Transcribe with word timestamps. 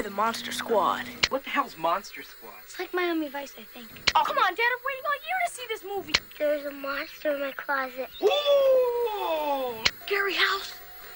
We're 0.00 0.04
the 0.04 0.16
Monster 0.16 0.50
Squad. 0.50 1.04
What 1.28 1.44
the 1.44 1.50
hell's 1.50 1.76
Monster 1.76 2.22
Squad? 2.22 2.54
It's 2.64 2.78
like 2.78 2.94
Miami 2.94 3.28
Vice, 3.28 3.54
I 3.58 3.64
think. 3.64 3.86
Oh, 4.14 4.22
come 4.24 4.38
on, 4.38 4.54
Dad. 4.54 4.62
I'm 4.72 4.82
waiting 4.86 5.04
all 5.04 5.12
year 5.26 5.38
to 5.44 5.52
see 5.52 5.62
this 5.68 5.84
movie. 5.84 6.14
There's 6.38 6.64
a 6.64 6.70
monster 6.70 7.34
in 7.34 7.40
my 7.40 7.52
closet. 7.52 8.08
Ooh! 8.22 9.84
Scary 10.06 10.32
house. 10.32 10.72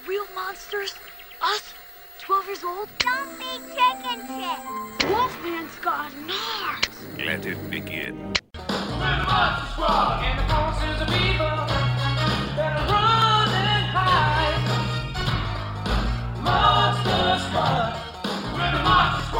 Real 0.06 0.26
monsters. 0.34 0.92
Us. 1.40 1.72
12 2.20 2.46
years 2.46 2.62
old. 2.62 2.90
Don't 2.98 3.38
be 3.38 3.44
chicken 3.72 4.20
shit. 4.26 5.10
Wolfman's 5.10 5.76
got 5.80 6.10
nards. 6.28 7.24
Let 7.24 7.46
it 7.46 7.70
begin. 7.70 8.34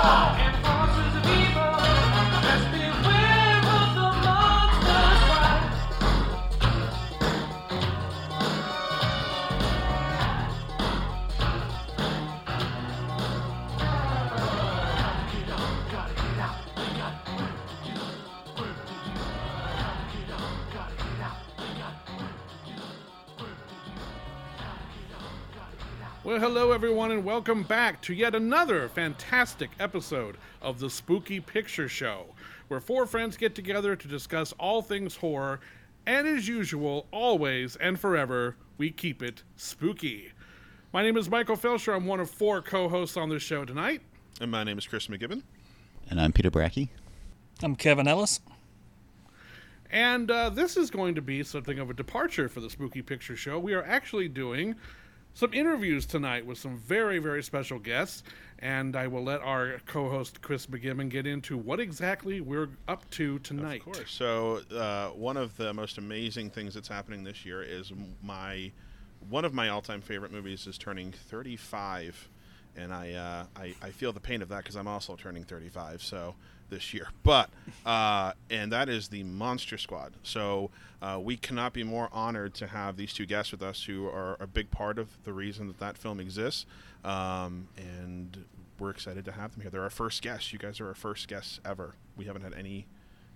God! 0.05 0.44
Well, 26.25 26.41
hello 26.41 26.73
everyone, 26.73 27.11
and 27.11 27.23
welcome 27.23 27.65
back 27.65 28.01
to 28.01 28.15
yet 28.15 28.35
another 28.35 28.89
fantastic 28.89 29.69
episode 29.79 30.39
of 30.63 30.79
the 30.79 30.89
Spooky 30.89 31.39
Picture 31.39 31.87
Show, 31.87 32.29
where 32.69 32.81
four 32.81 33.05
friends 33.05 33.37
get 33.37 33.55
together 33.55 33.95
to 33.95 34.09
discuss 34.09 34.53
all 34.53 34.81
things 34.81 35.17
horror, 35.17 35.61
and 36.07 36.27
as 36.27 36.49
usual, 36.49 37.07
always 37.11 37.77
and 37.77 38.01
forever, 38.01 38.57
we 38.79 38.91
keep 38.91 39.23
it 39.23 39.43
spooky. 39.57 40.33
My 40.95 41.03
name 41.03 41.19
is 41.19 41.29
Michael 41.29 41.59
Felsher. 41.59 41.95
I'm 41.95 42.07
one 42.07 42.21
of 42.21 42.31
four 42.31 42.63
co-hosts 42.63 43.19
on 43.19 43.29
this 43.29 43.43
show 43.43 43.67
tonight. 43.67 44.01
And 44.41 44.51
my 44.51 44.65
name 44.65 44.79
is 44.79 44.87
Chris 44.87 45.09
McGibbon. 45.09 45.43
And 46.09 46.19
I'm 46.19 46.33
Peter 46.33 46.51
Brackey. 46.51 46.89
I'm 47.63 47.77
Kevin 47.77 48.09
Ellis. 48.09 48.41
And 49.91 50.31
uh, 50.31 50.49
this 50.49 50.79
is 50.79 50.91
going 50.91 51.17
to 51.17 51.23
be 51.23 51.45
something 51.45 51.79
of 51.79 51.91
a 51.91 51.95
departure 51.95 52.49
for 52.49 52.61
the 52.61 52.71
Spooky 52.71 53.03
Picture 53.03 53.37
Show. 53.37 53.59
We 53.59 53.75
are 53.75 53.85
actually 53.85 54.29
doing 54.29 54.77
some 55.35 55.53
interviews 55.53 56.07
tonight 56.07 56.47
with 56.47 56.59
some 56.59 56.79
very, 56.79 57.19
very 57.19 57.43
special 57.43 57.79
guests. 57.79 58.23
And 58.61 58.97
I 58.97 59.09
will 59.09 59.25
let 59.25 59.43
our 59.43 59.81
co 59.85 60.09
host, 60.09 60.41
Chris 60.41 60.67
McGibbon, 60.67 61.11
get 61.11 61.27
into 61.27 61.59
what 61.59 61.81
exactly 61.81 62.41
we're 62.41 62.71
up 62.89 63.09
to 63.11 63.39
tonight. 63.41 63.81
Of 63.81 63.85
course. 63.85 64.11
So, 64.11 64.63
uh, 64.75 65.09
one 65.09 65.37
of 65.37 65.57
the 65.57 65.75
most 65.75 65.99
amazing 65.99 66.51
things 66.51 66.73
that's 66.73 66.89
happening 66.89 67.25
this 67.25 67.45
year 67.45 67.63
is 67.63 67.93
my 68.23 68.73
one 69.29 69.45
of 69.45 69.53
my 69.53 69.71
all-time 69.71 70.01
favorite 70.01 70.33
movies 70.33 70.67
is 70.67 70.79
turning 70.79 71.11
35, 71.13 72.29
and 72.77 72.93
I 72.93 73.13
uh, 73.13 73.45
I, 73.57 73.75
I 73.83 73.91
feel 73.91 74.13
the 74.13 74.21
pain 74.21 74.41
of 74.41 74.49
that 74.49 74.59
because 74.59 74.77
I'm 74.77 74.89
also 74.89 75.17
turning 75.17 75.45
35. 75.45 76.03
So 76.03 76.35
this 76.75 76.93
year, 76.93 77.09
but 77.23 77.51
uh, 77.87 78.33
and 78.51 78.73
that 78.73 78.89
is 78.89 79.09
the 79.09 79.23
Monster 79.23 79.79
Squad. 79.79 80.13
So 80.23 80.71
uh, 81.01 81.21
we 81.23 81.37
cannot 81.37 81.73
be 81.73 81.85
more 81.85 82.09
honored 82.13 82.55
to 82.55 82.67
have 82.67 82.97
these 82.97 83.13
two 83.13 83.27
guests 83.27 83.53
with 83.53 83.63
us, 83.63 83.85
who 83.85 84.07
are 84.07 84.37
a 84.41 84.47
big 84.47 84.71
part 84.71 84.99
of 84.99 85.09
the 85.25 85.33
reason 85.33 85.69
that 85.69 85.79
that 85.79 85.97
film 85.97 86.21
exists, 86.21 86.67
um, 87.05 87.69
and 87.77 88.45
we're 88.79 88.91
excited 88.91 89.25
to 89.25 89.33
have 89.33 89.53
them 89.53 89.63
here. 89.63 89.71
They're 89.71 89.83
our 89.83 89.91
first 89.91 90.21
guests. 90.23 90.53
You 90.53 90.59
guys 90.59 90.81
are 90.81 90.89
our 90.89 90.95
first 90.95 91.29
guests 91.29 91.61
ever. 91.65 91.95
We 92.17 92.25
haven't 92.25 92.43
had 92.43 92.55
any 92.55 92.87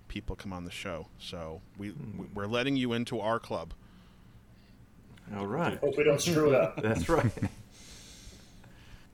people 0.07 0.35
come 0.35 0.51
on 0.51 0.65
the 0.65 0.71
show, 0.71 1.07
so 1.17 1.61
we 1.77 1.93
we're 2.33 2.47
letting 2.47 2.75
you 2.75 2.93
into 2.93 3.19
our 3.19 3.39
club. 3.39 3.73
All 5.37 5.47
right. 5.47 5.77
Hope 5.79 5.95
we 5.97 6.03
don't 6.03 6.21
screw 6.21 6.49
it 6.49 6.55
up. 6.55 6.75
That's 6.81 7.07
right. 7.07 7.31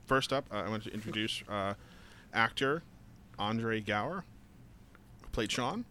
First 0.06 0.32
up, 0.32 0.46
uh, 0.52 0.58
I 0.58 0.68
want 0.68 0.84
to 0.84 0.94
introduce 0.94 1.42
uh, 1.48 1.74
actor 2.32 2.82
Andre 3.38 3.80
Gower, 3.80 4.24
who 5.22 5.28
played 5.30 5.50
Sean, 5.52 5.84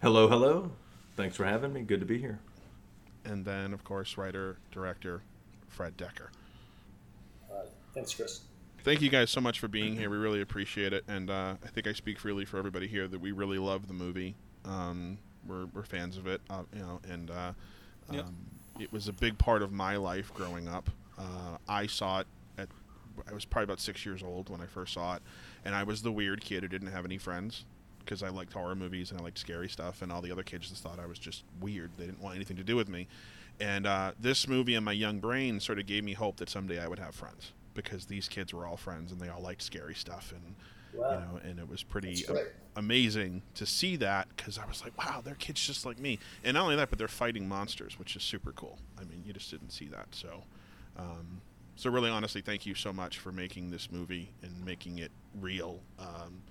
hello, 0.00 0.28
hello. 0.28 0.70
Thanks 1.16 1.36
for 1.36 1.44
having 1.44 1.72
me. 1.72 1.82
Good 1.82 2.00
to 2.00 2.06
be 2.06 2.18
here. 2.18 2.38
and 3.24 3.44
then 3.44 3.72
of 3.72 3.84
course 3.84 4.18
writer 4.18 4.58
director 4.70 5.22
Fred 5.68 5.96
Dekker. 5.96 6.28
Uh, 7.50 7.64
thanks, 7.94 8.14
Chris. 8.14 8.40
Thank 8.82 9.00
you 9.00 9.08
guys 9.08 9.30
so 9.30 9.40
much 9.40 9.60
for 9.60 9.68
being 9.68 9.96
here. 9.96 10.10
We 10.10 10.16
really 10.18 10.42
appreciate 10.42 10.92
it, 10.92 11.04
and 11.08 11.30
uh, 11.30 11.54
I 11.64 11.68
think 11.68 11.86
I 11.86 11.92
speak 11.94 12.18
freely 12.18 12.44
for 12.44 12.58
everybody 12.58 12.86
here 12.86 13.08
that 13.08 13.18
we 13.18 13.32
really 13.32 13.58
love 13.58 13.88
the 13.88 13.94
movie. 13.94 14.34
Um, 14.66 15.16
we're, 15.46 15.66
we're 15.66 15.84
fans 15.84 16.18
of 16.18 16.26
it, 16.26 16.40
uh, 16.50 16.62
you 16.74 16.80
know, 16.82 17.00
and 17.10 17.30
uh, 17.30 17.52
Yep. 18.12 18.24
um, 18.26 18.34
it 18.78 18.92
was 18.92 19.08
a 19.08 19.12
big 19.14 19.38
part 19.38 19.62
of 19.62 19.72
my 19.72 19.96
life 19.96 20.32
growing 20.34 20.68
up. 20.68 20.90
Uh, 21.18 21.56
I 21.66 21.86
saw 21.86 22.20
it 22.20 22.26
at 22.58 22.68
I 23.26 23.32
was 23.32 23.46
probably 23.46 23.64
about 23.64 23.80
six 23.80 24.04
years 24.04 24.22
old 24.22 24.50
when 24.50 24.60
I 24.60 24.66
first 24.66 24.92
saw 24.92 25.14
it, 25.16 25.22
and 25.64 25.74
I 25.74 25.82
was 25.82 26.02
the 26.02 26.12
weird 26.12 26.40
kid 26.40 26.62
who 26.62 26.68
didn't 26.68 26.88
have 26.92 27.04
any 27.04 27.18
friends 27.18 27.64
because 28.00 28.22
I 28.22 28.28
liked 28.28 28.52
horror 28.52 28.74
movies 28.74 29.10
and 29.10 29.20
I 29.20 29.24
liked 29.24 29.38
scary 29.38 29.68
stuff, 29.68 30.02
and 30.02 30.12
all 30.12 30.20
the 30.20 30.30
other 30.30 30.42
kids 30.42 30.68
just 30.68 30.82
thought 30.82 30.98
I 30.98 31.06
was 31.06 31.18
just 31.18 31.44
weird. 31.60 31.90
They 31.96 32.04
didn't 32.06 32.20
want 32.20 32.36
anything 32.36 32.56
to 32.58 32.64
do 32.64 32.76
with 32.76 32.88
me. 32.88 33.08
And 33.60 33.86
uh, 33.86 34.12
this 34.20 34.46
movie 34.48 34.74
in 34.74 34.84
my 34.84 34.92
young 34.92 35.20
brain 35.20 35.60
sort 35.60 35.78
of 35.78 35.86
gave 35.86 36.04
me 36.04 36.12
hope 36.12 36.36
that 36.36 36.50
someday 36.50 36.80
I 36.80 36.88
would 36.88 36.98
have 36.98 37.14
friends 37.14 37.52
because 37.72 38.06
these 38.06 38.28
kids 38.28 38.52
were 38.52 38.66
all 38.66 38.76
friends 38.76 39.10
and 39.12 39.20
they 39.20 39.28
all 39.28 39.40
liked 39.40 39.62
scary 39.62 39.94
stuff 39.94 40.32
and 40.32 40.54
Wow. 40.96 41.10
you 41.10 41.16
know 41.16 41.40
and 41.50 41.58
it 41.58 41.68
was 41.68 41.82
pretty 41.82 42.24
a- 42.28 42.78
amazing 42.78 43.42
to 43.56 43.66
see 43.66 43.96
that 43.96 44.28
because 44.36 44.58
I 44.58 44.66
was 44.66 44.80
like 44.84 44.96
wow 44.96 45.20
they're 45.24 45.34
kids 45.34 45.60
just 45.66 45.84
like 45.84 45.98
me 45.98 46.20
and 46.44 46.54
not 46.54 46.62
only 46.62 46.76
that 46.76 46.88
but 46.88 47.00
they're 47.00 47.08
fighting 47.08 47.48
monsters 47.48 47.98
which 47.98 48.14
is 48.14 48.22
super 48.22 48.52
cool 48.52 48.78
I 48.96 49.02
mean 49.02 49.24
you 49.26 49.32
just 49.32 49.50
didn't 49.50 49.70
see 49.70 49.86
that 49.88 50.06
so 50.12 50.44
um, 50.96 51.40
so 51.76 51.90
really 51.90 52.10
honestly 52.10 52.40
thank 52.40 52.66
you 52.66 52.74
so 52.74 52.92
much 52.92 53.18
for 53.18 53.32
making 53.32 53.70
this 53.70 53.90
movie 53.90 54.30
and 54.42 54.64
making 54.64 54.98
it 54.98 55.10
real 55.40 55.80
um, 55.98 56.42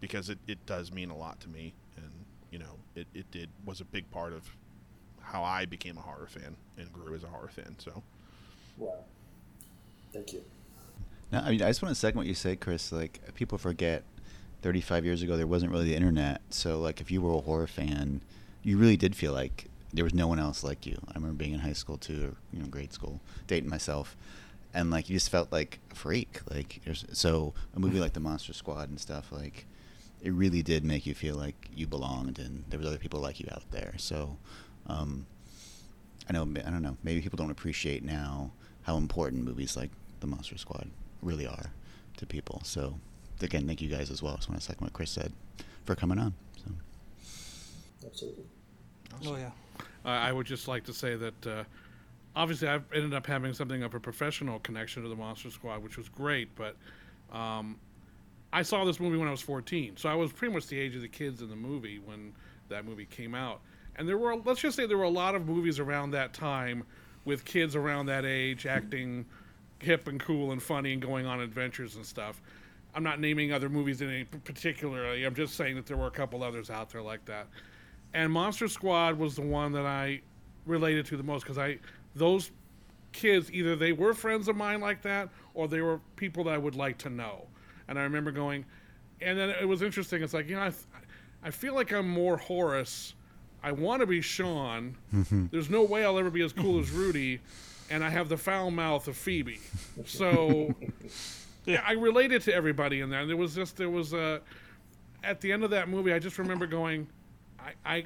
because 0.00 0.28
it, 0.30 0.38
it 0.46 0.64
does 0.66 0.92
mean 0.92 1.10
a 1.10 1.16
lot 1.16 1.38
to 1.40 1.48
me 1.48 1.74
and 1.96 2.10
you 2.50 2.58
know 2.58 2.76
it, 2.94 3.06
it 3.14 3.30
did 3.30 3.48
was 3.64 3.80
a 3.80 3.84
big 3.84 4.10
part 4.10 4.32
of 4.32 4.48
how 5.20 5.44
I 5.44 5.64
became 5.64 5.96
a 5.96 6.00
horror 6.00 6.28
fan 6.28 6.56
and 6.76 6.92
grew 6.92 7.14
as 7.14 7.22
a 7.22 7.28
horror 7.28 7.50
fan 7.54 7.76
so 7.78 8.02
Wow. 8.80 9.04
Thank 10.12 10.32
you. 10.32 10.42
No, 11.30 11.38
I 11.38 11.50
mean, 11.50 11.62
I 11.62 11.68
just 11.68 11.82
want 11.82 11.94
to 11.94 12.00
second 12.00 12.18
what 12.18 12.26
you 12.26 12.34
said, 12.34 12.60
Chris. 12.60 12.90
Like, 12.90 13.20
people 13.34 13.58
forget 13.58 14.02
35 14.62 15.04
years 15.04 15.22
ago, 15.22 15.36
there 15.36 15.46
wasn't 15.46 15.70
really 15.70 15.84
the 15.84 15.94
internet. 15.94 16.40
So, 16.50 16.80
like, 16.80 17.00
if 17.00 17.10
you 17.10 17.22
were 17.22 17.34
a 17.34 17.40
horror 17.40 17.68
fan, 17.68 18.20
you 18.64 18.78
really 18.78 18.96
did 18.96 19.14
feel 19.14 19.32
like 19.32 19.66
there 19.92 20.02
was 20.02 20.14
no 20.14 20.26
one 20.26 20.40
else 20.40 20.64
like 20.64 20.86
you. 20.86 20.98
I 21.08 21.14
remember 21.14 21.36
being 21.36 21.52
in 21.52 21.60
high 21.60 21.74
school, 21.74 21.98
too, 21.98 22.32
or, 22.32 22.36
you 22.52 22.60
know, 22.60 22.66
grade 22.66 22.92
school, 22.92 23.20
dating 23.46 23.70
myself. 23.70 24.16
And, 24.72 24.90
like, 24.90 25.08
you 25.08 25.16
just 25.16 25.30
felt 25.30 25.50
like 25.50 25.80
a 25.90 25.94
freak. 25.94 26.40
Like, 26.48 26.80
so 27.12 27.54
a 27.74 27.80
movie 27.80 28.00
like 28.00 28.12
The 28.12 28.20
Monster 28.20 28.52
Squad 28.52 28.88
and 28.88 29.00
stuff, 29.00 29.32
like, 29.32 29.66
it 30.22 30.32
really 30.32 30.62
did 30.62 30.84
make 30.84 31.06
you 31.06 31.14
feel 31.14 31.36
like 31.36 31.68
you 31.74 31.86
belonged 31.86 32.38
and 32.38 32.64
there 32.68 32.78
was 32.78 32.86
other 32.86 32.98
people 32.98 33.20
like 33.20 33.40
you 33.40 33.48
out 33.50 33.62
there. 33.70 33.94
So, 33.96 34.36
um, 34.86 35.26
I 36.28 36.32
know, 36.32 36.42
I 36.42 36.70
don't 36.70 36.82
know, 36.82 36.96
maybe 37.02 37.20
people 37.20 37.36
don't 37.36 37.50
appreciate 37.50 38.04
now 38.04 38.52
how 38.82 38.96
important 38.96 39.44
movies 39.44 39.76
like 39.76 39.90
The 40.20 40.26
Monster 40.26 40.58
Squad 40.58 40.88
really 41.22 41.46
are 41.46 41.70
to 42.18 42.26
people. 42.26 42.60
So, 42.64 42.98
again, 43.40 43.66
thank 43.66 43.80
you 43.80 43.88
guys 43.88 44.10
as 44.10 44.22
well. 44.22 44.34
I 44.34 44.36
just 44.36 44.48
want 44.48 44.60
to 44.60 44.66
second 44.66 44.84
what 44.84 44.92
Chris 44.92 45.10
said 45.10 45.32
for 45.84 45.94
coming 45.94 46.18
on. 46.18 46.34
So, 46.56 46.72
Absolutely. 48.06 48.44
Oh 49.26 49.36
yeah. 49.36 49.50
Uh, 50.04 50.08
I 50.08 50.32
would 50.32 50.46
just 50.46 50.68
like 50.68 50.84
to 50.84 50.92
say 50.92 51.16
that 51.16 51.46
uh, 51.46 51.64
obviously 52.36 52.68
I've 52.68 52.84
ended 52.94 53.14
up 53.14 53.26
having 53.26 53.52
something 53.52 53.82
of 53.82 53.94
a 53.94 54.00
professional 54.00 54.58
connection 54.60 55.02
to 55.02 55.08
the 55.08 55.16
Monster 55.16 55.50
Squad, 55.50 55.82
which 55.82 55.96
was 55.96 56.08
great. 56.08 56.48
But 56.54 56.76
um, 57.32 57.78
I 58.52 58.62
saw 58.62 58.84
this 58.84 59.00
movie 59.00 59.16
when 59.16 59.28
I 59.28 59.32
was 59.32 59.42
14, 59.42 59.96
so 59.96 60.08
I 60.08 60.14
was 60.14 60.32
pretty 60.32 60.54
much 60.54 60.66
the 60.66 60.78
age 60.78 60.94
of 60.96 61.02
the 61.02 61.08
kids 61.08 61.42
in 61.42 61.48
the 61.48 61.56
movie 61.56 62.00
when 62.04 62.32
that 62.68 62.84
movie 62.84 63.06
came 63.06 63.34
out. 63.34 63.60
And 63.96 64.08
there 64.08 64.18
were, 64.18 64.36
let's 64.36 64.60
just 64.60 64.76
say, 64.76 64.86
there 64.86 64.96
were 64.96 65.04
a 65.04 65.08
lot 65.08 65.34
of 65.34 65.46
movies 65.46 65.78
around 65.78 66.12
that 66.12 66.32
time 66.32 66.84
with 67.24 67.44
kids 67.44 67.76
around 67.76 68.06
that 68.06 68.24
age 68.24 68.66
acting 68.66 69.26
hip 69.80 70.08
and 70.08 70.20
cool 70.20 70.52
and 70.52 70.62
funny 70.62 70.92
and 70.92 71.02
going 71.02 71.26
on 71.26 71.40
adventures 71.40 71.96
and 71.96 72.06
stuff. 72.06 72.40
I'm 72.94 73.02
not 73.02 73.20
naming 73.20 73.52
other 73.52 73.68
movies 73.68 74.00
in 74.00 74.10
any 74.10 74.24
particularly. 74.24 75.24
I'm 75.24 75.34
just 75.34 75.54
saying 75.54 75.76
that 75.76 75.86
there 75.86 75.96
were 75.96 76.06
a 76.06 76.12
couple 76.12 76.42
others 76.42 76.70
out 76.70 76.90
there 76.90 77.02
like 77.02 77.24
that. 77.26 77.46
And 78.14 78.32
Monster 78.32 78.68
Squad 78.68 79.16
was 79.18 79.36
the 79.36 79.42
one 79.42 79.72
that 79.72 79.86
I 79.86 80.22
related 80.66 81.06
to 81.06 81.16
the 81.16 81.22
most 81.22 81.42
because 81.42 81.58
I 81.58 81.78
those 82.14 82.50
kids 83.12 83.50
either 83.52 83.74
they 83.74 83.92
were 83.92 84.14
friends 84.14 84.48
of 84.48 84.56
mine 84.56 84.80
like 84.80 85.02
that 85.02 85.28
or 85.54 85.68
they 85.68 85.80
were 85.80 86.00
people 86.16 86.44
that 86.44 86.54
I 86.54 86.58
would 86.58 86.76
like 86.76 86.98
to 86.98 87.10
know. 87.10 87.46
And 87.88 87.98
I 87.98 88.02
remember 88.02 88.30
going, 88.30 88.64
and 89.20 89.36
then 89.38 89.50
it 89.50 89.66
was 89.66 89.82
interesting. 89.82 90.22
It's 90.22 90.34
like 90.34 90.48
you 90.48 90.56
know 90.56 90.62
I, 90.62 90.72
I 91.42 91.50
feel 91.50 91.74
like 91.74 91.92
I'm 91.92 92.08
more 92.08 92.36
Horace. 92.36 93.14
I 93.62 93.72
want 93.72 94.00
to 94.00 94.06
be 94.06 94.20
Sean. 94.20 94.96
Mm-hmm. 95.14 95.46
There's 95.50 95.68
no 95.68 95.82
way 95.82 96.04
I'll 96.04 96.18
ever 96.18 96.30
be 96.30 96.42
as 96.42 96.52
cool 96.52 96.80
as 96.80 96.90
Rudy, 96.92 97.40
and 97.90 98.02
I 98.02 98.08
have 98.08 98.28
the 98.28 98.36
foul 98.36 98.70
mouth 98.70 99.06
of 99.08 99.16
Phoebe. 99.16 99.60
So 100.06 100.74
yeah, 101.66 101.82
I 101.86 101.92
related 101.92 102.42
to 102.42 102.54
everybody 102.54 103.00
in 103.00 103.10
there. 103.10 103.20
And 103.20 103.28
there 103.28 103.36
was 103.36 103.54
just 103.54 103.76
there 103.76 103.90
was 103.90 104.12
a 104.12 104.40
at 105.22 105.40
the 105.40 105.52
end 105.52 105.64
of 105.64 105.70
that 105.70 105.88
movie. 105.88 106.12
I 106.12 106.18
just 106.18 106.38
remember 106.38 106.66
going, 106.66 107.06
I 107.58 107.72
I, 107.84 108.04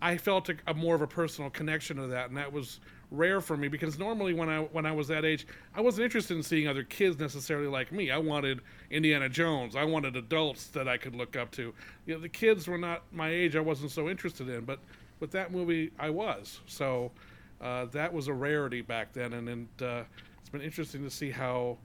I 0.00 0.16
felt 0.16 0.48
a, 0.48 0.56
a 0.66 0.74
more 0.74 0.94
of 0.94 1.02
a 1.02 1.06
personal 1.06 1.50
connection 1.50 1.96
to 1.96 2.08
that, 2.08 2.28
and 2.28 2.36
that 2.36 2.52
was 2.52 2.80
rare 3.12 3.40
for 3.40 3.56
me 3.56 3.68
because 3.68 3.98
normally 3.98 4.32
when 4.34 4.48
I 4.48 4.60
when 4.60 4.86
I 4.86 4.92
was 4.92 5.06
that 5.08 5.24
age, 5.24 5.46
I 5.74 5.80
wasn't 5.80 6.04
interested 6.04 6.36
in 6.36 6.42
seeing 6.42 6.66
other 6.66 6.82
kids 6.82 7.18
necessarily 7.18 7.68
like 7.68 7.92
me. 7.92 8.10
I 8.10 8.18
wanted 8.18 8.60
Indiana 8.90 9.28
Jones. 9.28 9.76
I 9.76 9.84
wanted 9.84 10.16
adults 10.16 10.66
that 10.68 10.88
I 10.88 10.96
could 10.96 11.14
look 11.14 11.36
up 11.36 11.50
to. 11.52 11.74
You 12.06 12.14
know, 12.14 12.20
the 12.20 12.28
kids 12.28 12.66
were 12.66 12.78
not 12.78 13.02
my 13.12 13.28
age. 13.30 13.54
I 13.54 13.60
wasn't 13.60 13.90
so 13.90 14.08
interested 14.08 14.48
in, 14.48 14.64
but 14.64 14.78
with 15.20 15.30
that 15.32 15.52
movie, 15.52 15.92
I 15.98 16.10
was. 16.10 16.60
So 16.66 17.12
uh, 17.60 17.84
that 17.86 18.12
was 18.12 18.26
a 18.28 18.32
rarity 18.32 18.80
back 18.80 19.12
then, 19.12 19.34
and, 19.34 19.48
and 19.48 19.68
uh, 19.80 20.02
it's 20.40 20.48
been 20.48 20.62
interesting 20.62 21.04
to 21.04 21.10
see 21.10 21.30
how 21.30 21.76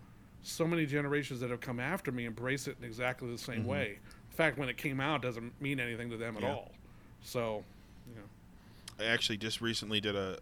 so 0.43 0.65
many 0.65 0.85
generations 0.85 1.39
that 1.41 1.49
have 1.51 1.59
come 1.61 1.79
after 1.79 2.11
me 2.11 2.25
embrace 2.25 2.67
it 2.67 2.77
in 2.79 2.85
exactly 2.85 3.29
the 3.29 3.37
same 3.37 3.63
Mhm. 3.63 3.67
way. 3.67 3.99
In 4.31 4.35
fact, 4.37 4.57
when 4.57 4.69
it 4.69 4.77
came 4.77 4.99
out, 5.01 5.23
it 5.23 5.27
doesn't 5.27 5.59
mean 5.61 5.79
anything 5.79 6.09
to 6.09 6.17
them 6.17 6.37
at 6.37 6.43
Yeah. 6.43 6.53
all. 6.53 6.71
So, 7.21 7.63
you 8.09 8.15
know. 8.15 9.03
I 9.05 9.09
actually 9.09 9.37
just 9.37 9.61
recently 9.61 9.99
did 9.99 10.15
a 10.15 10.39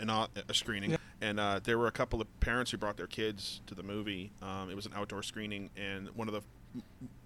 an, 0.00 0.10
a 0.10 0.54
screening, 0.54 0.96
and 1.20 1.40
uh, 1.40 1.60
there 1.62 1.78
were 1.78 1.86
a 1.86 1.92
couple 1.92 2.20
of 2.20 2.40
parents 2.40 2.70
who 2.70 2.76
brought 2.76 2.96
their 2.96 3.06
kids 3.06 3.60
to 3.66 3.74
the 3.74 3.82
movie. 3.82 4.30
Um, 4.42 4.70
it 4.70 4.76
was 4.76 4.86
an 4.86 4.92
outdoor 4.94 5.22
screening, 5.22 5.70
and 5.76 6.08
one 6.10 6.28
of 6.28 6.34
the 6.34 6.42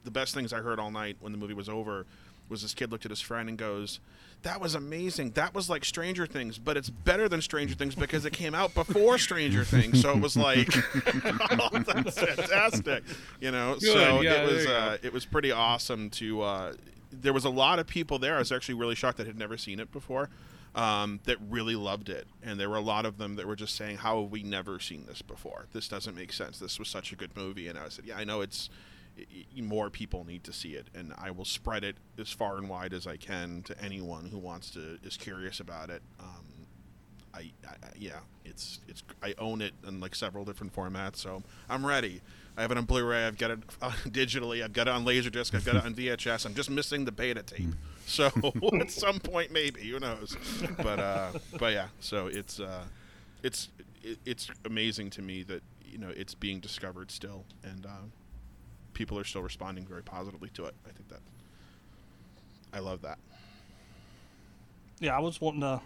the 0.05 0.11
best 0.11 0.35
things 0.35 0.53
I 0.53 0.59
heard 0.59 0.79
all 0.79 0.91
night 0.91 1.17
when 1.21 1.33
the 1.33 1.39
movie 1.39 1.55
was 1.55 1.69
over 1.69 2.07
was 2.49 2.63
this 2.63 2.75
kid 2.75 2.91
looked 2.91 3.05
at 3.05 3.11
his 3.11 3.21
friend 3.21 3.49
and 3.49 3.57
goes, 3.59 4.01
"That 4.43 4.61
was 4.61 4.75
amazing. 4.75 5.33
That 5.33 5.55
was 5.55 5.71
like 5.71 5.85
Stranger 5.85 6.27
Things, 6.27 6.59
but 6.59 6.77
it's 6.77 6.91
better 6.91 7.29
than 7.29 7.41
Stranger 7.41 7.75
Things 7.75 7.95
because 7.95 8.25
it 8.25 8.33
came 8.33 8.55
out 8.55 8.75
before 8.75 9.19
Stranger 9.19 9.65
Things." 9.65 10.01
So 10.01 10.13
it 10.13 10.21
was 10.21 10.37
like, 10.37 10.69
"Oh, 11.51 11.69
that's 11.73 12.19
fantastic," 12.19 13.05
you 13.41 13.51
know. 13.51 13.75
Good, 13.75 13.93
so 13.93 14.21
yeah, 14.21 14.43
it 14.43 14.53
was 14.53 14.67
uh, 14.67 14.99
it 15.03 15.13
was 15.13 15.25
pretty 15.25 15.51
awesome 15.51 16.11
to. 16.11 16.43
Uh, 16.43 16.73
there 17.11 17.33
was 17.33 17.45
a 17.45 17.51
lot 17.51 17.79
of 17.79 17.87
people 17.87 18.19
there. 18.19 18.37
I 18.37 18.39
was 18.39 18.53
actually 18.53 18.75
really 18.75 18.95
shocked 18.95 19.19
that 19.19 19.27
had 19.27 19.39
never 19.39 19.57
seen 19.57 19.81
it 19.81 19.93
before. 19.93 20.31
Um, 20.75 21.21
that 21.25 21.37
really 21.51 21.77
loved 21.77 22.09
it, 22.09 22.27
and 22.43 22.59
there 22.59 22.71
were 22.71 22.77
a 22.77 22.81
lot 22.81 23.05
of 23.05 23.19
them 23.19 23.37
that 23.37 23.47
were 23.47 23.57
just 23.57 23.77
saying, 23.77 23.99
"How 23.99 24.23
have 24.23 24.31
we 24.31 24.43
never 24.43 24.81
seen 24.81 25.05
this 25.07 25.21
before? 25.21 25.67
This 25.75 25.87
doesn't 25.87 26.15
make 26.15 26.33
sense. 26.33 26.59
This 26.59 26.79
was 26.79 26.89
such 26.89 27.13
a 27.13 27.17
good 27.17 27.37
movie." 27.37 27.69
And 27.69 27.79
I 27.79 27.91
said, 27.91 28.07
"Yeah, 28.07 28.17
I 28.17 28.25
know 28.25 28.41
it's 28.41 28.71
i 29.19 29.23
i 29.59 29.61
more 29.61 29.91
people 29.91 30.25
need 30.25 30.45
to 30.45 30.53
see 30.53 30.71
it, 30.71 30.87
and 30.95 31.13
I 31.19 31.31
will 31.31 31.45
spread 31.45 31.85
it 31.85 31.97
as 32.19 32.31
far 32.31 32.57
and 32.57 32.71
wide 32.71 32.95
as 32.95 33.07
I 33.07 33.19
can 33.19 33.63
to 33.65 33.79
anyone 33.85 34.27
who 34.31 34.39
wants 34.39 34.71
to 34.71 34.99
is 35.05 35.19
curious 35.19 35.61
about 35.61 35.91
it." 35.91 36.03
Um, 36.19 36.67
I, 37.35 37.39
I, 37.67 37.71
I 37.71 37.89
yeah, 37.99 38.21
it's 38.45 38.81
it's 38.89 39.03
I 39.23 39.35
own 39.39 39.61
it 39.61 39.75
in 39.87 40.01
like 40.01 40.15
several 40.15 40.45
different 40.45 40.75
formats, 40.75 41.17
so 41.17 41.43
I'm 41.69 41.85
ready. 41.85 42.21
I 42.57 42.63
have 42.63 42.71
it 42.71 42.77
on 42.77 42.85
Blu-ray. 42.85 43.27
I've 43.27 43.39
got 43.39 43.51
it 43.51 43.61
uh, 43.81 43.91
digitally. 44.09 44.63
I've 44.63 44.73
got 44.73 44.89
it 44.89 44.91
on 44.91 45.05
Laserdisc. 45.05 45.55
I've 45.55 45.65
got 45.65 45.77
it 45.77 45.85
on 45.85 45.95
VHS. 45.97 46.45
I'm 46.45 46.55
just 46.55 46.71
missing 46.71 47.05
the 47.05 47.13
beta 47.13 47.43
tape. 47.43 47.75
So 48.07 48.31
at 48.81 48.91
some 48.91 49.21
point, 49.21 49.53
maybe 49.53 49.81
who 49.81 49.99
knows? 49.99 50.37
But 50.83 50.99
uh, 50.99 51.33
but 51.59 51.73
yeah. 51.73 51.89
So 52.01 52.27
it's 52.27 52.61
uh, 52.61 52.85
it's 53.43 53.69
it, 54.03 54.19
it's 54.27 54.51
amazing 54.65 55.11
to 55.11 55.23
me 55.23 55.43
that 55.45 55.63
you 55.85 55.99
know 55.99 56.11
it's 56.11 56.35
being 56.35 56.61
discovered 56.61 57.11
still, 57.11 57.45
and 57.63 57.87
uh, 57.87 57.91
people 58.93 59.19
are 59.19 59.25
still 59.25 59.43
responding 59.43 59.87
very 59.87 60.03
positively 60.03 60.51
to 60.55 60.65
it. 60.67 60.75
I 60.87 60.91
think 60.91 61.09
that 61.09 61.21
I 62.73 62.81
love 62.81 63.03
that. 63.03 63.19
Yeah, 65.01 65.17
I 65.17 65.21
was 65.21 65.41
wanting 65.41 65.63
to 65.63 65.81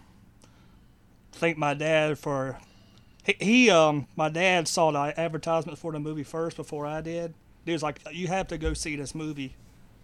thank 1.32 1.58
my 1.58 1.74
dad 1.74 2.18
for 2.18 2.58
he, 3.24 3.36
he 3.40 3.70
um 3.70 4.06
my 4.16 4.28
dad 4.28 4.68
saw 4.68 4.90
the 4.90 5.18
advertisement 5.18 5.78
for 5.78 5.92
the 5.92 5.98
movie 6.00 6.22
first 6.24 6.56
before 6.56 6.86
I 6.86 7.00
did. 7.00 7.34
He 7.64 7.72
was 7.72 7.82
like, 7.82 8.00
"You 8.12 8.28
have 8.28 8.48
to 8.48 8.58
go 8.58 8.74
see 8.74 8.96
this 8.96 9.14
movie." 9.14 9.54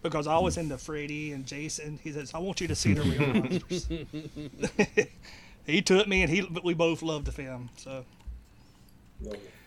Because 0.02 0.26
I 0.26 0.38
was 0.38 0.56
into 0.56 0.76
Freddy 0.78 1.32
and 1.32 1.46
Jason, 1.46 1.98
he 2.02 2.12
says, 2.12 2.32
"I 2.34 2.38
want 2.38 2.60
you 2.60 2.68
to 2.68 2.74
see 2.74 2.92
the 2.92 3.02
real 3.02 3.34
monsters." 3.34 3.88
he 5.66 5.80
took 5.80 6.08
me, 6.08 6.22
and 6.22 6.30
he 6.30 6.42
we 6.64 6.74
both 6.74 7.02
loved 7.02 7.26
the 7.26 7.32
film. 7.32 7.70
So 7.76 8.04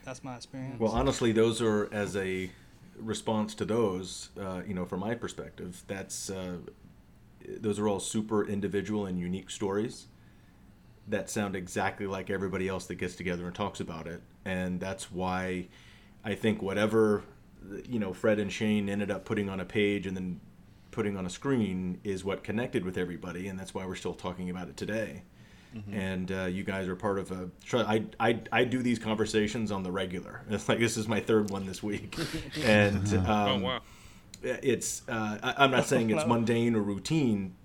that's 0.03 0.23
my 0.23 0.35
experience. 0.35 0.79
Well, 0.79 0.91
honestly, 0.91 1.31
those 1.31 1.61
are 1.61 1.89
as 1.93 2.15
a 2.15 2.51
response 2.97 3.55
to 3.55 3.65
those. 3.65 4.29
Uh, 4.39 4.61
you 4.67 4.73
know, 4.73 4.85
from 4.85 4.99
my 4.99 5.15
perspective, 5.15 5.83
that's 5.87 6.29
uh, 6.29 6.57
those 7.47 7.79
are 7.79 7.87
all 7.87 7.99
super 7.99 8.45
individual 8.45 9.05
and 9.05 9.19
unique 9.19 9.49
stories 9.49 10.07
that 11.07 11.29
sound 11.29 11.55
exactly 11.55 12.07
like 12.07 12.29
everybody 12.29 12.67
else 12.67 12.87
that 12.87 12.95
gets 12.95 13.15
together 13.15 13.45
and 13.45 13.55
talks 13.55 13.79
about 13.79 14.07
it, 14.07 14.21
and 14.43 14.79
that's 14.79 15.11
why 15.11 15.67
I 16.23 16.35
think 16.35 16.61
whatever 16.61 17.23
you 17.87 17.99
know 17.99 18.13
Fred 18.13 18.39
and 18.39 18.51
Shane 18.51 18.89
ended 18.89 19.11
up 19.11 19.25
putting 19.25 19.49
on 19.49 19.59
a 19.59 19.65
page 19.65 20.07
and 20.07 20.15
then 20.15 20.39
putting 20.91 21.17
on 21.17 21.25
a 21.25 21.29
screen 21.29 21.99
is 22.03 22.23
what 22.23 22.43
connected 22.43 22.85
with 22.85 22.97
everybody, 22.97 23.47
and 23.47 23.59
that's 23.59 23.73
why 23.73 23.85
we're 23.85 23.95
still 23.95 24.13
talking 24.13 24.49
about 24.49 24.69
it 24.69 24.77
today. 24.77 25.23
And 25.91 26.31
uh, 26.31 26.45
you 26.45 26.63
guys 26.63 26.87
are 26.87 26.95
part 26.95 27.19
of 27.19 27.31
a. 27.33 27.49
tr- 27.65 27.79
I, 27.79 28.05
I 28.17 28.39
I 28.49 28.63
do 28.63 28.81
these 28.81 28.97
conversations 28.97 29.73
on 29.73 29.83
the 29.83 29.91
regular. 29.91 30.41
It's 30.49 30.69
like 30.69 30.79
this 30.79 30.95
is 30.95 31.05
my 31.09 31.19
third 31.19 31.49
one 31.49 31.65
this 31.65 31.83
week, 31.83 32.17
and 32.63 33.05
um, 33.15 33.25
Oh, 33.27 33.59
wow. 33.59 33.81
it's. 34.41 35.01
Uh, 35.09 35.37
I, 35.43 35.53
I'm 35.65 35.71
not 35.71 35.85
saying 35.85 36.11
it's 36.11 36.25
mundane 36.27 36.75
or 36.75 36.81
routine, 36.81 37.55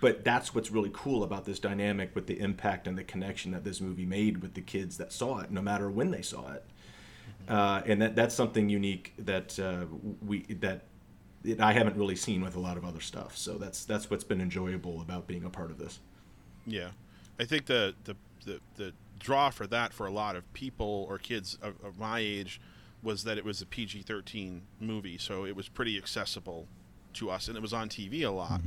but 0.00 0.24
that's 0.24 0.54
what's 0.54 0.70
really 0.70 0.90
cool 0.94 1.22
about 1.24 1.44
this 1.44 1.58
dynamic 1.58 2.14
with 2.14 2.26
the 2.26 2.40
impact 2.40 2.86
and 2.86 2.96
the 2.96 3.04
connection 3.04 3.52
that 3.52 3.64
this 3.64 3.82
movie 3.82 4.06
made 4.06 4.38
with 4.40 4.54
the 4.54 4.62
kids 4.62 4.96
that 4.96 5.12
saw 5.12 5.40
it, 5.40 5.50
no 5.50 5.60
matter 5.60 5.90
when 5.90 6.12
they 6.12 6.22
saw 6.22 6.52
it. 6.54 6.64
Uh, 7.48 7.82
and 7.86 8.02
that 8.02 8.16
that's 8.16 8.34
something 8.34 8.68
unique 8.68 9.14
that 9.18 9.58
uh, 9.58 9.86
we 10.24 10.42
that 10.54 10.84
it, 11.44 11.60
I 11.60 11.72
haven't 11.72 11.96
really 11.96 12.16
seen 12.16 12.42
with 12.42 12.56
a 12.56 12.60
lot 12.60 12.76
of 12.76 12.84
other 12.84 13.00
stuff. 13.00 13.36
So 13.36 13.54
that's 13.58 13.84
that's 13.84 14.10
what's 14.10 14.24
been 14.24 14.40
enjoyable 14.40 15.00
about 15.00 15.26
being 15.26 15.44
a 15.44 15.50
part 15.50 15.70
of 15.70 15.78
this. 15.78 16.00
Yeah, 16.66 16.88
I 17.38 17.44
think 17.44 17.66
the 17.66 17.94
the 18.04 18.16
the, 18.44 18.60
the 18.76 18.92
draw 19.18 19.50
for 19.50 19.66
that 19.68 19.92
for 19.92 20.06
a 20.06 20.10
lot 20.10 20.36
of 20.36 20.52
people 20.52 21.06
or 21.08 21.18
kids 21.18 21.58
of, 21.62 21.74
of 21.84 21.98
my 21.98 22.20
age 22.20 22.60
was 23.02 23.24
that 23.24 23.38
it 23.38 23.44
was 23.44 23.62
a 23.62 23.66
PG 23.66 24.02
thirteen 24.02 24.62
movie, 24.80 25.18
so 25.18 25.44
it 25.44 25.54
was 25.54 25.68
pretty 25.68 25.96
accessible 25.96 26.66
to 27.14 27.30
us, 27.30 27.48
and 27.48 27.56
it 27.56 27.60
was 27.60 27.72
on 27.72 27.88
TV 27.88 28.24
a 28.24 28.30
lot. 28.30 28.60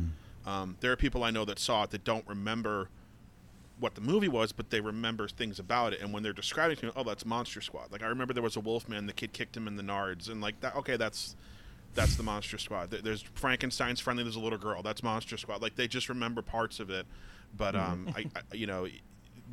Um, 0.45 0.77
there 0.79 0.91
are 0.91 0.95
people 0.95 1.23
I 1.23 1.31
know 1.31 1.45
that 1.45 1.59
saw 1.59 1.83
it 1.83 1.91
that 1.91 2.03
don't 2.03 2.25
remember 2.27 2.89
what 3.79 3.95
the 3.95 4.01
movie 4.01 4.27
was, 4.27 4.51
but 4.51 4.69
they 4.69 4.81
remember 4.81 5.27
things 5.27 5.59
about 5.59 5.93
it. 5.93 6.01
And 6.01 6.13
when 6.13 6.23
they're 6.23 6.33
describing 6.33 6.77
it 6.77 6.79
to 6.79 6.85
me, 6.87 6.91
oh, 6.95 7.03
that's 7.03 7.25
Monster 7.25 7.61
Squad. 7.61 7.91
Like 7.91 8.03
I 8.03 8.07
remember 8.07 8.33
there 8.33 8.43
was 8.43 8.55
a 8.55 8.59
Wolfman, 8.59 9.05
the 9.05 9.13
kid 9.13 9.33
kicked 9.33 9.55
him 9.55 9.67
in 9.67 9.75
the 9.75 9.83
nards, 9.83 10.29
and 10.29 10.41
like 10.41 10.59
that. 10.62 10.75
Okay, 10.75 10.98
that's 10.98 11.36
that's 11.95 12.15
the 12.15 12.24
Monster 12.24 12.57
Squad. 12.57 12.91
There's 12.91 13.21
Frankenstein's 13.21 14.00
friendly. 14.00 14.24
There's 14.24 14.36
a 14.36 14.41
little 14.41 14.59
girl. 14.59 14.81
That's 14.81 15.03
Monster 15.03 15.38
Squad. 15.38 15.62
Like 15.62 15.75
they 15.75 15.88
just 15.88 16.09
remember 16.09 16.41
parts 16.41 16.79
of 16.79 16.89
it, 16.89 17.05
but 17.57 17.75
um, 17.75 18.09
I, 18.15 18.25
I 18.36 18.55
you 18.55 18.67
know, 18.67 18.88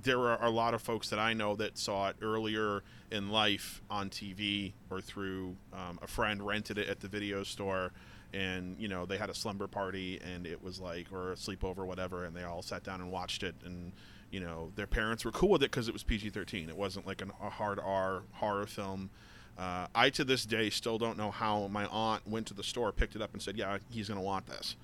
there 0.03 0.19
are 0.19 0.45
a 0.45 0.51
lot 0.51 0.75
of 0.75 0.83
folks 0.83 1.09
that 1.11 1.19
I 1.19 1.33
know 1.33 1.57
that 1.57 1.79
saw 1.79 2.09
it 2.09 2.17
earlier 2.21 2.83
in 3.11 3.31
life 3.31 3.81
on 3.91 4.11
TV 4.11 4.73
or 4.91 5.01
through 5.01 5.57
um, 5.73 5.99
a 6.03 6.07
friend 6.07 6.45
rented 6.45 6.79
it 6.79 6.89
at 6.89 7.01
the 7.01 7.09
video 7.09 7.43
store, 7.43 7.93
and 8.33 8.77
you 8.79 8.89
know 8.89 9.07
they 9.07 9.17
had 9.17 9.31
a 9.31 9.35
slumber 9.35 9.67
party 9.67 10.21
and 10.23 10.47
it 10.47 10.63
was 10.63 10.81
like 10.81 11.13
or 11.13 11.33
a 11.33 11.37
sleepover 11.37 11.87
whatever, 11.87 12.25
and 12.25 12.37
they 12.37 12.43
all 12.45 12.63
sat 12.63 12.83
down 12.83 13.01
and 13.01 13.11
watched 13.11 13.43
it 13.43 13.55
and. 13.65 13.93
You 14.31 14.41
know, 14.41 14.73
their 14.75 14.87
parents 14.87 15.25
were 15.25 15.33
cool 15.33 15.51
with 15.51 15.63
it 15.63 15.71
because 15.71 15.89
it 15.89 15.93
was 15.93 16.03
PG-13. 16.03 16.69
It 16.69 16.77
wasn't 16.77 17.07
like 17.07 17.23
an, 17.23 17.33
a 17.43 17.51
hard 17.51 17.79
R 17.79 18.23
horror 18.33 18.67
film. 18.67 19.11
Uh, 19.59 19.87
I 19.95 20.11
to 20.11 20.25
this 20.25 20.45
day 20.45 20.69
still 20.69 20.99
don't 20.99 21.17
know 21.17 21.31
how 21.31 21.69
my 21.69 21.87
aunt 21.87 22.27
went 22.27 22.47
to 22.49 22.55
the 22.55 22.63
store, 22.63 22.93
picked 22.93 23.17
it 23.17 23.23
up, 23.23 23.33
and 23.33 23.41
said, 23.41 23.57
"Yeah, 23.57 23.79
he's 23.91 24.09
going 24.09 24.21
to 24.21 24.25
want 24.25 24.47
this." 24.47 24.77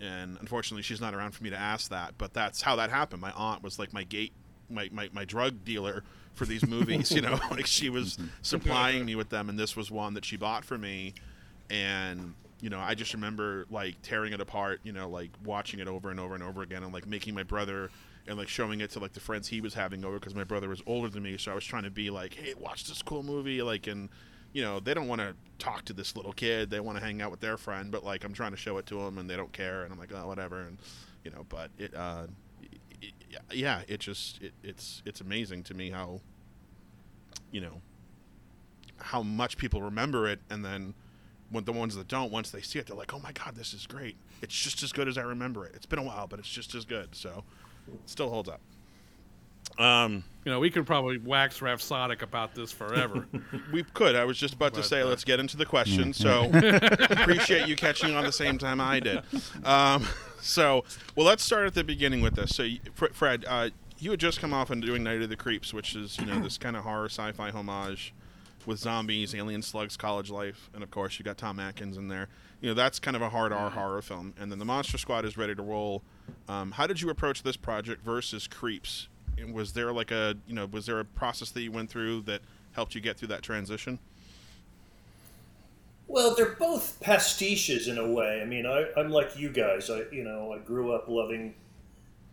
And 0.00 0.38
unfortunately, 0.40 0.82
she's 0.82 1.00
not 1.00 1.14
around 1.14 1.32
for 1.32 1.44
me 1.44 1.50
to 1.50 1.56
ask 1.56 1.90
that. 1.90 2.14
But 2.16 2.32
that's 2.32 2.62
how 2.62 2.76
that 2.76 2.90
happened. 2.90 3.20
My 3.20 3.32
aunt 3.32 3.62
was 3.62 3.78
like 3.78 3.92
my 3.92 4.04
gate, 4.04 4.32
my 4.70 4.88
my, 4.92 5.10
my 5.12 5.24
drug 5.24 5.64
dealer 5.64 6.02
for 6.32 6.46
these 6.46 6.66
movies. 6.68 7.10
you 7.10 7.20
know, 7.20 7.38
like 7.50 7.66
she 7.66 7.90
was 7.90 8.18
supplying 8.42 9.04
me 9.04 9.16
with 9.16 9.28
them, 9.28 9.50
and 9.50 9.58
this 9.58 9.76
was 9.76 9.90
one 9.90 10.14
that 10.14 10.24
she 10.24 10.36
bought 10.36 10.64
for 10.64 10.78
me. 10.78 11.12
And 11.68 12.34
you 12.62 12.70
know, 12.70 12.80
I 12.80 12.94
just 12.94 13.12
remember 13.12 13.66
like 13.70 14.00
tearing 14.02 14.32
it 14.32 14.40
apart. 14.40 14.80
You 14.82 14.92
know, 14.92 15.10
like 15.10 15.30
watching 15.44 15.80
it 15.80 15.88
over 15.88 16.10
and 16.10 16.18
over 16.18 16.34
and 16.34 16.42
over 16.42 16.62
again, 16.62 16.82
and 16.84 16.92
like 16.92 17.06
making 17.06 17.34
my 17.34 17.42
brother 17.42 17.90
and 18.28 18.36
like 18.38 18.48
showing 18.48 18.80
it 18.80 18.90
to 18.90 18.98
like 18.98 19.12
the 19.12 19.20
friends 19.20 19.48
he 19.48 19.60
was 19.60 19.74
having 19.74 20.04
over 20.04 20.18
because 20.18 20.34
my 20.34 20.44
brother 20.44 20.68
was 20.68 20.82
older 20.86 21.08
than 21.08 21.22
me. 21.22 21.36
So 21.38 21.52
I 21.52 21.54
was 21.54 21.64
trying 21.64 21.84
to 21.84 21.90
be 21.90 22.10
like, 22.10 22.34
hey, 22.34 22.54
watch 22.58 22.84
this 22.86 23.02
cool 23.02 23.22
movie, 23.22 23.62
like 23.62 23.86
and 23.86 24.08
you 24.56 24.62
know 24.62 24.80
they 24.80 24.94
don't 24.94 25.06
want 25.06 25.20
to 25.20 25.34
talk 25.58 25.84
to 25.84 25.92
this 25.92 26.16
little 26.16 26.32
kid 26.32 26.70
they 26.70 26.80
want 26.80 26.96
to 26.96 27.04
hang 27.04 27.20
out 27.20 27.30
with 27.30 27.40
their 27.40 27.58
friend 27.58 27.90
but 27.90 28.02
like 28.04 28.24
i'm 28.24 28.32
trying 28.32 28.52
to 28.52 28.56
show 28.56 28.78
it 28.78 28.86
to 28.86 28.94
them 28.94 29.18
and 29.18 29.28
they 29.28 29.36
don't 29.36 29.52
care 29.52 29.82
and 29.82 29.92
i'm 29.92 29.98
like 29.98 30.10
oh 30.14 30.26
whatever 30.26 30.62
and 30.62 30.78
you 31.24 31.30
know 31.30 31.44
but 31.50 31.70
it 31.76 31.94
uh 31.94 32.26
it, 33.02 33.12
yeah 33.52 33.82
it 33.86 34.00
just 34.00 34.40
it, 34.40 34.54
it's 34.62 35.02
it's 35.04 35.20
amazing 35.20 35.62
to 35.62 35.74
me 35.74 35.90
how 35.90 36.20
you 37.50 37.60
know 37.60 37.82
how 38.96 39.22
much 39.22 39.58
people 39.58 39.82
remember 39.82 40.26
it 40.26 40.40
and 40.48 40.64
then 40.64 40.94
when 41.50 41.64
the 41.64 41.72
ones 41.72 41.94
that 41.94 42.08
don't 42.08 42.32
once 42.32 42.50
they 42.50 42.62
see 42.62 42.78
it 42.78 42.86
they're 42.86 42.96
like 42.96 43.12
oh 43.12 43.18
my 43.18 43.32
god 43.32 43.54
this 43.56 43.74
is 43.74 43.86
great 43.86 44.16
it's 44.40 44.54
just 44.54 44.82
as 44.82 44.90
good 44.90 45.06
as 45.06 45.18
i 45.18 45.22
remember 45.22 45.66
it 45.66 45.72
it's 45.74 45.84
been 45.84 45.98
a 45.98 46.02
while 46.02 46.26
but 46.26 46.38
it's 46.38 46.48
just 46.48 46.74
as 46.74 46.86
good 46.86 47.14
so 47.14 47.44
still 48.06 48.30
holds 48.30 48.48
up 48.48 48.60
Um, 49.78 50.24
You 50.44 50.52
know, 50.52 50.60
we 50.60 50.70
could 50.70 50.86
probably 50.86 51.18
wax 51.18 51.60
rhapsodic 51.60 52.22
about 52.22 52.54
this 52.54 52.70
forever. 52.72 53.26
we 53.72 53.82
could. 53.82 54.14
I 54.14 54.24
was 54.24 54.38
just 54.38 54.54
about 54.54 54.74
to 54.74 54.82
say, 54.82 55.02
let's 55.02 55.24
get 55.24 55.40
into 55.40 55.56
the 55.56 55.66
question. 55.66 56.12
So 56.12 56.44
appreciate 57.10 57.66
you 57.68 57.76
catching 57.76 58.14
on 58.14 58.24
the 58.24 58.32
same 58.32 58.58
time 58.58 58.80
I 58.80 59.00
did. 59.00 59.22
Um, 59.64 60.06
so, 60.40 60.84
well, 61.16 61.26
let's 61.26 61.42
start 61.42 61.66
at 61.66 61.74
the 61.74 61.84
beginning 61.84 62.20
with 62.22 62.36
this. 62.36 62.54
So, 62.54 62.68
Fr- 62.94 63.06
Fred, 63.12 63.44
uh, 63.48 63.70
you 63.98 64.10
had 64.12 64.20
just 64.20 64.40
come 64.40 64.52
off 64.54 64.70
and 64.70 64.80
doing 64.82 65.02
Night 65.02 65.22
of 65.22 65.28
the 65.30 65.36
Creeps, 65.36 65.74
which 65.74 65.96
is 65.96 66.18
you 66.18 66.26
know 66.26 66.38
this 66.38 66.58
kind 66.58 66.76
of 66.76 66.84
horror 66.84 67.06
sci-fi 67.08 67.50
homage 67.50 68.12
with 68.66 68.78
zombies, 68.78 69.34
alien 69.34 69.62
slugs, 69.62 69.96
college 69.96 70.30
life, 70.30 70.70
and 70.74 70.82
of 70.82 70.90
course 70.90 71.18
you 71.18 71.24
got 71.24 71.38
Tom 71.38 71.58
Atkins 71.58 71.96
in 71.96 72.08
there. 72.08 72.28
You 72.60 72.68
know 72.68 72.74
that's 72.74 72.98
kind 72.98 73.16
of 73.16 73.22
a 73.22 73.30
hard 73.30 73.52
R 73.52 73.70
horror 73.70 74.02
film, 74.02 74.34
and 74.38 74.50
then 74.52 74.58
the 74.58 74.64
Monster 74.64 74.98
Squad 74.98 75.24
is 75.24 75.36
ready 75.36 75.54
to 75.54 75.62
roll. 75.62 76.02
Um, 76.48 76.72
how 76.72 76.86
did 76.86 77.00
you 77.00 77.10
approach 77.10 77.42
this 77.42 77.56
project 77.56 78.02
versus 78.02 78.46
Creeps? 78.46 79.08
And 79.38 79.52
Was 79.52 79.72
there 79.72 79.92
like 79.92 80.10
a 80.10 80.36
you 80.46 80.54
know 80.54 80.66
was 80.66 80.86
there 80.86 81.00
a 81.00 81.04
process 81.04 81.50
that 81.50 81.62
you 81.62 81.70
went 81.70 81.90
through 81.90 82.22
that 82.22 82.40
helped 82.72 82.94
you 82.94 83.00
get 83.00 83.18
through 83.18 83.28
that 83.28 83.42
transition? 83.42 83.98
Well, 86.08 86.34
they're 86.34 86.54
both 86.54 86.98
pastiches 87.00 87.88
in 87.88 87.98
a 87.98 88.08
way. 88.08 88.40
I 88.40 88.44
mean, 88.44 88.64
I, 88.64 88.86
I'm 88.96 89.10
like 89.10 89.36
you 89.36 89.50
guys. 89.50 89.90
I, 89.90 90.02
you 90.12 90.22
know, 90.22 90.52
I 90.52 90.58
grew 90.58 90.92
up 90.92 91.08
loving 91.08 91.54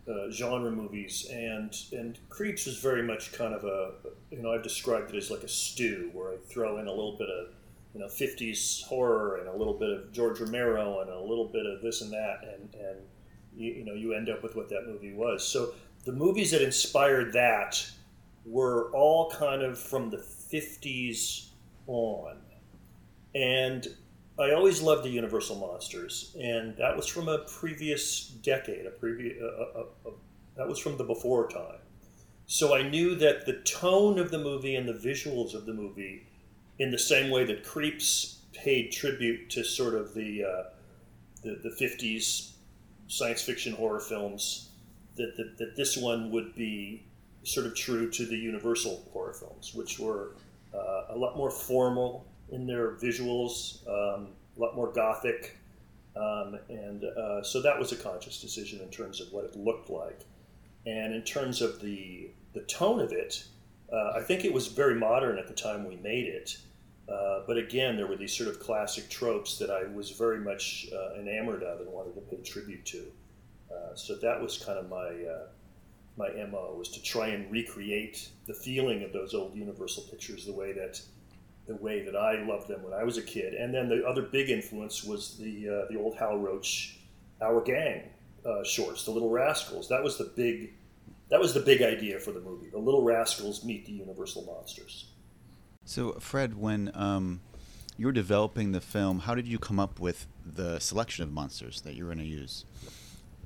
uh, 0.08 0.30
genre 0.30 0.70
movies, 0.70 1.26
and 1.32 1.76
and 1.92 2.18
Creeps 2.28 2.66
is 2.66 2.78
very 2.78 3.02
much 3.02 3.32
kind 3.32 3.52
of 3.52 3.64
a, 3.64 3.92
you 4.30 4.42
know, 4.42 4.52
I've 4.52 4.62
described 4.62 5.12
it 5.12 5.16
as 5.16 5.30
like 5.30 5.42
a 5.42 5.48
stew 5.48 6.10
where 6.12 6.32
I 6.32 6.36
throw 6.36 6.78
in 6.78 6.86
a 6.86 6.90
little 6.90 7.16
bit 7.18 7.28
of, 7.28 7.48
you 7.94 8.00
know, 8.00 8.06
50s 8.06 8.84
horror 8.84 9.38
and 9.38 9.48
a 9.48 9.56
little 9.56 9.74
bit 9.74 9.90
of 9.90 10.12
George 10.12 10.40
Romero 10.40 11.00
and 11.00 11.10
a 11.10 11.20
little 11.20 11.46
bit 11.46 11.66
of 11.66 11.82
this 11.82 12.00
and 12.00 12.12
that, 12.12 12.40
and 12.44 12.74
and 12.74 13.00
you, 13.56 13.72
you 13.72 13.84
know, 13.84 13.94
you 13.94 14.12
end 14.12 14.28
up 14.28 14.42
with 14.42 14.56
what 14.56 14.68
that 14.70 14.86
movie 14.86 15.12
was. 15.12 15.46
So 15.46 15.74
the 16.04 16.12
movies 16.12 16.50
that 16.50 16.62
inspired 16.62 17.32
that 17.32 17.84
were 18.44 18.90
all 18.92 19.30
kind 19.30 19.62
of 19.62 19.78
from 19.78 20.10
the 20.10 20.18
50s 20.18 21.48
on 21.86 22.36
and 23.34 23.88
I 24.38 24.50
always 24.52 24.82
loved 24.82 25.04
the 25.04 25.10
Universal 25.10 25.56
monsters, 25.56 26.36
and 26.40 26.76
that 26.76 26.96
was 26.96 27.06
from 27.06 27.28
a 27.28 27.38
previous 27.38 28.28
decade, 28.28 28.86
a 28.86 28.90
previous 28.90 29.40
that 30.56 30.68
was 30.68 30.78
from 30.78 30.96
the 30.96 31.04
before 31.04 31.48
time. 31.48 31.78
So 32.46 32.74
I 32.74 32.82
knew 32.82 33.14
that 33.16 33.46
the 33.46 33.60
tone 33.60 34.18
of 34.18 34.30
the 34.30 34.38
movie 34.38 34.76
and 34.76 34.88
the 34.88 34.92
visuals 34.92 35.54
of 35.54 35.66
the 35.66 35.72
movie, 35.72 36.26
in 36.78 36.90
the 36.90 36.98
same 36.98 37.30
way 37.30 37.44
that 37.44 37.64
Creeps 37.64 38.40
paid 38.52 38.90
tribute 38.90 39.50
to 39.50 39.64
sort 39.64 39.94
of 39.94 40.14
the 40.14 40.44
uh, 40.44 40.62
the, 41.42 41.60
the 41.62 41.70
50s 41.70 42.52
science 43.08 43.42
fiction 43.42 43.74
horror 43.74 44.00
films, 44.00 44.70
that, 45.16 45.36
that, 45.36 45.58
that 45.58 45.76
this 45.76 45.96
one 45.96 46.30
would 46.30 46.54
be 46.54 47.04
sort 47.44 47.66
of 47.66 47.74
true 47.74 48.10
to 48.10 48.26
the 48.26 48.36
Universal 48.36 49.02
horror 49.12 49.34
films, 49.34 49.74
which 49.74 49.98
were 49.98 50.32
uh, 50.74 51.04
a 51.10 51.16
lot 51.16 51.36
more 51.36 51.50
formal 51.50 52.26
in 52.50 52.66
their 52.66 52.92
visuals, 52.92 53.86
um, 53.88 54.28
a 54.56 54.60
lot 54.60 54.74
more 54.74 54.92
gothic. 54.92 55.56
Um, 56.16 56.58
and 56.68 57.04
uh, 57.04 57.42
so 57.42 57.60
that 57.60 57.78
was 57.78 57.92
a 57.92 57.96
conscious 57.96 58.40
decision 58.40 58.80
in 58.80 58.88
terms 58.88 59.20
of 59.20 59.32
what 59.32 59.44
it 59.44 59.56
looked 59.56 59.90
like. 59.90 60.20
And 60.86 61.14
in 61.14 61.22
terms 61.22 61.60
of 61.62 61.80
the, 61.80 62.30
the 62.52 62.60
tone 62.62 63.00
of 63.00 63.12
it, 63.12 63.44
uh, 63.92 64.12
I 64.16 64.20
think 64.20 64.44
it 64.44 64.52
was 64.52 64.68
very 64.68 64.94
modern 64.94 65.38
at 65.38 65.48
the 65.48 65.54
time 65.54 65.86
we 65.86 65.96
made 65.96 66.26
it. 66.26 66.56
Uh, 67.08 67.40
but 67.46 67.58
again, 67.58 67.96
there 67.96 68.06
were 68.06 68.16
these 68.16 68.34
sort 68.34 68.48
of 68.48 68.58
classic 68.58 69.08
tropes 69.10 69.58
that 69.58 69.70
I 69.70 69.84
was 69.84 70.10
very 70.10 70.38
much 70.38 70.86
uh, 70.92 71.20
enamored 71.20 71.62
of 71.62 71.80
and 71.80 71.90
wanted 71.90 72.14
to 72.14 72.20
pay 72.22 72.42
tribute 72.42 72.84
to. 72.86 73.04
Uh, 73.70 73.94
so 73.94 74.14
that 74.16 74.40
was 74.40 74.58
kind 74.58 74.78
of 74.78 74.88
my 74.88 74.96
uh, 74.96 75.46
my 76.16 76.28
mo 76.44 76.74
was 76.78 76.88
to 76.90 77.02
try 77.02 77.28
and 77.28 77.50
recreate 77.50 78.28
the 78.46 78.54
feeling 78.54 79.02
of 79.02 79.12
those 79.12 79.34
old 79.34 79.54
Universal 79.54 80.04
pictures 80.04 80.46
the 80.46 80.52
way 80.52 80.72
that 80.72 81.00
the 81.66 81.74
way 81.76 82.04
that 82.04 82.16
I 82.16 82.42
loved 82.44 82.68
them 82.68 82.82
when 82.82 82.92
I 82.92 83.04
was 83.04 83.18
a 83.18 83.22
kid. 83.22 83.54
And 83.54 83.74
then 83.74 83.88
the 83.88 84.06
other 84.06 84.22
big 84.22 84.48
influence 84.48 85.02
was 85.04 85.36
the 85.36 85.68
uh, 85.68 85.92
the 85.92 85.98
old 85.98 86.16
Hal 86.16 86.38
Roach, 86.38 86.98
Our 87.42 87.60
Gang 87.60 88.02
shorts, 88.64 89.04
the 89.04 89.10
Little 89.10 89.30
Rascals. 89.30 89.88
That 89.88 90.02
was 90.02 90.16
the 90.16 90.32
big 90.36 90.72
that 91.28 91.40
was 91.40 91.52
the 91.52 91.60
big 91.60 91.82
idea 91.82 92.18
for 92.18 92.32
the 92.32 92.40
movie. 92.40 92.70
The 92.70 92.78
Little 92.78 93.02
Rascals 93.02 93.64
meet 93.64 93.84
the 93.84 93.92
Universal 93.92 94.44
monsters. 94.44 95.06
So, 95.84 96.12
Fred, 96.12 96.56
when 96.56 96.90
um, 96.94 97.40
you 97.96 98.06
were 98.06 98.12
developing 98.12 98.72
the 98.72 98.80
film, 98.80 99.20
how 99.20 99.34
did 99.34 99.46
you 99.46 99.58
come 99.58 99.78
up 99.78 100.00
with 100.00 100.26
the 100.44 100.78
selection 100.78 101.22
of 101.22 101.32
monsters 101.32 101.82
that 101.82 101.94
you 101.94 102.04
were 102.04 102.14
going 102.14 102.24
to 102.24 102.30
use? 102.30 102.64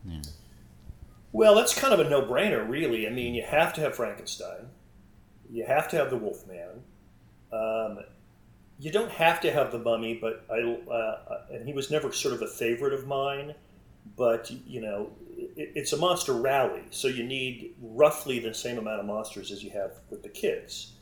Yeah. 0.04 0.22
Well, 1.32 1.54
that's 1.54 1.78
kind 1.78 1.92
of 1.92 2.00
a 2.00 2.08
no-brainer, 2.08 2.68
really. 2.68 3.06
I 3.06 3.10
mean, 3.10 3.34
you 3.34 3.42
have 3.42 3.74
to 3.74 3.80
have 3.82 3.94
Frankenstein. 3.96 4.68
You 5.50 5.64
have 5.64 5.88
to 5.88 5.96
have 5.96 6.10
the 6.10 6.16
Wolfman. 6.16 6.82
Um, 7.52 8.00
you 8.78 8.92
don't 8.92 9.10
have 9.10 9.40
to 9.40 9.52
have 9.52 9.72
the 9.72 9.78
Mummy, 9.78 10.14
but 10.14 10.44
I 10.50 10.60
uh, 10.60 11.42
and 11.50 11.66
he 11.66 11.72
was 11.72 11.90
never 11.90 12.12
sort 12.12 12.34
of 12.34 12.42
a 12.42 12.46
favorite 12.46 12.92
of 12.92 13.06
mine. 13.06 13.54
But 14.16 14.50
you 14.66 14.80
know, 14.80 15.10
it, 15.36 15.72
it's 15.74 15.92
a 15.92 15.96
monster 15.96 16.32
rally, 16.32 16.82
so 16.90 17.08
you 17.08 17.24
need 17.24 17.74
roughly 17.80 18.38
the 18.38 18.54
same 18.54 18.78
amount 18.78 19.00
of 19.00 19.06
monsters 19.06 19.50
as 19.50 19.62
you 19.62 19.70
have 19.70 19.92
with 20.10 20.22
the 20.22 20.28
kids. 20.28 20.92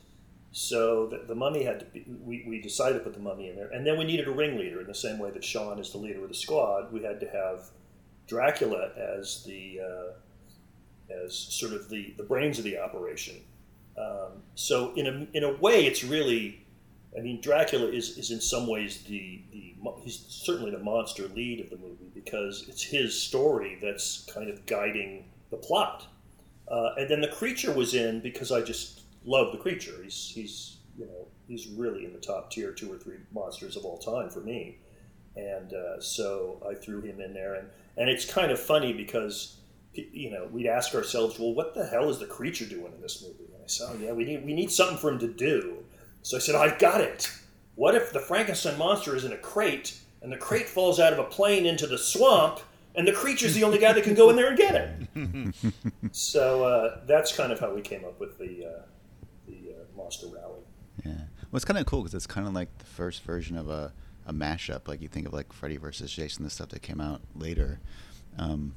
So 0.58 1.06
the, 1.08 1.18
the 1.28 1.34
Mummy 1.34 1.64
had 1.64 1.80
to 1.80 1.84
be. 1.84 2.06
We, 2.25 2.42
we 2.48 2.62
decided 2.62 2.94
to 2.94 3.00
put 3.00 3.12
the 3.12 3.20
Mummy 3.20 3.50
in 3.50 3.56
there, 3.56 3.68
and 3.68 3.86
then 3.86 3.98
we 3.98 4.04
needed 4.04 4.26
a 4.26 4.30
ringleader 4.30 4.80
in 4.80 4.86
the 4.86 4.94
same 4.94 5.18
way 5.18 5.30
that 5.30 5.44
Sean 5.44 5.78
is 5.78 5.92
the 5.92 5.98
leader 5.98 6.22
of 6.22 6.28
the 6.28 6.34
squad. 6.34 6.90
We 6.90 7.02
had 7.02 7.20
to 7.20 7.28
have 7.28 7.68
Dracula 8.26 8.88
as 8.96 9.44
the 9.44 9.80
uh, 9.80 11.12
as 11.12 11.36
sort 11.36 11.75
of 11.75 11.90
the, 11.90 12.14
the 12.16 12.22
brains 12.22 12.56
of 12.56 12.64
the 12.64 12.78
operation. 12.78 13.36
Um, 13.98 14.42
so 14.54 14.94
in 14.94 15.06
a, 15.06 15.36
in 15.36 15.44
a 15.44 15.52
way, 15.56 15.84
it's 15.84 16.02
really, 16.02 16.64
I 17.14 17.20
mean, 17.20 17.42
Dracula 17.42 17.88
is, 17.88 18.16
is 18.16 18.30
in 18.30 18.40
some 18.40 18.66
ways 18.66 19.02
the, 19.02 19.42
the 19.52 19.75
he's 20.04 20.25
certainly 20.26 20.70
the 20.70 20.78
monster 20.78 21.28
lead 21.28 21.60
of 21.60 21.68
the 21.68 21.76
movie 21.76 22.10
because 22.14 22.64
it's 22.66 22.82
his 22.82 23.20
story 23.20 23.76
that's 23.82 24.25
kind 24.32 24.48
of 24.48 24.64
guiding 24.64 25.26
the 25.50 25.58
plot. 25.58 26.06
Uh, 26.66 26.94
and 26.96 27.10
then 27.10 27.20
the 27.20 27.28
creature 27.28 27.72
was 27.72 27.92
in 27.92 28.20
because 28.20 28.50
I 28.50 28.62
just 28.62 28.95
love 29.26 29.52
the 29.52 29.59
creature. 29.59 30.02
He's 30.02 30.33
he's 30.35 30.76
you 30.97 31.06
know 31.06 31.26
he's 31.47 31.66
really 31.68 32.04
in 32.04 32.12
the 32.12 32.18
top 32.18 32.50
tier 32.50 32.73
two 32.73 32.92
or 32.92 32.97
three 32.97 33.18
monsters 33.33 33.76
of 33.76 33.85
all 33.85 33.99
time 33.99 34.30
for 34.30 34.40
me. 34.40 34.78
And 35.37 35.75
uh, 35.75 36.00
so 36.00 36.62
I 36.68 36.75
threw 36.75 37.02
him 37.02 37.21
in 37.21 37.35
there, 37.35 37.54
and 37.54 37.68
and 37.97 38.09
it's 38.09 38.25
kind 38.25 38.50
of 38.50 38.59
funny 38.59 38.92
because 38.92 39.56
you 39.92 40.30
know 40.30 40.49
we'd 40.50 40.66
ask 40.66 40.95
ourselves, 40.95 41.38
well, 41.38 41.54
what 41.54 41.75
the 41.75 41.87
hell 41.87 42.09
is 42.09 42.18
the 42.18 42.26
creature 42.26 42.66
doing 42.66 42.92
in 42.95 43.00
this 43.00 43.23
movie? 43.23 43.52
And 43.52 43.62
I 43.62 43.66
said, 43.66 43.88
oh, 43.90 43.99
yeah, 44.00 44.12
we 44.12 44.25
need, 44.25 44.45
we 44.45 44.54
need 44.54 44.71
something 44.71 44.99
for 44.99 45.11
him 45.11 45.18
to 45.21 45.28
do. 45.28 45.78
So 46.23 46.37
I 46.37 46.40
said, 46.40 46.54
I've 46.54 46.78
got 46.78 47.00
it. 47.00 47.30
What 47.76 47.95
if 47.95 48.12
the 48.12 48.21
Frankenstein 48.21 48.78
monster 48.78 49.14
is 49.14 49.25
in 49.25 49.33
a 49.33 49.37
crate 49.37 49.99
and 50.23 50.33
the 50.33 50.37
crate 50.37 50.68
falls 50.68 50.99
out 50.99 51.12
of 51.12 51.18
a 51.18 51.25
plane 51.25 51.66
into 51.66 51.87
the 51.87 51.99
swamp 51.99 52.61
and 52.95 53.06
the 53.06 53.12
creature's 53.12 53.54
the 53.54 53.62
only 53.62 53.78
guy 53.78 53.92
that 53.92 54.02
can 54.02 54.14
go 54.14 54.30
in 54.30 54.37
there 54.37 54.49
and 54.49 54.56
get 54.56 54.75
it? 54.75 55.54
so 56.12 56.64
uh, 56.64 57.00
that's 57.06 57.37
kind 57.37 57.52
of 57.52 57.61
how 57.61 57.73
we 57.73 57.83
came 57.83 58.04
up 58.04 58.18
with 58.18 58.38
the, 58.38 58.65
uh, 60.06 60.28
rally. 60.34 60.60
Yeah. 61.04 61.12
Well, 61.12 61.56
it's 61.56 61.64
kind 61.64 61.78
of 61.78 61.86
cool 61.86 62.02
because 62.02 62.14
it's 62.14 62.26
kind 62.26 62.46
of 62.46 62.54
like 62.54 62.76
the 62.78 62.84
first 62.84 63.22
version 63.22 63.56
of 63.56 63.68
a, 63.68 63.92
a 64.26 64.32
mashup. 64.32 64.88
Like 64.88 65.02
you 65.02 65.08
think 65.08 65.26
of 65.26 65.32
like 65.32 65.52
Freddy 65.52 65.76
versus 65.76 66.12
Jason, 66.12 66.44
the 66.44 66.50
stuff 66.50 66.68
that 66.70 66.82
came 66.82 67.00
out 67.00 67.20
later. 67.34 67.80
Um, 68.38 68.75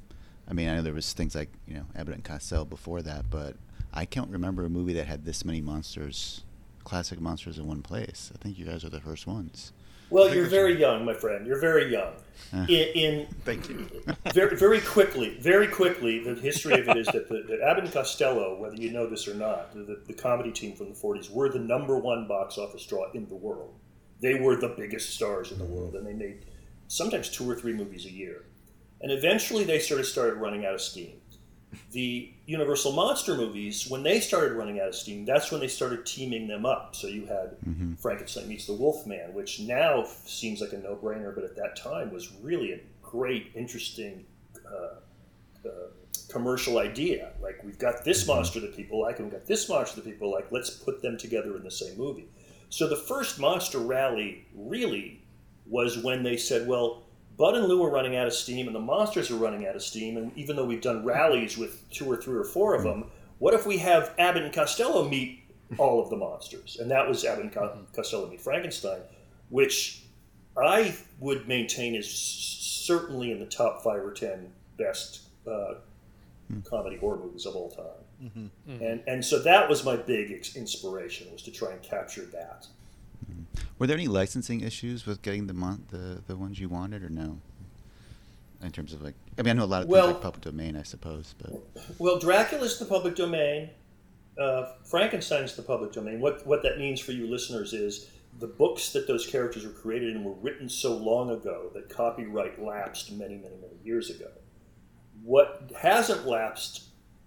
I 0.50 0.53
mean, 0.53 0.67
I 0.67 0.75
know 0.75 0.81
there 0.81 0.93
was 0.93 1.13
things 1.13 1.36
like 1.36 1.50
you 1.67 1.75
know 1.75 1.86
Abbott 1.95 2.15
and 2.15 2.24
Costello 2.24 2.65
before 2.65 3.01
that, 3.03 3.29
but 3.29 3.55
I 3.93 4.05
can't 4.05 4.29
remember 4.29 4.65
a 4.65 4.69
movie 4.69 4.93
that 4.93 5.07
had 5.07 5.25
this 5.25 5.45
many 5.45 5.62
monsters, 5.62 6.43
classic 6.83 7.19
monsters 7.19 7.57
in 7.57 7.67
one 7.67 7.81
place. 7.81 8.31
I 8.33 8.38
think 8.43 8.57
you 8.57 8.65
guys 8.65 8.83
are 8.83 8.89
the 8.89 9.01
first 9.01 9.27
ones. 9.27 9.71
Well, 10.10 10.34
you're 10.34 10.48
very 10.48 10.80
young, 10.80 11.06
my 11.06 11.13
friend. 11.13 11.46
You're 11.46 11.60
very 11.60 11.92
young. 11.92 12.13
Uh, 12.54 12.66
In, 12.68 12.88
in 12.96 13.28
Thank 13.46 13.70
you. 13.70 13.88
very, 14.34 14.56
very 14.56 14.82
quickly, 14.82 15.38
very 15.39 15.68
quickly, 15.68 16.24
the 16.24 16.34
history 16.34 16.80
of 16.80 16.88
it 16.89 16.98
is 16.98 17.08
that, 17.08 17.30
the, 17.30 17.44
that 17.48 17.62
Abbott 17.62 17.84
and 17.84 17.94
Costello, 17.94 18.60
whether 18.60 18.75
you 18.75 18.92
know 18.92 19.08
this 19.08 19.28
or 19.28 19.36
not, 19.36 19.74
the, 19.74 20.01
the 20.08 20.13
comedy 20.13 20.51
team 20.51 20.75
from 20.75 20.89
the 20.89 20.96
40s, 20.96 21.30
were 21.30 21.50
the 21.50 21.60
number 21.60 21.98
one 21.98 22.28
box 22.28 22.58
office 22.58 22.86
draw 22.86 23.12
in 23.12 23.28
the 23.28 23.36
world. 23.36 23.75
They 24.22 24.36
were 24.36 24.56
the 24.56 24.70
biggest 24.70 25.12
stars 25.12 25.51
in 25.51 25.60
the 25.60 25.66
world, 25.66 25.96
and 25.96 26.06
they 26.06 26.13
made 26.13 26.46
sometimes 26.88 27.30
two 27.30 27.50
or 27.50 27.56
three 27.56 27.74
movies 27.74 28.06
a 28.06 28.12
year. 28.12 28.46
And 29.01 29.12
eventually, 29.12 29.63
they 29.63 29.80
sort 29.80 30.00
of 30.00 30.08
started 30.08 30.36
running 30.36 30.66
out 30.66 30.74
of 30.74 30.82
steam. 30.82 31.18
The 31.91 32.31
Universal 32.47 32.93
Monster 32.93 33.35
movies, 33.35 33.88
when 33.89 34.01
they 34.01 34.19
started 34.19 34.53
running 34.53 34.79
out 34.79 34.88
of 34.88 34.95
steam, 34.95 35.23
that's 35.23 35.51
when 35.51 35.61
they 35.61 35.67
started 35.67 36.05
teaming 36.05 36.47
them 36.47 36.65
up. 36.65 36.95
So 36.95 37.07
you 37.07 37.25
had 37.25 37.57
Mm-hmm. 37.67 37.95
Frankenstein 37.95 38.47
meets 38.47 38.65
the 38.65 38.73
Wolfman, 38.73 39.33
which 39.33 39.59
now 39.59 40.05
seems 40.25 40.61
like 40.61 40.73
a 40.73 40.77
no-brainer, 40.77 41.33
but 41.35 41.43
at 41.43 41.55
that 41.55 41.75
time 41.75 42.11
was 42.11 42.31
really 42.41 42.73
a 42.73 42.79
great, 43.03 43.51
interesting 43.53 44.25
uh, 44.65 45.67
uh, 45.67 45.69
commercial 46.29 46.79
idea. 46.79 47.31
Like 47.41 47.63
we've 47.63 47.77
got 47.77 48.03
this 48.03 48.25
monster 48.27 48.59
that 48.61 48.75
people 48.75 49.01
like, 49.01 49.19
and 49.19 49.27
we've 49.27 49.39
got 49.39 49.47
this 49.47 49.69
monster 49.69 50.01
that 50.01 50.05
people 50.05 50.31
like. 50.31 50.51
Let's 50.51 50.71
put 50.71 51.01
them 51.01 51.17
together 51.17 51.55
in 51.57 51.63
the 51.63 51.71
same 51.71 51.97
movie. 51.97 52.27
So 52.69 52.88
the 52.88 52.95
first 52.95 53.39
Monster 53.39 53.79
Rally 53.79 54.47
really 54.55 55.21
was 55.67 55.97
when 56.03 56.23
they 56.23 56.38
said, 56.38 56.67
well. 56.67 57.03
Bud 57.39 57.55
and 57.55 57.67
Lou 57.67 57.81
are 57.86 57.89
running 57.89 58.17
out 58.17 58.27
of 58.27 58.34
steam, 58.34 58.67
and 58.67 58.75
the 58.75 58.81
monsters 58.81 59.31
are 59.31 59.38
running 59.38 59.65
out 59.65 59.74
of 59.74 59.81
steam. 59.81 60.17
And 60.17 60.38
even 60.38 60.58
though 60.58 60.65
we've 60.65 60.81
done 60.81 61.05
rallies 61.05 61.58
with 61.58 61.89
two 61.89 62.05
or 62.12 62.17
three 62.17 62.38
or 62.38 62.43
four 62.43 62.75
of 62.75 62.84
them, 62.84 63.05
what 63.38 63.53
if 63.53 63.65
we 63.65 63.77
have 63.77 64.13
Abbott 64.19 64.43
and 64.43 64.53
Costello 64.53 65.08
meet 65.08 65.43
all 65.77 66.01
of 66.01 66.10
the 66.10 66.17
monsters? 66.17 66.77
And 66.81 66.91
that 66.91 67.08
was 67.08 67.24
Abbott 67.24 67.46
and 67.46 67.53
Co- 67.53 67.62
mm-hmm. 67.62 67.96
Costello 67.96 68.29
meet 68.29 68.41
Frankenstein, 68.41 69.00
which 69.48 70.03
I 70.58 70.93
would 71.22 71.48
maintain 71.48 71.96
is 71.96 72.12
certainly 72.12 73.31
in 73.31 73.39
the 73.39 73.46
top 73.46 73.84
five 73.84 74.03
or 74.03 74.12
ten 74.12 74.51
best 74.77 75.22
uh, 75.48 75.75
mm-hmm. 76.51 76.60
comedy 76.69 76.98
horror 76.98 77.19
movies 77.19 77.46
of 77.46 77.55
all 77.55 77.69
time. 77.69 78.29
Mm-hmm. 78.67 78.84
And 78.84 79.01
and 79.08 79.24
so 79.24 79.39
that 79.43 79.69
was 79.69 79.86
my 79.86 79.96
big 79.96 80.34
ex- 80.34 80.58
inspiration 80.58 81.31
was 81.31 81.41
to 81.43 81.51
try 81.51 81.72
and 81.72 81.81
capture 81.81 82.25
that. 82.34 82.67
Were 83.79 83.88
there 83.88 83.98
any 83.98 84.07
licensing 84.07 84.59
issues 84.62 85.05
with 85.05 85.21
getting 85.21 85.48
the 85.48 85.53
mon- 85.53 85.86
the 85.89 86.21
the 86.27 86.36
ones 86.36 86.59
you 86.59 86.69
wanted, 86.69 87.01
or 87.03 87.09
no? 87.09 87.39
In 88.62 88.71
terms 88.71 88.91
of 88.91 89.01
like, 89.01 89.15
I 89.38 89.41
mean, 89.41 89.51
I 89.51 89.53
know 89.53 89.63
a 89.63 89.65
lot 89.65 89.83
of 89.83 89.88
Well- 89.88 90.07
things 90.07 90.13
like 90.15 90.21
public 90.24 90.41
domain, 90.43 90.75
I 90.75 90.83
suppose, 90.83 91.33
but 91.41 91.53
Well, 91.98 92.19
Dracula's 92.19 92.77
the 92.77 92.86
public 92.86 93.15
domain. 93.15 93.69
Uh, 94.38 94.74
Frankenstein's 94.83 95.55
the 95.55 95.62
public 95.62 95.91
domain. 95.93 96.19
What 96.19 96.45
what 96.45 96.62
that 96.63 96.77
means 96.77 97.00
for 97.00 97.13
you 97.13 97.25
listeners 97.27 97.74
is 97.74 98.09
the 98.39 98.48
books 98.48 98.91
that 98.93 99.07
those 99.07 99.25
characters 99.25 99.65
were 99.65 99.71
created 99.71 100.15
in 100.15 100.24
were 100.24 100.33
written 100.33 100.69
so 100.69 100.95
long 100.95 101.29
ago 101.29 101.71
that 101.74 101.89
copyright 101.89 102.62
lapsed 102.62 103.12
many, 103.12 103.36
many, 103.36 103.55
many 103.55 103.75
years 103.83 104.09
ago. 104.09 104.29
What 105.24 105.71
hasn't 105.77 106.25
lapsed, 106.25 106.83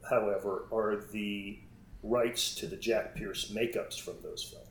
however, 0.08 0.66
are 0.72 1.04
the 1.12 1.58
rights 2.02 2.54
to 2.56 2.66
the 2.66 2.76
Jack 2.76 3.14
Pierce 3.14 3.50
makeups 3.50 4.00
from 4.00 4.14
those 4.22 4.42
films. 4.44 4.61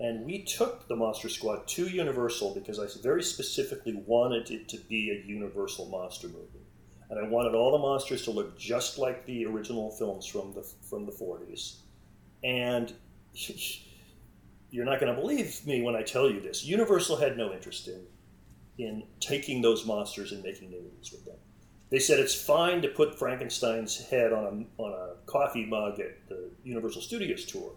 And 0.00 0.24
we 0.24 0.44
took 0.44 0.86
the 0.86 0.94
Monster 0.94 1.28
Squad 1.28 1.66
to 1.68 1.88
Universal 1.88 2.54
because 2.54 2.78
I 2.78 2.86
very 3.02 3.22
specifically 3.22 4.02
wanted 4.06 4.50
it 4.50 4.68
to 4.68 4.76
be 4.76 5.10
a 5.10 5.26
Universal 5.26 5.86
monster 5.86 6.28
movie 6.28 6.68
and 7.10 7.18
I 7.18 7.28
wanted 7.28 7.54
all 7.54 7.72
the 7.72 7.78
monsters 7.78 8.24
to 8.24 8.30
look 8.30 8.58
just 8.58 8.98
like 8.98 9.24
the 9.24 9.46
original 9.46 9.90
films 9.90 10.26
from 10.26 10.52
the 10.52 10.62
from 10.88 11.06
the 11.06 11.12
40s. 11.12 11.76
And 12.44 12.92
you're 14.70 14.84
not 14.84 15.00
going 15.00 15.14
to 15.14 15.20
believe 15.20 15.66
me 15.66 15.82
when 15.82 15.96
I 15.96 16.02
tell 16.02 16.30
you 16.30 16.40
this. 16.40 16.64
Universal 16.64 17.16
had 17.16 17.36
no 17.36 17.52
interest 17.52 17.88
in 17.88 18.02
in 18.78 19.02
taking 19.20 19.60
those 19.60 19.84
monsters 19.86 20.32
and 20.32 20.42
making 20.42 20.70
new 20.70 20.80
movies 20.80 21.10
with 21.10 21.24
them. 21.24 21.34
They 21.90 21.98
said 21.98 22.20
it's 22.20 22.34
fine 22.34 22.82
to 22.82 22.88
put 22.88 23.18
Frankenstein's 23.18 23.98
head 24.08 24.32
on 24.32 24.68
a, 24.78 24.82
on 24.82 24.92
a 24.92 25.14
coffee 25.26 25.64
mug 25.64 25.98
at 25.98 26.28
the 26.28 26.50
Universal 26.62 27.02
Studios 27.02 27.46
tour, 27.46 27.72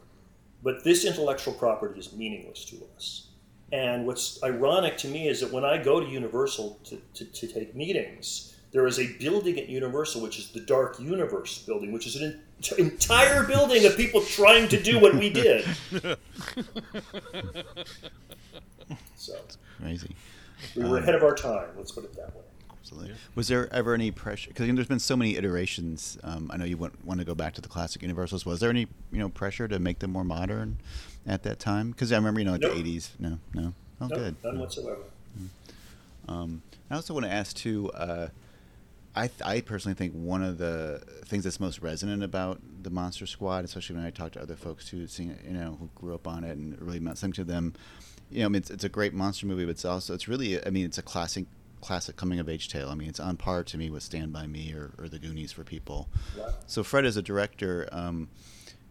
but 0.63 0.83
this 0.83 1.05
intellectual 1.05 1.53
property 1.53 1.99
is 1.99 2.13
meaningless 2.13 2.65
to 2.65 2.77
us. 2.95 3.27
And 3.71 4.05
what's 4.05 4.41
ironic 4.43 4.97
to 4.97 5.07
me 5.07 5.27
is 5.27 5.39
that 5.39 5.51
when 5.51 5.63
I 5.63 5.81
go 5.81 5.99
to 5.99 6.05
Universal 6.05 6.79
to, 6.85 7.01
to, 7.15 7.25
to 7.25 7.47
take 7.47 7.73
meetings, 7.73 8.55
there 8.71 8.85
is 8.85 8.99
a 8.99 9.13
building 9.17 9.57
at 9.59 9.69
Universal 9.69 10.21
which 10.21 10.39
is 10.39 10.49
the 10.51 10.59
Dark 10.61 10.99
Universe 10.99 11.59
building, 11.59 11.91
which 11.91 12.05
is 12.07 12.17
an 12.17 12.41
ent- 12.57 12.79
entire 12.79 13.43
building 13.43 13.85
of 13.85 13.95
people 13.95 14.21
trying 14.21 14.67
to 14.69 14.81
do 14.81 14.99
what 14.99 15.15
we 15.15 15.29
did. 15.29 15.65
So 19.15 19.35
crazy. 19.79 20.15
we 20.75 20.83
were 20.83 20.97
ahead 20.97 21.13
of 21.13 21.23
our 21.23 21.35
time. 21.35 21.69
Let's 21.77 21.91
put 21.91 22.03
it 22.05 22.15
that 22.15 22.35
way. 22.35 22.41
Absolutely. 22.81 23.13
Was 23.35 23.47
there 23.47 23.71
ever 23.73 23.93
any 23.93 24.11
pressure? 24.11 24.49
Because 24.49 24.67
there's 24.73 24.87
been 24.87 24.99
so 24.99 25.15
many 25.15 25.35
iterations. 25.37 26.17
Um, 26.23 26.49
I 26.51 26.57
know 26.57 26.65
you 26.65 26.77
want, 26.77 27.05
want 27.05 27.19
to 27.19 27.25
go 27.25 27.35
back 27.35 27.53
to 27.53 27.61
the 27.61 27.69
classic 27.69 28.01
Universals. 28.01 28.45
Was 28.45 28.59
there 28.59 28.69
any 28.69 28.87
you 29.11 29.19
know 29.19 29.29
pressure 29.29 29.67
to 29.67 29.77
make 29.79 29.99
them 29.99 30.11
more 30.11 30.23
modern 30.23 30.77
at 31.27 31.43
that 31.43 31.59
time? 31.59 31.91
Because 31.91 32.11
I 32.11 32.15
remember 32.15 32.39
you 32.39 32.45
know 32.45 32.53
like 32.53 32.61
Nope. 32.61 32.73
the 32.73 32.83
'80s. 32.83 33.09
No, 33.19 33.37
no. 33.53 33.73
Oh, 34.01 34.07
No, 34.07 34.15
good. 34.15 34.35
none 34.43 34.59
whatsoever. 34.59 34.97
Um, 36.27 36.61
I 36.89 36.95
also 36.95 37.13
want 37.13 37.25
to 37.25 37.31
ask 37.31 37.55
too. 37.55 37.91
Uh, 37.91 38.29
I 39.15 39.27
th- 39.27 39.41
I 39.43 39.61
personally 39.61 39.95
think 39.95 40.13
one 40.13 40.41
of 40.43 40.57
the 40.57 41.03
things 41.25 41.43
that's 41.43 41.59
most 41.59 41.81
resonant 41.81 42.23
about 42.23 42.61
the 42.83 42.89
Monster 42.89 43.25
Squad, 43.27 43.65
especially 43.65 43.97
when 43.97 44.05
I 44.05 44.09
talk 44.09 44.31
to 44.33 44.41
other 44.41 44.55
folks 44.55 44.87
who 44.89 45.05
seen 45.07 45.31
it, 45.31 45.39
you 45.45 45.53
know, 45.53 45.77
who 45.79 45.89
grew 45.95 46.15
up 46.15 46.27
on 46.27 46.43
it 46.43 46.57
and 46.57 46.81
really 46.81 46.99
meant 46.99 47.17
something 47.17 47.33
to 47.33 47.43
them. 47.43 47.73
You 48.31 48.39
know, 48.39 48.45
I 48.45 48.49
mean, 48.49 48.55
it's, 48.61 48.71
it's 48.71 48.83
a 48.85 48.89
great 48.89 49.13
monster 49.13 49.45
movie, 49.45 49.65
but 49.65 49.71
it's 49.71 49.83
also 49.85 50.13
it's 50.13 50.27
really 50.27 50.65
I 50.65 50.69
mean, 50.69 50.85
it's 50.85 50.97
a 50.97 51.01
classic 51.03 51.45
classic 51.81 52.15
coming 52.15 52.39
of 52.39 52.47
age 52.47 52.69
tale. 52.69 52.89
I 52.89 52.95
mean, 52.95 53.09
it's 53.09 53.19
on 53.19 53.37
par 53.37 53.63
to 53.63 53.77
me 53.77 53.89
with 53.89 54.03
Stand 54.03 54.31
by 54.31 54.47
Me 54.47 54.73
or, 54.73 54.91
or 54.97 55.09
The 55.09 55.19
Goonies 55.19 55.51
for 55.51 55.63
people. 55.63 56.07
Wow. 56.37 56.53
So 56.67 56.83
Fred, 56.83 57.05
as 57.05 57.17
a 57.17 57.21
director, 57.21 57.89
um, 57.91 58.29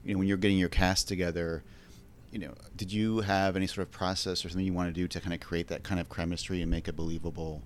you 0.05 0.15
know, 0.15 0.19
when 0.19 0.29
you're 0.29 0.37
getting 0.37 0.59
your 0.59 0.69
cast 0.69 1.09
together, 1.09 1.63
you 2.31 2.39
know, 2.39 2.55
did 2.77 2.93
you 2.93 3.21
have 3.21 3.57
any 3.57 3.67
sort 3.67 3.87
of 3.87 3.91
process 3.91 4.45
or 4.45 4.49
something 4.49 4.65
you 4.65 4.73
want 4.73 4.89
to 4.89 5.01
do 5.01 5.09
to 5.09 5.21
kind 5.21 5.35
of 5.35 5.41
create 5.41 5.69
that 5.69 5.83
kind 5.83 6.01
of 6.01 6.09
chemistry 6.09 6.63
and 6.63 6.71
make 6.71 6.89
it 6.89 6.97
believable, 6.97 7.63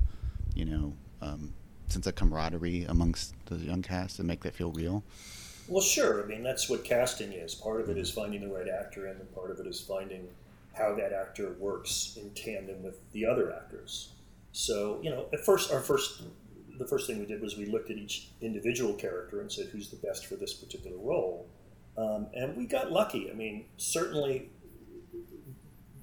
you 0.54 0.64
know, 0.64 0.94
um, 1.20 1.54
sense 1.88 2.06
of 2.06 2.14
camaraderie 2.14 2.84
amongst 2.88 3.34
the 3.46 3.56
young 3.56 3.82
cast 3.82 4.18
and 4.18 4.28
make 4.28 4.42
that 4.42 4.54
feel 4.54 4.70
real? 4.72 5.02
Well, 5.68 5.82
sure. 5.82 6.22
I 6.22 6.26
mean, 6.26 6.42
that's 6.42 6.68
what 6.68 6.84
casting 6.84 7.32
is. 7.32 7.54
Part 7.54 7.80
of 7.80 7.88
it 7.88 7.96
is 7.96 8.10
finding 8.10 8.40
the 8.42 8.54
right 8.54 8.68
actor, 8.68 9.06
and 9.06 9.18
then 9.18 9.26
part 9.34 9.50
of 9.50 9.58
it 9.60 9.66
is 9.66 9.80
finding 9.80 10.28
how 10.74 10.94
that 10.96 11.12
actor 11.12 11.54
works 11.58 12.18
in 12.20 12.30
tandem 12.30 12.82
with 12.82 12.98
the 13.12 13.24
other 13.24 13.52
actors. 13.52 14.10
So, 14.54 15.00
you 15.02 15.10
know, 15.10 15.26
at 15.32 15.44
first, 15.44 15.72
our 15.72 15.80
first, 15.80 16.22
the 16.78 16.86
first 16.86 17.08
thing 17.08 17.18
we 17.18 17.26
did 17.26 17.42
was 17.42 17.58
we 17.58 17.66
looked 17.66 17.90
at 17.90 17.96
each 17.96 18.28
individual 18.40 18.94
character 18.94 19.40
and 19.40 19.50
said, 19.50 19.66
who's 19.66 19.90
the 19.90 19.96
best 19.96 20.26
for 20.26 20.36
this 20.36 20.54
particular 20.54 20.96
role? 20.96 21.48
Um, 21.98 22.28
and 22.34 22.56
we 22.56 22.64
got 22.66 22.92
lucky. 22.92 23.28
I 23.28 23.34
mean, 23.34 23.64
certainly 23.78 24.50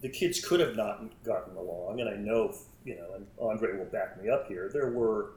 the 0.01 0.09
kids 0.09 0.43
could 0.45 0.59
have 0.59 0.75
not 0.75 1.01
gotten 1.23 1.55
along, 1.55 2.01
and 2.01 2.09
I 2.09 2.15
know, 2.15 2.53
you 2.83 2.95
know, 2.97 3.13
and 3.15 3.25
Andre 3.39 3.77
will 3.77 3.85
back 3.85 4.21
me 4.21 4.29
up 4.29 4.49
here. 4.49 4.69
There 4.71 4.91
were, 4.91 5.31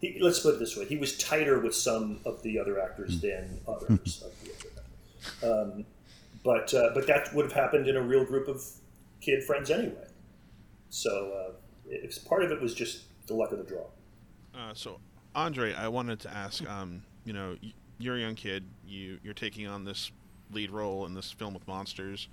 he, 0.00 0.18
let's 0.20 0.38
put 0.38 0.54
it 0.54 0.58
this 0.60 0.76
way: 0.76 0.84
he 0.84 0.96
was 0.96 1.18
tighter 1.18 1.58
with 1.58 1.74
some 1.74 2.20
of 2.24 2.40
the 2.42 2.58
other 2.58 2.80
actors 2.80 3.20
than 3.20 3.60
others 3.66 4.22
of 4.24 4.32
the 4.44 4.52
other. 5.42 5.62
Um, 5.62 5.86
but 6.44 6.72
uh, 6.72 6.90
but 6.94 7.06
that 7.08 7.34
would 7.34 7.46
have 7.46 7.52
happened 7.52 7.88
in 7.88 7.96
a 7.96 8.02
real 8.02 8.24
group 8.24 8.46
of 8.46 8.62
kid 9.20 9.42
friends 9.44 9.70
anyway. 9.70 10.06
So 10.90 11.32
uh, 11.32 11.52
it's 11.90 12.18
part 12.18 12.42
of 12.42 12.50
it 12.50 12.60
was 12.60 12.74
just 12.74 13.02
the 13.26 13.34
luck 13.34 13.52
of 13.52 13.58
the 13.58 13.64
draw. 13.64 13.84
Uh, 14.54 14.74
so, 14.74 14.98
Andre, 15.34 15.74
I 15.74 15.88
wanted 15.88 16.20
to 16.20 16.30
ask. 16.30 16.68
Um, 16.68 17.02
you 17.24 17.32
know, 17.32 17.56
you're 17.98 18.16
a 18.16 18.20
young 18.20 18.34
kid. 18.34 18.64
You 18.86 19.18
you're 19.22 19.34
taking 19.34 19.66
on 19.66 19.84
this 19.84 20.10
lead 20.52 20.70
role 20.70 21.06
in 21.06 21.14
this 21.14 21.30
film 21.30 21.54
with 21.54 21.66
monsters 21.68 22.28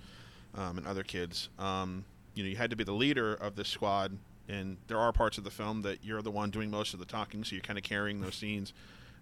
um, 0.54 0.78
and 0.78 0.86
other 0.86 1.02
kids. 1.02 1.48
Um, 1.58 2.04
you 2.34 2.42
know, 2.42 2.50
you 2.50 2.56
had 2.56 2.70
to 2.70 2.76
be 2.76 2.84
the 2.84 2.92
leader 2.92 3.34
of 3.34 3.56
this 3.56 3.68
squad, 3.68 4.16
and 4.48 4.76
there 4.86 4.98
are 4.98 5.12
parts 5.12 5.38
of 5.38 5.44
the 5.44 5.50
film 5.50 5.82
that 5.82 6.04
you're 6.04 6.22
the 6.22 6.30
one 6.30 6.50
doing 6.50 6.70
most 6.70 6.94
of 6.94 7.00
the 7.00 7.06
talking, 7.06 7.44
so 7.44 7.54
you're 7.54 7.62
kind 7.62 7.78
of 7.78 7.84
carrying 7.84 8.20
those 8.20 8.34
scenes. 8.34 8.72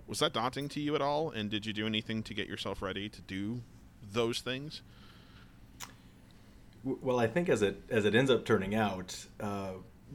Was 0.07 0.21
that 0.21 0.33
daunting 0.33 0.69
to 0.71 0.81
you 0.81 0.95
at 0.95 1.03
all? 1.03 1.31
And 1.31 1.51
did 1.51 1.67
you 1.67 1.73
do 1.73 1.87
anything 1.87 2.23
to 2.25 2.35
get 2.35 2.47
yourself 2.47 2.81
ready 2.81 3.09
to 3.09 3.21
do 3.23 3.63
those 4.13 4.41
things? 4.41 4.83
Well, 6.85 7.19
I 7.19 7.27
think 7.27 7.49
as 7.49 7.63
it 7.63 7.83
as 7.91 8.05
it 8.05 8.15
ends 8.15 8.31
up 8.31 8.45
turning 8.45 8.75
out, 8.75 9.27
uh, 9.41 9.73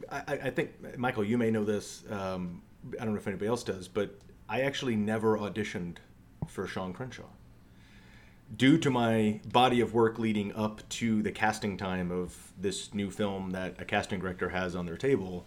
I, 0.09 0.39
I 0.43 0.49
think 0.49 0.97
Michael, 0.97 1.23
you 1.23 1.37
may 1.37 1.51
know 1.51 1.63
this. 1.63 2.03
Um, 2.09 2.61
I 2.99 3.05
don't 3.05 3.13
know 3.13 3.19
if 3.19 3.27
anybody 3.27 3.47
else 3.47 3.63
does, 3.63 3.87
but 3.87 4.17
I 4.49 4.61
actually 4.61 4.95
never 4.95 5.37
auditioned 5.37 5.97
for 6.47 6.67
Sean 6.67 6.93
Crenshaw. 6.93 7.29
Due 8.57 8.77
to 8.79 8.89
my 8.89 9.39
body 9.51 9.79
of 9.79 9.93
work 9.93 10.19
leading 10.19 10.53
up 10.55 10.87
to 10.89 11.21
the 11.21 11.31
casting 11.31 11.77
time 11.77 12.11
of 12.11 12.51
this 12.59 12.93
new 12.93 13.09
film 13.09 13.51
that 13.51 13.75
a 13.79 13.85
casting 13.85 14.19
director 14.19 14.49
has 14.49 14.75
on 14.75 14.85
their 14.85 14.97
table, 14.97 15.45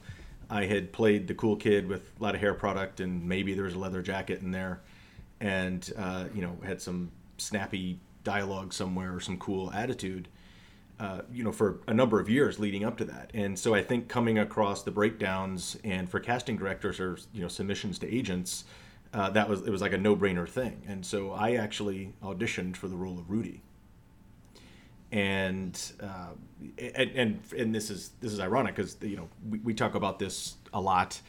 I 0.49 0.65
had 0.65 0.93
played 0.93 1.27
the 1.27 1.35
cool 1.35 1.57
kid 1.57 1.87
with 1.87 2.13
a 2.19 2.23
lot 2.23 2.35
of 2.35 2.41
hair 2.41 2.55
product 2.55 3.01
and 3.01 3.29
maybe 3.29 3.55
there 3.55 3.65
was 3.65 3.75
a 3.75 3.79
leather 3.79 4.03
jacket 4.03 4.41
in 4.41 4.53
there, 4.53 4.81
and 5.41 5.93
uh, 5.97 6.27
you 6.35 6.41
know 6.41 6.57
had 6.65 6.81
some 6.81 7.11
snappy 7.37 7.99
dialogue 8.23 8.73
somewhere 8.73 9.15
or 9.15 9.21
some 9.21 9.37
cool 9.39 9.71
attitude 9.73 10.29
uh, 11.01 11.23
you 11.33 11.43
know, 11.43 11.53
for 11.53 11.81
a 11.89 11.95
number 11.95 12.21
of 12.21 12.29
years 12.29 12.59
leading 12.59 12.85
up 12.85 12.97
to 12.99 13.05
that. 13.05 13.31
And 13.35 13.59
so 13.59 13.75
I 13.75 13.83
think 13.83 14.09
coming 14.09 14.39
across 14.39 14.83
the 14.83 14.91
breakdowns 14.91 15.77
and 15.83 16.09
for 16.09 16.21
casting 16.21 16.57
directors 16.57 17.01
or 17.01 17.19
you 17.33 17.43
know 17.43 17.49
submissions 17.49 17.99
to 18.01 18.15
agents, 18.15 18.65
uh, 19.13 19.31
that 19.31 19.49
was 19.49 19.63
it 19.63 19.71
was 19.71 19.81
like 19.81 19.93
a 19.93 19.99
no-brainer 19.99 20.49
thing. 20.49 20.83
And 20.87 21.05
so 21.05 21.33
I 21.33 21.55
actually 21.55 22.15
auditioned 22.23 22.77
for 22.77 22.89
the 22.89 22.97
role 22.97 23.19
of 23.19 23.29
Rudy. 23.31 23.63
And 25.11 25.81
uh, 26.01 26.31
and, 26.79 27.11
and 27.11 27.41
and 27.57 27.75
this 27.75 27.91
is 27.91 28.11
this 28.21 28.33
is 28.33 28.41
ironic 28.41 28.77
because 28.77 28.97
you 29.03 29.17
know 29.17 29.29
we, 29.49 29.59
we 29.59 29.75
talk 29.75 29.95
about 29.95 30.19
this 30.19 30.55
a 30.73 30.81
lot. 30.81 31.21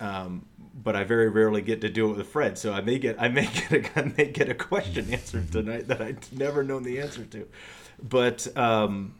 Um, 0.00 0.46
but 0.74 0.96
I 0.96 1.04
very 1.04 1.28
rarely 1.28 1.62
get 1.62 1.82
to 1.82 1.88
do 1.88 2.10
it 2.10 2.16
with 2.16 2.26
Fred, 2.26 2.58
so 2.58 2.72
I 2.72 2.80
may 2.80 2.98
get 2.98 3.20
I 3.20 3.28
may 3.28 3.46
get 3.68 3.72
a, 3.72 4.00
I 4.00 4.12
may 4.16 4.26
get 4.32 4.48
a 4.48 4.54
question 4.54 5.12
answered 5.12 5.52
tonight 5.52 5.88
that 5.88 6.00
I'd 6.00 6.32
never 6.32 6.64
known 6.64 6.82
the 6.82 6.98
answer 6.98 7.24
to. 7.24 7.46
But 8.02 8.54
um, 8.56 9.14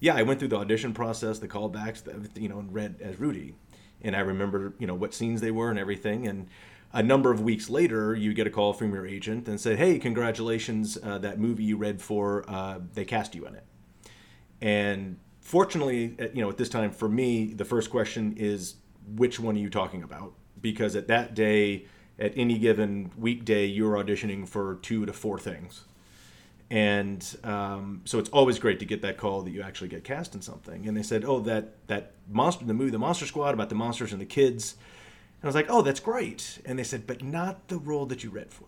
yeah, 0.00 0.14
I 0.14 0.22
went 0.22 0.38
through 0.38 0.48
the 0.48 0.56
audition 0.58 0.92
process, 0.92 1.38
the 1.38 1.48
callbacks, 1.48 2.02
the, 2.02 2.40
you 2.40 2.48
know, 2.48 2.58
and 2.58 2.72
read 2.72 2.96
as 3.00 3.18
Rudy, 3.18 3.54
and 4.02 4.14
I 4.14 4.20
remember 4.20 4.74
you 4.78 4.86
know 4.86 4.94
what 4.94 5.14
scenes 5.14 5.40
they 5.40 5.50
were 5.50 5.70
and 5.70 5.78
everything. 5.78 6.26
And 6.26 6.48
a 6.92 7.02
number 7.02 7.30
of 7.32 7.40
weeks 7.40 7.68
later, 7.70 8.14
you 8.14 8.34
get 8.34 8.46
a 8.46 8.50
call 8.50 8.72
from 8.72 8.92
your 8.92 9.06
agent 9.06 9.48
and 9.48 9.60
said, 9.60 9.78
"Hey, 9.78 9.98
congratulations! 9.98 10.98
Uh, 11.02 11.18
that 11.18 11.38
movie 11.38 11.64
you 11.64 11.76
read 11.76 12.00
for, 12.00 12.44
uh, 12.48 12.80
they 12.94 13.04
cast 13.04 13.34
you 13.34 13.46
in 13.46 13.54
it." 13.54 13.64
And 14.60 15.16
fortunately, 15.40 16.14
at- 16.18 16.34
you 16.36 16.42
know, 16.42 16.50
at 16.50 16.56
this 16.56 16.68
time 16.68 16.90
for 16.90 17.08
me, 17.08 17.52
the 17.54 17.64
first 17.64 17.90
question 17.90 18.34
is, 18.36 18.76
"Which 19.16 19.40
one 19.40 19.56
are 19.56 19.60
you 19.60 19.70
talking 19.70 20.02
about?" 20.02 20.34
Because 20.60 20.94
at 20.94 21.08
that 21.08 21.34
day, 21.34 21.86
at 22.18 22.32
any 22.36 22.58
given 22.58 23.10
weekday, 23.16 23.66
you're 23.66 23.96
auditioning 23.96 24.46
for 24.48 24.78
two 24.82 25.06
to 25.06 25.12
four 25.12 25.38
things. 25.38 25.84
And 26.70 27.24
um, 27.44 28.02
so 28.04 28.18
it's 28.18 28.30
always 28.30 28.58
great 28.58 28.80
to 28.80 28.84
get 28.84 29.02
that 29.02 29.18
call 29.18 29.42
that 29.42 29.50
you 29.50 29.62
actually 29.62 29.88
get 29.88 30.02
cast 30.02 30.34
in 30.34 30.42
something. 30.42 30.88
And 30.88 30.96
they 30.96 31.02
said, 31.02 31.24
"Oh, 31.24 31.40
that 31.40 31.86
that 31.86 32.12
monster, 32.28 32.64
the 32.64 32.74
movie, 32.74 32.90
the 32.90 32.98
Monster 32.98 33.26
Squad, 33.26 33.54
about 33.54 33.68
the 33.68 33.76
monsters 33.76 34.12
and 34.12 34.20
the 34.20 34.26
kids." 34.26 34.74
And 35.40 35.44
I 35.44 35.46
was 35.46 35.54
like, 35.54 35.66
"Oh, 35.68 35.82
that's 35.82 36.00
great." 36.00 36.58
And 36.64 36.76
they 36.76 36.84
said, 36.84 37.06
"But 37.06 37.22
not 37.22 37.68
the 37.68 37.78
role 37.78 38.06
that 38.06 38.24
you 38.24 38.30
read 38.30 38.50
for." 38.50 38.66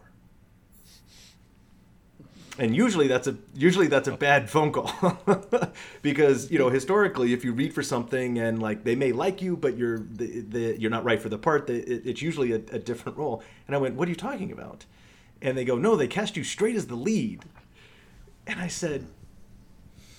and 2.59 2.75
usually 2.75 3.07
that's 3.07 3.27
a 3.27 3.37
usually 3.55 3.87
that's 3.87 4.09
a 4.09 4.17
bad 4.17 4.51
phone 4.51 4.73
call 4.73 4.91
because 6.03 6.51
you 6.51 6.59
know 6.59 6.69
historically 6.69 7.33
if 7.33 7.45
you 7.45 7.53
read 7.53 7.73
for 7.73 7.83
something 7.83 8.39
and 8.39 8.61
like 8.61 8.85
they 8.85 8.95
may 8.95 9.13
like 9.13 9.41
you 9.41 9.57
but 9.57 9.77
you're 9.77 9.99
the, 9.99 10.41
the 10.41 10.77
you're 10.79 10.91
not 10.91 11.05
right 11.05 11.23
for 11.23 11.29
the 11.29 11.39
part 11.39 11.71
it, 11.71 12.03
it's 12.05 12.21
usually 12.21 12.53
a, 12.53 12.57
a, 12.57 12.79
different 12.79 13.17
role 13.17 13.43
and 13.67 13.77
i 13.77 13.79
went 13.79 13.95
what 13.95 14.09
are 14.09 14.11
you 14.11 14.17
talking 14.17 14.51
about 14.51 14.85
and 15.41 15.57
they 15.57 15.65
go 15.65 15.77
no 15.77 15.97
they 15.97 16.09
cast 16.09 16.37
you 16.37 16.45
straight 16.45 16.77
as 16.77 16.87
the 16.89 16.97
lead 16.97 17.45
and 18.49 18.61
i 18.61 18.67
said 18.67 19.07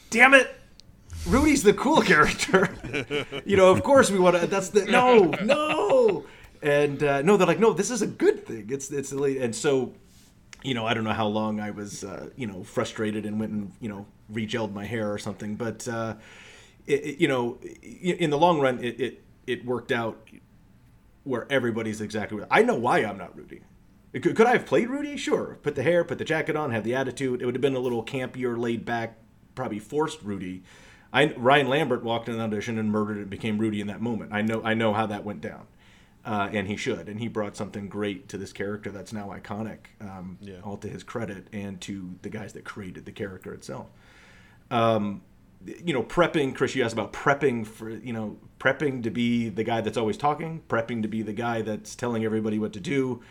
damn 0.09 0.33
it 0.33 0.55
rudy's 1.27 1.63
the 1.63 1.73
cool 1.73 2.01
character 2.13 2.69
you 3.45 3.57
know 3.57 3.71
of 3.71 3.83
course 3.83 4.09
we 4.09 4.19
want 4.19 4.39
to 4.39 4.47
that's 4.47 4.69
the 4.69 4.85
no 4.85 5.25
no 5.43 6.23
and 6.61 7.03
uh, 7.03 7.21
no 7.21 7.35
they're 7.35 7.47
like 7.47 7.59
no 7.59 7.73
this 7.73 7.91
is 7.91 8.01
a 8.01 8.07
good 8.07 8.45
thing 8.45 8.67
it's 8.69 8.89
it's 8.91 9.11
and 9.11 9.53
so 9.53 9.93
you 10.63 10.73
know, 10.73 10.85
I 10.85 10.93
don't 10.93 11.03
know 11.03 11.13
how 11.13 11.27
long 11.27 11.59
I 11.59 11.71
was, 11.71 12.03
uh, 12.03 12.29
you 12.35 12.47
know, 12.47 12.63
frustrated 12.63 13.25
and 13.25 13.39
went 13.39 13.51
and, 13.51 13.71
you 13.79 13.89
know, 13.89 14.05
regelled 14.29 14.73
my 14.73 14.85
hair 14.85 15.11
or 15.11 15.17
something. 15.17 15.55
But, 15.55 15.87
uh, 15.87 16.15
it, 16.85 17.05
it, 17.05 17.21
you 17.21 17.27
know, 17.27 17.59
in 17.81 18.29
the 18.29 18.37
long 18.37 18.59
run, 18.59 18.83
it, 18.83 18.99
it, 18.99 19.23
it 19.47 19.65
worked 19.65 19.91
out 19.91 20.29
where 21.23 21.47
everybody's 21.51 22.01
exactly. 22.01 22.43
I 22.49 22.63
know 22.63 22.75
why 22.75 22.99
I'm 22.99 23.17
not 23.17 23.37
Rudy. 23.37 23.61
Could, 24.13 24.35
could 24.35 24.47
I 24.47 24.53
have 24.53 24.65
played 24.65 24.89
Rudy? 24.89 25.17
Sure. 25.17 25.57
Put 25.61 25.75
the 25.75 25.83
hair, 25.83 26.03
put 26.03 26.17
the 26.17 26.25
jacket 26.25 26.55
on, 26.55 26.71
have 26.71 26.83
the 26.83 26.95
attitude. 26.95 27.41
It 27.41 27.45
would 27.45 27.55
have 27.55 27.61
been 27.61 27.75
a 27.75 27.79
little 27.79 28.03
campier, 28.03 28.57
laid 28.57 28.85
back, 28.85 29.17
probably 29.55 29.79
forced 29.79 30.21
Rudy. 30.23 30.63
I, 31.13 31.33
Ryan 31.33 31.67
Lambert 31.67 32.03
walked 32.03 32.27
in 32.27 32.35
an 32.35 32.41
audition 32.41 32.77
and 32.77 32.91
murdered 32.91 33.17
and 33.17 33.29
became 33.29 33.57
Rudy 33.57 33.81
in 33.81 33.87
that 33.87 34.01
moment. 34.01 34.31
I 34.33 34.41
know 34.41 34.61
I 34.63 34.73
know 34.73 34.93
how 34.93 35.07
that 35.07 35.23
went 35.23 35.41
down 35.41 35.67
uh, 36.25 36.49
and 36.51 36.67
he 36.67 36.75
should. 36.75 37.09
And 37.09 37.19
he 37.19 37.27
brought 37.27 37.55
something 37.55 37.87
great 37.87 38.29
to 38.29 38.37
this 38.37 38.53
character 38.53 38.91
that's 38.91 39.13
now 39.13 39.29
iconic, 39.29 39.77
um, 40.01 40.37
yeah. 40.41 40.57
all 40.63 40.77
to 40.77 40.87
his 40.87 41.03
credit 41.03 41.47
and 41.53 41.79
to 41.81 42.15
the 42.21 42.29
guys 42.29 42.53
that 42.53 42.65
created 42.65 43.05
the 43.05 43.11
character 43.11 43.53
itself. 43.53 43.87
Um, 44.69 45.23
you 45.65 45.93
know, 45.93 46.03
prepping. 46.03 46.55
Chris, 46.55 46.75
you 46.75 46.83
asked 46.83 46.93
about 46.93 47.11
prepping 47.11 47.65
for 47.67 47.89
you 47.89 48.13
know 48.13 48.37
prepping 48.59 49.03
to 49.03 49.09
be 49.09 49.49
the 49.49 49.63
guy 49.63 49.81
that's 49.81 49.97
always 49.97 50.17
talking, 50.17 50.61
prepping 50.69 51.01
to 51.01 51.07
be 51.07 51.21
the 51.21 51.33
guy 51.33 51.61
that's 51.61 51.95
telling 51.95 52.23
everybody 52.23 52.59
what 52.59 52.71
to 52.73 52.79
do, 52.79 53.21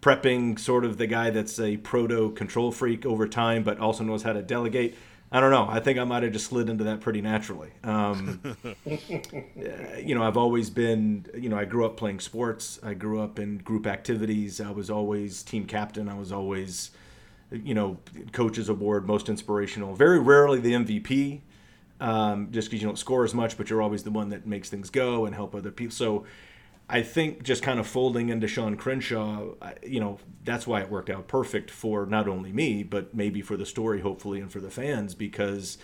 prepping 0.00 0.58
sort 0.58 0.84
of 0.84 0.96
the 0.98 1.06
guy 1.06 1.30
that's 1.30 1.58
a 1.60 1.76
proto 1.78 2.30
control 2.32 2.72
freak 2.72 3.04
over 3.04 3.28
time, 3.28 3.62
but 3.62 3.78
also 3.78 4.02
knows 4.04 4.22
how 4.22 4.32
to 4.32 4.42
delegate. 4.42 4.96
I 5.32 5.38
don't 5.38 5.52
know. 5.52 5.66
I 5.68 5.78
think 5.78 5.98
I 5.98 6.04
might 6.04 6.24
have 6.24 6.32
just 6.32 6.46
slid 6.46 6.68
into 6.68 6.82
that 6.84 7.00
pretty 7.00 7.20
naturally. 7.20 7.70
Um, 7.84 8.40
you 8.84 10.14
know, 10.14 10.24
I've 10.24 10.36
always 10.36 10.70
been, 10.70 11.26
you 11.34 11.48
know, 11.48 11.56
I 11.56 11.66
grew 11.66 11.86
up 11.86 11.96
playing 11.96 12.18
sports. 12.18 12.80
I 12.82 12.94
grew 12.94 13.20
up 13.20 13.38
in 13.38 13.58
group 13.58 13.86
activities. 13.86 14.60
I 14.60 14.72
was 14.72 14.90
always 14.90 15.44
team 15.44 15.66
captain. 15.66 16.08
I 16.08 16.18
was 16.18 16.32
always, 16.32 16.90
you 17.52 17.74
know, 17.74 17.98
coaches 18.32 18.68
award, 18.68 19.06
most 19.06 19.28
inspirational. 19.28 19.94
Very 19.94 20.18
rarely 20.18 20.58
the 20.58 20.72
MVP, 20.72 21.42
um, 22.00 22.48
just 22.50 22.68
because 22.68 22.82
you 22.82 22.88
don't 22.88 22.98
score 22.98 23.24
as 23.24 23.32
much, 23.32 23.56
but 23.56 23.70
you're 23.70 23.82
always 23.82 24.02
the 24.02 24.10
one 24.10 24.30
that 24.30 24.48
makes 24.48 24.68
things 24.68 24.90
go 24.90 25.26
and 25.26 25.34
help 25.34 25.54
other 25.54 25.70
people. 25.70 25.94
So 25.94 26.24
I 26.92 27.02
think 27.02 27.44
just 27.44 27.62
kind 27.62 27.78
of 27.78 27.86
folding 27.86 28.30
into 28.30 28.48
Sean 28.48 28.76
Crenshaw, 28.76 29.54
you 29.86 30.00
know, 30.00 30.18
that's 30.44 30.66
why 30.66 30.80
it 30.80 30.90
worked 30.90 31.08
out 31.08 31.28
perfect 31.28 31.70
for 31.70 32.04
not 32.04 32.26
only 32.26 32.52
me, 32.52 32.82
but 32.82 33.14
maybe 33.14 33.42
for 33.42 33.56
the 33.56 33.64
story, 33.64 34.00
hopefully, 34.00 34.40
and 34.40 34.50
for 34.50 34.58
the 34.58 34.70
fans, 34.70 35.14
because 35.14 35.78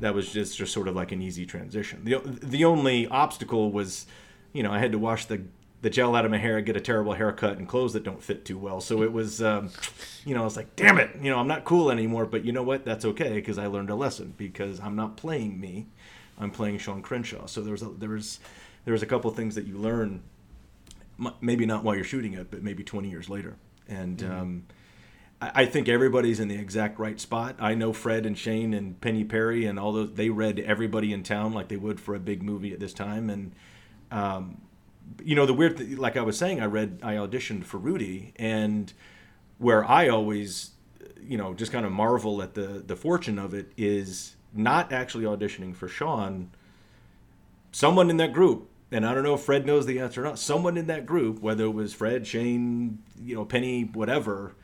that 0.00 0.14
was 0.14 0.32
just, 0.32 0.56
just 0.56 0.72
sort 0.72 0.88
of 0.88 0.96
like 0.96 1.12
an 1.12 1.22
easy 1.22 1.46
transition. 1.46 2.04
The, 2.04 2.18
the 2.42 2.64
only 2.64 3.06
obstacle 3.06 3.70
was, 3.70 4.06
you 4.52 4.64
know, 4.64 4.72
I 4.72 4.80
had 4.80 4.90
to 4.92 4.98
wash 4.98 5.26
the, 5.26 5.42
the 5.80 5.90
gel 5.90 6.16
out 6.16 6.24
of 6.24 6.32
my 6.32 6.38
hair, 6.38 6.60
get 6.60 6.76
a 6.76 6.80
terrible 6.80 7.12
haircut, 7.12 7.58
and 7.58 7.68
clothes 7.68 7.92
that 7.92 8.02
don't 8.02 8.22
fit 8.22 8.44
too 8.44 8.58
well. 8.58 8.80
So 8.80 9.02
it 9.04 9.12
was, 9.12 9.40
um, 9.40 9.70
you 10.24 10.34
know, 10.34 10.40
I 10.40 10.44
was 10.44 10.56
like, 10.56 10.74
damn 10.74 10.98
it, 10.98 11.10
you 11.22 11.30
know, 11.30 11.38
I'm 11.38 11.46
not 11.46 11.64
cool 11.64 11.90
anymore. 11.90 12.26
But 12.26 12.44
you 12.44 12.50
know 12.50 12.64
what? 12.64 12.84
That's 12.84 13.04
okay 13.04 13.34
because 13.34 13.58
I 13.58 13.66
learned 13.66 13.90
a 13.90 13.94
lesson 13.94 14.34
because 14.36 14.80
I'm 14.80 14.96
not 14.96 15.16
playing 15.16 15.60
me, 15.60 15.86
I'm 16.36 16.50
playing 16.50 16.78
Sean 16.78 17.00
Crenshaw. 17.00 17.46
So 17.46 17.60
there 17.60 17.72
was 17.72 17.82
a, 17.82 17.90
there 17.90 18.10
was 18.10 18.40
there 18.84 18.92
was 18.92 19.02
a 19.02 19.06
couple 19.06 19.30
things 19.30 19.54
that 19.54 19.66
you 19.66 19.78
learn 19.78 20.22
maybe 21.40 21.66
not 21.66 21.84
while 21.84 21.94
you're 21.94 22.04
shooting 22.04 22.34
it, 22.34 22.50
but 22.50 22.62
maybe 22.62 22.84
20 22.84 23.10
years 23.10 23.28
later. 23.28 23.56
And 23.88 24.18
mm-hmm. 24.18 24.32
um, 24.32 24.66
I, 25.40 25.62
I, 25.62 25.66
think 25.66 25.88
everybody's 25.88 26.40
in 26.40 26.48
the 26.48 26.56
exact 26.56 26.98
right 26.98 27.18
spot. 27.18 27.56
I 27.58 27.74
know 27.74 27.92
Fred 27.92 28.26
and 28.26 28.36
Shane 28.36 28.74
and 28.74 29.00
Penny 29.00 29.24
Perry 29.24 29.66
and 29.66 29.78
all 29.78 29.92
those. 29.92 30.12
They 30.12 30.30
read 30.30 30.58
everybody 30.60 31.12
in 31.12 31.22
town 31.22 31.52
like 31.52 31.68
they 31.68 31.76
would 31.76 32.00
for 32.00 32.14
a 32.14 32.20
big 32.20 32.42
movie 32.42 32.72
at 32.72 32.80
this 32.80 32.92
time. 32.92 33.30
And 33.30 33.52
um, 34.10 34.60
you 35.22 35.34
know, 35.34 35.46
the 35.46 35.54
weird, 35.54 35.78
th- 35.78 35.98
like 35.98 36.16
I 36.16 36.22
was 36.22 36.36
saying, 36.36 36.60
I 36.60 36.66
read, 36.66 37.00
I 37.02 37.14
auditioned 37.14 37.64
for 37.64 37.78
Rudy, 37.78 38.32
and 38.36 38.92
where 39.58 39.84
I 39.84 40.08
always, 40.08 40.72
you 41.20 41.38
know, 41.38 41.54
just 41.54 41.72
kind 41.72 41.86
of 41.86 41.92
marvel 41.92 42.42
at 42.42 42.54
the 42.54 42.82
the 42.86 42.96
fortune 42.96 43.38
of 43.38 43.54
it 43.54 43.72
is 43.76 44.36
not 44.52 44.92
actually 44.92 45.24
auditioning 45.24 45.74
for 45.74 45.88
Sean. 45.88 46.50
Someone 47.72 48.10
in 48.10 48.16
that 48.18 48.32
group 48.32 48.68
and 48.90 49.04
I 49.04 49.12
don't 49.14 49.22
know 49.22 49.34
if 49.34 49.42
Fred 49.42 49.66
knows 49.66 49.86
the 49.86 49.98
answer 49.98 50.22
or 50.22 50.24
not. 50.24 50.38
Someone 50.38 50.76
in 50.76 50.86
that 50.86 51.04
group, 51.04 51.40
whether 51.40 51.64
it 51.64 51.74
was 51.74 51.92
Fred, 51.92 52.26
Shane, 52.26 52.98
you 53.22 53.34
know, 53.34 53.44
Penny, 53.44 53.84
whatever, 53.84 54.54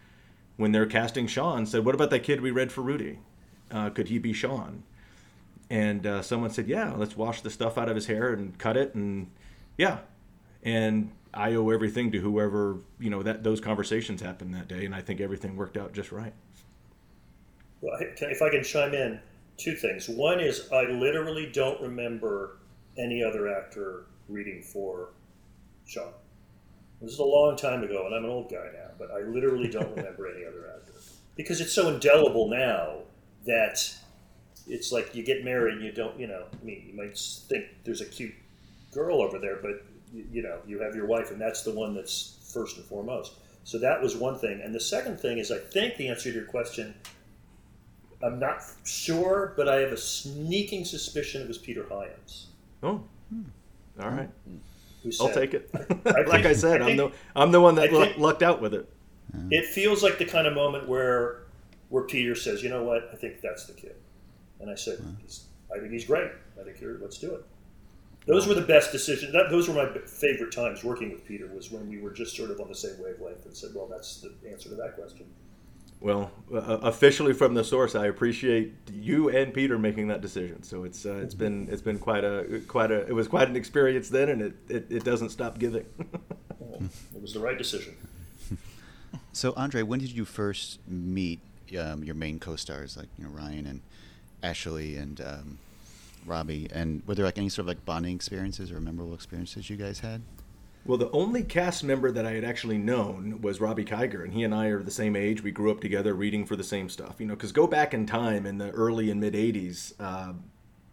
when 0.56 0.72
they're 0.72 0.86
casting 0.86 1.26
Sean, 1.26 1.66
said, 1.66 1.84
"What 1.84 1.94
about 1.94 2.10
that 2.10 2.22
kid 2.22 2.40
we 2.40 2.50
read 2.50 2.72
for 2.72 2.82
Rudy? 2.82 3.18
Uh, 3.70 3.90
could 3.90 4.08
he 4.08 4.18
be 4.18 4.32
Sean?" 4.32 4.82
And 5.68 6.06
uh, 6.06 6.22
someone 6.22 6.50
said, 6.50 6.68
"Yeah, 6.68 6.94
let's 6.96 7.16
wash 7.16 7.42
the 7.42 7.50
stuff 7.50 7.76
out 7.76 7.88
of 7.88 7.96
his 7.96 8.06
hair 8.06 8.32
and 8.32 8.56
cut 8.58 8.76
it." 8.76 8.94
And 8.94 9.30
yeah, 9.76 9.98
and 10.62 11.10
I 11.34 11.54
owe 11.54 11.68
everything 11.70 12.10
to 12.12 12.20
whoever 12.20 12.78
you 12.98 13.10
know 13.10 13.22
that 13.22 13.42
those 13.42 13.60
conversations 13.60 14.22
happened 14.22 14.54
that 14.54 14.68
day, 14.68 14.86
and 14.86 14.94
I 14.94 15.02
think 15.02 15.20
everything 15.20 15.56
worked 15.56 15.76
out 15.76 15.92
just 15.92 16.12
right. 16.12 16.32
Well, 17.82 17.98
if 18.00 18.40
I 18.40 18.48
can 18.48 18.64
chime 18.64 18.94
in, 18.94 19.20
two 19.58 19.74
things. 19.74 20.08
One 20.08 20.40
is 20.40 20.70
I 20.72 20.84
literally 20.84 21.50
don't 21.52 21.78
remember 21.82 22.56
any 22.96 23.22
other 23.22 23.54
actor 23.54 24.06
reading 24.28 24.62
for 24.62 25.10
Sean. 25.86 26.12
This 27.00 27.12
is 27.12 27.18
a 27.18 27.24
long 27.24 27.56
time 27.56 27.82
ago, 27.82 28.06
and 28.06 28.14
I'm 28.14 28.24
an 28.24 28.30
old 28.30 28.50
guy 28.50 28.68
now, 28.72 28.90
but 28.98 29.10
I 29.10 29.20
literally 29.20 29.68
don't 29.68 29.90
remember 29.96 30.26
any 30.26 30.44
other 30.44 30.70
actor 30.74 30.94
because 31.36 31.60
it's 31.60 31.72
so 31.72 31.88
indelible 31.88 32.48
now 32.48 32.98
that 33.46 33.94
it's 34.66 34.92
like 34.92 35.14
you 35.14 35.22
get 35.22 35.44
married 35.44 35.74
and 35.74 35.84
you 35.84 35.92
don't, 35.92 36.18
you 36.18 36.26
know, 36.26 36.44
I 36.50 36.64
mean, 36.64 36.84
you 36.86 36.96
might 36.96 37.18
think 37.18 37.66
there's 37.84 38.00
a 38.00 38.06
cute 38.06 38.34
girl 38.92 39.20
over 39.20 39.38
there, 39.38 39.56
but 39.60 39.82
you 40.12 40.42
know, 40.42 40.58
you 40.66 40.80
have 40.80 40.94
your 40.94 41.06
wife, 41.06 41.30
and 41.30 41.40
that's 41.40 41.62
the 41.62 41.72
one 41.72 41.94
that's 41.94 42.48
first 42.52 42.76
and 42.76 42.86
foremost. 42.86 43.34
So 43.64 43.78
that 43.78 44.00
was 44.00 44.16
one 44.16 44.38
thing, 44.38 44.60
and 44.62 44.74
the 44.74 44.80
second 44.80 45.18
thing 45.18 45.38
is, 45.38 45.50
I 45.50 45.58
think 45.58 45.96
the 45.96 46.08
answer 46.08 46.30
to 46.30 46.34
your 46.34 46.46
question. 46.46 46.94
I'm 48.22 48.38
not 48.38 48.62
sure, 48.84 49.52
but 49.56 49.68
I 49.68 49.76
have 49.80 49.92
a 49.92 49.98
sneaking 49.98 50.86
suspicion 50.86 51.42
it 51.42 51.48
was 51.48 51.58
Peter 51.58 51.84
Hyams. 51.90 52.46
Oh, 52.82 53.02
hmm. 53.28 53.42
All 54.00 54.10
right. 54.10 54.30
I'll 55.20 55.32
take 55.32 55.54
it. 55.54 55.70
I 56.06 56.22
like 56.26 56.46
I 56.46 56.52
said, 56.54 56.82
I 56.82 56.90
am 56.90 56.96
the 56.96 57.12
I'm 57.36 57.52
the 57.52 57.60
one 57.60 57.74
that 57.76 57.90
think, 57.90 58.18
lucked 58.18 58.42
out 58.42 58.60
with 58.60 58.74
it. 58.74 58.88
It 59.50 59.66
feels 59.66 60.02
like 60.02 60.18
the 60.18 60.24
kind 60.24 60.46
of 60.46 60.54
moment 60.54 60.88
where 60.88 61.44
where 61.88 62.04
Peter 62.04 62.34
says, 62.34 62.62
"You 62.62 62.70
know 62.70 62.82
what? 62.82 63.10
I 63.12 63.16
think 63.16 63.40
that's 63.40 63.66
the 63.66 63.72
kid," 63.72 63.96
and 64.60 64.70
I 64.70 64.74
said, 64.74 64.98
"I 65.74 65.78
think 65.78 65.92
he's 65.92 66.04
great. 66.04 66.30
I 66.58 66.64
think 66.64 66.78
here, 66.78 66.98
let's 67.00 67.18
do 67.18 67.34
it." 67.34 67.44
Those 68.26 68.46
were 68.46 68.54
the 68.54 68.62
best 68.62 68.90
decisions. 68.90 69.32
That, 69.32 69.50
those 69.50 69.68
were 69.68 69.74
my 69.74 69.98
favorite 70.06 70.50
times 70.50 70.82
working 70.82 71.10
with 71.10 71.26
Peter. 71.26 71.46
Was 71.48 71.70
when 71.70 71.88
we 71.88 71.98
were 71.98 72.10
just 72.10 72.34
sort 72.34 72.50
of 72.50 72.60
on 72.60 72.68
the 72.68 72.74
same 72.74 72.98
wavelength 72.98 73.44
and 73.44 73.56
said, 73.56 73.70
"Well, 73.74 73.86
that's 73.86 74.20
the 74.22 74.32
answer 74.50 74.70
to 74.70 74.74
that 74.76 74.94
question." 74.94 75.26
Well, 76.04 76.30
uh, 76.52 76.80
officially 76.82 77.32
from 77.32 77.54
the 77.54 77.64
source, 77.64 77.94
I 77.94 78.08
appreciate 78.08 78.74
you 78.92 79.30
and 79.30 79.54
Peter 79.54 79.78
making 79.78 80.08
that 80.08 80.20
decision. 80.20 80.62
So 80.62 80.84
it's 80.84 81.06
uh, 81.06 81.14
it's 81.14 81.32
been 81.32 81.66
it's 81.70 81.80
been 81.80 81.98
quite 81.98 82.24
a 82.24 82.60
quite 82.68 82.90
a 82.90 83.06
it 83.06 83.14
was 83.14 83.26
quite 83.26 83.48
an 83.48 83.56
experience 83.56 84.10
then, 84.10 84.28
and 84.28 84.42
it 84.42 84.54
it, 84.68 84.86
it 84.90 85.02
doesn't 85.02 85.30
stop 85.30 85.58
giving. 85.58 85.86
it 86.60 87.22
was 87.22 87.32
the 87.32 87.40
right 87.40 87.56
decision. 87.56 87.96
So 89.32 89.52
Andre, 89.56 89.82
when 89.82 89.98
did 89.98 90.12
you 90.12 90.24
first 90.24 90.78
meet 90.86 91.40
um, 91.76 92.04
your 92.04 92.14
main 92.14 92.38
co-stars 92.38 92.96
like 92.96 93.08
you 93.18 93.24
know 93.24 93.30
Ryan 93.30 93.66
and 93.66 93.80
Ashley 94.44 94.96
and 94.96 95.20
um, 95.20 95.58
Robbie? 96.24 96.68
And 96.72 97.02
were 97.06 97.16
there 97.16 97.24
like 97.24 97.38
any 97.38 97.48
sort 97.48 97.64
of 97.64 97.68
like 97.68 97.84
bonding 97.84 98.14
experiences 98.14 98.70
or 98.70 98.80
memorable 98.80 99.14
experiences 99.14 99.68
you 99.70 99.76
guys 99.76 100.00
had? 100.00 100.22
Well, 100.86 100.98
the 100.98 101.10
only 101.12 101.42
cast 101.42 101.82
member 101.82 102.12
that 102.12 102.26
I 102.26 102.32
had 102.32 102.44
actually 102.44 102.76
known 102.76 103.40
was 103.40 103.58
Robbie 103.58 103.86
Kiger, 103.86 104.22
and 104.22 104.34
he 104.34 104.44
and 104.44 104.54
I 104.54 104.66
are 104.66 104.82
the 104.82 104.90
same 104.90 105.16
age. 105.16 105.42
We 105.42 105.50
grew 105.50 105.70
up 105.70 105.80
together 105.80 106.12
reading 106.12 106.44
for 106.44 106.56
the 106.56 106.64
same 106.64 106.90
stuff, 106.90 107.16
you 107.18 107.26
know. 107.26 107.34
Because 107.34 107.52
go 107.52 107.66
back 107.66 107.94
in 107.94 108.04
time 108.04 108.44
in 108.44 108.58
the 108.58 108.70
early 108.70 109.10
and 109.10 109.18
mid 109.18 109.32
'80s, 109.32 109.94
uh, 109.98 110.34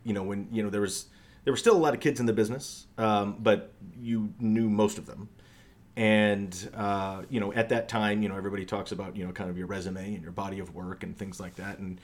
you 0.06 0.14
know, 0.14 0.24
when 0.24 0.48
you 0.50 0.64
know 0.64 0.70
there 0.70 0.80
was 0.80 1.08
there 1.44 1.52
were 1.52 1.58
still 1.58 1.76
a 1.76 1.80
lot 1.80 1.94
of 1.94 2.00
kids 2.00 2.22
in 2.22 2.26
the 2.26 2.34
business, 2.34 2.88
um, 2.98 3.36
but 3.40 3.74
you 4.00 4.34
knew 4.40 4.70
most 4.70 4.98
of 4.98 5.08
them. 5.08 5.28
And 5.98 6.72
uh, 6.74 7.24
you 7.30 7.42
know, 7.42 7.52
at 7.52 7.68
that 7.70 7.90
time, 7.90 8.24
you 8.24 8.30
know, 8.30 8.38
everybody 8.38 8.66
talks 8.66 8.94
about 8.94 9.18
you 9.18 9.26
know 9.26 9.34
kind 9.34 9.50
of 9.50 9.58
your 9.58 9.68
resume 9.68 10.14
and 10.14 10.24
your 10.24 10.32
body 10.32 10.60
of 10.60 10.74
work 10.74 11.04
and 11.04 11.18
things 11.18 11.38
like 11.38 11.56
that. 11.56 11.80
And 11.80 12.00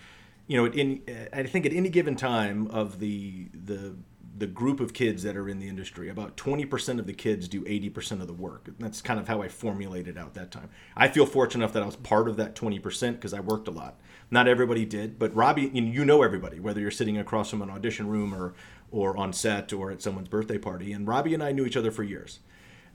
you 0.48 0.58
know, 0.58 1.00
I 1.32 1.44
think 1.44 1.66
at 1.66 1.72
any 1.72 1.88
given 1.88 2.18
time 2.18 2.68
of 2.68 3.00
the 3.00 3.48
the 3.54 3.96
the 4.38 4.48
group 4.48 4.80
of 4.80 4.94
kids 4.94 5.24
that 5.24 5.36
are 5.36 5.50
in 5.50 5.60
the 5.60 5.68
industry, 5.68 6.10
about 6.10 6.38
20% 6.38 7.00
of 7.00 7.08
the 7.08 7.14
kids 7.14 7.48
do 7.48 7.64
80% 7.64 8.22
of 8.22 8.28
the 8.28 8.34
work. 8.34 8.70
That's 8.78 9.02
kind 9.02 9.20
of 9.20 9.28
how 9.28 9.42
I 9.42 9.48
formulated 9.48 10.18
out 10.18 10.36
that 10.36 10.52
time. 10.52 10.70
I 10.96 11.08
feel 11.08 11.26
fortunate 11.26 11.64
enough 11.64 11.74
that 11.74 11.84
I 11.84 11.86
was 11.86 11.96
part 11.96 12.28
of 12.28 12.38
that 12.38 12.56
20% 12.56 13.14
because 13.14 13.34
I 13.34 13.40
worked 13.40 13.68
a 13.68 13.72
lot. 13.72 14.00
Not 14.30 14.48
everybody 14.48 14.86
did, 14.86 15.18
but 15.18 15.34
Robbie, 15.34 15.72
you 15.74 16.06
know 16.06 16.22
everybody, 16.22 16.60
whether 16.60 16.80
you're 16.80 16.92
sitting 16.92 17.18
across 17.18 17.50
from 17.50 17.62
an 17.62 17.70
audition 17.70 18.08
room 18.08 18.34
or 18.34 18.54
or 18.90 19.18
on 19.18 19.34
set 19.34 19.74
or 19.74 19.92
at 19.92 20.02
someone's 20.02 20.30
birthday 20.30 20.58
party. 20.58 20.94
And 20.94 21.06
Robbie 21.06 21.34
and 21.34 21.44
I 21.44 21.52
knew 21.52 21.66
each 21.66 21.76
other 21.76 21.92
for 21.92 22.04
years, 22.04 22.40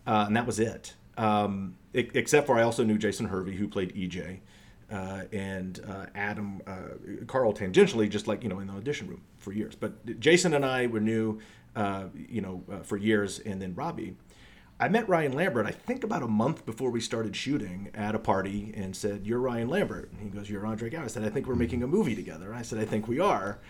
uh, 0.07 0.25
and 0.27 0.37
that 0.37 0.47
was 0.47 0.59
it. 0.59 0.95
Um, 1.19 1.77
except 1.93 2.47
for 2.47 2.59
I 2.59 2.63
also 2.63 2.83
knew 2.83 2.97
Jason 2.97 3.27
Hervey, 3.27 3.57
who 3.57 3.69
played 3.69 3.95
EJ, 3.95 4.41
uh, 4.91 5.25
and 5.33 5.81
uh, 5.87 6.07
Adam 6.15 6.63
uh, 6.67 7.25
Carl 7.27 7.53
tangentially, 7.53 8.09
just 8.09 8.27
like 8.27 8.43
you 8.43 8.49
know 8.49 8.61
in 8.61 8.69
the 8.69 8.75
audition 8.75 9.09
room 9.09 9.23
for 9.43 9.53
years. 9.53 9.75
But 9.75 10.21
Jason 10.21 10.55
and 10.55 10.65
I 10.65 10.87
were 10.87 11.01
new, 11.01 11.41
uh, 11.77 12.05
you 12.15 12.41
know, 12.41 12.65
uh, 12.71 12.79
for 12.81 12.97
years, 12.97 13.39
and 13.39 13.61
then 13.61 13.75
Robbie. 13.75 14.17
I 14.83 14.89
met 14.89 15.09
Ryan 15.09 15.33
Lambert, 15.33 15.65
I 15.67 15.71
think 15.71 16.03
about 16.03 16.25
a 16.25 16.27
month 16.27 16.67
before 16.67 16.91
we 16.91 17.01
started 17.01 17.37
shooting 17.37 17.91
at 17.95 18.17
a 18.17 18.19
party 18.19 18.73
and 18.77 18.97
said, 18.97 19.25
You're 19.25 19.39
Ryan 19.39 19.69
Lambert. 19.69 20.11
And 20.11 20.21
he 20.21 20.29
goes, 20.29 20.51
You're 20.51 20.67
Andre 20.67 20.91
Gower. 20.91 21.05
I 21.05 21.07
said, 21.07 21.23
I 21.23 21.29
think 21.29 21.47
we're 21.47 21.55
making 21.55 21.85
a 21.85 21.87
movie 21.87 22.17
together. 22.17 22.53
I 22.53 22.63
said, 22.63 22.81
I 22.81 22.85
think 22.85 23.07
we 23.07 23.21
are. 23.21 23.61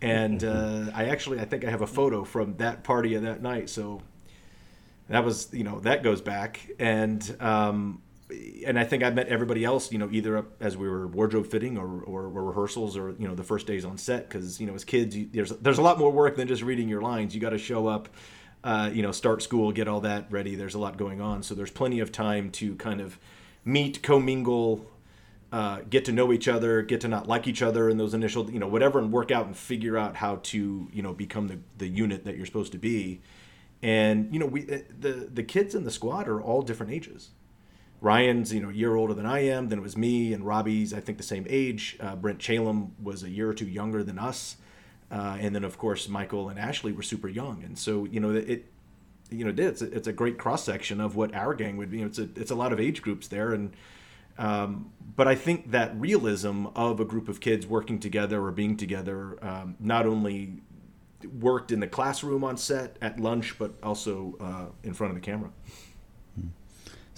And 0.00 0.44
uh, 0.44 0.86
I 0.94 1.06
actually, 1.06 1.40
I 1.40 1.44
think 1.44 1.64
I 1.64 1.70
have 1.70 1.82
a 1.82 1.88
photo 1.88 2.22
from 2.22 2.56
that 2.58 2.84
party 2.84 3.14
of 3.14 3.22
that 3.22 3.42
night. 3.42 3.68
So 3.68 4.00
that 5.08 5.24
was, 5.24 5.52
you 5.52 5.64
know, 5.64 5.80
that 5.80 6.04
goes 6.04 6.20
back. 6.20 6.60
And, 6.78 7.36
um, 7.40 8.00
and 8.66 8.78
I 8.78 8.84
think 8.84 9.02
I 9.02 9.10
met 9.10 9.28
everybody 9.28 9.64
else, 9.64 9.92
you 9.92 9.98
know, 9.98 10.08
either 10.10 10.44
as 10.60 10.76
we 10.76 10.88
were 10.88 11.06
wardrobe 11.06 11.46
fitting 11.46 11.78
or, 11.78 12.02
or, 12.02 12.24
or 12.24 12.44
rehearsals 12.44 12.96
or, 12.96 13.14
you 13.18 13.26
know, 13.26 13.34
the 13.34 13.44
first 13.44 13.66
days 13.66 13.84
on 13.84 13.98
set. 13.98 14.28
Cause, 14.30 14.60
you 14.60 14.66
know, 14.66 14.74
as 14.74 14.84
kids, 14.84 15.16
you, 15.16 15.28
there's, 15.32 15.50
there's 15.50 15.78
a 15.78 15.82
lot 15.82 15.98
more 15.98 16.10
work 16.10 16.36
than 16.36 16.48
just 16.48 16.62
reading 16.62 16.88
your 16.88 17.02
lines. 17.02 17.34
You 17.34 17.40
got 17.40 17.50
to 17.50 17.58
show 17.58 17.86
up, 17.86 18.08
uh, 18.64 18.90
you 18.92 19.02
know, 19.02 19.12
start 19.12 19.42
school, 19.42 19.72
get 19.72 19.88
all 19.88 20.00
that 20.02 20.30
ready. 20.30 20.54
There's 20.54 20.74
a 20.74 20.78
lot 20.78 20.96
going 20.96 21.20
on. 21.20 21.42
So 21.42 21.54
there's 21.54 21.70
plenty 21.70 22.00
of 22.00 22.12
time 22.12 22.50
to 22.52 22.74
kind 22.76 23.00
of 23.00 23.18
meet, 23.64 24.02
commingle, 24.02 24.86
uh, 25.52 25.80
get 25.88 26.04
to 26.04 26.12
know 26.12 26.32
each 26.32 26.48
other, 26.48 26.82
get 26.82 27.00
to 27.00 27.08
not 27.08 27.26
like 27.26 27.46
each 27.46 27.62
other 27.62 27.88
in 27.88 27.96
those 27.96 28.14
initial, 28.14 28.50
you 28.50 28.58
know, 28.58 28.68
whatever, 28.68 28.98
and 28.98 29.12
work 29.12 29.30
out 29.30 29.46
and 29.46 29.56
figure 29.56 29.98
out 29.98 30.16
how 30.16 30.36
to, 30.44 30.88
you 30.92 31.02
know, 31.02 31.12
become 31.12 31.48
the, 31.48 31.58
the 31.78 31.88
unit 31.88 32.24
that 32.24 32.36
you're 32.36 32.46
supposed 32.46 32.72
to 32.72 32.78
be. 32.78 33.20
And 33.82 34.32
you 34.32 34.38
know, 34.38 34.46
we 34.46 34.62
uh, 34.62 34.78
the 34.98 35.28
the 35.32 35.42
kids 35.42 35.74
in 35.74 35.84
the 35.84 35.90
squad 35.90 36.28
are 36.28 36.40
all 36.40 36.62
different 36.62 36.92
ages. 36.92 37.30
Ryan's, 38.00 38.52
you 38.52 38.60
know, 38.60 38.70
a 38.70 38.72
year 38.72 38.94
older 38.94 39.14
than 39.14 39.26
I 39.26 39.40
am. 39.40 39.68
Then 39.68 39.78
it 39.78 39.82
was 39.82 39.96
me 39.96 40.32
and 40.32 40.44
Robbie's, 40.44 40.94
I 40.94 41.00
think, 41.00 41.18
the 41.18 41.24
same 41.24 41.46
age. 41.48 41.96
Uh, 42.00 42.16
Brent 42.16 42.38
Chalem 42.38 42.92
was 43.02 43.22
a 43.22 43.28
year 43.28 43.48
or 43.50 43.54
two 43.54 43.68
younger 43.68 44.02
than 44.02 44.18
us, 44.18 44.56
uh, 45.10 45.36
and 45.38 45.54
then 45.54 45.64
of 45.64 45.76
course 45.76 46.08
Michael 46.08 46.48
and 46.48 46.58
Ashley 46.58 46.92
were 46.92 47.02
super 47.02 47.28
young. 47.28 47.62
And 47.62 47.78
so 47.78 48.06
you 48.06 48.20
know, 48.20 48.30
it, 48.30 48.66
you 49.30 49.44
know, 49.44 49.52
it's 49.56 49.82
a, 49.82 49.92
it's 49.92 50.08
a 50.08 50.12
great 50.12 50.38
cross 50.38 50.64
section 50.64 51.00
of 51.00 51.14
what 51.14 51.34
our 51.34 51.54
gang 51.54 51.76
would 51.76 51.90
be. 51.90 51.98
You 51.98 52.04
know, 52.04 52.08
it's 52.08 52.18
a 52.18 52.28
it's 52.36 52.50
a 52.50 52.54
lot 52.56 52.72
of 52.72 52.80
age 52.80 53.02
groups 53.02 53.28
there, 53.28 53.52
and 53.52 53.72
um, 54.38 54.92
but 55.16 55.28
I 55.28 55.34
think 55.34 55.70
that 55.72 55.98
realism 56.00 56.66
of 56.74 57.00
a 57.00 57.04
group 57.04 57.28
of 57.28 57.40
kids 57.40 57.66
working 57.66 57.98
together 57.98 58.42
or 58.42 58.50
being 58.50 58.76
together 58.76 59.36
um, 59.44 59.76
not 59.78 60.06
only 60.06 60.62
worked 61.38 61.70
in 61.70 61.80
the 61.80 61.86
classroom 61.86 62.42
on 62.44 62.56
set 62.56 62.96
at 63.02 63.20
lunch, 63.20 63.58
but 63.58 63.74
also 63.82 64.36
uh, 64.40 64.66
in 64.82 64.94
front 64.94 65.10
of 65.10 65.14
the 65.14 65.20
camera. 65.20 65.50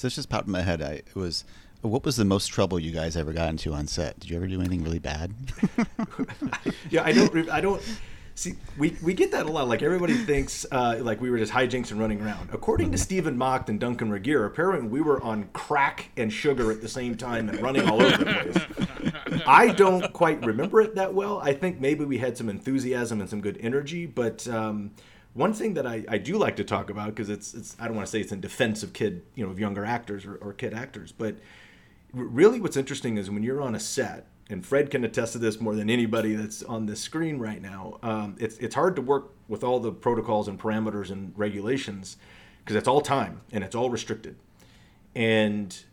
So 0.03 0.07
it's 0.07 0.17
just 0.17 0.29
popped 0.29 0.49
in 0.49 0.53
my 0.53 0.62
head. 0.62 0.83
I 0.83 0.95
it 0.95 1.15
was 1.15 1.45
what 1.81 2.05
was 2.05 2.17
the 2.17 2.25
most 2.25 2.49
trouble 2.49 2.81
you 2.81 2.91
guys 2.91 3.17
ever 3.17 3.33
got 3.33 3.51
into 3.51 3.73
on 3.73 3.87
set? 3.87 4.19
Did 4.19 4.31
you 4.31 4.37
ever 4.37 4.49
do 4.49 4.59
anything 4.59 4.83
really 4.83 4.99
bad? 4.99 5.33
yeah, 6.91 7.05
I 7.05 7.12
don't. 7.12 7.49
I 7.49 7.61
don't. 7.61 7.81
See, 8.35 8.55
we, 8.77 8.97
we 9.01 9.15
get 9.15 9.31
that 9.31 9.47
a 9.47 9.49
lot. 9.49 9.69
Like 9.69 9.81
everybody 9.81 10.15
thinks, 10.15 10.67
uh, 10.73 10.99
like 11.03 11.21
we 11.21 11.31
were 11.31 11.38
just 11.38 11.53
hijinks 11.53 11.93
and 11.93 12.01
running 12.01 12.21
around. 12.21 12.49
According 12.53 12.91
to 12.91 12.99
Stephen 12.99 13.38
Macht 13.38 13.69
and 13.69 13.79
Duncan 13.79 14.11
Regehr, 14.11 14.45
apparently 14.45 14.88
we 14.88 15.03
were 15.03 15.23
on 15.23 15.45
crack 15.53 16.11
and 16.17 16.33
sugar 16.33 16.73
at 16.73 16.81
the 16.81 16.88
same 16.88 17.17
time 17.17 17.49
and 17.49 17.61
running 17.61 17.88
all 17.88 18.03
over 18.03 18.25
the 18.25 19.12
place. 19.15 19.43
I 19.47 19.69
don't 19.69 20.12
quite 20.12 20.45
remember 20.45 20.81
it 20.81 20.97
that 20.97 21.15
well. 21.15 21.38
I 21.38 21.53
think 21.53 21.79
maybe 21.79 22.05
we 22.05 22.19
had 22.19 22.37
some 22.37 22.49
enthusiasm 22.49 23.21
and 23.21 23.31
some 23.31 23.41
good 23.41 23.59
energy, 23.61 24.07
but 24.07 24.49
um, 24.49 24.91
one 25.35 25.55
thing 25.55 25.75
that 25.75 25.87
I, 25.87 26.05
I 26.09 26.18
do 26.18 26.37
like 26.37 26.57
to 26.57 26.64
talk 26.64 26.90
about 26.90 27.09
because 27.09 27.31
it's 27.31 27.55
it's 27.55 27.77
I 27.81 27.87
don't 27.87 27.97
want 27.97 28.07
to 28.07 28.11
say 28.11 28.21
it's 28.21 28.33
in 28.33 28.40
defense 28.40 28.83
of 28.83 28.92
kid 28.92 29.23
you 29.35 29.45
know 29.45 29.51
of 29.51 29.59
younger 29.59 29.85
actors 29.85 30.25
or, 30.25 30.37
or 30.37 30.53
kid 30.53 30.75
actors, 30.75 31.12
but 31.12 31.37
really 32.12 32.61
what's 32.61 32.77
interesting 32.77 33.16
is 33.16 33.31
when 33.31 33.42
you're 33.42 33.62
on 33.62 33.75
a 33.75 33.81
set 33.81 34.27
and 34.51 34.66
Fred 34.66 34.90
can 34.90 35.05
attest 35.05 35.33
to 35.33 35.38
this 35.38 35.61
more 35.61 35.75
than 35.75 35.88
anybody 35.88 36.35
that's 36.35 36.62
on 36.62 36.85
the 36.85 36.95
screen 36.95 37.38
right 37.38 37.62
now. 37.62 37.99
Um, 38.03 38.37
it's 38.38 38.59
it's 38.59 38.75
hard 38.75 38.97
to 38.97 39.03
work 39.03 39.31
with 39.49 39.64
all 39.64 39.81
the 39.81 39.92
protocols 39.92 40.49
and 40.49 40.61
parameters 40.61 41.11
and 41.11 41.33
regulations 41.37 42.16
because 42.59 42.77
it's 42.77 42.88
all 42.88 43.01
time 43.01 43.40
and 43.53 43.64
it's 43.64 43.75
all 43.75 43.88
restricted, 43.88 44.37
and 45.14 45.85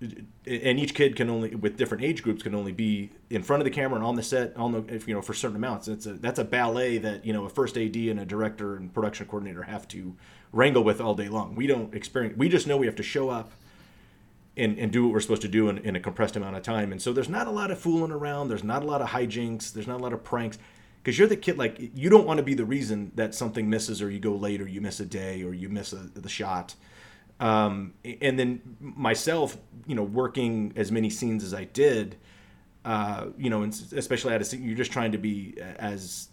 and 0.00 0.78
each 0.78 0.94
kid 0.94 1.16
can 1.16 1.30
only 1.30 1.54
with 1.54 1.76
different 1.76 2.04
age 2.04 2.22
groups 2.22 2.42
can 2.42 2.54
only 2.54 2.72
be 2.72 3.10
in 3.30 3.42
front 3.42 3.60
of 3.60 3.64
the 3.64 3.70
camera 3.70 3.96
and 3.96 4.04
on 4.04 4.16
the 4.16 4.22
set 4.22 4.54
on 4.56 4.72
the 4.72 4.94
if 4.94 5.08
you 5.08 5.14
know 5.14 5.22
for 5.22 5.34
certain 5.34 5.56
amounts. 5.56 5.88
It's 5.88 6.06
a 6.06 6.14
that's 6.14 6.38
a 6.38 6.44
ballet 6.44 6.98
that 6.98 7.24
you 7.24 7.32
know 7.32 7.44
a 7.44 7.48
first 7.48 7.76
AD 7.76 7.96
and 7.96 8.20
a 8.20 8.24
director 8.24 8.76
and 8.76 8.92
production 8.92 9.26
coordinator 9.26 9.62
have 9.62 9.88
to 9.88 10.16
wrangle 10.52 10.84
with 10.84 11.00
all 11.00 11.14
day 11.14 11.28
long. 11.28 11.54
We 11.54 11.66
don't 11.66 11.94
experience. 11.94 12.36
We 12.36 12.48
just 12.48 12.66
know 12.66 12.76
we 12.76 12.86
have 12.86 12.96
to 12.96 13.02
show 13.02 13.30
up 13.30 13.52
and, 14.56 14.78
and 14.78 14.92
do 14.92 15.04
what 15.04 15.12
we're 15.12 15.20
supposed 15.20 15.42
to 15.42 15.48
do 15.48 15.68
in, 15.68 15.78
in 15.78 15.96
a 15.96 16.00
compressed 16.00 16.36
amount 16.36 16.56
of 16.56 16.62
time. 16.62 16.92
And 16.92 17.02
so 17.02 17.12
there's 17.12 17.28
not 17.28 17.46
a 17.46 17.50
lot 17.50 17.70
of 17.70 17.78
fooling 17.78 18.12
around. 18.12 18.48
There's 18.48 18.64
not 18.64 18.82
a 18.82 18.86
lot 18.86 19.00
of 19.00 19.08
hijinks. 19.08 19.72
There's 19.72 19.86
not 19.86 20.00
a 20.00 20.02
lot 20.02 20.12
of 20.12 20.22
pranks 20.22 20.58
because 21.02 21.18
you're 21.18 21.28
the 21.28 21.36
kid. 21.36 21.58
Like 21.58 21.90
you 21.94 22.08
don't 22.08 22.26
want 22.26 22.38
to 22.38 22.44
be 22.44 22.54
the 22.54 22.64
reason 22.64 23.12
that 23.16 23.34
something 23.34 23.68
misses 23.68 24.00
or 24.00 24.10
you 24.10 24.20
go 24.20 24.34
late 24.34 24.60
or 24.60 24.68
you 24.68 24.80
miss 24.80 25.00
a 25.00 25.06
day 25.06 25.42
or 25.42 25.52
you 25.52 25.68
miss 25.68 25.92
a, 25.92 25.96
the 25.96 26.28
shot. 26.28 26.74
Um, 27.40 27.94
and 28.20 28.38
then 28.38 28.60
myself, 28.80 29.56
you 29.86 29.94
know, 29.94 30.02
working 30.02 30.72
as 30.76 30.92
many 30.92 31.10
scenes 31.10 31.42
as 31.42 31.52
I 31.52 31.64
did, 31.64 32.16
uh, 32.84 33.26
you 33.36 33.50
know, 33.50 33.62
especially 33.62 34.34
at 34.34 34.40
a 34.40 34.44
scene, 34.44 34.62
you're 34.62 34.76
just 34.76 34.92
trying 34.92 35.12
to 35.12 35.18
be 35.18 35.56
as 35.60 36.28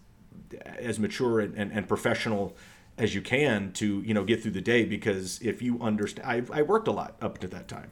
as 0.77 0.99
mature 0.99 1.39
and, 1.39 1.55
and, 1.55 1.71
and 1.71 1.87
professional 1.87 2.55
as 2.97 3.15
you 3.15 3.21
can 3.21 3.71
to 3.71 4.01
you 4.01 4.13
know 4.13 4.25
get 4.25 4.41
through 4.41 4.51
the 4.51 4.61
day 4.61 4.83
because 4.83 5.39
if 5.41 5.61
you 5.61 5.81
understand 5.81 6.27
I, 6.27 6.59
I 6.59 6.61
worked 6.61 6.89
a 6.89 6.91
lot 6.91 7.15
up 7.21 7.37
to 7.39 7.47
that 7.47 7.69
time 7.69 7.89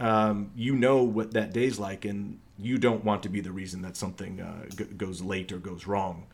um, 0.00 0.50
you 0.56 0.74
know 0.74 1.02
what 1.02 1.32
that 1.32 1.52
day's 1.52 1.78
like, 1.78 2.04
and 2.04 2.40
you 2.58 2.78
don't 2.78 3.04
want 3.04 3.22
to 3.24 3.28
be 3.28 3.40
the 3.40 3.52
reason 3.52 3.82
that 3.82 3.96
something 3.96 4.40
uh, 4.40 4.66
g- 4.76 4.84
goes 4.84 5.22
late 5.22 5.52
or 5.52 5.58
goes 5.58 5.86
wrong. 5.86 6.26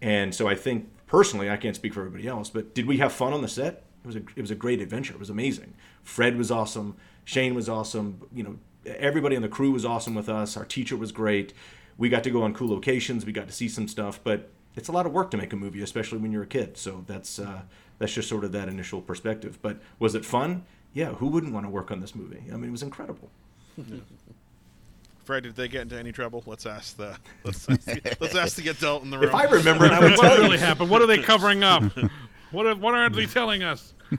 And 0.00 0.34
so 0.34 0.48
I 0.48 0.54
think 0.54 0.88
personally, 1.06 1.50
I 1.50 1.56
can't 1.56 1.76
speak 1.76 1.92
for 1.92 2.00
everybody 2.00 2.28
else, 2.28 2.50
but 2.50 2.74
did 2.74 2.86
we 2.86 2.98
have 2.98 3.12
fun 3.12 3.32
on 3.32 3.42
the 3.42 3.48
set? 3.48 3.84
It 4.04 4.06
was 4.06 4.16
a 4.16 4.22
it 4.36 4.40
was 4.40 4.50
a 4.50 4.54
great 4.54 4.80
adventure. 4.80 5.14
It 5.14 5.20
was 5.20 5.30
amazing. 5.30 5.74
Fred 6.02 6.36
was 6.36 6.50
awesome. 6.50 6.96
Shane 7.24 7.54
was 7.54 7.68
awesome. 7.68 8.20
You 8.32 8.42
know, 8.42 8.56
everybody 8.86 9.36
on 9.36 9.42
the 9.42 9.48
crew 9.48 9.70
was 9.70 9.84
awesome 9.84 10.14
with 10.14 10.28
us. 10.28 10.56
Our 10.56 10.64
teacher 10.64 10.96
was 10.96 11.12
great. 11.12 11.52
We 11.98 12.08
got 12.08 12.24
to 12.24 12.30
go 12.30 12.42
on 12.42 12.54
cool 12.54 12.70
locations. 12.70 13.26
We 13.26 13.32
got 13.32 13.46
to 13.46 13.52
see 13.52 13.68
some 13.68 13.86
stuff, 13.86 14.20
but 14.24 14.50
it's 14.74 14.88
a 14.88 14.92
lot 14.92 15.04
of 15.04 15.12
work 15.12 15.30
to 15.32 15.36
make 15.36 15.52
a 15.52 15.56
movie, 15.56 15.82
especially 15.82 16.18
when 16.18 16.32
you're 16.32 16.44
a 16.44 16.46
kid. 16.46 16.76
So 16.76 17.04
that's 17.06 17.38
uh, 17.38 17.62
that's 17.98 18.12
just 18.12 18.28
sort 18.28 18.44
of 18.44 18.52
that 18.52 18.68
initial 18.68 19.02
perspective. 19.02 19.58
But 19.60 19.80
was 19.98 20.14
it 20.14 20.24
fun? 20.24 20.64
yeah, 20.92 21.12
who 21.14 21.28
wouldn't 21.28 21.52
want 21.52 21.66
to 21.66 21.70
work 21.70 21.90
on 21.90 22.00
this 22.00 22.14
movie? 22.14 22.42
I 22.52 22.56
mean, 22.56 22.64
it 22.64 22.72
was 22.72 22.82
incredible. 22.82 23.30
Fred, 25.24 25.44
did 25.44 25.54
they 25.54 25.68
get 25.68 25.82
into 25.82 25.98
any 25.98 26.10
trouble? 26.10 26.42
Let's 26.46 26.66
ask 26.66 26.96
the 26.96 27.16
let's 27.44 27.68
ask 27.68 27.84
the, 27.84 28.16
let's 28.18 28.34
ask 28.34 28.56
the 28.56 28.68
adult 28.68 29.04
in 29.04 29.10
the 29.10 29.18
room. 29.18 29.28
If 29.28 29.34
I 29.34 29.44
remember, 29.44 29.84
I 29.84 30.00
would 30.00 30.16
what 30.16 30.38
really 30.38 30.58
happened? 30.58 30.90
What 30.90 31.02
are 31.02 31.06
they 31.06 31.18
covering 31.18 31.62
up? 31.62 31.84
what 32.50 32.66
are, 32.66 32.74
what 32.74 32.94
aren't 32.94 33.14
they 33.14 33.26
telling 33.26 33.62
us? 33.62 33.94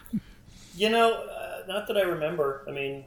You 0.73 0.89
know, 0.89 1.25
uh, 1.25 1.63
not 1.67 1.85
that 1.87 1.97
I 1.97 2.01
remember. 2.03 2.63
I 2.65 2.71
mean, 2.71 3.03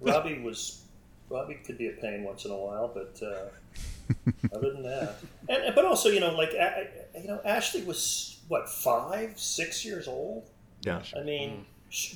Robbie 0.00 0.40
was 0.40 0.82
Robbie 1.28 1.60
could 1.64 1.76
be 1.76 1.88
a 1.88 1.92
pain 1.92 2.24
once 2.24 2.46
in 2.46 2.50
a 2.50 2.56
while, 2.56 2.90
but 2.92 3.20
uh, 3.22 4.24
other 4.56 4.72
than 4.72 4.82
that, 4.82 5.16
and 5.46 5.74
but 5.74 5.84
also 5.84 6.08
you 6.08 6.20
know, 6.20 6.34
like 6.34 6.52
you 6.52 7.28
know, 7.28 7.38
Ashley 7.44 7.82
was 7.82 8.40
what 8.48 8.66
five, 8.68 9.38
six 9.38 9.84
years 9.84 10.08
old. 10.08 10.48
Yeah. 10.82 11.02
I 11.16 11.22
mean. 11.22 11.50
Mm 11.50 11.64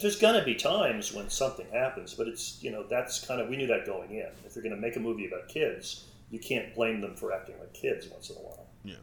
there's 0.01 0.17
going 0.17 0.39
to 0.39 0.43
be 0.43 0.55
times 0.55 1.13
when 1.13 1.29
something 1.29 1.67
happens, 1.71 2.15
but 2.15 2.27
it's 2.27 2.63
you 2.63 2.71
know 2.71 2.83
that's 2.89 3.23
kind 3.27 3.43
of 3.43 3.49
we 3.51 3.59
knew 3.59 3.67
that 3.67 3.85
going 3.85 4.11
in. 4.11 4.29
If 4.47 4.55
you're 4.55 4.63
going 4.63 4.75
to 4.75 4.81
make 4.81 4.97
a 4.97 5.01
movie 5.01 5.27
about 5.27 5.49
kids, 5.49 6.07
you 6.31 6.39
can't 6.39 6.75
blame 6.75 7.03
them 7.03 7.15
for 7.15 7.31
acting 7.31 7.59
like 7.59 7.75
kids 7.75 8.09
once 8.09 8.31
in 8.31 8.37
a 8.37 8.39
while. 8.39 8.67
Yeah. 8.85 8.95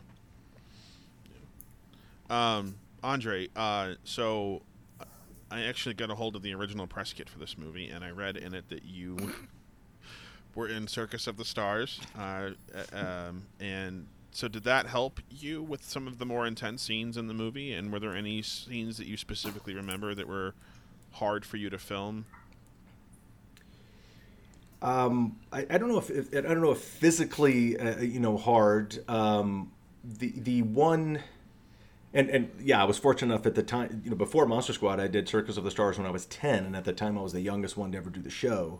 yeah. 2.30 2.58
Um, 2.58 2.76
Andre, 3.04 3.50
uh, 3.56 3.94
so 4.04 4.62
I 5.52 5.64
actually 5.64 5.96
got 5.96 6.10
a 6.10 6.16
hold 6.16 6.36
of 6.36 6.42
the 6.42 6.54
original 6.54 6.88
press 6.88 7.14
kit 7.14 7.30
for 7.30 7.40
this 7.40 7.58
movie, 7.58 7.90
and 7.90 8.04
I 8.04 8.12
read 8.12 8.38
in 8.38 8.54
it 8.54 8.70
that 8.70 8.86
you 8.86 9.18
were 10.56 10.68
in 10.68 10.88
Circus 10.88 11.28
of 11.28 11.38
the 11.38 11.46
Stars, 11.46 12.00
uh, 12.18 12.52
um, 12.94 13.44
and 13.60 14.08
so 14.32 14.48
did 14.48 14.64
that 14.64 14.88
help 14.88 15.20
you 15.30 15.62
with 15.62 15.84
some 15.84 16.08
of 16.08 16.18
the 16.18 16.26
more 16.26 16.48
intense 16.48 16.82
scenes 16.82 17.18
in 17.18 17.28
the 17.28 17.34
movie? 17.34 17.74
And 17.74 17.92
were 17.92 18.00
there 18.00 18.16
any 18.16 18.42
scenes 18.42 18.98
that 18.98 19.06
you 19.06 19.16
specifically 19.16 19.76
remember 19.76 20.16
that 20.16 20.28
were 20.28 20.56
hard 21.12 21.46
for 21.46 21.58
you 21.58 21.70
to 21.70 21.78
film? 21.78 22.26
Um, 24.82 25.38
I, 25.52 25.66
I 25.70 25.78
don't 25.78 25.88
know 25.88 26.00
if, 26.00 26.10
if 26.10 26.34
I 26.34 26.42
don't 26.42 26.62
know 26.62 26.72
if 26.72 26.80
physically, 26.80 27.78
uh, 27.78 28.02
you 28.02 28.20
know, 28.20 28.38
hard. 28.38 29.08
Um, 29.08 29.72
the 30.04 30.34
the 30.36 30.62
one, 30.64 31.20
and 32.14 32.30
and 32.30 32.52
yeah, 32.60 32.82
I 32.82 32.86
was 32.86 32.98
fortunate 32.98 33.34
enough 33.34 33.46
at 33.46 33.56
the 33.56 33.64
time. 33.64 34.02
You 34.04 34.12
know, 34.12 34.16
before 34.16 34.46
Monster 34.46 34.74
Squad, 34.74 35.00
I 35.00 35.08
did 35.08 35.28
Circus 35.28 35.58
of 35.58 35.64
the 35.64 35.72
Stars 35.72 35.98
when 35.98 36.08
I 36.08 36.12
was 36.12 36.26
ten, 36.26 36.66
and 36.66 36.76
at 36.76 36.86
the 36.86 36.94
time 36.94 37.18
I 37.18 37.22
was 37.22 37.34
the 37.34 37.42
youngest 37.42 37.78
one 37.78 37.92
to 37.92 37.98
ever 37.98 38.10
do 38.10 38.22
the 38.22 38.30
show. 38.30 38.80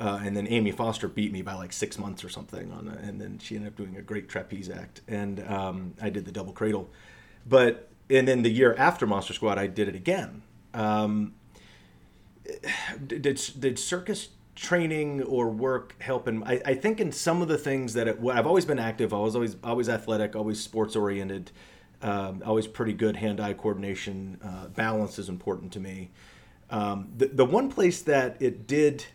Uh, 0.00 0.20
and 0.22 0.36
then 0.36 0.46
Amy 0.46 0.70
Foster 0.70 1.08
beat 1.08 1.32
me 1.32 1.42
by 1.42 1.54
like 1.54 1.72
six 1.72 1.98
months 1.98 2.22
or 2.22 2.28
something 2.28 2.70
on, 2.72 2.86
and 2.88 3.20
then 3.20 3.38
she 3.38 3.56
ended 3.56 3.72
up 3.72 3.76
doing 3.76 3.96
a 3.96 4.02
great 4.02 4.28
trapeze 4.28 4.70
act, 4.70 5.00
and 5.08 5.44
um, 5.48 5.94
I 6.00 6.08
did 6.08 6.24
the 6.24 6.32
double 6.32 6.52
cradle. 6.52 6.88
But 7.46 7.88
and 8.08 8.26
then 8.26 8.42
the 8.42 8.50
year 8.50 8.74
after 8.78 9.06
Monster 9.06 9.34
Squad, 9.34 9.58
I 9.58 9.66
did 9.66 9.88
it 9.88 9.94
again. 9.96 10.42
Um, 10.72 11.34
did 13.06 13.40
did 13.58 13.78
circus 13.78 14.28
training 14.54 15.22
or 15.22 15.48
work 15.48 15.94
help 16.00 16.26
in 16.26 16.42
I, 16.42 16.60
I 16.66 16.74
think 16.74 16.98
in 16.98 17.12
some 17.12 17.42
of 17.42 17.48
the 17.48 17.58
things 17.58 17.94
that 17.94 18.08
it, 18.08 18.18
I've 18.28 18.46
always 18.46 18.64
been 18.64 18.80
active 18.80 19.14
I 19.14 19.18
was 19.18 19.36
always 19.36 19.54
always 19.62 19.88
athletic 19.88 20.34
always 20.34 20.60
sports 20.60 20.96
oriented 20.96 21.52
um, 22.02 22.42
always 22.44 22.66
pretty 22.66 22.92
good 22.92 23.16
hand-eye 23.16 23.54
coordination 23.54 24.38
uh, 24.44 24.68
balance 24.68 25.18
is 25.18 25.28
important 25.28 25.72
to 25.72 25.80
me. 25.80 26.10
Um, 26.70 27.10
the, 27.16 27.26
the 27.26 27.44
one 27.44 27.70
place 27.70 28.02
that 28.02 28.36
it 28.40 28.66
did 28.66 29.06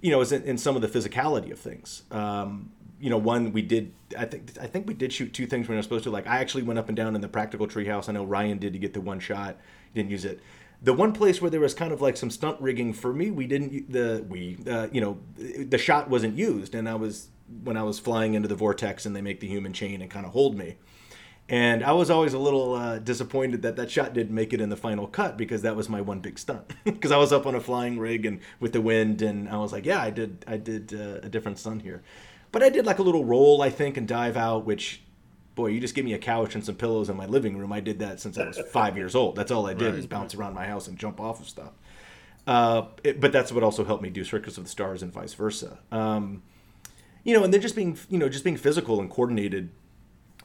you 0.00 0.10
know 0.10 0.20
is 0.20 0.32
in, 0.32 0.42
in 0.44 0.58
some 0.58 0.76
of 0.76 0.82
the 0.82 0.88
physicality 0.88 1.50
of 1.50 1.58
things. 1.58 2.02
Um, 2.10 2.70
you 3.00 3.10
know 3.10 3.18
one 3.18 3.52
we 3.52 3.62
did 3.62 3.92
I 4.16 4.24
think 4.24 4.52
I 4.60 4.66
think 4.66 4.86
we 4.86 4.94
did 4.94 5.12
shoot 5.12 5.32
two 5.32 5.46
things 5.46 5.68
I 5.68 5.74
was 5.74 5.84
supposed 5.84 6.04
to. 6.04 6.10
Like 6.10 6.26
I 6.26 6.38
actually 6.38 6.62
went 6.62 6.78
up 6.78 6.88
and 6.88 6.96
down 6.96 7.14
in 7.14 7.20
the 7.20 7.28
practical 7.28 7.66
treehouse. 7.66 8.08
I 8.08 8.12
know 8.12 8.24
Ryan 8.24 8.58
did 8.58 8.72
to 8.72 8.78
get 8.78 8.94
the 8.94 9.00
one 9.00 9.20
shot. 9.20 9.56
He 9.92 10.00
didn't 10.00 10.10
use 10.10 10.24
it. 10.24 10.40
The 10.82 10.92
one 10.92 11.12
place 11.12 11.40
where 11.40 11.50
there 11.50 11.60
was 11.60 11.74
kind 11.74 11.92
of 11.92 12.00
like 12.00 12.16
some 12.16 12.30
stunt 12.30 12.60
rigging 12.60 12.92
for 12.92 13.12
me, 13.12 13.30
we 13.30 13.46
didn't 13.46 13.90
the 13.90 14.24
we 14.28 14.58
uh, 14.70 14.88
you 14.92 15.00
know 15.00 15.18
the 15.36 15.78
shot 15.78 16.08
wasn't 16.08 16.36
used, 16.36 16.74
and 16.74 16.88
I 16.88 16.94
was 16.94 17.28
when 17.64 17.76
I 17.76 17.82
was 17.82 17.98
flying 17.98 18.34
into 18.34 18.48
the 18.48 18.56
vortex 18.56 19.06
and 19.06 19.14
they 19.14 19.22
make 19.22 19.40
the 19.40 19.48
human 19.48 19.72
chain 19.72 20.02
and 20.02 20.10
kind 20.10 20.26
of 20.26 20.32
hold 20.32 20.56
me. 20.56 20.76
And 21.48 21.84
I 21.84 21.92
was 21.92 22.10
always 22.10 22.34
a 22.34 22.38
little 22.38 22.74
uh, 22.74 22.98
disappointed 22.98 23.62
that 23.62 23.76
that 23.76 23.90
shot 23.90 24.12
didn't 24.12 24.34
make 24.34 24.52
it 24.52 24.60
in 24.60 24.68
the 24.68 24.76
final 24.76 25.06
cut 25.06 25.36
because 25.36 25.62
that 25.62 25.76
was 25.76 25.88
my 25.88 26.00
one 26.00 26.20
big 26.20 26.38
stunt. 26.38 26.72
Because 26.84 27.12
I 27.12 27.18
was 27.18 27.32
up 27.32 27.46
on 27.46 27.54
a 27.54 27.60
flying 27.60 27.98
rig 27.98 28.26
and 28.26 28.40
with 28.58 28.72
the 28.72 28.80
wind, 28.80 29.22
and 29.22 29.48
I 29.48 29.58
was 29.58 29.72
like, 29.72 29.86
yeah, 29.86 30.02
I 30.02 30.10
did, 30.10 30.44
I 30.48 30.56
did 30.56 30.92
uh, 30.92 31.20
a 31.24 31.28
different 31.28 31.58
stunt 31.58 31.82
here. 31.82 32.02
But 32.50 32.62
I 32.62 32.68
did 32.68 32.86
like 32.86 32.98
a 32.98 33.02
little 33.02 33.24
roll, 33.24 33.62
I 33.62 33.70
think, 33.70 33.96
and 33.96 34.08
dive 34.08 34.36
out, 34.36 34.64
which 34.64 35.02
boy, 35.54 35.68
you 35.68 35.80
just 35.80 35.94
give 35.94 36.04
me 36.04 36.12
a 36.12 36.18
couch 36.18 36.54
and 36.54 36.64
some 36.64 36.74
pillows 36.74 37.08
in 37.08 37.16
my 37.16 37.26
living 37.26 37.56
room. 37.56 37.72
I 37.72 37.80
did 37.80 37.98
that 38.00 38.20
since 38.20 38.38
I 38.38 38.46
was 38.46 38.58
five 38.72 38.96
years 38.96 39.14
old. 39.14 39.36
That's 39.36 39.50
all 39.50 39.66
I 39.66 39.74
did 39.74 39.90
right. 39.90 39.94
is 39.94 40.06
bounce 40.06 40.34
around 40.34 40.54
my 40.54 40.66
house 40.66 40.86
and 40.86 40.98
jump 40.98 41.20
off 41.20 41.40
of 41.40 41.48
stuff. 41.48 41.72
Uh, 42.46 42.86
it, 43.02 43.20
but 43.20 43.32
that's 43.32 43.50
what 43.50 43.64
also 43.64 43.84
helped 43.84 44.02
me 44.02 44.10
do 44.10 44.22
Circus 44.22 44.58
of 44.58 44.64
the 44.64 44.70
Stars 44.70 45.02
and 45.02 45.12
vice 45.12 45.34
versa. 45.34 45.78
Um, 45.90 46.42
you 47.24 47.34
know, 47.34 47.42
and 47.42 47.52
then 47.52 47.60
just 47.60 47.74
being, 47.74 47.98
you 48.08 48.18
know, 48.18 48.28
just 48.28 48.44
being 48.44 48.56
physical 48.56 49.00
and 49.00 49.10
coordinated 49.10 49.70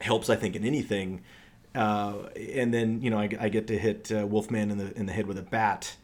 helps, 0.04 0.30
I 0.30 0.36
think, 0.36 0.56
in 0.56 0.66
anything. 0.66 1.22
Uh, 1.74 2.30
and 2.36 2.74
then, 2.74 3.02
you 3.02 3.10
know, 3.10 3.18
I, 3.18 3.30
I 3.40 3.50
get 3.50 3.68
to 3.68 3.78
hit 3.78 4.12
uh, 4.12 4.26
Wolfman 4.28 4.72
in 4.72 4.78
the 4.78 4.98
in 4.98 5.06
the 5.06 5.14
head 5.14 5.28
with 5.28 5.38
a 5.38 5.44
bat. 5.44 5.96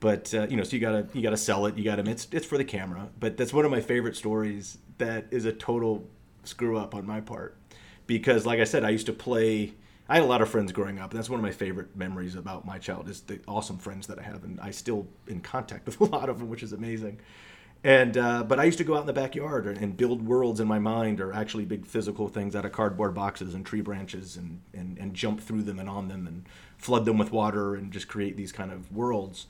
But 0.00 0.32
uh, 0.34 0.46
you 0.48 0.56
know, 0.56 0.62
so 0.62 0.76
you 0.76 0.80
gotta 0.80 1.08
you 1.12 1.22
gotta 1.22 1.36
sell 1.36 1.66
it. 1.66 1.76
You 1.76 1.84
gotta 1.84 2.08
it's 2.08 2.28
it's 2.30 2.46
for 2.46 2.58
the 2.58 2.64
camera. 2.64 3.08
But 3.18 3.36
that's 3.36 3.52
one 3.52 3.64
of 3.64 3.70
my 3.70 3.80
favorite 3.80 4.16
stories. 4.16 4.78
That 4.98 5.26
is 5.30 5.44
a 5.44 5.52
total 5.52 6.06
screw 6.44 6.78
up 6.78 6.94
on 6.94 7.06
my 7.06 7.20
part 7.20 7.56
because 8.06 8.46
like 8.46 8.60
I 8.60 8.64
said, 8.64 8.84
I 8.84 8.90
used 8.90 9.06
to 9.06 9.12
play. 9.12 9.74
I 10.08 10.14
had 10.14 10.22
a 10.22 10.26
lot 10.26 10.40
of 10.40 10.48
friends 10.48 10.72
growing 10.72 10.98
up, 10.98 11.10
and 11.10 11.18
that's 11.18 11.28
one 11.28 11.38
of 11.38 11.44
my 11.44 11.52
favorite 11.52 11.94
memories 11.94 12.34
about 12.34 12.64
my 12.64 12.78
child 12.78 13.10
is 13.10 13.20
the 13.22 13.40
awesome 13.46 13.76
friends 13.76 14.06
that 14.06 14.18
I 14.18 14.22
have, 14.22 14.42
and 14.42 14.58
I 14.60 14.70
still 14.70 15.06
in 15.26 15.40
contact 15.40 15.86
with 15.98 16.00
a 16.00 16.04
lot 16.04 16.28
of 16.28 16.38
them, 16.38 16.48
which 16.48 16.62
is 16.62 16.72
amazing. 16.72 17.20
And 17.84 18.16
uh, 18.16 18.42
but 18.42 18.58
I 18.58 18.64
used 18.64 18.78
to 18.78 18.84
go 18.84 18.96
out 18.96 19.02
in 19.02 19.06
the 19.06 19.12
backyard 19.12 19.66
and 19.66 19.96
build 19.96 20.26
worlds 20.26 20.58
in 20.58 20.66
my 20.66 20.80
mind, 20.80 21.20
or 21.20 21.32
actually 21.32 21.64
big 21.64 21.86
physical 21.86 22.28
things 22.28 22.56
out 22.56 22.64
of 22.64 22.72
cardboard 22.72 23.14
boxes 23.14 23.54
and 23.54 23.64
tree 23.64 23.82
branches, 23.82 24.36
and 24.36 24.60
and 24.74 24.98
and 24.98 25.14
jump 25.14 25.40
through 25.40 25.62
them 25.62 25.78
and 25.78 25.88
on 25.88 26.08
them, 26.08 26.26
and 26.26 26.44
flood 26.76 27.04
them 27.04 27.18
with 27.18 27.30
water, 27.30 27.76
and 27.76 27.92
just 27.92 28.08
create 28.08 28.36
these 28.36 28.50
kind 28.50 28.72
of 28.72 28.90
worlds. 28.92 29.46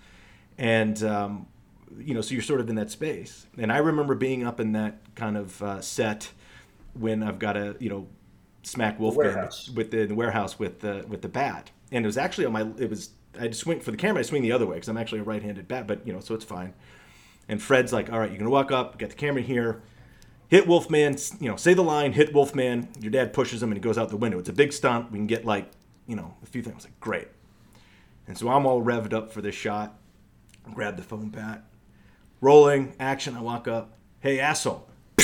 And 0.59 1.03
um, 1.03 1.47
you 1.97 2.13
know, 2.13 2.21
so 2.21 2.35
you're 2.35 2.43
sort 2.43 2.61
of 2.61 2.69
in 2.69 2.77
that 2.77 2.91
space. 2.91 3.47
And 3.57 3.73
I 3.73 3.79
remember 3.79 4.15
being 4.15 4.45
up 4.47 4.61
in 4.61 4.73
that 4.73 4.99
kind 5.15 5.37
of 5.37 5.63
uh, 5.63 5.81
set 5.81 6.31
when 6.95 7.23
I've 7.23 7.39
got 7.39 7.57
a 7.57 7.77
you 7.79 7.89
know 7.89 8.07
smack 8.63 9.01
Wolfman 9.01 9.49
with 9.75 9.91
the, 9.91 10.05
the, 10.05 10.15
warehouse 10.15 10.59
with 10.59 10.81
the 10.81 11.05
with 11.09 11.23
the 11.23 11.29
bat, 11.29 11.71
and 11.91 12.05
it 12.05 12.07
was 12.07 12.19
actually 12.19 12.45
on 12.45 12.53
my 12.53 12.69
it 12.79 12.91
was 12.91 13.11
I 13.41 13.51
swing 13.53 13.81
for 13.81 13.91
the 13.91 13.97
camera 13.97 14.21
I 14.21 14.23
swing 14.23 14.43
the 14.43 14.53
other 14.53 14.67
way 14.67 14.77
because 14.77 14.89
I'm 14.89 14.99
actually 14.99 15.21
a 15.21 15.25
right-handed 15.25 15.67
bat, 15.67 15.87
but 15.87 16.07
you 16.07 16.13
know 16.13 16.21
so 16.21 16.35
it's 16.35 16.45
fine. 16.45 16.75
And 17.49 17.63
Fred's 17.63 17.93
like, 17.93 18.13
all 18.13 18.19
right, 18.19 18.31
you're 18.31 18.39
gonna 18.39 18.51
walk 18.51 18.71
up, 18.71 18.99
get 18.99 19.11
the 19.11 19.17
camera 19.17 19.43
here, 19.43 19.83
hit 20.49 20.67
Wolfman, 20.67 21.17
you 21.41 21.49
know, 21.49 21.57
say 21.57 21.75
the 21.75 21.83
line, 21.83 22.13
hit 22.13 22.35
Wolfman. 22.35 22.89
Your 23.01 23.11
dad 23.11 23.33
pushes 23.33 23.63
him 23.63 23.71
and 23.71 23.77
he 23.77 23.81
goes 23.81 23.97
out 23.97 24.09
the 24.11 24.17
window. 24.17 24.39
It's 24.39 24.49
a 24.49 24.53
big 24.53 24.73
stunt. 24.73 25.11
We 25.11 25.19
can 25.19 25.27
get 25.27 25.45
like 25.45 25.71
you 26.07 26.17
know 26.17 26.35
a 26.43 26.47
few 26.47 26.63
things. 26.63 26.85
Like, 26.85 26.99
great. 27.01 27.29
And 28.27 28.37
so 28.37 28.49
I'm 28.49 28.67
all 28.67 28.83
revved 28.83 29.13
up 29.13 29.33
for 29.33 29.41
this 29.41 29.55
shot. 29.55 29.95
Grab 30.75 30.97
the 30.97 31.03
foam 31.03 31.31
bat, 31.31 31.65
rolling 32.41 32.95
action. 33.01 33.35
I 33.37 33.41
walk 33.41 33.67
up, 33.67 33.97
hey 34.21 34.39
asshole 34.39 34.87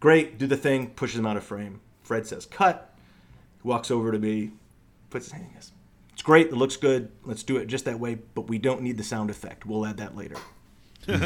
Great, 0.00 0.38
do 0.38 0.46
the 0.46 0.56
thing, 0.56 0.90
pushes 0.90 1.18
him 1.18 1.26
out 1.26 1.36
of 1.36 1.44
frame. 1.44 1.80
Fred 2.02 2.26
says, 2.26 2.46
cut. 2.46 2.94
He 3.62 3.68
walks 3.68 3.90
over 3.90 4.12
to 4.12 4.18
me, 4.18 4.52
puts 5.10 5.26
his 5.26 5.32
hand. 5.32 5.48
It's 6.18 6.24
great, 6.24 6.48
it 6.48 6.54
looks 6.54 6.76
good. 6.76 7.12
Let's 7.24 7.44
do 7.44 7.58
it 7.58 7.66
just 7.66 7.84
that 7.84 8.00
way, 8.00 8.18
but 8.34 8.48
we 8.48 8.58
don't 8.58 8.82
need 8.82 8.96
the 8.96 9.04
sound 9.04 9.30
effect. 9.30 9.64
We'll 9.64 9.86
add 9.86 9.98
that 9.98 10.16
later. 10.16 10.34
and 11.06 11.22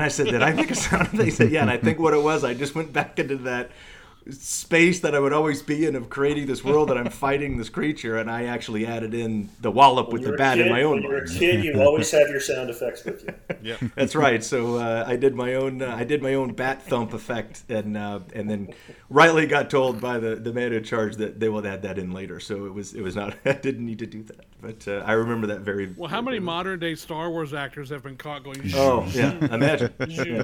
I 0.00 0.06
said, 0.06 0.26
Did 0.26 0.44
I 0.44 0.52
make 0.52 0.70
a 0.70 0.76
sound 0.76 1.08
effect? 1.08 1.24
He 1.24 1.32
said, 1.32 1.50
Yeah, 1.50 1.62
and 1.62 1.70
I 1.70 1.76
think 1.76 1.98
what 1.98 2.14
it 2.14 2.22
was, 2.22 2.44
I 2.44 2.54
just 2.54 2.76
went 2.76 2.92
back 2.92 3.18
into 3.18 3.36
that 3.38 3.72
space 4.28 5.00
that 5.00 5.14
I 5.14 5.18
would 5.18 5.32
always 5.32 5.62
be 5.62 5.86
in 5.86 5.96
of 5.96 6.10
creating 6.10 6.46
this 6.46 6.62
world 6.62 6.88
that 6.90 6.98
I'm 6.98 7.10
fighting 7.10 7.56
this 7.56 7.68
creature, 7.68 8.18
and 8.18 8.30
I 8.30 8.44
actually 8.44 8.86
added 8.86 9.14
in 9.14 9.48
the 9.60 9.70
wallop 9.70 10.08
when 10.08 10.22
with 10.22 10.30
the 10.30 10.36
bat 10.36 10.56
kid, 10.56 10.66
in 10.66 10.72
my 10.72 10.82
own. 10.82 11.02
When 11.02 11.10
you're 11.10 11.24
a 11.24 11.28
kid, 11.28 11.64
you 11.64 11.80
always 11.80 12.10
have 12.12 12.28
your 12.28 12.40
sound 12.40 12.70
effects 12.70 13.04
with 13.04 13.24
you. 13.24 13.34
Yeah, 13.62 13.76
that's 13.94 14.14
right. 14.14 14.42
So 14.42 14.76
uh, 14.76 15.04
I 15.06 15.16
did 15.16 15.34
my 15.34 15.54
own. 15.54 15.82
Uh, 15.82 15.94
I 15.94 16.04
did 16.04 16.22
my 16.22 16.32
own 16.32 16.54
bat 16.54 16.82
thump 16.82 17.12
effect, 17.12 17.62
and 17.68 17.94
uh, 17.94 18.20
and 18.34 18.48
then 18.48 18.72
rightly 19.10 19.46
got 19.46 19.68
told 19.68 20.00
by 20.00 20.18
the 20.18 20.36
the 20.36 20.50
man 20.50 20.72
in 20.72 20.82
charge 20.82 21.16
that 21.16 21.40
they 21.40 21.50
will 21.50 21.66
add 21.66 21.82
that 21.82 21.98
in 21.98 22.10
later. 22.12 22.40
So 22.40 22.64
it 22.64 22.72
was 22.72 22.94
it 22.94 23.02
was 23.02 23.16
not. 23.16 23.36
I 23.44 23.52
didn't 23.52 23.84
need 23.84 23.98
to 23.98 24.06
do 24.06 24.22
that, 24.22 24.46
but 24.62 24.88
uh, 24.88 25.04
I 25.04 25.12
remember 25.12 25.48
that 25.48 25.60
very. 25.60 25.92
Well, 25.94 26.08
how 26.08 26.22
many 26.22 26.38
modern 26.38 26.78
day 26.80 26.94
Star 26.94 27.28
Wars 27.28 27.52
actors 27.52 27.90
have 27.90 28.02
been 28.02 28.16
caught 28.16 28.44
going? 28.44 28.62
Oh 28.74 29.06
yeah, 29.12 29.32
imagine 29.54 29.92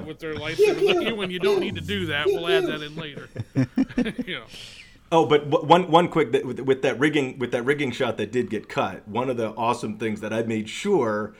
with 0.05 0.19
their 0.19 0.35
lightsabers 0.35 1.17
when 1.17 1.31
you 1.31 1.39
don't 1.39 1.59
need 1.59 1.73
to 1.75 1.81
do 1.81 2.05
that. 2.07 2.27
We'll 2.27 2.47
add 2.47 2.67
that 2.67 2.83
in 2.83 2.95
later. 2.95 3.29
you 4.25 4.35
know. 4.35 4.45
Oh, 5.11 5.25
but 5.25 5.47
one 5.47 5.89
one 5.89 6.09
quick 6.09 6.31
with, 6.31 6.59
with 6.59 6.81
that 6.81 6.99
rigging 6.99 7.39
with 7.39 7.51
that 7.51 7.63
rigging 7.63 7.91
shot 7.91 8.17
that 8.17 8.31
did 8.31 8.49
get 8.49 8.67
cut. 8.67 9.07
One 9.07 9.29
of 9.29 9.37
the 9.37 9.49
awesome 9.51 9.97
things 9.97 10.21
that 10.21 10.33
I 10.33 10.43
made 10.43 10.67
sure 10.69 11.33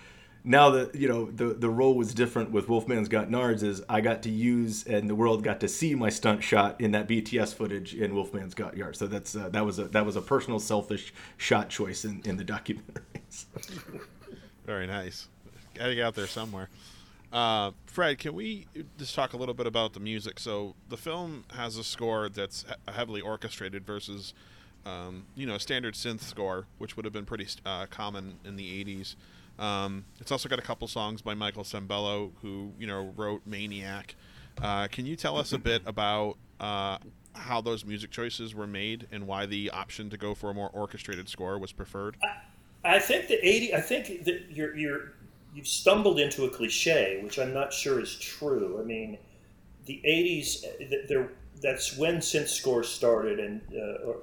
now 0.48 0.70
that 0.70 0.96
you 0.96 1.10
know 1.10 1.30
the 1.30 1.54
the 1.54 1.70
role 1.70 1.96
was 1.96 2.14
different 2.14 2.52
with 2.52 2.68
Wolfman's 2.68 3.10
Got 3.10 3.30
Nards 3.30 3.64
is 3.64 3.84
I 3.90 4.00
got 4.00 4.24
to 4.24 4.30
use 4.30 4.86
and 4.88 5.10
the 5.10 5.16
world 5.16 5.44
got 5.44 5.60
to 5.60 5.68
see 5.68 5.94
my 5.94 6.10
stunt 6.10 6.42
shot 6.42 6.80
in 6.80 6.92
that 6.92 7.08
BTS 7.10 7.54
footage 7.54 7.94
in 7.94 8.14
Wolfman's 8.14 8.54
Got 8.54 8.76
Nards. 8.76 8.96
So 8.96 9.08
that's 9.08 9.36
uh, 9.36 9.50
that 9.50 9.66
was 9.66 9.78
a 9.80 9.90
that 9.90 10.06
was 10.06 10.16
a 10.16 10.22
personal 10.22 10.60
selfish 10.60 11.14
shot 11.36 11.70
choice 11.70 12.06
in, 12.06 12.22
in 12.24 12.38
the 12.38 12.46
documentaries. 12.46 13.46
Very 14.66 14.88
nice. 14.88 15.28
Got 15.74 15.88
to 15.88 15.96
get 15.96 16.06
out 16.06 16.16
there 16.16 16.28
somewhere. 16.28 16.70
Uh, 17.38 17.70
Fred, 17.86 18.18
can 18.18 18.34
we 18.34 18.66
just 18.98 19.14
talk 19.14 19.34
a 19.34 19.38
little 19.38 19.54
bit 19.54 19.68
about 19.68 19.94
the 19.94 20.00
music? 20.00 20.40
So 20.40 20.74
the 20.90 20.98
film 20.98 21.44
has 21.56 21.78
a 21.78 21.84
score 21.84 22.30
that's 22.30 22.66
heavily 22.88 23.22
orchestrated 23.22 23.86
versus, 23.86 24.34
um, 24.88 25.28
you 25.36 25.46
know, 25.46 25.54
a 25.54 25.60
standard 25.60 25.94
synth 25.94 26.22
score, 26.22 26.66
which 26.80 26.96
would 26.96 27.06
have 27.06 27.14
been 27.14 27.26
pretty 27.26 27.46
uh, 27.64 27.86
common 27.92 28.40
in 28.44 28.56
the 28.56 28.84
'80s. 28.84 29.16
Um, 29.64 30.06
it's 30.20 30.32
also 30.32 30.50
got 30.50 30.58
a 30.58 30.64
couple 30.64 30.88
songs 30.88 31.22
by 31.22 31.36
Michael 31.36 31.64
Sembello, 31.64 32.32
who 32.42 32.72
you 32.80 32.88
know 32.88 33.14
wrote 33.16 33.44
Maniac. 33.46 34.16
Uh, 34.60 34.88
can 34.88 35.06
you 35.06 35.16
tell 35.16 35.38
us 35.38 35.54
a 35.54 35.60
bit 35.60 35.84
about 35.86 36.38
uh, 36.60 36.98
how 37.34 37.62
those 37.62 37.86
music 37.86 38.10
choices 38.10 38.56
were 38.56 38.66
made 38.66 39.06
and 39.12 39.28
why 39.28 39.46
the 39.46 39.70
option 39.70 40.10
to 40.10 40.18
go 40.18 40.34
for 40.34 40.50
a 40.50 40.56
more 40.56 40.72
orchestrated 40.74 41.30
score 41.30 41.60
was 41.60 41.72
preferred? 41.72 42.18
I, 42.84 42.98
think 42.98 43.28
the 43.28 43.38
'80. 43.48 43.76
I 43.76 43.82
think 43.82 44.24
that 44.24 44.46
you're 44.50 44.76
you're 44.76 45.14
you've 45.58 45.68
stumbled 45.68 46.20
into 46.20 46.46
a 46.46 46.50
cliche, 46.50 47.20
which 47.24 47.40
I'm 47.40 47.52
not 47.52 47.74
sure 47.74 48.00
is 48.00 48.16
true. 48.20 48.80
I 48.80 48.86
mean, 48.86 49.18
the 49.86 50.00
'80s, 50.06 50.64
there 51.08 51.32
that's 51.60 51.98
when 51.98 52.18
synth 52.18 52.48
scores 52.48 52.88
started 52.88 53.40
and 53.40 53.62
uh, 53.74 54.06
or, 54.06 54.18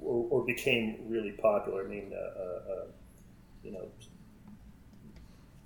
or, 0.00 0.26
or, 0.30 0.44
became 0.46 0.96
really 1.06 1.32
popular. 1.32 1.84
I 1.84 1.86
mean, 1.86 2.12
uh, 2.14 2.40
uh, 2.40 2.72
uh, 2.72 2.84
you 3.62 3.72
know, 3.72 3.88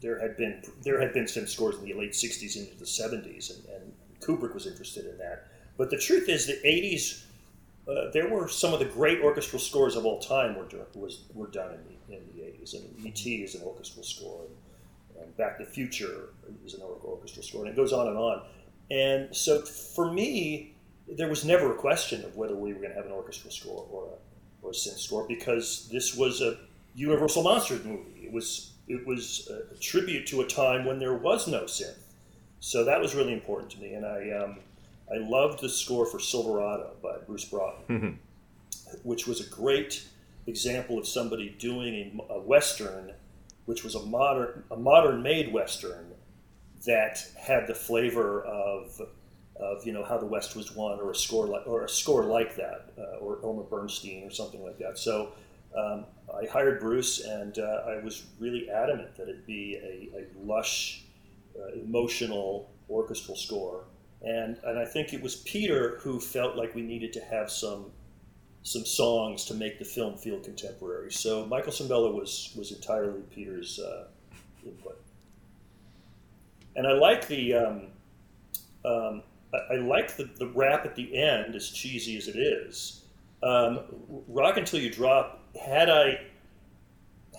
there 0.01 0.19
had 0.19 0.37
been 0.37 0.61
there 0.83 1.01
had 1.01 1.13
been 1.13 1.27
synth 1.27 1.49
scores 1.49 1.77
in 1.77 1.85
the 1.85 1.95
late 1.95 2.13
'60s 2.13 2.57
into 2.57 2.77
the 2.77 2.85
'70s, 2.85 3.55
and, 3.55 3.65
and 3.69 3.93
Kubrick 4.21 4.53
was 4.53 4.67
interested 4.67 5.07
in 5.07 5.17
that. 5.19 5.47
But 5.77 5.91
the 5.91 5.99
truth 5.99 6.29
is, 6.29 6.47
the 6.47 6.61
'80s. 6.65 7.23
Uh, 7.87 8.11
there 8.15 8.31
were 8.31 8.49
some 8.49 8.73
of 8.73 8.79
the 8.79 8.87
great 8.87 9.21
orchestral 9.21 9.61
scores 9.61 9.95
of 9.95 10.07
all 10.07 10.19
time 10.19 10.57
were, 10.57 10.67
was, 10.95 11.25
were 11.35 11.49
done 11.49 11.71
in 11.71 11.81
the, 11.85 12.17
in 12.17 12.23
the 12.35 12.41
80s. 12.41 12.75
I 12.75 12.79
mean, 12.79 13.09
E.T. 13.09 13.43
is 13.43 13.57
an 13.57 13.61
orchestral 13.63 14.03
score. 14.03 14.41
And, 14.47 14.57
and 15.25 15.37
Back 15.37 15.59
to 15.59 15.65
the 15.65 15.71
Future 15.71 16.31
is 16.65 16.75
an 16.75 16.83
orchestral 16.83 17.43
score, 17.43 17.65
and 17.65 17.71
it 17.71 17.77
goes 17.77 17.93
on 17.93 18.09
and 18.09 18.17
on. 18.17 18.43
And 18.91 19.35
so 19.35 19.63
for 19.63 20.13
me, 20.13 20.75
there 21.09 21.29
was 21.29 21.45
never 21.45 21.73
a 21.73 21.77
question 21.77 22.25
of 22.25 22.37
whether 22.37 22.55
we 22.55 22.73
were 22.73 22.81
going 22.81 22.91
to 22.91 22.97
have 22.97 23.07
an 23.07 23.13
orchestral 23.13 23.53
score 23.53 23.87
or 23.91 24.05
a, 24.05 24.65
or 24.67 24.71
a 24.71 24.75
synth 24.75 24.99
score 24.99 25.27
because 25.27 25.89
this 25.91 26.15
was 26.15 26.41
a 26.41 26.59
Universal 26.95 27.43
Monsters 27.43 27.85
movie. 27.85 28.25
It 28.25 28.33
was 28.33 28.73
it 28.87 29.07
was 29.07 29.51
a 29.51 29.79
tribute 29.79 30.27
to 30.27 30.43
a 30.43 30.47
time 30.47 30.85
when 30.85 30.99
there 30.99 31.15
was 31.15 31.49
no 31.49 31.65
synth. 31.65 31.99
So 32.61 32.85
that 32.85 33.01
was 33.01 33.15
really 33.15 33.33
important 33.33 33.71
to 33.73 33.81
me, 33.81 33.95
and 33.95 34.07
I 34.07 34.31
um, 34.31 34.59
I 35.13 35.19
loved 35.19 35.61
the 35.61 35.69
score 35.69 36.07
for 36.07 36.19
Silverado 36.19 36.93
by 37.03 37.17
Bruce 37.27 37.45
Broughton, 37.45 38.19
which 39.03 39.27
was 39.27 39.41
a 39.41 39.51
great 39.51 40.07
example 40.47 40.99
of 40.99 41.07
somebody 41.07 41.55
doing 41.59 42.21
a, 42.31 42.35
a 42.35 42.41
western, 42.41 43.13
which 43.67 43.85
was 43.85 43.95
a 43.95 44.05
modern 44.07 44.65
a 44.71 44.77
modern 44.77 45.23
made 45.23 45.53
western 45.53 46.13
that 46.87 47.25
had 47.39 47.67
the 47.67 47.75
flavor 47.75 48.43
of 48.45 49.01
of 49.57 49.87
you 49.87 49.93
know 49.93 50.05
how 50.05 50.19
the 50.19 50.27
West 50.27 50.57
was 50.57 50.75
won, 50.75 50.99
or 51.01 51.11
a 51.11 51.15
score 51.15 51.47
like 51.47 51.67
or 51.67 51.85
a 51.85 51.89
score 51.89 52.25
like 52.25 52.57
that, 52.57 52.93
uh, 52.99 53.19
or 53.19 53.39
Elmer 53.43 53.63
Bernstein 53.63 54.25
or 54.25 54.31
something 54.31 54.65
like 54.65 54.79
that. 54.79 54.99
So 54.99 55.33
um, 55.77 56.07
I 56.33 56.47
hired 56.47 56.81
Bruce, 56.81 57.25
and 57.25 57.59
uh, 57.59 57.83
I 57.87 58.03
was 58.03 58.25
really 58.39 58.71
adamant 58.71 59.17
that 59.17 59.29
it 59.29 59.47
be 59.47 59.77
a, 59.77 60.19
a 60.19 60.25
lush, 60.45 61.03
uh, 61.59 61.73
emotional 61.75 62.71
orchestral 62.91 63.37
score. 63.37 63.85
And 64.23 64.59
and 64.65 64.79
I 64.79 64.85
think 64.85 65.13
it 65.13 65.23
was 65.23 65.37
Peter 65.37 65.99
who 66.01 66.19
felt 66.19 66.57
like 66.57 66.75
we 66.75 66.83
needed 66.83 67.13
to 67.15 67.21
have 67.21 67.51
some 67.51 67.93
some 68.65 68.85
songs 68.87 69.45
to 69.45 69.55
make 69.55 69.79
the 69.79 69.85
film 69.85 70.17
feel 70.17 70.41
contemporary. 70.41 71.13
So 71.13 71.47
Michael 71.47 71.73
Sembello 71.73 72.13
was 72.13 72.53
was 72.57 72.73
entirely 72.73 73.21
Peter's 73.31 73.79
uh, 73.79 74.07
input. 74.65 75.01
And 76.75 76.87
I 76.87 76.93
like 76.93 77.29
the 77.29 77.55
um, 77.55 77.83
um, 78.85 79.23
I, 79.53 79.75
I 79.75 79.77
like 79.77 80.17
the, 80.17 80.29
the 80.39 80.49
rap 80.49 80.85
at 80.87 80.97
the 80.97 81.17
end, 81.17 81.55
as 81.55 81.71
cheesy 81.71 82.17
as 82.17 82.27
it 82.27 82.37
is. 82.37 83.03
Um, 83.43 83.81
Rock 84.27 84.57
until 84.57 84.81
you 84.81 84.91
drop. 84.91 85.43
Had 85.63 85.91
I 85.91 86.21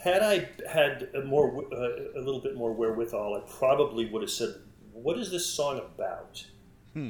had 0.01 0.21
I 0.21 0.47
had 0.71 1.09
a 1.15 1.23
more 1.23 1.65
uh, 1.73 2.19
a 2.19 2.21
little 2.21 2.39
bit 2.39 2.55
more 2.55 2.71
wherewithal, 2.71 3.35
I 3.35 3.39
probably 3.51 4.05
would 4.05 4.21
have 4.21 4.31
said, 4.31 4.55
"What 4.93 5.17
is 5.17 5.31
this 5.31 5.45
song 5.45 5.79
about?" 5.79 6.45
Hmm. 6.93 7.09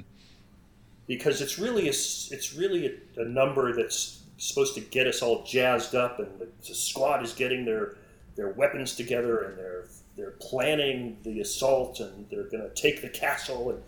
Because 1.08 1.42
it's 1.42 1.60
really 1.60 1.86
a, 1.86 1.92
it's 1.92 2.56
really 2.56 2.88
a, 2.88 3.22
a 3.22 3.26
number 3.26 3.74
that's 3.74 4.24
supposed 4.38 4.76
to 4.76 4.82
get 4.82 5.08
us 5.08 5.22
all 5.22 5.44
jazzed 5.44 5.96
up, 5.96 6.20
and 6.20 6.40
the, 6.40 6.48
the 6.68 6.76
squad 6.76 7.24
is 7.24 7.34
getting 7.34 7.66
their 7.66 7.96
their 8.36 8.50
weapons 8.50 8.96
together, 8.96 9.40
and 9.42 9.58
they're 9.58 9.86
they're 10.18 10.36
planning 10.42 11.18
the 11.24 11.42
assault, 11.42 12.00
and 12.00 12.28
they're 12.30 12.50
going 12.50 12.64
to 12.64 12.74
take 12.74 13.02
the 13.02 13.10
castle, 13.10 13.72
and 13.72 13.84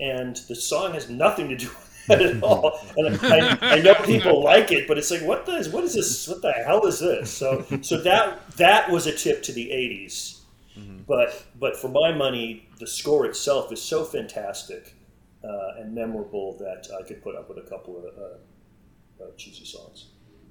and 0.00 0.36
the 0.48 0.54
song 0.54 0.94
has 0.94 1.08
nothing 1.08 1.48
to 1.48 1.56
do 1.56 1.66
with 1.66 1.88
that 2.08 2.22
at 2.22 2.42
all. 2.42 2.78
And 2.96 3.18
I, 3.22 3.58
I 3.60 3.80
know 3.80 3.94
people 3.94 4.42
like 4.42 4.70
it, 4.72 4.86
but 4.86 4.98
it's 4.98 5.10
like, 5.10 5.22
what 5.22 5.46
the 5.46 5.68
what 5.70 5.84
is 5.84 5.94
this? 5.94 6.28
What 6.28 6.42
the 6.42 6.52
hell 6.52 6.86
is 6.86 7.00
this? 7.00 7.30
So 7.30 7.64
so 7.82 8.00
that 8.02 8.50
that 8.56 8.90
was 8.90 9.06
a 9.06 9.12
tip 9.12 9.42
to 9.44 9.52
the 9.52 9.68
'80s. 9.68 10.40
Mm-hmm. 10.78 10.98
But 11.08 11.44
but 11.58 11.76
for 11.76 11.88
my 11.88 12.12
money, 12.12 12.68
the 12.78 12.86
score 12.86 13.26
itself 13.26 13.72
is 13.72 13.82
so 13.82 14.04
fantastic 14.04 14.94
uh, 15.44 15.80
and 15.80 15.94
memorable 15.94 16.56
that 16.58 16.88
I 16.98 17.02
could 17.06 17.22
put 17.22 17.36
up 17.36 17.48
with 17.48 17.58
a 17.58 17.68
couple 17.68 17.96
of 17.98 18.04
uh, 18.04 19.24
uh, 19.24 19.26
cheesy 19.36 19.64
songs. 19.64 20.06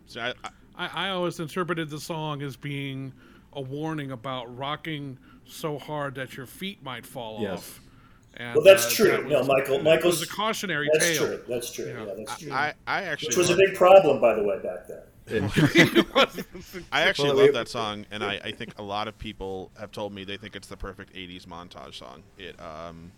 So 0.05 0.21
I, 0.21 0.33
I, 0.43 0.49
I, 0.77 1.07
I 1.07 1.09
always 1.09 1.39
interpreted 1.39 1.89
the 1.89 1.99
song 1.99 2.41
as 2.41 2.55
being 2.55 3.13
a 3.53 3.61
warning 3.61 4.11
about 4.11 4.55
rocking 4.57 5.17
so 5.45 5.77
hard 5.77 6.15
that 6.15 6.35
your 6.37 6.45
feet 6.45 6.83
might 6.83 7.05
fall 7.05 7.39
Yes. 7.41 7.57
off. 7.59 7.81
And, 8.39 8.55
Well, 8.55 8.63
that's 8.63 8.85
uh, 8.85 8.89
true. 8.95 9.07
that 9.11 9.25
No, 9.27 9.39
was- 9.39 9.47
Michael- 9.47 9.79
Michael's- 9.81 10.19
was 10.19 10.29
a 10.29 10.31
cautionary 10.31 10.87
That's 10.93 11.17
tale. 11.17 11.25
true. 11.27 11.43
That's 11.49 11.71
true. 11.71 11.85
Yeah. 11.85 12.05
Yeah, 12.05 12.13
that's 12.17 12.37
true. 12.39 12.51
I, 12.51 12.73
I 12.85 13.03
actually 13.03 13.29
Which 13.29 13.37
was 13.37 13.49
a 13.49 13.55
big 13.55 13.73
problem, 13.75 14.21
by 14.21 14.35
the 14.35 14.43
way, 14.43 14.59
back 14.61 14.87
then. 14.87 15.01
I 16.91 17.01
actually 17.01 17.29
Well, 17.33 17.45
love 17.45 17.53
that 17.53 17.67
song, 17.67 18.05
and 18.11 18.23
I, 18.23 18.39
I 18.43 18.51
think 18.51 18.77
a 18.77 18.81
lot 18.81 19.07
of 19.09 19.17
people 19.17 19.71
have 19.79 19.91
told 19.91 20.13
me 20.13 20.23
they 20.23 20.37
think 20.37 20.55
it's 20.55 20.67
the 20.69 20.77
perfect 20.77 21.13
'80s 21.13 21.45
montage 21.45 21.95
song. 21.95 22.23
It 22.37 22.57
um, 22.61 23.11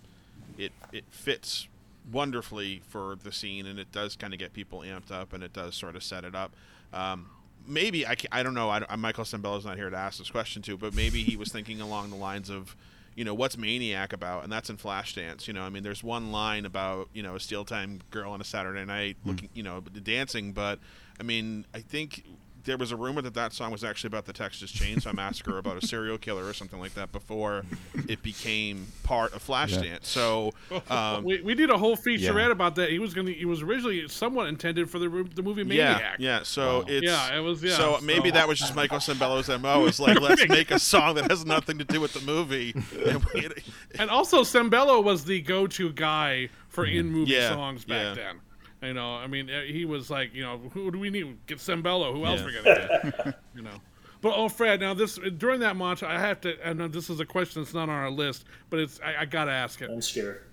it 0.60 0.72
it 0.92 1.06
fits 1.10 1.68
wonderfully 2.12 2.82
for 2.88 3.18
the 3.24 3.32
scene, 3.32 3.66
and 3.66 3.80
it 3.80 3.92
does 3.92 4.16
kind 4.16 4.34
of 4.34 4.40
get 4.40 4.54
people 4.54 4.80
amped 4.80 5.12
up, 5.12 5.34
and 5.34 5.44
it 5.44 5.54
does 5.54 5.76
sort 5.76 5.96
of 5.96 6.04
set 6.04 6.24
it 6.24 6.36
up. 6.36 6.52
Um, 6.94 7.30
maybe 7.68 8.06
I, 8.06 8.16
I 8.32 8.44
don't 8.44 8.54
know. 8.54 8.70
I, 8.70 8.80
don't- 8.80 9.00
Michael 9.00 9.24
Sembello's 9.26 9.66
not 9.66 9.78
here 9.78 9.90
to 9.90 9.98
ask 9.98 10.18
this 10.18 10.30
question 10.32 10.62
to, 10.64 10.78
but 10.78 10.94
maybe 10.94 11.24
he 11.24 11.36
was 11.38 11.52
thinking 11.52 11.82
along 11.82 12.10
the 12.10 12.16
lines 12.16 12.50
of, 12.50 12.76
you 13.16 13.24
know, 13.24 13.34
what's 13.36 13.58
Maniac 13.58 14.12
about? 14.14 14.44
And 14.44 14.52
that's 14.52 14.70
in 14.70 14.78
Flashdance. 14.78 15.48
You 15.48 15.54
know, 15.54 15.62
I 15.62 15.70
mean, 15.70 15.84
there's 15.84 16.04
one 16.04 16.32
line 16.32 16.66
about 16.66 17.10
you 17.14 17.22
know 17.22 17.36
a 17.36 17.40
steel 17.40 17.66
time 17.66 18.00
girl 18.12 18.32
on 18.32 18.42
a 18.42 18.46
Saturday 18.46 18.86
night 18.86 19.18
looking, 19.26 19.50
you 19.54 19.64
know, 19.64 19.82
dancing, 19.82 20.52
but 20.54 20.80
I 21.20 21.24
mean, 21.24 21.66
I 21.74 21.80
think 21.80 22.24
there 22.70 22.78
was 22.78 22.92
a 22.92 22.96
rumor 22.96 23.20
that 23.24 23.34
that 23.34 23.52
song 23.52 23.72
was 23.72 23.84
actually 23.84 24.10
about 24.10 24.26
the 24.26 24.32
Texas 24.32 24.72
Chainsaw 24.72 25.12
Massacre, 25.12 25.58
about 25.58 25.84
a 25.84 25.88
serial 25.88 26.20
killer 26.20 26.46
or 26.46 26.54
something 26.54 26.80
like 26.80 26.94
that, 26.94 27.12
before 27.12 27.64
it 28.08 28.22
became 28.22 28.86
part 29.02 29.34
of 29.34 29.44
Flashdance. 29.44 30.06
So, 30.06 30.54
um, 30.92 31.24
we, 31.24 31.42
we 31.42 31.56
did 31.56 31.72
a 31.72 31.78
whole 31.80 31.98
featurette 31.98 32.20
Yeah. 32.46 32.52
about 32.52 32.76
that. 32.76 32.92
He 32.92 33.00
was 33.00 33.16
gonna. 33.16 33.32
He 33.32 33.46
was 33.46 33.64
originally 33.64 34.08
somewhat 34.08 34.48
intended 34.50 34.88
for 34.88 35.00
the 35.00 35.10
the 35.34 35.42
movie 35.42 35.64
yeah, 35.64 35.94
Maniac. 35.94 36.02
yeah. 36.20 36.38
yeah. 36.38 36.44
So 36.44 36.80
Wow. 36.82 36.86
it's 36.88 37.06
Yeah, 37.06 37.38
it 37.38 37.42
was- 37.42 37.64
yeah, 37.64 37.76
so 37.76 37.98
so- 37.98 38.06
maybe 38.06 38.30
that 38.32 38.48
was 38.48 38.60
just 38.60 38.76
Michael 38.76 39.00
Sembello's 39.00 39.50
mo. 39.62 39.86
Is 39.86 40.00
like 40.00 40.22
let's 40.22 40.48
make 40.48 40.70
a 40.70 40.78
song 40.78 41.16
that 41.16 41.30
has 41.32 41.46
nothing 41.48 41.80
to 41.80 41.86
do 41.86 42.00
with 42.00 42.14
the 42.14 42.22
movie. 42.22 42.76
And 43.08 43.26
we- 43.34 43.50
And 43.98 44.12
also, 44.12 44.44
Sembello 44.44 45.04
was 45.04 45.26
the 45.26 45.42
go-to 45.42 45.92
guy 45.92 46.50
for 46.68 46.86
in-movie 46.86 47.32
Yeah, 47.32 47.50
songs 47.50 47.84
back 47.86 48.16
yeah. 48.16 48.24
then. 48.24 48.40
You 48.82 48.94
know, 48.94 49.16
I 49.16 49.28
mean, 49.28 49.50
uh, 49.50 49.64
he 49.64 49.84
was 49.86 50.10
like, 50.10 50.34
you 50.34 50.42
know, 50.42 50.58
who 50.74 50.90
do 50.92 51.00
we 51.00 51.10
need? 51.10 51.46
Get 51.48 51.58
Sembello. 51.58 52.14
Who 52.14 52.26
else 52.26 52.40
Yeah. 52.40 52.46
we 52.46 52.54
gonna 52.54 53.14
get? 53.26 53.40
you 53.56 53.62
know. 53.62 53.82
But 54.22 54.34
oh, 54.36 54.50
Fred, 54.50 54.80
now 54.82 54.94
this 54.94 55.18
during 55.38 55.60
that 55.62 55.76
montage, 55.76 56.08
I 56.08 56.20
have 56.20 56.42
to. 56.42 56.56
I 56.68 56.74
know 56.74 56.88
this 56.88 57.10
is 57.10 57.20
a 57.20 57.26
question 57.26 57.62
that's 57.62 57.74
not 57.74 57.84
on 57.84 57.90
our 57.90 58.10
list, 58.12 58.46
but 58.70 58.80
it's 58.80 59.00
I, 59.04 59.22
I 59.22 59.26
gotta 59.26 59.52
ask 59.52 59.82
it. 59.82 59.90
I'm 59.90 60.02
scared. 60.02 60.44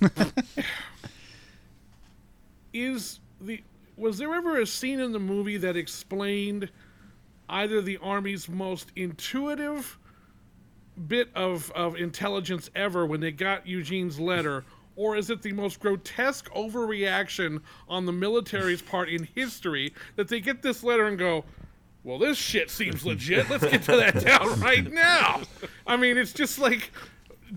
is 2.72 3.20
the 3.40 3.62
was 3.96 4.18
there 4.18 4.34
ever 4.34 4.60
a 4.60 4.66
scene 4.66 5.00
in 5.00 5.12
the 5.12 5.18
movie 5.18 5.56
that 5.56 5.76
explained 5.76 6.68
either 7.48 7.80
the 7.80 7.96
army's 7.98 8.48
most 8.48 8.90
intuitive 8.96 9.98
bit 11.08 11.28
of, 11.34 11.70
of 11.72 11.96
intelligence 11.96 12.68
ever 12.74 13.06
when 13.06 13.20
they 13.20 13.30
got 13.30 13.66
Eugene's 13.66 14.18
letter, 14.20 14.64
or 14.96 15.16
is 15.16 15.30
it 15.30 15.42
the 15.42 15.52
most 15.52 15.78
grotesque 15.78 16.50
overreaction 16.50 17.60
on 17.88 18.06
the 18.06 18.12
military's 18.12 18.82
part 18.82 19.08
in 19.08 19.28
history 19.34 19.92
that 20.16 20.28
they 20.28 20.40
get 20.40 20.62
this 20.62 20.82
letter 20.82 21.06
and 21.06 21.18
go, 21.18 21.44
well, 22.02 22.18
this 22.18 22.38
shit 22.38 22.70
seems 22.70 23.04
legit. 23.04 23.50
Let's 23.50 23.64
get 23.64 23.82
to 23.84 23.96
that 23.96 24.20
town 24.20 24.60
right 24.60 24.90
now. 24.90 25.42
I 25.86 25.96
mean, 25.96 26.16
it's 26.16 26.32
just 26.32 26.58
like, 26.58 26.90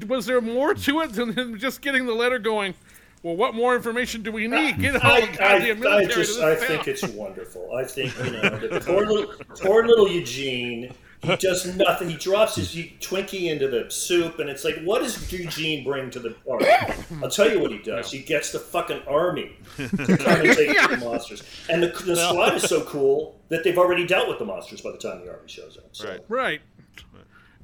was 0.07 0.25
there 0.25 0.41
more 0.41 0.73
to 0.73 1.01
it 1.01 1.13
than 1.13 1.57
just 1.57 1.81
getting 1.81 2.05
the 2.05 2.13
letter 2.13 2.39
going? 2.39 2.73
Well, 3.21 3.35
what 3.35 3.53
more 3.53 3.75
information 3.75 4.23
do 4.23 4.31
we 4.31 4.47
need? 4.47 4.79
Get 4.79 5.03
all 5.03 5.11
I, 5.11 5.21
the 5.21 5.37
goddamn 5.37 5.61
I, 5.61 5.69
I 5.69 5.73
military 5.73 6.23
just 6.23 6.39
I 6.39 6.55
this 6.55 6.63
think 6.63 6.87
it's 6.87 7.03
wonderful. 7.09 7.75
I 7.75 7.83
think 7.83 8.17
you 8.17 8.31
know 8.31 8.57
the 8.59 8.81
poor 8.85 9.05
little 9.05 9.33
poor 9.61 9.85
little 9.85 10.07
Eugene. 10.07 10.93
He 11.22 11.36
does 11.38 11.76
nothing. 11.76 12.09
He 12.09 12.15
drops 12.15 12.55
his 12.55 12.74
Twinkie 12.74 13.51
into 13.51 13.67
the 13.67 13.89
soup, 13.89 14.39
and 14.39 14.49
it's 14.49 14.63
like, 14.63 14.80
what 14.84 15.01
does 15.03 15.32
Eugene 15.32 15.84
bring 15.84 16.09
to 16.11 16.20
the 16.20 16.32
party? 16.32 16.65
I'll 17.24 17.30
tell 17.30 17.49
you 17.49 17.59
what 17.59 17.72
he 17.72 17.80
does. 17.80 18.11
He 18.11 18.20
gets 18.20 18.51
the 18.51 18.59
fucking 18.59 19.01
army 19.07 19.57
to 19.78 19.88
come 19.88 20.41
and 20.41 20.55
take 20.55 20.89
the 20.89 20.97
monsters, 21.03 21.43
and 21.70 21.84
the, 21.84 21.88
the 21.88 22.15
squad 22.15 22.55
is 22.55 22.63
so 22.63 22.84
cool 22.86 23.39
that 23.49 23.63
they've 23.63 23.78
already 23.78 24.07
dealt 24.07 24.30
with 24.30 24.39
the 24.39 24.45
monsters 24.45 24.82
by 24.82 24.91
the 24.91 24.97
time 24.97 25.24
the 25.26 25.32
army 25.32 25.47
shows 25.47 25.78
up. 25.78 25.89
So. 25.91 26.07
Right. 26.07 26.22
Right. 26.30 26.61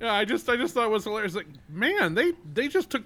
Yeah, 0.01 0.13
I 0.13 0.25
just 0.25 0.49
I 0.49 0.57
just 0.57 0.73
thought 0.73 0.87
it 0.87 0.91
was 0.91 1.05
hilarious. 1.05 1.35
Like, 1.35 1.47
man, 1.69 2.15
they 2.15 2.33
they 2.53 2.67
just 2.67 2.89
took 2.89 3.03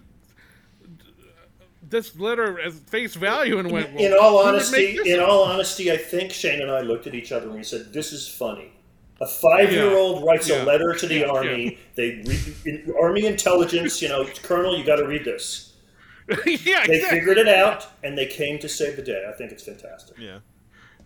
this 1.88 2.18
letter 2.18 2.60
as 2.60 2.80
face 2.80 3.14
value 3.14 3.60
and 3.60 3.72
went. 3.72 3.94
Well, 3.94 4.04
in 4.04 4.14
all 4.20 4.40
honesty, 4.40 4.98
in 5.06 5.20
all 5.20 5.44
honesty, 5.44 5.92
I 5.92 5.98
think 5.98 6.32
Shane 6.32 6.62
and 6.62 6.72
I 6.72 6.82
looked 6.82 7.06
at 7.06 7.14
each 7.14 7.32
other 7.32 7.46
and 7.46 7.56
we 7.56 7.64
said, 7.64 7.94
"This 7.94 8.12
is 8.12 8.28
funny." 8.28 8.72
A 9.22 9.28
five-year-old 9.28 10.26
writes 10.26 10.48
Yeah. 10.48 10.64
a 10.64 10.66
letter 10.66 10.94
to 10.94 11.08
the 11.08 11.16
Yeah, 11.20 11.26
army. 11.28 11.78
They 11.96 12.24
read, 12.26 12.56
in- 12.66 12.94
army 13.02 13.26
intelligence. 13.26 14.02
You 14.02 14.10
know, 14.10 14.26
Colonel, 14.44 14.78
you 14.78 14.84
got 14.86 14.96
to 14.98 15.06
read 15.08 15.26
this. 15.26 15.74
yeah, 16.30 16.36
They 16.46 16.54
exactly. 16.54 17.00
figured 17.10 17.38
it 17.38 17.48
out 17.50 17.88
and 18.04 18.18
they 18.18 18.28
came 18.28 18.60
to 18.60 18.70
save 18.70 18.96
the 18.96 19.02
day. 19.02 19.26
I 19.28 19.32
think 19.34 19.52
it's 19.52 19.64
fantastic. 19.64 20.18
yeah. 20.20 20.40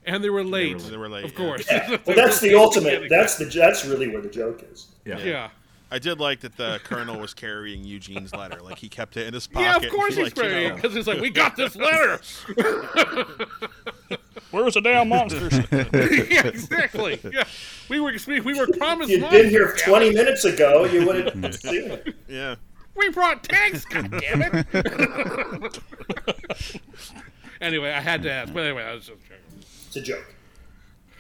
and 0.06 0.22
they 0.24 0.30
were 0.30 0.44
late. 0.44 0.80
They 0.80 0.98
were 0.98 1.08
late, 1.10 1.24
of 1.26 1.34
course. 1.34 1.66
Yeah. 1.72 1.98
Well, 2.06 2.16
that's 2.16 2.40
the 2.42 2.56
ultimate. 2.56 3.10
That's 3.10 3.38
the. 3.38 3.46
That's 3.46 3.86
really 3.86 4.10
where 4.10 4.22
the 4.22 4.30
joke 4.30 4.64
is. 4.72 4.88
Yeah. 5.06 5.18
yeah. 5.20 5.50
I 5.94 6.00
did 6.00 6.20
like 6.20 6.40
that 6.40 6.58
the 6.58 6.82
colonel 6.84 7.20
was 7.20 7.36
carrying 7.36 7.84
Eugene's 7.84 8.34
letter. 8.34 8.60
Like 8.64 8.80
he 8.80 8.90
kept 8.90 9.16
it 9.16 9.28
in 9.28 9.34
his 9.36 9.46
pocket. 9.46 9.64
Yeah, 9.64 9.76
of 9.76 9.94
course 9.94 10.16
he's 10.16 10.36
like, 10.36 10.50
you 10.50 10.70
know, 10.70 10.74
because 10.74 10.96
he's 10.96 11.06
like, 11.06 11.22
we 11.22 11.30
got 11.30 11.56
this 11.56 11.76
letter. 11.76 12.20
Where's 14.50 14.74
the 14.74 14.82
damn 14.82 15.10
monsters? 15.10 15.54
yeah, 15.72 16.48
exactly. 16.48 17.20
Yeah, 17.32 17.44
we 17.90 18.00
were 18.00 18.12
we, 18.26 18.40
we 18.40 18.60
were 18.60 18.66
promised. 18.76 19.12
You'd 19.12 19.30
been 19.30 19.52
here 19.52 19.68
monsters, 19.68 19.84
20 19.84 20.14
minutes 20.16 20.46
ago, 20.46 20.86
you 20.86 21.06
would 21.06 21.30
have 21.30 21.56
seen 21.60 21.92
it. 21.92 22.16
Yeah. 22.28 22.56
We 22.96 23.10
brought 23.10 23.44
tanks. 23.44 23.86
God 23.86 24.20
damn 24.20 24.42
it. 24.42 25.80
anyway, 27.62 27.92
I 27.92 28.02
had 28.02 28.24
to 28.24 28.32
ask, 28.32 28.52
but 28.52 28.64
anyway, 28.64 28.82
I 28.82 28.96
was 28.96 29.06
just 29.06 29.22
joking. 29.22 29.38
It's 29.86 29.96
a 29.96 30.02
joke. 30.02 30.34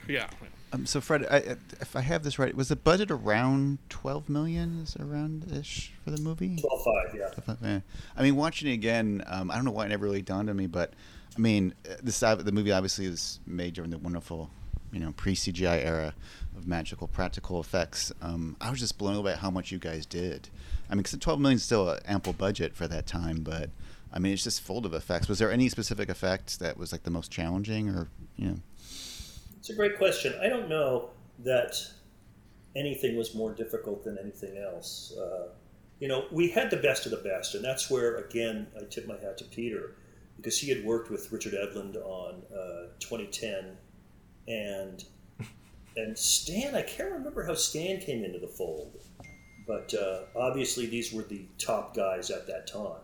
Yeah. 0.07 0.32
Um, 0.74 0.86
so 0.88 0.99
Fred, 0.99 1.26
I, 1.30 1.38
if 1.82 1.95
I 1.95 2.01
have 2.01 2.24
this 2.24 2.39
right, 2.39 2.55
was 2.55 2.69
the 2.69 2.76
budget 2.76 3.11
around 3.11 3.78
twelve 3.89 4.28
million? 4.28 4.82
Is 4.82 4.95
around 4.97 5.45
ish 5.55 5.93
for 6.03 6.11
the 6.11 6.21
movie? 6.21 6.57
12 6.57 6.84
5, 7.11 7.15
yeah. 7.15 7.55
Yeah. 7.61 7.80
I 8.17 8.24
mean, 8.24 8.36
watching 8.36 8.69
it 8.69 8.74
again, 8.74 9.24
um, 9.28 9.51
I 9.51 9.55
don't 9.55 9.65
know 9.65 9.71
why 9.71 9.86
it 9.86 9.89
never 9.89 10.05
really 10.05 10.21
dawned 10.24 10.49
on 10.49 10.55
me, 10.55 10.67
but 10.67 10.93
I 11.36 11.39
mean, 11.39 11.74
uh, 11.89 11.95
this 12.01 12.24
ob- 12.24 12.43
the 12.43 12.51
movie 12.51 12.71
obviously 12.71 13.07
was 13.07 13.39
made 13.45 13.76
during 13.76 13.91
the 13.91 13.97
wonderful, 13.99 14.49
you 14.91 14.99
know, 14.99 15.13
pre 15.15 15.36
CGI 15.36 15.84
era 15.86 16.13
of 16.57 16.67
magical 16.67 17.07
practical 17.07 17.59
effects. 17.59 18.11
Um, 18.21 18.55
I 18.59 18.69
was 18.71 18.80
just 18.80 18.97
blown 18.97 19.15
away 19.15 19.34
at 19.34 19.39
how 19.39 19.51
much 19.51 19.71
you 19.71 19.78
guys 19.78 20.05
did. 20.07 20.49
I 20.89 20.95
mean, 20.95 21.03
because 21.03 21.19
twelve 21.19 21.39
million 21.39 21.57
is 21.57 21.63
still 21.63 21.89
an 21.89 21.99
ample 22.05 22.34
budget 22.34 22.76
for 22.76 22.88
that 22.88 23.05
time, 23.05 23.41
but 23.43 23.69
I 24.11 24.17
mean, 24.19 24.34
it's 24.34 24.43
just 24.43 24.61
full 24.61 24.86
of 24.86 24.93
effects. 24.93 25.28
Was 25.28 25.38
there 25.39 25.51
any 25.51 25.69
specific 25.69 26.09
effect 26.09 26.59
that 26.59 26.78
was 26.78 26.91
like 26.91 27.03
the 27.03 27.11
most 27.11 27.32
challenging, 27.32 27.89
or 27.89 28.07
you 28.38 28.47
know? 28.47 28.55
It's 29.64 29.70
a 29.70 29.76
great 29.76 29.97
question. 29.97 30.34
I 30.41 30.49
don't 30.49 30.68
know 30.68 31.11
that 31.39 31.78
anything 32.76 33.16
was 33.16 33.34
more 33.34 33.53
difficult 33.53 34.03
than 34.03 34.18
anything 34.18 34.57
else. 34.57 35.14
Uh, 35.18 35.53
you 36.01 36.09
know, 36.09 36.26
we 36.34 36.49
had 36.49 36.70
the 36.70 36.76
best 36.76 37.05
of 37.05 37.11
the 37.11 37.30
best, 37.30 37.55
and 37.55 37.64
that's 37.64 37.89
where, 37.89 38.18
again, 38.18 38.68
I 38.78 38.84
tip 38.84 39.07
my 39.07 39.14
hat 39.14 39.38
to 39.38 39.45
Peter 39.45 39.95
because 40.36 40.59
he 40.59 40.68
had 40.68 40.84
worked 40.84 41.09
with 41.09 41.32
Richard 41.32 41.53
Edlund 41.53 41.95
on 41.95 42.41
uh, 42.53 42.88
2010, 42.99 43.78
and 44.49 45.05
and 45.95 46.18
Stan. 46.18 46.76
I 46.76 46.82
can't 46.82 47.14
remember 47.14 47.45
how 47.45 47.53
Stan 47.53 48.01
came 48.01 48.26
into 48.26 48.39
the 48.39 48.47
fold, 48.47 48.99
but 49.66 49.93
uh, 49.93 50.24
obviously 50.36 50.88
these 50.88 51.14
were 51.14 51.24
the 51.24 51.45
top 51.57 51.95
guys 51.95 52.32
at 52.32 52.47
that 52.47 52.68
time, 52.68 52.99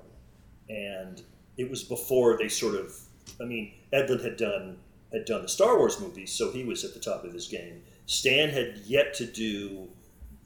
and 0.67 1.21
it 1.55 1.69
was 1.69 1.85
before 1.85 2.37
they 2.37 2.49
sort 2.49 2.75
of. 2.75 2.93
I 3.39 3.45
mean, 3.45 3.75
Edlund 3.93 4.25
had 4.25 4.35
done 4.35 4.75
had 5.11 5.25
done 5.25 5.41
the 5.41 5.49
Star 5.49 5.77
Wars 5.77 5.99
movies, 5.99 6.31
so 6.31 6.51
he 6.51 6.63
was 6.63 6.83
at 6.83 6.93
the 6.93 6.99
top 6.99 7.23
of 7.23 7.33
his 7.33 7.47
game. 7.47 7.81
Stan 8.05 8.49
had 8.49 8.77
yet 8.85 9.13
to 9.15 9.25
do 9.25 9.87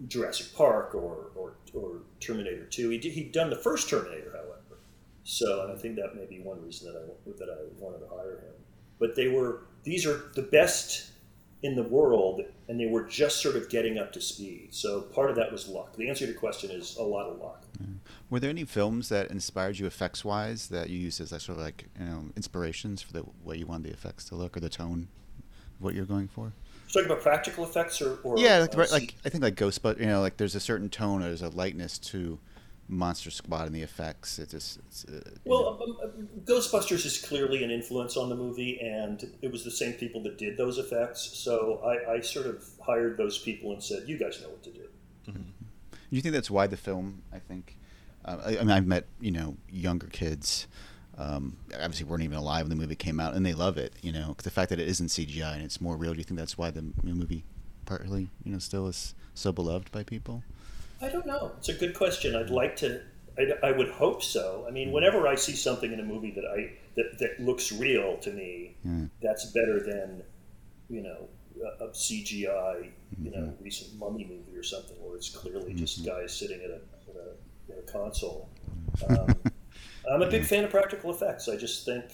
Jurassic 0.08 0.54
Park 0.56 0.96
or, 0.96 1.32
or, 1.36 1.54
or 1.74 2.02
Terminator 2.20 2.66
2. 2.66 2.90
He 2.90 2.98
did, 2.98 3.12
he'd 3.14 3.32
done 3.32 3.50
the 3.50 3.56
first 3.56 3.90
Terminator, 3.90 4.32
however. 4.32 4.80
So, 5.24 5.64
and 5.64 5.72
I 5.72 5.76
think 5.76 5.96
that 5.96 6.16
may 6.16 6.26
be 6.26 6.40
one 6.40 6.62
reason 6.64 6.92
that 6.92 7.00
I, 7.00 7.32
that 7.38 7.50
I 7.50 7.82
wanted 7.82 8.00
to 8.00 8.08
hire 8.08 8.40
him. 8.40 8.54
But 9.00 9.16
they 9.16 9.28
were, 9.28 9.64
these 9.84 10.06
are 10.06 10.32
the 10.36 10.42
best 10.44 11.13
in 11.64 11.76
the 11.76 11.84
world, 11.84 12.42
and 12.68 12.80
they 12.80 12.86
were 12.86 13.04
just 13.04 13.42
sort 13.42 13.56
of 13.56 13.70
getting 13.70 13.98
up 13.98 14.12
to 14.14 14.22
speed. 14.22 14.68
So 14.72 15.02
part 15.02 15.30
of 15.30 15.38
that 15.38 15.52
was 15.52 15.68
luck. 15.70 15.96
The 15.96 16.10
answer 16.10 16.26
to 16.26 16.32
your 16.32 16.40
question 16.40 16.70
is 16.70 16.98
a 16.98 17.04
lot 17.04 17.28
of 17.28 17.40
luck. 17.40 17.64
Were 18.30 18.40
there 18.40 18.50
any 18.50 18.66
films 18.66 19.10
that 19.10 19.32
inspired 19.32 19.80
you 19.80 19.86
effects 19.86 20.26
wise 20.26 20.68
that 20.68 20.90
you 20.90 21.00
used 21.00 21.22
as 21.22 21.32
like 21.32 21.42
sort 21.42 21.58
of 21.58 21.64
like 21.64 21.86
you 22.00 22.06
know 22.06 22.26
inspirations 22.36 23.02
for 23.02 23.14
the 23.14 23.24
way 23.44 23.58
you 23.58 23.66
wanted 23.66 23.86
the 23.86 23.94
effects 23.94 24.26
to 24.26 24.36
look 24.36 24.58
or 24.58 24.60
the 24.60 24.70
tone 24.70 25.08
of 25.80 25.84
what 25.84 25.96
you're 25.96 26.06
going 26.06 26.28
for? 26.28 26.52
Talking 26.92 27.06
about 27.06 27.22
practical 27.22 27.64
effects 27.64 28.02
or, 28.02 28.18
or 28.24 28.38
yeah, 28.38 28.60
like, 28.60 28.76
uh, 28.76 28.86
like 28.92 29.16
I 29.26 29.30
think 29.30 29.44
like 29.44 29.56
Ghostbusters. 29.56 30.00
You 30.02 30.08
know, 30.08 30.22
like 30.22 30.38
there's 30.38 30.56
a 30.56 30.60
certain 30.60 30.90
tone, 30.90 31.24
or 31.24 31.28
there's 31.28 31.42
a 31.42 31.50
lightness 31.50 31.98
to 32.00 32.40
Monster 32.88 33.32
Squad 33.32 33.68
and 33.68 33.76
the 33.76 33.82
effects. 33.82 34.40
It 34.40 34.50
just 34.50 34.80
it's, 34.80 35.06
uh, 35.06 35.22
Well, 35.46 35.80
um, 35.82 35.98
um, 36.04 36.30
Ghostbusters 36.46 37.06
is 37.06 37.22
clearly 37.22 37.64
an 37.64 37.72
influence 37.72 38.18
on 38.18 38.30
the 38.30 38.36
movie, 38.36 38.80
and 38.82 39.24
it 39.42 39.52
was 39.52 39.64
the 39.64 39.72
same 39.72 39.94
people 39.94 40.22
that 40.24 40.38
did 40.38 40.58
those 40.58 40.78
effects. 40.78 41.22
So 41.22 41.82
I, 41.84 42.16
I 42.16 42.20
sort 42.22 42.46
of 42.46 42.64
hired 42.86 43.18
those 43.18 43.38
people 43.40 43.72
and 43.72 43.84
said, 43.84 44.04
"You 44.08 44.18
guys 44.18 44.42
know 44.42 44.50
what 44.50 44.64
to 44.64 44.72
do." 44.72 44.82
Do 46.14 46.18
you 46.18 46.22
think 46.22 46.34
that's 46.34 46.52
why 46.52 46.68
the 46.68 46.78
film? 46.78 47.24
I 47.32 47.40
think. 47.40 47.78
Uh, 48.26 48.38
I, 48.46 48.50
I 48.50 48.60
mean, 48.60 48.72
I've 48.72 48.86
met 48.86 49.08
you 49.20 49.32
know 49.32 49.58
younger 49.70 50.08
kids. 50.08 50.68
Um, 51.18 51.58
obviously, 51.74 52.06
weren't 52.06 52.24
even 52.24 52.38
alive 52.38 52.64
when 52.64 52.70
the 52.70 52.82
movie 52.82 52.96
came 52.96 53.20
out, 53.20 53.34
and 53.34 53.46
they 53.46 53.54
love 53.54 53.78
it. 53.78 53.94
You 54.02 54.12
know, 54.12 54.36
the 54.44 54.52
fact 54.52 54.70
that 54.70 54.80
it 54.80 54.88
isn't 54.88 55.08
CGI 55.08 55.56
and 55.56 55.64
it's 55.64 55.80
more 55.82 55.96
real. 55.96 56.14
Do 56.14 56.18
you 56.18 56.24
think 56.24 56.40
that's 56.40 56.58
why 56.58 56.72
the 56.72 56.84
movie, 57.04 57.46
partly, 57.86 58.30
you 58.44 58.52
know, 58.52 58.60
still 58.60 58.88
is 58.88 59.16
so 59.34 59.52
beloved 59.52 59.92
by 59.92 60.04
people? 60.04 60.44
I 61.04 61.10
don't 61.10 61.26
know. 61.26 61.52
It's 61.58 61.70
a 61.70 61.74
good 61.74 61.94
question. 61.94 62.36
I'd 62.36 62.50
like 62.50 62.78
to. 62.78 63.02
I, 63.38 63.68
I 63.68 63.72
would 63.72 63.90
hope 63.90 64.24
so. 64.24 64.66
I 64.68 64.72
mean, 64.72 64.90
hmm. 64.90 64.94
whenever 64.94 65.28
I 65.28 65.36
see 65.36 65.56
something 65.56 65.92
in 65.92 66.00
a 66.00 66.04
movie 66.04 66.32
that 66.32 66.46
I 66.46 66.72
that, 66.96 67.20
that 67.20 67.40
looks 67.40 67.72
real 67.72 68.18
to 68.18 68.32
me, 68.32 68.76
Yeah. 68.86 69.06
that's 69.22 69.46
better 69.52 69.82
than 69.82 70.24
you 70.90 71.02
know 71.02 71.28
a, 71.82 71.86
a 71.86 71.90
CGI 71.90 72.90
you 73.22 73.32
know 73.32 73.48
hmm. 73.48 73.64
recent 73.64 73.98
mummy 74.00 74.24
movie 74.24 74.58
or 74.58 74.64
something 74.64 74.96
where 75.04 75.16
it's 75.16 75.30
clearly 75.30 75.74
just 75.74 76.06
guys 76.06 76.38
sitting 76.38 76.62
at 76.62 76.70
a, 76.70 76.80
at 77.10 77.16
a, 77.16 77.74
at 77.74 77.80
a 77.80 77.92
console. 77.92 78.50
Um, 79.10 79.36
I'm 80.12 80.22
a 80.22 80.30
big 80.30 80.46
fan 80.46 80.64
of 80.64 80.70
practical 80.70 81.12
effects. 81.12 81.50
I 81.50 81.58
just 81.58 81.86
think 81.86 82.06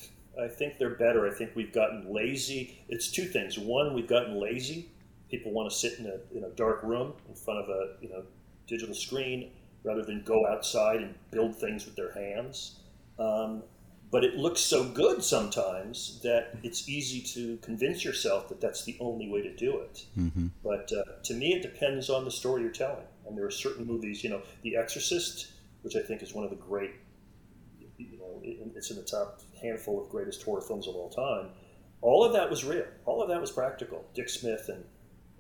I 0.42 0.48
think 0.48 0.80
they're 0.80 0.96
better. 0.96 1.28
I 1.28 1.32
think 1.32 1.52
we've 1.56 1.74
gotten 1.74 2.12
lazy. 2.12 2.80
It's 2.88 3.12
two 3.12 3.26
things. 3.26 3.60
One, 3.60 3.94
we've 3.94 4.08
gotten 4.08 4.40
lazy. 4.40 4.90
People 5.30 5.52
want 5.52 5.70
to 5.70 5.76
sit 5.76 6.00
in 6.00 6.08
a 6.08 6.38
in 6.38 6.44
a 6.46 6.50
dark 6.50 6.82
room 6.82 7.14
in 7.28 7.36
front 7.36 7.60
of 7.60 7.70
a 7.70 7.96
you 8.02 8.10
know 8.10 8.24
digital 8.70 8.96
screen 8.96 9.52
rather 9.84 10.04
than 10.04 10.24
go 10.24 10.46
outside 10.48 10.98
and 11.02 11.16
build 11.32 11.56
things 11.56 11.86
with 11.86 11.96
their 11.96 12.12
hands. 12.14 12.80
Um, 13.18 13.64
but 14.12 14.24
it 14.24 14.36
looks 14.38 14.62
so 14.62 14.84
good 14.84 15.24
sometimes 15.24 16.20
that 16.24 16.58
it's 16.64 16.90
easy 16.90 17.22
to 17.34 17.58
convince 17.58 18.04
yourself 18.04 18.50
that 18.50 18.60
that's 18.60 18.84
the 18.84 18.98
only 19.00 19.30
way 19.30 19.42
to 19.42 19.56
do 19.56 19.78
it. 19.80 20.06
Mm-hmm. 20.18 20.48
But 20.64 20.92
uh, 20.92 21.22
to 21.24 21.34
me, 21.34 21.54
it 21.54 21.62
depends 21.62 22.10
on 22.10 22.26
the 22.26 22.32
story 22.32 22.64
you're 22.64 22.72
telling. 22.72 23.06
And 23.28 23.38
there 23.38 23.46
are 23.46 23.52
certain 23.52 23.86
movies, 23.86 24.24
you 24.24 24.32
know, 24.32 24.42
The 24.64 24.76
Exorcist, 24.78 25.52
which 25.84 25.96
I 25.96 26.02
think 26.02 26.24
is 26.24 26.34
one 26.34 26.44
of 26.44 26.50
the 26.50 26.56
great, 26.56 26.92
you 27.98 28.18
know, 28.18 28.42
it's 28.76 28.90
in 28.90 28.98
the 28.98 29.04
top 29.04 29.42
handful 29.62 30.02
of 30.02 30.10
greatest 30.10 30.42
horror 30.42 30.62
films 30.62 30.88
of 30.88 30.96
all 30.96 31.10
time. 31.10 31.52
All 32.02 32.24
of 32.24 32.34
that 32.34 32.50
was 32.50 32.66
real. 32.66 32.86
All 33.06 33.22
of 33.22 33.30
that 33.30 33.40
was 33.40 33.52
practical. 33.52 34.06
Dick 34.16 34.30
Smith 34.30 34.70
and 34.70 34.84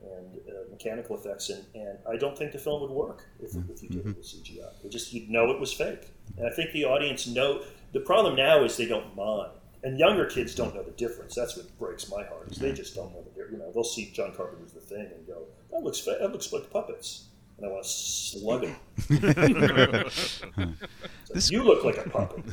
and 0.02 0.38
uh, 0.47 0.70
mechanical 0.72 1.18
effects, 1.18 1.50
and, 1.50 1.64
and 1.76 1.97
I 2.10 2.16
don't 2.16 2.38
think 2.38 2.52
the 2.52 2.60
film 2.60 2.82
would 2.82 2.91
work 2.91 3.26
if, 3.41 3.52
mm-hmm. 3.52 3.72
if 3.72 3.84
you 3.84 3.89
mm-hmm. 3.89 3.97
did 4.00 4.08
it 4.08 4.18
with 4.18 4.26
CGI. 4.26 4.86
It 4.86 4.91
just 4.91 5.14
you'd 5.14 5.30
know 5.30 5.52
it 5.52 5.60
was 5.60 5.74
fake, 5.74 6.12
and 6.38 6.47
I 6.47 6.52
think 6.52 6.72
the 6.72 6.86
audience 6.86 7.28
know. 7.28 7.64
The 7.91 8.02
problem 8.02 8.36
now 8.36 8.64
is 8.64 8.78
they 8.78 8.88
don't 8.88 9.16
mind, 9.16 9.52
and 9.84 9.97
younger 9.97 10.26
kids 10.26 10.54
don't 10.54 10.76
know 10.76 10.84
the 10.84 10.91
difference. 10.91 11.36
That's 11.36 11.58
what 11.58 11.78
breaks 11.80 12.10
my 12.10 12.24
heart. 12.24 12.52
Is 12.52 12.58
they 12.58 12.68
mm-hmm. 12.68 12.76
just 12.76 12.95
don't 12.95 13.12
know 13.14 13.24
the 13.24 13.30
difference. 13.30 13.52
You 13.54 13.58
know, 13.60 13.72
they'll 13.72 13.84
see 13.84 14.12
John 14.14 14.34
Carpenter's 14.34 14.74
The 14.74 14.82
Thing 14.82 15.08
and 15.16 15.28
go, 15.28 15.45
"That 15.72 15.84
looks 15.84 16.00
fa- 16.00 16.18
that 16.20 16.32
looks 16.32 16.54
like 16.54 16.70
puppets," 16.70 17.28
and 17.60 17.66
I 17.66 17.70
want 17.74 17.84
to 17.84 17.89
slug 17.89 18.64
him. 18.66 18.76
This- 21.32 21.51
you 21.51 21.62
look 21.62 21.84
like 21.84 21.97
a 22.03 22.10
puppet. 22.10 22.43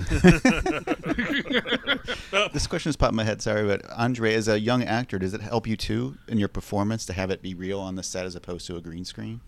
This 2.52 2.66
question 2.66 2.90
has 2.90 2.96
popped 2.96 3.12
in 3.12 3.16
my 3.16 3.24
head. 3.24 3.40
Sorry, 3.40 3.66
but 3.66 3.88
Andre, 3.92 4.34
as 4.34 4.48
a 4.48 4.60
young 4.60 4.82
actor, 4.84 5.18
does 5.18 5.32
it 5.32 5.40
help 5.40 5.66
you 5.66 5.76
too 5.76 6.18
in 6.28 6.36
your 6.38 6.48
performance 6.48 7.06
to 7.06 7.12
have 7.14 7.30
it 7.30 7.40
be 7.40 7.54
real 7.54 7.80
on 7.80 7.94
the 7.96 8.02
set 8.02 8.26
as 8.26 8.34
opposed 8.34 8.66
to 8.66 8.76
a 8.76 8.80
green 8.82 9.04
screen? 9.06 9.40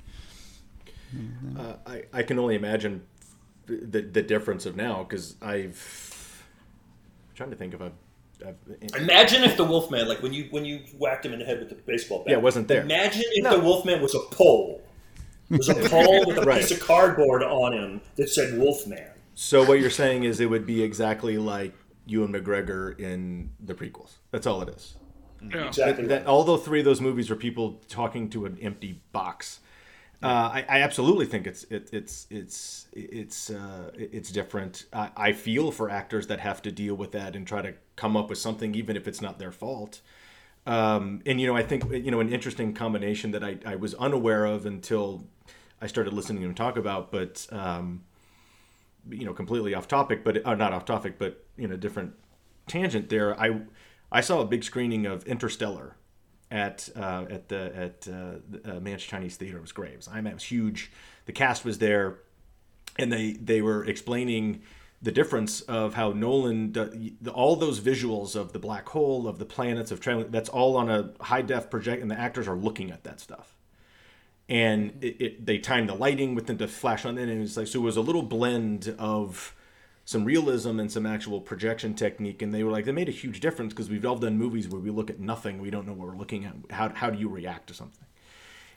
Uh, 1.59 1.75
I, 1.87 2.05
I 2.13 2.23
can 2.23 2.39
only 2.39 2.55
imagine 2.55 3.03
the, 3.67 4.01
the 4.01 4.23
difference 4.23 4.65
of 4.67 4.77
now 4.77 5.03
because 5.05 5.35
I've 5.43 6.45
I'm 7.31 7.35
trying 7.37 7.51
to 7.51 7.57
think 7.57 7.75
if 7.75 7.83
I've, 7.83 7.93
I've 8.47 8.57
Imagine 9.03 9.45
if 9.45 9.57
the 9.59 9.65
Wolfman, 9.65 10.09
like 10.09 10.23
when 10.23 10.33
you 10.33 10.47
when 10.51 10.65
you 10.65 10.81
whacked 10.99 11.27
him 11.27 11.33
in 11.35 11.39
the 11.41 11.45
head 11.45 11.59
with 11.61 11.69
the 11.71 11.75
baseball 11.75 12.21
bat, 12.21 12.29
Yeah, 12.31 12.37
it 12.39 12.43
wasn't 12.43 12.69
there. 12.69 12.81
Imagine 12.83 13.25
if 13.33 13.45
No. 13.45 13.57
the 13.59 13.61
Wolfman 13.65 14.01
was 14.01 14.15
a 14.15 14.21
pole. 14.21 14.81
It 15.51 15.59
was 15.59 15.69
a 15.69 15.75
pole 15.89 16.27
with 16.27 16.39
a 16.39 16.43
Right. 16.43 16.61
piece 16.61 16.71
of 16.71 16.81
cardboard 16.81 17.43
on 17.43 17.73
him 17.73 18.01
that 18.17 18.29
said 18.29 18.59
Wolfman. 18.59 19.11
So 19.35 19.65
what 19.65 19.81
you're 19.81 19.91
saying 19.91 20.25
is 20.25 20.41
it 20.41 20.51
would 20.51 20.67
be 20.67 20.83
exactly 20.83 21.39
like 21.39 21.73
Ewan 22.07 22.33
McGregor 22.33 22.99
in 22.99 23.51
the 23.61 23.75
prequels. 23.75 24.17
That's 24.31 24.47
all 24.47 24.63
it 24.63 24.69
is. 24.71 24.97
Yeah. 25.43 25.69
Exactly. 25.69 26.07
That, 26.07 26.27
although 26.27 26.57
three 26.57 26.81
of 26.81 26.85
those 26.85 27.01
movies 27.01 27.31
are 27.31 27.37
people 27.37 27.81
talking 27.89 28.29
to 28.31 28.45
an 28.47 28.59
empty 28.61 29.01
box, 29.13 29.61
uh, 30.21 30.27
I, 30.27 30.65
I 30.69 30.81
absolutely 30.83 31.27
think 31.27 31.47
it's 31.47 31.63
it, 31.65 31.91
it's 31.93 32.27
it's 32.29 32.89
it's 32.93 33.51
uh, 33.51 33.93
it's 33.95 34.33
different. 34.33 34.87
I, 34.93 35.11
I 35.17 35.33
feel 35.33 35.71
for 35.71 35.89
actors 35.91 36.27
that 36.27 36.41
have 36.41 36.61
to 36.63 36.73
deal 36.73 36.97
with 36.97 37.13
that 37.13 37.37
and 37.37 37.47
try 37.47 37.63
to 37.63 37.75
come 37.95 38.17
up 38.17 38.29
with 38.29 38.39
something, 38.39 38.75
even 38.75 38.97
if 38.97 39.07
it's 39.07 39.21
not 39.21 39.39
their 39.39 39.53
fault. 39.53 40.01
Um, 40.67 41.23
and 41.25 41.41
you 41.41 41.47
know, 41.47 41.57
I 41.57 41.63
think 41.63 41.85
you 41.93 42.11
know 42.11 42.19
an 42.19 42.31
interesting 42.33 42.75
combination 42.75 43.31
that 43.31 43.45
I, 43.45 43.59
I 43.65 43.77
was 43.77 43.95
unaware 43.95 44.45
of 44.45 44.67
until 44.67 45.25
I 45.81 45.87
started 45.87 46.12
listening 46.12 46.43
to 46.43 46.49
him 46.49 46.55
talk 46.55 46.76
about, 46.76 47.11
but 47.11 47.47
um, 47.51 48.05
you 49.09 49.24
know, 49.24 49.33
completely 49.33 49.74
off 49.74 49.89
topic, 49.89 50.24
but 50.24 50.45
uh, 50.45 50.55
not 50.55 50.72
off 50.72 50.85
topic, 50.85 51.18
but 51.18 51.45
you 51.57 51.68
know, 51.68 51.76
different 51.76 52.14
tangent 52.66 53.09
there. 53.09 53.39
I 53.39 53.61
I 54.11 54.20
saw 54.20 54.41
a 54.41 54.47
big 54.47 54.64
screening 54.64 55.07
of 55.07 55.24
Interstellar 55.26 55.97
at 56.51 56.89
uh, 56.97 57.26
at 57.31 57.49
the 57.49 57.76
at 57.76 58.09
uh, 58.09 58.39
the, 58.49 58.76
uh, 58.76 58.81
Mann's 58.81 59.03
Chinese 59.03 59.37
Theater. 59.37 59.59
It 59.59 59.62
was 59.62 59.72
Graves. 59.72 60.09
IMAX 60.09 60.35
was 60.35 60.45
huge. 60.45 60.91
The 61.26 61.33
cast 61.33 61.64
was 61.64 61.79
there, 61.79 62.18
and 62.99 63.12
they 63.12 63.33
they 63.33 63.62
were 63.62 63.85
explaining 63.85 64.62
the 65.01 65.12
difference 65.12 65.61
of 65.62 65.95
how 65.95 66.11
Nolan 66.11 66.74
all 67.33 67.57
those 67.57 67.81
visuals 67.81 68.35
of 68.35 68.53
the 68.53 68.59
black 68.59 68.89
hole, 68.89 69.29
of 69.29 69.39
the 69.39 69.45
planets, 69.45 69.91
of 69.91 70.01
traveling. 70.01 70.31
That's 70.31 70.49
all 70.49 70.76
on 70.76 70.91
a 70.91 71.12
high 71.20 71.43
def 71.43 71.70
project, 71.70 72.03
and 72.03 72.11
the 72.11 72.18
actors 72.18 72.49
are 72.49 72.57
looking 72.57 72.91
at 72.91 73.05
that 73.05 73.20
stuff. 73.20 73.58
And 74.49 74.93
it, 75.03 75.21
it, 75.21 75.47
they 75.47 75.59
timed 75.59 75.91
the 75.91 75.95
lighting 75.95 76.35
with 76.35 76.47
them 76.47 76.57
to 76.59 76.69
flash 76.69 77.05
on 77.05 77.19
it, 77.19 77.29
and 77.29 77.43
it's 77.43 77.57
like 77.57 77.67
so. 77.67 77.81
It 77.81 77.83
was 77.83 77.97
a 77.99 78.01
little 78.01 78.23
blend 78.23 78.95
of 78.99 79.55
some 80.07 80.25
realism 80.25 80.81
and 80.81 80.91
some 80.91 81.05
actual 81.05 81.41
projection 81.41 81.95
technique, 81.95 82.41
and 82.41 82.55
they 82.55 82.65
were 82.65 82.73
like 82.73 82.87
they 82.87 82.93
made 82.93 83.09
a 83.11 83.13
huge 83.13 83.41
difference 83.41 83.75
because 83.75 83.91
we've 83.91 84.07
all 84.07 84.17
done 84.17 84.39
movies 84.39 84.67
where 84.69 84.81
we 84.81 84.91
look 84.91 85.11
at 85.11 85.21
nothing, 85.21 85.61
we 85.61 85.71
don't 85.71 85.87
know 85.87 85.93
what 85.93 86.09
we're 86.09 86.17
looking 86.17 86.47
at. 86.47 86.55
How 86.71 86.89
how 86.91 87.11
do 87.11 87.19
you 87.19 87.29
react 87.29 87.69
to 87.69 87.75
something? 87.75 88.07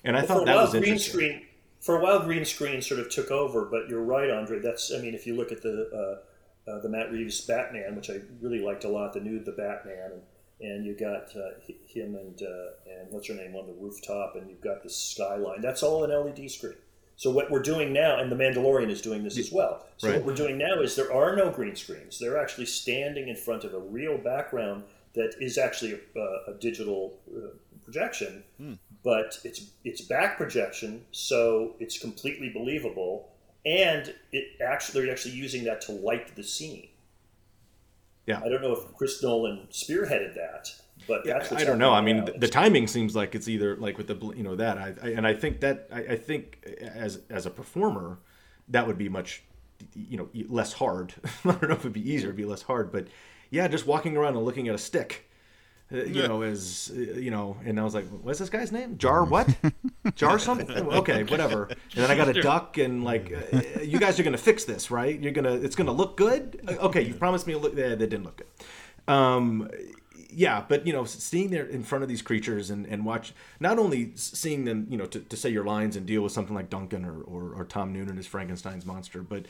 And 0.03 0.17
I 0.17 0.23
Well, 0.29 0.29
thought 0.29 0.45
that 0.45 0.59
was 0.59 0.75
green 0.75 0.97
interesting. 0.97 0.97
screen 0.97 1.41
for 1.79 1.97
a 1.97 2.01
while 2.03 2.19
green 2.19 2.45
screen 2.45 2.81
sort 2.81 2.99
of 2.99 3.09
took 3.09 3.31
over 3.31 3.65
but 3.65 3.89
you're 3.89 4.03
right 4.03 4.29
andre 4.29 4.59
that's 4.59 4.91
i 4.93 4.97
mean 4.99 5.15
if 5.15 5.25
you 5.25 5.35
look 5.35 5.51
at 5.51 5.61
the 5.61 5.89
uh, 6.67 6.71
uh, 6.71 6.79
the 6.81 6.89
matt 6.89 7.11
reeves 7.11 7.41
batman 7.41 7.95
which 7.95 8.09
i 8.09 8.19
really 8.39 8.59
liked 8.59 8.83
a 8.83 8.87
lot 8.89 9.13
the 9.13 9.19
new 9.19 9.39
the 9.43 9.51
batman 9.51 10.11
and, 10.11 10.21
and 10.61 10.85
you 10.85 10.93
got 10.93 11.35
uh, 11.35 11.51
him 11.87 12.15
and 12.15 12.41
uh, 12.41 12.91
and 12.99 13.11
what's 13.11 13.27
her 13.27 13.33
name 13.33 13.55
on 13.55 13.67
the 13.67 13.73
rooftop 13.73 14.35
and 14.35 14.49
you've 14.49 14.61
got 14.61 14.83
the 14.83 14.89
skyline. 14.89 15.61
That's 15.61 15.83
all 15.83 16.03
an 16.03 16.11
led 16.11 16.49
screen. 16.49 16.75
So 17.15 17.29
what 17.29 17.51
we're 17.51 17.61
doing 17.61 17.93
now 17.93 18.19
and 18.19 18.31
the 18.31 18.35
mandalorian 18.35 18.89
is 18.89 19.01
doing 19.01 19.23
this 19.23 19.37
as 19.37 19.51
well. 19.51 19.85
So 19.97 20.07
Right. 20.07 20.17
what 20.17 20.25
we're 20.25 20.35
doing 20.35 20.57
now 20.57 20.81
is 20.81 20.95
there 20.95 21.13
are 21.13 21.35
no 21.35 21.51
green 21.51 21.75
screens. 21.75 22.17
They're 22.17 22.39
actually 22.39 22.65
standing 22.65 23.27
in 23.27 23.35
front 23.35 23.63
of 23.63 23.73
a 23.75 23.79
real 23.79 24.17
background 24.17 24.83
that 25.13 25.35
is 25.39 25.57
actually 25.57 25.99
a, 26.15 26.51
a 26.51 26.53
digital 26.59 27.19
uh, 27.35 27.49
projection 27.83 28.43
but 29.03 29.37
it's 29.43 29.71
it's 29.83 30.01
back 30.01 30.37
projection, 30.37 31.03
so 31.11 31.75
it's 31.79 31.97
completely 31.97 32.49
believable, 32.49 33.29
and 33.65 34.13
it 34.31 34.61
actually 34.61 35.01
they're 35.01 35.11
actually 35.11 35.33
using 35.33 35.63
that 35.63 35.81
to 35.81 35.91
light 35.91 36.35
the 36.35 36.43
scene. 36.43 36.87
Yeah. 38.25 38.41
I 38.43 38.49
don't 38.49 38.61
know 38.61 38.73
if 38.73 38.93
Chris 38.95 39.21
Nolan 39.23 39.67
spearheaded 39.71 40.35
that, 40.35 40.73
but 41.07 41.25
that's 41.25 41.51
I 41.51 41.63
don't 41.63 41.79
know. 41.79 41.91
I 41.91 42.01
mean, 42.01 42.25
the, 42.25 42.33
the 42.33 42.47
timing 42.47 42.87
seems 42.87 43.15
like 43.15 43.33
it's 43.33 43.47
either 43.47 43.75
like 43.77 43.97
with 43.97 44.07
the 44.07 44.15
you 44.35 44.43
know 44.43 44.55
that 44.55 44.77
I, 44.77 44.93
I 45.01 45.07
and 45.09 45.25
I 45.25 45.33
think 45.33 45.61
that 45.61 45.87
I, 45.91 45.99
I 45.99 46.15
think 46.17 46.63
as 46.81 47.21
as 47.29 47.45
a 47.45 47.49
performer, 47.49 48.19
that 48.69 48.85
would 48.85 48.97
be 48.97 49.09
much 49.09 49.43
you 49.95 50.17
know 50.17 50.29
less 50.47 50.73
hard. 50.73 51.13
I 51.45 51.51
don't 51.51 51.63
know 51.63 51.73
if 51.73 51.79
it'd 51.79 51.93
be 51.93 52.11
easier, 52.11 52.29
it'd 52.29 52.37
be 52.37 52.45
less 52.45 52.61
hard, 52.61 52.91
but 52.91 53.07
yeah, 53.49 53.67
just 53.67 53.87
walking 53.87 54.15
around 54.15 54.35
and 54.35 54.45
looking 54.45 54.67
at 54.67 54.75
a 54.75 54.79
stick. 54.79 55.29
Uh, 55.91 55.97
You 55.97 56.21
Yeah. 56.21 56.27
know, 56.27 56.41
is 56.43 56.91
uh, 56.95 56.99
you 57.19 57.31
know, 57.31 57.57
and 57.65 57.79
I 57.79 57.83
was 57.83 57.93
like, 57.93 58.07
"What's 58.09 58.39
this 58.39 58.49
guy's 58.49 58.71
name? 58.71 58.97
Jar 58.97 59.23
what? 59.23 59.47
Jar 60.15 60.39
something? 60.39 60.69
Okay, 60.71 61.23
whatever." 61.23 61.65
And 61.65 61.77
then 62.03 62.11
I 62.11 62.15
got 62.15 62.29
a 62.29 62.41
duck, 62.41 62.77
and 62.77 63.03
like, 63.03 63.31
uh, 63.31 63.81
you 63.81 63.99
guys 63.99 64.19
are 64.19 64.23
gonna 64.23 64.37
fix 64.37 64.63
this, 64.65 64.89
right? 64.91 65.19
You're 65.19 65.31
gonna, 65.33 65.53
it's 65.53 65.75
gonna 65.75 65.91
look 65.91 66.17
good. 66.17 66.61
Uh, 66.67 66.87
Okay, 66.87 67.01
you 67.01 67.13
promised 67.13 67.47
me. 67.47 67.53
a 67.53 67.57
Look, 67.57 67.75
yeah, 67.75 67.89
that 67.89 67.97
didn't 67.97 68.23
look 68.23 68.37
good. 68.37 69.13
Um, 69.13 69.69
yeah, 70.33 70.63
but 70.67 70.87
you 70.87 70.93
know, 70.93 71.03
seeing 71.03 71.49
there 71.51 71.65
in 71.65 71.83
front 71.83 72.03
of 72.03 72.07
these 72.09 72.21
creatures 72.21 72.69
and, 72.69 72.85
and 72.85 73.03
watch 73.05 73.33
not 73.59 73.77
only 73.77 74.11
seeing 74.15 74.63
them, 74.65 74.87
you 74.89 74.97
know, 74.97 75.05
to, 75.07 75.19
to 75.19 75.35
say 75.35 75.49
your 75.49 75.65
lines 75.65 75.95
and 75.97 76.05
deal 76.05 76.21
with 76.21 76.31
something 76.31 76.55
like 76.55 76.69
Duncan 76.69 77.03
or, 77.03 77.19
or, 77.21 77.53
or 77.53 77.65
Tom 77.65 77.91
Noonan 77.91 78.17
as 78.17 78.27
Frankenstein's 78.27 78.85
monster, 78.85 79.21
but 79.23 79.45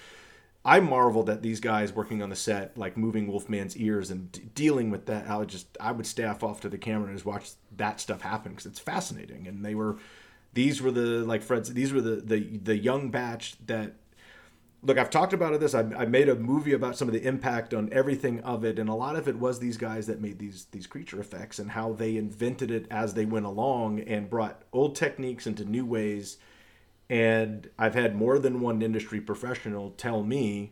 I 0.64 0.80
marveled 0.80 1.26
that 1.26 1.42
these 1.42 1.60
guys 1.60 1.92
working 1.92 2.22
on 2.22 2.30
the 2.30 2.36
set, 2.36 2.78
like 2.78 2.96
moving 2.96 3.28
Wolfman's 3.28 3.76
ears 3.78 4.12
and 4.12 4.32
d- 4.32 4.44
dealing 4.54 4.92
with 4.92 5.08
that. 5.08 5.28
I 5.28 5.38
would 5.38 5.48
just, 5.48 5.76
I 5.80 5.92
would 5.92 6.06
staff 6.06 6.44
off 6.44 6.62
to 6.62 6.70
the 6.70 6.78
camera 6.78 7.08
and 7.08 7.16
just 7.16 7.26
watch 7.26 7.52
that 7.78 8.00
stuff 8.00 8.22
happen 8.22 8.52
because 8.52 8.68
it's 8.68 8.80
fascinating. 8.80 9.48
And 9.48 9.66
they 9.66 9.74
were, 9.74 9.98
these 10.54 10.82
were 10.82 10.92
the 10.92 11.26
like 11.26 11.42
Fred's, 11.42 11.74
these 11.74 11.92
were 11.92 12.02
the 12.02 12.18
the 12.18 12.58
the 12.58 12.78
young 12.78 13.10
batch 13.10 13.56
that 13.66 13.94
look, 14.84 14.98
I've 14.98 15.10
talked 15.10 15.34
about 15.34 15.60
this. 15.60 15.76
I, 15.76 15.82
I 15.96 16.06
made 16.06 16.30
a 16.30 16.36
movie 16.36 16.74
about 16.74 16.98
some 16.98 17.08
of 17.08 17.14
the 17.14 17.26
impact 17.26 17.74
on 17.74 17.90
everything 17.92 18.40
of 18.42 18.64
it, 18.64 18.80
and 18.80 18.90
a 18.90 18.94
lot 18.94 19.16
of 19.16 19.28
it 19.28 19.38
was 19.38 19.60
these 19.60 19.78
guys 19.78 20.08
that 20.08 20.22
made 20.22 20.40
these 20.40 20.68
these 20.72 20.88
creature 20.88 21.20
effects 21.20 21.60
and 21.60 21.72
how 21.72 21.94
they 21.94 22.18
invented 22.18 22.72
it 22.72 22.88
as 22.90 23.14
they 23.14 23.26
went 23.26 23.46
along 23.46 24.02
and 24.02 24.30
brought 24.30 24.64
old 24.74 24.96
techniques 24.96 25.48
into 25.48 25.66
new 25.66 25.86
ways. 25.86 26.38
And 27.12 27.70
I've 27.78 27.94
had 27.94 28.16
more 28.16 28.40
than 28.40 28.62
one 28.62 28.82
industry 28.82 29.22
professional 29.22 29.92
tell 29.92 30.24
me 30.24 30.72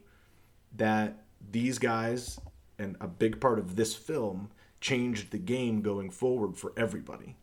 that 0.75 1.25
these 1.51 1.77
guys 1.77 2.39
and 2.79 2.95
a 2.99 3.07
big 3.07 3.39
part 3.39 3.59
of 3.59 3.75
this 3.75 3.93
film 3.93 4.49
changed 4.81 5.29
the 5.29 5.37
game 5.37 5.81
going 5.81 6.09
forward 6.09 6.57
for 6.57 6.73
everybody 6.75 7.35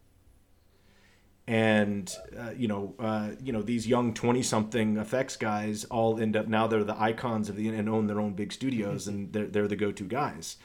and 1.49 2.13
uh, 2.37 2.51
you 2.57 2.67
know, 2.67 2.95
uh, 2.99 3.31
you 3.41 3.53
know 3.53 3.63
these 3.63 3.87
young 3.87 4.13
twenty-something 4.13 4.97
effects 4.97 5.37
guys 5.37 5.85
all 5.85 6.19
end 6.21 6.37
up 6.37 6.49
now 6.49 6.67
they're 6.67 6.83
the 6.83 7.01
icons 7.01 7.49
of 7.49 7.57
the 7.57 7.69
and 7.69 7.89
own 7.89 8.07
their 8.07 8.21
own 8.21 8.35
big 8.35 8.53
studios, 8.53 9.07
and 9.07 9.33
they're 9.33 9.47
they're 9.47 9.69
the 9.69 9.77
go-to 9.77 10.05
guys. 10.05 10.57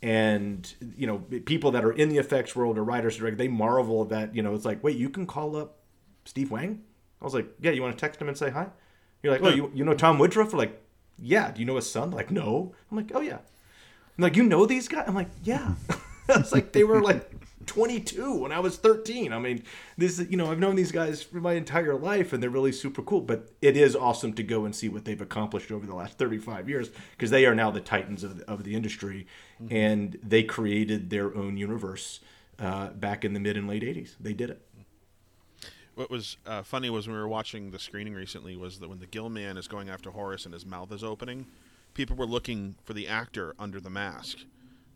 And 0.00 0.72
you 0.96 1.06
know, 1.06 1.18
people 1.18 1.70
that 1.72 1.84
are 1.84 1.92
in 1.92 2.08
the 2.08 2.18
effects 2.18 2.56
world 2.56 2.78
or 2.78 2.84
writers, 2.84 3.18
direct, 3.18 3.36
they 3.36 3.48
marvel 3.48 4.04
that 4.06 4.34
you 4.34 4.42
know 4.42 4.54
it's 4.54 4.64
like, 4.64 4.82
wait, 4.82 4.96
you 4.96 5.10
can 5.10 5.26
call 5.26 5.56
up 5.56 5.80
Steve 6.24 6.50
Wang? 6.50 6.82
I 7.24 7.26
was 7.26 7.32
like, 7.32 7.48
yeah, 7.62 7.70
you 7.70 7.80
want 7.80 7.96
to 7.96 8.00
text 8.00 8.20
him 8.20 8.28
and 8.28 8.36
say 8.36 8.50
hi? 8.50 8.66
You're 9.22 9.32
like, 9.32 9.42
oh, 9.42 9.48
you 9.48 9.70
you 9.74 9.82
know 9.82 9.94
Tom 9.94 10.18
Woodruff? 10.18 10.52
like, 10.52 10.78
yeah. 11.18 11.50
Do 11.50 11.60
you 11.60 11.66
know 11.66 11.76
his 11.76 11.90
son? 11.90 12.10
like, 12.10 12.30
no. 12.30 12.74
I'm 12.90 12.98
like, 12.98 13.10
oh 13.14 13.22
yeah. 13.22 13.38
I'm 14.18 14.22
like, 14.22 14.36
you 14.36 14.42
know 14.42 14.66
these 14.66 14.88
guys? 14.88 15.04
I'm 15.08 15.14
like, 15.14 15.30
yeah. 15.42 15.74
it's 16.28 16.52
like 16.52 16.72
they 16.72 16.84
were 16.84 17.02
like 17.02 17.30
22 17.66 18.34
when 18.34 18.52
I 18.52 18.60
was 18.60 18.76
13. 18.76 19.32
I 19.32 19.38
mean, 19.38 19.62
this 19.96 20.18
you 20.28 20.36
know 20.36 20.50
I've 20.50 20.58
known 20.58 20.74
these 20.74 20.92
guys 20.92 21.22
for 21.22 21.38
my 21.38 21.54
entire 21.54 21.96
life, 21.96 22.32
and 22.32 22.42
they're 22.42 22.50
really 22.50 22.72
super 22.72 23.02
cool. 23.02 23.20
But 23.20 23.50
it 23.60 23.76
is 23.76 23.94
awesome 23.94 24.32
to 24.34 24.42
go 24.42 24.64
and 24.64 24.74
see 24.74 24.88
what 24.88 25.04
they've 25.04 25.20
accomplished 25.20 25.70
over 25.70 25.86
the 25.86 25.94
last 25.94 26.18
35 26.18 26.68
years 26.68 26.90
because 27.12 27.30
they 27.30 27.46
are 27.46 27.54
now 27.54 27.70
the 27.70 27.80
titans 27.80 28.24
of 28.24 28.38
the, 28.38 28.50
of 28.50 28.64
the 28.64 28.74
industry, 28.74 29.26
and 29.70 30.18
they 30.22 30.42
created 30.42 31.10
their 31.10 31.34
own 31.34 31.56
universe 31.56 32.20
uh, 32.58 32.88
back 32.90 33.24
in 33.24 33.34
the 33.34 33.40
mid 33.40 33.56
and 33.56 33.68
late 33.68 33.82
80s. 33.82 34.14
They 34.20 34.32
did 34.32 34.50
it. 34.50 34.62
What 35.94 36.10
was 36.10 36.36
uh, 36.44 36.62
funny 36.62 36.90
was 36.90 37.06
when 37.06 37.14
we 37.14 37.20
were 37.20 37.28
watching 37.28 37.70
the 37.70 37.78
screening 37.78 38.14
recently 38.14 38.56
was 38.56 38.80
that 38.80 38.88
when 38.88 38.98
the 38.98 39.06
Gill 39.06 39.28
Man 39.28 39.56
is 39.56 39.68
going 39.68 39.88
after 39.88 40.10
Horace 40.10 40.44
and 40.44 40.52
his 40.52 40.66
mouth 40.66 40.90
is 40.90 41.04
opening, 41.04 41.46
people 41.94 42.16
were 42.16 42.26
looking 42.26 42.74
for 42.84 42.94
the 42.94 43.06
actor 43.06 43.54
under 43.58 43.80
the 43.80 43.90
mask 43.90 44.38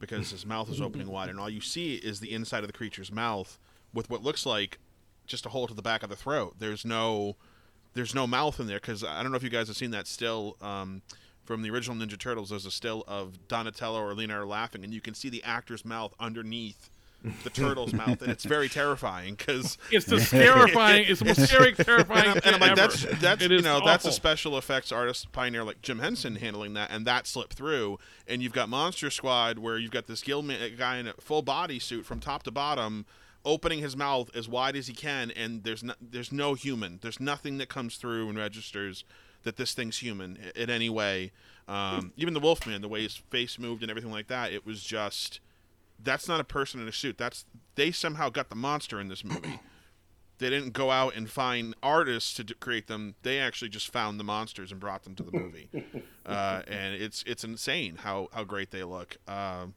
because 0.01 0.31
his 0.31 0.47
mouth 0.47 0.71
is 0.71 0.81
opening 0.81 1.09
wide, 1.09 1.29
and 1.29 1.41
all 1.41 1.51
you 1.51 1.61
see 1.61 1.97
is 1.97 2.21
the 2.21 2.33
inside 2.33 2.63
of 2.63 2.67
the 2.69 2.73
creature's 2.73 3.11
mouth 3.11 3.59
with 3.93 4.09
what 4.11 4.23
looks 4.23 4.47
like 4.47 4.79
just 5.27 5.47
a 5.47 5.49
hole 5.49 5.67
to 5.67 5.75
the 5.75 5.83
back 5.83 6.03
of 6.03 6.09
the 6.11 6.17
throat. 6.17 6.55
There's 6.59 6.85
no, 6.85 7.37
there's 7.95 8.15
no 8.15 8.27
mouth 8.27 8.61
in 8.61 8.67
there 8.67 8.79
because 8.79 9.05
I 9.05 9.23
don't 9.23 9.33
know 9.33 9.37
if 9.37 9.43
you 9.43 9.51
guys 9.51 9.69
have 9.69 9.77
seen 9.77 9.91
that 9.91 10.07
still 10.07 10.57
um, 10.61 11.03
from 11.45 11.63
the 11.63 11.71
original 11.71 11.97
Ninja 11.97 12.19
Turtles. 12.19 12.51
There's 12.51 12.67
a 12.67 12.71
still 12.71 13.05
of 13.07 13.49
Donatello 13.49 14.01
or 14.01 14.15
Leonardo 14.15 14.47
laughing, 14.47 14.85
and 14.85 14.95
you 14.95 15.01
can 15.01 15.15
see 15.15 15.29
the 15.29 15.43
actor's 15.45 15.85
mouth 15.85 16.15
underneath 16.21 16.91
the 17.45 17.51
turtle's 17.51 17.93
mouth, 17.93 18.23
and 18.23 18.31
it's 18.31 18.45
very 18.45 18.69
terrifying 18.69 19.35
because 19.35 19.79
It's 19.91 20.07
the 20.07 20.19
terrifying. 20.19 21.07
It's 21.09 21.21
the 21.21 21.27
most 21.27 21.47
scary, 21.49 21.73
terrifying. 21.73 22.27
and 22.27 22.31
I'm, 22.31 22.41
and 22.45 22.55
I'm 22.57 22.61
like, 22.61 22.77
that's 22.77 23.05
that's 23.21 23.43
It 23.43 23.51
you 23.51 23.63
know 23.63 23.81
that's 23.85 24.05
a 24.05 24.13
special 24.13 24.57
effects 24.59 24.93
artist 24.93 25.31
pioneer 25.33 25.65
like 25.65 25.83
Jim 25.83 25.99
Henson 25.99 26.37
handling 26.37 26.75
that, 26.75 26.91
and 26.91 27.07
that 27.07 27.27
slipped 27.27 27.55
through. 27.55 27.99
And 28.27 28.43
you've 28.43 28.53
got 28.53 28.69
Monster 28.69 29.11
Squad 29.11 29.59
where 29.59 29.79
you've 29.79 29.91
got 29.91 30.07
this 30.07 30.23
Gill 30.23 30.43
Man 30.43 30.77
guy 30.77 30.99
in 30.99 31.09
a 31.09 31.15
full 31.15 31.43
body 31.43 31.79
suit 31.79 32.05
from 32.05 32.21
top 32.21 32.43
to 32.45 32.51
bottom, 32.51 33.07
opening 33.45 33.81
his 33.81 33.97
mouth 33.97 34.31
as 34.37 34.49
wide 34.49 34.77
as 34.77 34.87
he 34.87 34.95
can, 34.95 35.31
and 35.31 35.65
there's 35.65 35.83
no, 35.83 35.95
there's 36.01 36.33
no 36.33 36.55
human, 36.55 36.99
there's 37.03 37.21
nothing 37.21 37.59
that 37.59 37.69
comes 37.69 37.97
through 37.97 38.29
and 38.29 38.39
registers 38.39 39.05
that 39.45 39.57
this 39.57 39.73
thing's 39.73 39.99
human 39.99 40.39
in 40.57 40.69
any 40.69 40.91
way. 40.91 41.33
Um, 41.69 42.13
even 42.17 42.35
the 42.35 42.41
Wolfman, 42.41 42.81
the 42.81 42.89
way 42.89 43.03
his 43.03 43.17
face 43.17 43.59
moved 43.59 43.83
and 43.83 43.91
everything 43.91 44.11
like 44.11 44.29
that, 44.29 44.53
it 44.53 44.65
was 44.67 44.83
just 44.83 45.41
that's 46.03 46.29
not 46.29 46.41
a 46.41 46.45
person 46.45 46.81
in 46.81 46.89
a 46.89 46.93
suit. 46.93 47.19
That's 47.19 47.45
they 47.75 47.91
somehow 47.91 48.29
got 48.31 48.49
the 48.51 48.57
monster 48.57 49.01
in 49.01 49.09
this 49.09 49.25
movie. 49.25 49.61
they 50.39 50.51
didn't 50.51 50.73
go 50.73 50.91
out 50.91 51.15
and 51.17 51.29
find 51.29 51.75
artists 51.83 52.35
to 52.35 52.45
d- 52.45 52.55
create 52.61 52.87
them. 52.87 53.15
They 53.23 53.39
actually 53.39 53.69
just 53.69 53.93
found 53.93 54.19
the 54.21 54.25
monsters 54.25 54.71
and 54.71 54.81
brought 54.81 55.03
them 55.05 55.15
to 55.17 55.23
the 55.23 55.33
movie. 55.39 55.69
uh, 56.25 56.63
and 56.69 56.95
it's 56.95 57.25
it's 57.27 57.45
insane 57.45 57.97
how 57.97 58.29
how 58.33 58.45
great 58.45 58.71
they 58.71 58.85
look. 58.85 59.17
Um, 59.27 59.75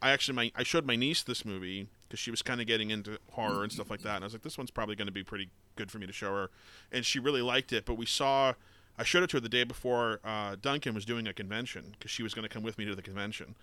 I 0.00 0.10
actually 0.10 0.34
my 0.34 0.52
I 0.56 0.62
showed 0.62 0.86
my 0.86 0.96
niece 0.96 1.22
this 1.22 1.44
movie 1.44 1.88
because 2.08 2.18
she 2.20 2.30
was 2.30 2.40
kind 2.40 2.60
of 2.60 2.66
getting 2.66 2.90
into 2.90 3.18
horror 3.32 3.62
and 3.62 3.70
stuff 3.72 3.90
like 3.90 4.00
that, 4.02 4.16
and 4.16 4.24
I 4.24 4.26
was 4.26 4.32
like, 4.32 4.42
this 4.42 4.56
one's 4.56 4.70
probably 4.70 4.96
going 4.96 5.06
to 5.08 5.12
be 5.12 5.24
pretty 5.24 5.50
good 5.76 5.90
for 5.90 5.98
me 5.98 6.06
to 6.06 6.12
show 6.12 6.32
her, 6.32 6.50
and 6.90 7.04
she 7.04 7.18
really 7.18 7.42
liked 7.42 7.72
it. 7.72 7.84
But 7.84 7.94
we 7.94 8.06
saw. 8.06 8.54
I 9.00 9.04
showed 9.04 9.22
it 9.22 9.30
to 9.30 9.36
her 9.36 9.40
the 9.40 9.48
day 9.48 9.62
before 9.62 10.18
uh, 10.24 10.56
Duncan 10.60 10.92
was 10.92 11.04
doing 11.04 11.28
a 11.28 11.32
convention 11.32 11.92
because 11.92 12.10
she 12.10 12.24
was 12.24 12.34
going 12.34 12.42
to 12.42 12.48
come 12.48 12.64
with 12.64 12.78
me 12.78 12.84
to 12.84 12.96
the 12.96 13.02
convention. 13.02 13.54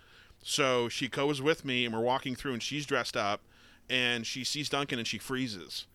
So 0.41 0.89
she 0.89 1.07
goes 1.07 1.41
with 1.41 1.65
me, 1.65 1.85
and 1.85 1.93
we're 1.93 2.01
walking 2.01 2.35
through, 2.35 2.53
and 2.53 2.61
she's 2.61 2.85
dressed 2.85 3.17
up, 3.17 3.41
and 3.89 4.25
she 4.25 4.43
sees 4.43 4.69
Duncan, 4.69 4.99
and 4.99 5.07
she 5.07 5.17
freezes, 5.17 5.85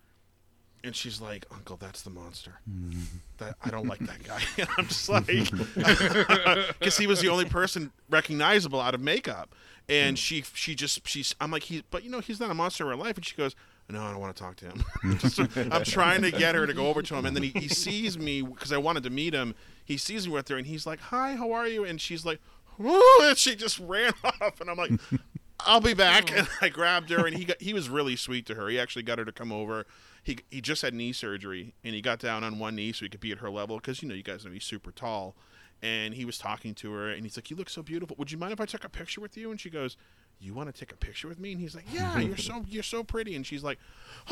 and 0.82 0.94
she's 0.94 1.20
like, 1.20 1.46
"Uncle, 1.52 1.76
that's 1.76 2.02
the 2.02 2.10
monster. 2.10 2.60
That 3.38 3.54
I 3.64 3.70
don't 3.70 3.86
like 3.86 4.00
that 4.00 4.22
guy." 4.22 4.42
And 4.58 4.68
I'm 4.78 4.86
just 4.86 5.08
like, 5.08 5.26
because 6.78 6.98
he 6.98 7.06
was 7.06 7.22
the 7.22 7.28
only 7.30 7.46
person 7.46 7.90
recognizable 8.10 8.78
out 8.78 8.94
of 8.94 9.00
makeup, 9.00 9.54
and 9.88 10.10
hmm. 10.10 10.14
she 10.16 10.44
she 10.52 10.74
just 10.74 11.08
she's 11.08 11.34
I'm 11.40 11.50
like, 11.50 11.62
he, 11.62 11.82
but 11.90 12.04
you 12.04 12.10
know, 12.10 12.20
he's 12.20 12.38
not 12.38 12.50
a 12.50 12.54
monster 12.54 12.84
in 12.84 12.90
real 12.90 12.98
life, 12.98 13.16
and 13.16 13.24
she 13.24 13.34
goes. 13.36 13.54
no, 13.88 14.02
I 14.02 14.10
don't 14.10 14.20
want 14.20 14.36
to 14.36 14.42
talk 14.42 14.56
to 14.56 14.66
him. 14.66 15.72
I'm 15.72 15.84
trying 15.84 16.20
to 16.20 16.30
get 16.30 16.54
her 16.54 16.66
to 16.66 16.74
go 16.74 16.88
over 16.88 17.00
to 17.00 17.14
him, 17.14 17.24
and 17.24 17.34
then 17.34 17.44
he, 17.44 17.58
he 17.58 17.68
sees 17.68 18.18
me 18.18 18.42
because 18.42 18.72
I 18.72 18.78
wanted 18.78 19.04
to 19.04 19.10
meet 19.10 19.32
him. 19.32 19.54
He 19.82 19.96
sees 19.96 20.26
me 20.26 20.34
with 20.34 20.48
her, 20.48 20.58
and 20.58 20.66
he's 20.66 20.86
like, 20.86 21.00
"Hi, 21.00 21.34
how 21.34 21.52
are 21.52 21.66
you?" 21.66 21.84
And 21.84 21.98
she's 21.98 22.26
like! 22.26 22.40
And 22.80 23.36
she 23.36 23.54
just 23.54 23.78
ran 23.78 24.12
off, 24.24 24.60
and 24.60 24.70
I'm 24.70 24.76
like, 24.76 24.92
"I'll 25.60 25.80
be 25.80 25.94
back." 25.94 26.32
Oh. 26.32 26.38
And 26.38 26.48
I 26.60 26.68
grabbed 26.68 27.10
her, 27.10 27.26
and 27.26 27.36
he 27.36 27.44
got 27.44 27.60
he 27.60 27.72
was 27.72 27.88
really 27.88 28.16
sweet 28.16 28.46
to 28.46 28.54
her. 28.54 28.68
He 28.68 28.78
actually 28.78 29.02
got 29.02 29.18
her 29.18 29.24
to 29.24 29.32
come 29.32 29.52
over. 29.52 29.86
He 30.22 30.38
he 30.50 30.60
just 30.60 30.82
had 30.82 30.94
knee 30.94 31.12
surgery, 31.12 31.74
and 31.84 31.94
he 31.94 32.00
got 32.00 32.18
down 32.18 32.44
on 32.44 32.58
one 32.58 32.76
knee 32.76 32.92
so 32.92 33.04
he 33.04 33.08
could 33.08 33.20
be 33.20 33.32
at 33.32 33.38
her 33.38 33.50
level 33.50 33.76
because 33.76 34.02
you 34.02 34.08
know 34.08 34.14
you 34.14 34.22
guys 34.22 34.44
know 34.44 34.50
he's 34.50 34.64
super 34.64 34.92
tall. 34.92 35.36
And 35.82 36.12
he 36.12 36.26
was 36.26 36.36
talking 36.36 36.74
to 36.74 36.92
her, 36.92 37.08
and 37.08 37.22
he's 37.22 37.38
like, 37.38 37.50
"You 37.50 37.56
look 37.56 37.70
so 37.70 37.82
beautiful. 37.82 38.14
Would 38.18 38.30
you 38.30 38.36
mind 38.36 38.52
if 38.52 38.60
I 38.60 38.66
took 38.66 38.84
a 38.84 38.88
picture 38.90 39.20
with 39.20 39.36
you?" 39.36 39.50
And 39.50 39.58
she 39.58 39.70
goes, 39.70 39.96
"You 40.40 40.54
want 40.54 40.72
to 40.72 40.78
take 40.78 40.92
a 40.92 40.96
picture 40.96 41.28
with 41.28 41.38
me?" 41.38 41.52
And 41.52 41.60
he's 41.60 41.74
like, 41.74 41.86
"Yeah, 41.92 42.18
you're 42.20 42.36
so 42.36 42.64
you're 42.68 42.82
so 42.82 43.04
pretty." 43.04 43.36
And 43.36 43.46
she's 43.46 43.62
like, 43.62 43.78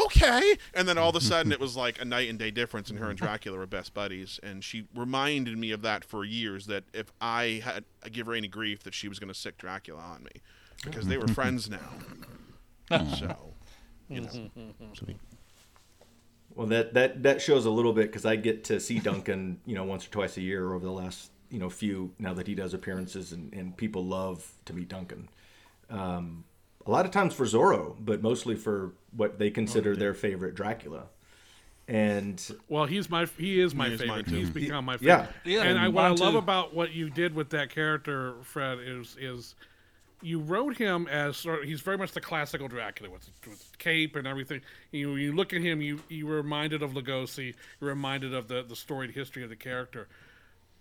"Okay." 0.01 0.57
And 0.75 0.89
then 0.89 0.99
all 0.99 1.11
of 1.11 1.17
a 1.17 1.21
sudden, 1.21 1.53
it 1.53 1.61
was 1.61 1.77
like 1.77 2.01
a 2.01 2.05
night 2.05 2.29
and 2.29 2.39
day 2.39 2.51
difference, 2.51 2.91
and 2.91 2.99
her 2.99 3.09
and 3.09 3.19
Dracula 3.19 3.59
were 3.59 3.67
best 3.67 3.95
buddies. 3.95 4.41
And 4.43 4.65
she 4.65 4.87
reminded 4.95 5.57
me 5.59 5.71
of 5.71 5.83
that 5.83 6.05
for 6.05 6.25
years. 6.25 6.67
That 6.67 6.85
if 6.93 7.13
I 7.21 7.63
had 7.65 7.85
I 8.05 8.09
give 8.09 8.27
her 8.27 8.35
any 8.35 8.49
grief, 8.49 8.83
that 8.85 8.95
she 8.95 9.09
was 9.09 9.19
going 9.19 9.29
to 9.29 9.39
sic 9.39 9.59
Dracula 9.59 10.01
on 10.01 10.25
me, 10.25 10.43
because 10.85 11.07
they 11.07 11.19
were 11.19 11.29
friends 11.29 11.69
now. 11.71 11.91
Uh-huh. 12.91 13.17
So, 13.17 13.55
you 14.09 14.23
know, 14.23 14.51
Sweet. 14.95 15.19
Well, 16.55 16.67
that 16.69 16.95
that 16.95 17.23
that 17.23 17.41
shows 17.41 17.67
a 17.67 17.71
little 17.71 17.93
bit 17.93 18.07
because 18.07 18.27
I 18.27 18.37
get 18.37 18.65
to 18.65 18.81
see 18.81 18.99
Duncan, 18.99 19.61
you 19.65 19.75
know, 19.75 19.85
once 19.85 20.07
or 20.07 20.11
twice 20.11 20.37
a 20.37 20.41
year 20.41 20.73
over 20.73 20.85
the 20.85 20.91
last, 20.91 21.31
you 21.51 21.59
know, 21.59 21.71
few 21.71 22.13
now 22.19 22.35
that 22.35 22.47
he 22.47 22.55
does 22.55 22.75
appearances, 22.75 23.33
and, 23.33 23.53
and 23.53 23.77
people 23.77 24.05
love 24.05 24.51
to 24.65 24.73
meet 24.73 24.89
Duncan. 24.89 25.29
Um, 25.91 26.45
a 26.87 26.91
lot 26.91 27.05
of 27.05 27.11
times 27.11 27.35
for 27.35 27.45
Zorro, 27.45 27.97
but 28.01 28.23
mostly 28.23 28.55
for 28.55 28.93
what 29.17 29.39
they 29.39 29.51
consider 29.51 29.95
their 29.97 30.15
favorite 30.15 30.55
Dracula. 30.55 31.05
And 31.87 32.43
Well, 32.69 32.85
he's 32.85 33.09
my 33.09 33.27
he 33.39 33.61
is 33.61 33.75
my 33.75 33.89
He 33.89 33.95
is 33.95 34.01
favorite. 34.01 34.27
too. 34.27 34.37
He's 34.37 34.51
become 34.51 34.85
my 34.85 34.99
Yeah. 35.01 35.27
favorite. 35.27 35.37
Yeah, 35.45 35.65
yeah. 35.65 35.71
and 35.71 35.79
I, 35.79 35.89
what 35.89 36.05
I 36.05 36.09
love 36.11 36.33
too. 36.33 36.39
about 36.39 36.75
what 36.75 36.93
you 36.93 37.09
did 37.09 37.35
with 37.35 37.51
that 37.51 37.71
character, 37.71 38.35
Fred, 38.43 38.79
is 38.81 39.17
is 39.19 39.55
you 40.21 40.39
wrote 40.41 40.77
him 40.77 41.07
as 41.07 41.37
sort 41.37 41.61
of, 41.61 41.65
he's 41.69 41.81
very 41.81 41.97
much 41.97 42.11
the 42.13 42.21
classical 42.21 42.67
Dracula 42.69 43.09
with, 43.11 43.31
with 43.47 43.79
cape 43.79 44.17
and 44.17 44.27
everything. 44.27 44.61
You 44.93 45.17
you 45.17 45.33
look 45.33 45.53
at 45.55 45.63
him, 45.63 45.81
you 45.81 46.01
you 46.09 46.27
were 46.27 46.37
reminded 46.37 46.83
of 46.83 46.93
Lugosi, 46.93 47.55
you're 47.81 47.91
reminded 47.91 48.35
of 48.35 48.49
the 48.49 48.63
the 48.63 48.77
storied 48.77 49.13
history 49.13 49.43
of 49.43 49.49
the 49.49 49.57
character. 49.57 50.09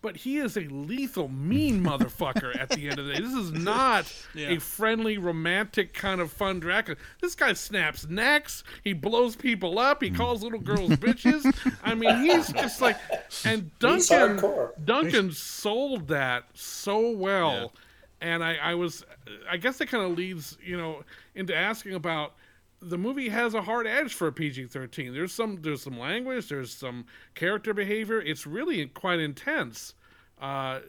But 0.01 0.17
he 0.17 0.37
is 0.37 0.55
a 0.55 0.61
lethal, 0.61 1.27
mean 1.27 1.83
motherfucker 1.83 2.55
at 2.57 2.69
the 2.69 2.87
end 2.87 2.99
of 2.99 3.07
the 3.07 3.13
day. 3.13 3.19
This 3.19 3.33
is 3.33 3.51
not 3.51 4.13
Yeah. 4.35 4.49
a 4.49 4.59
friendly, 4.59 5.17
romantic 5.17 5.93
kind 5.93 6.21
of 6.21 6.31
fun 6.31 6.59
Dracula. 6.59 6.97
This 7.21 7.33
guy 7.33 7.53
snaps 7.53 8.07
necks. 8.07 8.63
He 8.83 8.93
blows 8.93 9.35
people 9.35 9.79
up. 9.79 10.03
He 10.03 10.09
hmm. 10.09 10.15
calls 10.15 10.43
little 10.43 10.59
girls 10.59 10.91
bitches. 10.91 11.51
I 11.83 11.95
mean, 11.95 12.21
he's 12.21 12.51
just 12.53 12.79
like, 12.79 12.97
and 13.43 13.71
Duncan. 13.79 14.39
Duncan 14.85 15.31
sold 15.31 16.07
that 16.09 16.45
so 16.53 17.09
well. 17.11 17.73
And 18.21 18.43
I, 18.43 18.55
I 18.55 18.75
was, 18.75 19.05
I 19.49 19.57
guess 19.57 19.77
that 19.77 19.87
kind 19.87 20.03
of 20.03 20.17
leads, 20.17 20.57
you 20.63 20.77
know, 20.77 21.03
into 21.35 21.55
asking 21.55 21.93
about 21.93 22.33
the 22.81 22.97
movie 22.97 23.29
has 23.29 23.53
a 23.53 23.61
hard 23.61 23.87
edge 23.87 24.13
for 24.13 24.27
a 24.27 24.31
PG-13. 24.31 25.13
There's 25.13 25.33
some, 25.33 25.59
there's 25.61 25.81
some 25.81 25.97
language, 25.97 26.49
there's 26.49 26.73
some 26.73 27.05
character 27.35 27.73
behavior. 27.73 28.21
It's 28.21 28.45
really 28.45 28.85
quite 28.87 29.19
intense. 29.19 29.95
Uh, 30.41 30.79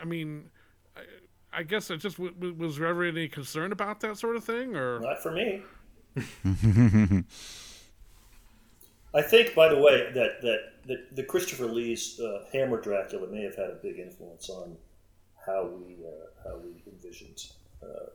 I 0.00 0.04
mean, 0.06 0.50
I, 0.96 1.00
I 1.52 1.62
guess 1.62 1.90
it 1.90 1.98
just 1.98 2.16
w- 2.16 2.32
w- 2.34 2.54
was 2.54 2.78
there 2.78 2.86
ever 2.86 3.04
any 3.04 3.28
concern 3.28 3.72
about 3.72 4.00
that 4.00 4.16
sort 4.18 4.36
of 4.36 4.44
thing, 4.44 4.74
or 4.76 5.00
Not 5.00 5.22
for 5.22 5.32
me. 5.32 5.62
I 9.14 9.22
think, 9.22 9.54
by 9.54 9.68
the 9.68 9.78
way, 9.78 10.10
that 10.14 10.42
that, 10.42 10.60
that 10.86 11.16
the 11.16 11.22
Christopher 11.22 11.66
Lee's 11.66 12.20
uh, 12.20 12.44
Hammer 12.52 12.80
Dracula 12.80 13.26
may 13.28 13.42
have 13.42 13.56
had 13.56 13.70
a 13.70 13.78
big 13.82 13.98
influence 13.98 14.50
on 14.50 14.76
how 15.46 15.66
we 15.66 15.96
uh, 16.04 16.48
how 16.48 16.58
we 16.58 16.82
envisioned 16.90 17.46
uh, 17.82 18.10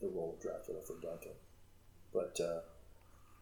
the 0.00 0.08
role 0.08 0.34
of 0.36 0.42
Dracula 0.42 0.80
for 0.86 0.94
Duncan. 1.00 1.32
But 2.16 2.40
uh, 2.42 2.60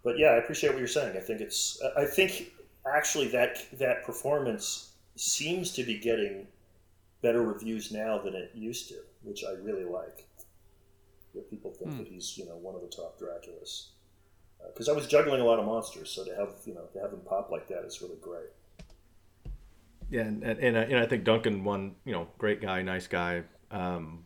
but 0.03 0.18
yeah, 0.18 0.31
I 0.31 0.37
appreciate 0.39 0.70
what 0.70 0.81
you're 0.81 0.89
saying. 0.89 1.16
I 1.16 1.20
think 1.20 1.41
it's 1.41 1.81
I- 1.97 2.07
think 2.07 2.53
actually 2.93 3.29
that 3.29 3.64
that 3.79 4.05
performance 4.05 4.91
seems 5.14 5.70
to 5.75 5.85
be 5.85 5.97
getting 5.99 6.49
better 7.22 7.43
reviews 7.43 7.93
now 7.93 8.18
than 8.18 8.35
it 8.35 8.51
used 8.53 8.89
to, 8.89 8.97
which 9.22 9.45
I 9.45 9.53
really 9.53 9.85
like. 9.85 10.27
That 11.35 11.49
people 11.49 11.70
think 11.70 11.97
that 11.99 12.09
he's 12.09 12.37
you 12.37 12.47
know 12.47 12.57
one 12.57 12.75
of 12.75 12.81
the 12.81 12.89
top 12.89 13.18
Draculas. 13.18 13.91
Because 14.72 14.89
I 14.89 14.93
was 14.93 15.07
juggling 15.07 15.41
a 15.41 15.45
lot 15.45 15.59
of 15.59 15.66
monsters, 15.66 16.11
so 16.11 16.25
to 16.25 16.35
have 16.35 16.51
you 16.66 16.75
know 16.75 16.87
to 16.93 16.99
have 17.01 17.12
him 17.12 17.20
pop 17.25 17.51
like 17.51 17.68
that 17.68 17.85
is 17.85 18.03
really 18.03 18.18
great. 18.20 18.51
Yeah, 20.11 20.22
and 20.22 20.43
and, 20.43 20.59
and, 20.59 20.79
I, 20.79 20.83
and 20.83 20.97
I 20.97 21.07
think 21.07 21.25
Duncan, 21.25 21.62
one 21.64 21.95
you 22.05 22.12
know, 22.12 22.27
great 22.39 22.61
guy, 22.61 22.83
nice 22.83 23.07
guy, 23.07 23.43
um, 23.70 24.25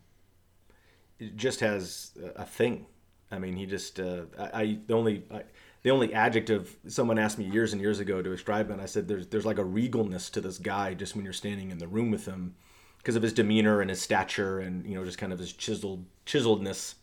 just 1.36 1.60
has 1.60 2.12
a 2.36 2.44
thing. 2.44 2.86
I 3.30 3.38
mean, 3.38 3.56
he 3.56 3.66
just 3.66 4.00
uh, 4.00 4.22
I, 4.38 4.62
I 4.62 4.78
the 4.86 4.94
only 4.94 5.24
I, 5.30 5.42
the 5.82 5.90
only 5.90 6.12
adjective 6.12 6.76
someone 6.88 7.18
asked 7.18 7.38
me 7.38 7.44
years 7.44 7.72
and 7.72 7.80
years 7.80 8.00
ago 8.00 8.20
to 8.22 8.30
describe 8.30 8.70
him, 8.70 8.80
I 8.80 8.86
said 8.86 9.08
there's 9.08 9.26
there's 9.26 9.46
like 9.46 9.58
a 9.58 9.64
regalness 9.64 10.30
to 10.32 10.40
this 10.40 10.58
guy 10.58 10.94
just 10.94 11.14
when 11.14 11.24
you're 11.24 11.32
standing 11.32 11.70
in 11.70 11.78
the 11.78 11.88
room 11.88 12.10
with 12.10 12.26
him 12.26 12.54
because 12.98 13.16
of 13.16 13.22
his 13.22 13.32
demeanor 13.32 13.80
and 13.80 13.90
his 13.90 14.00
stature 14.00 14.58
and 14.58 14.86
you 14.86 14.94
know 14.94 15.04
just 15.04 15.18
kind 15.18 15.32
of 15.32 15.38
his 15.38 15.52
chiseled 15.52 16.04
chiseledness 16.26 16.94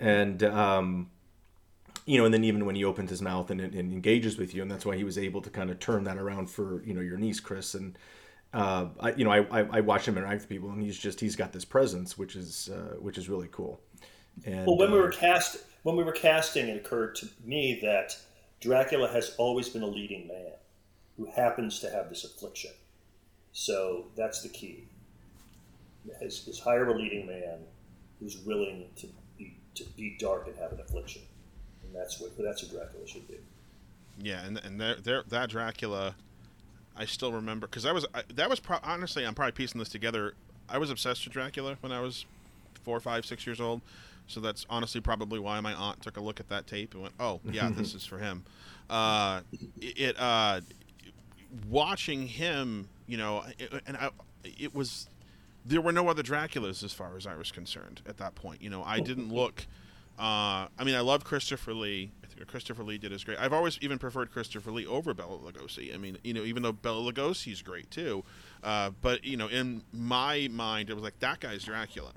and 0.00 0.42
um, 0.42 1.10
you 2.06 2.18
know, 2.18 2.24
and 2.24 2.34
then 2.34 2.44
even 2.44 2.64
when 2.64 2.74
he 2.74 2.84
opens 2.84 3.10
his 3.10 3.22
mouth 3.22 3.50
and, 3.50 3.60
and 3.60 3.74
engages 3.74 4.38
with 4.38 4.54
you, 4.54 4.62
and 4.62 4.70
that's 4.70 4.86
why 4.86 4.96
he 4.96 5.04
was 5.04 5.18
able 5.18 5.40
to 5.42 5.50
kind 5.50 5.70
of 5.70 5.78
turn 5.78 6.04
that 6.04 6.16
around 6.16 6.50
for 6.50 6.82
you 6.84 6.94
know 6.94 7.00
your 7.00 7.18
niece 7.18 7.40
Chris, 7.40 7.74
and 7.74 7.96
uh, 8.52 8.86
I, 8.98 9.12
you 9.12 9.24
know, 9.24 9.30
I, 9.30 9.60
I, 9.60 9.66
I 9.74 9.80
watch 9.80 10.08
him 10.08 10.16
interact 10.16 10.40
with 10.40 10.48
people, 10.48 10.70
and 10.70 10.82
he's 10.82 10.98
just 10.98 11.20
he's 11.20 11.36
got 11.36 11.52
this 11.52 11.64
presence, 11.64 12.18
which 12.18 12.34
is 12.34 12.70
uh, 12.70 12.96
which 12.98 13.18
is 13.18 13.28
really 13.28 13.48
cool. 13.52 13.80
And 14.44 14.66
Well, 14.66 14.76
when 14.76 14.90
we 14.90 14.98
uh, 14.98 15.02
were 15.02 15.10
cast, 15.10 15.58
when 15.82 15.96
we 15.96 16.04
were 16.04 16.12
casting, 16.12 16.68
it 16.68 16.76
occurred 16.76 17.14
to 17.16 17.28
me 17.44 17.78
that 17.82 18.16
Dracula 18.60 19.08
has 19.08 19.34
always 19.38 19.68
been 19.68 19.82
a 19.82 19.86
leading 19.86 20.28
man 20.28 20.52
who 21.16 21.26
happens 21.26 21.80
to 21.80 21.90
have 21.90 22.08
this 22.08 22.24
affliction. 22.24 22.70
So 23.52 24.06
that's 24.16 24.42
the 24.42 24.48
key. 24.48 24.84
Is, 26.22 26.46
is 26.48 26.58
hire 26.58 26.88
a 26.88 26.96
leading 26.96 27.26
man 27.26 27.58
who's 28.18 28.38
willing 28.38 28.86
to 28.96 29.06
be 29.36 29.56
to 29.74 29.84
be 29.96 30.16
dark 30.18 30.46
and 30.46 30.56
have 30.56 30.72
an 30.72 30.80
affliction, 30.80 31.22
and 31.82 31.94
that's 31.94 32.20
what 32.20 32.36
that's 32.38 32.62
what 32.62 32.72
Dracula 32.72 33.06
should 33.06 33.28
be. 33.28 33.38
Yeah, 34.18 34.44
and 34.44 34.58
and 34.58 34.80
there, 34.80 34.96
there 34.96 35.22
that 35.28 35.50
Dracula, 35.50 36.14
I 36.96 37.04
still 37.04 37.32
remember 37.32 37.66
because 37.66 37.84
I 37.84 37.92
was 37.92 38.06
I, 38.14 38.22
that 38.34 38.48
was 38.48 38.60
pro- 38.60 38.78
honestly 38.82 39.26
I'm 39.26 39.34
probably 39.34 39.52
piecing 39.52 39.78
this 39.78 39.90
together. 39.90 40.34
I 40.68 40.78
was 40.78 40.90
obsessed 40.90 41.24
with 41.24 41.34
Dracula 41.34 41.76
when 41.80 41.92
I 41.92 42.00
was 42.00 42.24
four, 42.82 42.98
five, 43.00 43.26
six 43.26 43.46
years 43.46 43.60
old. 43.60 43.82
So 44.30 44.40
that's 44.40 44.64
honestly 44.70 45.00
probably 45.00 45.40
why 45.40 45.58
my 45.60 45.74
aunt 45.74 46.02
took 46.02 46.16
a 46.16 46.20
look 46.20 46.38
at 46.38 46.48
that 46.48 46.66
tape 46.66 46.94
and 46.94 47.02
went, 47.02 47.14
"Oh, 47.18 47.40
yeah, 47.44 47.68
this 47.70 47.94
is 47.96 48.06
for 48.06 48.18
him." 48.18 48.44
Uh, 48.88 49.40
it, 49.80 50.18
uh, 50.18 50.60
watching 51.68 52.26
him, 52.26 52.88
you 53.06 53.16
know, 53.16 53.44
it, 53.58 53.72
and 53.86 53.96
I, 53.96 54.10
it 54.44 54.74
was 54.74 55.08
there 55.64 55.80
were 55.80 55.92
no 55.92 56.08
other 56.08 56.22
Draculas 56.22 56.82
as 56.84 56.92
far 56.92 57.16
as 57.16 57.26
I 57.26 57.34
was 57.34 57.50
concerned 57.50 58.02
at 58.06 58.18
that 58.18 58.34
point. 58.34 58.62
You 58.62 58.70
know, 58.70 58.82
I 58.84 59.00
didn't 59.00 59.32
look. 59.34 59.66
Uh, 60.18 60.68
I 60.78 60.84
mean, 60.84 60.94
I 60.94 61.00
love 61.00 61.24
Christopher 61.24 61.72
Lee. 61.72 62.12
I 62.22 62.26
think 62.26 62.46
Christopher 62.46 62.82
Lee 62.84 62.98
did 62.98 63.10
is 63.10 63.24
great. 63.24 63.38
I've 63.38 63.52
always 63.52 63.78
even 63.80 63.98
preferred 63.98 64.30
Christopher 64.30 64.70
Lee 64.70 64.86
over 64.86 65.14
Bela 65.14 65.38
Lugosi. 65.38 65.94
I 65.94 65.98
mean, 65.98 66.18
you 66.22 66.34
know, 66.34 66.42
even 66.42 66.62
though 66.62 66.72
Bela 66.72 67.10
Lugosi's 67.10 67.62
great 67.62 67.90
too, 67.90 68.22
uh, 68.62 68.90
but 69.00 69.24
you 69.24 69.36
know, 69.36 69.48
in 69.48 69.82
my 69.92 70.48
mind, 70.52 70.90
it 70.90 70.94
was 70.94 71.02
like 71.02 71.18
that 71.20 71.40
guy's 71.40 71.64
Dracula. 71.64 72.12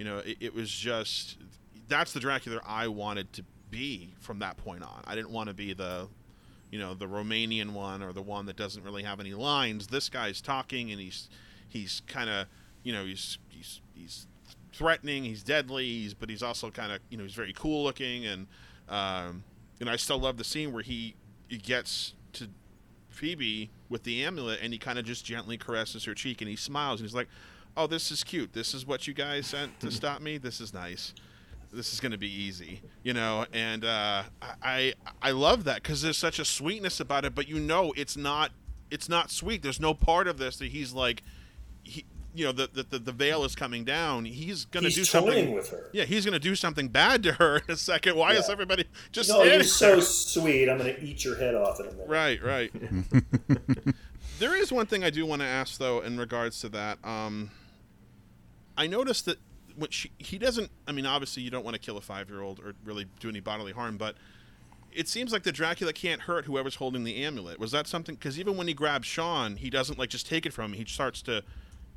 You 0.00 0.06
know, 0.06 0.16
it, 0.20 0.38
it 0.40 0.54
was 0.54 0.70
just 0.70 1.36
that's 1.86 2.14
the 2.14 2.20
Dracula 2.20 2.62
I 2.66 2.88
wanted 2.88 3.34
to 3.34 3.44
be 3.70 4.14
from 4.18 4.38
that 4.38 4.56
point 4.56 4.82
on. 4.82 5.02
I 5.06 5.14
didn't 5.14 5.30
want 5.30 5.48
to 5.48 5.54
be 5.54 5.74
the 5.74 6.08
you 6.70 6.78
know 6.78 6.94
the 6.94 7.04
Romanian 7.04 7.72
one 7.74 8.02
or 8.02 8.14
the 8.14 8.22
one 8.22 8.46
that 8.46 8.56
doesn't 8.56 8.82
really 8.82 9.02
have 9.02 9.20
any 9.20 9.34
lines. 9.34 9.88
This 9.88 10.08
guy's 10.08 10.40
talking 10.40 10.90
and 10.90 10.98
he's 10.98 11.28
he's 11.68 12.00
kind 12.06 12.30
of 12.30 12.46
you 12.82 12.94
know 12.94 13.04
he's 13.04 13.36
he's 13.50 13.82
he's 13.92 14.26
threatening. 14.72 15.22
He's 15.22 15.42
deadly. 15.42 15.84
He's 15.84 16.14
but 16.14 16.30
he's 16.30 16.42
also 16.42 16.70
kind 16.70 16.92
of 16.92 17.00
you 17.10 17.18
know 17.18 17.24
he's 17.24 17.34
very 17.34 17.52
cool 17.52 17.84
looking 17.84 18.24
and 18.24 18.46
um, 18.88 19.44
and 19.80 19.90
I 19.90 19.96
still 19.96 20.18
love 20.18 20.38
the 20.38 20.44
scene 20.44 20.72
where 20.72 20.82
he 20.82 21.14
he 21.48 21.58
gets 21.58 22.14
to 22.32 22.48
Phoebe 23.10 23.68
with 23.90 24.04
the 24.04 24.24
amulet 24.24 24.60
and 24.62 24.72
he 24.72 24.78
kind 24.78 24.98
of 24.98 25.04
just 25.04 25.26
gently 25.26 25.58
caresses 25.58 26.06
her 26.06 26.14
cheek 26.14 26.40
and 26.40 26.48
he 26.48 26.56
smiles 26.56 27.00
and 27.00 27.06
he's 27.06 27.14
like, 27.14 27.28
"Oh, 27.76 27.86
this 27.86 28.10
is 28.10 28.24
cute. 28.24 28.52
This 28.52 28.74
is 28.74 28.86
what 28.86 29.06
you 29.06 29.14
guys 29.14 29.46
sent 29.46 29.80
to 29.80 29.90
stop 29.90 30.20
me. 30.20 30.38
This 30.38 30.60
is 30.60 30.72
nice." 30.74 31.14
this 31.72 31.92
is 31.92 32.00
going 32.00 32.10
to 32.10 32.18
be 32.18 32.26
easy, 32.26 32.80
you 33.04 33.12
know, 33.12 33.46
and 33.52 33.84
uh, 33.84 34.24
I 34.60 34.92
I 35.22 35.30
love 35.30 35.62
that 35.64 35.76
because 35.76 36.02
there's 36.02 36.18
such 36.18 36.40
a 36.40 36.44
sweetness 36.44 36.98
about 36.98 37.24
it, 37.24 37.32
but 37.32 37.48
you 37.48 37.60
know 37.60 37.92
it's 37.96 38.16
not 38.16 38.50
it's 38.90 39.08
not 39.08 39.30
sweet. 39.30 39.62
There's 39.62 39.78
no 39.78 39.94
part 39.94 40.26
of 40.26 40.36
this 40.38 40.56
that 40.56 40.72
he's 40.72 40.92
like 40.92 41.22
he 41.84 42.04
you 42.34 42.44
know 42.44 42.52
the 42.52 42.68
the, 42.72 42.82
the, 42.82 42.98
the 42.98 43.12
veil 43.12 43.44
is 43.44 43.54
coming 43.54 43.84
down, 43.84 44.24
he's 44.24 44.64
gonna 44.64 44.88
He's 44.88 44.96
do 44.96 45.04
something. 45.04 45.54
with 45.54 45.70
her. 45.70 45.90
Yeah, 45.92 46.04
he's 46.04 46.24
gonna 46.24 46.38
do 46.38 46.54
something 46.54 46.88
bad 46.88 47.22
to 47.24 47.32
her 47.34 47.56
in 47.56 47.74
a 47.74 47.76
second. 47.76 48.16
Why 48.16 48.34
is 48.34 48.48
everybody 48.48 48.84
just 49.12 49.28
No, 49.28 49.42
you're 49.42 49.62
so 49.62 50.00
sweet. 50.00 50.68
I'm 50.68 50.78
going 50.78 50.94
to 50.94 51.02
eat 51.02 51.24
your 51.24 51.36
head 51.36 51.54
off 51.54 51.80
in 51.80 51.86
a 51.86 51.92
minute. 51.92 52.08
Right, 52.08 52.42
right. 52.42 52.72
there 54.38 54.56
is 54.56 54.72
one 54.72 54.86
thing 54.86 55.04
I 55.04 55.10
do 55.10 55.26
want 55.26 55.42
to 55.42 55.46
ask 55.46 55.78
though 55.78 56.00
in 56.00 56.18
regards 56.18 56.60
to 56.60 56.68
that. 56.70 56.98
Um, 57.04 57.50
I 58.76 58.86
noticed 58.86 59.26
that 59.26 59.38
what 59.76 59.92
she, 59.92 60.10
he 60.18 60.38
doesn't. 60.38 60.70
I 60.86 60.92
mean, 60.92 61.06
obviously 61.06 61.42
you 61.42 61.50
don't 61.50 61.64
want 61.64 61.74
to 61.74 61.80
kill 61.80 61.96
a 61.96 62.00
five-year-old 62.00 62.60
or 62.60 62.74
really 62.84 63.06
do 63.18 63.28
any 63.28 63.40
bodily 63.40 63.72
harm, 63.72 63.96
but 63.96 64.16
it 64.92 65.08
seems 65.08 65.32
like 65.32 65.42
the 65.42 65.52
Dracula 65.52 65.92
can't 65.92 66.22
hurt 66.22 66.44
whoever's 66.46 66.76
holding 66.76 67.04
the 67.04 67.24
amulet. 67.24 67.58
Was 67.58 67.70
that 67.72 67.86
something? 67.86 68.14
Because 68.14 68.38
even 68.38 68.56
when 68.56 68.66
he 68.66 68.74
grabs 68.74 69.06
Sean, 69.06 69.56
he 69.56 69.70
doesn't 69.70 69.98
like 69.98 70.10
just 70.10 70.26
take 70.26 70.46
it 70.46 70.52
from 70.52 70.72
him. 70.72 70.78
He 70.78 70.84
starts 70.84 71.22
to 71.22 71.42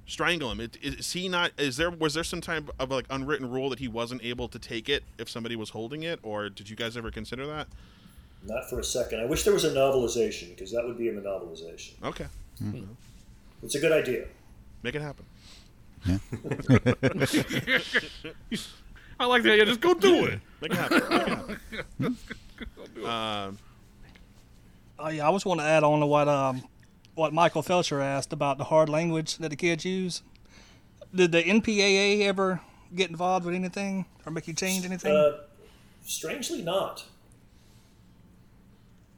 strangle 0.06 0.52
him. 0.52 0.60
It, 0.60 0.78
is 0.82 1.14
he 1.14 1.28
not? 1.28 1.52
Is 1.58 1.78
there 1.78 1.90
was 1.90 2.14
there 2.14 2.24
some 2.24 2.42
type 2.42 2.70
of 2.80 2.92
like 2.92 3.06
unwritten 3.10 3.50
rule 3.50 3.70
that 3.70 3.80
he 3.80 3.88
wasn't 3.88 4.24
able 4.24 4.48
to 4.50 4.60
take 4.60 4.90
it 4.90 5.04
if 5.18 5.30
somebody 5.30 5.56
was 5.56 5.70
holding 5.70 6.04
it, 6.04 6.20
or 6.24 6.50
did 6.50 6.70
you 6.70 6.76
guys 6.76 6.96
ever 6.98 7.12
consider 7.12 7.46
that? 7.48 7.68
Not 8.46 8.70
for 8.70 8.80
a 8.80 8.84
second. 8.84 9.22
I 9.22 9.26
wish 9.26 9.44
there 9.44 9.54
was 9.54 9.64
a 9.64 9.72
novelization 9.72 10.50
because 10.50 10.72
that 10.72 10.86
would 10.86 10.98
be 10.98 11.08
in 11.08 11.16
the 11.16 11.22
novelization. 11.22 11.94
Okay, 12.04 12.28
hmm. 12.60 12.84
It's 13.64 13.76
a 13.76 13.80
good 13.80 13.94
idea. 13.94 14.26
make 14.84 14.96
it 14.96 15.02
happen. 15.02 15.26
I 19.20 19.26
like 19.26 19.44
the 19.44 19.52
idea. 19.54 19.66
Just 19.66 19.82
go 19.82 19.94
do 19.94 20.26
it. 20.26 20.40
Make 20.62 20.72
it 20.72 20.78
happen. 20.78 21.00
Make 21.10 21.62
it 21.72 21.86
happen. 22.00 22.18
Um, 23.04 23.58
Oh 25.00 25.10
yeah, 25.10 25.28
I 25.28 25.32
just 25.34 25.46
want 25.46 25.60
to 25.60 25.66
add 25.66 25.84
on 25.84 26.00
to 26.00 26.06
what 26.06 26.30
um, 26.30 26.64
what 27.16 27.34
Michael 27.34 27.62
Felcher 27.62 28.02
asked 28.02 28.32
about 28.32 28.58
the 28.58 28.66
hard 28.66 28.88
language 28.88 29.38
that 29.38 29.50
the 29.50 29.56
kids 29.56 29.84
use. 29.84 30.22
Did 31.14 31.32
the 31.32 31.44
MPAA 31.44 32.22
ever 32.22 32.62
get 32.96 33.10
involved 33.10 33.46
with 33.46 33.54
anything 33.54 34.06
or 34.26 34.32
make 34.32 34.48
you 34.48 34.54
change 34.54 34.86
anything? 34.86 35.14
Uh, 35.14 35.40
strangely 36.04 36.62
not. 36.62 37.04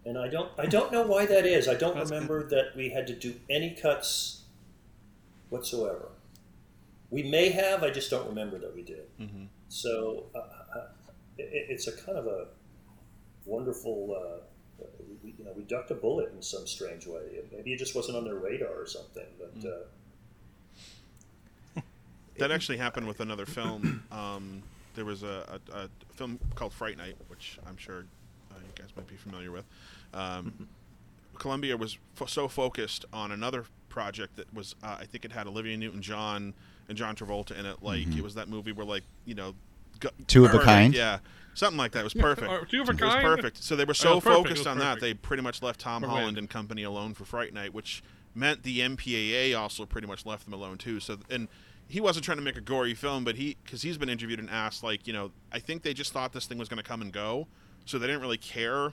And 0.06 0.18
I 0.18 0.28
don't 0.28 0.52
I 0.58 0.66
don't 0.66 0.92
know 0.92 1.04
why 1.06 1.26
that 1.28 1.46
is. 1.46 1.68
I 1.68 1.76
don't 1.76 1.96
That's 1.96 2.10
remember 2.10 2.48
that 2.50 2.76
we 2.76 2.90
had 2.90 3.06
to 3.08 3.14
do 3.14 3.36
any 3.50 3.72
cuts 3.72 4.44
whatsoever. 5.50 6.10
We 7.12 7.24
may 7.24 7.50
have, 7.50 7.84
I 7.84 7.92
just 7.92 8.10
don't 8.10 8.28
remember 8.28 8.58
that 8.60 8.76
we 8.76 8.82
did. 8.82 9.06
So 9.70 10.26
uh, 10.36 10.40
uh, 10.40 10.88
it, 11.38 11.68
it's 11.70 11.88
a 11.88 11.92
kind 11.92 12.18
of 12.18 12.26
a 12.28 12.48
wonderful. 13.46 14.16
Uh, 14.16 14.42
we, 15.24 15.34
you 15.38 15.46
know, 15.46 15.52
we 15.56 15.64
ducked 15.64 15.92
a 15.92 15.96
bullet 15.96 16.32
in 16.36 16.42
some 16.42 16.68
strange 16.68 17.08
way. 17.08 17.22
Maybe 17.52 17.74
it 17.74 17.80
just 17.80 17.96
wasn't 17.96 18.18
on 18.18 18.26
their 18.26 18.36
radar 18.36 18.74
or 18.74 18.86
something. 18.88 19.26
But 19.40 19.70
uh, 19.70 19.78
that 22.38 22.52
actually 22.52 22.78
happened 22.78 23.08
with 23.08 23.20
another 23.20 23.46
film. 23.46 24.04
Um, 24.12 24.64
there 24.96 25.06
was 25.06 25.24
a, 25.24 25.60
a, 25.74 25.78
a 25.84 25.90
film 26.14 26.40
called 26.56 26.74
Fright 26.74 26.98
Night, 26.98 27.16
which 27.28 27.58
I'm 27.68 27.78
sure 27.78 28.06
uh, 28.52 28.56
you 28.58 28.82
guys 28.82 28.90
might 28.96 29.08
be 29.08 29.16
familiar 29.16 29.52
with. 29.52 29.66
Um, 30.14 30.70
Columbia 31.38 31.76
was 31.76 31.98
fo- 32.16 32.28
so 32.28 32.48
focused 32.48 33.04
on 33.12 33.32
another 33.32 33.66
project 33.96 34.36
that 34.36 34.54
was, 34.54 34.76
uh, 34.84 34.98
I 35.00 35.06
think 35.06 35.24
it 35.24 35.32
had 35.32 35.48
Olivia 35.48 35.78
Newton-John 35.78 36.54
and 36.90 36.98
John 36.98 37.16
Travolta 37.16 37.58
in 37.58 37.66
it. 37.66 37.82
Like 37.82 38.06
it 38.16 38.22
was 38.22 38.36
that 38.36 38.50
movie 38.50 38.74
where, 38.74 38.86
like, 38.86 39.04
you 39.24 39.34
know, 39.36 39.56
gu- 40.02 40.10
Two 40.28 40.44
of 40.46 40.54
a 40.54 40.60
kind? 40.60 40.94
Yeah, 40.94 41.20
something 41.54 41.78
like 41.78 41.94
that. 41.94 42.02
It 42.02 42.04
was 42.04 42.14
perfect. 42.14 42.52
Or 42.52 42.66
Two 42.66 42.82
of 42.82 42.90
a 42.90 42.92
It 42.92 43.02
was 43.02 43.16
perfect. 43.16 43.64
So 43.64 43.76
they 43.78 43.86
were 43.86 43.92
Oh, 43.92 43.94
so 43.94 44.16
was 44.16 44.24
focused 44.26 44.58
was 44.60 44.68
on 44.68 44.80
that 44.80 45.00
they 45.00 45.14
pretty 45.14 45.42
much 45.42 45.62
left 45.64 45.80
Tom 45.80 46.02
For 46.04 46.10
Holland 46.10 46.36
when? 46.36 46.38
and 46.40 46.50
company 46.50 46.84
alone 46.84 47.14
for 47.14 47.24
Fright 47.24 47.54
Night, 47.54 47.74
which 47.74 48.04
meant 48.36 48.64
the 48.64 48.80
MPAA 48.82 49.58
also 49.58 49.86
pretty 49.86 50.08
much 50.08 50.26
left 50.26 50.44
them 50.44 50.54
alone 50.54 50.78
too. 50.78 51.00
So 51.00 51.18
and 51.30 51.48
he 51.88 52.02
wasn't 52.02 52.26
trying 52.26 52.38
to 52.40 52.44
make 52.44 52.58
a 52.58 52.62
gory 52.62 52.94
film, 52.94 53.24
but 53.24 53.36
he 53.38 53.56
because 53.64 53.82
he's 53.82 53.98
been 53.98 54.10
interviewed 54.10 54.40
and 54.40 54.50
asked 54.50 54.84
like 54.84 55.08
you 55.08 55.14
know 55.14 55.32
I 55.54 55.60
think 55.60 55.84
they 55.84 55.94
just 55.94 56.12
thought 56.12 56.34
this 56.34 56.46
thing 56.46 56.58
was 56.58 56.68
going 56.68 56.84
to 56.84 56.88
come 56.88 57.02
and 57.02 57.14
go, 57.14 57.48
so 57.86 57.98
they 57.98 58.08
didn't 58.08 58.22
really 58.22 58.38
care 58.38 58.92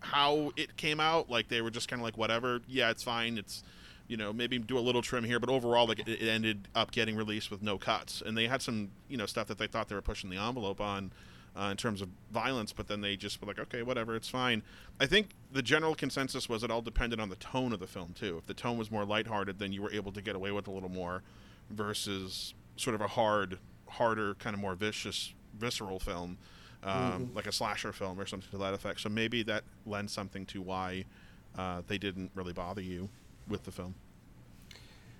how 0.00 0.50
it 0.56 0.76
came 0.76 1.00
out. 1.00 1.30
Like 1.30 1.48
they 1.48 1.62
were 1.62 1.70
just 1.70 1.88
kind 1.88 2.00
of 2.00 2.04
like 2.04 2.18
whatever, 2.18 2.60
yeah, 2.68 2.90
it's 2.90 3.02
fine. 3.02 3.38
It's 3.38 3.62
you 4.12 4.18
know 4.18 4.30
maybe 4.30 4.58
do 4.58 4.76
a 4.76 4.80
little 4.80 5.00
trim 5.00 5.24
here, 5.24 5.40
but 5.40 5.48
overall 5.48 5.86
like 5.88 6.06
it, 6.06 6.22
ended 6.22 6.68
up 6.74 6.90
getting 6.90 7.16
released 7.16 7.50
with 7.50 7.62
no 7.62 7.78
cuts, 7.78 8.22
and 8.24 8.36
they 8.36 8.46
had 8.46 8.60
some 8.60 8.90
you 9.08 9.16
know 9.16 9.24
stuff 9.24 9.46
that 9.46 9.56
they 9.56 9.66
thought 9.66 9.88
they 9.88 9.94
were 9.94 10.02
pushing 10.02 10.28
the 10.28 10.36
envelope 10.36 10.80
on. 10.80 11.10
Uh, 11.54 11.68
in 11.70 11.76
terms 11.76 12.00
of 12.00 12.08
violence, 12.30 12.72
but 12.72 12.88
then 12.88 13.02
they 13.02 13.14
just 13.14 13.38
were 13.38 13.46
like, 13.46 13.58
okay, 13.58 13.82
whatever, 13.82 14.16
it's 14.16 14.26
fine. 14.30 14.62
I 14.98 15.04
think 15.04 15.32
the 15.52 15.60
general 15.60 15.94
consensus 15.94 16.48
was 16.48 16.62
it 16.64 16.70
all 16.70 16.80
depended 16.80 17.20
on 17.20 17.28
the 17.28 17.36
tone 17.36 17.74
of 17.74 17.78
the 17.78 17.86
film 17.86 18.14
too. 18.14 18.38
If 18.38 18.46
the 18.46 18.54
tone 18.54 18.78
was 18.78 18.90
more 18.90 19.04
lighthearted, 19.04 19.58
then 19.58 19.70
you 19.70 19.82
were 19.82 19.92
able 19.92 20.12
to 20.12 20.22
get 20.22 20.34
away 20.34 20.50
with 20.50 20.66
a 20.66 20.70
little 20.70 20.88
more, 20.88 21.22
versus 21.68 22.54
sort 22.76 22.94
of 22.94 23.02
a 23.02 23.06
hard, 23.06 23.58
harder, 23.86 24.32
kind 24.36 24.54
of 24.54 24.60
more 24.60 24.74
vicious, 24.74 25.34
visceral 25.58 25.98
film, 25.98 26.38
um, 26.84 27.30
like 27.34 27.46
a 27.46 27.52
slasher 27.52 27.92
film 27.92 28.18
or 28.18 28.24
something 28.24 28.50
to 28.50 28.56
that 28.56 28.72
effect. 28.72 29.02
So 29.02 29.10
maybe 29.10 29.42
that 29.42 29.64
lends 29.84 30.10
something 30.10 30.46
to 30.46 30.62
why 30.62 31.04
uh, 31.58 31.82
they 31.86 31.98
didn't 31.98 32.30
really 32.34 32.54
bother 32.54 32.80
you 32.80 33.10
with 33.48 33.64
the 33.64 33.70
film. 33.70 33.94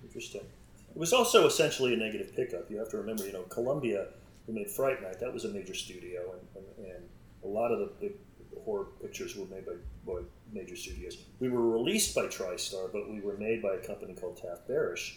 Interesting. 0.03 0.41
It 0.41 0.99
was 0.99 1.13
also 1.13 1.47
essentially 1.47 1.93
a 1.93 1.97
negative 1.97 2.35
pickup. 2.35 2.69
You 2.69 2.77
have 2.77 2.89
to 2.89 2.97
remember, 2.97 3.25
you 3.25 3.33
know, 3.33 3.43
Columbia, 3.43 4.07
who 4.45 4.53
made 4.53 4.69
Fright 4.69 5.01
Night, 5.01 5.19
that 5.19 5.33
was 5.33 5.45
a 5.45 5.49
major 5.49 5.73
studio, 5.73 6.33
and, 6.33 6.65
and, 6.77 6.85
and 6.91 7.03
a 7.43 7.47
lot 7.47 7.71
of 7.71 7.79
the 7.79 7.89
big 7.99 8.13
horror 8.63 8.85
pictures 9.01 9.35
were 9.35 9.45
made 9.45 9.65
by, 9.65 9.73
by 10.05 10.19
major 10.53 10.75
studios. 10.75 11.17
We 11.39 11.49
were 11.49 11.67
released 11.67 12.13
by 12.13 12.23
TriStar, 12.23 12.91
but 12.91 13.09
we 13.09 13.21
were 13.21 13.37
made 13.37 13.61
by 13.61 13.75
a 13.75 13.79
company 13.79 14.13
called 14.13 14.37
Taft 14.37 14.69
Barish, 14.69 15.15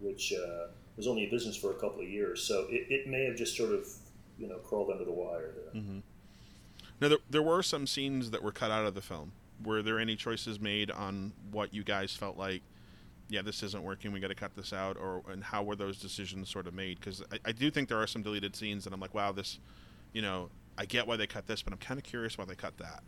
which 0.00 0.32
uh, 0.32 0.68
was 0.96 1.06
only 1.06 1.24
in 1.24 1.30
business 1.30 1.56
for 1.56 1.70
a 1.70 1.74
couple 1.74 2.00
of 2.00 2.08
years. 2.08 2.42
So 2.42 2.66
it, 2.70 2.86
it 2.90 3.06
may 3.06 3.24
have 3.24 3.36
just 3.36 3.56
sort 3.56 3.72
of, 3.72 3.86
you 4.38 4.48
know, 4.48 4.56
crawled 4.56 4.90
under 4.90 5.04
the 5.04 5.12
wire 5.12 5.52
there. 5.54 5.82
Now, 7.00 7.08
there, 7.08 7.18
there 7.28 7.42
were 7.42 7.62
some 7.62 7.86
scenes 7.86 8.30
that 8.30 8.42
were 8.42 8.52
cut 8.52 8.70
out 8.70 8.86
of 8.86 8.94
the 8.94 9.00
film. 9.00 9.32
Were 9.64 9.82
there 9.82 9.98
any 9.98 10.16
choices 10.16 10.58
made 10.60 10.90
on 10.90 11.32
what 11.50 11.74
you 11.74 11.84
guys 11.84 12.12
felt 12.12 12.36
like, 12.36 12.62
yeah, 13.28 13.42
this 13.42 13.62
isn't 13.62 13.82
working, 13.82 14.10
we 14.12 14.20
got 14.20 14.28
to 14.28 14.34
cut 14.34 14.54
this 14.56 14.72
out, 14.72 14.96
or 14.96 15.22
and 15.30 15.44
how 15.44 15.62
were 15.62 15.76
those 15.76 15.98
decisions 15.98 16.48
sort 16.48 16.66
of 16.66 16.74
made? 16.74 16.98
Because 16.98 17.22
I, 17.32 17.38
I 17.46 17.52
do 17.52 17.70
think 17.70 17.88
there 17.88 18.00
are 18.00 18.06
some 18.06 18.22
deleted 18.22 18.56
scenes 18.56 18.86
and 18.86 18.94
I'm 18.94 19.00
like, 19.00 19.14
wow, 19.14 19.32
this, 19.32 19.58
you 20.12 20.22
know, 20.22 20.48
I 20.78 20.84
get 20.86 21.06
why 21.06 21.16
they 21.16 21.26
cut 21.26 21.46
this, 21.46 21.62
but 21.62 21.72
I'm 21.72 21.78
kind 21.78 21.98
of 21.98 22.04
curious 22.04 22.38
why 22.38 22.44
they 22.46 22.54
cut 22.54 22.76
that. 22.78 23.02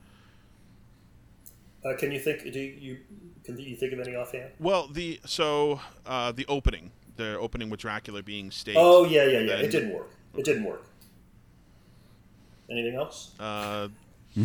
Uh, 1.84 1.96
can 1.96 2.12
you 2.12 2.20
think? 2.20 2.42
Do 2.52 2.60
you 2.60 2.98
can 3.42 3.58
you 3.58 3.74
think 3.74 3.92
of 3.92 3.98
any 3.98 4.14
offhand? 4.14 4.52
Well, 4.60 4.86
the 4.86 5.18
so 5.24 5.80
uh, 6.06 6.30
the 6.30 6.46
opening, 6.46 6.92
the 7.16 7.36
opening 7.38 7.70
with 7.70 7.80
Dracula 7.80 8.22
being 8.22 8.52
staked. 8.52 8.78
Oh 8.80 9.04
yeah, 9.04 9.24
yeah, 9.24 9.40
yeah. 9.40 9.46
then- 9.56 9.64
It 9.64 9.70
didn't 9.72 9.92
work. 9.92 10.10
It 10.36 10.44
didn't 10.44 10.62
work. 10.64 10.84
Anything 12.70 12.94
else? 12.94 13.32
Uh, 13.40 13.88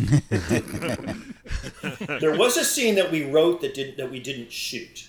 there 2.20 2.36
was 2.36 2.56
a 2.56 2.64
scene 2.64 2.94
that 2.96 3.10
we 3.10 3.30
wrote 3.30 3.60
that 3.62 3.74
did 3.74 3.96
that 3.96 4.10
we 4.10 4.20
didn't 4.20 4.52
shoot, 4.52 5.08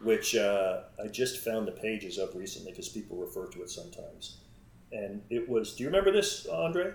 which 0.00 0.36
uh, 0.36 0.80
I 1.02 1.08
just 1.08 1.38
found 1.44 1.66
the 1.66 1.72
pages 1.72 2.18
of 2.18 2.34
recently 2.34 2.70
because 2.72 2.88
people 2.88 3.16
refer 3.16 3.46
to 3.48 3.62
it 3.62 3.70
sometimes. 3.70 4.38
And 4.92 5.22
it 5.30 5.48
was. 5.48 5.74
Do 5.74 5.82
you 5.82 5.88
remember 5.88 6.12
this, 6.12 6.46
Andre? 6.46 6.92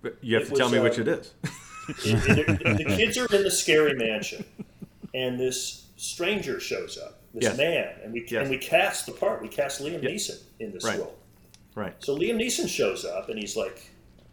But 0.00 0.16
you 0.20 0.34
have 0.36 0.44
It 0.44 0.50
to 0.50 0.54
tell 0.56 0.66
was, 0.66 0.72
me 0.72 0.78
uh, 0.78 0.82
which 0.82 0.98
it 0.98 1.08
is. 1.08 1.32
It- 1.88 2.48
it- 2.48 2.78
the 2.78 2.84
kids 2.96 3.18
are 3.18 3.26
in 3.34 3.42
the 3.42 3.50
scary 3.50 3.94
mansion, 3.94 4.44
and 5.14 5.38
this 5.38 5.86
stranger 5.96 6.60
shows 6.60 6.96
up, 6.96 7.20
this 7.34 7.42
Yes. 7.42 7.56
man, 7.56 7.94
and 8.04 8.12
we 8.12 8.20
Yes. 8.28 8.42
and 8.42 8.50
we 8.50 8.56
cast 8.58 9.06
the 9.06 9.12
part. 9.12 9.42
We 9.42 9.48
cast 9.48 9.80
Liam. 9.82 10.00
Neeson 10.00 10.38
in 10.60 10.70
this 10.72 10.84
Right. 10.84 10.98
role. 11.00 11.16
right. 11.74 11.94
So 11.98 12.16
Liam 12.16 12.36
Neeson 12.36 12.68
shows 12.68 13.04
up, 13.04 13.28
and 13.30 13.38
he's 13.38 13.56
like, 13.56 13.90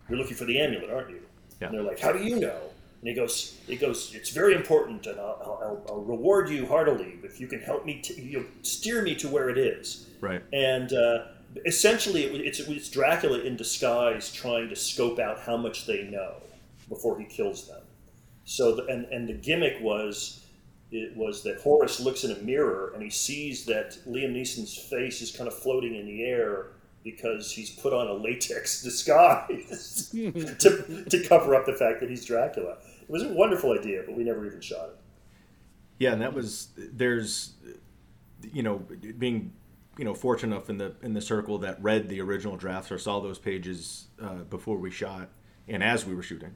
"You're 0.07 0.19
looking 0.19 0.35
for 0.37 0.45
the 0.45 0.59
amulet, 0.59 0.91
aren't 0.91 1.09
you?" 1.09 1.21
Yeah. 1.59 1.67
And 1.67 1.77
they're 1.77 1.83
like, 1.83 1.99
"How 1.99 2.11
do 2.11 2.23
you 2.23 2.37
know?" 2.37 2.59
And 3.01 3.09
he 3.09 3.13
goes, 3.13 3.57
"He 3.67 3.75
goes, 3.75 4.13
it's 4.13 4.29
very 4.29 4.53
important, 4.53 5.05
and 5.07 5.19
I'll, 5.19 5.39
I'll, 5.61 5.85
I'll 5.89 6.01
reward 6.01 6.49
you 6.49 6.65
heartily 6.65 7.19
if 7.23 7.39
you 7.39 7.47
can 7.47 7.61
help 7.61 7.85
me. 7.85 8.01
To, 8.01 8.21
you 8.21 8.47
steer 8.61 9.01
me 9.01 9.15
to 9.15 9.27
where 9.29 9.49
it 9.49 9.57
is." 9.57 10.07
Right. 10.21 10.41
And 10.51 10.91
uh, 10.91 11.25
essentially, 11.65 12.23
it, 12.23 12.41
it's, 12.41 12.59
it's 12.59 12.89
Dracula 12.89 13.39
in 13.39 13.55
disguise 13.55 14.31
trying 14.33 14.69
to 14.69 14.75
scope 14.75 15.19
out 15.19 15.39
how 15.39 15.57
much 15.57 15.85
they 15.85 16.03
know 16.03 16.35
before 16.89 17.17
he 17.19 17.25
kills 17.25 17.67
them. 17.67 17.81
So, 18.45 18.75
the, 18.75 18.85
and 18.85 19.05
and 19.05 19.27
the 19.27 19.33
gimmick 19.33 19.81
was. 19.81 20.45
It 20.91 21.15
was 21.15 21.43
that 21.43 21.61
Horace 21.61 21.99
looks 21.99 22.23
in 22.23 22.31
a 22.31 22.39
mirror 22.39 22.93
and 22.95 23.03
he 23.03 23.11
sees 23.11 23.63
that 23.65 23.91
Liam 24.07 24.33
Neeson's 24.33 24.75
face 24.75 25.21
is 25.21 25.29
kind 25.29 25.47
of 25.47 25.53
floating 25.53 25.93
in 25.93 26.07
the 26.07 26.23
air 26.23 26.71
because 27.03 27.51
he's 27.51 27.69
put 27.69 27.93
on 27.93 28.07
a 28.07 28.13
latex 28.13 28.81
disguise 28.83 30.09
to, 30.11 31.05
to 31.09 31.27
cover 31.27 31.55
up 31.55 31.65
the 31.65 31.73
fact 31.73 31.99
that 32.01 32.09
he's 32.09 32.25
Dracula. 32.25 32.77
It 33.01 33.09
was 33.09 33.23
a 33.23 33.29
wonderful 33.29 33.71
idea, 33.77 34.03
but 34.05 34.15
we 34.15 34.23
never 34.23 34.45
even 34.45 34.61
shot 34.61 34.89
it. 34.89 34.97
Yeah, 35.97 36.13
and 36.13 36.21
that 36.21 36.33
was 36.33 36.69
there's, 36.77 37.53
you 38.53 38.63
know, 38.63 38.81
being, 39.17 39.53
you 39.97 40.05
know, 40.05 40.13
fortunate 40.13 40.55
enough 40.55 40.69
in 40.69 40.77
the 40.77 40.95
in 41.01 41.13
the 41.13 41.21
circle 41.21 41.57
that 41.59 41.81
read 41.83 42.07
the 42.07 42.21
original 42.21 42.55
drafts 42.55 42.91
or 42.91 42.97
saw 42.97 43.19
those 43.19 43.37
pages 43.37 44.07
uh, 44.21 44.43
before 44.49 44.77
we 44.77 44.91
shot 44.91 45.29
and 45.67 45.83
as 45.83 46.05
we 46.05 46.15
were 46.15 46.23
shooting. 46.23 46.55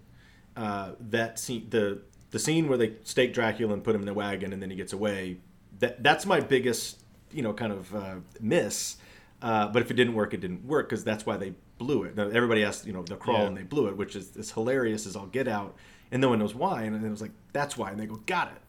Uh, 0.55 0.91
that 0.99 1.39
scene, 1.39 1.67
the 1.69 2.01
the 2.31 2.39
scene 2.39 2.67
where 2.67 2.77
they 2.77 2.93
stake 3.03 3.33
Dracula 3.33 3.73
and 3.73 3.83
put 3.83 3.95
him 3.95 4.01
in 4.01 4.07
the 4.07 4.13
wagon 4.13 4.53
and 4.53 4.61
then 4.61 4.69
he 4.69 4.75
gets 4.75 4.93
away. 4.93 5.37
That 5.79 6.01
that's 6.03 6.25
my 6.25 6.39
biggest 6.39 7.03
you 7.31 7.41
know 7.41 7.53
kind 7.53 7.73
of 7.73 7.95
uh, 7.95 8.15
miss. 8.39 8.97
Uh, 9.43 9.67
but 9.67 9.81
if 9.81 9.91
it 9.91 9.95
didn't 9.95 10.13
work, 10.15 10.33
it 10.33 10.39
didn't 10.39 10.65
work 10.65 10.87
because 10.89 11.03
that's 11.03 11.25
why 11.25 11.35
they 11.37 11.53
blew 11.77 12.03
it. 12.03 12.15
Now, 12.15 12.29
everybody 12.29 12.63
asked, 12.63 12.87
you 12.87 12.93
know, 12.93 13.03
the 13.03 13.17
crawl 13.17 13.41
Yeah. 13.41 13.47
and 13.47 13.57
they 13.57 13.63
blew 13.63 13.87
it, 13.89 13.97
which 13.97 14.15
is 14.15 14.35
as 14.37 14.49
hilarious 14.51 15.05
as 15.05 15.17
I'll 15.17 15.25
get 15.27 15.49
out, 15.49 15.75
and 16.11 16.21
no 16.21 16.29
one 16.29 16.39
knows 16.39 16.55
why. 16.55 16.83
And 16.83 17.05
it 17.05 17.09
was 17.09 17.21
like, 17.21 17.33
that's 17.51 17.77
why, 17.77 17.91
and 17.91 17.99
they 17.99 18.05
go, 18.05 18.15
got 18.25 18.47
it. 18.53 18.61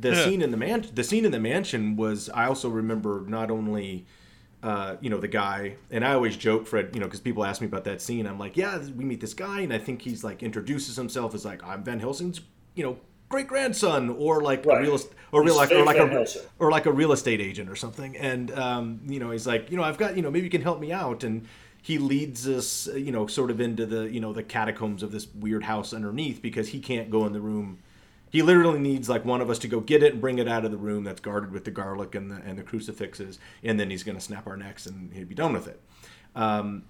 The 0.00 0.10
Yeah. 0.10 0.24
scene 0.24 0.40
in 0.40 0.52
the 0.52 0.56
man, 0.56 0.86
the 0.94 1.02
scene 1.02 1.24
in 1.24 1.32
the 1.32 1.40
mansion 1.40 1.96
was. 1.96 2.30
I 2.30 2.46
also 2.46 2.68
remember 2.68 3.24
not 3.26 3.50
only, 3.50 4.06
uh, 4.62 4.96
you 5.00 5.10
know, 5.10 5.18
the 5.18 5.26
guy, 5.28 5.74
and 5.90 6.04
I 6.04 6.12
always 6.14 6.36
joke, 6.36 6.68
Fred, 6.68 6.90
you 6.94 7.00
know, 7.00 7.06
because 7.06 7.20
people 7.20 7.44
ask 7.44 7.60
me 7.60 7.66
about 7.66 7.82
that 7.84 8.00
scene. 8.00 8.24
I'm 8.26 8.38
like, 8.38 8.56
yeah, 8.56 8.78
we 8.96 9.04
meet 9.04 9.20
this 9.20 9.34
guy, 9.34 9.62
and 9.62 9.72
I 9.72 9.78
think 9.78 10.02
he's 10.02 10.22
like 10.22 10.44
introduces 10.44 10.94
himself 10.94 11.34
as 11.34 11.44
like, 11.44 11.64
I'm 11.64 11.82
Van 11.82 11.98
Helsing's, 11.98 12.40
you 12.76 12.84
know, 12.84 12.98
great 13.28 13.46
grandson, 13.46 14.10
or 14.10 14.40
like 14.42 14.64
a 14.66 14.80
real, 14.80 14.98
or 15.32 15.44
real, 15.44 15.56
like, 15.56 15.70
or 15.70 15.84
like 15.84 15.96
a, 15.98 16.26
or 16.58 16.70
like 16.70 16.86
a 16.86 16.92
real 16.92 17.12
estate 17.12 17.40
agent 17.40 17.68
or 17.68 17.76
something. 17.76 18.16
And 18.16 18.50
um, 18.52 19.00
you 19.06 19.20
know, 19.20 19.30
he's 19.30 19.46
like, 19.46 19.70
you 19.70 19.76
know, 19.76 19.82
I've 19.82 19.98
got, 19.98 20.16
you 20.16 20.22
know, 20.22 20.30
maybe 20.30 20.44
you 20.44 20.50
can 20.50 20.62
help 20.62 20.80
me 20.80 20.92
out. 20.92 21.24
And 21.24 21.46
he 21.82 21.98
leads 21.98 22.48
us, 22.48 22.88
uh, 22.88 22.94
you 22.94 23.12
know, 23.12 23.26
sort 23.26 23.50
of 23.50 23.60
into 23.60 23.86
the, 23.86 24.10
you 24.10 24.20
know, 24.20 24.32
the 24.32 24.42
catacombs 24.42 25.02
of 25.02 25.12
this 25.12 25.26
weird 25.34 25.64
house 25.64 25.92
underneath 25.92 26.42
because 26.42 26.68
he 26.68 26.80
can't 26.80 27.10
go 27.10 27.26
in 27.26 27.32
the 27.32 27.40
room. 27.40 27.78
He 28.30 28.42
literally 28.42 28.78
needs 28.78 29.08
like 29.08 29.24
one 29.24 29.40
of 29.40 29.48
us 29.48 29.58
to 29.60 29.68
go 29.68 29.80
get 29.80 30.02
it 30.02 30.12
and 30.12 30.20
bring 30.20 30.38
it 30.38 30.48
out 30.48 30.64
of 30.64 30.70
the 30.70 30.76
room 30.76 31.04
that's 31.04 31.20
guarded 31.20 31.50
with 31.50 31.64
the 31.64 31.70
garlic 31.70 32.14
and 32.14 32.30
the 32.30 32.36
and 32.36 32.58
the 32.58 32.62
crucifixes, 32.62 33.38
and 33.62 33.80
then 33.80 33.90
he's 33.90 34.04
going 34.04 34.18
to 34.18 34.22
snap 34.22 34.46
our 34.46 34.56
necks 34.56 34.84
and 34.86 35.12
he'd 35.14 35.28
be 35.28 35.34
done 35.34 35.54
with 35.54 35.66
it. 35.66 35.80
Um, 36.34 36.84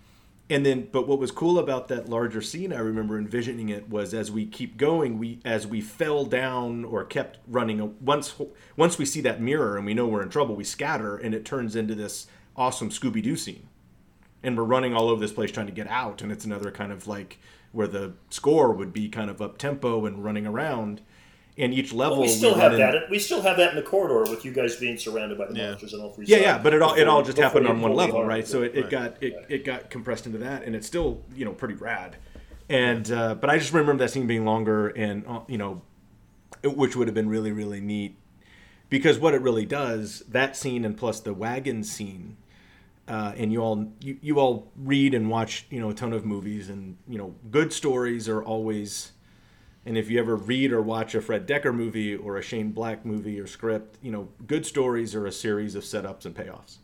and 0.51 0.65
then, 0.65 0.89
but 0.91 1.07
what 1.07 1.19
was 1.19 1.31
cool 1.31 1.59
about 1.59 1.89
that 1.89 2.09
larger 2.09 2.41
scene, 2.41 2.73
I 2.73 2.79
remember 2.79 3.19
envisioning 3.19 3.69
it 3.69 3.91
was 3.91 4.15
as 4.15 4.31
we 4.31 4.47
keep 4.47 4.79
going, 4.79 5.19
we 5.19 5.41
as 5.45 5.67
we 5.67 5.81
fell 5.83 6.25
down 6.25 6.85
or 6.87 7.05
kept 7.05 7.39
running. 7.47 7.95
Once 8.01 8.35
once 8.77 8.97
we 8.97 9.05
see 9.05 9.21
that 9.23 9.43
mirror 9.43 9.77
and 9.77 9.85
we 9.85 9.93
know 9.93 10.07
we're 10.07 10.23
in 10.23 10.31
trouble, 10.31 10.57
we 10.57 10.65
scatter, 10.65 11.17
and 11.17 11.35
it 11.35 11.45
turns 11.45 11.77
into 11.77 11.95
this 11.95 12.29
awesome 12.57 12.89
Scooby 12.89 13.23
Doo 13.23 13.37
scene, 13.37 13.69
and 14.43 14.57
we're 14.57 14.65
running 14.65 14.95
all 14.95 15.09
over 15.09 15.21
this 15.21 15.33
place 15.33 15.53
trying 15.53 15.67
to 15.67 15.73
get 15.73 15.89
out. 15.89 16.23
And 16.23 16.33
it's 16.33 16.47
another 16.47 16.71
kind 16.71 16.93
of 16.93 17.07
like 17.07 17.39
where 17.73 17.87
the 17.87 18.15
score 18.31 18.73
would 18.73 18.95
be 18.95 19.11
kind 19.11 19.29
of 19.29 19.43
up 19.43 19.59
tempo 19.59 20.07
and 20.07 20.25
running 20.25 20.47
around. 20.47 21.03
And 21.59 21.75
each 21.75 21.93
level, 21.93 22.19
Well, 22.19 22.27
we 22.29 22.33
still 22.33 22.53
run 22.53 22.61
have 22.61 22.73
in- 22.75 22.79
that. 22.79 23.11
We 23.11 23.19
still 23.19 23.43
have 23.43 23.57
that 23.57 23.71
in 23.71 23.77
the 23.77 23.83
corridor 23.83 24.31
with 24.31 24.45
you 24.45 24.53
guys 24.53 24.77
being 24.77 24.97
surrounded 24.97 25.37
by 25.39 25.47
the 25.47 25.55
Yeah. 25.57 25.71
monsters 25.71 25.93
on 25.93 26.01
all 26.01 26.13
three 26.13 26.25
Yeah, 26.27 26.37
sides. 26.37 26.47
yeah, 26.47 26.59
but 26.59 26.73
it 26.73 26.81
all 26.83 26.95
it 26.95 27.09
all 27.09 27.23
just 27.23 27.37
happened 27.37 27.67
on 27.67 27.81
one 27.81 27.95
level, 27.95 28.17
harm 28.19 28.29
right? 28.29 28.47
So 28.47 28.63
it, 28.63 28.73
it 28.77 28.83
Right. 28.83 28.91
got 28.91 29.17
it, 29.23 29.35
it 29.49 29.65
got 29.65 29.91
compressed 29.91 30.27
into 30.27 30.39
that, 30.39 30.63
and 30.63 30.77
it's 30.77 30.87
still 30.87 31.23
you 31.35 31.45
know 31.45 31.53
pretty 31.53 31.75
rad. 31.75 32.17
And 32.69 33.11
uh, 33.11 33.35
but 33.35 33.51
I 33.51 33.59
just 33.59 33.73
remember 33.73 33.97
that 34.05 34.11
scene 34.11 34.27
being 34.29 34.45
longer, 34.45 34.89
and 34.89 35.25
uh, 35.27 35.41
you 35.49 35.59
know, 35.59 35.83
it- 36.63 36.77
which 36.77 36.95
would 36.95 37.09
have 37.09 37.15
been 37.17 37.29
really 37.29 37.51
really 37.51 37.81
neat 37.81 38.15
because 38.89 39.19
what 39.19 39.35
it 39.35 39.43
really 39.43 39.67
does 39.67 40.23
that 40.29 40.57
scene 40.57 40.85
and 40.85 40.97
plus 40.97 41.19
the 41.21 41.35
wagon 41.35 41.83
scene. 41.83 42.37
Uh, 43.09 43.33
and 43.39 43.51
you 43.53 43.61
all 43.63 43.91
you, 44.01 44.19
you 44.21 44.39
all 44.39 44.71
read 44.77 45.13
and 45.15 45.29
watch 45.31 45.67
you 45.71 45.81
know 45.81 45.89
a 45.91 45.95
ton 45.95 46.13
of 46.13 46.25
movies 46.27 46.69
and 46.69 46.99
you 47.09 47.17
know 47.19 47.35
good 47.51 47.73
stories 47.73 48.29
are 48.29 48.43
always 48.45 49.13
and 49.89 49.97
if 49.97 50.11
you 50.11 50.19
ever 50.19 50.37
read 50.37 50.71
or 50.71 50.83
watch 50.83 51.15
a 51.15 51.21
Fred 51.23 51.49
Dekker 51.49 51.75
movie 51.75 52.15
or 52.15 52.37
a 52.37 52.43
Shane 52.43 52.73
Black 52.73 53.07
movie 53.07 53.41
or 53.41 53.47
script, 53.47 53.97
you 54.03 54.13
know, 54.13 54.29
good 54.47 54.67
stories 54.67 55.15
are 55.15 55.25
a 55.25 55.33
series 55.33 55.75
of 55.75 55.83
setups 55.83 56.27
and 56.27 56.35
payoffs. 56.35 56.77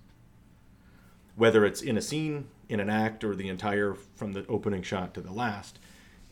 Whether 1.37 1.67
it's 1.67 1.83
in 1.83 1.99
a 1.99 2.01
scene, 2.01 2.49
in 2.71 2.81
an 2.81 2.89
act, 2.89 3.23
or 3.23 3.37
the 3.37 3.51
entire 3.51 3.95
from 4.17 4.33
the 4.33 4.47
opening 4.49 4.81
shot 4.81 5.13
to 5.15 5.21
the 5.21 5.33
last. 5.33 5.79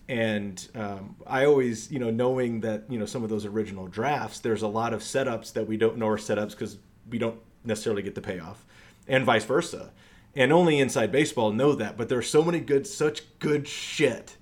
And 0.08 0.66
um, 0.74 1.16
I 1.26 1.44
always, 1.44 1.92
you 1.92 1.98
know, 1.98 2.10
knowing 2.10 2.60
that, 2.60 2.84
you 2.88 2.98
know, 2.98 3.04
some 3.04 3.22
of 3.22 3.28
those 3.28 3.44
original 3.44 3.86
drafts, 3.86 4.40
there's 4.40 4.62
a 4.62 4.68
lot 4.68 4.94
of 4.94 5.02
setups 5.02 5.52
that 5.52 5.68
we 5.68 5.76
don't 5.76 5.98
know 5.98 6.08
are 6.08 6.16
setups 6.16 6.52
because 6.52 6.78
we 7.10 7.18
don't 7.18 7.38
necessarily 7.66 8.00
get 8.00 8.14
the 8.14 8.22
payoff, 8.22 8.64
and 9.06 9.26
vice 9.26 9.44
versa. 9.44 9.90
And 10.34 10.50
only 10.50 10.80
inside 10.80 11.12
baseball 11.12 11.52
know 11.52 11.74
that. 11.74 11.98
But 11.98 12.08
there's 12.08 12.30
so 12.30 12.42
many 12.42 12.60
good, 12.60 12.86
such 12.86 13.24
good 13.40 13.68
shit 13.68 14.38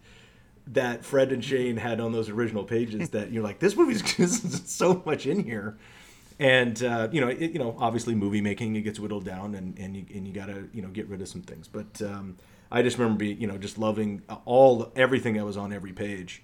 that 0.73 1.05
Fred 1.05 1.33
and 1.33 1.45
Shane 1.45 1.77
had 1.77 2.01
on 2.01 2.13
those 2.13 2.29
original 2.29 2.65
pages 2.65 3.11
that 3.11 3.33
you're 3.33 3.43
like, 3.43 3.59
this 3.59 3.77
movie's 3.77 4.03
so 4.71 5.03
much 5.05 5.27
in 5.27 5.43
here. 5.43 5.77
And 6.39 6.83
uh, 6.83 7.09
you 7.13 7.21
know, 7.21 7.29
it, 7.29 7.53
you 7.53 7.59
know, 7.59 7.77
obviously 7.79 8.15
movie 8.15 8.41
making 8.41 8.75
it 8.75 8.81
gets 8.81 8.99
whittled 8.99 9.27
down, 9.27 9.55
and 9.55 9.79
and 9.79 9.95
you 9.95 10.07
and 10.15 10.27
you 10.27 10.33
gotta 10.33 10.69
you 10.73 10.81
know 10.81 10.89
get 10.89 11.07
rid 11.07 11.21
of 11.21 11.29
some 11.29 11.43
things. 11.43 11.69
But 11.69 12.01
um, 12.01 12.39
I 12.73 12.81
just 12.81 12.97
remember 12.97 13.19
being 13.19 13.39
you 13.39 13.47
know 13.47 13.59
just 13.59 13.77
loving 13.77 14.23
all 14.47 14.91
everything 14.97 15.35
that 15.35 15.45
was 15.45 15.59
on 15.59 15.71
every 15.71 15.93
page, 15.93 16.43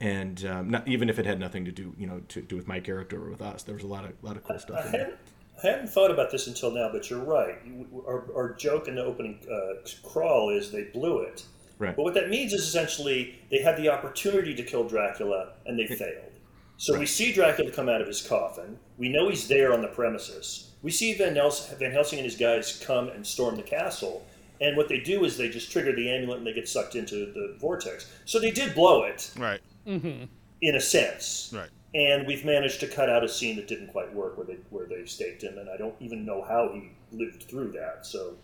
and 0.00 0.42
um, 0.46 0.70
not 0.70 0.88
even 0.88 1.10
if 1.10 1.18
it 1.18 1.26
had 1.26 1.38
nothing 1.38 1.66
to 1.66 1.70
do 1.70 1.94
you 1.98 2.06
know 2.06 2.22
to 2.28 2.40
do 2.40 2.56
with 2.56 2.66
my 2.66 2.80
character 2.80 3.22
or 3.22 3.28
with 3.28 3.42
us, 3.42 3.62
there 3.62 3.74
was 3.74 3.84
a 3.84 3.86
lot 3.86 4.06
of 4.06 4.12
lot 4.22 4.36
of 4.36 4.44
cool 4.44 4.56
I 4.56 4.58
stuff 4.58 4.90
hadn't, 4.90 5.18
I 5.62 5.66
hadn't 5.66 5.88
thought 5.88 6.10
about 6.10 6.30
this 6.30 6.46
until 6.46 6.70
now, 6.70 6.88
but 6.90 7.10
you're 7.10 7.22
right. 7.22 7.58
Our, 8.06 8.24
our 8.34 8.54
joke 8.54 8.88
in 8.88 8.94
the 8.94 9.04
opening 9.04 9.38
uh, 9.52 9.86
crawl 10.02 10.48
is 10.48 10.70
they 10.70 10.84
blew 10.84 11.18
it. 11.18 11.44
Right. 11.78 11.94
But 11.94 12.02
what 12.04 12.14
that 12.14 12.30
means 12.30 12.52
is 12.52 12.62
essentially 12.62 13.38
they 13.50 13.58
had 13.60 13.76
the 13.76 13.88
opportunity 13.90 14.54
to 14.54 14.62
kill 14.62 14.84
Dracula 14.88 15.52
and 15.66 15.78
they 15.78 15.86
failed. 15.86 16.32
So 16.78 16.98
we 16.98 17.06
see 17.06 17.32
Dracula 17.32 17.70
come 17.70 17.88
out 17.88 18.00
of 18.00 18.06
his 18.06 18.20
coffin. 18.26 18.78
We 18.98 19.08
know 19.08 19.28
he's 19.28 19.48
there 19.48 19.72
on 19.72 19.80
the 19.82 19.88
premises. 19.88 20.72
We 20.82 20.90
see 20.90 21.14
Van, 21.14 21.34
Hels- 21.34 21.68
Van 21.78 21.90
Helsing 21.92 22.18
and 22.18 22.24
his 22.26 22.36
guys 22.36 22.82
come 22.86 23.08
and 23.08 23.26
storm 23.26 23.56
the 23.56 23.62
castle. 23.62 24.26
And 24.60 24.76
what 24.76 24.88
they 24.88 25.00
do 25.00 25.24
is 25.24 25.36
they 25.36 25.48
just 25.50 25.70
trigger 25.70 25.94
the 25.94 26.10
amulet 26.10 26.38
and 26.38 26.46
they 26.46 26.52
get 26.52 26.68
sucked 26.68 26.94
into 26.94 27.32
the 27.32 27.56
vortex. 27.60 28.10
So 28.24 28.38
they 28.38 28.50
did 28.50 28.74
blow 28.74 29.04
it 29.04 29.30
Right. 29.38 29.60
Mm-hmm. 29.86 30.24
in 30.62 30.74
a 30.76 30.80
sense. 30.80 31.52
Right. 31.54 31.68
And 31.94 32.26
we've 32.26 32.44
managed 32.44 32.80
to 32.80 32.86
cut 32.86 33.08
out 33.08 33.24
a 33.24 33.28
scene 33.28 33.56
that 33.56 33.68
didn't 33.68 33.88
quite 33.88 34.12
work, 34.14 34.36
where 34.36 34.46
they 34.46 34.56
where 34.70 34.84
they 34.86 35.06
staked 35.06 35.42
him, 35.42 35.56
and 35.56 35.70
I 35.70 35.78
don't 35.78 35.94
even 36.00 36.26
know 36.26 36.42
how 36.42 36.70
he 36.74 36.90
lived 37.10 37.44
through 37.44 37.72
that. 37.72 38.04
So 38.04 38.34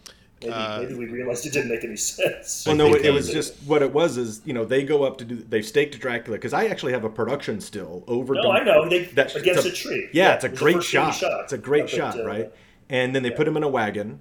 maybe, 0.42 0.54
Uh, 0.54 0.80
maybe 0.82 0.94
we 0.94 1.06
realized 1.06 1.46
it 1.46 1.52
didn't 1.52 1.70
make 1.70 1.84
any 1.84 1.96
sense. 1.96 2.64
Well, 2.66 2.76
no, 2.76 2.94
it, 2.94 3.06
it 3.06 3.10
was 3.12 3.26
that- 3.28 3.32
just 3.34 3.54
what 3.66 3.82
it 3.82 3.92
was 3.92 4.16
is 4.16 4.42
you 4.44 4.52
know 4.52 4.64
they 4.64 4.82
go 4.84 5.04
up 5.04 5.18
to 5.18 5.24
do 5.24 5.36
they 5.36 5.62
staked 5.62 5.98
Dracula 6.00 6.38
because 6.38 6.52
I 6.52 6.66
actually 6.66 6.92
have 6.92 7.04
a 7.04 7.10
production 7.10 7.60
still 7.60 8.04
over. 8.06 8.34
No, 8.34 8.50
I 8.50 8.64
know. 8.64 8.88
They 8.88 9.04
That's- 9.04 9.34
against 9.36 9.66
it's 9.66 9.80
a, 9.80 9.82
tree. 9.88 10.08
Yeah, 10.12 10.34
it's 10.34 10.44
a 10.44 10.48
it 10.48 10.56
great 10.56 10.82
shot. 10.82 11.14
shot. 11.14 11.44
It's 11.44 11.52
a 11.52 11.58
great 11.58 11.84
Up 11.84 11.88
at, 11.88 11.94
shot, 11.94 12.20
uh, 12.20 12.24
right? 12.24 12.52
And 12.88 13.14
then 13.14 13.22
they 13.22 13.30
yeah. 13.30 13.36
put 13.36 13.48
him 13.48 13.56
in 13.56 13.62
a 13.62 13.68
wagon. 13.68 14.20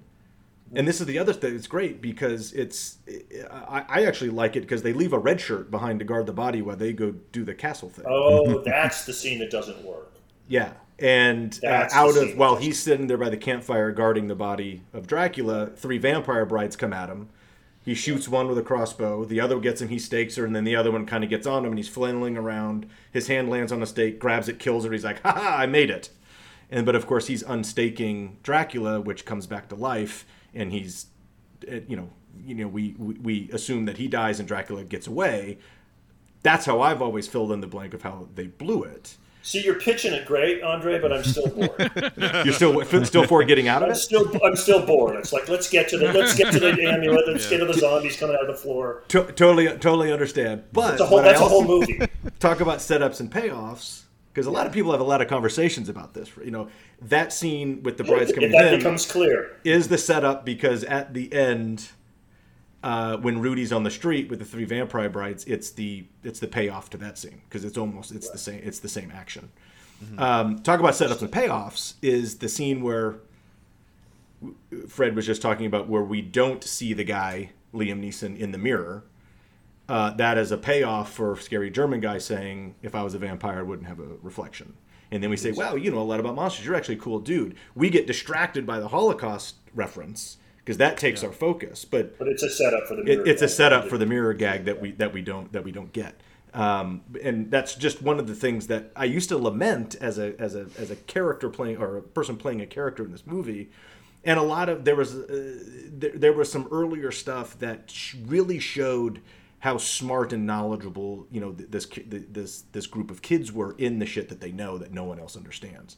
And 0.74 0.88
this 0.88 1.02
is 1.02 1.06
the 1.06 1.18
other 1.18 1.34
thing. 1.34 1.54
It's 1.54 1.66
great 1.66 2.00
because 2.00 2.54
it's. 2.54 2.96
I, 3.50 3.84
I 3.86 4.04
actually 4.06 4.30
like 4.30 4.56
it 4.56 4.60
because 4.62 4.82
they 4.82 4.94
leave 4.94 5.12
a 5.12 5.18
red 5.18 5.38
shirt 5.38 5.70
behind 5.70 5.98
to 5.98 6.06
guard 6.06 6.24
the 6.24 6.32
body 6.32 6.62
while 6.62 6.76
they 6.76 6.94
go 6.94 7.10
do 7.30 7.44
the 7.44 7.54
castle 7.54 7.90
thing. 7.90 8.06
Oh, 8.08 8.58
that's 8.64 9.04
the 9.04 9.12
scene 9.12 9.38
that 9.40 9.50
doesn't 9.50 9.84
work. 9.84 10.14
Yeah, 10.48 10.72
and 11.02 11.58
uh, 11.64 11.88
out 11.92 12.16
of 12.16 12.36
while 12.36 12.56
he's 12.56 12.80
sitting 12.80 13.08
there 13.08 13.18
by 13.18 13.28
the 13.28 13.36
campfire 13.36 13.90
guarding 13.90 14.28
the 14.28 14.36
body 14.36 14.82
of 14.92 15.08
Dracula, 15.08 15.66
three 15.74 15.98
vampire 15.98 16.46
brides 16.46 16.76
come 16.76 16.92
at 16.92 17.08
him. 17.08 17.28
He 17.84 17.94
shoots 17.94 18.28
one 18.28 18.46
with 18.46 18.56
a 18.56 18.62
crossbow. 18.62 19.24
The 19.24 19.40
other 19.40 19.58
gets 19.58 19.82
him. 19.82 19.88
He 19.88 19.98
stakes 19.98 20.36
her, 20.36 20.46
and 20.46 20.54
then 20.54 20.62
the 20.62 20.76
other 20.76 20.92
one 20.92 21.04
kind 21.04 21.24
of 21.24 21.30
gets 21.30 21.48
on 21.48 21.64
him, 21.64 21.72
and 21.72 21.78
he's 21.78 21.88
flailing 21.88 22.36
around. 22.36 22.86
His 23.10 23.26
hand 23.26 23.50
lands 23.50 23.72
on 23.72 23.82
a 23.82 23.86
stake, 23.86 24.20
grabs 24.20 24.48
it, 24.48 24.60
kills 24.60 24.84
her. 24.84 24.92
He's 24.92 25.02
like, 25.02 25.20
"Ha 25.22 25.32
ha! 25.32 25.56
I 25.58 25.66
made 25.66 25.90
it!" 25.90 26.10
And 26.70 26.86
but 26.86 26.94
of 26.94 27.08
course 27.08 27.26
he's 27.26 27.42
unstaking 27.42 28.38
Dracula, 28.44 29.00
which 29.00 29.24
comes 29.24 29.48
back 29.48 29.68
to 29.70 29.74
life, 29.74 30.24
and 30.54 30.70
he's, 30.70 31.06
uh, 31.70 31.80
you 31.88 31.96
know, 31.96 32.10
you 32.46 32.54
know, 32.54 32.68
we, 32.68 32.94
we 32.96 33.14
we 33.14 33.50
assume 33.50 33.86
that 33.86 33.98
he 33.98 34.06
dies 34.06 34.38
and 34.38 34.46
Dracula 34.46 34.84
gets 34.84 35.08
away. 35.08 35.58
That's 36.44 36.66
how 36.66 36.80
I've 36.80 37.02
always 37.02 37.26
filled 37.26 37.50
in 37.50 37.60
the 37.60 37.66
blank 37.66 37.92
of 37.92 38.02
how 38.02 38.28
they 38.34 38.46
blew 38.46 38.84
it. 38.84 39.16
See, 39.42 39.62
you're 39.64 39.78
pitching 39.80 40.12
it 40.12 40.24
great, 40.24 40.62
Andre, 40.62 41.00
but 41.00 41.12
I'm 41.12 41.24
still 41.24 41.48
bored. 41.48 42.12
You're 42.44 42.52
still 42.54 43.04
still 43.04 43.26
for 43.26 43.42
getting 43.44 43.66
out 43.68 43.82
of 43.82 43.88
I'm 43.88 43.92
it. 43.92 43.96
still 43.96 44.30
I'm 44.44 44.54
still 44.56 44.86
bored. 44.86 45.16
It's 45.16 45.32
like 45.32 45.48
let's 45.48 45.68
get 45.68 45.88
to 45.88 45.98
the 45.98 46.12
let's 46.12 46.34
get 46.36 46.52
to 46.52 46.60
the 46.60 46.70
amulet. 46.70 47.26
Let's 47.26 47.48
get 47.48 47.58
to 47.58 47.64
the 47.66 47.74
zombies 47.74 48.16
coming 48.16 48.36
out 48.36 48.42
of 48.48 48.54
the 48.56 48.62
floor. 48.62 49.02
To- 49.08 49.24
totally, 49.32 49.66
totally 49.66 50.12
understand. 50.12 50.62
But 50.72 50.92
It's 50.94 51.02
a 51.02 51.06
whole 51.06 51.22
that's 51.22 51.40
a 51.40 51.44
whole 51.44 51.64
movie. 51.64 52.00
talk 52.38 52.60
about 52.60 52.78
setups 52.78 53.18
and 53.20 53.30
payoffs, 53.32 54.02
because 54.32 54.46
a 54.46 54.50
lot 54.50 54.66
of 54.66 54.72
people 54.72 54.92
have 54.92 55.00
a 55.00 55.04
lot 55.04 55.20
of 55.20 55.26
conversations 55.28 55.88
about 55.88 56.14
this. 56.14 56.30
You 56.44 56.52
know, 56.52 56.68
that 57.02 57.32
scene 57.32 57.82
with 57.82 57.96
the 57.96 58.04
brides 58.04 58.30
If 58.30 58.36
coming 58.36 58.52
that 58.52 58.72
in 58.74 58.78
becomes 58.78 59.10
clear. 59.10 59.56
is 59.64 59.88
the 59.88 59.98
setup 59.98 60.44
because 60.44 60.84
at 60.84 61.14
the 61.14 61.32
end, 61.32 61.88
uh, 62.82 63.16
when 63.18 63.40
Rudy's 63.40 63.72
on 63.72 63.84
the 63.84 63.90
street 63.90 64.28
with 64.28 64.40
the 64.40 64.44
three 64.44 64.64
vampire 64.64 65.08
brides, 65.08 65.44
it's 65.44 65.70
the 65.70 66.04
it's 66.24 66.40
the 66.40 66.48
payoff 66.48 66.90
to 66.90 66.98
that 66.98 67.18
scene 67.18 67.40
because 67.48 67.64
it's 67.64 67.78
almost 67.78 68.12
it's 68.12 68.30
the 68.30 68.38
same 68.38 68.60
it's 68.62 68.80
the 68.80 68.88
same 68.88 69.12
action. 69.14 69.50
Um, 70.18 70.58
talk 70.62 70.80
about 70.80 70.94
setups 70.94 71.22
and 71.22 71.30
payoffs 71.30 71.94
is 72.02 72.38
the 72.38 72.48
scene 72.48 72.82
where 72.82 73.16
Fred 74.88 75.14
was 75.14 75.26
just 75.26 75.40
talking 75.40 75.66
about 75.66 75.88
where 75.88 76.02
we 76.02 76.20
don't 76.20 76.64
see 76.64 76.92
the 76.92 77.04
guy 77.04 77.50
Liam 77.72 78.02
Neeson 78.02 78.36
in 78.36 78.50
the 78.50 78.58
mirror. 78.58 79.04
Uh, 79.88 80.10
that 80.14 80.38
is 80.38 80.50
a 80.50 80.58
payoff 80.58 81.12
for 81.12 81.36
scary 81.36 81.70
German 81.70 82.00
guy 82.00 82.18
saying, 82.18 82.74
"If 82.82 82.96
I 82.96 83.02
was 83.02 83.14
a 83.14 83.18
vampire, 83.18 83.60
I 83.60 83.62
wouldn't 83.62 83.86
have 83.86 84.00
a 84.00 84.16
reflection." 84.22 84.74
And 85.12 85.22
then 85.22 85.30
we 85.30 85.36
say, 85.36 85.52
"Wow, 85.52 85.76
you 85.76 85.90
know 85.92 85.98
a 85.98 86.02
lot 86.02 86.18
about 86.18 86.34
monsters. 86.34 86.66
You're 86.66 86.74
actually 86.74 86.96
a 86.96 87.00
cool 87.00 87.20
dude." 87.20 87.54
We 87.76 87.90
get 87.90 88.06
distracted 88.08 88.66
by 88.66 88.80
the 88.80 88.88
Holocaust 88.88 89.56
reference 89.74 90.38
because 90.64 90.78
that 90.78 90.96
takes 90.96 91.24
our 91.24 91.32
focus, 91.32 91.84
but 91.84 92.18
But 92.18 92.28
it's 92.28 92.42
a 92.42 92.50
setup 92.50 92.86
for 92.86 92.94
the 92.96 93.02
it, 93.02 93.06
mirror. 93.06 93.26
it's 93.26 93.42
a 93.42 93.48
setup 93.48 93.88
for 93.88 93.98
the 93.98 94.06
mirror 94.06 94.34
gag 94.34 94.64
that 94.66 94.80
we 94.80 94.92
that 94.92 95.12
we 95.12 95.22
don't 95.22 95.52
that 95.52 95.64
we 95.64 95.72
don't 95.72 95.92
get. 95.92 96.20
Um, 96.54 97.00
and 97.22 97.50
that's 97.50 97.74
just 97.74 98.02
one 98.02 98.18
of 98.18 98.26
the 98.26 98.34
things 98.34 98.66
that 98.66 98.92
I 98.94 99.06
used 99.06 99.30
to 99.30 99.38
lament 99.38 99.94
as 100.00 100.18
a 100.18 100.38
as 100.40 100.54
a 100.54 100.66
as 100.78 100.90
a 100.90 100.96
character 100.96 101.48
playing 101.48 101.78
or 101.78 101.96
a 101.96 102.02
person 102.02 102.36
playing 102.36 102.60
a 102.60 102.66
character 102.66 103.04
in 103.04 103.10
this 103.10 103.26
movie. 103.26 103.70
And 104.24 104.38
a 104.38 104.42
lot 104.42 104.68
of 104.68 104.84
there 104.84 104.94
was 104.94 105.14
uh, 105.14 105.58
there, 105.90 106.12
there 106.14 106.32
was 106.32 106.52
some 106.52 106.68
earlier 106.70 107.10
stuff 107.10 107.58
that 107.58 107.92
really 108.26 108.58
showed 108.60 109.20
how 109.60 109.78
smart 109.78 110.32
and 110.32 110.46
knowledgeable 110.46 111.26
you 111.30 111.40
know 111.40 111.52
this 111.52 111.86
this 112.06 112.62
this 112.72 112.86
group 112.86 113.10
of 113.10 113.22
kids 113.22 113.50
were 113.50 113.74
in 113.78 113.98
the 113.98 114.06
shit 114.06 114.28
that 114.28 114.40
they 114.40 114.52
know 114.52 114.78
that 114.78 114.92
no 114.92 115.04
one 115.04 115.18
else 115.18 115.36
understands. 115.36 115.96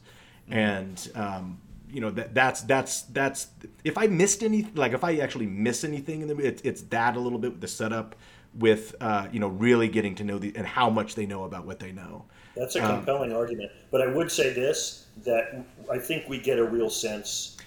And 0.49 1.07
um, 1.15 1.59
you 1.95 2.01
know 2.01 2.11
that 2.11 2.33
that's 2.35 2.61
that's 2.63 3.03
that's 3.03 3.47
if 3.83 3.97
I 3.97 4.07
missed 4.07 4.43
any 4.43 4.67
like 4.75 4.93
if 4.93 5.03
I 5.03 5.17
actually 5.17 5.47
miss 5.47 5.83
anything 5.83 6.21
in 6.21 6.27
the 6.27 6.35
movie, 6.35 6.47
it's, 6.49 6.61
it's 6.63 6.81
that 6.95 7.15
a 7.15 7.19
little 7.19 7.39
bit 7.39 7.51
with 7.53 7.61
the 7.61 7.67
setup 7.67 8.15
with 8.53 8.95
uh, 9.01 9.27
you 9.31 9.39
know 9.39 9.47
really 9.47 9.87
getting 9.87 10.15
to 10.15 10.23
know 10.23 10.37
the 10.37 10.53
and 10.55 10.67
how 10.67 10.89
much 10.89 11.15
they 11.15 11.25
know 11.25 11.45
about 11.45 11.65
what 11.65 11.79
they 11.79 11.91
know. 11.91 12.25
That's 12.55 12.75
a 12.75 12.81
Um, 12.81 12.87
compelling 12.87 13.33
argument. 13.33 13.71
But 13.91 14.01
I 14.01 14.07
would 14.07 14.31
say 14.31 14.53
this 14.53 15.07
that 15.25 15.65
I 15.91 15.99
think 15.99 16.27
we 16.29 16.39
get 16.39 16.59
a 16.59 16.63
real 16.63 16.89
sense 16.89 17.57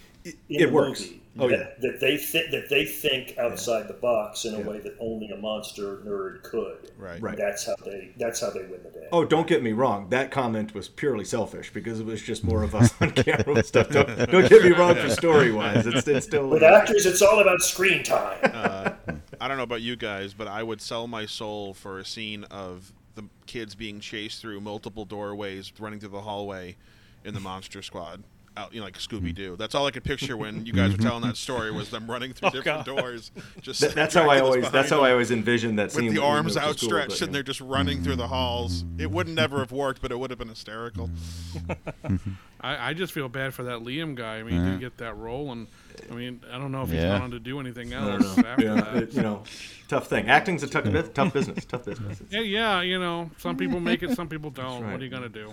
in 0.49 0.61
it 0.61 0.67
the 0.67 0.73
works. 0.73 1.01
movie 1.01 1.18
Oh, 1.41 1.49
that, 1.49 1.59
yeah. 1.59 1.91
that 1.91 2.01
they 2.01 2.17
think 2.17 2.51
that 2.51 2.69
they 2.69 2.85
think 2.85 3.39
outside 3.39 3.87
the 3.87 3.95
box 3.95 4.45
in 4.45 4.55
a 4.55 4.61
way 4.61 4.81
that 4.81 4.97
only 4.99 5.29
a 5.31 5.37
monster 5.37 5.99
nerd 5.99 6.43
could. 6.43 6.91
Right. 6.99 7.21
Right. 7.21 7.37
That's 7.37 7.65
how 7.67 7.77
they 7.85 8.13
that's 8.19 8.41
how 8.41 8.51
they 8.51 8.63
win 8.63 8.83
the 8.83 8.91
day. 8.91 9.09
Oh, 9.13 9.25
don't 9.25 9.47
get 9.47 9.63
me 9.63 9.73
wrong. 9.73 10.09
That 10.09 10.31
comment 10.31 10.75
was 10.75 10.89
purely 10.89 11.25
selfish 11.25 11.73
because 11.73 12.01
it 12.01 12.07
was 12.07 12.23
just 12.23 12.45
more 12.45 12.63
of 12.63 12.75
us 12.75 12.93
on 13.01 13.13
camera 13.13 13.57
and 13.57 13.67
stuff. 13.67 13.89
Don't, 13.89 14.31
don't 14.31 14.49
get 14.49 14.65
me 14.65 14.73
wrong 14.73 14.95
for 14.97 15.09
story 15.11 15.53
wise. 15.53 15.87
It's, 15.87 16.07
it's 16.09 16.27
still 16.27 16.49
With 16.49 16.63
actors, 16.63 17.07
it's 17.07 17.23
all 17.23 17.41
about 17.41 17.61
screen 17.61 18.03
time. 18.03 18.39
Uh, 18.43 18.93
I 19.41 19.49
don't 19.49 19.57
know 19.57 19.63
about 19.63 19.83
you 19.83 19.97
guys, 19.97 20.35
but 20.35 20.49
I 20.49 20.63
would 20.63 20.81
sell 20.81 21.07
my 21.07 21.27
soul 21.27 21.75
for 21.75 21.99
a 21.99 22.05
scene 22.05 22.45
of 22.45 22.93
the 23.15 23.25
kids 23.47 23.75
being 23.75 24.01
chased 24.01 24.41
through 24.41 24.61
multiple 24.61 25.05
doorways, 25.05 25.73
running 25.79 26.01
through 26.01 26.11
the 26.11 26.23
hallway 26.23 26.77
in 27.25 27.35
the 27.35 27.41
Monster 27.41 27.83
Squad. 27.83 28.25
Out, 28.57 28.73
you 28.73 28.81
know, 28.81 28.87
like 28.87 28.99
Scooby 28.99 29.31
hmm. 29.31 29.35
Doo. 29.35 29.57
That's 29.57 29.75
all 29.75 29.87
I 29.87 29.91
could 29.91 30.05
picture 30.05 30.37
when 30.37 30.67
you 30.67 30.73
guys 30.73 30.91
were 30.91 30.97
mm-hmm. 30.97 31.07
telling 31.07 31.23
that 31.23 31.37
story 31.37 31.71
was 31.71 31.91
them 31.91 32.11
running 32.11 32.33
through 32.33 32.49
Oh, 32.53 32.53
different 32.53 32.87
God. 32.87 32.97
doors. 32.97 33.31
Just 33.61 33.81
That- 33.81 33.95
that's 33.95 34.15
how 34.15 34.29
I 34.29 34.41
always 34.41 34.71
that's 34.71 34.91
how 34.91 35.03
I 35.03 35.13
always 35.13 35.31
envisioned 35.31 35.79
that 35.79 35.93
scene. 35.93 36.07
with 36.07 36.15
the 36.15 36.23
arms 36.23 36.57
moved 36.57 36.57
to 36.57 36.61
school, 36.61 36.69
outstretched 36.69 37.21
but, 37.21 37.23
and 37.23 37.35
they're 37.35 37.43
just 37.43 37.61
running 37.61 38.03
through 38.03 38.17
the 38.17 38.25
mm-hmm. 38.25 38.33
halls. 38.33 38.85
It 38.99 39.11
would 39.11 39.29
never 39.29 39.59
have 39.59 39.73
worked, 39.73 40.03
but 40.03 40.11
it 40.11 40.19
would 40.19 40.31
have 40.31 40.39
been 40.39 40.49
hysterical. 40.49 41.09
Mm-hmm. 41.55 42.31
I, 42.61 42.91
I 42.91 42.95
just 42.95 43.13
feel 43.13 43.29
bad 43.29 43.55
for 43.55 43.63
that 43.65 43.81
Liam 43.81 44.15
guy. 44.15 44.39
I 44.39 44.43
mean, 44.43 44.65
Yeah. 44.65 44.73
to 44.73 44.79
get 44.79 44.99
that 44.99 45.17
role, 45.17 45.53
and 45.53 45.69
I 46.11 46.15
mean, 46.15 46.41
I 46.51 46.59
don't 46.59 46.73
know 46.73 46.83
if 46.83 46.91
he's 46.91 47.01
Yeah. 47.01 47.13
gone 47.13 47.23
on 47.23 47.31
to 47.31 47.39
do 47.39 47.61
anything 47.61 47.95
I 47.95 48.15
else 48.15 48.39
after 48.39 48.65
Yeah, 48.65 48.75
that. 48.75 48.97
it- 48.97 49.13
you 49.13 49.23
know, 49.23 49.45
tough 49.87 50.09
thing. 50.09 50.29
Acting's 50.29 50.63
a 50.63 50.67
tough, 50.67 50.85
bus- 50.85 51.11
tough 51.15 51.33
business. 51.33 51.65
Tough 51.65 51.85
business. 51.85 52.21
It's, 52.21 52.33
Yeah, 52.33 52.41
yeah, 52.41 52.81
you 52.81 52.99
know, 52.99 53.31
some 53.39 53.57
people 53.57 53.81
make 53.81 54.03
it, 54.03 54.17
some 54.17 54.29
people 54.29 54.51
don't. 54.51 54.83
right. 54.83 54.93
What 54.93 55.01
are 55.01 55.05
you 55.05 55.11
gonna 55.11 55.29
do? 55.29 55.53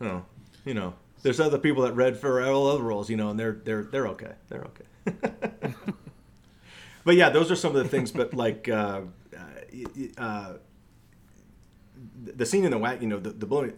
you 0.00 0.06
know, 0.06 0.26
you 0.64 0.74
know, 0.74 0.94
there's 1.26 1.40
other 1.40 1.58
people 1.58 1.82
that 1.82 1.92
read 1.94 2.16
for 2.16 2.40
all 2.40 2.68
other 2.68 2.84
roles, 2.84 3.10
you 3.10 3.16
know, 3.16 3.30
and 3.30 3.38
they're 3.40 3.60
they're 3.64 3.82
they're 3.82 4.06
okay. 4.06 4.32
They're 4.48 4.64
okay. 4.64 5.74
but 7.04 7.16
yeah, 7.16 7.30
those 7.30 7.50
are 7.50 7.56
some 7.56 7.74
of 7.74 7.82
the 7.82 7.88
things. 7.88 8.12
But 8.12 8.32
like, 8.32 8.68
uh, 8.68 9.00
uh, 9.36 10.20
uh, 10.20 10.52
the 12.24 12.46
scene 12.46 12.64
in 12.64 12.70
the 12.70 12.78
whack, 12.78 13.02
you 13.02 13.08
know, 13.08 13.18
the 13.18 13.30
the 13.30 13.44
blowing. 13.44 13.72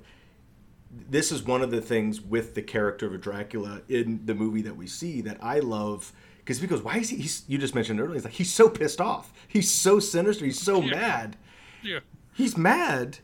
This 0.90 1.32
is 1.32 1.42
one 1.42 1.62
of 1.62 1.70
the 1.70 1.80
things 1.80 2.20
with 2.20 2.55
the 2.55 2.61
character 2.62 3.07
of 3.14 3.18
Dracula 3.22 3.80
in 3.88 4.26
the 4.26 4.34
movie 4.34 4.62
that 4.62 4.76
we 4.76 4.86
see 4.86 5.22
that 5.22 5.38
I 5.42 5.61
love 5.61 6.12
because 6.38 6.61
because 6.61 6.82
why 6.82 6.99
is 6.99 7.09
he? 7.09 7.16
He's, 7.16 7.44
you 7.49 7.57
just 7.57 7.74
mentioned 7.74 7.99
earlier. 7.99 8.14
He's 8.14 8.24
like 8.24 8.34
he's 8.34 8.53
so 8.53 8.68
pissed 8.68 9.01
off. 9.01 9.32
He's 9.49 9.70
so 9.70 10.01
sinister. 10.01 10.44
He's 10.44 10.61
so 10.61 10.82
Yeah. 10.82 10.90
mad. 10.90 11.36
Yeah, 11.82 12.01
He's 12.34 12.59
mad 12.59 13.20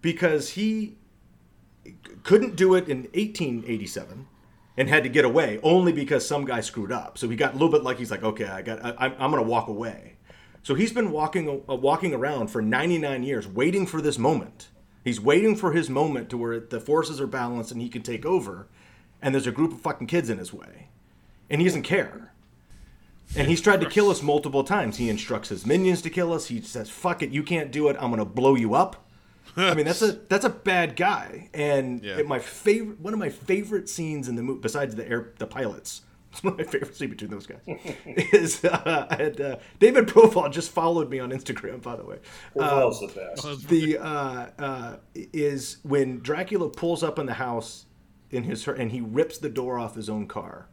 because 0.00 0.50
he 0.50 0.97
couldn't 2.22 2.56
do 2.56 2.74
it 2.74 2.88
in 2.88 3.02
1887 3.14 4.26
and 4.76 4.88
had 4.88 5.02
to 5.02 5.08
get 5.08 5.24
away 5.24 5.58
only 5.62 5.92
because 5.92 6.26
some 6.26 6.44
guy 6.44 6.60
screwed 6.60 6.92
up. 6.92 7.18
So 7.18 7.28
he 7.28 7.36
got 7.36 7.50
a 7.50 7.54
little 7.54 7.70
bit 7.70 7.82
like 7.82 7.98
he's 7.98 8.10
like, 8.10 8.22
okay, 8.22 8.46
I 8.46 8.62
got, 8.62 8.84
I, 8.84 8.94
I'm, 8.98 9.12
I'm 9.18 9.30
going 9.30 9.42
to 9.42 9.48
walk 9.48 9.68
away. 9.68 10.16
So 10.62 10.74
he's 10.74 10.92
been 10.92 11.10
walking, 11.10 11.62
uh, 11.68 11.74
walking 11.74 12.14
around 12.14 12.48
for 12.48 12.62
99 12.62 13.22
years, 13.22 13.48
waiting 13.48 13.86
for 13.86 14.00
this 14.00 14.18
moment. 14.18 14.68
He's 15.04 15.20
waiting 15.20 15.56
for 15.56 15.72
his 15.72 15.88
moment 15.88 16.28
to 16.30 16.36
where 16.36 16.60
the 16.60 16.80
forces 16.80 17.20
are 17.20 17.26
balanced 17.26 17.72
and 17.72 17.80
he 17.80 17.88
can 17.88 18.02
take 18.02 18.26
over. 18.26 18.68
And 19.22 19.34
there's 19.34 19.46
a 19.46 19.52
group 19.52 19.72
of 19.72 19.80
fucking 19.80 20.06
kids 20.06 20.30
in 20.30 20.38
his 20.38 20.52
way, 20.52 20.88
and 21.50 21.60
he 21.60 21.66
doesn't 21.66 21.82
care. 21.82 22.32
And 23.36 23.48
he's 23.48 23.60
tried 23.60 23.80
to 23.80 23.88
kill 23.88 24.10
us 24.10 24.22
multiple 24.22 24.62
times. 24.62 24.96
He 24.96 25.10
instructs 25.10 25.48
his 25.48 25.66
minions 25.66 26.02
to 26.02 26.10
kill 26.10 26.32
us. 26.32 26.46
He 26.46 26.60
says, 26.60 26.88
"Fuck 26.88 27.22
it, 27.22 27.30
you 27.30 27.42
can't 27.42 27.72
do 27.72 27.88
it. 27.88 27.96
I'm 27.98 28.10
gonna 28.10 28.24
blow 28.24 28.54
you 28.54 28.74
up." 28.74 29.07
I 29.58 29.74
mean, 29.74 29.84
that's 29.86 30.02
a 30.02 30.12
that's 30.12 30.44
a 30.44 30.50
bad 30.50 30.96
guy. 30.96 31.50
And 31.52 32.02
Yeah. 32.02 32.18
it- 32.18 32.26
my 32.28 32.38
favorite, 32.38 33.00
one 33.00 33.12
of 33.12 33.18
my 33.18 33.28
favorite 33.30 33.88
scenes 33.88 34.28
in 34.28 34.36
the 34.36 34.42
movie, 34.42 34.60
besides 34.60 34.94
the 34.94 35.08
air, 35.08 35.32
the 35.38 35.46
pilots, 35.46 36.02
it's 36.32 36.44
one 36.44 36.52
of 36.54 36.58
my 36.58 36.64
favorite 36.64 36.94
scenes 36.96 37.10
between 37.10 37.30
those 37.30 37.46
guys, 37.46 37.60
is 38.32 38.64
uh, 38.64 39.06
I 39.10 39.14
had, 39.16 39.40
uh, 39.40 39.56
David 39.78 40.06
Proval 40.06 40.50
just 40.52 40.70
followed 40.70 41.10
me 41.10 41.18
on 41.18 41.30
Instagram, 41.30 41.82
by 41.82 41.96
the 41.96 42.04
way. 42.04 42.18
Proval's 42.56 43.00
the 43.00 43.08
best. 43.08 43.68
The 43.68 43.98
uh, 43.98 44.46
uh, 44.58 44.96
is 45.14 45.78
when 45.82 46.20
Dracula 46.20 46.68
pulls 46.70 47.02
up 47.02 47.18
in 47.18 47.26
the 47.26 47.34
house 47.34 47.86
in 48.30 48.44
his 48.44 48.66
and 48.68 48.92
he 48.92 49.00
rips 49.00 49.38
the 49.38 49.48
door 49.48 49.78
off 49.78 49.94
his 49.94 50.08
own 50.10 50.26
car. 50.28 50.68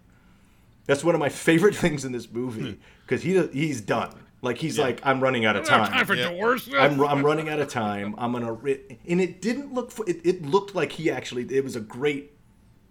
That's 0.85 1.03
one 1.03 1.15
of 1.15 1.19
my 1.19 1.29
favorite 1.29 1.75
things 1.83 2.05
in 2.05 2.11
this 2.11 2.29
movie 2.31 2.77
because 3.07 3.23
he 3.23 3.41
he's 3.47 3.81
done. 3.81 4.13
Like 4.45 4.57
he's 4.57 4.79
like, 4.79 5.01
I'm 5.03 5.19
running 5.21 5.43
out 5.45 5.55
of 5.57 5.65
I 5.65 5.69
don't 5.71 5.79
have 5.79 5.89
time. 5.89 5.97
time 5.97 6.05
for 6.05 6.13
Yeah. 6.15 6.29
doors. 6.31 6.69
I'm, 6.73 7.01
I'm 7.01 7.25
running 7.25 7.49
out 7.49 7.59
of 7.59 7.67
time. 7.67 8.15
I'm 8.17 8.31
gonna 8.31 8.53
ri-. 8.53 8.99
and 9.07 9.19
it 9.19 9.41
didn't 9.41 9.73
look. 9.73 9.91
For, 9.91 10.07
It, 10.09 10.25
it 10.25 10.45
looked 10.45 10.73
like 10.75 10.93
he 10.93 11.11
actually. 11.11 11.43
It 11.53 11.63
was 11.63 11.75
a 11.75 11.81
great 11.81 12.31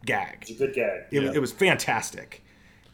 gag. 0.04 0.38
It's 0.42 0.50
a 0.50 0.54
good 0.54 0.74
gag. 0.74 1.04
It, 1.10 1.20
was 1.20 1.34
it 1.36 1.40
was 1.40 1.52
fantastic, 1.52 2.44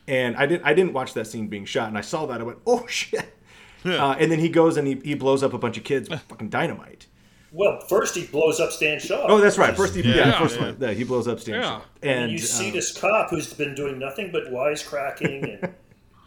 and 0.07 0.37
I 0.37 0.47
didn't 0.47 0.65
I 0.65 0.75
didn't 0.75 0.93
watch 0.93 1.15
that 1.15 1.27
scene 1.27 1.49
being 1.49 1.65
shot, 1.65 1.89
and 1.89 1.99
I 1.99 2.03
saw 2.03 2.27
that 2.27 2.41
I 2.41 2.45
went, 2.45 2.59
oh 2.67 2.87
shit. 2.87 3.37
Uh, 3.85 4.15
and 4.19 4.31
then 4.31 4.39
he 4.39 4.51
goes 4.51 4.77
and 4.77 4.87
he, 4.87 4.97
he 5.03 5.15
blows 5.15 5.43
up 5.43 5.55
a 5.55 5.59
bunch 5.59 5.79
of 5.79 5.85
kids 5.85 6.11
with 6.11 6.21
fucking 6.21 6.51
dynamite. 6.51 7.07
Well, 7.51 7.81
first 7.89 8.15
he 8.15 8.27
blows 8.27 8.61
up 8.61 8.73
Stan 8.73 9.01
Shaw. 9.01 9.25
Oh, 9.27 9.41
that's 9.41 9.57
right. 9.57 9.75
First 9.75 9.95
he 9.95 10.03
yeah, 10.03 10.17
Yeah. 10.17 10.39
first 10.39 10.57
Yeah. 10.57 10.67
one. 10.67 10.77
Yeah, 10.79 10.91
he 10.93 11.03
blows 11.03 11.27
up 11.27 11.41
Stan 11.41 11.55
Yeah. 11.55 11.63
Shaw. 11.63 11.81
and 12.03 12.11
And 12.25 12.33
you 12.33 12.39
see 12.39 12.69
uh, 12.69 12.73
this 12.75 12.93
cop 12.97 13.31
who's 13.31 13.53
been 13.55 13.75
doing 13.75 13.99
nothing 13.99 14.31
but 14.33 14.53
wisecracking 14.53 15.63
and 15.63 15.75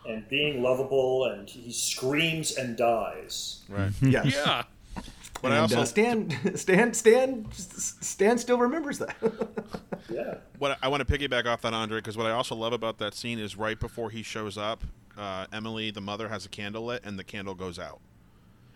and 0.08 0.28
being 0.30 0.62
lovable, 0.62 1.26
and 1.26 1.49
he 1.49 1.72
screams 1.72 2.56
and 2.58 2.76
dies. 2.78 3.62
Right. 3.70 3.91
yes. 4.01 4.34
Yeah, 4.36 4.64
But 5.41 5.51
I 5.51 5.56
and 5.56 5.62
also 5.64 5.82
uh, 5.82 5.86
Stan, 5.86 6.30
Stan, 6.58 6.93
Stan, 6.93 7.45
Stan 7.51 8.38
still 8.38 8.58
remembers 8.58 8.99
that. 8.99 9.16
Yeah. 10.10 10.36
what 10.60 10.78
I 10.84 10.89
want 10.89 11.08
to 11.08 11.18
piggyback 11.18 11.45
off 11.45 11.62
that, 11.62 11.74
Andre, 11.74 11.97
because 11.99 12.18
what 12.18 12.26
I 12.28 12.32
also 12.32 12.56
love 12.56 12.74
about 12.74 12.97
that 12.97 13.14
scene 13.14 13.39
is 13.39 13.56
right 13.56 13.80
before 13.80 14.10
he 14.10 14.22
shows 14.22 14.58
up, 14.58 14.84
uh, 15.18 15.45
Emily, 15.54 15.91
the 15.91 16.01
mother, 16.01 16.28
has 16.28 16.45
a 16.45 16.49
candle 16.49 16.84
lit, 16.86 17.04
and 17.06 17.18
the 17.18 17.24
candle 17.24 17.56
goes 17.56 17.80
out. 17.80 18.01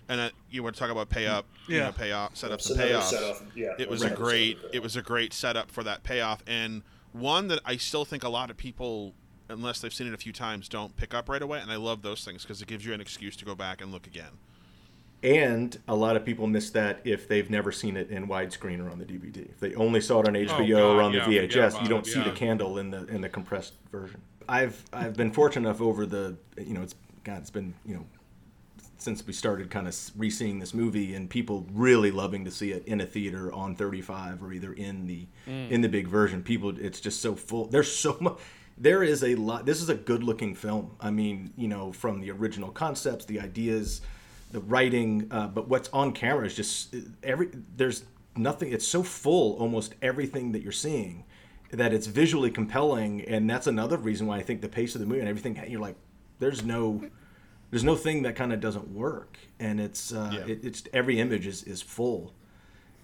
And 0.07 0.21
uh, 0.21 0.29
you 0.49 0.63
want 0.63 0.75
to 0.77 0.79
talk 0.79 0.89
about 0.89 1.09
pay 1.09 1.27
up, 1.27 1.45
you 1.67 1.75
Yeah. 1.77 1.87
know, 1.87 1.91
pay 1.91 2.13
off, 2.13 2.35
setups 2.35 2.49
That's 2.49 2.69
and 2.69 2.79
another 2.79 2.93
payoffs. 2.99 3.03
setup, 3.09 3.41
yeah, 3.55 3.73
it 3.77 3.89
was 3.89 4.03
a 4.03 4.09
great, 4.09 4.57
it 4.71 4.81
was 4.81 4.95
a 4.95 5.01
great 5.01 5.33
setup 5.33 5.69
for 5.69 5.83
that 5.83 6.03
payoff, 6.03 6.41
and 6.47 6.81
one 7.11 7.49
that 7.49 7.59
I 7.65 7.75
still 7.75 8.05
think 8.05 8.23
a 8.23 8.29
lot 8.29 8.49
of 8.49 8.55
people, 8.55 9.13
unless 9.49 9.81
they've 9.81 9.93
seen 9.93 10.07
it 10.07 10.13
a 10.13 10.17
few 10.17 10.33
times, 10.33 10.67
don't 10.69 10.95
pick 10.97 11.13
up 11.13 11.29
right 11.29 11.41
away. 11.41 11.59
And 11.59 11.71
I 11.71 11.75
love 11.77 12.01
those 12.01 12.23
things 12.23 12.43
because 12.43 12.61
it 12.61 12.67
gives 12.67 12.85
you 12.85 12.93
an 12.93 13.01
excuse 13.01 13.35
to 13.37 13.45
go 13.45 13.55
back 13.55 13.81
and 13.81 13.91
look 13.91 14.07
again. 14.07 14.31
and 15.23 15.79
a 15.87 15.95
lot 15.95 16.15
of 16.15 16.23
people 16.23 16.45
miss 16.45 16.69
that 16.71 16.99
if 17.03 17.27
they've 17.27 17.49
never 17.49 17.71
seen 17.71 17.97
it 17.97 18.09
in 18.11 18.27
widescreen 18.27 18.85
or 18.85 18.91
on 18.91 18.99
the 18.99 19.05
DVD. 19.05 19.49
If 19.49 19.59
they 19.59 19.73
only 19.75 19.99
saw 19.99 20.21
it 20.21 20.27
on 20.27 20.33
HBO 20.35 20.51
Oh, 20.51 20.67
God, 20.67 20.79
or 20.97 21.01
on 21.01 21.11
the 21.11 21.17
yeah, 21.17 21.23
forget 21.23 21.49
VHS, 21.49 21.81
you 21.81 21.87
don't 21.89 22.07
it, 22.07 22.11
see 22.11 22.21
the 22.21 22.31
candle 22.31 22.77
in 22.77 22.91
the 22.91 23.05
in 23.07 23.21
the 23.21 23.29
compressed 23.29 23.73
version. 23.91 24.21
I've 24.47 24.81
I've 24.93 25.15
been 25.17 25.31
fortunate 25.31 25.67
enough 25.69 25.81
over 25.81 26.05
the 26.05 26.37
you 26.57 26.73
know 26.75 26.81
it's 26.83 26.93
God 27.23 27.39
it's 27.39 27.49
been 27.49 27.73
you 27.85 27.95
know 27.95 28.05
since 28.99 29.25
we 29.25 29.33
started 29.33 29.69
kind 29.69 29.87
of 29.87 29.95
re-seeing 30.15 30.59
this 30.59 30.73
movie 30.73 31.13
and 31.15 31.29
people 31.29 31.65
really 31.73 32.09
loving 32.11 32.45
to 32.45 32.51
see 32.51 32.71
it 32.71 32.83
in 32.87 32.99
a 33.01 33.05
theater 33.05 33.51
on 33.53 33.75
35 33.75 34.41
or 34.43 34.53
either 34.53 34.73
in 34.73 35.05
the 35.07 35.25
Mm. 35.47 35.69
in 35.71 35.81
the 35.81 35.89
big 35.89 36.07
version 36.07 36.43
people 36.43 36.77
it's 36.79 36.99
just 36.99 37.21
so 37.21 37.35
full 37.35 37.65
there's 37.67 37.91
so 37.91 38.17
much 38.19 38.37
there 38.77 39.03
is 39.03 39.23
a 39.23 39.35
lot 39.35 39.65
this 39.65 39.81
is 39.81 39.89
a 39.89 39.95
good 39.95 40.23
looking 40.23 40.55
film. 40.55 40.95
I 40.99 41.09
mean 41.11 41.53
you 41.57 41.67
know 41.67 41.91
from 41.91 42.21
the 42.21 42.31
original 42.31 42.69
concepts 42.69 43.25
the 43.25 43.39
ideas 43.39 44.01
the 44.51 44.59
writing 44.61 45.27
uh, 45.31 45.47
but 45.47 45.67
what's 45.67 45.89
on 45.89 46.11
camera 46.13 46.45
is 46.45 46.55
just 46.55 46.95
every 47.23 47.49
there's 47.75 48.05
nothing 48.35 48.71
it's 48.71 48.87
so 48.87 49.03
full 49.03 49.57
almost 49.57 49.95
everything 50.01 50.51
that 50.53 50.61
you're 50.61 50.71
seeing 50.71 51.23
that 51.71 51.91
it's 51.93 52.07
visually 52.07 52.49
compelling. 52.49 53.21
And 53.25 53.49
that's 53.49 53.67
another 53.67 53.97
reason 53.97 54.25
why 54.27 54.37
i 54.37 54.41
think 54.43 54.61
the 54.61 54.69
pace 54.69 54.95
of 54.95 55.01
the 55.01 55.07
movie 55.07 55.19
and 55.19 55.27
everything 55.29 55.59
you're 55.67 55.81
like 55.81 55.95
there's 56.39 56.63
no 56.63 57.01
there's 57.71 57.83
no 57.83 57.95
thing 57.97 58.21
that 58.23 58.35
kind 58.37 58.53
of 58.53 58.61
doesn't 58.61 58.87
work. 58.93 59.37
And 59.59 59.81
it's 59.81 60.13
uh, 60.13 60.31
Yeah. 60.33 60.45
it, 60.45 60.59
it's 60.63 60.83
every 60.93 61.19
image 61.19 61.45
is, 61.45 61.63
is 61.63 61.81
full. 61.81 62.33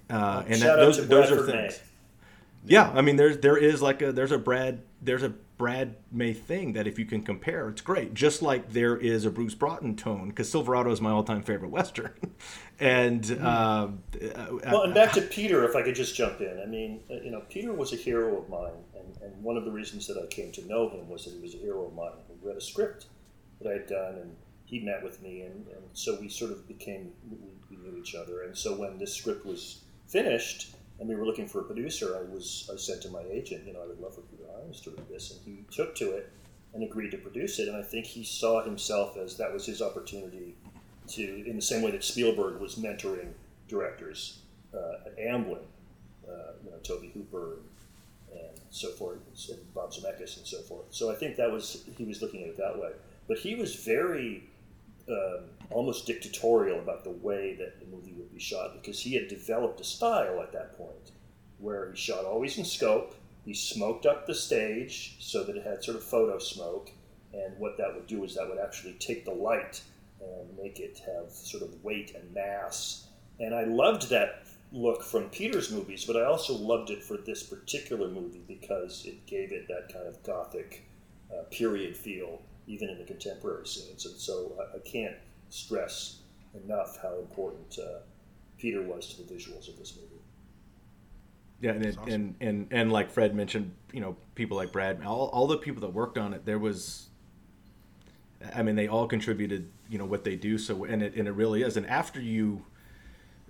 Uh, 0.10 0.44
and 0.48 0.62
that, 0.62 0.76
those 0.78 1.06
those 1.08 1.32
are 1.32 1.46
things. 1.46 1.80
May. 2.66 2.74
yeah 2.76 2.92
i 2.94 3.02
mean 3.02 3.16
there's 3.18 3.38
there 3.40 3.58
is 3.58 3.82
like 3.82 4.02
a 4.02 4.12
there's 4.14 4.32
a 4.32 4.38
brad 4.38 4.82
there's 5.02 5.24
a 5.24 5.34
Brad 5.64 5.96
May 6.12 6.34
thing 6.34 6.74
that 6.74 6.88
if 6.88 7.00
you 7.00 7.06
can 7.06 7.24
compare, 7.24 7.70
it's 7.70 7.80
great. 7.80 8.14
Just 8.14 8.42
like 8.42 8.74
there 8.74 8.98
is 8.98 9.24
a 9.24 9.32
Bruce 9.32 9.56
Broughton 9.56 9.96
tone, 9.96 10.28
because 10.28 10.52
Silverado 10.52 10.92
is 10.92 11.00
my 11.00 11.10
all-time 11.10 11.42
favorite 11.42 11.72
western. 11.72 12.12
and 12.82 13.26
Hmm. 13.26 13.46
uh, 13.46 13.88
Well, 14.66 14.82
and 14.82 14.94
back 14.94 15.14
to 15.14 15.22
Peter, 15.22 15.64
if 15.64 15.78
I 15.78 15.82
could 15.82 15.96
just 15.96 16.16
jump 16.16 16.42
in. 16.42 16.60
I 16.62 16.66
mean, 16.66 17.00
uh, 17.10 17.14
you 17.24 17.32
know, 17.32 17.44
Peter 17.50 17.72
was 17.72 17.94
a 17.94 17.96
hero 17.96 18.40
of 18.40 18.50
mine, 18.50 18.74
and, 18.94 19.18
and 19.22 19.42
one 19.42 19.56
of 19.56 19.64
the 19.64 19.72
reasons 19.72 20.06
that 20.08 20.18
I 20.22 20.26
came 20.28 20.52
to 20.52 20.68
know 20.68 20.90
him 20.90 21.08
was 21.08 21.24
that 21.24 21.32
he 21.34 21.40
was 21.40 21.54
a 21.56 21.60
hero 21.60 21.86
of 21.86 21.94
mine. 21.94 22.12
He 22.28 22.46
read 22.46 22.58
a 22.58 22.62
script 22.62 23.06
that 23.62 23.70
I 23.70 23.72
had 23.76 23.88
done, 23.88 24.16
and 24.16 24.36
he 24.66 24.82
met 24.82 25.02
with 25.02 25.22
me, 25.22 25.44
and, 25.44 25.66
and 25.68 25.84
so 25.94 26.20
we 26.20 26.28
sort 26.28 26.52
of 26.52 26.68
became, 26.68 27.14
we, 27.32 27.38
we 27.70 27.78
knew 27.82 27.98
each 27.98 28.16
other. 28.16 28.44
And 28.44 28.58
so 28.58 28.76
when 28.76 28.98
this 28.98 29.14
script 29.14 29.46
was 29.46 29.80
finished, 30.10 30.76
and 31.00 31.10
we 31.10 31.16
were 31.16 31.26
looking 31.26 31.48
for 31.48 31.60
a 31.60 31.64
producer, 31.64 32.16
I 32.18 32.34
was, 32.34 32.70
I 32.72 32.78
said 32.78 33.02
to 33.04 33.10
my 33.10 33.24
agent, 33.30 33.66
you 33.66 33.74
know, 33.74 33.82
I 33.82 33.88
would 33.88 34.00
love 34.00 34.16
for 34.16 34.22
Peter 34.22 34.44
Hyams 34.56 34.80
to 34.82 34.92
read 34.92 35.10
this, 35.10 35.32
and 35.32 35.40
he 35.44 35.66
took 35.72 35.96
to 35.96 36.12
it 36.12 36.32
and 36.74 36.84
agreed 36.84 37.12
to 37.12 37.18
produce 37.18 37.60
it. 37.60 37.68
And 37.68 37.78
I 37.78 37.82
think 37.82 38.06
he 38.06 38.24
saw 38.24 38.64
himself 38.64 39.18
as 39.18 39.38
that 39.38 39.52
was 39.52 39.66
his 39.66 39.82
opportunity 39.82 40.56
to, 41.10 41.50
in 41.50 41.56
the 41.56 41.62
same 41.62 41.82
way 41.82 41.92
that 41.92 42.04
Spielberg 42.04 42.60
was 42.60 42.76
mentoring 42.76 43.34
directors 43.68 44.40
uh, 44.74 45.08
at 45.08 45.18
Amblin, 45.18 45.64
uh, 46.28 46.54
you 46.64 46.72
know, 46.72 46.78
Tobe 46.84 47.12
Hooper 47.14 47.58
and, 48.32 48.40
and 48.40 48.60
so 48.70 48.90
forth, 48.92 49.18
and 49.50 49.74
Bob 49.74 49.92
Zemeckis 49.92 50.38
and 50.38 50.46
so 50.46 50.62
forth. 50.62 50.86
So 50.90 51.12
I 51.12 51.16
think 51.16 51.36
that 51.36 51.52
was 51.52 51.84
he 51.98 52.06
was 52.06 52.22
looking 52.22 52.44
at 52.44 52.50
it 52.50 52.58
that 52.58 52.80
way. 52.80 52.92
But 53.28 53.38
he 53.38 53.56
was 53.56 53.76
very 53.76 54.50
um, 55.10 55.46
almost 55.70 56.06
dictatorial 56.06 56.80
about 56.80 57.04
the 57.04 57.12
way 57.12 57.56
that 57.56 57.80
the 57.80 57.86
movie 57.88 58.14
would 58.14 58.32
be 58.34 58.40
shot 58.40 58.74
because 58.74 59.00
he 59.00 59.16
had 59.16 59.28
developed 59.28 59.82
a 59.82 59.84
style 59.84 60.42
at 60.42 60.54
that 60.54 60.78
point 60.78 61.12
where 61.60 61.92
he 61.92 61.98
shot 61.98 62.26
always 62.26 62.58
in 62.58 62.66
scope. 62.66 63.16
He 63.46 63.54
smoked 63.54 64.06
up 64.06 64.26
the 64.26 64.36
stage 64.36 65.18
so 65.20 65.44
that 65.44 65.58
it 65.58 65.66
had 65.66 65.84
sort 65.84 65.98
of 65.98 66.04
photo 66.04 66.40
smoke, 66.40 66.92
and 67.34 67.58
what 67.58 67.78
that 67.78 67.94
would 67.94 68.08
do 68.08 68.24
is 68.24 68.36
that 68.36 68.48
would 68.48 68.60
actually 68.60 68.94
take 68.94 69.26
the 69.26 69.32
light 69.32 69.82
and 70.22 70.58
make 70.58 70.80
it 70.80 71.02
have 71.06 71.32
sort 71.32 71.64
of 71.64 71.84
weight 71.84 72.16
and 72.16 72.34
mass. 72.34 73.08
And 73.40 73.54
I 73.54 73.64
loved 73.64 74.10
that 74.10 74.46
look 74.72 75.04
from 75.04 75.30
Peter's 75.30 75.72
movies, 75.72 76.06
but 76.06 76.18
I 76.18 76.26
also 76.26 76.54
loved 76.54 76.90
it 76.90 77.04
for 77.04 77.18
this 77.18 77.44
particular 77.44 78.08
movie 78.08 78.44
because 78.48 79.06
it 79.06 79.26
gave 79.26 79.52
it 79.52 79.68
that 79.68 79.94
kind 79.94 80.08
of 80.08 80.22
gothic 80.24 80.86
uh, 81.32 81.44
period 81.52 81.96
feel, 81.96 82.42
even 82.68 82.90
in 82.90 82.98
the 82.98 83.04
contemporary 83.04 83.68
scenes. 83.68 84.06
And 84.06 84.16
so 84.16 84.54
I, 84.60 84.78
I 84.78 84.80
can't 84.80 85.16
stress 85.50 86.20
enough 86.64 87.00
how 87.02 87.18
important 87.20 87.78
uh, 87.80 88.00
Peter 88.58 88.82
was 88.82 89.14
to 89.14 89.24
the 89.24 89.34
visuals 89.34 89.68
of 89.68 89.78
this 89.78 89.96
movie. 89.96 90.22
Yeah, 91.62 91.72
and, 91.72 91.86
it, 91.86 91.98
and 92.08 92.36
and 92.42 92.68
and 92.72 92.92
like 92.92 93.10
Fred 93.10 93.34
mentioned, 93.34 93.72
you 93.94 94.02
know, 94.02 94.18
people 94.36 94.58
like 94.58 94.74
Brad, 94.74 95.02
all, 95.06 95.28
all 95.28 95.48
the 95.48 95.58
people 95.58 95.82
that 95.82 95.94
worked 95.94 96.18
on 96.18 96.34
it, 96.34 96.46
there 96.46 96.60
was. 96.60 97.08
I 98.54 98.62
mean, 98.62 98.76
they 98.76 98.90
all 98.90 99.08
contributed, 99.08 99.72
you 99.88 99.98
know, 99.98 100.04
what 100.04 100.26
they 100.26 100.36
do. 100.36 100.58
So, 100.58 100.84
and 100.84 101.02
it 101.02 101.16
and 101.16 101.26
it 101.26 101.32
really 101.32 101.62
is. 101.62 101.78
And 101.78 101.88
after 101.88 102.20
you, 102.20 102.66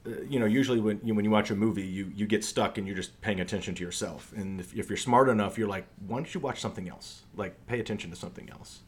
uh, 0.05 0.21
you 0.29 0.39
know, 0.39 0.45
usually 0.45 0.79
when 0.79 0.99
you 1.03 1.15
when 1.15 1.25
you 1.25 1.31
watch 1.31 1.49
a 1.49 1.55
movie, 1.55 1.87
you 1.87 2.11
you 2.13 2.27
get 2.27 2.43
stuck 2.43 2.77
and 2.77 2.85
you're 2.85 2.95
just 2.95 3.19
paying 3.21 3.39
attention 3.39 3.73
to 3.73 3.83
yourself. 3.83 4.31
And 4.35 4.59
if, 4.59 4.75
if 4.75 4.89
you're 4.89 4.97
smart 4.97 5.29
enough, 5.29 5.57
you're 5.57 5.67
like, 5.67 5.87
why 6.05 6.17
don't 6.17 6.31
you 6.31 6.39
watch 6.39 6.59
something 6.59 6.87
else? 6.87 7.23
Like, 7.35 7.65
pay 7.65 7.79
attention 7.79 8.11
to 8.11 8.15
something 8.15 8.47
else. 8.51 8.81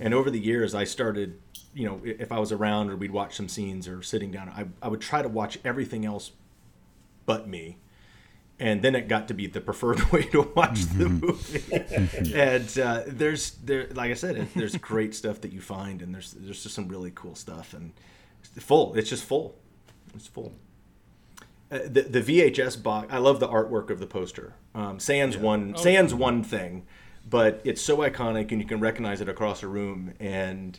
And 0.00 0.14
over 0.14 0.30
the 0.30 0.38
years, 0.40 0.74
I 0.74 0.84
started, 0.84 1.38
you 1.74 1.86
know, 1.86 2.00
if 2.04 2.32
I 2.32 2.38
was 2.38 2.52
around 2.52 2.90
or 2.90 2.96
we'd 2.96 3.10
watch 3.10 3.36
some 3.36 3.48
scenes 3.48 3.86
or 3.86 4.02
sitting 4.02 4.30
down, 4.30 4.48
I, 4.48 4.66
I 4.84 4.88
would 4.88 5.00
try 5.00 5.22
to 5.22 5.28
watch 5.28 5.58
everything 5.64 6.04
else 6.04 6.32
but 7.26 7.48
me. 7.48 7.78
And 8.58 8.80
then 8.80 8.94
it 8.94 9.08
got 9.08 9.28
to 9.28 9.34
be 9.34 9.46
the 9.46 9.60
preferred 9.60 10.00
way 10.12 10.22
to 10.24 10.42
watch 10.54 10.82
the 10.82 11.08
movie. 11.08 12.32
and 12.34 12.78
uh, 12.78 13.02
there's 13.06 13.52
there, 13.64 13.88
like 13.92 14.10
I 14.10 14.14
said, 14.14 14.36
it, 14.36 14.54
there's 14.54 14.76
great 14.76 15.14
stuff 15.14 15.40
that 15.40 15.52
you 15.52 15.60
find, 15.60 16.00
and 16.00 16.14
there's 16.14 16.32
there's 16.32 16.62
just 16.62 16.74
some 16.74 16.86
really 16.86 17.10
cool 17.14 17.34
stuff, 17.34 17.74
and 17.74 17.92
it's 18.54 18.64
full. 18.64 18.94
It's 18.94 19.10
just 19.10 19.24
full. 19.24 19.56
It's 20.14 20.28
full. 20.28 20.52
Uh, 21.72 21.78
the 21.86 22.02
the 22.02 22.20
VHS 22.20 22.80
box. 22.82 23.08
I 23.10 23.18
love 23.18 23.40
the 23.40 23.48
artwork 23.48 23.90
of 23.90 23.98
the 23.98 24.06
poster. 24.06 24.54
Um, 24.74 25.00
Sans 25.00 25.36
one 25.36 25.74
Oh, 25.76 25.80
Sans 25.80 26.14
one 26.14 26.44
thing, 26.44 26.86
but 27.28 27.60
it's 27.64 27.80
so 27.82 27.98
iconic, 27.98 28.52
and 28.52 28.60
you 28.60 28.66
can 28.66 28.80
recognize 28.80 29.20
it 29.20 29.28
across 29.28 29.62
a 29.62 29.68
room. 29.68 30.12
And 30.20 30.78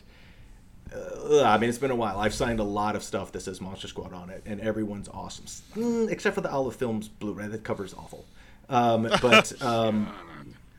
uh, 0.94 1.42
I 1.44 1.58
mean, 1.58 1.68
it's 1.68 1.78
been 1.78 1.90
a 1.90 1.96
while. 1.96 2.18
I've 2.18 2.34
signed 2.34 2.60
a 2.60 2.64
lot 2.64 2.94
of 2.96 3.02
stuff 3.02 3.32
that 3.32 3.40
says 3.40 3.60
Monster 3.60 3.88
Squad 3.88 4.12
on 4.12 4.30
it, 4.30 4.42
and 4.46 4.60
everyone's 4.60 5.08
awesome, 5.08 5.46
Mm, 5.74 6.10
except 6.10 6.34
for 6.34 6.40
the 6.40 6.50
Olive 6.50 6.76
Films 6.76 7.08
Blu-ray. 7.08 7.48
The 7.48 7.58
cover's 7.58 7.94
awful. 7.94 8.24
Um, 8.68 9.02
but 9.22 9.60
um, 9.62 10.12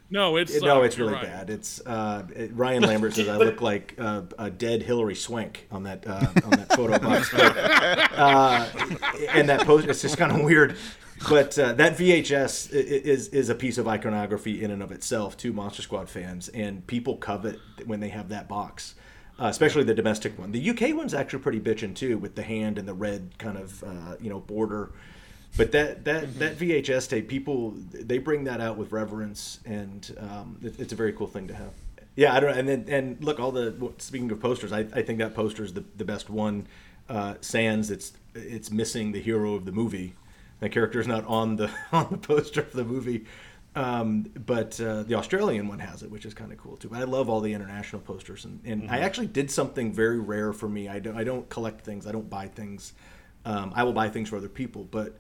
No, 0.10 0.38
it's 0.38 0.62
no, 0.62 0.82
uh, 0.82 0.84
it's 0.86 0.98
really 0.98 1.14
right. 1.14 1.24
bad. 1.24 1.50
It's 1.50 1.82
uh, 1.86 2.24
it- 2.36 2.52
Ryan 2.56 2.84
Lambert 2.84 3.14
says 3.16 3.28
I 3.28 3.38
look 3.38 3.60
like 3.62 3.96
uh, 3.98 4.22
a 4.40 4.50
dead 4.50 4.84
Hilary 4.84 5.16
Swank 5.16 5.68
on 5.72 5.84
that 5.84 6.06
uh, 6.08 6.28
on 6.46 6.50
that 6.52 6.72
photo 6.74 6.98
box, 7.00 7.32
but, 7.32 7.58
uh, 8.18 8.68
and 9.34 9.50
that 9.50 9.62
post. 9.66 9.88
It's 9.88 10.02
just 10.02 10.18
kind 10.18 10.32
of 10.32 10.42
weird. 10.42 10.78
But 11.30 11.58
uh, 11.58 11.74
that 11.74 11.98
VHS 11.98 12.72
is 12.72 13.30
is 13.30 13.50
a 13.50 13.56
piece 13.56 13.78
of 13.78 13.88
iconography 13.88 14.64
in 14.64 14.72
and 14.72 14.84
of 14.84 14.92
itself 14.92 15.36
to 15.38 15.52
Monster 15.54 15.82
Squad 15.82 16.10
fans, 16.10 16.50
and 16.50 16.86
people 16.86 17.18
covet 17.18 17.60
when 17.86 18.00
they 18.00 18.10
have 18.10 18.30
that 18.30 18.48
box, 18.48 18.96
uh, 19.40 19.46
especially 19.46 19.84
the 19.84 19.94
domestic 19.94 20.38
one. 20.38 20.52
The 20.52 20.70
UK 20.70 20.96
one's 20.96 21.14
actually 21.14 21.40
pretty 21.40 21.60
bitchin' 21.60 21.96
too, 21.96 22.18
with 22.18 22.36
the 22.36 22.44
hand 22.44 22.78
and 22.78 22.88
the 22.88 22.94
red 22.94 23.38
kind 23.40 23.58
of 23.58 23.84
uh, 23.84 24.16
you 24.20 24.30
know 24.30 24.40
border. 24.40 24.92
But 25.58 25.72
that 25.72 26.06
that 26.06 26.38
that 26.40 26.58
VHS 26.58 27.10
tape, 27.10 27.28
people 27.28 27.74
they 27.92 28.18
bring 28.18 28.44
that 28.44 28.62
out 28.62 28.78
with 28.78 28.92
reverence, 28.92 29.62
and 29.66 30.16
um, 30.20 30.58
it, 30.62 30.80
it's 30.80 30.94
a 30.94 30.96
very 30.96 31.14
cool 31.14 31.28
thing 31.28 31.48
to 31.48 31.56
have. 31.56 31.72
Yeah, 32.16 32.36
I 32.36 32.40
don't. 32.40 32.52
Know. 32.52 32.60
And 32.60 32.70
then 32.70 32.86
and 32.88 33.24
look, 33.24 33.40
all 33.40 33.52
the 33.52 33.92
speaking 33.98 34.30
of 34.32 34.40
posters, 34.40 34.72
I, 34.72 34.80
I 34.80 35.02
think 35.02 35.20
that 35.20 35.34
poster 35.34 35.64
is 35.64 35.74
the, 35.74 35.84
the 35.98 36.06
best 36.06 36.30
one. 36.30 36.68
Uh, 37.10 37.36
Sans, 37.42 37.90
it's 37.90 38.14
it's 38.36 38.70
missing 38.70 39.12
the 39.12 39.22
hero 39.22 39.56
of 39.56 39.66
the 39.66 39.72
movie. 39.72 40.14
The 40.60 40.70
character 40.70 41.00
is 41.00 41.08
not 41.08 41.26
on 41.26 41.56
the 41.58 41.70
on 41.92 42.08
the 42.12 42.18
poster 42.18 42.62
of 42.62 42.72
the 42.72 42.86
movie, 42.86 43.26
um, 43.76 44.28
but 44.46 44.80
uh, 44.80 45.04
the 45.04 45.16
Australian 45.16 45.68
one 45.68 45.80
has 45.80 46.02
it, 46.02 46.10
which 46.10 46.26
is 46.26 46.34
kind 46.34 46.52
of 46.52 46.58
cool 46.58 46.78
too. 46.78 46.88
But 46.88 47.00
I 47.00 47.04
love 47.04 47.30
all 47.30 47.42
the 47.42 47.54
international 47.54 48.02
posters, 48.02 48.46
and, 48.46 48.62
and 48.64 48.90
I 48.90 49.00
actually 49.00 49.28
did 49.28 49.52
something 49.52 49.92
very 49.92 50.20
rare 50.20 50.54
for 50.54 50.70
me. 50.70 50.88
I 50.88 51.00
don't 51.00 51.18
I 51.18 51.24
don't 51.24 51.48
collect 51.50 51.82
things. 51.82 52.08
I 52.08 52.12
don't 52.12 52.30
buy 52.30 52.48
things. 52.48 52.94
Um, 53.44 53.74
I 53.76 53.84
will 53.84 53.94
buy 53.94 54.10
things 54.10 54.30
for 54.30 54.38
other 54.38 54.50
people, 54.50 54.86
but 54.90 55.18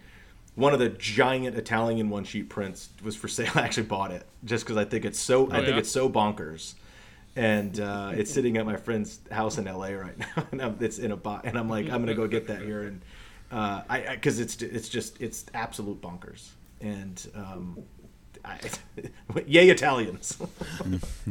one 0.56 0.74
of 0.74 0.80
the 0.80 0.90
giant 0.90 1.58
Italian 1.58 2.10
one 2.10 2.24
sheet 2.24 2.50
prints 2.50 2.90
was 3.04 3.16
for 3.16 3.28
sale. 3.28 3.52
I 3.56 3.62
actually 3.62 3.88
bought 3.88 4.12
it 4.12 4.26
just 4.46 4.64
because 4.64 4.78
I 4.78 4.86
think 4.86 5.04
it's 5.04 5.20
so 5.20 5.48
I 5.52 5.58
think 5.58 5.70
yeah? 5.70 5.78
it's 5.80 5.92
so 5.92 6.10
bonkers, 6.10 6.76
and 7.36 7.78
uh, 7.78 8.12
it's 8.14 8.34
sitting 8.34 8.56
at 8.56 8.66
my 8.66 8.78
friend's 8.78 9.20
house 9.32 9.58
in 9.58 9.68
L.A. 9.68 9.94
right 9.96 10.18
now, 10.38 10.48
and 10.54 10.62
I'm, 10.62 10.78
it's 10.80 10.98
in 10.98 11.12
a 11.12 11.18
box, 11.18 11.46
and 11.46 11.58
I'm 11.58 11.70
like 11.70 11.90
I'm 11.90 12.00
gonna 12.00 12.14
go 12.14 12.26
get 12.28 12.48
that 12.48 12.62
here, 12.62 12.84
and 12.84 13.02
uh, 13.56 13.82
I 13.88 14.16
because 14.16 14.40
it's 14.40 14.62
it's 14.62 14.90
just 14.90 15.22
it's 15.22 15.46
absolute 15.54 16.02
bonkers, 16.02 16.50
and 16.82 17.26
um, 17.34 17.84
I, 18.44 18.60
yay 19.48 19.70
Italians. 19.70 20.38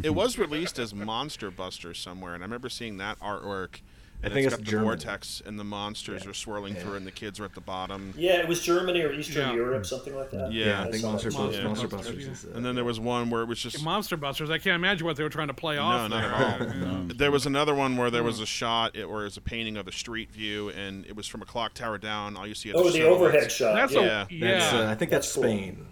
It 0.03 0.15
was 0.15 0.39
released 0.39 0.79
as 0.79 0.93
Monster 0.95 1.51
Buster 1.51 1.95
somewhere, 1.95 2.35
and 2.35 2.43
I 2.43 2.47
remember 2.47 2.69
seeing 2.69 2.97
that 2.99 3.21
artwork. 3.21 3.81
And 4.25 4.33
think 4.35 4.47
it's 4.47 4.55
it's 4.57 4.65
got 4.65 4.79
the 4.79 4.83
vortex, 4.85 5.43
and 5.45 5.59
the 5.59 5.65
monsters 5.65 6.27
are 6.27 6.35
swirling 6.35 6.75
Yeah. 6.75 6.81
through, 6.83 6.95
and 6.97 7.07
the 7.07 7.11
kids 7.11 7.39
are 7.41 7.45
at 7.45 7.55
the 7.55 7.61
bottom. 7.61 8.15
Yeah, 8.17 8.41
it 8.41 8.49
was 8.49 8.61
Germany 8.63 9.03
or 9.03 9.13
Eastern 9.13 9.49
Yeah. 9.49 9.55
Europe, 9.55 9.87
something 9.87 10.15
like 10.15 10.31
that. 10.31 10.53
Yeah, 10.53 10.83
I 10.83 10.91
think 10.91 11.03
Monster, 11.05 11.31
that. 11.31 11.37
Busters, 11.39 11.57
Yeah. 11.59 11.65
Monster 11.65 11.89
Monster, 11.89 11.97
Busters 12.13 12.25
yeah. 12.27 12.33
is. 12.33 12.45
Uh, 12.47 12.57
And 12.57 12.65
then 12.67 12.75
there 12.75 12.85
was 12.85 12.99
one 13.01 13.31
where 13.31 13.43
it 13.43 13.49
was 13.49 13.61
just 13.61 13.83
Monster 13.83 14.17
Busters. 14.17 14.51
I 14.51 14.59
can't 14.59 14.77
imagine 14.77 15.07
what 15.07 15.17
they 15.17 15.23
were 15.23 15.29
trying 15.29 15.49
to 15.49 15.55
play 15.55 15.79
off. 15.79 16.11
not 16.11 16.21
there. 16.21 16.33
at 16.33 16.61
all. 16.71 16.77
Yeah. 17.07 17.13
There 17.15 17.31
was 17.31 17.47
another 17.47 17.75
one 17.75 17.97
where 17.97 18.11
there 18.11 18.23
was 18.23 18.41
a 18.41 18.47
shot, 18.47 18.97
it, 18.97 19.09
where 19.09 19.23
it 19.23 19.25
was 19.25 19.37
a 19.37 19.41
painting 19.43 19.77
of 19.77 19.87
a 19.89 19.93
street 19.93 20.31
view, 20.33 20.71
and 20.71 21.05
it 21.07 21.15
was 21.17 21.27
from 21.27 21.43
a 21.43 21.47
clock 21.47 21.75
tower 21.75 21.99
down. 21.99 22.37
All 22.37 22.47
you 22.47 22.55
see 22.55 22.71
are 22.73 22.77
Oh, 22.77 22.85
the 22.85 22.93
silhouettes. 22.93 23.21
overhead 23.21 23.53
shot. 23.53 23.75
That's 23.75 23.93
yeah. 23.93 24.27
a 24.31 24.35
yeah. 24.35 24.51
that's, 24.59 24.73
uh, 24.75 24.87
I 24.91 24.95
think 24.95 25.11
that's, 25.11 25.27
That's 25.27 25.35
cool. 25.35 25.43
Spain. 25.45 25.87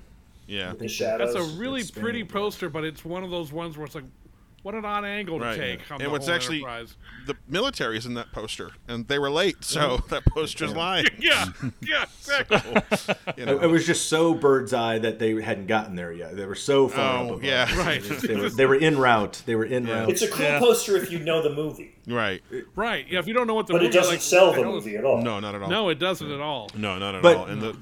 Yeah, 0.47 0.73
the 0.77 0.89
shadows. 0.89 1.35
That's 1.35 1.47
a 1.55 1.57
really 1.57 1.85
pretty 1.85 2.25
poster, 2.25 2.69
but 2.69 2.85
it's 2.85 3.05
one 3.05 3.23
of 3.25 3.31
those 3.31 3.53
ones 3.53 3.77
where 3.79 3.87
it's 3.87 3.95
like, 3.95 4.05
what 4.63 4.75
an 4.75 4.85
odd 4.85 5.05
angle 5.05 5.39
to 5.39 5.45
Right. 5.45 5.57
take 5.59 5.81
on 5.91 6.01
And 6.01 6.07
the 6.07 6.11
what's 6.11 6.27
whole 6.27 6.35
actually- 6.35 6.57
enterprise. 6.59 6.97
the 7.27 7.37
military 7.49 7.97
is 7.99 8.07
in 8.07 8.15
that 8.15 8.33
poster, 8.33 8.71
and 8.89 9.07
they 9.09 9.19
were 9.19 9.31
late, 9.31 9.65
so 9.65 9.81
mm-hmm. 9.99 10.09
that 10.15 10.25
poster's 10.27 10.73
lying. 10.75 11.07
Yeah, 11.19 11.47
yeah, 11.81 12.05
exactly. 12.19 12.61
You 13.37 13.43
It, 13.43 13.47
know? 13.47 13.61
it 13.61 13.67
was 13.67 13.87
just 13.87 14.09
so 14.09 14.35
bird's 14.35 14.73
eye 14.73 14.99
that 14.99 15.19
they 15.19 15.41
hadn't 15.43 15.67
gotten 15.67 15.95
there 15.97 16.13
yet. 16.13 16.37
They 16.37 16.47
were 16.47 16.55
so 16.55 16.89
far 16.89 17.19
Oh, 17.19 17.23
up 17.25 17.27
above. 17.31 17.45
yeah. 17.45 17.69
Right. 17.77 18.03
They 18.03 18.37
were, 18.37 18.51
they 18.51 18.67
were 18.67 18.75
in 18.75 18.99
route. 18.99 19.43
They 19.47 19.55
were 19.57 19.65
in 19.65 19.87
Yeah. 19.87 20.01
route. 20.01 20.11
It's 20.11 20.23
a 20.23 20.29
cool 20.29 20.45
Yeah. 20.47 20.59
poster 20.59 20.97
if 20.97 21.11
you 21.13 21.19
know 21.21 21.43
the 21.43 21.51
movie, 21.55 21.95
right? 22.07 22.43
right. 22.77 23.07
Yeah. 23.09 23.19
If 23.19 23.27
you 23.27 23.35
don't 23.35 23.47
know 23.47 23.55
what 23.55 23.67
the 23.67 23.73
but 23.75 23.83
movie 23.83 23.91
it 23.91 23.99
doesn't 23.99 24.15
like, 24.15 24.21
sell 24.23 24.53
the 24.53 24.63
movie 24.65 24.97
at 24.97 25.05
all. 25.05 25.23
No, 25.23 25.39
not 25.41 25.55
at 25.55 25.63
all. 25.63 25.69
No, 25.71 25.89
it 25.89 25.99
doesn't 25.99 26.31
at 26.31 26.41
all. 26.41 26.71
no, 26.77 26.99
not 26.99 27.15
at 27.17 27.23
But- 27.23 27.37
all. 27.37 27.45
And 27.47 27.61
the 27.63 27.77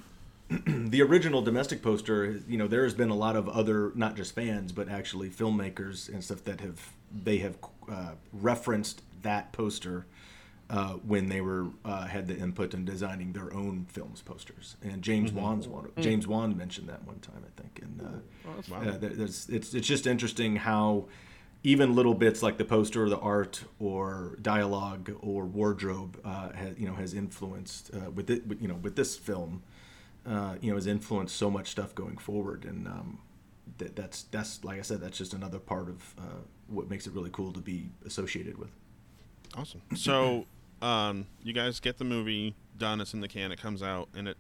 the 0.66 1.01
original 1.02 1.43
domestic 1.43 1.81
poster, 1.82 2.40
you 2.48 2.59
know, 2.59 2.66
there 2.66 2.82
has 2.82 2.94
been 2.94 3.10
a 3.10 3.14
lot 3.14 3.36
of 3.36 3.48
other, 3.48 3.93
not 3.94 4.16
just 4.16 4.35
fans, 4.35 4.72
but 4.72 4.89
actually 4.89 5.28
filmmakers 5.28 6.09
and 6.09 6.24
stuff 6.24 6.43
that 6.44 6.60
have 6.60 6.93
they 7.12 7.39
have 7.39 7.56
uh, 7.90 8.12
referenced 8.32 9.02
that 9.22 9.52
poster 9.52 10.06
uh, 10.70 10.94
when 11.06 11.28
they 11.28 11.40
were 11.40 11.66
uh, 11.85 12.06
had 12.06 12.27
the 12.28 12.36
input 12.36 12.74
in 12.74 12.85
designing 12.85 13.32
their 13.32 13.52
own 13.52 13.86
films 13.89 14.22
posters. 14.22 14.77
And 14.82 15.02
James 15.02 15.32
Wan's 15.32 15.68
one. 15.68 15.90
James 16.01 16.27
Wan 16.27 16.56
mentioned 16.56 16.89
that 16.89 17.05
one 17.05 17.18
time, 17.18 17.44
I 17.44 17.60
think. 17.60 17.81
And 17.82 18.01
uh, 18.02 18.74
uh, 18.74 18.98
there's, 18.98 19.48
it's 19.48 19.74
it's 19.74 19.86
just 19.86 20.06
interesting 20.06 20.56
how 20.56 21.06
even 21.62 21.94
little 21.94 22.14
bits 22.14 22.43
like 22.43 22.56
the 22.56 22.64
poster, 22.64 23.05
or 23.05 23.09
the 23.09 23.18
art, 23.18 23.64
or 23.78 24.39
dialogue, 24.40 25.12
or 25.20 25.44
wardrobe, 25.44 26.18
uh, 26.24 26.52
has, 26.52 26.78
you 26.78 26.86
know, 26.86 26.94
has 26.94 27.14
influenced 27.14 27.90
uh, 27.94 28.10
with 28.10 28.31
it. 28.31 28.44
You 28.60 28.68
know, 28.68 28.77
with 28.77 28.97
this 28.97 29.16
film, 29.16 29.62
uh, 30.27 30.57
you 30.61 30.71
know, 30.71 30.77
has 30.77 30.87
influenced 30.87 31.37
so 31.37 31.51
much 31.51 31.69
stuff 31.69 31.95
going 31.95 32.19
forward. 32.19 32.65
And 32.65 32.87
um, 32.87 33.19
that, 33.79 33.97
that's 33.97 34.23
that's 34.25 34.65
like 34.65 34.79
I 34.79 34.83
said, 34.83 35.01
that's 35.01 35.19
just 35.19 35.35
another 35.35 35.59
part 35.59 35.89
of 35.89 36.15
uh, 36.19 36.43
what 36.69 36.89
makes 36.89 37.07
it 37.07 37.13
really 37.13 37.31
cool 37.33 37.53
to 37.53 37.61
be 37.61 37.89
associated 38.07 38.59
with. 38.59 38.71
Awesome. 39.57 39.83
So, 39.97 40.47
um, 40.81 41.27
you 41.43 41.53
guys 41.53 41.81
get 41.81 41.99
the 41.99 42.05
movie 42.05 42.55
done. 42.79 43.01
It's 43.01 43.15
in 43.15 43.21
the 43.21 43.29
can. 43.29 43.51
It 43.53 43.61
comes 43.61 43.83
out, 43.83 44.09
and 44.15 44.29
it 44.29 44.37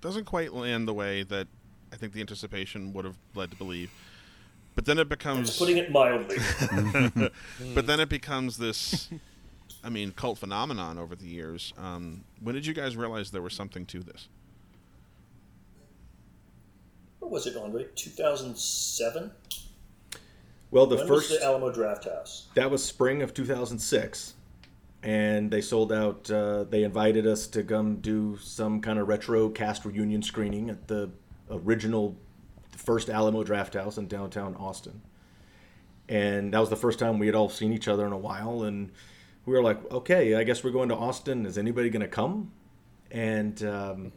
doesn't 0.00 0.24
quite 0.24 0.52
land 0.52 0.86
the 0.86 0.94
way 0.94 1.22
that 1.24 1.48
I 1.92 1.96
think 1.96 2.12
the 2.12 2.20
anticipation 2.20 2.92
would 2.92 3.04
have 3.04 3.16
led 3.34 3.50
to 3.50 3.56
believe. 3.56 3.90
But 4.74 4.84
then 4.84 4.98
it 4.98 5.08
becomes. 5.08 5.58
Putting 5.58 5.78
it 5.78 5.90
mildly. 5.90 6.36
but 7.74 7.86
then 7.86 8.00
it 8.00 8.08
becomes 8.08 8.58
this. 8.58 9.08
I 9.82 9.88
mean, 9.90 10.12
cult 10.12 10.38
phenomenon 10.38 10.98
over 10.98 11.16
the 11.16 11.26
years. 11.26 11.72
Um, 11.78 12.24
when 12.40 12.54
did 12.54 12.66
you 12.66 12.74
guys 12.74 12.96
realize 12.96 13.30
there 13.30 13.42
was 13.42 13.54
something 13.54 13.86
to 13.86 14.00
this? 14.00 14.28
What 17.28 17.34
was 17.34 17.46
it, 17.46 17.58
Andre? 17.58 17.84
2007? 17.94 19.30
Well, 20.70 20.86
the 20.86 20.96
when 20.96 21.06
first 21.06 21.28
the 21.28 21.44
Alamo 21.44 21.70
Drafthouse? 21.70 22.44
that 22.54 22.70
was 22.70 22.82
spring 22.82 23.20
of 23.20 23.34
2006 23.34 24.32
and 25.02 25.50
they 25.50 25.60
sold 25.60 25.92
out 25.92 26.30
uh, 26.30 26.64
they 26.64 26.84
invited 26.84 27.26
us 27.26 27.46
to 27.48 27.62
come 27.62 27.96
do 27.96 28.38
some 28.38 28.80
kind 28.80 28.98
of 28.98 29.08
retro 29.08 29.50
cast 29.50 29.84
reunion 29.84 30.22
screening 30.22 30.70
at 30.70 30.88
the 30.88 31.10
original 31.50 32.16
first 32.70 33.10
alamo 33.10 33.44
draft 33.44 33.74
house 33.74 33.98
in 33.98 34.08
downtown 34.08 34.56
austin 34.56 35.00
and 36.08 36.54
that 36.54 36.58
was 36.58 36.70
the 36.70 36.76
first 36.76 36.98
time 36.98 37.18
we 37.18 37.26
had 37.26 37.34
all 37.34 37.48
seen 37.48 37.72
each 37.72 37.86
other 37.86 38.06
in 38.06 38.12
a 38.12 38.18
while 38.18 38.64
and 38.64 38.90
we 39.46 39.52
were 39.52 39.62
like 39.62 39.78
okay 39.92 40.34
i 40.34 40.42
guess 40.42 40.64
we're 40.64 40.70
going 40.70 40.88
to 40.88 40.96
austin 40.96 41.46
is 41.46 41.58
anybody 41.58 41.90
going 41.90 42.00
to 42.00 42.08
come 42.08 42.50
and 43.12 43.62
um, 43.62 44.12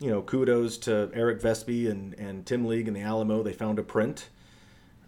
you 0.00 0.10
know 0.10 0.22
kudos 0.22 0.76
to 0.78 1.10
eric 1.14 1.40
vespe 1.40 1.90
and, 1.90 2.14
and 2.14 2.46
tim 2.46 2.64
league 2.66 2.88
and 2.88 2.96
the 2.96 3.00
alamo. 3.00 3.42
They 3.42 3.52
found 3.52 3.78
a 3.78 3.82
print. 3.82 4.28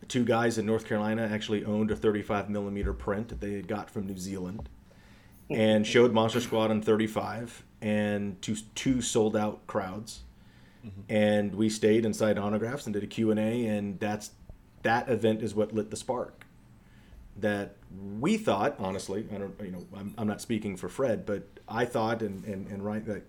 Two 0.09 0.25
guys 0.25 0.57
in 0.57 0.67
North 0.67 0.87
Carolina 0.87 1.29
actually 1.33 1.65
owned 1.65 1.91
a 1.91 1.97
35 1.97 2.49
millimeter 2.49 2.93
print 2.93 3.29
that 3.29 3.41
they 3.41 3.55
had 3.55 3.67
got 3.67 3.91
from 3.91 4.07
New 4.07 4.17
Zealand, 4.17 4.69
and 5.51 5.85
mm-hmm. 5.85 5.91
showed 5.91 6.13
Monster 6.13 6.41
Squad 6.41 6.71
on 6.71 6.81
35 6.81 7.65
and 7.83 8.41
two 8.41 8.57
two 8.75 9.03
sold 9.03 9.37
out 9.37 9.67
crowds, 9.67 10.23
mm-hmm. 10.85 11.01
and 11.09 11.55
we 11.55 11.69
stayed 11.69 12.05
inside 12.05 12.39
autographs 12.39 12.87
and 12.87 12.95
did 12.95 13.03
a 13.03 13.07
Q 13.07 13.31
and 13.31 13.41
A, 13.41 13.67
and 13.67 13.99
that's 13.99 14.31
that 14.83 15.09
event 15.09 15.43
is 15.43 15.55
what 15.55 15.73
lit 15.73 15.91
the 15.91 15.97
spark. 15.97 16.45
That 17.39 17.77
we 18.19 18.39
thought, 18.39 18.77
honestly, 18.79 19.27
I 19.35 19.39
don't, 19.39 19.55
you 19.61 19.71
know, 19.71 19.85
I'm, 19.95 20.15
I'm 20.17 20.27
not 20.27 20.41
speaking 20.41 20.77
for 20.77 20.89
Fred, 20.89 21.27
but 21.27 21.47
I 21.69 21.85
thought, 21.85 22.23
and 22.23 22.45
and 22.45 22.67
and 22.69 22.85
right, 22.85 23.05
that 23.07 23.25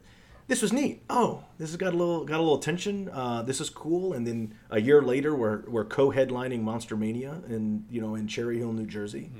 this 0.47 0.61
was 0.61 0.71
neat. 0.71 1.03
Oh, 1.09 1.43
this 1.57 1.69
has 1.69 1.77
got 1.77 1.93
a 1.93 1.97
little 1.97 2.25
got 2.25 2.37
a 2.37 2.43
little 2.43 2.57
attention. 2.57 3.09
Uh, 3.09 3.41
this 3.41 3.59
is 3.59 3.69
cool. 3.69 4.13
And 4.13 4.25
then 4.25 4.55
a 4.69 4.79
year 4.79 5.01
later, 5.01 5.35
we're 5.35 5.61
we're 5.67 5.85
co-headlining 5.85 6.61
Monster 6.61 6.95
Mania 6.95 7.41
in 7.47 7.85
you 7.89 8.01
know 8.01 8.15
in 8.15 8.27
Cherry 8.27 8.57
Hill, 8.57 8.73
New 8.73 8.85
Jersey. 8.85 9.31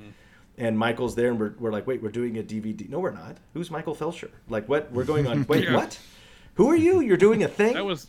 And 0.60 0.78
Michael's 0.78 1.14
there, 1.14 1.30
and 1.30 1.40
we're, 1.40 1.54
we're 1.60 1.72
like, 1.72 1.86
wait, 1.86 2.02
we're 2.02 2.10
doing 2.10 2.40
a 2.40 2.42
DVD. 2.42 2.90
No, 2.90 3.00
we're 3.00 3.12
not. 3.12 3.38
Who's 3.54 3.70
Michael 3.70 3.94
Felsher? 3.94 4.32
Like, 4.50 4.68
what? 4.68 4.92
We're 4.92 5.04
going 5.04 5.28
on. 5.28 5.46
Wait, 5.48 5.66
Yeah. 5.66 5.76
what? 5.76 6.00
Who 6.56 6.72
are 6.72 6.76
you? 6.76 7.00
You're 7.00 7.16
doing 7.16 7.44
a 7.44 7.48
thing. 7.48 7.76
That 7.76 7.86
was 7.86 8.08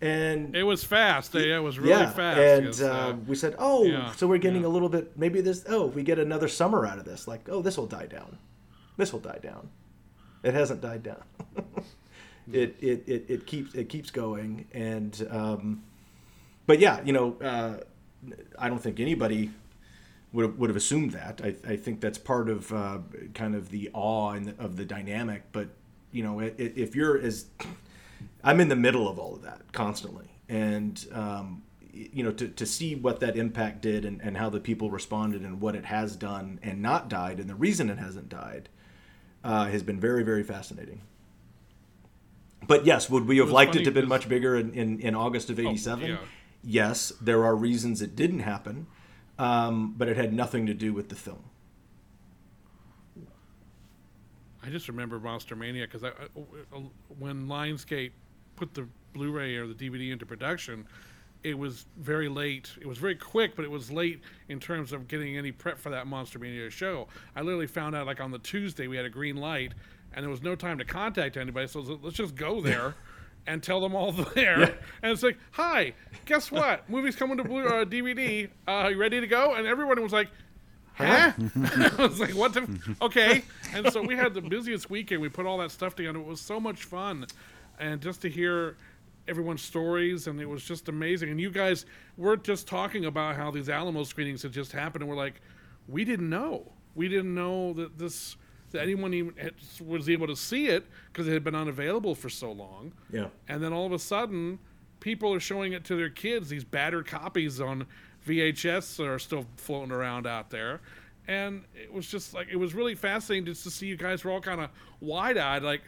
and 0.00 0.54
it 0.54 0.62
was 0.62 0.84
fast. 0.84 1.34
It 1.34 1.58
was 1.60 1.78
really 1.78 1.90
yeah, 1.90 2.10
fast. 2.10 2.38
and 2.38 2.82
uh, 2.82 2.92
uh, 2.92 3.12
we 3.26 3.34
said, 3.34 3.54
oh, 3.58 3.84
yeah, 3.84 4.12
so 4.12 4.26
we're 4.26 4.38
getting 4.38 4.62
yeah. 4.62 4.68
a 4.68 4.70
little 4.70 4.88
bit. 4.88 5.16
Maybe 5.16 5.40
this. 5.40 5.64
Oh, 5.68 5.86
we 5.86 6.02
get 6.02 6.18
another 6.18 6.48
summer 6.48 6.84
out 6.84 6.98
of 6.98 7.04
this. 7.04 7.26
Like, 7.26 7.48
oh, 7.48 7.62
this 7.62 7.78
will 7.78 7.86
die 7.86 8.06
down. 8.06 8.36
This 8.98 9.12
will 9.12 9.20
die 9.20 9.38
down. 9.42 9.70
It 10.42 10.54
hasn't 10.54 10.80
died 10.80 11.02
down. 11.02 11.22
it, 12.52 12.76
it 12.80 13.04
it 13.06 13.24
it 13.28 13.46
keeps 13.46 13.74
it 13.74 13.88
keeps 13.88 14.10
going, 14.10 14.66
and 14.72 15.26
um, 15.30 15.82
but 16.66 16.78
yeah, 16.78 17.00
you 17.04 17.12
know, 17.12 17.36
uh, 17.42 17.78
I 18.58 18.68
don't 18.68 18.80
think 18.80 19.00
anybody 19.00 19.50
would 20.32 20.44
have, 20.44 20.58
would 20.58 20.70
have 20.70 20.76
assumed 20.76 21.12
that. 21.12 21.40
I, 21.42 21.54
I 21.72 21.76
think 21.76 22.00
that's 22.00 22.18
part 22.18 22.48
of 22.48 22.72
uh, 22.72 22.98
kind 23.34 23.54
of 23.54 23.70
the 23.70 23.90
awe 23.92 24.32
and 24.32 24.54
of 24.58 24.76
the 24.76 24.84
dynamic. 24.84 25.44
But 25.52 25.68
you 26.12 26.22
know, 26.22 26.40
if 26.40 26.94
you're 26.94 27.18
as 27.18 27.46
I'm 28.44 28.60
in 28.60 28.68
the 28.68 28.76
middle 28.76 29.08
of 29.08 29.18
all 29.18 29.34
of 29.34 29.42
that 29.42 29.72
constantly, 29.72 30.30
and 30.48 31.04
um, 31.12 31.62
you 31.92 32.22
know, 32.22 32.32
to, 32.32 32.48
to 32.48 32.66
see 32.66 32.94
what 32.94 33.20
that 33.20 33.36
impact 33.36 33.82
did 33.82 34.04
and, 34.04 34.20
and 34.20 34.36
how 34.36 34.50
the 34.50 34.60
people 34.60 34.90
responded 34.90 35.42
and 35.42 35.60
what 35.60 35.74
it 35.74 35.86
has 35.86 36.14
done 36.14 36.60
and 36.62 36.82
not 36.82 37.08
died 37.08 37.40
and 37.40 37.48
the 37.48 37.54
reason 37.54 37.88
it 37.88 37.98
hasn't 37.98 38.28
died 38.28 38.68
uh, 39.42 39.66
has 39.66 39.82
been 39.82 39.98
very 39.98 40.22
very 40.22 40.42
fascinating. 40.42 41.00
But 42.66 42.84
yes, 42.86 43.08
would 43.10 43.26
we 43.26 43.38
have 43.38 43.50
liked 43.50 43.76
it 43.76 43.80
to 43.80 43.84
have 43.86 43.94
been 43.94 44.08
much 44.08 44.28
bigger 44.28 44.56
in, 44.56 44.72
in, 44.74 45.00
in 45.00 45.14
August 45.14 45.50
of 45.50 45.58
'87? 45.60 46.08
yeah. 46.08 46.16
Yes, 46.64 47.12
there 47.20 47.44
are 47.44 47.54
reasons 47.54 48.02
it 48.02 48.16
didn't 48.16 48.40
happen, 48.40 48.86
um, 49.38 49.94
but 49.96 50.08
it 50.08 50.16
had 50.16 50.32
nothing 50.32 50.66
to 50.66 50.74
do 50.74 50.92
with 50.92 51.08
the 51.10 51.14
film. 51.14 51.44
I 54.64 54.68
just 54.68 54.88
remember 54.88 55.20
Monster 55.20 55.54
Mania 55.54 55.86
because 55.86 56.02
I, 56.02 56.08
I- 56.08 56.82
when 57.18 57.46
Lionsgate 57.46 58.10
put 58.56 58.74
the 58.74 58.88
Blu-ray 59.12 59.56
or 59.56 59.66
the 59.68 59.74
DVD 59.74 60.10
into 60.10 60.26
production, 60.26 60.86
it 61.44 61.56
was 61.56 61.86
very 61.98 62.28
late. 62.28 62.70
It 62.80 62.86
was 62.86 62.98
very 62.98 63.14
quick, 63.14 63.54
but 63.54 63.64
it 63.64 63.70
was 63.70 63.92
late 63.92 64.20
in 64.48 64.58
terms 64.58 64.92
of 64.92 65.06
getting 65.06 65.36
any 65.36 65.52
prep 65.52 65.78
for 65.78 65.90
that 65.90 66.08
Monster 66.08 66.40
Mania 66.40 66.68
show. 66.70 67.06
I 67.36 67.42
literally 67.42 67.68
found 67.68 67.94
out 67.94 68.06
like 68.06 68.20
on 68.20 68.32
the 68.32 68.40
Tuesday 68.40 68.88
we 68.88 68.96
had 68.96 69.06
a 69.06 69.10
green 69.10 69.36
light, 69.36 69.72
and 70.16 70.24
there 70.24 70.30
was 70.30 70.42
no 70.42 70.56
time 70.56 70.78
to 70.78 70.84
contact 70.84 71.36
anybody. 71.36 71.68
So 71.68 71.80
let's 72.02 72.16
just 72.16 72.34
go 72.34 72.60
there. 72.60 72.94
And 73.48 73.62
tell 73.62 73.80
them 73.80 73.94
all 73.94 74.10
there, 74.34 74.60
and 75.02 75.12
it's 75.12 75.22
like, 75.22 75.38
"Hi, 75.52 75.92
guess 76.24 76.50
what? 76.50 76.90
Movie's 76.90 77.14
coming 77.14 77.36
to 77.36 77.44
Blue 77.44 77.64
uh, 77.64 77.84
DVD. 77.84 78.50
Uh, 78.66 78.88
you 78.90 78.98
ready 78.98 79.20
to 79.20 79.26
go?" 79.28 79.54
And 79.54 79.68
everyone 79.68 80.02
was 80.02 80.12
like, 80.12 80.30
Huh? 80.94 81.32
I 81.98 82.06
was 82.06 82.18
like, 82.18 82.34
what 82.34 82.54
the? 82.54 82.96
Okay. 83.02 83.44
And 83.74 83.92
so 83.92 84.02
we 84.02 84.16
had 84.16 84.32
the 84.32 84.40
busiest 84.40 84.88
weekend. 84.88 85.20
We 85.20 85.28
put 85.28 85.44
all 85.44 85.58
that 85.58 85.70
stuff 85.70 85.94
together. 85.94 86.18
It 86.18 86.24
was 86.24 86.40
so 86.40 86.58
much 86.58 86.84
fun. 86.84 87.26
And 87.78 88.00
just 88.00 88.22
to 88.22 88.30
hear 88.30 88.76
everyone's 89.28 89.62
stories, 89.62 90.26
and 90.26 90.40
it 90.40 90.46
was 90.46 90.64
just 90.64 90.88
amazing. 90.88 91.30
And 91.30 91.40
you 91.40 91.50
guys 91.50 91.84
were 92.16 92.36
just 92.36 92.66
talking 92.66 93.04
about 93.04 93.36
how 93.36 93.50
these 93.50 93.68
Alamo 93.68 94.04
screenings 94.04 94.42
had 94.42 94.52
just 94.52 94.72
happened, 94.72 95.02
and 95.02 95.10
we're 95.10 95.16
like, 95.16 95.42
we 95.86 96.04
didn't 96.04 96.30
know. 96.30 96.72
We 96.94 97.08
didn't 97.08 97.34
know 97.34 97.74
that 97.74 97.98
this, 97.98 98.36
that 98.76 98.82
anyone 98.82 99.14
even 99.14 99.34
had, 99.36 99.54
was 99.84 100.08
able 100.08 100.26
to 100.26 100.36
see 100.36 100.68
it 100.68 100.86
because 101.12 101.26
it 101.26 101.32
had 101.32 101.44
been 101.44 101.54
unavailable 101.54 102.14
for 102.14 102.28
so 102.28 102.52
long. 102.52 102.92
Yeah. 103.12 103.28
And 103.48 103.62
then 103.62 103.72
all 103.72 103.86
of 103.86 103.92
a 103.92 103.98
sudden, 103.98 104.58
people 105.00 105.32
are 105.34 105.40
showing 105.40 105.72
it 105.72 105.84
to 105.84 105.96
their 105.96 106.10
kids. 106.10 106.48
These 106.48 106.64
battered 106.64 107.06
copies 107.06 107.60
on 107.60 107.86
VHS 108.26 109.04
are 109.04 109.18
still 109.18 109.46
floating 109.56 109.92
around 109.92 110.26
out 110.26 110.50
there. 110.50 110.80
And 111.28 111.64
it 111.74 111.92
was 111.92 112.06
just 112.06 112.34
like, 112.34 112.48
it 112.50 112.56
was 112.56 112.74
really 112.74 112.94
fascinating 112.94 113.46
just 113.46 113.64
to 113.64 113.70
see 113.70 113.86
you 113.86 113.96
guys 113.96 114.24
were 114.24 114.30
all 114.30 114.40
kind 114.40 114.60
of 114.60 114.70
wide 115.00 115.36
eyed, 115.36 115.62
like, 115.62 115.82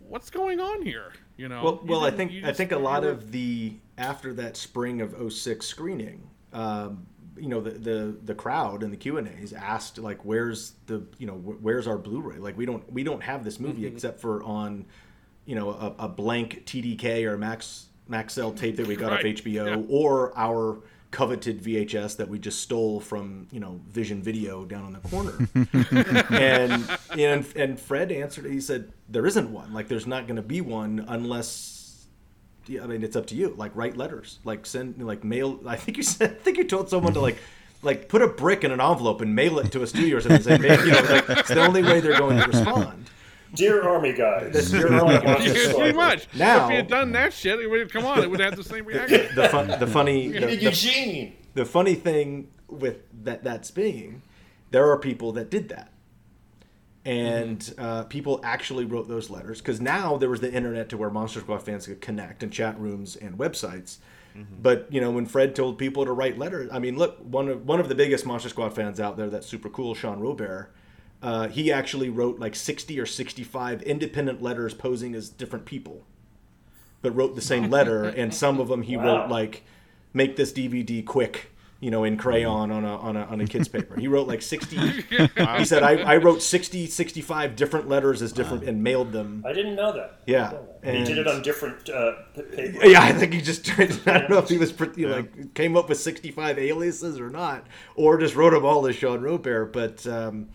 what's 0.00 0.30
going 0.30 0.60
on 0.60 0.82
here? 0.82 1.12
You 1.36 1.48
know? 1.48 1.62
Well, 1.62 1.80
You 1.82 1.90
well, 1.90 2.04
I 2.04 2.10
think 2.10 2.32
I 2.44 2.52
think 2.52 2.72
a 2.72 2.78
lot 2.78 3.04
of 3.04 3.32
the 3.32 3.74
after 3.98 4.34
that 4.34 4.56
spring 4.56 5.00
of 5.00 5.32
06 5.32 5.66
screening, 5.66 6.28
um, 6.52 7.06
you 7.38 7.48
know, 7.48 7.60
the, 7.60 7.70
the 7.70 8.16
the 8.24 8.34
crowd 8.34 8.82
and 8.82 8.92
the 8.92 8.96
Q 8.96 9.18
and 9.18 9.28
A's 9.28 9.52
asked 9.52 9.98
like, 9.98 10.24
"Where's 10.24 10.72
the 10.86 11.02
you 11.18 11.26
know 11.26 11.34
where's 11.34 11.86
our 11.86 11.98
Blu-ray? 11.98 12.38
Like, 12.38 12.56
we 12.56 12.66
don't 12.66 12.90
we 12.92 13.02
don't 13.02 13.22
have 13.22 13.44
this 13.44 13.60
movie 13.60 13.82
Mm-hmm. 13.82 13.94
except 13.96 14.20
for 14.20 14.42
on, 14.42 14.86
you 15.44 15.54
know, 15.54 15.70
a, 15.70 16.04
a 16.04 16.08
blank 16.08 16.64
TDK 16.66 17.24
or 17.24 17.36
Max 17.36 17.86
Maxell 18.10 18.56
tape 18.56 18.76
that 18.76 18.86
we 18.86 18.96
got 18.96 19.12
off 19.12 19.20
HBO 19.20 19.66
yeah. 19.66 19.82
or 19.88 20.32
our 20.36 20.78
coveted 21.10 21.62
VHS 21.62 22.16
that 22.16 22.28
we 22.28 22.38
just 22.38 22.60
stole 22.60 23.00
from 23.00 23.46
you 23.50 23.60
know 23.60 23.80
Vision 23.88 24.22
Video 24.22 24.64
down 24.64 24.84
on 24.84 24.92
the 24.92 25.08
corner." 25.08 25.48
and 26.30 26.98
and 27.18 27.46
and 27.56 27.80
Fred 27.80 28.12
answered. 28.12 28.46
He 28.46 28.60
said, 28.60 28.92
"There 29.08 29.26
isn't 29.26 29.50
one. 29.52 29.72
Like, 29.72 29.88
there's 29.88 30.06
not 30.06 30.26
going 30.26 30.36
to 30.36 30.42
be 30.42 30.60
one 30.60 31.04
unless." 31.08 31.74
Yeah, 32.68 32.82
I 32.84 32.86
mean, 32.86 33.02
it's 33.02 33.16
up 33.16 33.26
to 33.26 33.34
you. 33.34 33.54
Like, 33.56 33.72
write 33.74 33.96
letters. 33.96 34.38
Like, 34.44 34.66
send 34.66 35.00
like 35.04 35.22
mail. 35.24 35.60
I 35.66 35.76
think 35.76 35.96
you 35.96 36.02
said. 36.02 36.30
I 36.30 36.34
think 36.34 36.58
you 36.58 36.64
told 36.64 36.88
someone 36.90 37.12
to 37.14 37.20
like. 37.20 37.38
Like 37.82 38.08
put 38.08 38.22
a 38.22 38.26
brick 38.26 38.64
in 38.64 38.72
an 38.72 38.80
envelope 38.80 39.20
and 39.20 39.34
mail 39.36 39.58
it 39.60 39.70
to 39.72 39.82
a 39.82 39.86
studio 39.86 40.16
or 40.16 40.20
something. 40.20 40.50
and 40.50 40.62
Say, 40.62 40.84
you 40.86 40.90
know, 40.92 41.00
like 41.10 41.28
it's 41.28 41.48
the 41.50 41.64
only 41.64 41.82
way 41.82 42.00
they're 42.00 42.18
going 42.18 42.38
to 42.38 42.46
respond. 42.48 43.08
Dear 43.54 43.86
Army 43.86 44.12
guys, 44.14 44.52
That's 44.54 44.72
you're 44.72 44.90
your 44.90 45.04
on 45.04 45.12
Army 45.14 45.24
guys. 45.26 45.62
Squad. 45.62 45.76
Pretty 45.78 45.92
much. 45.96 46.26
Now- 46.34 46.64
if 46.64 46.70
you 46.70 46.76
had 46.78 46.88
done 46.88 47.12
that 47.12 47.32
shit, 47.34 47.60
it 47.60 47.68
would 47.68 47.92
come 47.92 48.04
on. 48.06 48.22
It 48.24 48.30
would 48.30 48.40
have 48.40 48.56
the 48.56 48.64
same 48.64 48.86
reaction. 48.86 49.28
The 49.36 49.48
fun, 49.50 49.68
the 49.78 49.86
funny, 49.86 50.28
the, 50.28 50.40
the, 50.46 50.56
Eugene. 50.56 51.36
the 51.54 51.64
funny 51.66 51.94
thing 51.94 52.48
with 52.66 53.02
that 53.24 53.44
that's 53.44 53.70
being, 53.70 54.22
there 54.72 54.90
are 54.90 54.98
people 54.98 55.30
that 55.32 55.50
did 55.50 55.68
that, 55.68 55.92
and 57.06 57.74
uh, 57.78 58.04
people 58.04 58.40
actually 58.42 58.84
wrote 58.84 59.08
those 59.08 59.30
letters 59.30 59.60
because 59.60 59.80
now 59.80 60.16
there 60.16 60.28
was 60.28 60.40
the 60.40 60.52
internet 60.52 60.88
to 60.90 60.96
where 60.96 61.08
Monster 61.10 61.40
Squad 61.40 61.62
fans 61.62 61.86
could 61.86 62.00
connect 62.00 62.42
and 62.42 62.52
chat 62.52 62.78
rooms 62.78 63.16
and 63.16 63.38
websites. 63.38 63.98
But 64.60 64.88
you 64.90 65.00
know, 65.00 65.10
when 65.10 65.24
Fred 65.24 65.54
told 65.56 65.78
people 65.78 66.04
to 66.04 66.12
write 66.12 66.36
letters, 66.36 66.68
I 66.70 66.78
mean, 66.78 66.98
look, 66.98 67.16
one 67.20 67.48
of 67.48 67.64
one 67.64 67.80
of 67.80 67.88
the 67.88 67.94
biggest 67.94 68.26
Monster 68.26 68.50
Squad 68.50 68.74
fans 68.74 69.00
out 69.00 69.16
there, 69.16 69.30
that's 69.30 69.46
super 69.46 69.70
cool, 69.70 69.94
Sean 69.94 70.20
Robert. 70.20 70.74
Uh, 71.22 71.48
he 71.48 71.72
actually 71.72 72.10
wrote 72.10 72.38
like 72.38 72.54
sixty 72.54 73.00
or 73.00 73.06
sixty-five 73.06 73.80
independent 73.84 74.42
letters 74.42 74.74
posing 74.74 75.14
as 75.14 75.30
different 75.30 75.64
people, 75.64 76.04
but 77.00 77.16
wrote 77.16 77.34
the 77.34 77.40
same 77.40 77.70
letter. 77.70 78.04
And 78.04 78.34
some 78.34 78.60
of 78.60 78.68
them 78.68 78.82
he 78.82 78.96
Wow. 78.98 79.04
wrote 79.22 79.30
like, 79.30 79.62
"Make 80.12 80.36
this 80.36 80.52
DVD 80.52 81.02
quick," 81.02 81.50
you 81.80 81.90
know, 81.90 82.04
in 82.04 82.16
crayon 82.16 82.70
on 82.70 82.84
a 82.84 82.96
on 82.96 83.16
a 83.16 83.24
on 83.24 83.40
a 83.40 83.46
kid's 83.46 83.68
paper. 83.68 83.98
He 84.00 84.08
wrote 84.08 84.26
like 84.26 84.40
sixty. 84.42 84.76
He 85.58 85.64
said, 85.64 85.82
I, 85.82 86.14
"I 86.14 86.16
wrote 86.16 86.42
60, 86.42 86.86
65 86.86 87.56
different 87.56 87.88
letters 87.88 88.22
as 88.22 88.32
different 88.32 88.64
and 88.64 88.82
mailed 88.82 89.12
them." 89.12 89.44
I 89.46 89.52
didn't 89.52 89.74
know 89.76 89.92
that. 89.92 90.20
Yeah, 90.26 90.52
And 90.82 90.96
he 90.96 91.04
did 91.04 91.18
it 91.18 91.26
on 91.26 91.42
different 91.42 91.88
uh, 91.88 92.12
p- 92.34 92.42
paper. 92.42 92.86
Yeah, 92.86 93.02
I 93.02 93.12
think 93.12 93.32
he 93.34 93.40
just 93.40 93.64
tried. 93.66 93.92
I 94.06 94.18
don't 94.20 94.30
know 94.30 94.38
if 94.38 94.48
he 94.48 94.58
was 94.58 94.72
pretty, 94.72 95.06
like 95.06 95.54
came 95.54 95.76
up 95.76 95.88
with 95.88 95.98
sixty 95.98 96.30
five 96.30 96.58
aliases 96.58 97.20
or 97.20 97.30
not, 97.30 97.66
or 97.94 98.18
just 98.18 98.34
wrote 98.36 98.50
them 98.50 98.64
all 98.64 98.86
as 98.86 98.96
Sean 98.96 99.20
Robert. 99.20 99.66
But 99.72 100.06
um, 100.06 100.48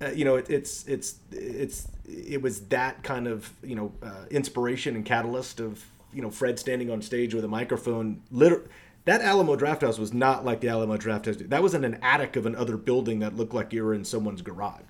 uh, 0.00 0.10
you 0.10 0.24
know, 0.24 0.36
it, 0.36 0.48
it's 0.50 0.86
it's 0.86 1.16
it's 1.32 1.88
it 2.06 2.40
was 2.42 2.60
that 2.66 3.02
kind 3.02 3.26
of 3.26 3.52
you 3.62 3.74
know 3.74 3.92
uh, 4.02 4.24
inspiration 4.30 4.94
and 4.96 5.04
catalyst 5.04 5.60
of 5.60 5.84
you 6.12 6.22
know 6.22 6.30
Fred 6.30 6.58
standing 6.58 6.90
on 6.90 7.02
stage 7.02 7.34
with 7.34 7.44
a 7.44 7.48
microphone. 7.48 8.22
Liter- 8.30 8.68
that 9.04 9.20
Alamo 9.20 9.56
Drafthouse 9.56 9.98
was 9.98 10.12
not 10.12 10.44
like 10.44 10.60
the 10.60 10.68
Alamo 10.68 10.96
Drafthouse. 10.96 11.48
That 11.48 11.62
was 11.62 11.74
in 11.74 11.84
an 11.84 11.98
attic 12.02 12.36
of 12.36 12.46
another 12.46 12.76
building 12.76 13.18
that 13.20 13.34
looked 13.36 13.54
like 13.54 13.72
you 13.72 13.84
were 13.84 13.94
in 13.94 14.04
someone's 14.04 14.42
garage. 14.42 14.80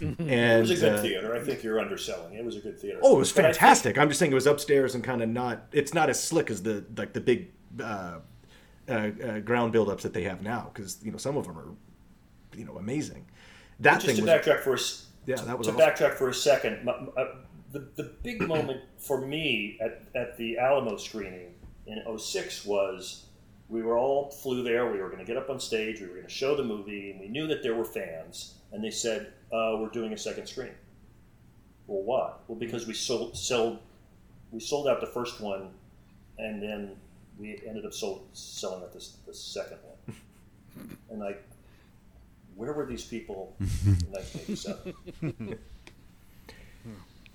and 0.00 0.18
It 0.20 0.60
was 0.60 0.70
a 0.70 0.74
good 0.76 0.98
uh, 0.98 1.02
theater. 1.02 1.34
I 1.36 1.40
think 1.40 1.62
you're 1.62 1.80
underselling. 1.80 2.34
It 2.34 2.44
was 2.44 2.56
a 2.56 2.60
good 2.60 2.78
theater. 2.78 3.00
Oh, 3.02 3.16
it 3.16 3.18
was 3.20 3.32
But 3.32 3.44
I 3.44 3.48
think- 3.48 3.58
fantastic. 3.58 3.98
I'm 3.98 4.08
just 4.08 4.18
saying 4.18 4.32
it 4.32 4.34
was 4.34 4.46
upstairs 4.46 4.94
and 4.94 5.02
kind 5.04 5.22
of 5.22 5.28
not. 5.28 5.66
It's 5.72 5.94
not 5.94 6.10
as 6.10 6.22
slick 6.22 6.50
as 6.50 6.62
the 6.62 6.84
like 6.96 7.12
the 7.12 7.20
big 7.20 7.50
uh, 7.80 8.18
uh, 8.88 8.92
uh, 8.92 9.38
ground 9.40 9.72
buildups 9.72 10.00
that 10.02 10.12
they 10.12 10.24
have 10.24 10.42
now 10.42 10.70
because 10.74 10.98
you 11.02 11.12
know 11.12 11.18
some 11.18 11.36
of 11.36 11.46
them 11.46 11.56
are 11.58 11.68
you 12.58 12.64
know 12.64 12.76
amazing. 12.78 13.26
That 13.78 13.94
just 13.94 14.06
thing 14.06 14.16
to 14.16 14.22
was 14.22 14.30
backtrack 14.30 14.60
for 14.60 14.72
a, 14.72 14.78
s- 14.78 15.06
Yeah, 15.26 15.36
that 15.36 15.56
was 15.56 15.68
to 15.68 15.72
awesome. 15.74 15.86
backtrack 15.88 16.14
for 16.14 16.28
a 16.28 16.34
second. 16.34 16.84
My, 16.84 16.92
uh, 16.92 17.36
the, 17.72 17.86
the 17.94 18.12
big 18.22 18.46
moment 18.46 18.80
for 18.98 19.24
me 19.24 19.78
at, 19.80 20.02
at 20.16 20.36
the 20.36 20.58
Alamo 20.58 20.96
screening 20.96 21.54
in 21.90 22.18
06 22.18 22.64
was 22.64 23.26
we 23.68 23.82
were 23.82 23.96
all 23.96 24.30
flew 24.30 24.62
there. 24.62 24.90
We 24.90 24.98
were 24.98 25.08
going 25.08 25.20
to 25.20 25.24
get 25.24 25.36
up 25.36 25.50
on 25.50 25.60
stage. 25.60 26.00
We 26.00 26.06
were 26.06 26.14
going 26.14 26.26
to 26.26 26.32
show 26.32 26.56
the 26.56 26.64
movie, 26.64 27.12
and 27.12 27.20
we 27.20 27.28
knew 27.28 27.46
that 27.46 27.62
there 27.62 27.74
were 27.74 27.84
fans. 27.84 28.54
And 28.72 28.82
they 28.82 28.90
said, 28.90 29.32
uh, 29.52 29.76
"We're 29.78 29.88
doing 29.88 30.12
a 30.12 30.18
second 30.18 30.46
screen." 30.46 30.72
Well, 31.86 32.02
why? 32.02 32.32
Well, 32.46 32.58
because 32.58 32.86
we 32.86 32.94
sold 32.94 33.36
sold 33.36 33.78
we 34.50 34.60
sold 34.60 34.88
out 34.88 35.00
the 35.00 35.06
first 35.06 35.40
one, 35.40 35.68
and 36.38 36.62
then 36.62 36.96
we 37.38 37.60
ended 37.66 37.86
up 37.86 37.92
sold, 37.92 38.26
selling 38.32 38.82
out 38.82 38.92
this 38.92 39.16
the 39.26 39.34
second 39.34 39.78
one. 39.82 40.16
And 41.10 41.18
like, 41.18 41.42
where 42.54 42.72
were 42.72 42.86
these 42.86 43.04
people 43.04 43.56
in 43.60 43.66
1987? 44.12 45.58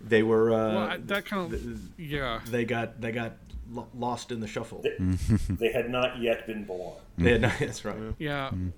they 0.01 0.23
were 0.23 0.53
uh, 0.53 0.73
well, 0.73 0.97
that 0.99 1.25
kind 1.25 1.53
of 1.53 1.99
yeah. 1.99 2.39
they 2.47 2.63
got 2.63 3.01
they 3.01 3.11
got 3.11 3.33
lo- 3.71 3.87
lost 3.95 4.31
in 4.31 4.39
the 4.39 4.47
shuffle. 4.47 4.81
they 4.81 4.89
mm-hmm. 4.91 5.63
had 5.65 5.89
not 5.89 6.19
yet 6.21 6.45
been 6.47 6.63
born. 6.63 6.93
They 7.17 7.39
had- 7.39 7.41
that's 7.59 7.85
right. 7.85 7.97
Yeah. 8.17 8.47
Mm-hmm. 8.47 8.69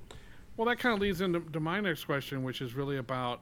Well, 0.56 0.68
that 0.68 0.80
kind 0.80 0.94
of 0.94 1.00
leads 1.00 1.22
into 1.22 1.40
to 1.40 1.60
my 1.60 1.80
next 1.80 2.06
question, 2.06 2.44
which 2.44 2.62
is 2.62 2.74
really 2.74 2.98
about 2.98 3.42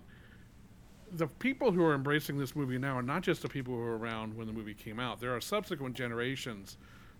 the 1.11 1.27
people 1.27 1.71
who 1.71 1.83
are 1.83 1.93
embracing 1.93 2.37
this 2.37 2.55
movie 2.55 2.77
now 2.77 2.97
are 2.97 3.01
not 3.01 3.21
just 3.21 3.41
the 3.41 3.47
people 3.47 3.73
who 3.73 3.79
were 3.79 3.97
around 3.97 4.35
when 4.35 4.47
the 4.47 4.53
movie 4.53 4.73
came 4.73 4.99
out. 4.99 5.21
There 5.21 5.33
are 5.33 5.39
subsequent 5.39 5.95
generations 5.95 6.77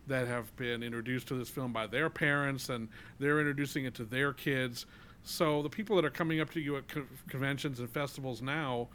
that 0.08 0.28
have 0.28 0.56
been 0.56 0.84
introduced 0.84 1.28
to 1.30 1.36
this 1.36 1.50
film 1.50 1.72
by 1.72 1.88
their 1.88 2.10
parents, 2.10 2.70
and 2.70 2.90
they're 3.20 3.40
introducing 3.40 3.86
it 3.86 3.96
to 3.96 4.04
their 4.04 4.34
kids. 4.34 4.86
So 5.24 5.62
the 5.64 5.70
people 5.70 5.96
that 5.96 6.06
are 6.06 6.12
coming 6.12 6.40
up 6.40 6.52
to 6.52 6.60
you 6.60 6.78
at 6.78 6.88
co- 6.88 7.06
conventions 7.30 7.80
and 7.80 7.90
festivals 7.90 8.42
now 8.42 8.90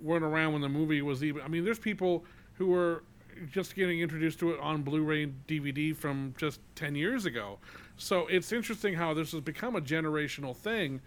weren't 0.00 0.24
around 0.24 0.52
when 0.52 0.62
the 0.62 0.68
movie 0.68 1.02
was 1.02 1.22
even. 1.22 1.42
I 1.42 1.48
mean, 1.48 1.64
there's 1.64 1.78
people 1.78 2.24
who 2.54 2.66
were 2.68 3.04
just 3.50 3.74
getting 3.74 4.00
introduced 4.00 4.38
to 4.40 4.52
it 4.52 4.60
on 4.60 4.82
Blu-ray 4.82 5.26
DVD 5.48 5.94
from 5.94 6.34
just 6.38 6.60
10 6.74 6.94
years 6.94 7.26
ago. 7.26 7.58
So 7.96 8.26
it's 8.26 8.52
interesting 8.52 8.94
how 8.94 9.14
this 9.14 9.32
has 9.32 9.40
become 9.40 9.76
a 9.76 9.80
generational 9.80 10.56
thing. 10.56 11.00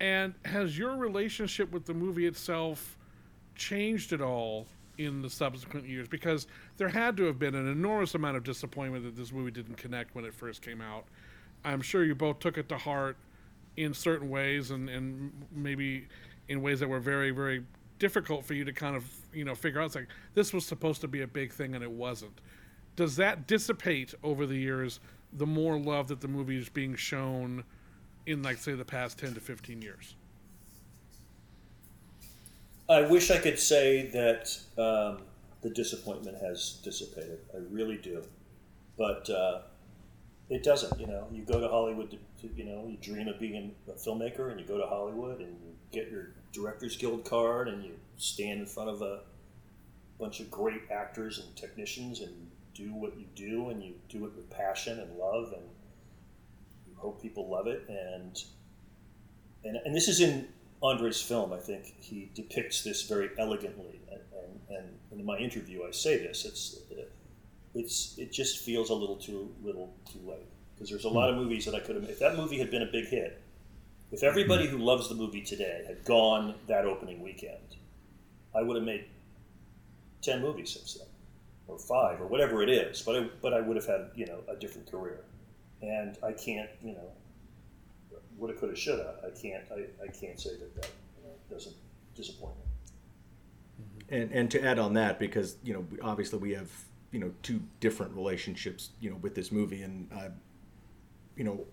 And 0.00 0.34
has 0.44 0.78
your 0.78 0.96
relationship 0.96 1.72
with 1.72 1.86
the 1.86 1.94
movie 1.94 2.26
itself 2.26 2.96
changed 3.54 4.12
at 4.12 4.20
all 4.20 4.66
in 4.98 5.22
the 5.22 5.30
subsequent 5.30 5.86
years? 5.86 6.08
Because 6.08 6.46
there 6.76 6.88
had 6.88 7.16
to 7.16 7.24
have 7.24 7.38
been 7.38 7.54
an 7.54 7.68
enormous 7.68 8.14
amount 8.14 8.36
of 8.36 8.44
disappointment 8.44 9.04
that 9.04 9.16
this 9.16 9.32
movie 9.32 9.50
didn't 9.50 9.76
connect 9.76 10.14
when 10.14 10.24
it 10.24 10.34
first 10.34 10.62
came 10.62 10.80
out. 10.80 11.04
I'm 11.64 11.80
sure 11.80 12.04
you 12.04 12.14
both 12.14 12.38
took 12.38 12.58
it 12.58 12.68
to 12.68 12.76
heart 12.76 13.16
in 13.76 13.92
certain 13.94 14.28
ways 14.28 14.70
and, 14.70 14.88
and 14.88 15.32
maybe 15.52 16.06
in 16.48 16.62
ways 16.62 16.80
that 16.80 16.88
were 16.88 17.00
very, 17.00 17.30
very 17.30 17.64
difficult 17.98 18.44
for 18.44 18.54
you 18.54 18.64
to 18.64 18.72
kind 18.72 18.96
of, 18.96 19.04
you 19.32 19.44
know, 19.44 19.54
figure 19.54 19.80
out. 19.80 19.86
It's 19.86 19.94
like, 19.94 20.08
this 20.34 20.52
was 20.52 20.66
supposed 20.66 21.00
to 21.02 21.08
be 21.08 21.22
a 21.22 21.26
big 21.26 21.52
thing 21.52 21.74
and 21.74 21.82
it 21.82 21.90
wasn't. 21.90 22.40
Does 22.94 23.16
that 23.16 23.46
dissipate 23.46 24.14
over 24.22 24.46
the 24.46 24.56
years 24.56 25.00
the 25.32 25.46
more 25.46 25.78
love 25.78 26.08
that 26.08 26.20
the 26.20 26.28
movie 26.28 26.58
is 26.58 26.68
being 26.68 26.94
shown 26.94 27.64
in, 28.26 28.42
like, 28.42 28.56
say, 28.58 28.72
the 28.72 28.84
past 28.84 29.18
10 29.18 29.34
to 29.34 29.40
15 29.40 29.82
years? 29.82 30.14
I 32.88 33.02
wish 33.02 33.30
I 33.30 33.38
could 33.38 33.58
say 33.58 34.06
that 34.12 34.58
um, 34.78 35.22
the 35.62 35.70
disappointment 35.70 36.38
has 36.38 36.80
dissipated. 36.84 37.40
I 37.52 37.58
really 37.70 37.96
do, 37.96 38.22
but 38.96 39.28
uh, 39.28 39.62
it 40.48 40.62
doesn't. 40.62 40.98
You 41.00 41.06
know, 41.06 41.26
you 41.32 41.44
go 41.44 41.60
to 41.60 41.68
Hollywood 41.68 42.10
to, 42.10 42.48
you 42.54 42.64
know 42.64 42.86
you 42.88 42.96
dream 42.98 43.28
of 43.28 43.40
being 43.40 43.74
a 43.88 43.92
filmmaker, 43.92 44.50
and 44.50 44.60
you 44.60 44.66
go 44.66 44.78
to 44.78 44.86
Hollywood 44.86 45.40
and 45.40 45.50
you 45.50 45.72
get 45.92 46.10
your 46.10 46.30
Directors 46.52 46.96
Guild 46.96 47.24
card, 47.24 47.68
and 47.68 47.84
you 47.84 47.92
stand 48.16 48.60
in 48.60 48.66
front 48.66 48.90
of 48.90 49.02
a 49.02 49.20
bunch 50.18 50.40
of 50.40 50.50
great 50.50 50.82
actors 50.90 51.38
and 51.38 51.54
technicians, 51.56 52.20
and 52.20 52.32
do 52.74 52.92
what 52.94 53.16
you 53.18 53.26
do, 53.34 53.70
and 53.70 53.82
you 53.82 53.94
do 54.08 54.24
it 54.26 54.34
with 54.36 54.48
passion 54.50 55.00
and 55.00 55.16
love, 55.18 55.52
and 55.52 55.62
you 56.88 56.94
hope 56.96 57.20
people 57.20 57.48
love 57.48 57.66
it, 57.66 57.84
and 57.88 58.42
and, 59.64 59.78
and 59.84 59.94
this 59.94 60.08
is 60.08 60.20
in 60.20 60.48
Andre's 60.80 61.20
film. 61.20 61.52
I 61.52 61.58
think 61.58 61.94
he 61.98 62.30
depicts 62.34 62.84
this 62.84 63.02
very 63.02 63.30
elegantly, 63.38 64.00
and, 64.10 64.20
and, 64.70 64.88
and 65.10 65.20
in 65.20 65.26
my 65.26 65.38
interview, 65.38 65.82
I 65.86 65.90
say 65.90 66.18
this. 66.18 66.44
It's 66.44 66.78
it's 67.76 68.14
it 68.16 68.32
just 68.32 68.64
feels 68.64 68.90
a 68.90 68.94
little 68.94 69.16
too 69.16 69.54
little 69.62 69.94
too 70.10 70.20
late 70.26 70.46
because 70.74 70.88
there's 70.88 71.04
a 71.04 71.08
hmm. 71.08 71.16
lot 71.16 71.30
of 71.30 71.36
movies 71.36 71.64
that 71.66 71.74
I 71.74 71.80
could 71.80 71.94
have. 71.96 72.04
Made 72.04 72.12
if 72.12 72.18
that 72.18 72.36
movie 72.36 72.58
had 72.58 72.70
been 72.70 72.82
a 72.82 72.90
big 72.90 73.06
hit, 73.06 73.40
if 74.10 74.22
everybody 74.22 74.66
hmm. 74.66 74.78
who 74.78 74.84
loves 74.84 75.08
the 75.08 75.14
movie 75.14 75.42
today 75.42 75.84
had 75.86 76.04
gone 76.04 76.54
that 76.66 76.86
opening 76.86 77.22
weekend, 77.22 77.76
I 78.54 78.62
would 78.62 78.76
have 78.76 78.84
made 78.84 79.04
ten 80.22 80.40
movies 80.40 80.72
since 80.72 80.94
then, 80.94 81.06
or 81.68 81.78
five, 81.78 82.20
or 82.20 82.26
whatever 82.26 82.62
it 82.62 82.70
is. 82.70 83.02
But 83.02 83.16
I, 83.16 83.26
but 83.42 83.52
I 83.52 83.60
would 83.60 83.76
have 83.76 83.86
had 83.86 84.10
you 84.14 84.26
know 84.26 84.40
a 84.48 84.56
different 84.56 84.90
career, 84.90 85.20
and 85.82 86.16
I 86.22 86.32
can't 86.32 86.70
you 86.82 86.94
know 86.94 87.10
woulda, 88.38 88.54
coulda, 88.54 88.74
shoulda. 88.74 89.16
I 89.24 89.38
can't. 89.38 89.64
I, 89.70 90.04
I 90.04 90.08
can't 90.08 90.40
say 90.40 90.50
that 90.50 90.74
that 90.76 90.90
you 91.18 91.24
know, 91.24 91.34
doesn't 91.50 91.76
disappoint 92.14 92.54
me. 92.56 94.18
and 94.18 94.32
and 94.32 94.50
to 94.50 94.64
add 94.64 94.78
on 94.78 94.94
that 94.94 95.18
because 95.18 95.56
you 95.62 95.74
know 95.74 95.86
obviously 96.02 96.38
we 96.38 96.52
have 96.52 96.70
you 97.16 97.22
know 97.22 97.32
two 97.42 97.62
different 97.80 98.14
relationships 98.14 98.90
you 99.00 99.08
know 99.08 99.16
with 99.22 99.34
this 99.34 99.50
movie 99.50 99.80
and 99.80 100.06
uh, 100.14 100.28
you 101.34 101.44
know 101.44 101.64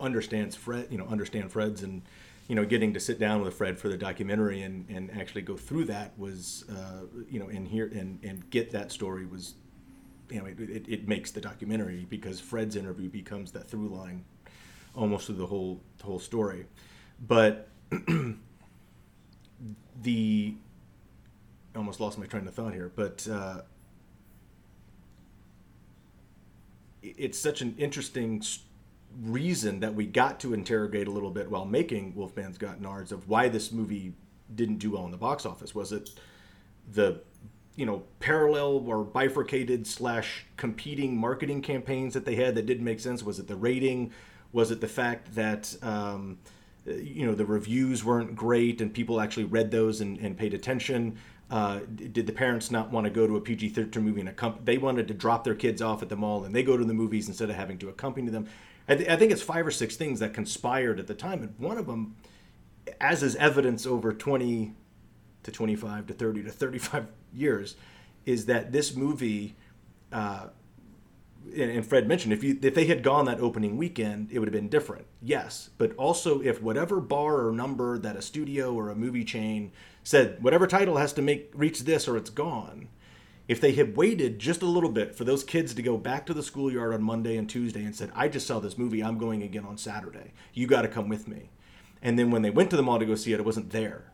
understands 0.00 0.54
Fred 0.54 0.86
you 0.92 0.98
know 0.98 1.06
understand 1.06 1.50
Fred's 1.50 1.82
and 1.82 2.02
you 2.46 2.54
know 2.54 2.64
getting 2.64 2.94
to 2.94 3.00
sit 3.00 3.18
down 3.18 3.42
with 3.42 3.54
Fred 3.54 3.80
for 3.80 3.88
the 3.88 3.96
documentary 3.96 4.62
and 4.62 4.88
and 4.88 5.10
actually 5.10 5.42
go 5.42 5.56
through 5.56 5.86
that 5.86 6.16
was 6.16 6.64
uh, 6.70 7.06
you 7.28 7.40
know 7.40 7.48
and 7.48 7.66
hear 7.66 7.86
and 7.86 8.20
and 8.22 8.48
get 8.50 8.70
that 8.70 8.92
story 8.92 9.26
was 9.26 9.54
you 10.30 10.38
know 10.38 10.46
it, 10.46 10.60
it, 10.60 10.84
it 10.88 11.08
makes 11.08 11.32
the 11.32 11.40
documentary 11.40 12.06
because 12.08 12.38
Fred's 12.38 12.76
interview 12.76 13.08
becomes 13.10 13.50
that 13.52 13.68
through 13.68 13.88
line 13.88 14.24
almost 14.94 15.26
through 15.26 15.36
the 15.36 15.46
whole 15.46 15.80
the 15.98 16.04
whole 16.04 16.20
story. 16.20 16.66
But 17.26 17.68
the 20.02 20.54
I 21.74 21.78
almost 21.78 22.00
lost 22.00 22.18
my 22.18 22.26
train 22.26 22.46
of 22.48 22.54
thought 22.54 22.72
here, 22.72 22.90
but 22.94 23.26
uh, 23.30 23.62
it- 26.95 26.95
it's 27.16 27.38
such 27.38 27.60
an 27.60 27.74
interesting 27.78 28.42
reason 29.22 29.80
that 29.80 29.94
we 29.94 30.06
got 30.06 30.40
to 30.40 30.52
interrogate 30.52 31.08
a 31.08 31.10
little 31.10 31.30
bit 31.30 31.50
while 31.50 31.64
making 31.64 32.14
Wolfman's 32.14 32.58
Got 32.58 32.80
Nards 32.80 33.12
of 33.12 33.28
why 33.28 33.48
this 33.48 33.72
movie 33.72 34.12
didn't 34.54 34.78
do 34.78 34.92
well 34.92 35.04
in 35.04 35.10
the 35.10 35.16
box 35.16 35.46
office. 35.46 35.74
Was 35.74 35.92
it 35.92 36.10
the 36.92 37.20
you 37.74 37.84
know 37.84 38.02
parallel 38.20 38.84
or 38.86 39.04
bifurcated 39.04 39.86
slash 39.86 40.46
competing 40.56 41.16
marketing 41.16 41.62
campaigns 41.62 42.14
that 42.14 42.24
they 42.24 42.36
had 42.36 42.54
that 42.54 42.66
didn't 42.66 42.84
make 42.84 43.00
sense? 43.00 43.22
Was 43.22 43.38
it 43.38 43.48
the 43.48 43.56
rating? 43.56 44.12
Was 44.52 44.70
it 44.70 44.80
the 44.80 44.88
fact 44.88 45.34
that 45.34 45.74
um, 45.82 46.38
you 46.86 47.26
know 47.26 47.34
the 47.34 47.46
reviews 47.46 48.04
weren't 48.04 48.36
great 48.36 48.80
and 48.80 48.92
people 48.92 49.20
actually 49.20 49.44
read 49.44 49.70
those 49.70 50.00
and, 50.00 50.18
and 50.18 50.36
paid 50.36 50.54
attention 50.54 51.18
uh, 51.50 51.80
did 51.94 52.26
the 52.26 52.32
parents 52.32 52.70
not 52.70 52.90
want 52.90 53.04
to 53.04 53.10
go 53.10 53.26
to 53.26 53.36
a 53.36 53.40
PG-13 53.40 54.02
movie 54.02 54.20
and 54.20 54.28
accompany? 54.28 54.64
They 54.64 54.78
wanted 54.78 55.06
to 55.08 55.14
drop 55.14 55.44
their 55.44 55.54
kids 55.54 55.80
off 55.80 56.02
at 56.02 56.08
the 56.08 56.16
mall 56.16 56.44
and 56.44 56.54
they 56.54 56.62
go 56.62 56.76
to 56.76 56.84
the 56.84 56.94
movies 56.94 57.28
instead 57.28 57.50
of 57.50 57.56
having 57.56 57.78
to 57.78 57.88
accompany 57.88 58.30
them. 58.30 58.48
I, 58.88 58.96
th- 58.96 59.08
I 59.08 59.16
think 59.16 59.32
it's 59.32 59.42
five 59.42 59.66
or 59.66 59.70
six 59.70 59.96
things 59.96 60.20
that 60.20 60.34
conspired 60.34 60.98
at 60.98 61.06
the 61.06 61.14
time, 61.14 61.42
and 61.42 61.54
one 61.58 61.78
of 61.78 61.86
them, 61.86 62.16
as 63.00 63.22
is 63.22 63.36
evidence 63.36 63.86
over 63.86 64.12
20 64.12 64.74
to 65.42 65.50
25 65.50 66.06
to 66.08 66.14
30 66.14 66.42
to 66.44 66.50
35 66.50 67.06
years, 67.32 67.76
is 68.24 68.46
that 68.46 68.72
this 68.72 68.94
movie. 68.94 69.56
Uh, 70.12 70.48
and 71.52 71.70
and 71.70 71.86
Fred 71.86 72.08
mentioned 72.08 72.32
if 72.32 72.42
you 72.42 72.58
if 72.60 72.74
they 72.74 72.86
had 72.86 73.04
gone 73.04 73.24
that 73.26 73.38
opening 73.38 73.76
weekend, 73.76 74.30
it 74.32 74.40
would 74.40 74.48
have 74.48 74.52
been 74.52 74.68
different. 74.68 75.06
Yes, 75.22 75.70
but 75.78 75.94
also 75.96 76.40
if 76.40 76.60
whatever 76.60 77.00
bar 77.00 77.46
or 77.46 77.52
number 77.52 77.98
that 77.98 78.16
a 78.16 78.22
studio 78.22 78.72
or 78.74 78.90
a 78.90 78.96
movie 78.96 79.24
chain 79.24 79.70
said 80.06 80.40
whatever 80.40 80.68
title 80.68 80.98
has 80.98 81.12
to 81.12 81.20
make 81.20 81.50
reach 81.52 81.80
this 81.80 82.06
or 82.06 82.16
it's 82.16 82.30
gone. 82.30 82.88
If 83.48 83.60
they 83.60 83.72
had 83.72 83.96
waited 83.96 84.38
just 84.38 84.62
a 84.62 84.66
little 84.66 84.90
bit 84.90 85.16
for 85.16 85.24
those 85.24 85.42
kids 85.42 85.74
to 85.74 85.82
go 85.82 85.96
back 85.96 86.26
to 86.26 86.34
the 86.34 86.44
schoolyard 86.44 86.94
on 86.94 87.02
Monday 87.02 87.36
and 87.36 87.50
Tuesday 87.50 87.84
and 87.84 87.94
said, 87.94 88.12
"I 88.14 88.28
just 88.28 88.46
saw 88.46 88.60
this 88.60 88.78
movie. 88.78 89.02
I'm 89.02 89.18
going 89.18 89.42
again 89.42 89.64
on 89.64 89.76
Saturday. 89.78 90.32
You 90.54 90.68
got 90.68 90.82
to 90.82 90.88
come 90.88 91.08
with 91.08 91.26
me." 91.26 91.50
And 92.02 92.16
then 92.16 92.30
when 92.30 92.42
they 92.42 92.50
went 92.50 92.70
to 92.70 92.76
the 92.76 92.84
mall 92.84 93.00
to 93.00 93.04
go 93.04 93.16
see 93.16 93.32
it, 93.32 93.40
it 93.40 93.44
wasn't 93.46 93.70
there. 93.70 94.12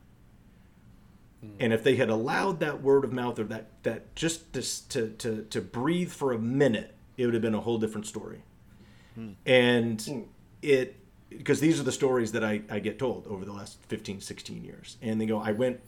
Hmm. 1.41 1.51
And 1.59 1.73
if 1.73 1.83
they 1.83 1.95
had 1.95 2.09
allowed 2.09 2.59
that 2.59 2.81
word 2.81 3.05
of 3.05 3.13
mouth 3.13 3.37
or 3.37 3.43
that 3.43 3.83
that 3.83 4.15
just 4.15 4.51
to 4.53 4.63
to 4.89 5.09
to, 5.09 5.43
to 5.43 5.61
breathe 5.61 6.11
for 6.11 6.31
a 6.31 6.39
minute, 6.39 6.95
it 7.17 7.25
would 7.25 7.35
have 7.35 7.43
been 7.43 7.53
a 7.53 7.61
whole 7.61 7.77
different 7.77 8.07
story. 8.07 8.41
Hmm. 9.13 9.33
And 9.45 10.01
hmm. 10.01 10.21
it 10.63 11.02
because 11.37 11.59
these 11.59 11.79
are 11.79 11.83
the 11.83 11.91
stories 11.91 12.31
that 12.31 12.43
I, 12.43 12.61
I 12.69 12.79
get 12.79 12.99
told 12.99 13.27
over 13.27 13.45
the 13.45 13.53
last 13.53 13.79
15 13.87 14.21
16 14.21 14.63
years. 14.63 14.97
And 15.01 15.19
they 15.19 15.25
go 15.25 15.39
i 15.39 15.51
went 15.51 15.81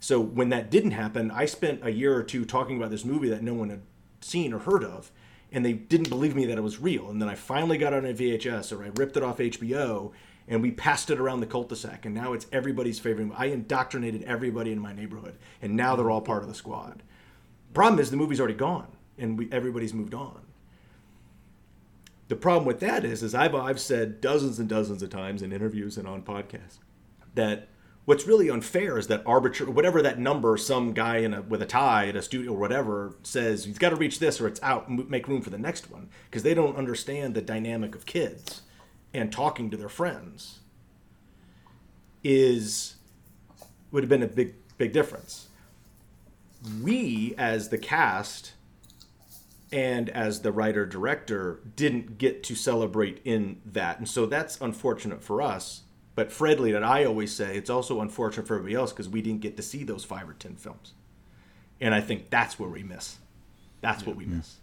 so 0.00 0.20
when 0.20 0.48
that 0.50 0.70
didn't 0.70 0.92
happen 0.92 1.30
i 1.30 1.46
spent 1.46 1.80
a 1.84 1.90
year 1.90 2.14
or 2.14 2.22
two 2.22 2.44
talking 2.44 2.76
about 2.76 2.90
this 2.90 3.04
movie 3.04 3.28
that 3.28 3.42
no 3.42 3.54
one 3.54 3.70
had 3.70 3.82
seen 4.20 4.52
or 4.52 4.60
heard 4.60 4.84
of 4.84 5.10
and 5.50 5.64
they 5.64 5.74
didn't 5.74 6.08
believe 6.08 6.34
me 6.34 6.46
that 6.46 6.56
it 6.56 6.62
was 6.62 6.80
real. 6.80 7.08
And 7.08 7.20
then 7.20 7.28
i 7.28 7.34
finally 7.34 7.78
got 7.78 7.94
on 7.94 8.04
a 8.04 8.12
vhs 8.12 8.76
or 8.76 8.84
i 8.84 8.90
ripped 8.94 9.16
it 9.16 9.22
off 9.22 9.38
hbo 9.38 10.12
and 10.48 10.60
we 10.60 10.70
passed 10.70 11.10
it 11.10 11.20
around 11.20 11.40
the 11.40 11.46
cul-de-sac 11.46 12.04
and 12.04 12.14
now 12.14 12.32
it's 12.32 12.46
everybody's 12.52 12.98
favorite 12.98 13.30
i 13.36 13.46
indoctrinated 13.46 14.22
everybody 14.24 14.72
in 14.72 14.78
my 14.78 14.92
neighborhood 14.92 15.36
and 15.60 15.76
now 15.76 15.94
they're 15.96 16.10
all 16.10 16.20
part 16.20 16.42
of 16.42 16.48
the 16.48 16.54
squad. 16.54 17.02
Problem 17.74 18.00
is 18.00 18.10
the 18.10 18.16
movie's 18.16 18.40
already 18.40 18.54
gone 18.54 18.88
and 19.18 19.38
we, 19.38 19.48
everybody's 19.52 19.94
moved 19.94 20.14
on 20.14 20.40
the 22.32 22.36
problem 22.36 22.64
with 22.64 22.80
that 22.80 23.04
is, 23.04 23.22
is 23.22 23.34
I've, 23.34 23.54
I've 23.54 23.78
said 23.78 24.22
dozens 24.22 24.58
and 24.58 24.66
dozens 24.66 25.02
of 25.02 25.10
times 25.10 25.42
in 25.42 25.52
interviews 25.52 25.98
and 25.98 26.08
on 26.08 26.22
podcasts 26.22 26.78
that 27.34 27.68
what's 28.06 28.26
really 28.26 28.48
unfair 28.48 28.96
is 28.96 29.08
that 29.08 29.22
arbitrary, 29.26 29.70
whatever 29.70 30.00
that 30.00 30.18
number, 30.18 30.56
some 30.56 30.94
guy 30.94 31.18
in 31.18 31.34
a, 31.34 31.42
with 31.42 31.60
a 31.60 31.66
tie 31.66 32.08
at 32.08 32.16
a 32.16 32.22
studio 32.22 32.52
or 32.52 32.58
whatever 32.58 33.16
says, 33.22 33.66
you've 33.66 33.78
got 33.78 33.90
to 33.90 33.96
reach 33.96 34.18
this 34.18 34.40
or 34.40 34.48
it's 34.48 34.62
out 34.62 34.88
make 34.88 35.28
room 35.28 35.42
for 35.42 35.50
the 35.50 35.58
next 35.58 35.90
one 35.90 36.08
because 36.30 36.42
they 36.42 36.54
don't 36.54 36.74
understand 36.74 37.34
the 37.34 37.42
dynamic 37.42 37.94
of 37.94 38.06
kids 38.06 38.62
and 39.12 39.30
talking 39.30 39.70
to 39.70 39.76
their 39.76 39.90
friends 39.90 40.60
is 42.24 42.94
would 43.90 44.02
have 44.02 44.08
been 44.08 44.22
a 44.22 44.26
big 44.26 44.54
big 44.78 44.94
difference. 44.94 45.48
We 46.82 47.34
as 47.36 47.68
the 47.68 47.76
cast 47.76 48.52
and 49.72 50.10
as 50.10 50.42
the 50.42 50.52
writer 50.52 50.84
director 50.84 51.60
didn't 51.74 52.18
get 52.18 52.42
to 52.44 52.54
celebrate 52.54 53.20
in 53.24 53.60
that. 53.64 53.98
And 53.98 54.08
so 54.08 54.26
that's 54.26 54.60
unfortunate 54.60 55.22
for 55.22 55.40
us. 55.40 55.82
But 56.14 56.28
fredly 56.28 56.72
that 56.72 56.84
i 56.84 57.06
always 57.06 57.34
say 57.34 57.56
it's 57.56 57.70
also 57.70 58.02
unfortunate 58.02 58.46
for 58.46 58.56
everybody 58.56 58.74
else 58.74 58.92
because 58.92 59.08
we 59.08 59.22
didn't 59.22 59.40
get 59.40 59.56
to 59.56 59.62
see 59.62 59.82
those 59.82 60.04
five 60.04 60.28
or 60.28 60.34
ten 60.34 60.56
films. 60.56 60.92
And 61.80 61.94
i 61.94 62.02
think 62.02 62.28
that's 62.28 62.58
where 62.58 62.68
we 62.68 62.82
miss. 62.82 63.16
That's 63.80 64.06
what 64.06 64.16
we 64.16 64.26
miss. 64.26 64.58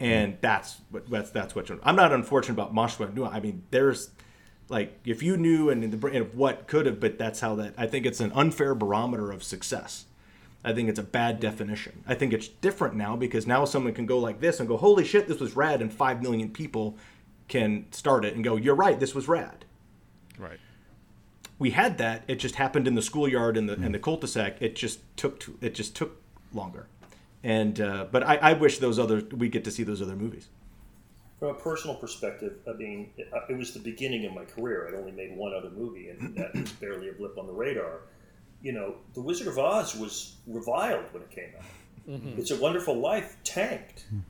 And 0.00 0.38
that's 0.40 0.80
what 0.90 1.10
that's 1.10 1.30
that's 1.30 1.56
what 1.56 1.68
i'm 1.82 1.96
not 1.96 2.12
unfortunate 2.12 2.54
about 2.54 2.72
Moshwa 2.72 3.12
no 3.12 3.26
i 3.26 3.40
mean 3.40 3.64
there's 3.70 4.10
like 4.68 5.00
if 5.04 5.20
you 5.20 5.36
knew 5.36 5.70
and, 5.70 5.82
in 5.82 5.90
the, 5.90 5.96
brain 5.96 6.22
of 6.22 6.36
what 6.36 6.68
could 6.68 6.86
have 6.86 7.00
but 7.00 7.18
that's 7.18 7.40
how 7.40 7.56
that 7.56 7.74
i 7.76 7.86
think 7.86 8.06
it's 8.06 8.20
an 8.20 8.30
unfair 8.32 8.76
barometer 8.76 9.32
of 9.32 9.42
success 9.42 10.04
I 10.64 10.72
think 10.72 10.88
it's 10.88 10.98
a 10.98 11.04
bad 11.04 11.40
definition. 11.40 12.02
I 12.06 12.14
think 12.14 12.32
it's 12.32 12.48
different 12.48 12.94
now 12.96 13.16
because 13.16 13.46
now 13.46 13.64
someone 13.64 13.94
can 13.94 14.06
go 14.06 14.18
like 14.18 14.40
this 14.40 14.58
and 14.58 14.68
go, 14.68 14.76
"Holy 14.76 15.04
shit, 15.04 15.28
this 15.28 15.40
was 15.40 15.54
rad," 15.54 15.80
and 15.80 15.92
five 15.92 16.22
million 16.22 16.50
people 16.50 16.96
can 17.46 17.86
start 17.92 18.24
it 18.24 18.34
and 18.34 18.42
go, 18.42 18.56
"You're 18.56 18.74
right, 18.74 18.98
this 18.98 19.14
was 19.14 19.28
rad." 19.28 19.64
Right. 20.36 20.58
We 21.58 21.70
had 21.70 21.98
that. 21.98 22.24
It 22.28 22.36
just 22.36 22.56
happened 22.56 22.86
in 22.86 22.94
the 22.94 23.02
schoolyard 23.02 23.56
and 23.56 23.68
the 23.68 23.74
and 23.74 23.94
the 23.94 23.98
cul-de-sac. 23.98 24.60
It 24.60 24.76
just 24.76 25.00
took 25.16 25.40
to, 25.40 25.56
it 25.60 25.74
just 25.74 25.94
took 25.94 26.20
longer. 26.52 26.86
And 27.42 27.80
uh, 27.80 28.06
but 28.10 28.22
I, 28.24 28.36
I 28.36 28.52
wish 28.54 28.78
those 28.78 28.98
other 28.98 29.22
we 29.36 29.48
get 29.48 29.64
to 29.64 29.70
see 29.70 29.84
those 29.84 30.02
other 30.02 30.16
movies. 30.16 30.48
From 31.38 31.50
a 31.50 31.54
personal 31.54 31.94
perspective, 31.94 32.56
I 32.68 32.72
mean, 32.72 33.10
it, 33.16 33.28
it 33.48 33.56
was 33.56 33.72
the 33.72 33.78
beginning 33.78 34.26
of 34.26 34.34
my 34.34 34.44
career. 34.44 34.88
I'd 34.88 34.94
only 34.94 35.12
made 35.12 35.36
one 35.36 35.54
other 35.54 35.70
movie, 35.70 36.08
and 36.08 36.36
that 36.36 36.52
was 36.52 36.72
barely 36.72 37.10
a 37.10 37.12
blip 37.12 37.38
on 37.38 37.46
the 37.46 37.52
radar. 37.52 38.00
You 38.62 38.72
know, 38.72 38.96
The 39.14 39.20
Wizard 39.20 39.48
of 39.48 39.58
Oz 39.58 39.96
was 39.96 40.36
reviled 40.46 41.04
when 41.12 41.22
it 41.22 41.30
came 41.30 41.50
out. 41.56 41.64
Mm-hmm. 42.08 42.40
It's 42.40 42.50
a 42.50 42.56
Wonderful 42.56 42.96
Life 42.96 43.36
tanked, 43.44 44.06
hmm. 44.08 44.20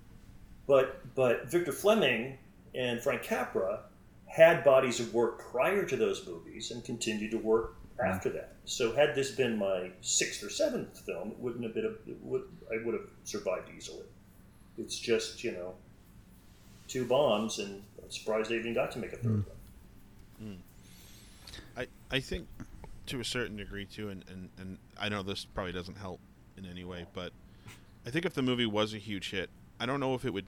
but 0.67 1.01
but 1.15 1.51
Victor 1.51 1.73
Fleming 1.73 2.37
and 2.75 3.01
Frank 3.01 3.23
Capra 3.23 3.81
had 4.27 4.65
bodies 4.65 5.01
of 5.01 5.15
work 5.15 5.51
prior 5.51 5.85
to 5.85 5.97
those 5.97 6.27
movies 6.27 6.71
and 6.71 6.85
continued 6.85 7.31
to 7.31 7.39
work 7.39 7.77
hmm. 7.97 8.07
after 8.07 8.31
that. 8.31 8.57
So 8.65 8.95
had 8.95 9.15
this 9.15 9.31
been 9.31 9.59
my 9.59 9.91
sixth 10.01 10.43
or 10.43 10.51
seventh 10.51 10.99
film, 11.01 11.31
it 11.31 11.39
wouldn't 11.39 11.65
have 11.65 11.75
been. 11.75 11.87
A, 11.87 12.11
it 12.11 12.19
would, 12.23 12.43
I 12.71 12.85
would 12.85 12.95
have 12.95 13.09
survived 13.25 13.71
easily. 13.77 14.05
It's 14.77 14.99
just 14.99 15.45
you 15.45 15.53
know 15.53 15.75
two 16.89 17.05
bombs, 17.07 17.61
and 17.61 17.83
I'm 18.03 18.11
surprised 18.11 18.51
they 18.51 18.57
even 18.57 18.75
got 18.75 18.91
to 18.93 18.99
make 18.99 19.13
a 19.13 19.17
third 19.17 19.45
hmm. 20.39 20.47
one. 20.47 20.59
I, 21.77 21.87
I 22.11 22.21
think 22.21 22.49
to 23.09 23.21
a 23.21 23.25
certain 23.25 23.57
degree 23.57 23.85
too, 23.85 24.09
and, 24.09 24.25
and, 24.29 24.49
and 24.59 24.79
I 24.99 25.09
know 25.09 25.23
this 25.23 25.45
probably 25.45 25.73
doesn't 25.73 25.99
help 25.99 26.21
in 26.57 26.67
any 26.67 26.85
way, 26.85 27.07
but 27.13 27.33
I 28.07 28.11
think 28.11 28.25
if 28.25 28.35
the 28.35 28.43
movie 28.43 28.67
was 28.67 28.95
a 28.95 28.99
huge 28.99 29.31
hit, 29.31 29.51
I 29.81 29.87
don't 29.87 30.01
know 30.01 30.15
if 30.15 30.25
it 30.25 30.33
would 30.33 30.47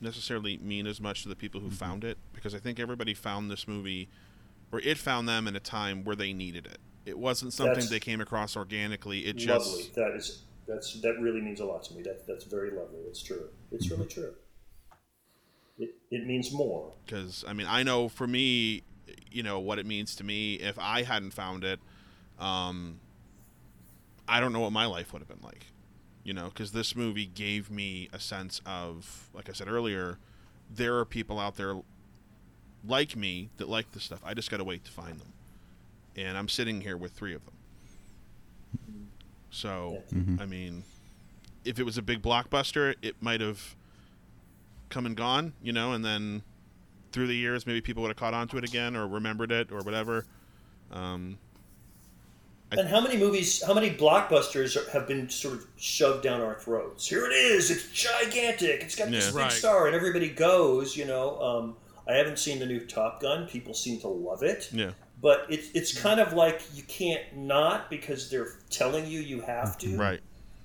necessarily 0.00 0.58
mean 0.58 0.86
as 0.86 1.00
much 1.00 1.22
to 1.22 1.28
the 1.28 1.36
people 1.36 1.60
who 1.60 1.68
mm-hmm. 1.68 1.76
found 1.76 2.04
it 2.04 2.18
because 2.32 2.54
I 2.54 2.58
think 2.58 2.78
everybody 2.78 3.14
found 3.14 3.50
this 3.50 3.66
movie 3.66 4.08
or 4.72 4.80
it 4.80 4.98
found 4.98 5.28
them 5.28 5.46
in 5.46 5.56
a 5.56 5.60
time 5.60 6.04
where 6.04 6.16
they 6.16 6.32
needed 6.32 6.66
it. 6.66 6.78
It 7.04 7.18
wasn't 7.18 7.52
something 7.52 7.74
That's 7.74 7.90
they 7.90 8.00
came 8.00 8.20
across 8.20 8.56
organically. 8.56 9.20
It 9.20 9.36
just. 9.36 9.94
That 9.94 10.14
is 10.16 10.42
that's 10.66 11.00
that 11.00 11.20
really 11.20 11.40
means 11.40 11.60
a 11.60 11.64
lot 11.64 11.84
to 11.84 11.94
me. 11.94 12.02
That 12.02 12.26
that's 12.26 12.44
very 12.44 12.70
lovely. 12.70 12.98
It's 13.08 13.22
true. 13.22 13.48
It's 13.70 13.88
really 13.90 14.06
mm-hmm. 14.06 14.20
true. 14.20 14.34
It, 15.78 15.94
it 16.10 16.26
means 16.26 16.52
more. 16.52 16.92
because 17.04 17.44
I 17.46 17.52
mean 17.52 17.66
I 17.68 17.82
know 17.82 18.08
for 18.08 18.26
me, 18.26 18.82
you 19.30 19.42
know 19.42 19.60
what 19.60 19.78
it 19.78 19.86
means 19.86 20.16
to 20.16 20.24
me. 20.24 20.54
If 20.54 20.78
I 20.78 21.02
hadn't 21.02 21.30
found 21.30 21.62
it, 21.62 21.78
um, 22.38 23.00
I 24.28 24.40
don't 24.40 24.52
know 24.52 24.60
what 24.60 24.72
my 24.72 24.86
life 24.86 25.12
would 25.12 25.20
have 25.20 25.28
been 25.28 25.42
like. 25.42 25.66
You 26.24 26.34
know, 26.34 26.46
because 26.46 26.72
this 26.72 26.96
movie 26.96 27.26
gave 27.26 27.70
me 27.70 28.08
a 28.12 28.18
sense 28.18 28.60
of, 28.66 29.28
like 29.32 29.48
I 29.48 29.52
said 29.52 29.68
earlier, 29.68 30.18
there 30.68 30.98
are 30.98 31.04
people 31.04 31.38
out 31.38 31.56
there 31.56 31.76
like 32.84 33.14
me 33.14 33.50
that 33.58 33.68
like 33.68 33.92
this 33.92 34.02
stuff. 34.04 34.20
I 34.24 34.34
just 34.34 34.50
got 34.50 34.56
to 34.56 34.64
wait 34.64 34.84
to 34.86 34.90
find 34.90 35.20
them, 35.20 35.32
and 36.16 36.36
I'm 36.36 36.48
sitting 36.48 36.80
here 36.80 36.96
with 36.96 37.12
three 37.12 37.32
of 37.34 37.44
them. 37.44 37.54
So, 39.50 40.02
Mhm. 40.12 40.40
I 40.40 40.46
mean, 40.46 40.82
if 41.64 41.78
it 41.78 41.84
was 41.84 41.96
a 41.96 42.02
big 42.02 42.22
blockbuster, 42.22 42.94
it 43.02 43.22
might 43.22 43.40
have 43.40 43.76
come 44.88 45.06
and 45.06 45.16
gone, 45.16 45.52
you 45.62 45.72
know, 45.72 45.92
and 45.92 46.04
then 46.04 46.42
through 47.12 47.26
the 47.28 47.36
years, 47.36 47.66
maybe 47.66 47.80
people 47.80 48.02
would 48.02 48.08
have 48.10 48.16
caught 48.16 48.34
on 48.34 48.48
to 48.48 48.58
it 48.58 48.64
again 48.64 48.94
or 48.96 49.06
remembered 49.06 49.50
it 49.50 49.72
or 49.72 49.80
whatever. 49.82 50.26
Um, 50.90 51.38
And 52.72 52.88
how 52.88 53.00
many 53.00 53.16
movies, 53.16 53.62
how 53.64 53.74
many 53.74 53.90
blockbusters 53.90 54.76
are, 54.76 54.90
have 54.90 55.06
been 55.06 55.28
sort 55.30 55.54
of 55.54 55.66
shoved 55.76 56.22
down 56.24 56.40
our 56.40 56.54
throats? 56.58 57.06
Here 57.08 57.24
it 57.26 57.32
is. 57.32 57.70
It's 57.70 57.86
gigantic. 57.92 58.82
It's 58.82 58.96
got 58.96 59.10
this 59.10 59.26
Yeah. 59.26 59.30
big 59.30 59.36
Right. 59.42 59.52
star, 59.52 59.86
and 59.86 59.94
everybody 59.94 60.28
goes. 60.28 60.96
You 60.96 61.04
know, 61.04 61.40
um, 61.40 61.76
I 62.08 62.14
haven't 62.14 62.38
seen 62.38 62.58
the 62.58 62.66
new 62.66 62.80
Top 62.84 63.20
Gun. 63.20 63.46
People 63.46 63.72
seem 63.72 64.00
to 64.00 64.08
love 64.08 64.42
it. 64.42 64.68
yeah, 64.72 64.92
But 65.22 65.46
it's 65.48 65.68
it's 65.74 65.96
kind 65.96 66.18
of 66.20 66.32
like 66.32 66.60
you 66.74 66.82
can't 66.82 67.22
not 67.36 67.88
because 67.88 68.30
they're 68.30 68.58
telling 68.68 69.06
you 69.06 69.20
you 69.20 69.40
have 69.42 69.78
to. 69.78 69.96
right. 69.96 70.20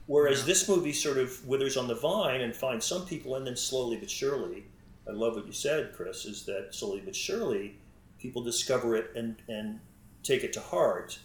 Whereas 0.07 0.45
this 0.45 0.67
movie 0.67 0.91
sort 0.93 1.17
of 1.17 1.47
withers 1.47 1.77
on 1.77 1.87
the 1.87 1.95
vine 1.95 2.41
and 2.41 2.53
finds 2.55 2.85
some 2.85 3.05
people, 3.05 3.35
and 3.35 3.45
then 3.47 3.55
slowly 3.55 3.95
but 3.97 4.09
surely, 4.09 4.65
I 5.07 5.11
love 5.11 5.35
what 5.35 5.45
you 5.45 5.53
said, 5.53 5.93
Chris, 5.95 6.25
is 6.25 6.43
that 6.47 6.69
slowly 6.75 7.01
but 7.05 7.15
surely, 7.15 7.77
people 8.19 8.43
discover 8.43 8.95
it 8.95 9.11
and, 9.15 9.35
and 9.47 9.79
take 10.23 10.43
it 10.43 10.51
to 10.53 10.59
heart. 10.59 11.19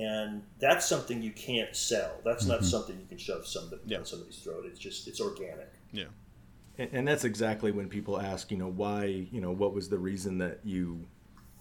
And 0.00 0.42
that's 0.58 0.88
something 0.88 1.22
you 1.22 1.32
can't 1.32 1.76
sell. 1.76 2.12
That's 2.24 2.46
not 2.46 2.60
mm-hmm. 2.60 2.66
something 2.66 2.98
you 2.98 3.06
can 3.06 3.18
shove 3.18 3.46
somebody 3.46 3.82
Yeah. 3.84 3.98
down 3.98 4.06
somebody's 4.06 4.38
throat. 4.38 4.64
It's 4.66 4.78
just 4.78 5.06
it's 5.08 5.20
organic. 5.20 5.70
Yeah. 5.92 6.04
And, 6.78 6.90
and 6.92 7.08
that's 7.08 7.24
exactly 7.24 7.70
when 7.70 7.88
people 7.88 8.18
ask, 8.20 8.50
you 8.50 8.56
know, 8.56 8.68
why, 8.68 9.04
you 9.04 9.40
know, 9.40 9.50
what 9.50 9.74
was 9.74 9.88
the 9.88 9.98
reason 9.98 10.38
that 10.38 10.60
you 10.64 11.04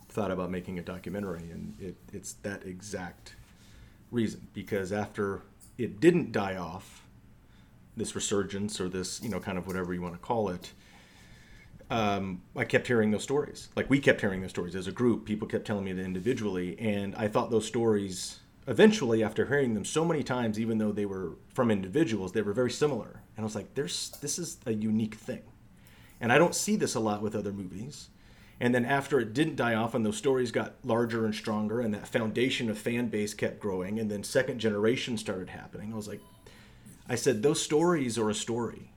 thought 0.08 0.32
about 0.32 0.50
making 0.50 0.80
a 0.80 0.82
documentary, 0.82 1.52
and 1.52 1.76
it, 1.80 1.96
it's 2.14 2.34
that 2.34 2.66
exact 2.66 3.36
reason. 4.12 4.48
Because 4.54 4.94
after 4.94 5.42
it 5.78 6.00
didn't 6.00 6.32
die 6.32 6.56
off, 6.56 7.06
this 7.98 8.16
resurgence 8.16 8.80
or 8.80 8.88
this, 8.88 9.22
you 9.22 9.30
know, 9.30 9.40
kind 9.40 9.58
of 9.58 9.68
whatever 9.68 9.94
you 9.94 10.02
want 10.02 10.14
to 10.14 10.20
call 10.20 10.50
it, 10.50 10.72
um, 11.90 12.42
I 12.56 12.66
kept 12.66 12.88
hearing 12.88 13.12
those 13.12 13.24
stories. 13.24 13.70
Like 13.76 13.90
we 13.90 14.00
kept 14.00 14.22
hearing 14.22 14.42
those 14.42 14.52
stories 14.52 14.76
as 14.76 14.88
a 14.88 14.92
group. 14.92 15.26
People 15.26 15.48
kept 15.48 15.66
telling 15.66 15.86
me 15.86 15.94
that 15.94 16.04
individually, 16.04 16.78
and 16.80 17.16
I 17.16 17.28
thought 17.28 17.52
those 17.52 17.66
stories 17.66 18.40
eventually, 18.68 19.24
after 19.24 19.48
hearing 19.48 19.74
them 19.74 19.86
so 19.86 20.06
many 20.06 20.22
times, 20.22 20.60
even 20.60 20.78
though 20.78 20.92
they 20.92 21.06
were 21.06 21.38
from 21.54 21.72
individuals, 21.72 22.32
they 22.32 22.44
were 22.44 22.54
very 22.54 22.72
similar. 22.72 23.24
And 23.36 23.44
I 23.44 23.44
was 23.44 23.56
like, 23.56 23.74
"There's 23.74 24.12
this 24.22 24.38
is 24.38 24.58
a 24.66 24.74
unique 24.74 25.16
thing," 25.16 25.42
and 26.22 26.32
I 26.32 26.38
don't 26.38 26.56
see 26.56 26.76
this 26.76 26.96
a 26.96 27.00
lot 27.00 27.22
with 27.22 27.36
other 27.36 27.54
movies. 27.54 28.10
And 28.62 28.76
then 28.76 28.84
after 28.86 29.20
it 29.20 29.34
didn't 29.34 29.56
die 29.56 29.74
off, 29.74 29.96
and 29.96 30.06
those 30.06 30.18
stories 30.18 30.52
got 30.52 30.76
larger 30.84 31.26
and 31.26 31.34
stronger, 31.34 31.80
and 31.80 31.94
that 31.94 32.08
foundation 32.08 32.70
of 32.70 32.78
fan 32.78 33.08
base 33.08 33.34
kept 33.34 33.60
growing, 33.60 34.00
and 34.00 34.12
then 34.12 34.24
second 34.24 34.60
generation 34.60 35.18
started 35.18 35.50
happening, 35.50 35.94
I 35.94 35.96
was 35.96 36.10
like, 36.10 36.20
I 37.08 37.16
said, 37.16 37.42
those 37.42 37.62
stories 37.62 38.18
are 38.18 38.30
a 38.30 38.36
story. 38.36 38.89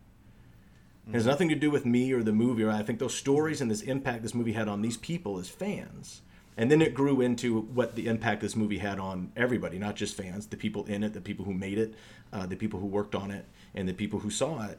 It 1.08 1.14
has 1.14 1.26
nothing 1.26 1.48
to 1.48 1.54
do 1.54 1.70
with 1.70 1.84
me 1.84 2.12
or 2.12 2.22
the 2.22 2.32
movie. 2.32 2.62
Or 2.62 2.70
I 2.70 2.82
think 2.82 2.98
those 2.98 3.14
stories 3.14 3.60
and 3.60 3.70
this 3.70 3.82
impact 3.82 4.22
this 4.22 4.34
movie 4.34 4.52
had 4.52 4.68
on 4.68 4.82
these 4.82 4.96
people 4.96 5.38
as 5.38 5.48
fans. 5.48 6.22
And 6.56 6.70
then 6.70 6.82
it 6.82 6.94
grew 6.94 7.20
into 7.20 7.60
what 7.60 7.96
the 7.96 8.06
impact 8.06 8.42
this 8.42 8.54
movie 8.54 8.78
had 8.78 8.98
on 8.98 9.32
everybody, 9.36 9.78
not 9.78 9.96
just 9.96 10.14
fans, 10.14 10.46
the 10.46 10.56
people 10.56 10.84
in 10.84 11.02
it, 11.02 11.14
the 11.14 11.20
people 11.20 11.44
who 11.44 11.54
made 11.54 11.78
it, 11.78 11.94
uh, 12.32 12.46
the 12.46 12.56
people 12.56 12.78
who 12.78 12.86
worked 12.86 13.14
on 13.14 13.30
it, 13.30 13.46
and 13.74 13.88
the 13.88 13.94
people 13.94 14.20
who 14.20 14.30
saw 14.30 14.66
it. 14.66 14.78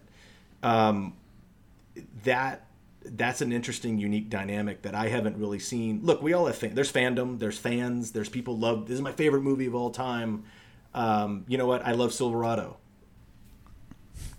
Um, 0.61 1.15
that 2.23 2.67
that's 3.05 3.41
an 3.41 3.51
interesting, 3.51 3.97
unique 3.97 4.29
dynamic 4.29 4.83
that 4.83 4.95
I 4.95 5.09
haven't 5.09 5.37
really 5.37 5.59
seen. 5.59 5.99
Look, 6.03 6.21
we 6.21 6.33
all 6.33 6.45
have 6.45 6.55
fan- 6.55 6.75
there's 6.75 6.91
fandom, 6.91 7.39
there's 7.39 7.57
fans, 7.57 8.11
there's 8.11 8.29
people 8.29 8.57
love. 8.57 8.87
This 8.87 8.95
is 8.95 9.01
my 9.01 9.11
favorite 9.11 9.41
movie 9.41 9.65
of 9.65 9.75
all 9.75 9.89
time. 9.89 10.45
Um, 10.93 11.43
you 11.47 11.57
know 11.57 11.65
what? 11.65 11.85
I 11.85 11.91
love 11.91 12.13
Silverado. 12.13 12.77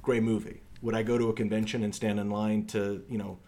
Great 0.03 0.23
movie. 0.23 0.61
Would 0.85 0.95
I 0.95 1.03
go 1.03 1.19
to 1.19 1.31
a 1.31 1.33
convention 1.33 1.83
and 1.83 1.95
stand 1.95 2.21
in 2.21 2.31
line 2.31 2.67
to 2.67 3.03
you 3.09 3.19
know 3.19 3.39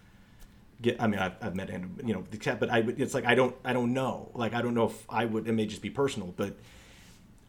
get? 0.82 1.00
I 1.00 1.06
mean, 1.06 1.20
I've, 1.20 1.36
I've 1.40 1.54
met 1.54 1.70
you 2.04 2.14
know, 2.14 2.24
the 2.30 2.36
cat, 2.36 2.58
but 2.58 2.70
I 2.70 2.78
it's 2.78 3.14
like 3.14 3.24
I 3.24 3.34
don't 3.34 3.54
I 3.64 3.72
don't 3.72 3.92
know. 3.92 4.30
Like 4.34 4.54
I 4.54 4.62
don't 4.62 4.74
know 4.74 4.86
if 4.86 5.04
I 5.08 5.24
would. 5.24 5.46
It 5.46 5.52
may 5.52 5.66
just 5.66 5.82
be 5.82 5.90
personal, 5.90 6.34
but. 6.36 6.56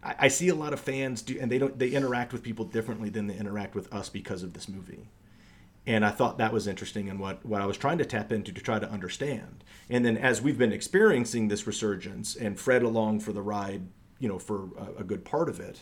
I, 0.04 0.16
I 0.20 0.28
see 0.28 0.50
a 0.50 0.54
lot 0.54 0.74
of 0.74 0.80
fans 0.80 1.24
do, 1.24 1.40
and 1.42 1.52
they 1.52 1.58
don't. 1.58 1.80
They 1.80 1.90
interact 1.90 2.32
with 2.32 2.44
people 2.44 2.66
differently 2.66 3.10
than 3.10 3.26
they 3.26 3.36
interact 3.36 3.74
with 3.74 3.92
us 3.92 4.10
because 4.10 4.44
of 4.44 4.54
this 4.54 4.70
movie 4.70 5.08
and 5.88 6.06
I 6.06 6.12
thought 6.12 6.38
that 6.38 6.52
was 6.52 6.68
interesting 6.68 7.10
and 7.10 7.18
what, 7.18 7.44
what 7.46 7.62
I 7.62 7.66
was 7.66 7.78
trying 7.78 7.98
to 8.00 8.06
tap 8.06 8.34
into 8.34 8.52
to 8.52 8.62
try 8.62 8.78
to 8.78 8.90
understand. 8.92 9.64
And 9.90 10.04
then 10.04 10.18
as 10.18 10.42
we've 10.42 10.58
been 10.58 10.74
experiencing 10.74 11.48
this 11.48 11.66
resurgence 11.66 12.36
and 12.36 12.60
Fred 12.60 12.84
along 12.84 13.22
for 13.22 13.32
the 13.32 13.42
ride, 13.42 13.88
you 14.20 14.28
know, 14.28 14.38
for 14.38 14.68
a, 14.78 15.00
a 15.00 15.04
good 15.06 15.24
part 15.24 15.48
of 15.48 15.62
it, 15.62 15.80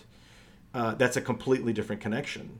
uh, 0.76 0.94
that's 0.94 1.18
a 1.18 1.22
completely 1.22 1.74
different 1.74 2.04
connection. 2.04 2.60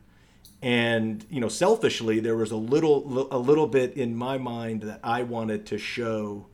And 0.62 1.26
you 1.30 1.40
know, 1.40 1.50
selfishly, 1.50 2.20
there 2.20 2.36
was 2.36 2.52
a 2.52 2.56
little 2.56 3.28
a 3.32 3.38
little 3.38 3.68
bit 3.68 3.96
in 3.96 4.16
my 4.16 4.38
mind 4.38 4.82
that 4.84 5.00
I 5.04 5.24
wanted 5.24 5.66
to 5.68 5.78
show 5.78 6.48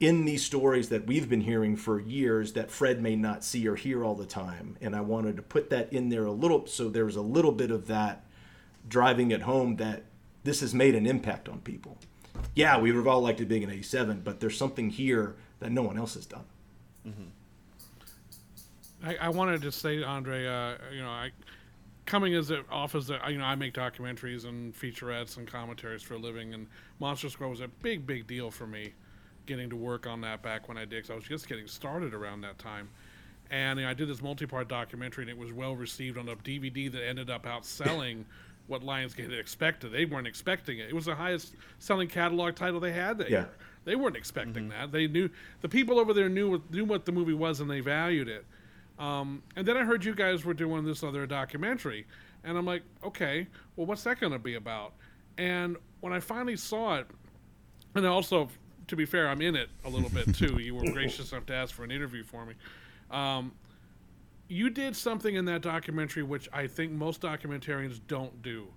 in 0.00 0.24
these 0.24 0.44
stories 0.44 0.90
that 0.90 1.06
we've 1.06 1.28
been 1.28 1.40
hearing 1.40 1.76
for 1.76 1.98
years 1.98 2.52
that 2.52 2.70
Fred 2.70 3.02
may 3.02 3.16
not 3.16 3.42
see 3.42 3.66
or 3.66 3.74
hear 3.74 4.04
all 4.04 4.14
the 4.14 4.26
time, 4.26 4.76
and 4.80 4.94
I 4.94 5.00
wanted 5.00 5.36
to 5.36 5.42
put 5.42 5.70
that 5.70 5.92
in 5.92 6.08
there 6.08 6.24
a 6.24 6.32
little 6.32 6.66
so 6.66 6.88
there 6.88 7.04
was 7.04 7.16
a 7.16 7.22
little 7.22 7.50
bit 7.52 7.70
of 7.70 7.88
that 7.88 8.24
driving 8.88 9.32
it 9.32 9.42
home 9.42 9.76
that 9.76 10.04
this 10.44 10.60
has 10.60 10.72
made 10.72 10.94
an 10.94 11.06
impact 11.06 11.48
on 11.48 11.60
people. 11.60 11.98
Yeah, 12.54 12.78
we 12.78 12.92
would 12.92 12.98
have 12.98 13.06
all 13.08 13.20
liked 13.20 13.40
it 13.40 13.48
being 13.48 13.62
in 13.62 13.70
87, 13.70 14.20
but 14.24 14.38
there's 14.40 14.56
something 14.56 14.90
here 14.90 15.34
that 15.58 15.72
no 15.72 15.82
one 15.82 15.98
else 15.98 16.14
has 16.14 16.26
done. 16.26 16.44
I, 19.04 19.16
I 19.16 19.28
wanted 19.28 19.62
to 19.62 19.72
say, 19.72 20.02
Andre, 20.02 20.46
uh, 20.46 20.74
you 20.92 21.02
know, 21.02 21.10
I 21.10 21.30
coming 22.08 22.34
as 22.34 22.50
a, 22.50 22.64
off 22.70 22.94
as 22.94 23.10
a, 23.10 23.20
you 23.28 23.36
know, 23.36 23.44
I 23.44 23.54
make 23.54 23.74
documentaries 23.74 24.46
and 24.46 24.74
featurettes 24.74 25.36
and 25.36 25.46
commentaries 25.46 26.02
for 26.02 26.14
a 26.14 26.18
living, 26.18 26.54
and 26.54 26.66
Monster 26.98 27.28
Squad 27.28 27.48
was 27.48 27.60
a 27.60 27.68
big, 27.68 28.06
big 28.06 28.26
deal 28.26 28.50
for 28.50 28.66
me, 28.66 28.94
getting 29.44 29.68
to 29.70 29.76
work 29.76 30.06
on 30.06 30.22
that 30.22 30.42
back 30.42 30.68
when 30.68 30.78
I 30.78 30.80
did, 30.80 30.90
because 30.90 31.10
I 31.10 31.14
was 31.14 31.24
just 31.24 31.48
getting 31.48 31.66
started 31.66 32.14
around 32.14 32.40
that 32.40 32.58
time. 32.58 32.88
And 33.50 33.78
you 33.78 33.84
know, 33.84 33.90
I 33.90 33.94
did 33.94 34.08
this 34.08 34.22
multi-part 34.22 34.68
documentary, 34.68 35.24
and 35.24 35.30
it 35.30 35.36
was 35.36 35.52
well 35.52 35.76
received 35.76 36.16
on 36.16 36.28
a 36.30 36.36
DVD 36.36 36.90
that 36.90 37.06
ended 37.06 37.28
up 37.28 37.44
outselling 37.44 38.24
what 38.68 38.82
Lionsgate 38.82 39.30
had 39.30 39.38
expected. 39.38 39.92
They 39.92 40.06
weren't 40.06 40.26
expecting 40.26 40.78
it. 40.78 40.88
It 40.88 40.94
was 40.94 41.04
the 41.04 41.14
highest 41.14 41.56
selling 41.78 42.08
catalog 42.08 42.54
title 42.54 42.80
they 42.80 42.92
had 42.92 43.18
that 43.18 43.30
Yeah. 43.30 43.40
year. 43.40 43.50
They 43.84 43.96
weren't 43.96 44.16
expecting 44.16 44.68
mm-hmm. 44.68 44.80
that. 44.80 44.92
They 44.92 45.06
knew 45.06 45.30
the 45.60 45.68
people 45.68 45.98
over 45.98 46.12
there 46.14 46.28
knew 46.28 46.50
what, 46.50 46.70
knew 46.70 46.84
what 46.84 47.04
the 47.04 47.12
movie 47.12 47.32
was 47.34 47.60
and 47.60 47.70
they 47.70 47.80
valued 47.80 48.28
it. 48.28 48.44
Um, 48.98 49.42
and 49.56 49.66
then 49.66 49.76
I 49.76 49.84
heard 49.84 50.04
you 50.04 50.14
guys 50.14 50.44
were 50.44 50.54
doing 50.54 50.84
this 50.84 51.02
other 51.02 51.26
documentary, 51.26 52.06
and 52.44 52.58
I'm 52.58 52.66
like, 52.66 52.82
okay, 53.04 53.46
well, 53.76 53.86
what's 53.86 54.02
that 54.04 54.18
going 54.20 54.32
to 54.32 54.38
be 54.38 54.54
about? 54.54 54.94
And 55.36 55.76
when 56.00 56.12
I 56.12 56.20
finally 56.20 56.56
saw 56.56 56.96
it, 56.96 57.06
and 57.94 58.06
also, 58.06 58.48
to 58.88 58.96
be 58.96 59.04
fair, 59.04 59.28
I'm 59.28 59.40
in 59.40 59.54
it 59.56 59.70
a 59.84 59.88
little 59.88 60.10
bit 60.10 60.34
too. 60.34 60.60
You 60.60 60.74
were 60.74 60.90
gracious 60.92 61.32
enough 61.32 61.46
to 61.46 61.54
ask 61.54 61.74
for 61.74 61.84
an 61.84 61.90
interview 61.90 62.24
for 62.24 62.44
me. 62.44 62.54
Um, 63.10 63.52
you 64.48 64.70
did 64.70 64.96
something 64.96 65.34
in 65.34 65.44
that 65.44 65.60
documentary 65.60 66.22
which 66.22 66.48
I 66.52 66.66
think 66.66 66.92
most 66.92 67.20
documentarians 67.20 68.00
don't 68.06 68.42
do. 68.42 68.68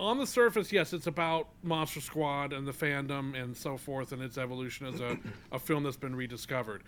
On 0.00 0.18
the 0.18 0.26
surface, 0.26 0.72
yes, 0.72 0.92
it's 0.92 1.06
about 1.06 1.48
Monster 1.62 2.00
Squad 2.00 2.52
and 2.52 2.66
the 2.66 2.72
fandom 2.72 3.40
and 3.40 3.56
so 3.56 3.76
forth 3.76 4.12
and 4.12 4.20
its 4.20 4.38
evolution 4.38 4.86
as 4.86 5.00
a, 5.00 5.16
a 5.52 5.58
film 5.58 5.84
that's 5.84 5.96
been 5.96 6.16
rediscovered. 6.16 6.82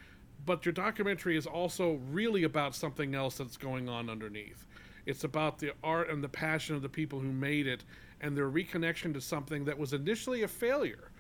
But 0.45 0.65
your 0.65 0.73
documentary 0.73 1.37
is 1.37 1.47
also 1.47 2.01
really 2.11 2.45
about 2.45 2.75
something 2.75 3.15
else 3.15 3.39
that's 3.39 3.57
going 3.57 3.89
on 3.89 4.09
underneath. 4.09 4.67
It's 5.07 5.25
about 5.25 5.59
the 5.59 5.73
art 5.83 6.11
and 6.11 6.23
the 6.23 6.29
passion 6.29 6.77
of 6.77 6.83
the 6.83 6.89
people 6.89 7.21
who 7.21 7.33
made 7.33 7.67
it 7.67 7.85
and 8.21 8.37
their 8.37 8.51
reconnection 8.51 9.13
to 9.15 9.21
something 9.21 9.65
that 9.65 9.79
was 9.79 9.93
initially 9.93 10.43
a 10.43 10.49
failure 10.49 11.11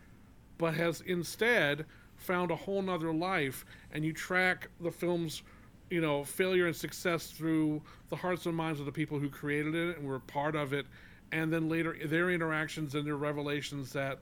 but 0.59 0.75
has 0.75 1.03
instead 1.03 1.85
found 2.17 2.51
a 2.51 2.57
whole 2.57 2.83
nother 2.83 3.13
life 3.13 3.65
and 3.93 4.05
you 4.05 4.13
track 4.13 4.69
the 4.81 4.91
film's 4.91 5.43
you 5.91 6.01
know 6.01 6.25
failure 6.25 6.67
and 6.67 6.75
success 6.75 7.29
through 7.29 7.81
the 8.09 8.17
hearts 8.17 8.47
and 8.47 8.57
minds 8.57 8.81
of 8.81 8.87
the 8.87 8.93
people 8.93 9.19
who 9.19 9.29
created 9.29 9.75
it 9.75 9.99
and 9.99 10.07
were 10.07 10.19
part 10.21 10.57
of 10.57 10.73
it 10.73 10.87
and 11.33 11.53
then 11.53 11.69
later 11.69 11.97
their 12.07 12.31
interactions 12.31 12.95
and 12.95 13.07
their 13.07 13.17
revelations 13.17 13.93
that 13.93 14.19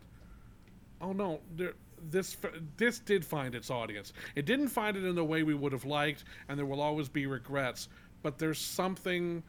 oh 1.01 1.13
no 1.13 1.41
there- 1.57 1.75
this 2.11 2.37
this 2.77 2.99
did 2.99 3.25
find 3.25 3.55
its 3.55 3.71
audience. 3.71 4.13
It 4.35 4.47
didn't 4.47 4.69
find 4.69 4.97
it 4.97 5.05
in 5.05 5.15
the 5.15 5.25
way 5.25 5.43
we 5.43 5.55
would 5.55 5.73
have 5.73 5.85
liked 5.85 6.25
and 6.49 6.59
there 6.59 6.67
will 6.67 6.81
always 6.81 7.09
be 7.09 7.27
regrets 7.27 7.89
but 8.23 8.39
there's 8.39 8.59
something 8.59 9.43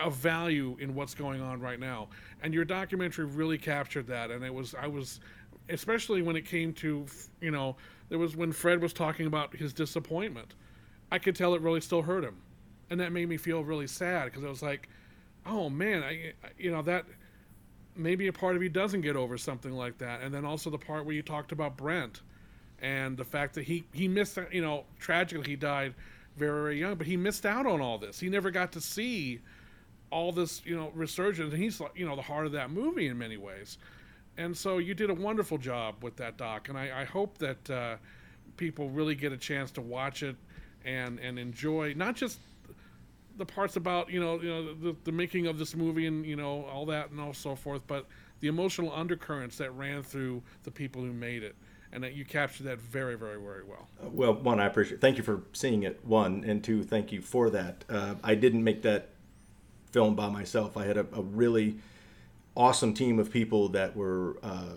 of 0.00 0.14
value 0.14 0.76
in 0.78 0.94
what's 0.94 1.14
going 1.14 1.40
on 1.40 1.60
right 1.60 1.80
now. 1.80 2.08
And 2.42 2.54
your 2.54 2.64
documentary 2.64 3.24
really 3.24 3.58
captured 3.58 4.06
that 4.08 4.30
and 4.30 4.44
it 4.44 4.52
was 4.52 4.74
i 4.74 4.86
was 4.86 5.20
especially 5.68 6.22
when 6.22 6.36
it 6.36 6.46
came 6.46 6.72
to 6.72 7.06
you 7.40 7.50
know 7.50 7.76
there 8.08 8.18
was 8.18 8.36
when 8.36 8.52
fred 8.52 8.80
was 8.80 8.92
talking 8.92 9.26
about 9.26 9.54
his 9.54 9.72
disappointment. 9.72 10.54
I 11.10 11.18
could 11.18 11.36
tell 11.36 11.54
it 11.54 11.60
really 11.60 11.80
still 11.80 12.02
hurt 12.02 12.24
him 12.24 12.36
and 12.90 13.00
that 13.00 13.12
made 13.12 13.28
me 13.28 13.36
feel 13.36 13.64
really 13.64 13.86
sad 13.86 14.26
because 14.26 14.44
i 14.44 14.48
was 14.48 14.62
like 14.62 14.88
oh 15.44 15.68
man 15.68 16.02
i 16.02 16.32
you 16.58 16.70
know 16.70 16.82
that 16.82 17.04
maybe 17.96 18.26
a 18.26 18.32
part 18.32 18.56
of 18.56 18.62
you 18.62 18.68
doesn't 18.68 19.00
get 19.00 19.16
over 19.16 19.38
something 19.38 19.72
like 19.72 19.98
that. 19.98 20.22
And 20.22 20.32
then 20.32 20.44
also 20.44 20.70
the 20.70 20.78
part 20.78 21.04
where 21.04 21.14
you 21.14 21.22
talked 21.22 21.52
about 21.52 21.76
brent 21.76 22.22
and 22.80 23.16
the 23.16 23.24
fact 23.24 23.54
that 23.54 23.64
he 23.64 23.84
he 23.92 24.06
missed 24.08 24.38
you 24.52 24.60
know 24.60 24.84
tragically 24.98 25.48
he 25.48 25.56
died 25.56 25.94
very 26.36 26.60
very 26.60 26.78
young 26.78 26.94
but 26.96 27.06
he 27.06 27.16
missed 27.16 27.46
out 27.46 27.66
on 27.66 27.80
all 27.80 27.98
this. 27.98 28.18
He 28.20 28.28
never 28.28 28.50
got 28.50 28.72
to 28.72 28.80
see 28.80 29.40
all 30.10 30.32
this 30.32 30.62
you 30.64 30.76
know 30.76 30.90
resurgence. 30.94 31.52
And 31.52 31.62
he's 31.62 31.80
you 31.94 32.06
know 32.06 32.16
the 32.16 32.22
heart 32.22 32.46
of 32.46 32.52
that 32.52 32.70
movie 32.70 33.08
in 33.08 33.18
many 33.18 33.36
ways. 33.36 33.78
And 34.38 34.56
so 34.56 34.78
you 34.78 34.94
did 34.94 35.08
a 35.08 35.14
wonderful 35.14 35.56
job 35.56 36.02
with 36.02 36.16
that 36.16 36.36
doc. 36.36 36.68
And 36.68 36.76
i, 36.76 37.02
I 37.02 37.04
hope 37.04 37.38
that 37.38 37.70
uh, 37.70 37.96
people 38.56 38.90
really 38.90 39.14
get 39.14 39.32
a 39.32 39.36
chance 39.38 39.70
to 39.72 39.80
watch 39.80 40.22
it 40.22 40.36
and 40.84 41.18
and 41.18 41.38
enjoy 41.38 41.94
not 41.96 42.14
just 42.16 42.38
the 43.36 43.46
parts 43.46 43.76
about 43.76 44.10
you 44.10 44.20
know 44.20 44.40
you 44.40 44.48
know 44.48 44.74
the, 44.74 44.96
the 45.04 45.12
making 45.12 45.46
of 45.46 45.58
this 45.58 45.74
movie 45.74 46.06
and 46.06 46.24
you 46.24 46.36
know 46.36 46.64
all 46.66 46.86
that 46.86 47.10
and 47.10 47.20
all 47.20 47.34
so 47.34 47.54
forth 47.54 47.82
but 47.86 48.06
the 48.40 48.48
emotional 48.48 48.92
undercurrents 48.94 49.56
that 49.58 49.70
ran 49.72 50.02
through 50.02 50.42
the 50.64 50.70
people 50.70 51.02
who 51.02 51.12
made 51.12 51.42
it 51.42 51.54
and 51.92 52.02
that 52.02 52.14
you 52.14 52.24
captured 52.24 52.64
that 52.64 52.80
very 52.80 53.16
very 53.16 53.40
very 53.40 53.62
well 53.64 53.88
Well, 54.02 54.34
one, 54.34 54.60
I 54.60 54.66
appreciate. 54.66 55.00
Thank 55.00 55.16
you 55.16 55.22
for 55.22 55.42
seeing 55.52 55.82
it. 55.84 56.00
One, 56.04 56.44
and 56.44 56.62
two, 56.62 56.82
thank 56.82 57.12
you 57.12 57.22
for 57.22 57.48
that. 57.50 57.84
Uh, 57.88 58.16
I 58.24 58.34
didn't 58.34 58.64
make 58.64 58.82
that 58.82 59.10
film 59.92 60.14
by 60.14 60.28
myself. 60.28 60.76
I 60.76 60.84
had 60.84 60.96
a, 60.98 61.06
a 61.12 61.22
really 61.22 61.76
awesome 62.56 62.92
team 62.92 63.18
of 63.18 63.30
people 63.30 63.68
that 63.70 63.96
were 63.96 64.36
uh, 64.42 64.74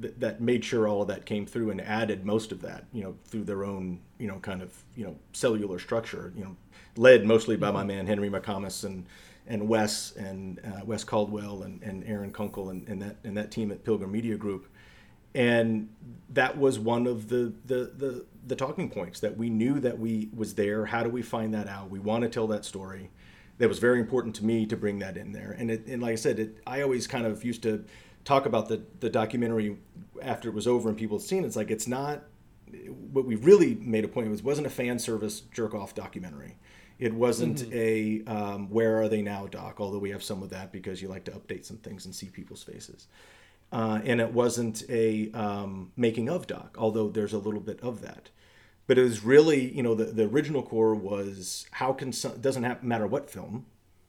th- 0.00 0.14
that 0.18 0.40
made 0.40 0.64
sure 0.64 0.86
all 0.88 1.02
of 1.02 1.08
that 1.08 1.26
came 1.26 1.44
through 1.44 1.70
and 1.70 1.80
added 1.80 2.24
most 2.24 2.52
of 2.52 2.62
that. 2.62 2.84
You 2.92 3.02
know, 3.02 3.16
through 3.24 3.44
their 3.44 3.64
own 3.64 4.00
you 4.18 4.28
know 4.28 4.38
kind 4.38 4.62
of 4.62 4.72
you 4.96 5.04
know 5.04 5.16
cellular 5.32 5.78
structure. 5.78 6.32
You 6.36 6.44
know, 6.44 6.56
led 6.96 7.24
mostly 7.24 7.56
by 7.56 7.70
my 7.70 7.84
man 7.84 8.06
Henry 8.06 8.30
McComas 8.30 8.84
and 8.84 9.06
and 9.46 9.68
Wes 9.68 10.12
and 10.16 10.60
uh, 10.64 10.84
Wes 10.84 11.02
Caldwell 11.02 11.62
and, 11.62 11.82
and 11.82 12.04
Aaron 12.04 12.32
Kunkel 12.32 12.70
and, 12.70 12.86
and 12.88 13.02
that 13.02 13.16
and 13.24 13.36
that 13.36 13.50
team 13.50 13.72
at 13.72 13.84
Pilgrim 13.84 14.12
Media 14.12 14.36
Group 14.36 14.66
and 15.34 15.88
that 16.30 16.58
was 16.58 16.78
one 16.78 17.06
of 17.06 17.28
the, 17.28 17.52
the 17.66 17.92
the 17.96 18.24
the 18.46 18.56
talking 18.56 18.90
points 18.90 19.20
that 19.20 19.36
we 19.36 19.50
knew 19.50 19.78
that 19.80 19.98
we 19.98 20.28
was 20.34 20.54
there. 20.54 20.86
How 20.86 21.02
do 21.02 21.10
we 21.10 21.22
find 21.22 21.54
that 21.54 21.68
out? 21.68 21.90
We 21.90 21.98
want 21.98 22.22
to 22.22 22.28
tell 22.28 22.46
that 22.48 22.64
story. 22.64 23.10
That 23.58 23.68
was 23.68 23.78
very 23.78 24.00
important 24.00 24.34
to 24.36 24.44
me 24.44 24.64
to 24.66 24.76
bring 24.76 25.00
that 25.00 25.16
in 25.16 25.32
there. 25.32 25.54
And 25.58 25.70
it, 25.70 25.86
and 25.86 26.00
like 26.00 26.12
I 26.12 26.16
said, 26.16 26.38
it, 26.38 26.58
I 26.66 26.80
always 26.80 27.06
kind 27.06 27.26
of 27.26 27.44
used 27.44 27.62
to 27.62 27.84
talk 28.24 28.46
about 28.46 28.68
the 28.68 28.82
the 29.00 29.10
documentary 29.10 29.76
after 30.22 30.48
it 30.48 30.54
was 30.54 30.66
over 30.66 30.88
and 30.88 30.98
people 30.98 31.18
had 31.18 31.26
seen 31.26 31.44
it. 31.44 31.46
It's 31.46 31.56
like 31.56 31.70
it's 31.70 31.86
not 31.86 32.24
what 33.12 33.24
we 33.24 33.36
really 33.36 33.74
made 33.76 34.04
a 34.04 34.08
point 34.08 34.26
of 34.26 34.32
was 34.32 34.42
wasn't 34.42 34.66
a 34.66 34.70
fan 34.70 34.98
service 34.98 35.40
jerk 35.52 35.74
off 35.74 35.94
documentary. 35.94 36.56
It 37.00 37.14
wasn't 37.14 37.64
a 37.72 38.22
um, 38.26 38.68
where 38.68 39.00
are 39.00 39.08
they 39.08 39.22
now 39.22 39.46
doc, 39.46 39.80
although 39.80 39.98
we 39.98 40.10
have 40.10 40.22
some 40.22 40.42
of 40.42 40.50
that 40.50 40.70
because 40.70 41.00
you 41.00 41.08
like 41.08 41.24
to 41.24 41.30
update 41.30 41.64
some 41.64 41.78
things 41.78 42.04
and 42.04 42.14
see 42.14 42.26
people's 42.26 42.62
faces. 42.62 43.08
Uh, 43.72 44.00
and 44.04 44.20
it 44.20 44.34
wasn't 44.34 44.82
a 44.90 45.30
um, 45.32 45.92
making 45.96 46.28
of 46.28 46.46
doc, 46.46 46.76
although 46.78 47.08
there's 47.08 47.32
a 47.32 47.38
little 47.38 47.60
bit 47.60 47.80
of 47.80 48.02
that. 48.02 48.28
But 48.86 48.98
it 48.98 49.02
was 49.02 49.24
really, 49.24 49.74
you 49.74 49.82
know, 49.82 49.94
the, 49.94 50.04
the 50.04 50.24
original 50.24 50.62
core 50.62 50.94
was 50.94 51.66
how 51.70 51.94
can 51.94 52.12
some, 52.12 52.38
doesn't 52.38 52.64
have, 52.64 52.82
matter 52.82 53.06
what 53.06 53.30
film, 53.30 53.64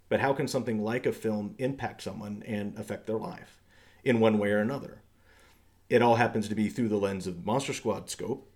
but 0.10 0.20
how 0.20 0.34
can 0.34 0.50
something 0.50 0.84
like 0.84 1.06
a 1.06 1.14
film 1.14 1.56
impact 1.60 2.02
someone 2.02 2.44
and 2.46 2.78
affect 2.78 3.08
their 3.08 3.18
life 3.18 3.62
in 4.04 4.20
one 4.20 4.38
way 4.38 4.52
or 4.52 4.58
another? 4.58 5.02
It 5.90 6.02
all 6.02 6.16
happens 6.16 6.50
to 6.50 6.56
be 6.56 6.68
through 6.68 6.90
the 6.90 6.98
lens 6.98 7.26
of 7.26 7.46
Monster 7.46 7.74
Squad 7.74 8.10
scope, 8.10 8.51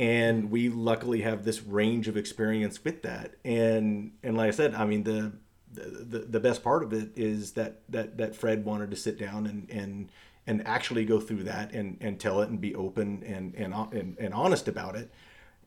and 0.00 0.50
we 0.50 0.70
luckily 0.70 1.20
have 1.20 1.44
this 1.44 1.62
range 1.62 2.08
of 2.08 2.16
experience 2.16 2.82
with 2.82 3.02
that. 3.02 3.34
And 3.44 4.12
and 4.22 4.34
like 4.34 4.48
I 4.48 4.50
said, 4.50 4.74
I 4.74 4.86
mean 4.86 5.04
the 5.04 5.32
the, 5.72 6.20
the 6.20 6.40
best 6.40 6.64
part 6.64 6.82
of 6.82 6.92
it 6.94 7.10
is 7.16 7.52
that, 7.52 7.82
that 7.90 8.16
that 8.16 8.34
Fred 8.34 8.64
wanted 8.64 8.90
to 8.90 8.96
sit 8.96 9.18
down 9.18 9.46
and 9.46 9.68
and 9.70 10.10
and 10.46 10.66
actually 10.66 11.04
go 11.04 11.20
through 11.20 11.44
that 11.44 11.72
and, 11.72 11.98
and 12.00 12.18
tell 12.18 12.40
it 12.40 12.48
and 12.48 12.60
be 12.60 12.74
open 12.74 13.22
and, 13.24 13.54
and 13.54 13.74
and 13.92 14.16
and 14.18 14.32
honest 14.32 14.68
about 14.68 14.96
it. 14.96 15.12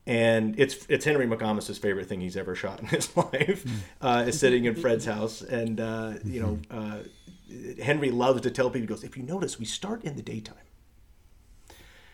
And 0.07 0.59
it's 0.59 0.83
it's 0.89 1.05
Henry 1.05 1.27
McComas's 1.27 1.77
favorite 1.77 2.09
thing 2.09 2.19
he's 2.19 2.35
ever 2.35 2.55
shot 2.55 2.79
in 2.81 2.87
his 2.87 3.15
life, 3.15 3.63
uh, 4.01 4.25
is 4.27 4.39
sitting 4.39 4.65
in 4.65 4.73
Fred's 4.75 5.05
house. 5.05 5.43
And 5.43 5.79
uh, 5.79 6.13
you 6.25 6.41
know, 6.41 6.59
uh, 6.71 6.97
Henry 7.83 8.09
loves 8.09 8.41
to 8.41 8.49
tell 8.49 8.71
people, 8.71 8.81
he 8.81 8.87
goes, 8.87 9.03
if 9.03 9.15
you 9.15 9.21
notice, 9.21 9.59
we 9.59 9.65
start 9.65 10.03
in 10.03 10.15
the 10.15 10.23
daytime. 10.23 10.55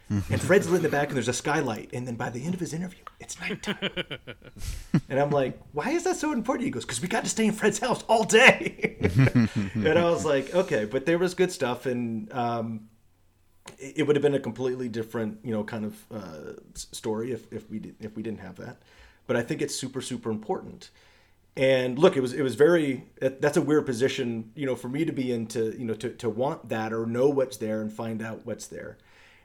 And 0.09 0.41
Fred's 0.41 0.67
lit 0.69 0.77
in 0.77 0.83
the 0.83 0.89
back, 0.89 1.09
and 1.09 1.15
there's 1.15 1.27
a 1.27 1.33
skylight. 1.33 1.91
And 1.93 2.07
then 2.07 2.15
by 2.15 2.29
the 2.29 2.43
end 2.43 2.53
of 2.53 2.59
his 2.59 2.73
interview, 2.73 3.03
it's 3.19 3.39
nighttime. 3.39 3.77
and 5.09 5.19
I'm 5.19 5.29
like, 5.29 5.59
why 5.71 5.91
is 5.91 6.03
that 6.05 6.15
so 6.15 6.31
important? 6.31 6.65
He 6.65 6.71
goes, 6.71 6.83
because 6.83 7.01
we 7.01 7.07
got 7.07 7.23
to 7.23 7.29
stay 7.29 7.45
in 7.45 7.53
Fred's 7.53 7.79
house 7.79 8.03
all 8.07 8.23
day. 8.23 8.97
and 9.75 9.87
I 9.87 10.09
was 10.09 10.25
like, 10.25 10.53
okay, 10.53 10.85
but 10.85 11.05
there 11.05 11.17
was 11.17 11.35
good 11.35 11.51
stuff, 11.51 11.85
and 11.85 12.31
um, 12.33 12.89
it, 13.77 13.99
it 13.99 14.03
would 14.03 14.15
have 14.15 14.23
been 14.23 14.35
a 14.35 14.39
completely 14.39 14.89
different, 14.89 15.39
you 15.43 15.51
know, 15.51 15.63
kind 15.63 15.85
of 15.85 16.05
uh, 16.11 16.53
story 16.73 17.31
if, 17.31 17.51
if 17.53 17.69
we 17.69 17.79
did, 17.79 17.95
if 17.99 18.15
we 18.15 18.23
didn't 18.23 18.39
have 18.39 18.55
that. 18.55 18.81
But 19.27 19.35
I 19.35 19.43
think 19.43 19.61
it's 19.61 19.75
super 19.75 20.01
super 20.01 20.31
important. 20.31 20.89
And 21.55 21.99
look, 21.99 22.15
it 22.15 22.21
was 22.21 22.33
it 22.33 22.41
was 22.41 22.55
very 22.55 23.03
that's 23.19 23.57
a 23.57 23.61
weird 23.61 23.85
position, 23.85 24.51
you 24.55 24.65
know, 24.65 24.75
for 24.75 24.87
me 24.87 25.05
to 25.05 25.11
be 25.11 25.31
in 25.31 25.45
to 25.47 25.77
you 25.77 25.85
know, 25.85 25.93
to, 25.95 26.09
to 26.09 26.29
want 26.29 26.69
that 26.69 26.93
or 26.93 27.05
know 27.05 27.29
what's 27.29 27.57
there 27.57 27.81
and 27.81 27.91
find 27.91 28.23
out 28.23 28.45
what's 28.45 28.65
there. 28.65 28.97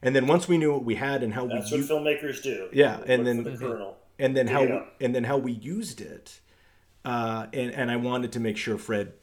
And 0.05 0.15
then 0.15 0.27
once 0.29 0.47
we 0.47 0.59
knew 0.59 0.73
what 0.73 0.85
we 0.85 0.95
had 0.95 1.23
and 1.25 1.33
how 1.35 1.45
we. 1.45 1.55
That's 1.55 1.73
we 1.73 1.81
what 1.81 1.89
u- 1.89 1.95
filmmakers 1.97 2.43
do. 2.43 2.69
yeah, 2.73 3.01
and 3.07 3.27
then 3.27 3.43
the 3.43 3.57
kernel. 3.57 3.97
and 4.19 4.37
then 4.37 4.47
Dig 4.47 4.55
how 4.55 4.63
it 4.63 4.83
and 5.01 5.15
then 5.15 5.25
how 5.25 5.39
we 5.39 5.53
used 5.53 6.01
it, 6.01 6.41
uh, 7.05 7.47
and 7.53 7.73
and 7.73 7.91
I 7.91 7.97
wanted 7.97 8.31
to 8.33 8.41
make 8.41 8.57
sure 8.57 8.79
Fred, 8.79 9.15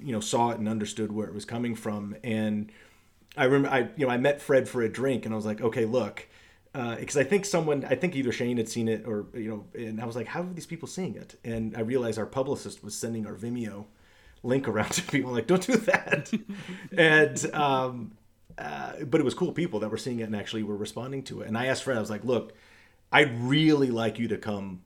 you 0.00 0.12
know, 0.12 0.20
saw 0.20 0.50
it 0.50 0.58
and 0.58 0.68
understood 0.68 1.12
where 1.12 1.26
it 1.28 1.32
was 1.34 1.44
coming 1.44 1.74
from. 1.74 2.16
And 2.24 2.70
I 3.36 3.44
remember 3.44 3.68
I 3.68 3.88
you 3.96 4.06
know 4.06 4.10
I 4.12 4.16
met 4.18 4.40
Fred 4.42 4.68
for 4.68 4.82
a 4.82 4.88
drink, 4.88 5.24
and 5.24 5.32
I 5.32 5.36
was 5.36 5.46
like, 5.46 5.60
okay, 5.60 5.84
look, 5.84 6.28
because 6.72 7.16
I 7.16 7.24
think 7.24 7.44
someone 7.44 7.84
I 7.84 7.94
think 7.94 8.16
either 8.16 8.32
Shane 8.32 8.56
had 8.56 8.68
seen 8.68 8.88
it 8.88 9.04
or 9.06 9.26
you 9.32 9.48
know, 9.48 9.64
and 9.80 10.00
I 10.00 10.06
was 10.06 10.16
like, 10.16 10.26
how 10.26 10.42
are 10.42 10.52
these 10.52 10.66
people 10.66 10.88
seeing 10.88 11.14
it? 11.14 11.38
And 11.44 11.76
I 11.76 11.80
realized 11.80 12.18
our 12.18 12.26
publicist 12.26 12.82
was 12.82 12.94
sending 12.96 13.26
our 13.26 13.34
Vimeo 13.34 13.84
link 14.42 14.66
around 14.68 14.90
to 14.98 15.02
people 15.02 15.30
like, 15.32 15.46
don't 15.46 15.64
do 15.64 15.76
that, 15.76 16.32
and. 16.98 17.54
um 17.54 18.12
uh, 18.58 19.04
but 19.04 19.20
it 19.20 19.24
was 19.24 19.34
cool 19.34 19.52
people 19.52 19.80
that 19.80 19.90
were 19.90 19.96
seeing 19.96 20.20
it 20.20 20.24
and 20.24 20.36
actually 20.36 20.62
were 20.62 20.76
responding 20.76 21.22
to 21.24 21.42
it. 21.42 21.48
And 21.48 21.58
I 21.58 21.66
asked 21.66 21.82
Fred, 21.82 21.96
I 21.96 22.00
was 22.00 22.10
like, 22.10 22.24
look, 22.24 22.54
I'd 23.12 23.38
really 23.40 23.90
like 23.90 24.18
you 24.18 24.28
to 24.28 24.38
come 24.38 24.82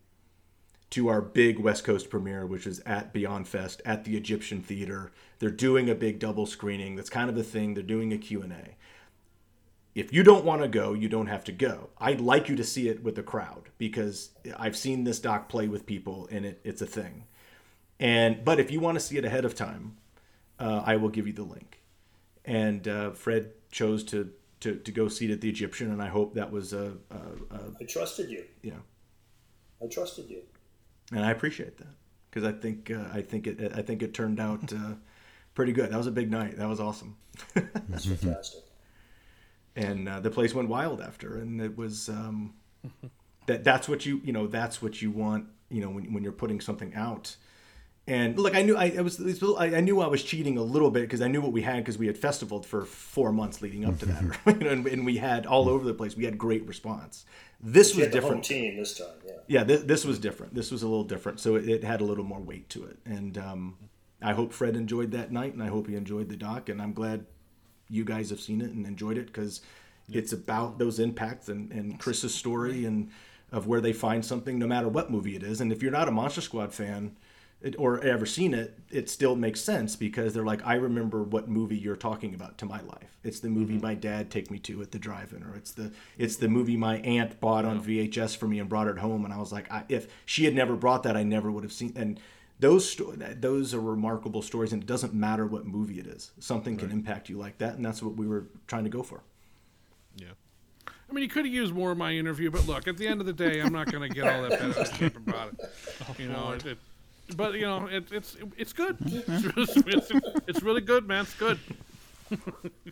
to 0.91 1.09
our 1.09 1.23
big 1.23 1.59
West 1.59 1.85
Coast 1.85 2.11
premiere, 2.11 2.45
which 2.47 2.67
is 2.67 2.81
at 2.81 3.13
Beyond 3.13 3.47
Fest 3.47 3.81
at 3.85 4.05
the 4.05 4.17
Egyptian 4.17 4.61
Theater. 4.61 5.13
They're 5.39 5.51
doing 5.51 5.89
a 5.89 5.95
big 5.95 6.19
double 6.19 6.47
screening. 6.47 6.97
That's 6.97 7.11
kind 7.11 7.31
of 7.31 7.37
the 7.37 7.45
thing. 7.45 7.75
They're 7.75 7.83
doing 7.83 8.13
a 8.13 8.19
Q&A. 8.19 8.77
If 9.95 10.13
you 10.13 10.23
don't 10.23 10.45
want 10.45 10.63
to 10.63 10.69
go, 10.69 10.93
you 10.93 11.09
don't 11.09 11.27
have 11.27 11.45
to 11.45 11.53
go. 11.53 11.91
I'd 11.99 12.21
like 12.21 12.49
you 12.49 12.57
to 12.57 12.65
see 12.65 12.89
it 12.89 13.03
with 13.03 13.19
a 13.19 13.23
crowd 13.23 13.71
because 13.79 14.31
I've 14.59 14.77
seen 14.77 15.05
this 15.05 15.21
doc 15.21 15.49
play 15.49 15.69
with 15.69 15.87
people 15.87 16.29
and 16.31 16.45
it, 16.45 16.61
it's 16.65 16.83
a 16.83 16.87
thing. 16.87 17.25
And 17.99 18.45
but 18.45 18.59
if 18.59 18.71
you 18.71 18.81
want 18.81 18.97
to 18.97 19.01
see 19.01 19.17
it 19.19 19.25
ahead 19.25 19.45
of 19.45 19.55
time, 19.55 19.97
uh, 20.59 20.83
I 20.85 20.97
will 20.97 21.09
give 21.09 21.27
you 21.27 21.33
the 21.33 21.43
link. 21.43 21.81
And 22.45 22.87
uh, 22.87 23.11
Fred 23.11 23.53
chose 23.71 24.05
to, 24.05 24.31
to 24.61 24.77
to 24.77 24.93
go 24.93 25.09
see 25.09 25.27
it 25.27 25.33
at 25.33 25.41
the 25.41 25.49
Egyptian, 25.49 25.91
and 25.91 26.03
I 26.03 26.09
hope 26.09 26.35
that 26.35 26.51
was 26.51 26.73
a, 26.73 26.93
a, 27.11 27.55
a 27.55 27.61
I 27.81 27.85
trusted 27.85 28.31
you. 28.31 28.45
you 28.63 28.73
know 28.73 28.83
I 29.83 29.87
trusted 29.87 30.29
you. 30.29 30.43
and 31.13 31.25
I 31.25 31.31
appreciate 31.31 31.79
that 31.79 31.95
because 32.31 32.45
I 32.45 32.53
think 32.53 32.91
uh, 32.91 33.05
I 33.13 33.23
think 33.23 33.47
it 33.47 33.73
I 33.75 33.83
think 33.83 34.03
it 34.03 34.15
turned 34.15 34.41
out 34.41 34.73
uh, 34.73 34.95
pretty 35.55 35.73
good. 35.73 35.91
That 35.91 35.97
was 35.97 36.07
a 36.07 36.13
big 36.13 36.31
night. 36.31 36.57
That 36.59 36.69
was 36.69 36.81
awesome, 36.81 37.17
That's 37.55 38.07
fantastic. 38.07 38.63
and 39.77 40.09
uh, 40.09 40.21
the 40.21 40.31
place 40.31 40.55
went 40.55 40.69
wild 40.69 41.01
after. 41.01 41.39
And 41.39 41.61
it 41.61 41.77
was 41.77 42.09
um, 42.09 42.55
that 43.47 43.65
that's 43.65 43.89
what 43.89 44.05
you 44.07 44.21
you 44.25 44.33
know 44.33 44.47
that's 44.47 44.83
what 44.83 45.01
you 45.01 45.11
want 45.11 45.47
you 45.71 45.81
know 45.81 45.91
when 45.91 46.13
when 46.13 46.23
you're 46.23 46.33
putting 46.33 46.61
something 46.61 46.95
out. 46.95 47.37
And 48.11 48.37
look, 48.39 48.57
I 48.57 48.63
knew 48.63 48.77
I, 48.77 48.93
I 48.99 49.01
was 49.03 49.21
it 49.21 49.41
was- 49.41 49.57
I 49.59 49.77
I 49.77 49.81
knew 49.81 50.01
I 50.01 50.09
was 50.09 50.23
cheating 50.23 50.59
a 50.59 50.63
little 50.63 50.91
bit 50.91 51.03
because 51.03 51.21
I 51.21 51.29
knew 51.29 51.41
what 51.41 51.53
we 51.53 51.63
had 51.63 51.77
because 51.77 51.97
we 51.97 52.09
had 52.09 52.19
festivaled 52.19 52.67
for 52.67 52.85
four 52.85 53.31
months 53.33 53.63
leading 53.63 53.85
up 53.85 53.99
to 54.01 54.07
that, 54.07 54.23
you 54.61 54.69
and, 54.69 54.87
and 54.87 55.07
we 55.07 55.19
had 55.19 55.47
all 55.47 55.69
over 55.69 55.85
the 55.85 55.95
place. 55.95 56.17
We 56.17 56.25
had 56.25 56.37
great 56.37 56.67
response. 56.67 57.25
This 57.63 57.95
was 57.95 58.07
had 58.07 58.13
the 58.13 58.21
home 58.21 58.41
different. 58.41 58.45
team 58.45 58.77
this 58.77 58.99
time, 58.99 59.09
yeah. 59.25 59.33
yeah 59.47 59.65
this, 59.65 59.83
this 59.83 60.05
was 60.07 60.19
different 60.19 60.55
this 60.55 60.71
was 60.71 60.83
a 60.83 60.89
little 60.89 61.05
different 61.05 61.39
so 61.41 61.57
it, 61.57 61.69
it 61.69 61.85
had 61.85 62.01
a 62.01 62.05
little 62.05 62.25
more 62.25 62.41
weight 62.41 62.71
to 62.71 62.87
it 62.87 62.97
and 63.05 63.37
um, 63.37 63.77
i 64.23 64.33
hope 64.33 64.55
fred 64.55 64.77
enjoyed 64.77 65.11
that 65.11 65.31
night 65.31 65.53
and 65.53 65.63
i 65.63 65.67
hope 65.67 65.87
he 65.87 65.95
enjoyed 65.95 66.31
the 66.31 66.37
doc 66.37 66.71
and 66.71 66.81
i'm 66.81 66.95
glad 66.95 67.27
you 67.91 68.03
guys 68.03 68.31
have 68.31 68.41
seen 68.41 68.63
it 68.63 68.71
and 68.71 68.87
enjoyed 68.87 69.19
it 69.19 69.27
because 69.27 69.61
it's 70.11 70.33
about 70.33 70.79
those 70.79 70.99
impacts 70.99 71.51
and, 71.51 71.71
and 71.71 72.01
chris's 72.01 72.35
story 72.35 72.87
and 72.87 73.11
of 73.53 73.67
where 73.67 73.83
they 73.83 73.93
find 73.93 74.25
something 74.25 74.59
no 74.59 74.67
matter 74.67 74.89
what 74.89 75.11
movie 75.11 75.37
it 75.37 75.43
is 75.43 75.61
and 75.61 75.71
if 75.71 75.83
you're 75.83 75.93
not 75.93 76.09
a 76.09 76.13
monster 76.13 76.41
squad 76.41 76.73
fan 76.73 77.15
it, 77.63 77.75
or 77.79 78.01
ever 78.01 78.25
seen 78.25 78.55
it, 78.55 78.79
it 78.91 79.11
still 79.11 79.37
makes 79.37 79.61
sense 79.61 79.95
because 79.95 80.33
they're 80.33 80.45
like, 80.45 80.67
I 80.67 80.75
remember 80.75 81.23
what 81.23 81.49
movie 81.49 81.77
you're 81.77 81.97
talking 81.97 82.35
about 82.35 82.57
to 82.59 82.67
my 82.67 82.81
life. 82.81 83.19
It's 83.23 83.41
the 83.41 83.51
movie 83.51 83.75
mm-hmm. 83.75 83.83
my 83.83 83.95
dad 83.95 84.31
take 84.31 84.51
me 84.51 84.59
to 84.61 84.81
at 84.81 84.93
the 84.93 84.99
drive-in, 84.99 85.43
or 85.43 85.55
it's 85.57 85.73
the 85.73 85.93
it's 86.17 86.37
the 86.37 86.49
movie 86.49 86.77
my 86.77 86.99
aunt 86.99 87.39
bought 87.41 87.65
on 87.65 87.83
VHS 87.83 88.37
for 88.37 88.49
me 88.49 88.59
and 88.61 88.69
brought 88.69 88.89
it 88.89 88.99
home, 88.99 89.25
and 89.25 89.35
I 89.35 89.39
was 89.39 89.53
like, 89.53 89.71
I, 89.71 89.85
if 89.89 90.09
she 90.25 90.45
had 90.45 90.55
never 90.55 90.75
brought 90.75 91.03
that, 91.03 91.17
I 91.17 91.23
never 91.23 91.51
would 91.51 91.65
have 91.65 91.73
seen. 91.73 91.93
And 91.97 92.19
those 92.61 92.89
sto- 92.89 93.13
those 93.13 93.75
are 93.75 93.81
remarkable 93.81 94.41
stories, 94.41 94.73
and 94.73 94.83
it 94.83 94.87
doesn't 94.87 95.13
matter 95.13 95.47
what 95.47 95.67
movie 95.67 96.01
it 96.01 96.07
is, 96.07 96.31
something 96.39 96.77
can 96.79 96.91
impact 96.91 97.29
you 97.29 97.37
like 97.37 97.59
that, 97.59 97.75
and 97.75 97.85
that's 97.85 98.03
what 98.03 98.17
we 98.17 98.27
were 98.27 98.47
trying 98.67 98.85
to 98.85 98.91
go 98.91 99.03
for. 99.03 99.23
Yeah. 100.17 100.29
I 100.89 101.13
mean, 101.13 101.23
you 101.23 101.29
could 101.29 101.45
have 101.45 101.53
used 101.53 101.75
more 101.75 101.91
of 101.91 101.99
my 101.99 102.13
interview, 102.13 102.51
but 102.51 102.67
look, 102.67 102.87
at 102.87 102.97
the 102.97 103.09
end 103.09 103.21
of 103.21 103.27
the 103.27 103.33
day, 103.33 103.61
I'm 103.61 103.73
not 103.73 103.91
going 103.91 104.09
to 104.09 104.15
get 104.15 104.33
all 104.33 104.43
that 104.43 104.63
out 104.63 105.17
about 105.17 105.53
it. 105.53 106.19
You 106.19 106.29
know, 106.29 106.53
it, 106.53 106.65
it, 106.65 106.79
but 107.37 107.55
you 107.55 107.63
know, 107.63 107.87
it, 107.87 108.11
it's 108.13 108.37
it's 108.57 108.73
good. 108.73 108.97
It's, 109.57 109.77
it's, 109.77 110.11
it's 110.47 110.63
really 110.63 110.81
good, 110.81 111.07
man. 111.07 111.23
It's 111.23 111.35
good. 111.35 111.59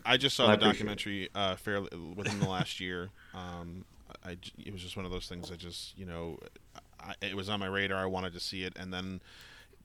I 0.05 0.17
just 0.17 0.35
saw 0.35 0.43
Well, 0.43 0.53
I 0.53 0.55
the 0.57 0.65
documentary 0.65 1.29
uh, 1.33 1.55
fairly 1.55 1.89
within 2.15 2.39
the 2.39 2.49
last 2.49 2.79
year. 2.79 3.09
Um, 3.33 3.85
I, 4.23 4.35
j- 4.35 4.51
it 4.65 4.73
was 4.73 4.81
just 4.81 4.97
one 4.97 5.05
of 5.05 5.11
those 5.11 5.27
things. 5.27 5.51
I 5.51 5.55
just 5.55 5.97
you 5.97 6.05
know, 6.05 6.37
I, 6.99 7.13
it 7.21 7.35
was 7.35 7.47
on 7.49 7.59
my 7.59 7.67
radar. 7.67 8.03
I 8.03 8.05
wanted 8.05 8.33
to 8.33 8.39
see 8.39 8.63
it, 8.63 8.73
and 8.77 8.93
then 8.93 9.21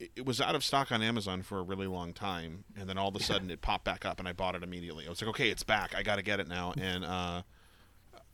it, 0.01 0.11
it 0.17 0.27
was 0.27 0.41
out 0.41 0.55
of 0.57 0.65
stock 0.65 0.91
on 0.91 1.03
Amazon 1.03 1.43
for 1.43 1.59
a 1.59 1.63
really 1.63 1.87
long 1.87 2.13
time, 2.13 2.65
and 2.77 2.89
then 2.89 2.99
all 2.99 3.09
of 3.09 3.17
a 3.17 3.23
sudden 3.23 3.51
it 3.51 3.61
popped 3.63 3.85
back 3.85 4.05
up, 4.05 4.19
and 4.19 4.27
I 4.29 4.33
bought 4.33 4.55
it 4.57 4.63
immediately. 4.65 5.07
I 5.07 5.11
was 5.11 5.23
like, 5.23 5.29
okay, 5.31 5.51
it's 5.51 5.63
back. 5.63 5.95
I 5.95 6.03
got 6.03 6.17
to 6.17 6.23
get 6.23 6.41
it 6.41 6.49
now, 6.49 6.73
and 6.81 7.05
uh, 7.05 7.43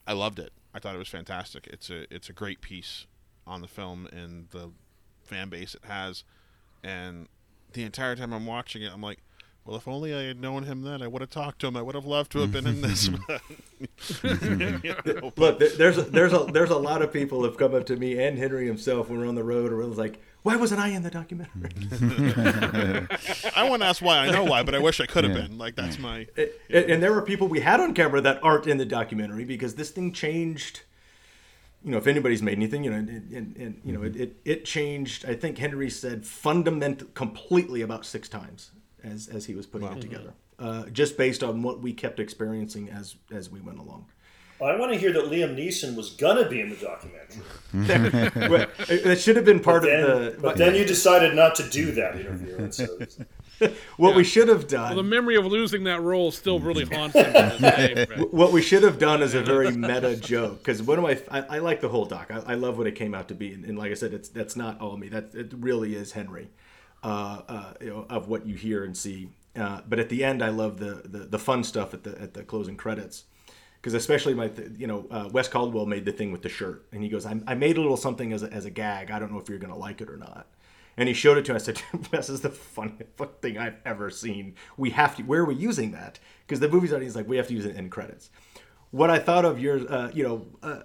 I 0.06 0.12
loved 0.14 0.38
it. 0.38 0.52
I 0.72 0.78
thought 0.78 0.94
it 0.94 0.98
was 0.98 1.08
fantastic. 1.08 1.66
It's 1.66 1.90
a 1.90 2.12
it's 2.14 2.28
a 2.30 2.32
great 2.32 2.60
piece 2.62 3.06
on 3.46 3.60
the 3.60 3.68
film 3.68 4.06
and 4.12 4.48
the 4.50 4.70
fan 5.30 5.48
base 5.48 5.74
it 5.74 5.84
has, 5.86 6.24
and 6.84 7.28
the 7.72 7.84
entire 7.84 8.16
time 8.16 8.32
I'm 8.32 8.46
watching 8.46 8.82
it, 8.82 8.92
I'm 8.92 9.02
like. 9.02 9.18
Well, 9.66 9.76
if 9.76 9.86
only 9.86 10.14
I 10.14 10.22
had 10.22 10.40
known 10.40 10.62
him 10.62 10.82
then, 10.82 11.02
I 11.02 11.06
would 11.06 11.20
have 11.20 11.28
talked 11.30 11.60
to 11.60 11.66
him. 11.66 11.76
I 11.76 11.82
would 11.82 11.94
have 11.94 12.06
loved 12.06 12.32
to 12.32 12.38
have 12.40 12.50
been 12.50 12.66
in 12.66 12.80
this. 12.80 13.10
You 14.24 14.94
know, 15.04 15.32
Look, 15.36 15.58
there's 15.58 15.98
a, 15.98 16.02
there's 16.02 16.32
a 16.32 16.46
there's 16.52 16.70
a 16.70 16.76
lot 16.76 17.02
of 17.02 17.12
people 17.12 17.44
have 17.44 17.56
come 17.56 17.74
up 17.74 17.86
to 17.86 17.96
me 17.96 18.22
and 18.22 18.38
Henry 18.38 18.66
himself 18.66 19.08
when 19.10 19.20
we're 19.20 19.28
on 19.28 19.34
the 19.34 19.44
road, 19.44 19.70
or 19.72 19.82
it 19.82 19.88
was 19.88 19.98
like, 19.98 20.18
Why 20.42 20.56
wasn't 20.56 20.80
I 20.80 20.88
in 20.88 21.02
the 21.02 21.10
documentary? 21.10 21.70
I 23.54 23.68
want 23.68 23.82
to 23.82 23.86
ask 23.88 24.02
why. 24.02 24.18
I 24.18 24.30
know 24.30 24.44
why, 24.44 24.62
but 24.62 24.74
I 24.74 24.78
wish 24.78 24.98
I 25.00 25.06
could 25.06 25.24
have 25.24 25.34
been. 25.34 25.58
Like 25.58 25.76
that's 25.76 25.98
my. 25.98 26.26
and, 26.36 26.50
and 26.90 27.02
there 27.02 27.12
were 27.12 27.22
people 27.22 27.48
we 27.48 27.60
had 27.60 27.80
on 27.80 27.94
camera 27.94 28.20
that 28.22 28.42
aren't 28.42 28.66
in 28.66 28.78
the 28.78 28.86
documentary 28.86 29.44
because 29.44 29.74
this 29.74 29.90
thing 29.90 30.12
changed. 30.12 30.82
You 31.82 31.92
know, 31.92 31.98
if 31.98 32.06
anybody's 32.06 32.42
made 32.42 32.58
anything, 32.58 32.84
you 32.84 32.90
know, 32.90 32.98
and, 32.98 33.08
and, 33.08 33.56
and 33.56 33.80
you 33.84 33.92
know, 33.92 34.02
it, 34.02 34.16
it, 34.16 34.36
it 34.44 34.64
changed. 34.64 35.24
I 35.24 35.34
think 35.34 35.56
Henry 35.56 35.88
said 35.88 36.26
fundament 36.26 37.14
completely 37.14 37.80
about 37.80 38.04
six 38.04 38.28
times 38.28 38.72
as 39.02 39.28
as 39.28 39.46
he 39.46 39.54
was 39.54 39.66
putting 39.66 39.88
it 39.88 40.00
together, 40.00 40.34
uh, 40.58 40.86
just 40.86 41.16
based 41.16 41.42
on 41.42 41.62
what 41.62 41.80
we 41.80 41.92
kept 41.92 42.20
experiencing 42.20 42.90
as 42.90 43.16
as 43.32 43.50
we 43.50 43.60
went 43.60 43.78
along. 43.78 44.06
I 44.62 44.76
want 44.76 44.92
to 44.92 44.98
hear 44.98 45.12
that 45.12 45.24
Liam 45.24 45.56
Neeson 45.56 45.96
was 45.96 46.10
gonna 46.10 46.46
be 46.48 46.60
in 46.60 46.68
the 46.68 46.76
documentary, 46.76 47.40
Well, 48.48 48.66
it, 48.90 49.06
it 49.06 49.20
should 49.20 49.36
have 49.36 49.44
been 49.46 49.60
part 49.60 49.84
then, 49.84 50.04
of 50.04 50.34
the. 50.34 50.40
but 50.40 50.58
then 50.58 50.74
you 50.74 50.84
decided 50.84 51.34
not 51.34 51.54
to 51.54 51.68
do 51.70 51.92
that 51.92 52.16
interview. 52.16 52.56
And 52.56 52.74
so, 52.74 52.98
what 53.96 54.14
we 54.14 54.24
should 54.24 54.48
have 54.48 54.68
done. 54.68 54.88
Well, 54.88 54.96
the 54.96 55.02
memory 55.02 55.36
of 55.36 55.46
losing 55.46 55.84
that 55.84 56.00
role 56.02 56.30
still 56.30 56.58
really 56.60 56.84
haunts 56.84 57.16
him 57.16 57.24
to 57.24 57.56
this 57.58 57.60
day. 57.60 58.06
What 58.30 58.52
we 58.52 58.62
should 58.62 58.82
have 58.82 58.98
done 58.98 59.22
is 59.22 59.34
a 59.34 59.42
very 59.42 59.70
meta 59.72 60.16
joke 60.16 60.58
because 60.58 60.82
one 60.82 60.98
of 60.98 61.04
my 61.04 61.20
I, 61.30 61.56
I 61.56 61.58
like 61.58 61.80
the 61.80 61.88
whole 61.88 62.04
doc. 62.04 62.30
I, 62.30 62.52
I 62.52 62.54
love 62.54 62.78
what 62.78 62.86
it 62.86 62.94
came 62.94 63.14
out 63.14 63.28
to 63.28 63.34
be, 63.34 63.52
and, 63.52 63.64
and 63.64 63.78
like 63.78 63.90
I 63.90 63.94
said, 63.94 64.12
it's 64.14 64.28
that's 64.28 64.56
not 64.56 64.80
all 64.80 64.96
me. 64.96 65.08
That 65.08 65.34
it 65.34 65.52
really 65.56 65.94
is 65.94 66.12
Henry, 66.12 66.50
uh, 67.02 67.42
uh, 67.48 67.74
you 67.80 67.90
know, 67.90 68.06
of 68.08 68.28
what 68.28 68.46
you 68.46 68.54
hear 68.54 68.84
and 68.84 68.96
see. 68.96 69.28
Uh, 69.56 69.80
but 69.88 69.98
at 69.98 70.08
the 70.08 70.24
end, 70.24 70.42
I 70.42 70.48
love 70.50 70.78
the, 70.78 71.02
the 71.04 71.20
the 71.20 71.38
fun 71.38 71.64
stuff 71.64 71.92
at 71.94 72.04
the 72.04 72.20
at 72.20 72.34
the 72.34 72.42
closing 72.42 72.76
credits 72.76 73.24
because 73.80 73.94
especially 73.94 74.34
my 74.34 74.50
you 74.76 74.86
know 74.86 75.06
uh, 75.10 75.28
Wes 75.32 75.48
Caldwell 75.48 75.86
made 75.86 76.04
the 76.04 76.12
thing 76.12 76.32
with 76.32 76.42
the 76.42 76.48
shirt, 76.48 76.86
and 76.92 77.02
he 77.02 77.08
goes, 77.08 77.26
I, 77.26 77.40
"I 77.46 77.54
made 77.54 77.76
a 77.76 77.80
little 77.80 77.96
something 77.96 78.32
as 78.32 78.42
a, 78.42 78.52
as 78.52 78.64
a 78.64 78.70
gag. 78.70 79.10
I 79.10 79.18
don't 79.18 79.32
know 79.32 79.38
if 79.38 79.48
you're 79.48 79.58
gonna 79.58 79.76
like 79.76 80.00
it 80.00 80.08
or 80.08 80.16
not." 80.16 80.46
And 81.00 81.08
he 81.08 81.14
showed 81.14 81.38
it 81.38 81.46
to 81.46 81.52
me. 81.52 81.56
I 81.56 81.58
said, 81.60 81.82
"This 82.10 82.28
is 82.28 82.42
the 82.42 82.50
funniest 82.50 83.16
thing 83.40 83.56
I've 83.56 83.78
ever 83.86 84.10
seen. 84.10 84.54
We 84.76 84.90
have 84.90 85.16
to. 85.16 85.22
Where 85.22 85.40
are 85.40 85.46
we 85.46 85.54
using 85.54 85.92
that? 85.92 86.18
Because 86.46 86.60
the 86.60 86.68
movie's 86.68 86.92
already 86.92 87.08
like 87.10 87.26
we 87.26 87.38
have 87.38 87.48
to 87.48 87.54
use 87.54 87.64
it 87.64 87.74
in 87.74 87.88
credits." 87.88 88.28
What 88.90 89.08
I 89.08 89.18
thought 89.18 89.46
of 89.46 89.58
years, 89.58 89.86
uh, 89.86 90.10
you 90.12 90.22
know, 90.24 90.46
uh, 90.62 90.80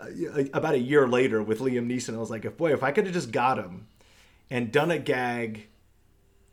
about 0.53 0.75
a 0.75 0.79
year 0.79 1.05
later 1.05 1.43
with 1.43 1.59
Liam 1.59 1.91
Neeson, 1.91 2.15
I 2.15 2.17
was 2.17 2.29
like, 2.29 2.45
"If 2.45 2.55
boy, 2.55 2.71
if 2.71 2.81
I 2.81 2.91
could 2.91 3.03
have 3.05 3.13
just 3.13 3.31
got 3.31 3.57
him 3.57 3.87
and 4.49 4.71
done 4.71 4.89
a 4.89 4.99
gag." 4.99 5.67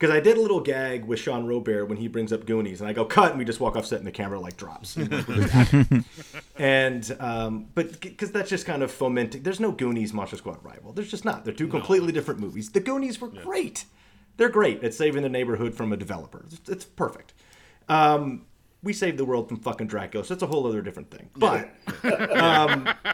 Because 0.03 0.17
I 0.17 0.19
did 0.19 0.37
a 0.37 0.41
little 0.41 0.59
gag 0.59 1.05
with 1.05 1.21
Sean 1.21 1.47
Robert 1.47 1.87
when 1.87 1.97
he 1.97 2.09
brings 2.09 2.33
up 2.33 2.45
Goonies, 2.45 2.81
and 2.81 2.91
I 2.91 2.93
go 2.93 3.05
cut, 3.05 3.31
and 3.31 3.39
we 3.39 3.45
just 3.45 3.61
walk 3.61 3.77
off 3.77 3.87
set, 3.87 3.99
and 3.99 4.07
the 4.07 4.11
camera 4.11 4.41
like 4.41 4.57
drops. 4.57 4.97
You 4.97 5.05
know, 5.05 5.25
we're 5.29 5.37
just 5.37 5.55
acting. 5.55 6.05
and 6.59 7.17
um, 7.21 7.69
but 7.73 8.01
because 8.01 8.33
that's 8.33 8.51
just 8.51 8.67
kind 8.67 8.83
of 8.83 8.91
fomenting. 8.91 9.45
There's 9.45 9.61
no 9.61 9.71
Goonies 9.71 10.13
Monster 10.13 10.39
Squad 10.39 10.59
rival. 10.65 10.93
There's 10.93 11.09
just 11.09 11.25
not. 11.25 11.45
They're 11.45 11.55
two 11.55 11.69
completely 11.69 12.11
different 12.11 12.41
movies. 12.41 12.71
The 12.71 12.81
Goonies 12.81 13.21
were 13.21 13.29
great. 13.29 13.85
They're 14.39 14.49
great 14.49 14.83
at 14.83 14.93
saving 14.93 15.23
the 15.23 15.29
neighborhood 15.29 15.73
from 15.73 15.93
a 15.93 15.97
developer. 15.97 16.47
It's, 16.51 16.69
it's 16.69 16.85
perfect. 16.85 17.33
Um, 17.89 18.47
we 18.83 18.93
saved 18.93 19.19
the 19.19 19.25
world 19.25 19.47
from 19.47 19.61
fucking 19.61 19.87
Dracula, 19.87 20.25
so 20.25 20.35
it's 20.35 20.43
a 20.43 20.49
whole 20.49 20.67
other 20.67 20.83
different 20.83 21.13
thing. 21.13 21.31
But 21.37 21.71
um, 22.43 22.89
th- 23.05 23.12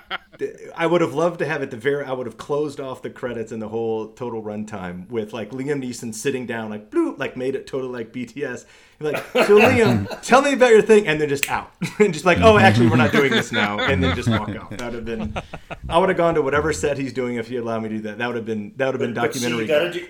I 0.76 0.86
would 0.86 1.00
have 1.00 1.14
loved 1.14 1.38
to 1.40 1.46
have 1.46 1.62
at 1.62 1.70
the 1.70 1.76
very. 1.76 2.04
I 2.04 2.12
would 2.12 2.26
have 2.26 2.36
closed 2.36 2.80
off 2.80 3.02
the 3.02 3.10
credits 3.10 3.50
and 3.52 3.60
the 3.60 3.68
whole 3.68 4.08
total 4.08 4.42
runtime 4.42 5.08
with 5.08 5.32
like 5.32 5.50
Liam 5.50 5.82
Neeson 5.82 6.14
sitting 6.14 6.46
down, 6.46 6.70
like 6.70 6.90
bloop, 6.90 7.18
like 7.18 7.36
made 7.36 7.54
it 7.54 7.66
totally 7.66 7.92
like 7.92 8.12
BTS. 8.12 8.64
Like, 9.00 9.16
so 9.32 9.58
Liam, 9.58 10.08
tell 10.22 10.42
me 10.42 10.52
about 10.52 10.70
your 10.70 10.82
thing, 10.82 11.06
and 11.06 11.20
then 11.20 11.28
just 11.28 11.50
out, 11.50 11.72
and 11.98 12.12
just 12.12 12.24
like, 12.24 12.38
oh, 12.38 12.54
mm-hmm. 12.54 12.64
actually, 12.64 12.88
we're 12.88 12.96
not 12.96 13.12
doing 13.12 13.30
this 13.30 13.52
now, 13.52 13.78
and 13.78 14.02
then 14.02 14.14
just 14.16 14.28
walk 14.28 14.50
out. 14.50 14.70
That 14.78 14.92
would 14.92 14.94
have 14.94 15.04
been. 15.04 15.36
I 15.88 15.98
would 15.98 16.08
have 16.08 16.18
gone 16.18 16.34
to 16.34 16.42
whatever 16.42 16.72
set 16.72 16.98
he's 16.98 17.12
doing 17.12 17.36
if 17.36 17.48
he 17.48 17.56
allowed 17.56 17.82
me 17.82 17.88
to 17.88 17.94
do 17.96 18.00
that. 18.02 18.18
That 18.18 18.26
would 18.26 18.36
have 18.36 18.44
been. 18.44 18.72
That 18.76 18.86
would 18.86 18.94
have 18.94 19.00
been 19.00 19.14
but 19.14 19.34
see, 19.34 19.40
documentary. 19.40 19.62
you 19.62 19.68
gotta 19.68 19.92
do, 19.92 20.06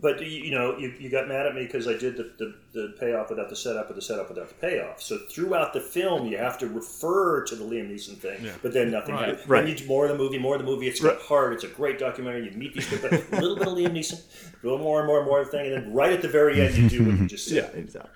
but 0.00 0.20
you 0.20 0.26
you 0.26 0.50
know, 0.50 0.76
you, 0.76 0.94
you 0.98 1.08
got 1.08 1.28
mad 1.28 1.46
at 1.46 1.54
me 1.54 1.64
because 1.64 1.88
I 1.88 1.96
did 1.96 2.16
the, 2.16 2.32
the, 2.38 2.54
the 2.72 2.94
payoff 3.00 3.30
without 3.30 3.48
the 3.48 3.56
setup, 3.56 3.90
or 3.90 3.94
the 3.94 4.02
setup 4.02 4.28
without 4.28 4.48
the 4.48 4.54
payoff. 4.54 5.02
So 5.02 5.18
throughout 5.30 5.72
the 5.72 5.80
film, 5.80 6.26
you 6.26 6.36
have 6.38 6.58
to 6.58 6.66
refer 6.66 7.44
to 7.44 7.54
the 7.54 7.64
Liam 7.64 7.90
Neeson 7.90 8.16
thing, 8.16 8.48
but 8.62 8.72
then 8.72 8.90
nothing. 8.90 9.14
Right. 9.14 9.28
happens. 9.28 9.48
Right. 9.48 9.64
Then 9.64 9.76
you 9.76 9.86
more 9.86 10.06
of 10.06 10.10
the 10.10 10.18
movie, 10.18 10.38
more 10.38 10.56
of 10.56 10.60
the 10.60 10.66
movie. 10.66 10.88
It's 10.88 11.00
got 11.00 11.20
hard. 11.22 11.52
It's 11.54 11.64
a 11.64 11.68
great 11.68 11.98
documentary. 11.98 12.50
You 12.50 12.56
meet 12.56 12.74
these 12.74 12.88
people, 12.88 13.10
a 13.10 13.40
little 13.40 13.56
bit 13.56 13.68
of 13.68 13.74
Liam 13.74 13.92
Neeson, 13.92 14.20
a 14.62 14.66
little 14.66 14.78
more 14.78 14.98
and 15.00 15.06
more 15.06 15.18
and 15.18 15.26
more 15.26 15.40
of 15.40 15.46
the 15.46 15.52
thing, 15.52 15.72
and 15.72 15.84
then 15.84 15.92
right 15.94 16.12
at 16.12 16.22
the 16.22 16.28
very 16.28 16.60
end, 16.60 16.74
you 16.76 16.88
do 16.88 17.04
what 17.04 17.18
you 17.18 17.26
just 17.26 17.46
said. 17.48 17.70
yeah, 17.74 17.80
exactly. 17.80 18.10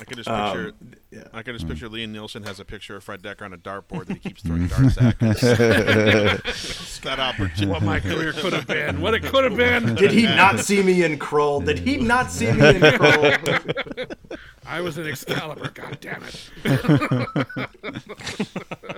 I 0.00 0.04
could 0.04 0.16
just 0.16 0.28
picture. 0.28 0.72
yeah. 1.12 1.24
I 1.32 1.42
could 1.42 1.54
just 1.54 1.68
picture 1.68 1.88
Liam 1.88 2.12
Neeson 2.12 2.44
has 2.46 2.58
a 2.58 2.64
picture 2.64 2.96
of 2.96 3.04
Fred 3.04 3.22
Dekker 3.22 3.42
on 3.42 3.52
a 3.52 3.56
dartboard 3.56 4.06
that 4.06 4.14
he 4.14 4.28
keeps 4.28 4.42
throwing 4.42 4.66
darts 4.68 4.98
at. 4.98 5.18
that 5.20 7.18
opportunity. 7.20 7.66
What 7.66 7.82
my 7.82 8.00
career 8.00 8.32
could 8.32 8.52
have 8.54 8.66
been. 8.66 9.00
What 9.00 9.14
it 9.14 9.22
could 9.22 9.44
have 9.44 9.56
been. 9.56 9.94
Did 9.94 10.10
he 10.10 10.22
not 10.24 10.58
see 10.58 10.82
me 10.82 11.04
in 11.04 11.18
Krull? 11.18 11.64
Did 11.64 11.78
he 11.78 11.96
not 11.98 12.30
see 12.32 12.50
me 12.50 12.68
in 12.70 12.80
Krull? 12.80 14.16
I 14.66 14.80
was 14.80 14.98
an 14.98 15.06
Excalibur. 15.06 15.70
God 15.74 15.98
damn 16.00 16.22
it. 16.24 16.50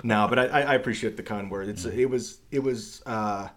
no, 0.04 0.26
but 0.28 0.38
I, 0.38 0.46
I 0.46 0.60
I 0.62 0.74
appreciate 0.76 1.16
the 1.16 1.22
kind 1.22 1.50
word. 1.50 1.68
It's 1.68 1.84
it 1.84 2.08
was 2.08 2.38
it 2.50 2.62
was 2.62 3.02
uh, 3.04 3.48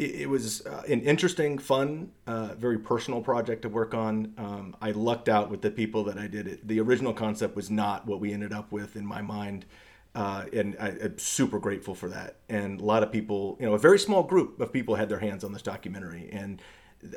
it, 0.00 0.28
was 0.28 0.64
uh, 0.66 0.82
an 0.88 1.02
interesting, 1.02 1.58
fun, 1.58 2.10
uh, 2.26 2.54
very 2.54 2.78
personal 2.78 3.20
project 3.20 3.62
to 3.62 3.68
work 3.68 3.92
on. 3.92 4.32
Um, 4.38 4.76
I 4.80 4.92
lucked 4.92 5.28
out 5.28 5.50
with 5.50 5.60
the 5.60 5.70
people 5.70 6.04
that 6.04 6.16
I 6.16 6.26
did 6.26 6.46
it. 6.46 6.66
The 6.66 6.80
original 6.80 7.12
concept 7.12 7.54
was 7.54 7.70
not 7.70 8.06
what 8.06 8.18
we 8.18 8.32
ended 8.32 8.52
up 8.52 8.72
with 8.72 8.96
in 8.96 9.04
my 9.04 9.20
mind. 9.20 9.66
Uh, 10.14 10.46
and 10.54 10.76
I, 10.80 10.88
I'm 10.88 11.18
super 11.18 11.58
grateful 11.58 11.94
for 11.94 12.08
that. 12.08 12.38
And 12.48 12.80
a 12.80 12.84
lot 12.84 13.02
of 13.02 13.12
people, 13.12 13.58
you 13.60 13.66
know, 13.66 13.74
a 13.74 13.78
very 13.78 13.98
small 13.98 14.22
group 14.22 14.58
of 14.60 14.72
people 14.72 14.94
had 14.94 15.08
their 15.10 15.18
hands 15.18 15.44
on 15.44 15.52
this 15.52 15.62
documentary, 15.62 16.30
and 16.32 16.62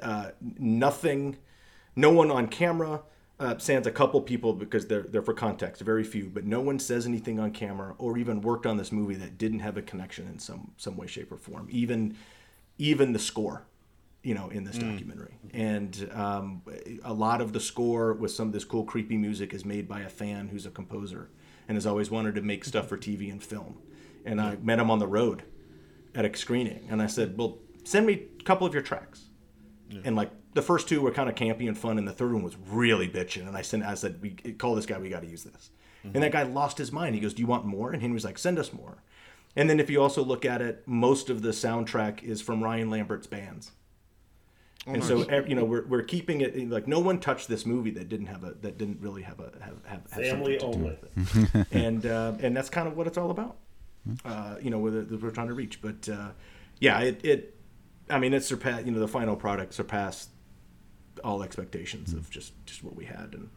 uh, 0.02 0.32
nothing, 0.42 1.38
no 1.96 2.12
one 2.12 2.30
on 2.30 2.48
camera. 2.48 3.02
Uh, 3.40 3.58
sans 3.58 3.88
a 3.88 3.92
couple 3.92 4.22
people 4.22 4.54
because 4.54 4.86
they're 4.86 5.02
they're 5.02 5.24
for 5.24 5.34
context, 5.34 5.82
very 5.82 6.04
few, 6.04 6.30
but 6.30 6.46
no 6.46 6.62
one 6.62 6.78
says 6.78 7.08
anything 7.08 7.40
on 7.40 7.52
camera 7.52 7.96
or 7.98 8.18
even 8.18 8.40
worked 8.42 8.68
on 8.68 8.78
this 8.78 8.92
movie 8.92 9.16
that 9.16 9.40
didn't 9.40 9.60
have 9.60 9.76
a 9.76 9.82
connection 9.82 10.28
in 10.28 10.38
some 10.38 10.72
some 10.78 10.96
way, 10.96 11.08
shape, 11.08 11.32
or 11.32 11.38
form. 11.38 11.68
Even 11.72 12.16
even 12.78 13.14
the 13.14 13.20
score, 13.20 13.66
you 14.24 14.34
know, 14.34 14.50
in 14.50 14.64
this 14.64 14.78
documentary, 14.78 15.38
and 15.54 16.10
um, 16.14 16.62
a 17.04 17.14
lot 17.14 17.42
of 17.42 17.54
the 17.54 17.60
score 17.60 18.14
with 18.14 18.32
some 18.32 18.48
of 18.48 18.54
this 18.54 18.64
cool, 18.64 18.84
creepy 18.84 19.18
music 19.18 19.54
is 19.54 19.66
made 19.66 19.88
by 19.88 20.02
a 20.02 20.10
fan 20.10 20.48
who's 20.48 20.66
a 20.66 20.72
composer 20.72 21.30
and 21.68 21.76
has 21.78 21.86
always 21.86 22.10
wanted 22.12 22.36
to 22.36 22.42
make 22.42 22.66
stuff 22.66 22.88
for 22.88 22.98
TV 22.98 23.32
and 23.32 23.44
film. 23.44 23.78
And 24.26 24.40
I 24.42 24.56
met 24.58 24.80
him 24.80 24.90
on 24.90 25.00
the 25.00 25.08
road 25.08 25.44
at 26.16 26.26
a 26.26 26.36
screening, 26.38 26.88
and 26.90 27.02
I 27.02 27.08
said, 27.08 27.38
"Well, 27.38 27.60
send 27.84 28.06
me 28.06 28.28
a 28.40 28.44
couple 28.44 28.66
of 28.66 28.74
your 28.74 28.84
tracks." 28.84 29.26
And 30.06 30.16
like 30.16 30.32
the 30.54 30.62
first 30.62 30.88
two 30.88 31.02
were 31.02 31.12
kind 31.12 31.30
of 31.30 31.36
campy 31.36 31.68
and 31.68 31.78
fun, 31.78 31.98
and 31.98 32.08
the 32.08 32.14
third 32.14 32.34
one 32.34 32.42
was 32.44 32.56
really 32.68 33.08
bitching. 33.10 33.48
And 33.48 33.56
I 33.58 33.62
sent, 33.62 33.84
I 33.84 33.94
said, 33.96 34.20
"We 34.22 34.32
call 34.32 34.76
this 34.76 34.86
guy. 34.86 34.98
We 34.98 35.10
got 35.10 35.22
to 35.22 35.28
use 35.30 35.44
this." 35.44 35.70
And 36.04 36.22
that 36.24 36.32
guy 36.34 36.44
lost 36.44 36.78
his 36.78 36.92
mind. 36.92 37.16
He 37.16 37.22
goes, 37.22 37.34
"Do 37.34 37.42
you 37.42 37.48
want 37.48 37.66
more?" 37.66 37.92
And 37.92 38.02
henry's 38.02 38.26
like, 38.26 38.38
"Send 38.38 38.58
us 38.60 38.74
more." 38.74 39.04
And 39.56 39.70
then 39.70 39.80
if 39.80 39.90
you 39.90 40.02
also 40.02 40.24
look 40.24 40.46
at 40.46 40.62
it, 40.62 40.84
most 40.88 41.30
of 41.30 41.42
the 41.42 41.50
soundtrack 41.50 42.24
is 42.24 42.42
from 42.42 42.64
Ryan 42.64 42.90
Lambert's 42.90 43.28
bands. 43.28 43.72
and 44.86 45.04
so 45.04 45.26
you 45.48 45.56
know 45.56 45.64
we're, 45.64 45.86
we're 45.86 46.02
keeping 46.02 46.42
it 46.42 46.70
like 46.70 46.88
no 46.88 47.00
one 47.00 47.18
touched 47.20 47.48
this 47.48 47.66
movie 47.66 47.92
that 47.92 48.10
didn't 48.10 48.26
have 48.26 48.44
a 48.44 48.52
that 48.62 48.78
didn't 48.78 49.00
really 49.00 49.22
have 49.22 49.40
a 49.40 49.52
have, 49.62 49.78
have, 49.86 50.12
have 50.12 50.24
Family 50.24 50.60
something 50.60 50.60
to 50.60 50.60
do 50.60 50.66
only. 50.66 50.98
with 51.32 51.56
it. 51.56 51.68
and 51.72 52.06
uh, 52.06 52.34
and 52.42 52.58
that's 52.58 52.70
kind 52.70 52.88
of 52.88 52.98
what 52.98 53.08
it's 53.08 53.18
all 53.18 53.32
about. 53.32 53.58
Uh, 54.26 54.56
you 54.62 54.70
know, 54.70 54.80
with 54.80 54.94
it, 54.96 55.10
that 55.10 55.22
we're 55.22 55.30
trying 55.30 55.48
to 55.48 55.54
reach. 55.54 55.82
But 55.82 56.10
uh, 56.10 56.32
yeah, 56.80 57.00
it, 57.00 57.24
it 57.24 57.56
I 58.10 58.20
mean 58.20 58.34
it 58.34 58.44
surpassed 58.44 58.86
you 58.86 58.92
know 58.92 59.00
the 59.00 59.08
final 59.08 59.36
product 59.36 59.74
surpassed 59.74 60.30
all 61.24 61.44
expectations 61.44 62.14
of 62.14 62.30
just 62.30 62.54
just 62.66 62.84
what 62.84 62.96
we 62.96 63.06
had 63.06 63.30
and 63.34 63.50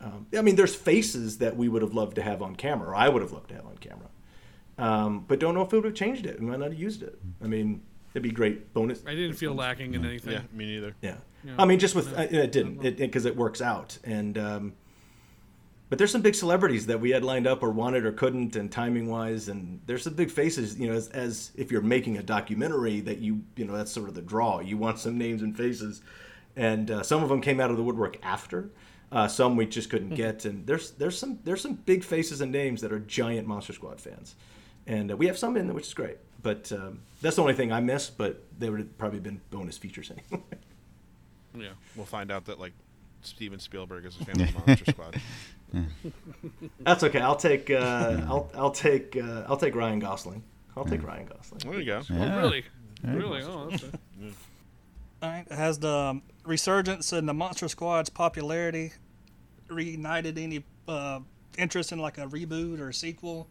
um, 0.00 0.26
I 0.36 0.42
mean 0.42 0.56
there's 0.56 0.74
faces 0.74 1.38
that 1.38 1.56
we 1.56 1.68
would 1.68 1.82
have 1.82 1.94
loved 1.94 2.16
to 2.16 2.22
have 2.22 2.42
on 2.42 2.56
camera 2.56 2.88
or 2.88 2.94
I 2.94 3.08
would 3.08 3.22
have 3.22 3.32
loved 3.32 3.48
to 3.50 3.54
have 3.54 3.66
on 3.66 3.76
camera. 3.78 4.08
Um, 4.78 5.24
but 5.26 5.40
don't 5.40 5.54
know 5.54 5.62
if 5.62 5.72
it 5.72 5.76
would 5.76 5.84
have 5.84 5.94
changed 5.94 6.26
it. 6.26 6.38
We 6.40 6.46
might 6.46 6.58
not 6.58 6.70
have 6.70 6.78
used 6.78 7.02
it. 7.02 7.18
I 7.42 7.46
mean, 7.46 7.82
it'd 8.12 8.22
be 8.22 8.30
great 8.30 8.74
bonus. 8.74 9.02
I 9.06 9.14
didn't 9.14 9.34
feel 9.34 9.54
lacking 9.54 9.94
in 9.94 10.04
anything. 10.04 10.34
Yeah, 10.34 10.42
me 10.52 10.66
neither. 10.66 10.94
Yeah. 11.00 11.16
I 11.58 11.64
mean, 11.64 11.78
just 11.78 11.94
with 11.94 12.16
uh, 12.16 12.22
it 12.22 12.52
didn't 12.52 12.84
it 12.84 12.98
because 12.98 13.24
it, 13.24 13.36
works 13.36 13.60
out 13.60 13.98
and. 14.04 14.36
Um, 14.38 14.72
but 15.88 15.98
there's 15.98 16.10
some 16.10 16.20
big 16.20 16.34
celebrities 16.34 16.86
that 16.86 16.98
we 16.98 17.10
had 17.10 17.22
lined 17.22 17.46
up 17.46 17.62
or 17.62 17.70
wanted 17.70 18.04
or 18.04 18.10
couldn't, 18.10 18.56
and 18.56 18.72
timing 18.72 19.08
wise, 19.08 19.48
and 19.48 19.80
there's 19.86 20.02
some 20.02 20.14
big 20.14 20.32
faces. 20.32 20.76
You 20.76 20.88
know, 20.88 20.94
as, 20.94 21.08
as 21.10 21.52
if 21.54 21.70
you're 21.70 21.80
making 21.80 22.18
a 22.18 22.24
documentary, 22.24 23.00
that 23.02 23.18
you 23.18 23.42
you 23.54 23.64
know 23.64 23.76
that's 23.76 23.92
sort 23.92 24.08
of 24.08 24.16
the 24.16 24.22
draw. 24.22 24.58
You 24.58 24.76
want 24.76 24.98
some 24.98 25.16
names 25.16 25.42
and 25.42 25.56
faces, 25.56 26.02
and 26.56 26.90
uh, 26.90 27.02
some 27.04 27.22
of 27.22 27.28
them 27.28 27.40
came 27.40 27.60
out 27.60 27.70
of 27.70 27.76
the 27.76 27.84
woodwork 27.84 28.18
after. 28.24 28.70
Uh, 29.12 29.28
some 29.28 29.54
we 29.54 29.66
just 29.66 29.88
couldn't 29.88 30.16
get, 30.16 30.44
and 30.44 30.66
there's 30.66 30.90
there's 30.92 31.16
some 31.16 31.38
there's 31.44 31.60
some 31.60 31.74
big 31.74 32.02
faces 32.02 32.40
and 32.40 32.50
names 32.50 32.80
that 32.80 32.90
are 32.90 32.98
giant 32.98 33.46
Monster 33.46 33.72
Squad 33.72 34.00
fans, 34.00 34.34
and 34.86 35.10
uh, 35.10 35.16
we 35.16 35.26
have 35.26 35.38
some 35.38 35.56
in 35.56 35.66
there, 35.66 35.74
which 35.74 35.86
is 35.86 35.94
great. 35.94 36.18
But 36.42 36.70
um, 36.72 37.00
that's 37.22 37.36
the 37.36 37.42
only 37.42 37.54
thing 37.54 37.72
I 37.72 37.80
miss. 37.80 38.08
But 38.08 38.42
they 38.58 38.70
would 38.70 38.80
have 38.80 38.98
probably 38.98 39.20
been 39.20 39.40
bonus 39.50 39.78
features 39.78 40.10
anyway. 40.10 40.44
Yeah. 41.58 41.70
We'll 41.94 42.04
find 42.04 42.30
out 42.30 42.44
that 42.46 42.60
like 42.60 42.74
Steven 43.22 43.58
Spielberg 43.58 44.04
is 44.04 44.20
a 44.20 44.24
fan 44.26 44.40
of 44.42 44.52
the 44.52 44.58
Monster 44.66 44.90
Squad. 44.92 45.20
That's 46.80 47.02
okay. 47.02 47.20
I'll 47.20 47.36
take 47.36 47.70
uh, 47.70 48.20
I'll 48.28 48.50
I'll 48.54 48.70
take 48.70 49.16
uh, 49.16 49.44
I'll 49.48 49.56
take 49.56 49.74
Ryan 49.74 49.98
Gosling. 49.98 50.42
I'll 50.76 50.84
take 50.84 51.02
Ryan 51.02 51.26
Gosling. 51.26 51.60
There 51.64 51.80
you 51.80 51.86
go. 51.86 52.02
Oh, 52.10 52.36
really? 52.36 52.64
Really? 53.02 53.42
Oh, 53.42 53.70
that's 53.70 53.82
a, 53.84 53.90
Right. 55.22 55.50
Has 55.50 55.78
the 55.78 55.88
um, 55.90 56.22
resurgence 56.44 57.12
in 57.12 57.24
the 57.24 57.32
Monster 57.32 57.68
Squad's 57.68 58.10
popularity 58.10 58.92
reignited 59.68 60.38
any 60.38 60.62
uh, 60.86 61.20
interest 61.56 61.90
in 61.90 61.98
like 61.98 62.18
a 62.18 62.26
reboot 62.26 62.78
or 62.80 62.90
a 62.90 62.94
sequel 62.94 63.48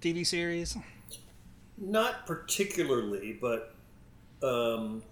TV 0.00 0.26
series? 0.26 0.76
Not 1.78 2.26
particularly, 2.26 3.38
but 3.40 3.74
um, 4.42 5.02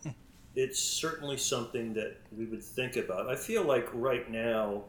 it's 0.54 0.78
certainly 0.80 1.36
something 1.36 1.92
that 1.94 2.16
we 2.36 2.46
would 2.46 2.62
think 2.62 2.96
about. 2.96 3.28
I 3.28 3.36
feel 3.36 3.64
like 3.64 3.88
right 3.92 4.30
now 4.30 4.84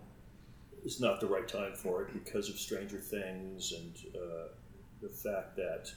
is 0.83 0.99
not 0.99 1.19
the 1.19 1.27
right 1.27 1.47
time 1.47 1.73
for 1.73 2.03
it 2.03 2.13
because 2.13 2.49
of 2.49 2.57
Stranger 2.57 2.99
Things 2.99 3.73
and 3.73 3.93
uh, 4.15 4.47
the 5.01 5.09
fact 5.09 5.55
that 5.57 5.91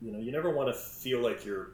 you 0.00 0.12
know 0.12 0.18
you 0.18 0.30
never 0.30 0.54
want 0.54 0.68
to 0.68 0.74
feel 0.74 1.20
like 1.20 1.44
you're 1.44 1.70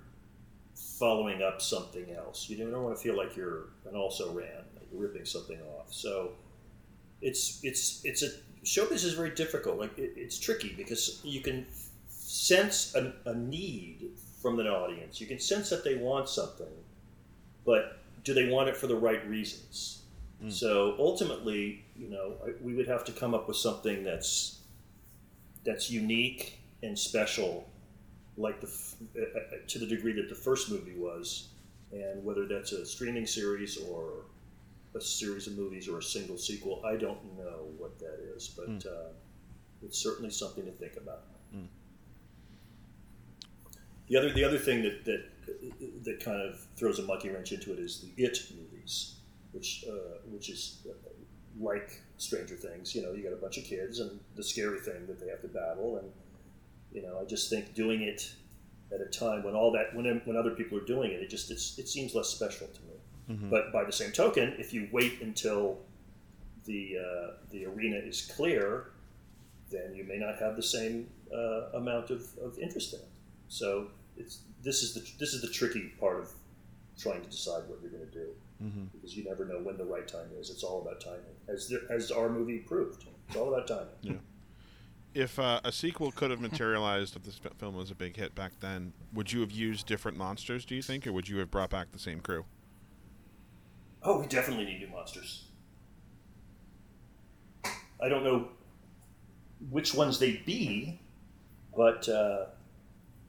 following 0.99 1.43
up 1.43 1.61
something 1.61 2.11
else. 2.13 2.49
You 2.49 2.65
never 2.65 2.81
want 2.81 2.97
to 2.97 3.03
feel 3.03 3.17
like 3.17 3.37
you're 3.37 3.71
an 3.89 3.97
also 3.97 4.33
ran, 4.33 4.65
like 4.77 4.87
ripping 4.93 5.25
something 5.25 5.59
off. 5.79 5.93
So 5.93 6.33
it's 7.21 7.61
it's 7.63 8.03
it's 8.05 8.23
a 8.23 8.31
showbiz 8.65 9.05
is 9.05 9.15
very 9.15 9.31
difficult. 9.31 9.79
Like 9.79 9.99
it, 9.99 10.13
it's 10.17 10.39
tricky 10.39 10.75
because 10.77 11.21
you 11.25 11.41
can 11.41 11.67
sense 12.09 12.95
a, 12.95 13.13
a 13.27 13.35
need 13.35 14.11
from 14.43 14.57
the 14.57 14.65
audience. 14.69 15.21
You 15.21 15.27
can 15.27 15.39
sense 15.39 15.71
that 15.71 15.85
they 15.85 15.97
want 15.97 16.29
something, 16.29 16.67
but 17.65 17.99
do 18.25 18.35
they 18.35 18.49
want 18.49 18.69
it 18.69 18.77
for 18.77 18.87
the 18.87 18.97
right 18.97 19.27
reasons? 19.29 19.97
So 20.49 20.97
ultimately, 20.99 21.85
you 21.99 22.09
know, 22.09 22.35
I- 22.47 22.55
we 22.63 22.73
would 22.75 22.89
have 22.89 23.05
to 23.05 23.13
come 23.13 23.35
up 23.35 23.47
with 23.47 23.59
something 23.59 24.03
that's 24.03 24.61
that's 25.65 25.91
unique 25.91 26.59
and 26.83 26.99
special, 26.99 27.69
like 28.37 28.61
the 28.61 28.69
uh, 29.17 29.23
uh, 29.23 29.41
to 29.69 29.79
the 29.79 29.87
degree 29.87 30.13
that 30.15 30.29
the 30.29 30.35
first 30.35 30.71
movie 30.71 30.97
was, 30.97 31.49
and 31.93 32.25
whether 32.25 32.47
that's 32.47 32.73
a 32.73 32.87
streaming 32.87 33.27
series 33.27 33.77
or 33.77 34.25
a 34.95 35.01
series 35.01 35.47
of 35.47 35.57
movies 35.57 35.89
or 35.89 35.99
a 35.99 36.03
single 36.03 36.37
sequel, 36.37 36.83
I 36.85 36.97
don't 36.97 37.23
know 37.37 37.69
what 37.79 37.99
that 38.01 38.19
is, 38.35 38.49
but 38.49 38.85
uh, 38.87 39.11
it's 39.83 39.99
certainly 39.99 40.31
something 40.31 40.65
to 40.65 40.73
think 40.73 40.97
about. 40.97 41.23
The 44.11 44.17
other 44.17 44.33
the 44.33 44.45
other 44.45 44.59
thing 44.59 44.83
that 44.83 45.05
that 45.05 45.25
that 46.05 46.19
kind 46.23 46.43
of 46.43 46.61
throws 46.77 46.99
a 46.99 47.03
monkey 47.05 47.29
wrench 47.31 47.53
into 47.53 47.73
it 47.73 47.79
is 47.79 48.01
the 48.01 48.23
It 48.23 48.43
movies, 48.57 49.15
which 49.53 49.85
uh, 49.89 50.19
which 50.29 50.51
is 50.51 50.79
uh, 50.89 50.93
like 51.61 52.03
Stranger 52.19 52.57
Things. 52.57 52.93
You 52.93 53.03
know, 53.03 53.13
you 53.13 53.23
got 53.23 53.33
a 53.33 53.37
bunch 53.37 53.59
of 53.59 53.65
kids 53.65 54.01
and 54.01 54.19
the 54.35 54.43
scary 54.43 54.81
thing 54.81 55.07
that 55.07 55.21
they 55.21 55.29
have 55.29 55.41
to 55.43 55.49
battle, 55.49 55.99
and 55.99 56.11
you 56.93 57.03
know, 57.03 57.21
I 57.21 57.25
just 57.25 57.51
think 57.51 57.73
doing 57.75 58.03
it 58.03 58.35
at 58.93 59.01
a 59.01 59.07
time 59.07 59.45
when 59.45 59.55
all 59.55 59.71
that 59.73 59.95
when 59.95 60.21
when 60.25 60.37
other 60.37 60.57
people 60.57 60.77
are 60.77 60.85
doing 60.85 61.13
it, 61.13 61.23
it 61.23 61.31
just 61.31 61.53
it's, 61.53 61.79
it 61.79 61.89
seems 61.89 62.13
less 62.13 62.29
special 62.29 62.67
to 62.67 62.81
me. 62.83 62.90
But 63.51 63.73
by 63.73 63.85
the 63.85 63.93
same 63.93 64.13
token, 64.13 64.55
if 64.59 64.73
you 64.73 64.89
wait 64.93 65.21
until 65.21 65.79
the 66.65 66.99
uh, 66.99 67.31
the 67.51 67.67
arena 67.67 67.97
is 67.97 68.31
clear, 68.35 68.91
then 69.71 69.95
you 69.95 70.05
may 70.05 70.19
not 70.19 70.39
have 70.39 70.57
the 70.57 70.63
same 70.63 71.09
uh, 71.35 71.79
amount 71.79 72.11
of, 72.11 72.27
of 72.43 72.59
interest 72.59 72.95
in 72.95 73.01
it. 73.01 73.09
So 73.49 73.89
it's 74.17 74.41
this 74.63 74.83
is 74.83 74.95
the 74.95 75.01
this 75.19 75.33
is 75.35 75.43
the 75.43 75.49
tricky 75.49 75.93
part 76.01 76.21
of 76.21 76.33
trying 76.99 77.23
to 77.23 77.31
decide 77.31 77.63
what 77.69 77.79
you're 77.81 77.91
going 77.91 78.07
to 78.07 78.13
do 78.13 78.29
because 78.93 79.17
you 79.17 79.25
never 79.25 79.45
know 79.45 79.59
when 79.59 79.77
the 79.79 79.85
right 79.85 80.07
time 80.07 80.27
is. 80.39 80.51
It's 80.51 80.63
all 80.63 80.83
about 80.83 81.01
timing, 81.01 81.21
as 81.49 81.69
the, 81.69 81.87
as 81.91 82.11
our 82.11 82.29
movie 82.29 82.59
proved. 82.59 83.05
It's 83.29 83.37
all 83.37 83.55
about 83.55 83.67
timing. 83.67 84.21
If 85.15 85.39
uh, 85.39 85.61
a 85.65 85.73
sequel 85.73 86.13
could 86.13 86.31
have 86.31 86.41
materialized 86.41 87.17
if 87.17 87.23
this 87.25 87.41
film 87.59 87.75
was 87.75 87.91
a 87.91 87.95
big 87.95 88.17
hit 88.17 88.35
back 88.35 88.53
then, 88.61 88.93
would 89.13 89.33
you 89.33 89.41
have 89.41 89.51
used 89.51 89.87
different 89.87 90.17
monsters? 90.17 90.65
Do 90.65 90.75
you 90.75 90.83
think, 90.83 91.07
or 91.07 91.13
would 91.13 91.29
you 91.29 91.39
have 91.39 91.51
brought 91.51 91.71
back 91.71 91.91
the 91.91 91.99
same 91.99 92.21
crew? 92.21 92.45
Oh, 94.03 94.19
we 94.19 94.27
definitely 94.27 94.65
need 94.65 94.81
new 94.81 94.89
monsters. 94.89 95.45
I 98.03 98.09
don't 98.09 98.25
know 98.25 98.49
which 99.69 99.95
ones 99.95 100.19
they'd 100.19 100.45
be, 100.47 100.99
but 101.77 102.09
uh, 102.09 102.47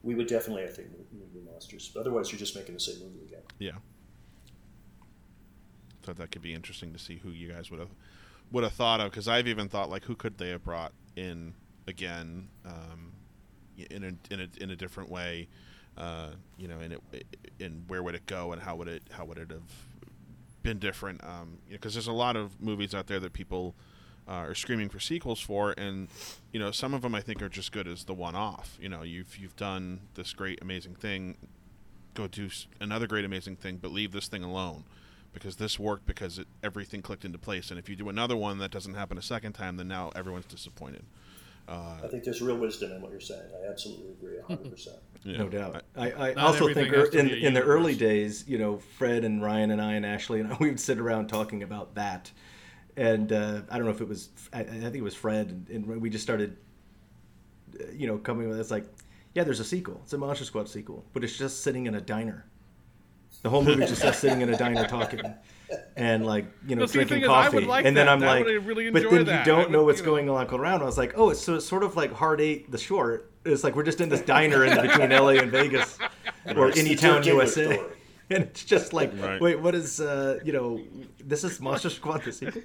we 0.03 0.15
would 0.15 0.27
definitely, 0.27 0.63
I 0.63 0.67
think, 0.67 0.89
need 1.11 1.33
new 1.33 1.51
monsters. 1.51 1.91
Otherwise, 1.99 2.31
you're 2.31 2.39
just 2.39 2.55
making 2.55 2.73
the 2.73 2.79
same 2.79 2.99
movie 2.99 3.25
again. 3.27 3.41
Yeah. 3.59 3.71
Thought 6.03 6.17
that 6.17 6.31
could 6.31 6.41
be 6.41 6.53
interesting 6.53 6.93
to 6.93 6.99
see 6.99 7.17
who 7.17 7.29
you 7.29 7.51
guys 7.51 7.69
would 7.69 7.79
have 7.79 7.89
would 8.51 8.63
have 8.63 8.73
thought 8.73 8.99
of 8.99 9.11
because 9.11 9.27
I've 9.27 9.47
even 9.47 9.69
thought 9.69 9.89
like 9.89 10.03
who 10.03 10.15
could 10.15 10.37
they 10.37 10.49
have 10.49 10.63
brought 10.63 10.91
in 11.15 11.53
again 11.87 12.49
um, 12.65 13.13
in 13.77 14.03
a, 14.03 14.33
in 14.33 14.41
a 14.41 14.63
in 14.63 14.71
a 14.71 14.75
different 14.75 15.09
way, 15.09 15.47
uh, 15.97 16.29
you 16.57 16.67
know, 16.67 16.79
and 16.79 16.93
it 16.93 17.25
and 17.59 17.83
where 17.87 18.01
would 18.01 18.15
it 18.15 18.25
go 18.25 18.51
and 18.51 18.61
how 18.61 18.75
would 18.77 18.87
it 18.87 19.03
how 19.11 19.25
would 19.25 19.37
it 19.37 19.51
have 19.51 19.61
been 20.63 20.79
different? 20.79 21.23
Um, 21.23 21.57
because 21.69 21.93
there's 21.93 22.07
a 22.07 22.13
lot 22.13 22.35
of 22.35 22.61
movies 22.61 22.93
out 22.93 23.07
there 23.07 23.19
that 23.19 23.33
people 23.33 23.75
uh, 24.27 24.31
are 24.31 24.55
screaming 24.55 24.89
for 24.89 24.99
sequels 24.99 25.39
for, 25.39 25.73
and 25.77 26.07
you 26.51 26.59
know 26.59 26.71
some 26.71 26.93
of 26.93 27.01
them 27.01 27.15
I 27.15 27.21
think 27.21 27.41
are 27.41 27.49
just 27.49 27.71
good 27.71 27.87
as 27.87 28.05
the 28.05 28.13
one 28.13 28.35
off. 28.35 28.77
You 28.79 28.89
know, 28.89 29.03
you've 29.03 29.37
you've 29.37 29.55
done 29.55 30.01
this 30.15 30.33
great 30.33 30.61
amazing 30.61 30.95
thing, 30.95 31.37
go 32.13 32.27
do 32.27 32.49
another 32.79 33.07
great 33.07 33.25
amazing 33.25 33.55
thing, 33.55 33.77
but 33.81 33.91
leave 33.91 34.11
this 34.11 34.27
thing 34.27 34.43
alone 34.43 34.83
because 35.33 35.55
this 35.55 35.79
worked 35.79 36.05
because 36.05 36.39
it, 36.39 36.47
everything 36.63 37.01
clicked 37.01 37.25
into 37.25 37.37
place. 37.37 37.69
And 37.69 37.79
if 37.79 37.89
you 37.89 37.95
do 37.95 38.09
another 38.09 38.35
one 38.35 38.57
that 38.59 38.71
doesn't 38.71 38.93
happen 38.93 39.17
a 39.17 39.21
second 39.21 39.53
time, 39.53 39.77
then 39.77 39.87
now 39.87 40.11
everyone's 40.15 40.45
disappointed. 40.45 41.03
I 42.03 42.07
think 42.07 42.23
there's 42.23 42.41
real 42.41 42.57
wisdom 42.57 42.91
in 42.91 43.01
what 43.01 43.11
you're 43.11 43.21
saying. 43.21 43.47
I 43.63 43.69
absolutely 43.69 44.11
agree, 44.11 44.37
100%. 44.49 44.87
You 45.23 45.37
No 45.37 45.49
doubt. 45.49 45.83
I, 45.95 46.11
I 46.11 46.33
also 46.33 46.73
think 46.73 46.91
er- 46.91 47.05
in, 47.05 47.29
in 47.29 47.53
the 47.53 47.61
early 47.61 47.95
days, 47.95 48.43
you 48.47 48.57
know, 48.57 48.77
Fred 48.97 49.23
and 49.23 49.41
Ryan 49.41 49.71
and 49.71 49.81
I 49.81 49.93
and 49.93 50.05
Ashley 50.05 50.39
and 50.39 50.51
I, 50.51 50.57
we 50.59 50.69
would 50.69 50.79
sit 50.79 50.99
around 50.99 51.27
talking 51.27 51.63
about 51.63 51.95
that. 51.95 52.31
And 52.97 53.31
uh, 53.31 53.61
I 53.69 53.77
don't 53.77 53.85
know 53.85 53.91
if 53.91 54.01
it 54.01 54.07
was, 54.07 54.29
I, 54.51 54.61
I 54.61 54.65
think 54.65 54.95
it 54.95 55.03
was 55.03 55.15
Fred, 55.15 55.65
and, 55.69 55.85
and 55.85 56.01
we 56.01 56.09
just 56.09 56.23
started, 56.23 56.57
uh, 57.79 57.85
you 57.93 58.07
know, 58.07 58.17
coming 58.17 58.49
with 58.49 58.59
it's 58.59 58.71
like, 58.71 58.85
yeah, 59.33 59.43
there's 59.43 59.59
a 59.59 59.65
sequel. 59.65 60.01
It's 60.03 60.13
a 60.13 60.17
Monster 60.17 60.43
Squad 60.45 60.67
sequel, 60.67 61.05
but 61.13 61.23
it's 61.23 61.37
just 61.37 61.61
sitting 61.61 61.85
in 61.85 61.95
a 61.95 62.01
diner. 62.01 62.45
The 63.43 63.49
whole 63.49 63.63
movie's 63.63 63.89
just 63.89 64.03
us 64.03 64.19
sitting 64.19 64.41
in 64.41 64.53
a 64.53 64.57
diner 64.57 64.85
talking, 64.87 65.21
and 65.95 66.25
like 66.25 66.45
you 66.67 66.75
know 66.75 66.81
But 66.81 66.89
see, 66.89 66.99
the 66.99 67.05
drinking 67.05 67.23
is, 67.23 67.29
I 67.29 67.43
coffee. 67.45 67.55
would 67.57 67.67
like 67.67 67.85
and 67.85 67.95
then 67.95 68.05
that. 68.07 68.11
I'm 68.13 68.23
I 68.23 68.25
like, 68.39 68.45
would 68.45 68.65
really 68.65 68.89
but 68.89 69.03
then 69.09 69.25
that. 69.25 69.45
you 69.45 69.51
don't 69.51 69.63
would, 69.63 69.71
know 69.71 69.83
what's 69.83 69.99
you 69.99 70.05
know. 70.05 70.11
going 70.11 70.29
on 70.29 70.47
around. 70.53 70.81
I 70.81 70.85
was 70.85 70.97
like, 70.97 71.13
oh, 71.17 71.29
it's 71.29 71.41
so 71.41 71.55
it's 71.55 71.65
sort 71.65 71.83
of 71.83 71.95
like 71.95 72.11
Hard 72.13 72.41
Eight, 72.41 72.71
the 72.71 72.77
short. 72.77 73.31
It's 73.45 73.63
like 73.63 73.75
we're 73.75 73.83
just 73.83 74.01
in 74.01 74.09
this 74.09 74.21
diner 74.21 74.65
in 74.65 74.79
between 74.87 75.09
LA 75.09 75.29
and 75.41 75.51
Vegas, 75.51 75.97
or 76.55 76.69
It's 76.69 76.79
any 76.79 76.95
town 76.95 77.23
USA. 77.23 77.73
story. 77.75 77.79
And 78.29 78.43
it's 78.45 78.63
just 78.63 78.93
like, 78.93 79.11
Right. 79.19 79.41
wait, 79.41 79.59
what 79.59 79.75
is, 79.75 79.99
uh, 79.99 80.39
you 80.45 80.53
know, 80.53 80.79
this 81.21 81.43
is 81.43 81.59
Monster 81.59 81.89
Squad 81.89 82.23
the 82.23 82.31
sequel? 82.31 82.61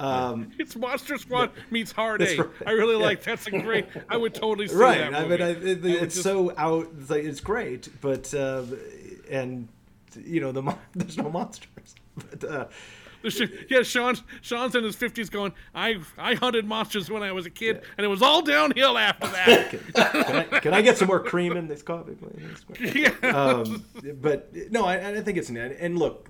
Um, 0.00 0.52
It's 0.58 0.74
Monster 0.74 1.18
Squad 1.18 1.50
meets 1.70 1.92
Hard 1.92 2.22
That's 2.22 2.32
Eight. 2.32 2.38
right. 2.38 2.48
I 2.64 2.70
really 2.70 2.96
Yeah. 2.96 3.04
like. 3.04 3.22
That's 3.22 3.46
a 3.46 3.50
great. 3.50 3.84
I 4.08 4.16
would 4.16 4.32
totally 4.32 4.68
see 4.68 4.74
right. 4.74 5.10
that. 5.10 5.14
I 5.14 5.28
Movie. 5.28 5.36
mean, 5.36 5.42
I, 5.42 5.50
it, 5.70 5.84
I 5.84 6.02
it's 6.04 6.14
just- 6.14 6.22
so 6.24 6.54
out. 6.56 6.88
It's, 6.98 7.10
like, 7.10 7.24
it's 7.24 7.40
great, 7.40 7.90
but 8.00 8.32
uh, 8.32 8.62
and 9.30 9.68
you 10.24 10.40
know 10.40 10.50
the 10.50 10.74
there's 10.94 11.18
no 11.18 11.28
monsters. 11.28 11.68
But 12.16 12.44
uh, 12.44 12.66
Yeah, 13.68 13.82
Sean's 13.82 14.22
Sean's 14.40 14.74
in 14.74 14.84
his 14.84 14.96
fifties, 14.96 15.30
going. 15.30 15.52
I 15.74 16.00
I 16.18 16.34
hunted 16.34 16.64
monsters 16.66 17.10
when 17.10 17.22
I 17.22 17.32
was 17.32 17.46
a 17.46 17.50
kid, 17.50 17.82
and 17.96 18.04
it 18.04 18.08
was 18.08 18.22
all 18.22 18.42
downhill 18.42 18.98
after 18.98 19.28
that. 19.28 19.70
can, 19.94 20.36
I, 20.36 20.58
can 20.60 20.74
I 20.74 20.82
get 20.82 20.98
some 20.98 21.08
more 21.08 21.20
cream 21.20 21.56
in 21.56 21.68
this 21.68 21.82
coffee, 21.82 22.14
please? 22.14 22.94
yeah. 23.22 23.28
um, 23.28 23.84
but 24.20 24.52
no, 24.70 24.84
I, 24.84 25.16
I 25.16 25.20
think 25.20 25.38
it's 25.38 25.50
neat. 25.50 25.76
And 25.78 25.98
look, 25.98 26.28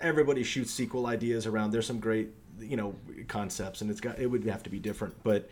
everybody 0.00 0.42
shoots 0.42 0.72
sequel 0.72 1.06
ideas 1.06 1.46
around. 1.46 1.70
There's 1.70 1.86
some 1.86 2.00
great, 2.00 2.30
you 2.58 2.76
know, 2.76 2.94
concepts, 3.28 3.80
and 3.80 3.90
it's 3.90 4.00
got 4.00 4.18
it 4.18 4.26
would 4.26 4.44
have 4.46 4.62
to 4.64 4.70
be 4.70 4.80
different. 4.80 5.14
But 5.22 5.48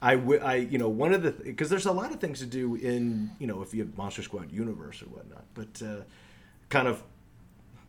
I, 0.00 0.14
w- 0.14 0.40
I, 0.40 0.56
you 0.56 0.78
know, 0.78 0.88
one 0.88 1.12
of 1.12 1.22
the 1.22 1.32
because 1.32 1.68
there's 1.68 1.86
a 1.86 1.92
lot 1.92 2.12
of 2.12 2.20
things 2.20 2.38
to 2.38 2.46
do 2.46 2.76
in, 2.76 3.30
you 3.38 3.46
know, 3.46 3.62
if 3.62 3.74
you 3.74 3.82
have 3.82 3.96
Monster 3.96 4.22
Squad 4.22 4.52
universe 4.52 5.02
or 5.02 5.06
whatnot. 5.06 5.44
But 5.54 5.82
uh, 5.82 6.02
kind 6.68 6.86
of 6.86 7.02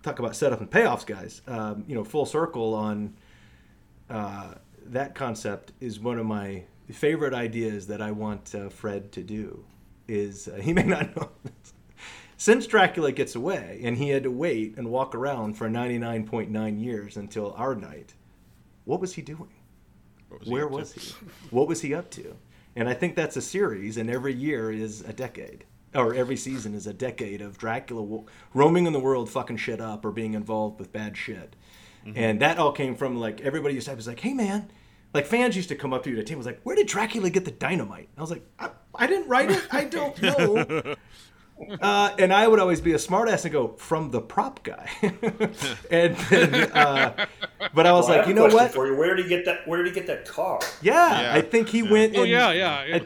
talk 0.03 0.19
about 0.19 0.35
setup 0.35 0.61
and 0.61 0.69
payoffs, 0.69 1.05
guys. 1.05 1.41
Um, 1.47 1.83
you 1.87 1.95
know, 1.95 2.03
full 2.03 2.25
circle 2.25 2.73
on 2.73 3.15
uh, 4.09 4.55
that 4.87 5.15
concept 5.15 5.73
is 5.79 5.99
one 5.99 6.17
of 6.19 6.25
my 6.25 6.63
favorite 6.91 7.33
ideas 7.33 7.87
that 7.87 8.01
I 8.01 8.11
want 8.11 8.53
uh, 8.55 8.69
Fred 8.69 9.11
to 9.13 9.23
do. 9.23 9.65
Is 10.07 10.47
uh, 10.47 10.55
he 10.61 10.73
may 10.73 10.83
not 10.83 11.15
know 11.15 11.29
this. 11.43 11.73
Since 12.37 12.67
Dracula 12.67 13.11
gets 13.11 13.35
away 13.35 13.81
and 13.83 13.97
he 13.97 14.09
had 14.09 14.23
to 14.23 14.31
wait 14.31 14.77
and 14.77 14.89
walk 14.89 15.13
around 15.13 15.55
for 15.55 15.69
99.9 15.69 16.81
years 16.81 17.17
until 17.17 17.53
our 17.57 17.75
night, 17.75 18.13
what 18.85 19.01
was 19.01 19.13
he 19.13 19.21
doing? 19.21 19.51
was 20.29 20.49
he 20.51 20.53
Where 20.53 20.67
to? 20.69 20.69
was 20.69 20.93
he? 20.93 21.15
What 21.49 21.67
was 21.67 21.81
he 21.81 21.93
up 21.93 22.09
to? 22.11 22.37
And 22.75 22.87
I 22.87 22.93
think 22.93 23.15
that's 23.15 23.35
a 23.35 23.41
series, 23.41 23.97
and 23.97 24.09
every 24.09 24.33
year 24.33 24.71
is 24.71 25.01
a 25.01 25.11
decade, 25.11 25.65
or 25.95 26.13
every 26.13 26.35
season 26.37 26.73
is 26.75 26.85
a 26.87 26.93
decade 26.93 27.41
of 27.41 27.57
Dracula 27.57 28.01
wo- 28.03 28.25
roaming 28.53 28.85
in 28.85 28.93
the 28.93 28.99
world, 28.99 29.29
fucking 29.29 29.57
shit 29.57 29.81
up, 29.81 30.05
or 30.05 30.11
being 30.11 30.33
involved 30.33 30.79
with 30.79 30.91
bad 30.91 31.17
shit. 31.17 31.55
And 32.15 32.39
that 32.41 32.57
all 32.57 32.71
came 32.71 32.95
from 32.95 33.17
like 33.19 33.41
everybody 33.41 33.75
used 33.75 33.85
to 33.85 33.91
have 33.91 33.97
was 33.97 34.07
like, 34.07 34.19
hey 34.21 34.33
man, 34.33 34.71
like 35.13 35.27
fans 35.27 35.55
used 35.55 35.69
to 35.69 35.75
come 35.75 35.93
up 35.93 36.03
to 36.03 36.09
you 36.09 36.15
at 36.15 36.21
a 36.21 36.25
team 36.25 36.37
was 36.37 36.47
like, 36.47 36.59
where 36.63 36.75
did 36.75 36.87
Dracula 36.87 37.29
get 37.29 37.45
the 37.45 37.51
dynamite? 37.51 38.09
I 38.17 38.21
was 38.21 38.31
like, 38.31 38.43
I, 38.57 38.69
I 38.95 39.05
didn't 39.05 39.27
write 39.27 39.51
it. 39.51 39.61
I 39.71 39.83
don't 39.83 40.19
know. 40.21 40.95
Uh, 41.81 42.15
and 42.17 42.33
I 42.33 42.47
would 42.47 42.59
always 42.59 42.79
be 42.81 42.93
a 42.93 42.97
smartass 42.97 43.43
and 43.43 43.51
go 43.51 43.75
from 43.77 44.11
the 44.11 44.21
prop 44.21 44.63
guy, 44.63 44.89
and 45.91 46.15
then, 46.15 46.71
uh, 46.71 47.25
but 47.75 47.85
I 47.85 47.91
was 47.91 48.07
Well, 48.07 48.17
like, 48.17 48.17
have 48.21 48.27
you 48.29 48.33
know 48.33 48.45
what? 48.47 48.71
For 48.73 48.87
you, 48.87 48.95
where 48.95 49.13
did 49.13 49.25
he 49.25 49.29
get 49.29 49.43
that? 49.43 49.67
Where 49.67 49.83
did 49.83 49.87
he 49.89 49.93
get 49.93 50.07
that 50.07 50.25
car? 50.25 50.59
Yeah, 50.81 51.21
Yeah. 51.21 51.33
I 51.35 51.41
think 51.41 51.67
he 51.67 51.79
Yeah. 51.79 51.91
went. 51.91 52.15
Oh 52.15 52.21
and- 52.21 52.29
yeah, 52.31 52.51
yeah. 52.53 52.85
yeah. 52.85 52.99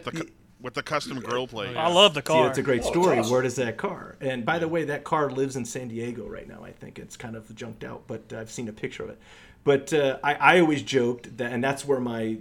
With 0.64 0.74
the 0.74 0.82
cu- 0.82 0.96
with 0.96 1.04
the 1.04 1.12
custom 1.12 1.20
grill 1.20 1.48
plate. 1.48 1.76
I 1.78 1.88
love 1.90 2.14
the 2.16 2.22
See, 2.22 2.26
car. 2.26 2.48
it's 2.48 2.58
a 2.58 2.62
great 2.64 2.82
Oh, 2.86 2.90
story. 2.92 3.20
awesome. 3.20 3.32
Where 3.32 3.42
does 3.44 3.56
that 3.58 3.78
car? 3.78 4.16
And 4.22 4.44
by 4.46 4.58
the 4.58 4.68
way, 4.68 4.86
that 4.86 5.04
car 5.04 5.30
lives 5.30 5.56
in 5.56 5.66
San 5.66 5.90
Diego 5.90 6.28
right 6.28 6.48
now. 6.48 6.64
I 6.64 6.72
think 6.72 6.98
it's 6.98 7.16
kind 7.18 7.36
of 7.36 7.54
junked 7.54 7.84
out, 7.84 8.04
but 8.08 8.32
I've 8.34 8.50
seen 8.50 8.68
a 8.68 8.74
picture 8.74 9.04
of 9.04 9.10
it. 9.10 9.20
But 9.66 9.94
uh, 9.94 10.18
I, 10.24 10.34
I 10.36 10.60
always 10.60 10.82
joked 10.82 11.38
that, 11.38 11.52
and 11.52 11.64
that's 11.64 11.86
where 11.86 12.00
my 12.00 12.38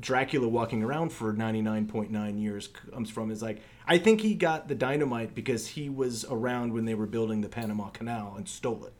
Dracula 0.00 0.46
walking 0.48 0.82
around 0.82 1.10
for 1.12 1.32
99.9 1.32 2.40
years 2.40 2.68
comes 2.68 3.10
from. 3.10 3.30
Is 3.30 3.42
like 3.42 3.60
I 3.86 3.98
think 3.98 4.20
he 4.20 4.34
got 4.34 4.68
the 4.68 4.74
dynamite 4.74 5.34
because 5.34 5.68
he 5.68 5.88
was 5.88 6.24
around 6.30 6.72
when 6.72 6.84
they 6.84 6.94
were 6.94 7.06
building 7.06 7.40
the 7.40 7.48
Panama 7.48 7.88
Canal 7.88 8.34
and 8.36 8.48
stole 8.48 8.84
it. 8.86 8.92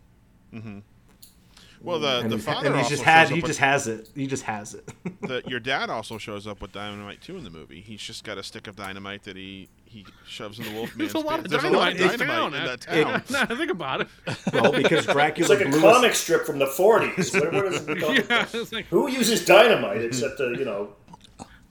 Well, 1.82 1.98
the 1.98 2.20
And 2.20 2.30
the 2.30 2.38
father 2.38 2.68
and 2.68 2.76
he's 2.76 2.84
also 2.84 2.94
just 2.96 3.02
had 3.04 3.28
he 3.30 3.40
just 3.40 3.58
has 3.58 3.86
it. 3.86 4.08
He 4.14 4.26
just 4.26 4.42
has 4.44 4.74
it. 4.74 4.88
the, 5.20 5.42
your 5.46 5.60
dad 5.60 5.90
also 5.90 6.18
shows 6.18 6.46
up 6.46 6.60
with 6.60 6.72
dynamite 6.72 7.22
too 7.22 7.36
in 7.36 7.44
the 7.44 7.50
movie. 7.50 7.80
He's 7.80 8.02
just 8.02 8.24
got 8.24 8.38
a 8.38 8.42
stick 8.42 8.66
of 8.66 8.76
dynamite 8.76 9.24
that 9.24 9.36
he 9.36 9.68
he 9.84 10.04
shoves 10.26 10.58
in 10.58 10.64
the 10.66 10.70
Wolfman's 10.72 11.12
There's 11.12 11.14
a 11.14 11.18
lot 11.18 11.38
of. 11.38 11.48
There's 11.48 11.62
dynamite, 11.62 12.00
a 12.00 12.04
lot 12.04 12.12
of 12.12 12.18
dynamite 12.18 12.60
in 12.60 12.66
that 12.66 12.80
town. 12.80 13.22
Now 13.30 13.44
that 13.44 13.50
I 13.52 13.56
think 13.56 13.70
about 13.70 14.00
it. 14.02 14.08
well, 14.52 14.72
because 14.72 15.04
It's 15.04 15.12
Dracula 15.12 15.48
like 15.48 15.66
a 15.66 15.70
comic 15.70 16.10
us. 16.12 16.18
strip 16.18 16.44
from 16.44 16.58
the 16.58 16.66
40s. 16.66 17.34
What, 17.34 17.52
what 17.52 17.64
is 17.66 17.88
it 17.88 18.28
yeah, 18.30 18.66
like, 18.72 18.86
Who 18.86 19.08
uses 19.08 19.44
dynamite 19.44 20.02
except 20.02 20.40
uh, 20.40 20.48
you 20.50 20.64
know? 20.64 20.94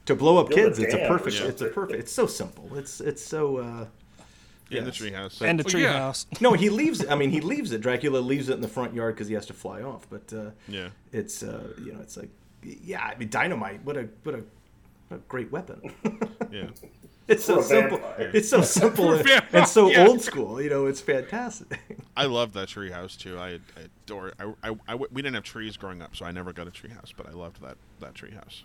to 0.05 0.15
blow 0.15 0.37
up 0.37 0.49
kids. 0.49 0.79
It's 0.79 0.93
a 0.93 0.97
dam 0.97 1.11
or 1.11 1.19
perfect. 1.19 1.45
It's 1.45 1.61
a 1.61 1.67
perfect. 1.67 1.99
It's 1.99 2.11
so 2.11 2.25
simple. 2.25 2.75
It's 2.77 3.01
it's 3.01 3.23
so. 3.23 3.57
Uh, 3.57 3.85
in 4.71 4.83
the 4.83 4.91
Yes. 4.91 4.99
treehouse. 4.99 5.41
and 5.41 5.59
the 5.59 5.63
Oh, 5.75 5.77
yeah. 5.77 5.93
treehouse. 5.99 6.25
No, 6.41 6.53
he 6.53 6.69
leaves. 6.69 7.05
I 7.07 7.15
mean, 7.15 7.29
he 7.31 7.41
leaves 7.41 7.71
it. 7.71 7.81
Dracula 7.81 8.19
leaves 8.19 8.49
it 8.49 8.53
in 8.53 8.61
the 8.61 8.67
front 8.67 8.93
yard 8.93 9.15
because 9.15 9.27
he 9.27 9.33
has 9.33 9.45
to 9.47 9.53
fly 9.53 9.81
off. 9.81 10.07
But 10.09 10.31
uh, 10.33 10.51
Yeah. 10.67 10.89
it's 11.11 11.43
uh, 11.43 11.67
you 11.83 11.93
know, 11.93 11.99
it's 12.01 12.17
like, 12.17 12.29
yeah, 12.63 13.01
I 13.03 13.15
mean, 13.17 13.29
dynamite. 13.29 13.83
What 13.83 13.97
a 13.97 14.07
what 14.23 14.35
a, 14.35 14.43
what 15.09 15.17
a 15.17 15.19
great 15.27 15.51
weapon. 15.51 15.81
Yeah. 16.49 16.67
it's 17.27 17.43
so 17.43 17.55
For 17.55 17.59
a 17.59 17.63
simple. 17.63 18.01
It's 18.19 18.47
so 18.49 18.61
simple 18.61 19.07
For 19.07 19.15
a 19.15 19.17
and, 19.17 19.27
vampire, 19.27 19.49
and 19.59 19.67
so 19.67 19.89
yeah. 19.89 20.07
old 20.07 20.21
school. 20.21 20.61
You 20.61 20.69
know, 20.69 20.85
it's 20.85 21.01
fantastic. 21.01 21.77
I 22.15 22.25
love 22.25 22.53
that 22.53 22.69
treehouse 22.69 23.17
too. 23.17 23.37
I, 23.37 23.55
I 23.75 23.81
adore. 24.05 24.31
I 24.87 24.95
we 24.95 25.21
didn't 25.21 25.33
have 25.35 25.43
trees 25.43 25.75
growing 25.75 26.01
up, 26.01 26.15
so 26.15 26.25
I 26.25 26.31
never 26.31 26.53
got 26.53 26.67
a 26.67 26.71
treehouse. 26.71 27.11
But 27.15 27.27
I 27.27 27.31
loved 27.31 27.61
that 27.61 27.75
that 27.99 28.13
treehouse. 28.13 28.63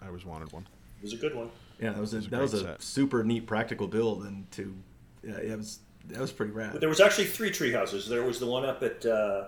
I 0.00 0.06
always 0.06 0.24
wanted 0.24 0.52
one. 0.52 0.66
It 1.00 1.02
was 1.04 1.12
a 1.12 1.16
good 1.16 1.34
one. 1.34 1.50
Yeah, 1.80 1.92
that 1.92 2.00
was 2.00 2.14
a, 2.14 2.18
It's 2.18 2.26
a 2.26 2.30
that 2.30 2.40
was 2.40 2.54
a 2.54 2.60
set. 2.60 2.82
super 2.82 3.22
neat 3.22 3.46
practical 3.46 3.86
build, 3.88 4.22
and 4.24 4.50
to 4.52 4.74
yeah, 5.22 5.36
it 5.36 5.56
was 5.56 5.80
that 6.06 6.20
was 6.20 6.32
pretty 6.32 6.52
rad. 6.52 6.72
But 6.72 6.80
there 6.80 6.88
was 6.88 7.00
actually 7.00 7.26
three 7.26 7.50
tree 7.50 7.72
houses. 7.72 8.08
There 8.08 8.22
was 8.24 8.38
the 8.40 8.46
one 8.46 8.64
up 8.64 8.82
at 8.82 9.04
uh, 9.04 9.44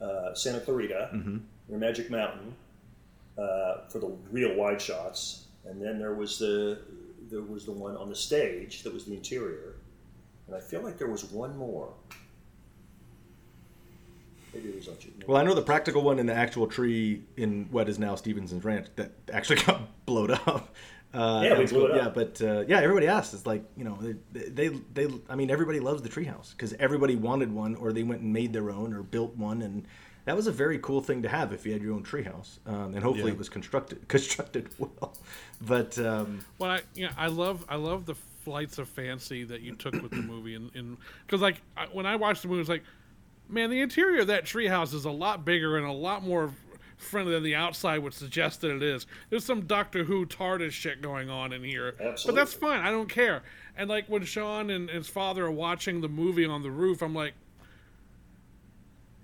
uh, 0.00 0.34
Santa 0.34 0.60
Clarita, 0.60 1.10
Mm-hmm. 1.14 1.38
near 1.68 1.78
Magic 1.78 2.10
Mountain, 2.10 2.54
uh, 3.38 3.86
for 3.88 3.98
the 4.00 4.12
real 4.32 4.54
wide 4.56 4.80
shots, 4.80 5.46
and 5.66 5.80
then 5.80 5.98
there 5.98 6.14
was 6.14 6.38
the 6.38 6.78
there 7.30 7.42
was 7.42 7.64
the 7.64 7.72
one 7.72 7.96
on 7.96 8.08
the 8.08 8.14
stage 8.16 8.82
that 8.82 8.92
was 8.92 9.04
the 9.04 9.14
interior, 9.14 9.74
and 10.46 10.56
I 10.56 10.60
feel 10.60 10.82
like 10.82 10.98
there 10.98 11.08
was 11.08 11.24
one 11.24 11.56
more. 11.56 11.92
Maybe 14.52 14.70
it 14.70 14.74
was 14.74 14.88
on 14.88 14.96
you. 15.00 15.12
Well, 15.28 15.36
I 15.36 15.44
know 15.44 15.54
the 15.54 15.62
practical 15.62 16.02
one 16.02 16.18
in 16.18 16.26
the 16.26 16.34
actual 16.34 16.66
tree 16.66 17.22
in 17.36 17.68
what 17.70 17.88
is 17.88 18.00
now 18.00 18.16
Stevenson's 18.16 18.64
Ranch 18.64 18.88
that 18.96 19.12
actually 19.32 19.62
got 19.66 20.04
blowed 20.06 20.32
up. 20.32 20.74
Uh, 21.12 21.40
Yeah, 21.44 21.58
we 21.58 21.66
blew 21.66 21.86
cool. 21.88 21.92
it 21.92 21.96
Yeah, 21.96 22.08
but 22.08 22.40
uh, 22.42 22.64
yeah, 22.68 22.80
everybody 22.80 23.06
asked. 23.08 23.34
It's 23.34 23.46
like 23.46 23.64
you 23.76 23.84
know 23.84 23.98
they, 24.32 24.48
they 24.48 24.68
they 24.94 25.08
I 25.28 25.34
mean 25.34 25.50
everybody 25.50 25.80
loves 25.80 26.02
the 26.02 26.08
treehouse 26.08 26.52
because 26.52 26.72
everybody 26.78 27.16
wanted 27.16 27.52
one 27.52 27.74
or 27.76 27.92
they 27.92 28.02
went 28.04 28.20
and 28.22 28.32
made 28.32 28.52
their 28.52 28.70
own 28.70 28.92
or 28.94 29.02
built 29.02 29.36
one 29.36 29.62
and 29.62 29.86
that 30.26 30.36
was 30.36 30.46
a 30.46 30.52
very 30.52 30.78
cool 30.78 31.00
thing 31.00 31.22
to 31.22 31.28
have 31.28 31.52
if 31.52 31.64
you 31.66 31.72
had 31.72 31.82
your 31.82 31.94
own 31.94 32.04
treehouse 32.04 32.58
um, 32.66 32.94
and 32.94 33.02
hopefully 33.02 33.28
Yeah. 33.28 33.32
it 33.34 33.38
was 33.38 33.48
constructed 33.48 34.06
constructed 34.08 34.68
well. 34.78 35.14
But 35.60 35.98
um, 35.98 36.44
Well, 36.58 36.70
I, 36.72 36.82
yeah, 36.94 37.12
I 37.16 37.26
love 37.26 37.64
I 37.68 37.76
love 37.76 38.06
the 38.06 38.14
flights 38.44 38.78
of 38.78 38.88
fancy 38.88 39.44
that 39.44 39.60
you 39.62 39.74
took 39.74 39.94
with 39.94 40.10
the 40.12 40.22
movie, 40.22 40.54
and 40.54 40.96
because 41.26 41.40
like 41.40 41.60
I, 41.76 41.86
when 41.86 42.06
I 42.06 42.16
watched 42.16 42.42
the 42.42 42.48
movie, 42.48 42.58
it 42.58 42.62
was 42.62 42.68
like, 42.68 42.84
man, 43.48 43.68
the 43.70 43.80
interior 43.80 44.20
of 44.20 44.28
that 44.28 44.44
treehouse 44.44 44.94
is 44.94 45.04
a 45.06 45.10
lot 45.10 45.44
bigger 45.44 45.76
and 45.76 45.86
a 45.86 45.92
lot 45.92 46.22
more 46.22 46.52
friendly 47.00 47.32
than 47.32 47.42
the 47.42 47.54
outside 47.54 47.98
would 47.98 48.14
suggest 48.14 48.60
that 48.60 48.70
it 48.70 48.82
is. 48.82 49.06
There's 49.30 49.44
some 49.44 49.62
Doctor 49.62 50.04
Who 50.04 50.26
TARDIS 50.26 50.72
shit 50.72 51.02
going 51.02 51.30
on 51.30 51.52
in 51.52 51.64
here, 51.64 51.94
but 51.98 52.34
that's 52.34 52.52
fine. 52.54 52.80
I 52.80 52.90
don't 52.90 53.08
care. 53.08 53.42
And 53.76 53.88
like 53.88 54.06
when 54.08 54.24
Sean 54.24 54.70
and 54.70 54.90
his 54.90 55.08
father 55.08 55.46
are 55.46 55.50
watching 55.50 56.00
the 56.00 56.08
movie 56.08 56.44
on 56.44 56.62
the 56.62 56.70
roof, 56.70 57.02
I'm 57.02 57.14
like. 57.14 57.34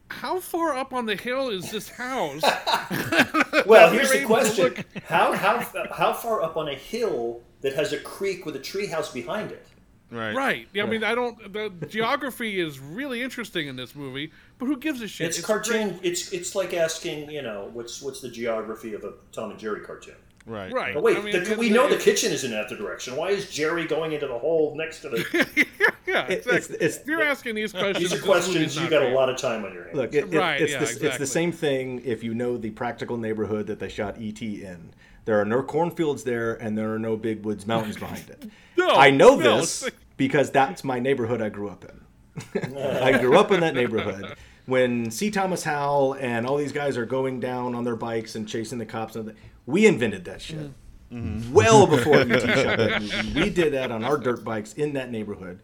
How 0.09 0.39
far 0.39 0.73
up 0.77 0.93
on 0.93 1.07
the 1.07 1.17
hill 1.17 1.49
is 1.49 1.73
this 1.73 1.89
house? 1.89 2.43
Well, 3.67 3.91
here's 3.91 4.13
the 4.13 4.25
question: 4.27 4.85
how 5.07 5.33
how 5.33 5.59
how 5.91 6.13
far 6.13 6.43
up 6.43 6.57
on 6.57 6.69
a 6.69 6.75
hill 6.75 7.41
that 7.63 7.75
has 7.75 7.93
a 7.93 7.99
creek 7.99 8.47
with 8.47 8.55
a 8.55 8.61
tree 8.61 8.87
house 8.87 9.13
behind 9.13 9.51
it? 9.51 9.67
Right. 10.11 10.35
Right. 10.35 10.69
Yeah, 10.73 10.85
I 10.85 10.87
mean, 10.87 11.03
I 11.03 11.15
don't. 11.15 11.53
The 11.53 11.71
geography 11.89 12.61
is 12.61 12.79
really 12.79 13.23
interesting 13.23 13.67
in 13.67 13.75
this 13.77 13.95
movie, 13.97 14.31
but 14.59 14.67
who 14.67 14.77
gives 14.77 15.01
a 15.03 15.09
shit? 15.09 15.29
It's, 15.29 15.41
great. 15.41 15.47
cartoon. 15.65 15.99
It's 16.03 16.33
it's 16.33 16.55
like 16.55 16.75
asking, 16.75 17.31
you 17.31 17.43
know, 17.43 17.71
what's 17.73 18.01
what's 18.01 18.21
the 18.21 18.29
geography 18.31 18.95
of 18.95 19.03
a 19.05 19.15
Tom 19.33 19.51
and 19.51 19.59
Jerry 19.59 19.81
cartoon? 19.81 20.15
Right. 20.47 20.73
Right. 20.73 20.95
But 20.95 21.03
wait, 21.03 21.17
I 21.17 21.21
mean, 21.23 21.33
the, 21.33 21.43
it's- 21.43 21.59
we 21.59 21.71
know 21.71 21.89
the 21.89 21.97
kitchen 21.97 22.31
is 22.31 22.45
in 22.45 22.53
that 22.53 22.69
direction. 22.69 23.17
Why 23.17 23.31
is 23.31 23.51
Jerry 23.51 23.85
going 23.85 24.13
into 24.13 24.29
the 24.29 24.39
hole 24.39 24.77
next 24.77 25.01
to 25.01 25.09
the? 25.09 25.67
yeah, 26.07 26.27
exactly. 26.29 26.77
it's- 26.77 26.99
If 26.99 27.07
You're 27.09 27.23
asking 27.23 27.57
these 27.57 27.73
questions. 27.73 28.11
These 28.11 28.21
are 28.21 28.25
questions 28.25 28.77
you 28.77 28.83
not 28.83 28.91
got 28.91 29.03
a 29.03 29.09
lot 29.09 29.29
of 29.29 29.39
time 29.39 29.65
on 29.65 29.75
your 29.75 29.85
hands. 29.87 29.97
Look, 29.97 30.15
it, 30.15 30.33
it- 30.33 30.39
Right, 30.39 30.61
it's, 30.61 30.71
yeah, 30.73 30.85
the, 30.85 31.07
it's 31.09 31.19
the 31.19 31.27
same 31.27 31.51
thing 31.51 32.01
if 32.05 32.23
you 32.23 32.33
know 32.33 32.57
the 32.57 32.71
practical 32.71 33.17
neighborhood 33.17 33.67
that 33.67 33.81
they 33.81 33.89
shot 33.89 34.19
ET 34.21 34.41
in. 34.41 34.93
There 35.27 35.39
are 35.41 35.45
no 35.45 35.63
cornfields 35.63 36.25
there, 36.25 36.55
and 36.55 36.79
there 36.79 36.95
are 36.95 36.99
no 36.99 37.17
big 37.17 37.45
woods 37.45 37.67
mountains 37.67 37.97
behind 37.97 38.31
it. 38.31 38.45
No, 38.79 38.91
I 38.91 39.11
know 39.11 39.37
no, 39.37 39.57
this 39.57 39.85
like- 39.85 39.95
because 40.19 40.51
that's 40.51 40.85
my 40.85 41.01
neighborhood 41.01 41.41
I 41.41 41.49
grew 41.49 41.71
up 41.71 41.83
in. 41.87 42.75
I 42.77 43.19
grew 43.19 43.39
up 43.39 43.51
in 43.51 43.61
that 43.61 43.75
neighborhood. 43.75 44.37
When 44.67 45.11
C. 45.11 45.31
Thomas 45.31 45.65
Howell 45.65 46.13
and 46.21 46.47
all 46.47 46.59
these 46.59 46.73
guys 46.73 46.99
are 46.99 47.07
going 47.07 47.41
down 47.41 47.75
on 47.75 47.85
their 47.85 47.97
bikes 47.97 48.35
and 48.35 48.47
chasing 48.47 48.77
the 48.77 48.85
cops, 48.85 49.17
and 49.17 49.35
we 49.65 49.87
invented 49.87 50.27
that 50.27 50.43
shit. 50.43 50.73
Well 51.11 51.87
before 51.87 52.17
ET 52.17 52.29
shot 52.29 52.77
that 52.77 53.01
movie. 53.01 53.41
We 53.41 53.49
did 53.49 53.73
that 53.73 53.91
on 53.91 54.05
our 54.05 54.19
dirt 54.19 54.45
bikes 54.45 54.75
in 54.75 54.93
that 54.93 55.11
neighborhood. 55.11 55.61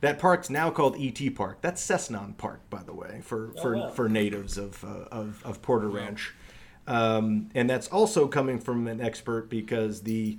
That 0.00 0.18
park's 0.18 0.48
now 0.48 0.70
called 0.70 0.96
ET 0.98 1.34
Park. 1.34 1.58
That's 1.60 1.84
Cessnon 1.84 2.36
Park, 2.38 2.60
by 2.70 2.82
the 2.82 2.94
way, 2.94 3.20
for 3.22 3.52
for, 3.60 3.76
wow. 3.76 3.90
for 3.90 4.08
natives 4.08 4.56
of, 4.56 4.82
uh, 4.84 5.04
of 5.10 5.42
of 5.44 5.60
Porter 5.60 5.88
Ranch, 5.90 6.32
um, 6.88 7.50
and 7.54 7.68
that's 7.70 7.88
also 7.88 8.26
coming 8.26 8.58
from 8.58 8.86
an 8.88 9.00
expert 9.00 9.48
because 9.48 10.02
the 10.02 10.38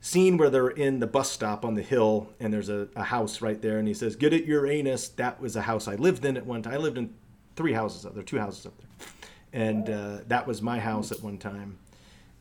scene 0.00 0.36
where 0.36 0.50
they're 0.50 0.68
in 0.68 0.98
the 1.00 1.06
bus 1.06 1.30
stop 1.30 1.64
on 1.64 1.74
the 1.74 1.82
hill 1.82 2.28
and 2.38 2.52
there's 2.52 2.68
a, 2.68 2.88
a 2.96 3.04
house 3.04 3.40
right 3.40 3.60
there, 3.62 3.78
and 3.78 3.88
he 3.88 3.94
says, 3.94 4.16
"Get 4.16 4.32
it, 4.32 4.44
Uranus." 4.44 5.08
That 5.08 5.40
was 5.40 5.56
a 5.56 5.62
house 5.62 5.88
I 5.88 5.94
lived 5.94 6.24
in 6.24 6.36
at 6.36 6.44
one 6.44 6.62
time. 6.62 6.74
I 6.74 6.76
lived 6.76 6.98
in 6.98 7.14
three 7.56 7.72
houses 7.72 8.04
up 8.04 8.14
there, 8.14 8.22
two 8.24 8.38
houses 8.38 8.66
up 8.66 8.74
there, 8.78 9.08
and 9.52 9.88
uh, 9.88 10.18
that 10.28 10.46
was 10.46 10.60
my 10.60 10.78
house 10.80 11.12
at 11.12 11.22
one 11.22 11.38
time. 11.38 11.78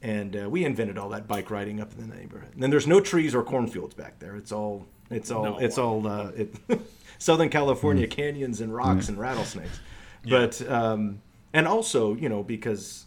And 0.01 0.35
uh, 0.35 0.49
we 0.49 0.65
invented 0.65 0.97
all 0.97 1.07
that 1.09 1.29
bike 1.29 1.49
riding 1.49 1.79
up 1.79 1.93
in 1.97 2.09
the 2.09 2.13
neighborhood. 2.15 2.49
And 2.53 2.61
then 2.61 2.69
there's 2.69 2.87
no 2.87 2.99
trees 2.99 3.33
or 3.33 3.41
cornfields 3.41 3.93
back 3.93 4.19
there. 4.19 4.35
It's 4.35 4.51
all 4.51 4.85
it's 5.09 5.31
all 5.31 5.43
No. 5.43 5.57
it's 5.59 5.77
all 5.77 6.05
uh, 6.07 6.31
it, 6.35 6.53
Southern 7.19 7.47
California 7.49 8.07
canyons 8.07 8.59
and 8.59 8.75
rocks 8.75 9.07
and 9.07 9.17
rattlesnakes. 9.17 9.79
But 10.27 10.61
um, 10.69 11.21
and 11.53 11.67
also 11.67 12.15
you 12.15 12.27
know 12.27 12.43
because 12.43 13.05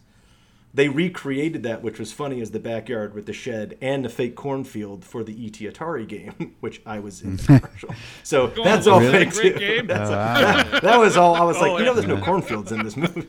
they 0.74 0.88
recreated 0.90 1.62
that, 1.62 1.82
which 1.82 1.98
was 1.98 2.12
funny, 2.12 2.40
as 2.42 2.50
the 2.50 2.58
backyard 2.58 3.14
with 3.14 3.24
the 3.24 3.32
shed 3.32 3.78
and 3.80 4.04
the 4.04 4.10
fake 4.10 4.34
cornfield 4.36 5.04
for 5.06 5.24
the 5.24 5.32
ET 5.46 5.54
Atari 5.54 6.06
game, 6.06 6.54
which 6.60 6.82
I 6.84 6.98
was 6.98 7.22
in 7.22 7.36
the 7.36 7.42
commercial. 7.44 7.94
So 8.22 8.48
that's 8.48 8.86
all 8.86 9.00
Really? 9.00 9.24
fake 9.24 9.34
Great 9.34 9.52
too. 9.54 9.58
game. 9.58 9.86
That's 9.86 10.10
Oh, 10.10 10.14
all- 10.14 10.18
wow. 10.42 10.62
that, 10.64 10.82
that 10.82 10.98
was 10.98 11.16
all. 11.16 11.34
I 11.34 11.44
was 11.44 11.56
like, 11.58 11.70
Oh, 11.72 11.78
you 11.78 11.84
know, 11.84 11.94
there's 11.94 12.06
no 12.06 12.20
cornfields 12.20 12.72
in 12.72 12.82
this 12.82 12.96
movie. 12.96 13.26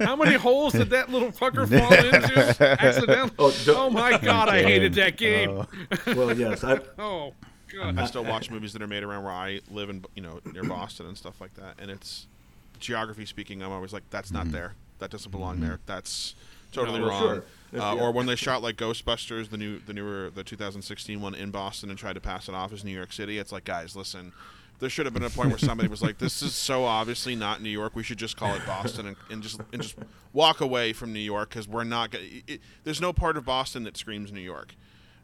How 0.00 0.14
many 0.16 0.34
holes 0.36 0.74
did 0.74 0.90
that 0.90 1.10
little 1.10 1.32
fucker 1.32 1.68
fall 1.68 1.92
into 1.92 2.80
accidentally? 2.80 3.34
Oh, 3.38 3.54
Oh, 3.68 3.90
my 3.90 4.18
god, 4.18 4.48
I 4.48 4.62
hated 4.62 4.94
that 4.94 5.16
game. 5.16 5.50
Oh. 5.50 5.66
well, 6.14 6.36
yes, 6.36 6.62
I, 6.62 6.78
Oh, 6.98 7.32
god. 7.74 7.98
I 7.98 8.06
still 8.06 8.24
watch 8.24 8.50
movies 8.50 8.72
that 8.74 8.82
are 8.82 8.86
made 8.86 9.02
around 9.02 9.24
where 9.24 9.32
I 9.32 9.60
live 9.70 9.90
in, 9.90 10.04
you 10.14 10.22
know, 10.22 10.40
near 10.52 10.62
Boston 10.64 11.06
and 11.06 11.16
stuff 11.16 11.40
like 11.40 11.54
that. 11.54 11.74
And 11.78 11.90
it's 11.90 12.26
geography 12.78 13.26
speaking. 13.26 13.62
I'm 13.62 13.72
always 13.72 13.92
like, 13.92 14.04
that's 14.10 14.30
not 14.30 14.44
mm-hmm. 14.44 14.52
there. 14.52 14.74
That 14.98 15.10
doesn't 15.10 15.30
belong 15.30 15.60
there. 15.60 15.80
That's 15.86 16.34
totally 16.72 16.98
No, 17.00 17.08
wrong. 17.08 17.22
sure. 17.22 17.36
Uh, 17.38 17.94
Yeah. 17.96 18.02
Or 18.02 18.12
when 18.12 18.26
they 18.26 18.36
shot 18.36 18.62
like 18.62 18.76
Ghostbusters, 18.76 19.50
the 19.50 19.56
new, 19.58 19.78
the 19.80 19.92
newer, 19.92 20.30
the 20.34 20.42
2016 20.44 21.20
one 21.20 21.34
in 21.34 21.50
Boston, 21.50 21.90
and 21.90 21.98
tried 21.98 22.14
to 22.14 22.20
pass 22.20 22.48
it 22.48 22.54
off 22.54 22.72
as 22.72 22.84
New 22.84 22.92
York 22.94 23.12
City. 23.12 23.38
It's 23.38 23.52
like, 23.52 23.64
guys, 23.64 23.94
listen. 23.94 24.32
There 24.80 24.88
should 24.88 25.06
have 25.06 25.12
been 25.12 25.24
a 25.24 25.30
point 25.30 25.48
where 25.48 25.58
somebody 25.58 25.88
was 25.88 26.02
like, 26.02 26.18
"This 26.18 26.40
is 26.40 26.54
so 26.54 26.84
obviously 26.84 27.34
not 27.34 27.60
New 27.60 27.68
York. 27.68 27.96
We 27.96 28.04
should 28.04 28.16
just 28.18 28.36
call 28.36 28.54
it 28.54 28.64
Boston 28.64 29.08
and, 29.08 29.16
and 29.28 29.42
just 29.42 29.60
and 29.72 29.82
just 29.82 29.96
walk 30.32 30.60
away 30.60 30.92
from 30.92 31.12
New 31.12 31.18
York 31.18 31.48
because 31.48 31.66
we're 31.66 31.82
not. 31.82 32.12
Gonna, 32.12 32.24
it, 32.46 32.60
there's 32.84 33.00
no 33.00 33.12
part 33.12 33.36
of 33.36 33.44
Boston 33.44 33.82
that 33.84 33.96
screams 33.96 34.30
New 34.32 34.40
York." 34.40 34.74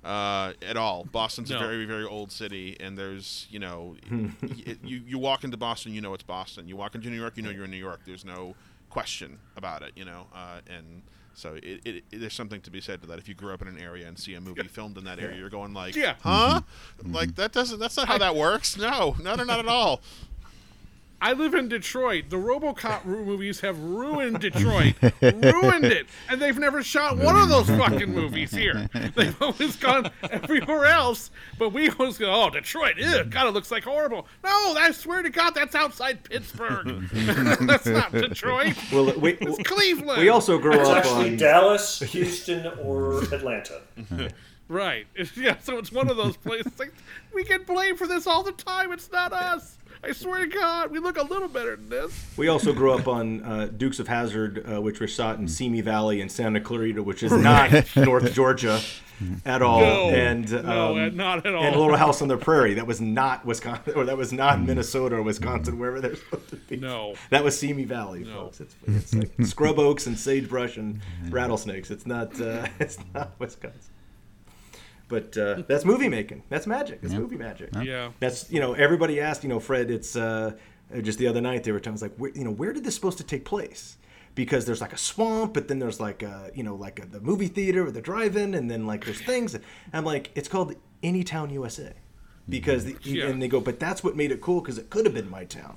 uh, 0.04 0.52
at 0.60 0.76
all. 0.76 1.04
Boston's 1.04 1.48
No. 1.50 1.56
a 1.56 1.60
very 1.60 1.84
very 1.86 2.04
old 2.04 2.30
city, 2.32 2.76
and 2.80 2.98
there's 2.98 3.46
you 3.48 3.58
know 3.60 3.94
y- 4.10 4.76
you 4.82 5.02
you 5.06 5.18
walk 5.18 5.44
into 5.44 5.56
Boston, 5.56 5.94
you 5.94 6.00
know 6.02 6.12
it's 6.14 6.22
Boston. 6.24 6.66
You 6.68 6.76
walk 6.76 6.94
into 6.96 7.08
New 7.08 7.16
York, 7.18 7.34
you 7.36 7.42
know 7.44 7.50
you're 7.50 7.64
in 7.64 7.70
New 7.70 7.76
York. 7.78 8.00
There's 8.04 8.24
no 8.24 8.54
question 8.94 9.38
about 9.56 9.82
it, 9.82 9.92
you 9.96 10.04
know, 10.04 10.26
uh, 10.34 10.60
and. 10.74 11.02
So 11.36 11.54
it, 11.54 11.80
it, 11.84 12.04
it, 12.12 12.20
there's 12.20 12.32
something 12.32 12.60
to 12.60 12.70
be 12.70 12.80
said 12.80 13.00
to 13.02 13.08
that. 13.08 13.18
If 13.18 13.26
you 13.28 13.34
grew 13.34 13.52
up 13.52 13.60
in 13.60 13.66
an 13.66 13.76
area 13.76 14.06
and 14.06 14.16
see 14.16 14.34
a 14.34 14.40
movie 14.40 14.68
filmed 14.68 14.96
in 14.98 15.02
that 15.06 15.18
area, 15.18 15.36
you're 15.36 15.50
going 15.50 15.74
like, 15.74 15.96
Yeah. 15.96 16.14
huh? 16.22 16.60
Like 17.04 17.34
that 17.34 17.50
doesn't. 17.50 17.80
That's 17.80 17.96
not 17.96 18.06
how 18.06 18.18
that 18.18 18.36
works. 18.36 18.76
No, 18.78 19.16
no, 19.20 19.34
no, 19.34 19.42
not 19.42 19.58
at 19.58 19.66
all. 19.66 20.00
I 21.20 21.32
live 21.32 21.54
in 21.54 21.68
Detroit. 21.68 22.24
The 22.28 22.36
RoboCop 22.36 23.04
movies 23.06 23.60
have 23.60 23.78
ruined 23.78 24.40
Detroit, 24.40 24.94
ruined 25.22 25.86
it, 25.86 26.06
and 26.28 26.40
they've 26.40 26.58
never 26.58 26.82
shot 26.82 27.16
one 27.16 27.34
of 27.36 27.48
those 27.48 27.68
fucking 27.68 28.12
movies 28.12 28.50
here. 28.50 28.90
They've 29.14 29.40
always 29.40 29.76
gone 29.76 30.10
everywhere 30.30 30.84
else, 30.86 31.30
but 31.58 31.70
we 31.72 31.88
always 31.90 32.18
go, 32.18 32.30
"Oh, 32.30 32.50
Detroit, 32.50 32.98
ew, 32.98 33.24
God, 33.24 33.46
it 33.46 33.52
looks 33.54 33.70
like 33.70 33.84
horrible." 33.84 34.26
No, 34.42 34.74
I 34.76 34.90
swear 34.92 35.22
to 35.22 35.30
God, 35.30 35.54
that's 35.54 35.74
outside 35.74 36.24
Pittsburgh. 36.24 37.08
that's 37.12 37.86
not 37.86 38.12
Detroit. 38.12 38.74
Well, 38.92 39.18
we, 39.18 39.32
It's 39.40 39.66
Cleveland. 39.66 40.20
we 40.20 40.28
also 40.28 40.58
grew 40.58 40.78
It's 40.78 40.88
up 40.90 40.98
actually 40.98 41.30
on. 41.30 41.36
Dallas, 41.38 42.00
Houston, 42.00 42.66
or 42.82 43.22
Atlanta. 43.32 43.80
Right. 44.68 45.06
Yeah, 45.36 45.58
so 45.58 45.78
it's 45.78 45.92
one 45.92 46.10
of 46.10 46.16
those 46.16 46.36
places. 46.36 46.72
Like, 46.78 46.92
we 47.34 47.44
get 47.44 47.66
blamed 47.66 47.98
for 47.98 48.06
this 48.06 48.26
all 48.26 48.42
the 48.42 48.52
time. 48.52 48.92
It's 48.92 49.10
not 49.10 49.32
us. 49.32 49.78
I 50.04 50.12
swear 50.12 50.40
to 50.40 50.46
God, 50.46 50.90
we 50.90 50.98
look 50.98 51.16
a 51.16 51.22
little 51.22 51.48
better 51.48 51.76
than 51.76 51.88
this. 51.88 52.26
We 52.36 52.48
also 52.48 52.72
grew 52.72 52.92
up 52.92 53.08
on 53.08 53.42
uh, 53.44 53.66
Dukes 53.76 53.98
of 53.98 54.08
Hazzard, 54.08 54.64
uh, 54.70 54.80
which 54.80 55.00
was 55.00 55.10
shot 55.10 55.38
in 55.38 55.48
Simi 55.48 55.80
Valley 55.80 56.20
in 56.20 56.28
Santa 56.28 56.60
Clarita, 56.60 57.02
which 57.02 57.22
is 57.22 57.32
not 57.32 57.72
North 57.96 58.32
Georgia 58.34 58.80
at 59.46 59.62
all, 59.62 59.80
No. 59.80 60.10
and 60.10 60.50
No, 60.50 60.92
um, 60.92 60.98
uh, 60.98 61.08
not 61.08 61.46
at 61.46 61.54
all. 61.54 61.62
And 61.62 61.76
Little 61.76 61.96
House 61.96 62.20
on 62.20 62.28
the 62.28 62.36
Prairie, 62.36 62.74
that 62.74 62.86
was 62.86 63.00
not 63.00 63.46
Wisconsin, 63.46 63.94
or 63.94 64.04
that 64.04 64.16
was 64.18 64.32
not 64.32 64.60
Minnesota 64.60 65.16
or 65.16 65.22
Wisconsin, 65.22 65.78
wherever 65.78 66.00
they're 66.00 66.16
supposed 66.16 66.48
to 66.50 66.56
be. 66.56 66.76
No. 66.76 67.14
That 67.30 67.42
was 67.44 67.58
Simi 67.58 67.84
Valley, 67.84 68.24
No. 68.24 68.46
folks. 68.50 68.60
It's, 68.60 68.76
it's 68.86 69.14
like 69.14 69.30
scrub 69.44 69.78
oaks 69.78 70.06
and 70.06 70.18
sagebrush 70.18 70.76
and 70.76 71.00
rattlesnakes. 71.30 71.90
It's 71.90 72.06
not. 72.06 72.38
Uh, 72.40 72.66
it's 72.80 72.98
not 73.14 73.32
Wisconsin. 73.38 73.93
But 75.08 75.36
uh, 75.36 75.62
that's 75.68 75.84
movie 75.84 76.08
making. 76.08 76.42
That's 76.48 76.66
magic. 76.66 77.00
It's 77.02 77.12
Yeah. 77.12 77.18
movie 77.20 77.36
magic. 77.36 77.70
Yeah. 77.82 78.10
That's 78.20 78.50
you 78.50 78.60
know 78.60 78.72
everybody 78.74 79.20
asked 79.20 79.42
you 79.42 79.48
know 79.48 79.60
Fred. 79.60 79.90
It's 79.90 80.16
uh, 80.16 80.52
just 81.02 81.18
the 81.18 81.26
other 81.26 81.40
night 81.40 81.64
they 81.64 81.72
were 81.72 81.80
telling 81.80 81.96
us 81.96 82.02
like 82.02 82.16
where, 82.16 82.30
you 82.34 82.44
know 82.44 82.50
where 82.52 82.72
did 82.72 82.84
this 82.84 82.94
supposed 82.94 83.18
to 83.18 83.24
take 83.24 83.44
place? 83.44 83.96
Because 84.34 84.64
there's 84.66 84.80
like 84.80 84.92
a 84.92 84.98
swamp, 84.98 85.54
but 85.54 85.68
then 85.68 85.78
there's 85.78 86.00
like 86.00 86.22
a 86.22 86.50
you 86.54 86.62
know 86.62 86.74
like 86.74 87.00
a, 87.02 87.06
the 87.06 87.20
movie 87.20 87.48
theater 87.48 87.86
or 87.86 87.90
the 87.90 88.00
drive-in, 88.02 88.54
and 88.54 88.70
then 88.70 88.86
like 88.86 89.04
there's 89.04 89.20
things. 89.20 89.54
And 89.54 89.62
I'm 89.92 90.04
like 90.04 90.30
it's 90.34 90.48
called 90.48 90.74
Anytown 91.02 91.52
USA, 91.52 91.92
because 92.48 92.84
the, 92.86 92.96
Yeah. 93.02 93.26
and 93.28 93.40
they 93.40 93.46
go, 93.48 93.60
but 93.60 93.78
that's 93.78 94.02
what 94.02 94.16
made 94.16 94.32
it 94.32 94.40
cool 94.40 94.60
because 94.60 94.78
it 94.78 94.90
could 94.90 95.04
have 95.04 95.14
been 95.14 95.30
my 95.30 95.44
town. 95.44 95.76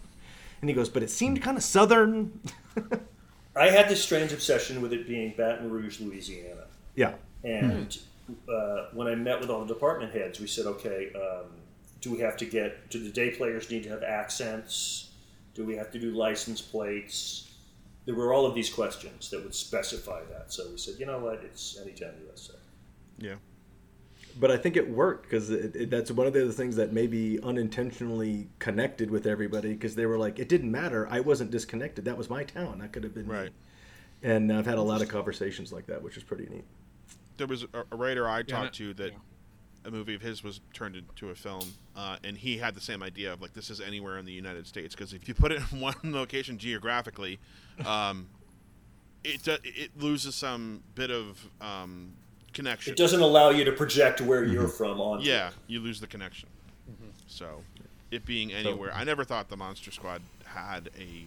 And 0.62 0.70
he 0.70 0.74
goes, 0.76 0.90
but 0.90 1.04
it 1.04 1.12
seemed 1.12 1.40
kind 1.42 1.56
of 1.56 1.64
southern. 1.64 2.40
I 3.56 3.70
had 3.70 3.90
this 3.90 4.02
strange 4.04 4.32
obsession 4.34 4.82
with 4.82 4.92
it 4.94 5.08
being 5.08 5.34
Baton 5.38 5.70
Rouge, 5.70 6.00
Louisiana. 6.00 6.64
Yeah. 6.96 7.14
And 7.44 7.96
uh, 8.50 8.88
when 8.94 9.08
I 9.08 9.16
met 9.16 9.40
with 9.40 9.50
all 9.50 9.64
the 9.64 9.74
department 9.74 10.14
heads, 10.14 10.40
we 10.40 10.48
said, 10.48 10.66
okay, 10.66 11.12
um, 11.16 11.48
do 12.02 12.12
we 12.12 12.20
have 12.20 12.38
to 12.38 12.46
get, 12.46 12.90
do 12.90 13.04
the 13.04 13.10
day 13.10 13.32
players 13.32 13.70
need 13.70 13.84
to 13.84 13.90
have 13.90 14.04
accents? 14.04 15.10
Do 15.54 15.66
we 15.66 15.76
have 15.76 15.92
to 15.92 16.00
do 16.00 16.12
license 16.12 16.62
plates? 16.62 17.50
There 18.06 18.16
were 18.16 18.34
all 18.34 18.46
of 18.46 18.54
these 18.56 18.70
questions 18.70 19.30
that 19.32 19.44
would 19.44 19.56
specify 19.56 20.24
that. 20.32 20.54
So 20.54 20.70
we 20.70 20.78
said, 20.78 20.96
you 21.00 21.06
know 21.06 21.20
what, 21.20 21.42
it's 21.44 21.78
Anytown 21.82 22.14
USA. 22.26 22.54
Yeah. 23.18 23.36
but 24.40 24.52
I 24.52 24.58
think 24.58 24.78
it 24.78 24.88
worked 24.88 25.24
because 25.24 25.50
it, 25.50 25.76
it, 25.76 25.90
that's 25.90 26.12
one 26.12 26.28
of 26.28 26.34
the 26.34 26.44
other 26.44 26.52
things 26.52 26.76
that 26.76 26.94
maybe 26.94 27.40
unintentionally 27.42 28.50
connected 28.60 29.10
with 29.10 29.26
everybody 29.26 29.74
because 29.74 29.96
they 29.96 30.06
were 30.06 30.18
like, 30.18 30.38
it 30.40 30.48
didn't 30.50 30.72
matter. 30.72 31.08
I 31.10 31.20
wasn't 31.22 31.52
disconnected. 31.52 32.06
That 32.06 32.18
was 32.18 32.30
my 32.30 32.44
town. 32.44 32.80
That 32.80 32.94
could 32.94 33.04
have 33.04 33.14
been 33.16 33.28
me." 33.28 33.34
Right. 33.34 33.52
And 34.24 34.52
I've 34.52 34.66
had 34.66 34.78
a 34.78 34.82
lot 34.82 35.02
of 35.02 35.10
conversations 35.10 35.72
like 35.72 35.88
that, 35.88 36.02
which 36.02 36.18
is 36.18 36.24
pretty 36.24 36.48
neat. 36.48 36.66
There 37.38 37.48
was 37.48 37.64
a, 37.64 37.68
a 37.92 37.96
writer 37.96 38.28
I 38.28 38.40
Yeah, 38.40 38.44
talked 38.44 38.78
that- 38.78 38.84
to 38.84 38.94
that 38.96 39.14
a 39.86 39.92
movie 39.92 40.16
of 40.16 40.22
his 40.22 40.44
was 40.44 40.60
turned 40.74 40.98
into 40.98 41.30
a 41.30 41.36
film, 41.36 41.64
uh, 41.96 42.18
and 42.26 42.38
he 42.38 42.58
had 42.58 42.76
the 42.76 42.82
same 42.82 43.02
idea 43.02 43.32
of 43.32 43.42
like 43.42 43.54
this 43.54 43.70
is 43.70 43.80
anywhere 43.80 44.18
in 44.18 44.26
the 44.26 44.34
United 44.34 44.68
States 44.68 44.94
because 44.94 45.14
if 45.14 45.28
you 45.30 45.34
put 45.34 45.52
it 45.54 45.62
in 45.72 45.80
one 45.80 45.96
location 46.04 46.58
geographically, 46.58 47.40
um, 47.86 48.28
it 49.24 49.44
do- 49.44 49.58
it 49.64 49.92
loses 49.98 50.36
some 50.36 50.84
bit 50.96 51.10
of 51.10 51.38
um, 51.62 52.12
connection. 52.54 52.92
It 52.92 52.98
doesn't 52.98 53.22
allow 53.22 53.50
you 53.52 53.64
to 53.64 53.72
project 53.72 54.20
where 54.20 54.44
you're 54.44 54.68
from 54.68 55.00
on. 55.00 55.22
Yeah, 55.22 55.52
you 55.68 55.80
lose 55.80 56.00
the 56.02 56.08
connection. 56.08 56.50
So, 57.28 57.62
it 58.12 58.26
being 58.26 58.52
anywhere, 58.54 58.92
I 58.94 59.04
never 59.04 59.24
thought 59.26 59.48
the 59.50 59.58
Monster 59.58 59.92
Squad 59.92 60.22
had 60.46 60.90
a 61.00 61.26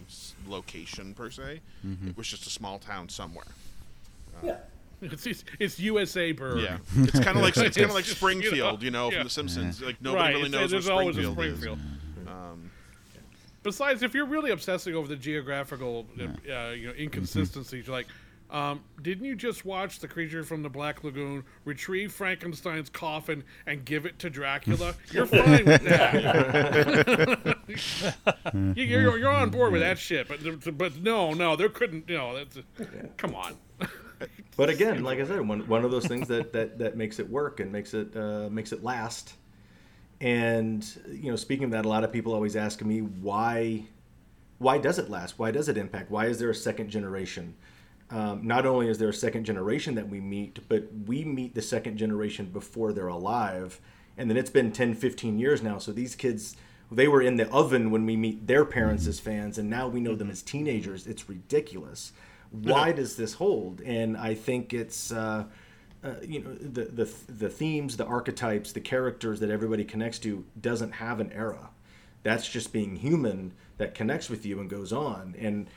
location 0.49 1.13
per 1.13 1.29
se. 1.31 1.61
It 2.07 2.17
was 2.17 2.27
just 2.27 2.45
a 2.47 2.49
small 2.49 2.77
town 2.79 3.07
somewhere. 3.09 3.45
Yeah. 4.43 4.57
It's, 5.11 5.25
it's, 5.25 5.43
it's 5.59 5.79
USA 5.79 6.31
Bird. 6.31 6.59
Yeah, 6.59 6.77
it's 6.97 7.19
kind 7.19 7.35
of 7.37 7.43
like 7.43 7.57
it's 7.57 7.75
kind 7.75 7.89
of 7.89 7.95
like 7.95 8.05
Springfield, 8.05 8.83
you 8.83 8.91
know, 8.91 9.09
yeah. 9.09 9.17
from 9.17 9.23
The 9.25 9.29
Simpsons. 9.31 9.81
Like 9.81 9.99
nobody 10.01 10.21
right. 10.23 10.29
really 10.35 10.47
it's- 10.49 10.61
knows 10.61 10.71
there's 10.71 10.87
where 10.87 10.95
always 10.95 11.15
Springfield, 11.15 11.79
a 11.79 12.21
is. 12.21 12.27
Um, 12.27 12.71
Besides, 13.63 14.01
if 14.03 14.13
you're 14.13 14.25
really 14.25 14.51
obsessing 14.51 14.95
over 14.95 15.07
the 15.07 15.15
geographical 15.15 16.07
uh, 16.19 16.69
you 16.71 16.87
know 16.87 16.93
inconsistencies, 16.97 17.87
you're 17.87 17.95
like, 17.95 18.07
um, 18.51 18.81
didn't 19.01 19.25
you 19.25 19.35
just 19.35 19.65
watch 19.65 19.99
the 19.99 20.07
creature 20.07 20.43
from 20.43 20.61
the 20.61 20.69
Black 20.69 21.03
Lagoon 21.03 21.43
retrieve 21.63 22.11
Frankenstein's 22.11 22.89
coffin 22.89 23.43
and 23.65 23.85
give 23.85 24.05
it 24.05 24.19
to 24.19 24.29
Dracula? 24.29 24.93
You're 25.11 25.25
fine 25.25 25.65
with 25.65 25.83
that. 25.83 27.57
You- 28.53 28.83
you're, 28.83 29.17
you're 29.17 29.29
on 29.29 29.49
board 29.49 29.71
with 29.71 29.81
that 29.81 29.97
shit, 29.97 30.27
but 30.27 30.77
but 30.77 30.97
no, 30.97 31.33
no, 31.33 31.55
there 31.55 31.69
couldn't. 31.69 32.09
You 32.09 32.17
know, 32.17 32.35
that's 32.35 32.57
come 33.17 33.33
on. 33.35 33.55
But 34.57 34.69
again, 34.69 35.03
like 35.03 35.19
I 35.19 35.25
said, 35.25 35.47
one, 35.47 35.67
one 35.67 35.85
of 35.85 35.91
those 35.91 36.05
things 36.05 36.27
that, 36.27 36.51
that, 36.53 36.77
that 36.79 36.97
makes 36.97 37.19
it 37.19 37.29
work 37.29 37.59
and 37.59 37.71
makes 37.71 37.93
it 37.93 38.15
uh, 38.15 38.49
makes 38.49 38.71
it 38.71 38.83
last. 38.83 39.33
And 40.19 40.85
you 41.09 41.31
know, 41.31 41.35
speaking 41.35 41.65
of 41.65 41.71
that, 41.71 41.85
a 41.85 41.89
lot 41.89 42.03
of 42.03 42.11
people 42.11 42.33
always 42.33 42.55
ask 42.55 42.83
me 42.83 42.99
why 42.99 43.85
why 44.61 44.77
does 44.77 44.99
it 44.99 45.09
last? 45.09 45.39
Why 45.39 45.49
does 45.49 45.67
it 45.69 45.77
impact? 45.77 46.11
Why 46.11 46.27
is 46.27 46.37
there 46.37 46.51
a 46.51 46.55
second 46.55 46.91
generation? 46.91 47.55
Um, 48.11 48.45
not 48.45 48.65
only 48.65 48.89
is 48.89 48.99
there 48.99 49.09
a 49.09 49.13
second 49.13 49.45
generation 49.45 49.95
that 49.95 50.07
we 50.07 50.19
meet, 50.19 50.59
but 50.69 50.87
we 51.07 51.25
meet 51.25 51.55
the 51.55 51.61
second 51.63 51.97
generation 51.97 52.45
before 52.45 52.93
they're 52.93 53.07
alive. 53.07 53.81
And 54.17 54.29
then 54.29 54.37
it's 54.37 54.49
been 54.51 54.71
10, 54.71 54.93
15 54.95 55.39
years 55.39 55.63
now. 55.63 55.79
So 55.79 55.91
these 55.91 56.13
kids, 56.13 56.55
they 56.91 57.07
were 57.07 57.21
in 57.21 57.37
the 57.37 57.49
oven 57.49 57.89
when 57.89 58.05
we 58.05 58.15
meet 58.15 58.45
their 58.45 58.65
parents 58.65 59.07
as 59.07 59.19
fans, 59.19 59.57
and 59.57 59.69
now 59.69 59.87
we 59.87 60.01
know 60.01 60.13
them 60.13 60.29
as 60.29 60.43
teenagers. 60.43 61.07
It's 61.07 61.27
ridiculous. 61.27 62.11
Why 62.51 62.91
does 62.91 63.15
this 63.15 63.33
hold? 63.33 63.81
And 63.81 64.17
I 64.17 64.35
think 64.35 64.73
it's. 64.73 65.11
Uh, 65.11 65.45
uh, 66.03 66.15
you 66.23 66.39
know 66.39 66.51
the, 66.55 66.85
the 66.85 67.13
the 67.31 67.47
themes, 67.47 67.95
the 67.95 68.05
archetypes, 68.05 68.71
the 68.71 68.81
characters 68.81 69.39
that 69.39 69.51
everybody 69.51 69.85
connects 69.85 70.17
to 70.17 70.43
doesn't 70.59 70.93
have 70.93 71.19
an 71.19 71.31
era. 71.31 71.69
That's 72.23 72.47
just 72.49 72.73
being 72.73 72.95
human 72.95 73.53
that 73.77 73.93
connects 73.93 74.29
with 74.29 74.45
you 74.45 74.59
and 74.59 74.69
goes 74.69 74.93
on. 74.93 75.35
And 75.39 75.67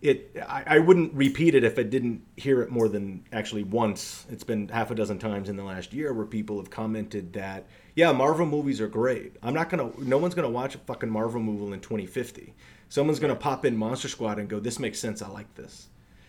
it, 0.00 0.36
I, 0.46 0.62
I 0.66 0.78
wouldn't 0.78 1.14
repeat 1.14 1.54
it 1.54 1.64
if 1.64 1.78
I 1.78 1.82
didn't 1.82 2.22
hear 2.36 2.62
it 2.62 2.70
more 2.70 2.88
than 2.88 3.24
actually 3.32 3.64
once. 3.64 4.26
It's 4.30 4.44
been 4.44 4.68
half 4.68 4.90
a 4.90 4.94
dozen 4.94 5.18
times 5.18 5.48
in 5.48 5.56
the 5.56 5.64
last 5.64 5.92
year 5.92 6.12
where 6.12 6.26
people 6.26 6.58
have 6.58 6.70
commented 6.70 7.32
that, 7.32 7.66
yeah, 7.94 8.12
Marvel 8.12 8.46
movies 8.46 8.80
are 8.80 8.88
great. 8.88 9.36
I'm 9.42 9.54
not 9.54 9.70
gonna, 9.70 9.90
no 9.98 10.18
one's 10.18 10.34
gonna 10.34 10.50
watch 10.50 10.74
a 10.74 10.78
fucking 10.78 11.10
Marvel 11.10 11.40
movie 11.40 11.72
in 11.72 11.80
2050. 11.80 12.54
Someone's 12.90 13.18
gonna 13.18 13.34
pop 13.34 13.64
in 13.64 13.76
Monster 13.76 14.08
Squad 14.08 14.38
and 14.38 14.48
go, 14.48 14.60
this 14.60 14.78
makes 14.78 14.98
sense. 14.98 15.20
I 15.20 15.28
like 15.28 15.52
this 15.54 15.88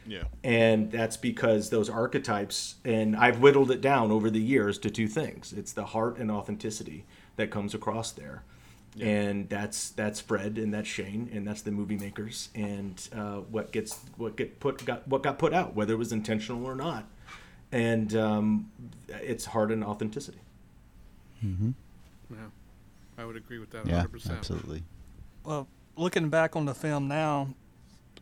yeah, 0.10 0.24
and 0.44 0.92
that's 0.92 1.18
because 1.18 1.70
those 1.70 1.90
archetypes 1.90 2.76
and 2.84 3.16
i've 3.16 3.40
whittled 3.40 3.70
it 3.70 3.80
down 3.80 4.12
over 4.12 4.30
the 4.30 4.42
years 4.42 4.78
to 4.80 4.90
two 4.90 5.08
things. 5.08 5.54
It's 5.54 5.72
the 5.72 5.86
heart 5.86 6.18
and 6.18 6.32
authenticity 6.32 7.06
that 7.36 7.52
comes 7.52 7.74
across 7.74 8.12
there. 8.12 8.44
And 9.00 9.48
that's 9.48 9.92
that's 9.92 10.20
fred 10.20 10.58
and 10.58 10.74
that's 10.74 10.88
shane 10.88 11.30
and 11.32 11.48
that's 11.48 11.62
the 11.62 11.72
movie 11.72 11.96
makers 11.96 12.50
and 12.54 13.00
uh, 13.16 13.38
what 13.38 13.72
gets 13.72 13.98
what 14.18 14.36
get 14.36 14.60
put 14.60 14.84
got 14.84 15.08
what 15.08 15.24
got 15.24 15.38
put 15.40 15.54
out 15.54 15.74
whether 15.76 15.94
it 15.94 15.98
was 15.98 16.12
intentional 16.12 16.66
or 16.66 16.76
not. 16.76 17.06
And 17.72 18.14
um, 18.16 18.72
it's 19.08 19.46
heart 19.46 19.72
and 19.72 19.84
authenticity. 19.86 20.40
Yeah, 21.42 22.38
I 23.18 23.26
would 23.26 23.38
agree 23.38 23.60
with 23.60 23.70
that 23.72 23.86
100%. 23.86 24.32
absolutely. 24.32 24.84
Well, 25.46 25.68
looking 25.96 26.30
back 26.30 26.56
on 26.56 26.66
the 26.66 26.74
film 26.74 27.08
now, 27.08 27.50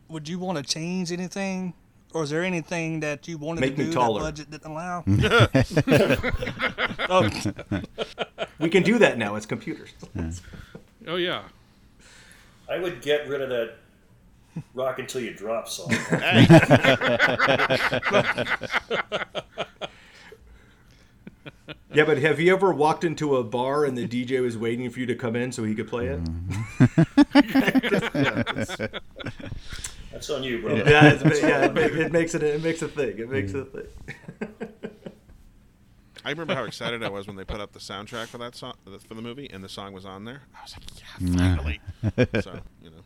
would 0.08 0.28
you 0.28 0.38
want 0.38 0.56
to 0.58 0.64
change 0.64 1.12
anything, 1.12 1.74
or 2.14 2.22
is 2.24 2.30
there 2.30 2.42
anything 2.42 3.00
that 3.00 3.28
you 3.28 3.36
wanted 3.38 3.60
Make 3.60 3.76
to 3.76 3.84
do 3.84 3.92
taller. 3.92 4.22
that 4.22 4.32
budget 4.32 4.50
didn't 4.50 4.70
allow? 4.70 5.04
oh, 7.10 7.28
we 8.58 8.68
can 8.70 8.82
do 8.82 8.98
that 8.98 9.18
now 9.18 9.34
it's 9.36 9.46
computers 9.46 9.90
Oh 11.06 11.16
yeah. 11.16 11.42
I 12.70 12.78
would 12.78 13.00
get 13.02 13.28
rid 13.28 13.40
of 13.42 13.48
that 13.50 13.74
rock 14.74 14.98
until 14.98 15.20
you 15.22 15.32
drop 15.34 15.68
song. 15.68 15.90
yeah 16.10 16.46
Yeah, 21.94 22.04
but 22.04 22.18
have 22.18 22.38
you 22.38 22.52
ever 22.54 22.70
walked 22.72 23.02
into 23.02 23.36
a 23.36 23.42
bar 23.44 23.84
and 23.86 23.96
the 23.96 24.06
DJ 24.06 24.42
was 24.42 24.58
waiting 24.58 24.90
for 24.90 25.00
you 25.00 25.06
to 25.06 25.14
come 25.14 25.34
in 25.34 25.50
so 25.52 25.64
he 25.64 25.74
could 25.74 25.88
play 25.88 26.08
it? 26.08 26.20
yeah, 27.34 28.42
it's- 28.56 28.76
That's 30.18 30.30
on 30.30 30.42
you, 30.42 30.60
bro. 30.60 30.74
yeah, 30.74 31.12
it's, 31.14 31.40
yeah 31.40 31.64
it, 31.70 31.76
it 31.76 32.12
makes 32.12 32.34
it 32.34 32.42
it 32.42 32.60
makes 32.60 32.82
a 32.82 32.88
thing. 32.88 33.20
It 33.20 33.30
makes 33.30 33.54
it 33.54 33.60
a 33.60 33.64
thing. 33.66 33.86
I 36.24 36.30
remember 36.30 36.56
how 36.56 36.64
excited 36.64 37.04
I 37.04 37.08
was 37.08 37.28
when 37.28 37.36
they 37.36 37.44
put 37.44 37.60
up 37.60 37.72
the 37.72 37.78
soundtrack 37.78 38.26
for 38.26 38.38
that 38.38 38.56
song 38.56 38.74
for 39.06 39.14
the 39.14 39.22
movie, 39.22 39.48
and 39.48 39.62
the 39.62 39.68
song 39.68 39.92
was 39.92 40.04
on 40.04 40.24
there. 40.24 40.42
I 40.56 40.62
was 40.64 40.74
like, 40.76 41.00
yeah, 41.20 41.36
finally. 41.36 41.80
so 42.42 42.58
you 42.82 42.90
know, 42.90 42.96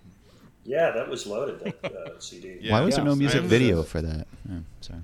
Yeah, 0.65 0.91
that 0.93 1.07
was 1.07 1.27
loaded. 1.27 1.61
That 1.83 1.85
uh, 1.85 2.19
CD. 2.19 2.57
Yeah. 2.63 2.73
Why 2.73 2.81
was 2.81 2.93
Yeah, 2.93 2.97
there 3.03 3.11
no 3.11 3.15
music 3.15 3.43
video 3.43 3.83
for 3.83 4.01
that? 4.01 4.27
Oh, 4.51 4.63
sorry. 4.81 5.01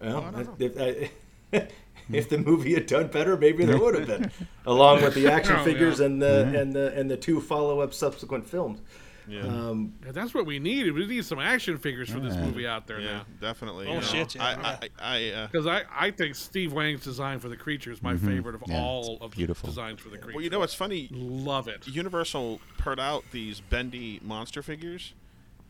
Well, 0.00 0.24
I 0.34 0.42
don't 0.42 0.60
if, 0.60 1.10
I, 1.52 1.68
if 2.10 2.30
the 2.30 2.38
movie 2.38 2.72
had 2.72 2.86
done 2.86 3.08
better, 3.08 3.36
maybe 3.36 3.66
there 3.66 3.78
would 3.78 3.94
have 3.94 4.06
been, 4.06 4.30
along 4.64 5.02
with 5.02 5.14
the 5.14 5.28
action 5.28 5.56
Oh, 5.56 5.64
figures 5.64 6.00
yeah. 6.00 6.06
and 6.06 6.22
the 6.22 6.58
and 6.58 6.72
the 6.72 6.98
and 6.98 7.10
the 7.10 7.18
two 7.18 7.42
follow 7.42 7.80
up 7.80 7.92
subsequent 7.92 8.48
films. 8.48 8.80
Yeah, 9.28 9.40
Um, 9.42 9.94
Yeah, 10.04 10.12
that's 10.12 10.34
what 10.34 10.46
we 10.46 10.58
need. 10.58 10.90
We 10.92 11.06
need 11.06 11.24
some 11.24 11.38
action 11.38 11.78
figures 11.78 12.10
for 12.10 12.20
this 12.20 12.34
movie 12.36 12.66
out 12.66 12.86
there 12.86 13.00
yeah, 13.00 13.12
now. 13.12 13.24
definitely. 13.40 13.86
Oh, 13.86 13.90
you 13.94 13.96
know. 13.96 14.00
shit, 14.02 14.34
yeah. 14.34 14.44
I, 14.44 14.70
I, 14.70 14.88
I, 15.16 15.30
uh, 15.30 15.46
Because 15.48 15.66
I, 15.66 15.82
I 15.94 16.10
think 16.10 16.34
Steve 16.34 16.72
Wang's 16.72 17.02
design 17.02 17.38
for 17.38 17.48
the 17.48 17.56
creature 17.56 17.90
is 17.92 18.02
my 18.02 18.16
favorite 18.16 18.54
of 18.54 18.62
Mm-hmm. 18.62 18.72
Yeah, 18.72 18.80
all 18.80 19.18
of 19.20 19.32
beautiful. 19.32 19.66
the 19.66 19.72
designs 19.72 20.00
for 20.00 20.08
the 20.08 20.18
creature. 20.18 20.36
well, 20.36 20.44
you 20.44 20.50
know 20.50 20.58
what's 20.60 20.74
funny? 20.74 21.08
Love 21.12 21.68
it. 21.68 21.86
Universal 21.86 22.60
put 22.78 22.98
out 22.98 23.24
these 23.32 23.60
bendy 23.60 24.20
monster 24.22 24.62
figures, 24.62 25.14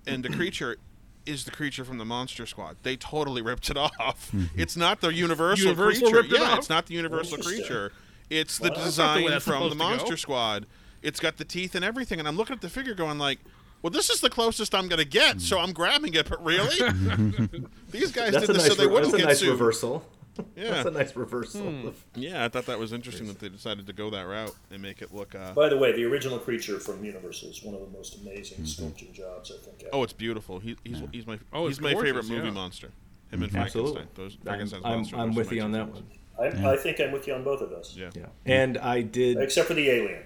and 0.07 0.23
the 0.25 0.29
creature 0.31 0.77
is 1.25 1.45
the 1.45 1.51
creature 1.53 1.85
from 1.85 1.99
the 1.99 2.05
Monster 2.05 2.47
Squad. 2.47 2.77
They 2.83 2.97
totally 2.97 3.43
ripped 3.43 3.71
it 3.71 3.77
off. 3.79 4.33
It's 4.57 4.77
not 4.77 5.01
the 5.01 5.15
Universal, 5.15 5.65
Universal 5.67 6.01
creature. 6.11 6.17
ripped 6.17 6.33
it 6.33 6.41
yeah, 6.41 6.51
off? 6.53 6.59
it's 6.59 6.69
not 6.69 6.87
the 6.87 6.95
Universal 6.95 7.39
creature. 7.39 7.93
It's 8.29 8.59
the 8.59 8.71
Well, 8.71 8.79
the 8.81 8.85
design 8.87 9.27
that's 9.29 9.45
from 9.45 9.63
the 9.63 9.71
supposed 9.71 9.79
go. 9.79 9.85
Monster 9.89 10.17
Squad. 10.17 10.67
It's 11.03 11.21
got 11.21 11.37
the 11.37 11.45
teeth 11.45 11.75
and 11.75 11.85
everything, 11.85 12.19
and 12.19 12.29
I'm 12.29 12.37
looking 12.37 12.55
at 12.55 12.63
the 12.63 12.71
figure, 12.71 12.95
going 12.95 13.19
like. 13.19 13.39
Well, 13.83 13.91
this 13.91 14.11
is 14.11 14.21
the 14.21 14.31
closest 14.31 14.77
I'm 14.77 14.87
gonna 14.87 15.05
get, 15.05 15.41
so 15.41 15.59
I'm 15.59 15.73
grabbing 15.73 16.15
it. 16.15 16.29
But 16.31 16.45
really, 16.45 16.77
these 17.91 18.13
guys 18.13 18.31
that's 18.33 18.47
did 18.47 18.55
this 18.55 18.63
nice 18.63 18.67
so 18.69 18.75
they 18.75 18.87
re- 18.87 18.93
wouldn't 18.93 19.11
that's 19.11 19.15
a 19.15 19.19
get 19.19 19.27
nice 19.27 19.39
sued. 19.41 19.51
reversal. 19.51 20.07
Yeah, 20.57 20.71
That's 20.71 20.89
a 20.89 20.91
nice 20.91 21.15
reversal. 21.15 21.89
of- 21.89 22.05
yeah. 22.15 22.45
I 22.45 22.49
thought 22.49 22.67
that 22.67 22.79
was 22.79 22.93
interesting 22.93 23.27
that 23.27 23.39
they 23.39 23.49
decided 23.49 23.87
to 23.87 23.93
go 23.93 24.09
that 24.11 24.23
route 24.23 24.55
and 24.71 24.81
make 24.81 25.03
it 25.03 25.13
look. 25.13 25.35
Uh, 25.35 25.53
By 25.53 25.69
the 25.69 25.77
way, 25.77 25.93
the 25.93 26.05
original 26.05 26.39
creature 26.39 26.81
from 26.81 27.05
Universal 27.05 27.51
is 27.51 27.63
one 27.63 27.75
of 27.75 27.81
the 27.81 27.89
most 27.89 28.19
amazing 28.23 28.59
mm-hmm. 28.59 28.85
sculpting 28.85 29.13
jobs 29.13 29.53
I 29.53 29.63
think. 29.63 29.83
Ever. 29.83 29.91
oh, 29.93 30.03
it's 30.03 30.13
beautiful. 30.13 30.59
He, 30.59 30.77
he's 30.85 31.03
he's 31.13 31.27
my 31.27 31.39
Oh, 31.53 31.67
he's 31.67 31.77
it's 31.79 31.83
my 31.83 31.95
favorite 31.95 32.29
movie 32.29 32.47
yeah. 32.47 32.51
monster. 32.51 32.93
Him 33.31 33.43
and 33.43 33.53
mm-hmm. 33.53 33.59
Absolutely. 33.59 33.93
Frankenstein. 33.93 34.25
Those 34.25 34.37
I'm, 34.37 34.43
Frankenstein's 34.43 35.13
I'm. 35.13 35.21
I'm 35.21 35.35
with 35.35 35.53
you 35.53 35.63
on 35.63 35.73
that 35.73 35.87
favorites. 35.87 36.19
one. 36.37 36.67
I, 36.67 36.73
I 36.73 36.77
think 36.77 37.01
I'm 37.01 37.13
with 37.13 37.27
you 37.27 37.35
on 37.35 37.45
both 37.45 37.61
of 37.61 37.71
those. 37.71 37.95
Yeah. 37.97 38.11
Yeah, 38.15 38.27
and 38.47 38.79
I 38.79 39.03
did. 39.03 39.39
Except 39.39 39.69
for 39.69 39.75
the 39.75 39.89
alien. 39.91 40.23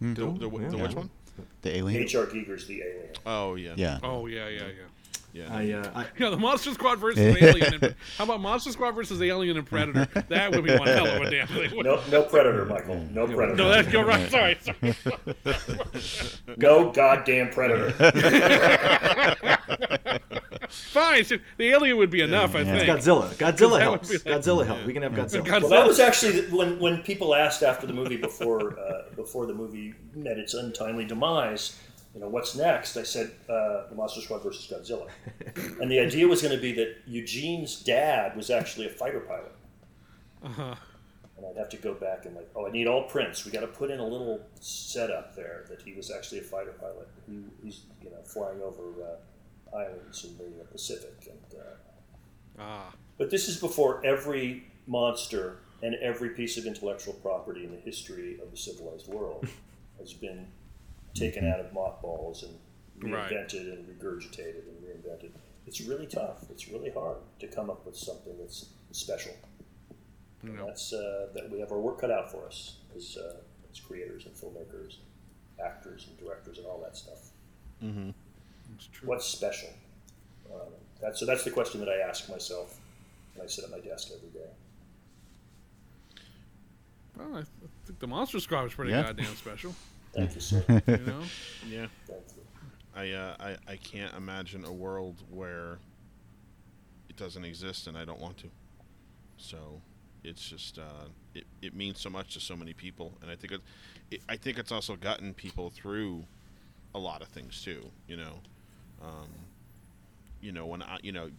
The, 0.00 0.14
the, 0.14 0.48
the, 0.48 0.76
Yeah. 0.76 0.82
which 0.82 0.94
one? 0.94 1.10
The 1.62 1.76
alien. 1.76 2.02
H.R. 2.02 2.26
Giger's 2.26 2.66
the 2.66 2.82
alien. 2.82 3.08
Oh 3.24 3.54
yeah. 3.54 3.74
Yeah. 3.76 3.98
Oh 4.02 4.26
yeah, 4.26 4.48
yeah, 4.48 4.60
yeah. 4.66 4.82
Yeah. 5.36 5.54
I, 5.54 5.70
uh, 5.70 5.90
I 5.94 6.06
Yeah, 6.18 6.30
the 6.30 6.38
Monster 6.38 6.72
Squad 6.72 6.98
versus 6.98 7.36
Alien. 7.42 7.74
And, 7.74 7.94
how 8.16 8.24
about 8.24 8.40
Monster 8.40 8.72
Squad 8.72 8.92
versus 8.92 9.20
Alien 9.20 9.58
and 9.58 9.66
Predator? 9.66 10.08
That 10.28 10.50
would 10.52 10.64
be 10.64 10.74
one 10.74 10.88
hell 10.88 11.06
of 11.06 11.20
a 11.22 11.30
damn 11.30 11.46
thing. 11.46 11.82
No, 11.82 12.00
no 12.10 12.22
predator, 12.22 12.64
Michael. 12.64 13.06
No 13.12 13.26
predator. 13.26 13.56
No, 13.56 13.68
that's 13.68 13.92
you're 13.92 14.06
right. 14.06 14.30
Sorry, 14.30 14.56
sorry. 14.62 14.94
no 16.56 16.90
goddamn 16.90 17.50
predator. 17.50 17.92
Fine. 20.70 21.24
so 21.24 21.36
The 21.56 21.68
alien 21.70 21.96
would 21.98 22.10
be 22.10 22.20
enough, 22.20 22.54
I 22.54 22.60
Yeah. 22.60 22.78
think. 22.78 22.88
Godzilla. 22.90 23.28
Godzilla 23.34 23.70
That 23.78 23.82
helps. 23.82 24.10
like- 24.10 24.22
Godzilla 24.22 24.66
helps. 24.66 24.84
We 24.86 24.92
can 24.92 25.02
have 25.02 25.12
Godzilla. 25.12 25.44
God- 25.44 25.62
Well, 25.62 25.70
that 25.70 25.86
was 25.86 26.00
actually 26.00 26.42
when 26.48 26.78
when 26.78 27.02
people 27.02 27.34
asked 27.34 27.62
after 27.62 27.86
the 27.86 27.92
movie 27.92 28.16
before 28.16 28.78
uh, 28.86 29.14
before 29.14 29.46
the 29.46 29.54
movie 29.54 29.94
met 30.14 30.38
its 30.38 30.54
untimely 30.54 31.04
demise. 31.04 31.78
You 32.14 32.20
know 32.22 32.28
what's 32.28 32.56
next? 32.56 32.96
I 32.96 33.02
said 33.02 33.30
uh, 33.48 33.88
the 33.90 33.94
Monster 33.94 34.22
Squad 34.22 34.42
versus 34.42 34.66
Godzilla, 34.72 35.08
and 35.80 35.90
the 35.90 35.98
idea 35.98 36.26
was 36.26 36.40
going 36.40 36.54
to 36.54 36.60
be 36.60 36.72
that 36.72 36.96
Eugene's 37.06 37.82
dad 37.82 38.34
was 38.34 38.48
actually 38.48 38.86
a 38.86 38.90
fighter 38.90 39.20
pilot. 39.20 39.52
Uh-huh. 40.42 40.74
And 41.36 41.44
I'd 41.46 41.58
have 41.58 41.68
to 41.68 41.76
go 41.76 41.92
back 41.92 42.24
and 42.24 42.34
like, 42.34 42.48
oh, 42.56 42.66
I 42.66 42.70
need 42.70 42.86
all 42.86 43.02
prints. 43.02 43.44
We 43.44 43.52
got 43.52 43.60
to 43.60 43.66
put 43.66 43.90
in 43.90 44.00
a 44.00 44.06
little 44.06 44.40
setup 44.60 45.36
there 45.36 45.66
that 45.68 45.82
he 45.82 45.92
was 45.92 46.10
actually 46.10 46.38
a 46.38 46.42
fighter 46.44 46.72
pilot. 46.80 47.06
He, 47.28 47.40
he's 47.62 47.82
you 48.02 48.08
know 48.08 48.22
flying 48.24 48.62
over 48.62 48.84
uh, 49.02 49.16
islands 49.76 50.24
in 50.24 50.36
the 50.58 50.64
Pacific, 50.64 51.28
and 51.30 51.60
uh, 51.60 51.64
Ah, 52.58 52.94
but 53.18 53.30
this 53.30 53.48
is 53.48 53.58
before 53.58 54.04
every 54.04 54.64
monster 54.86 55.58
and 55.82 55.94
every 55.96 56.30
piece 56.30 56.56
of 56.56 56.64
intellectual 56.64 57.12
property 57.14 57.64
in 57.64 57.70
the 57.70 57.76
history 57.80 58.38
of 58.42 58.50
the 58.50 58.56
civilized 58.56 59.08
world 59.08 59.46
has 59.98 60.12
been 60.14 60.46
taken 61.14 61.46
out 61.46 61.60
of 61.60 61.72
mothballs 61.72 62.42
and 62.42 62.54
Right. 62.98 63.30
reinvented 63.30 63.70
and 63.74 63.86
regurgitated 63.86 64.62
and 64.68 64.82
reinvented. 64.82 65.30
It's 65.66 65.82
really 65.82 66.06
tough. 66.06 66.44
It's 66.50 66.68
really 66.68 66.88
hard 66.90 67.18
to 67.40 67.46
come 67.46 67.68
up 67.68 67.84
with 67.84 67.94
something 67.94 68.32
that's 68.38 68.70
special. 68.92 69.32
that's 70.42 70.94
uh, 70.94 71.26
that 71.34 71.50
we 71.50 71.60
have 71.60 71.72
our 71.72 71.78
work 71.78 72.00
cut 72.00 72.10
out 72.10 72.30
for 72.32 72.46
us 72.46 72.76
as, 72.96 73.18
uh, 73.18 73.34
as 73.70 73.80
creators 73.80 74.24
and 74.24 74.34
filmmakers, 74.34 74.96
actors 75.62 76.06
and 76.08 76.16
directors 76.18 76.56
and 76.56 76.66
all 76.66 76.80
that 76.82 76.96
stuff. 76.96 77.18
True. 77.80 78.14
What's 79.04 79.26
special? 79.26 79.70
Um, 80.52 80.60
that's, 81.00 81.20
so 81.20 81.26
that's 81.26 81.44
the 81.44 81.50
question 81.50 81.80
that 81.80 81.88
I 81.88 81.96
ask 81.98 82.28
myself 82.28 82.78
when 83.34 83.44
I 83.44 83.48
sit 83.48 83.64
at 83.64 83.70
my 83.70 83.80
desk 83.80 84.08
every 84.16 84.28
day. 84.30 84.48
Well, 87.16 87.28
I 87.32 87.36
th- 87.38 87.46
think 87.86 87.98
the 87.98 88.06
Monster 88.06 88.40
Squad 88.40 88.64
was 88.64 88.74
pretty 88.74 88.90
Yeah. 88.92 89.02
goddamn 89.04 89.34
special. 89.36 89.74
Thank 90.14 90.34
you, 90.34 90.40
sir. 90.40 90.64
You 90.86 90.96
know. 90.98 91.22
Yeah. 91.68 91.86
Thank 92.06 92.22
you. 92.36 92.42
I, 92.94 93.10
uh, 93.12 93.36
I 93.38 93.72
I 93.72 93.76
can't 93.76 94.14
imagine 94.14 94.64
a 94.64 94.72
world 94.72 95.16
where 95.30 95.78
it 97.10 97.16
doesn't 97.16 97.44
exist, 97.44 97.86
and 97.86 97.96
I 97.98 98.04
don't 98.06 98.20
want 98.20 98.38
to. 98.38 98.50
So, 99.36 99.82
it's 100.24 100.48
just 100.48 100.78
uh, 100.78 101.08
it, 101.34 101.44
it 101.60 101.74
means 101.74 102.00
so 102.00 102.08
much 102.08 102.32
to 102.34 102.40
so 102.40 102.56
many 102.56 102.72
people, 102.72 103.12
and 103.20 103.30
I 103.30 103.36
think 103.36 103.52
it, 103.52 103.60
it 104.10 104.20
I 104.28 104.36
think 104.36 104.58
it's 104.58 104.72
also 104.72 104.96
gotten 104.96 105.34
people 105.34 105.68
through 105.68 106.24
a 106.94 106.98
lot 106.98 107.20
of 107.20 107.28
things 107.28 107.62
too. 107.62 107.90
You 108.08 108.16
know, 108.16 108.40
um, 109.06 109.28
you 110.40 110.52
know 110.52 110.66
when 110.66 110.82
I 110.82 110.98
you 111.02 111.12
know 111.12 111.30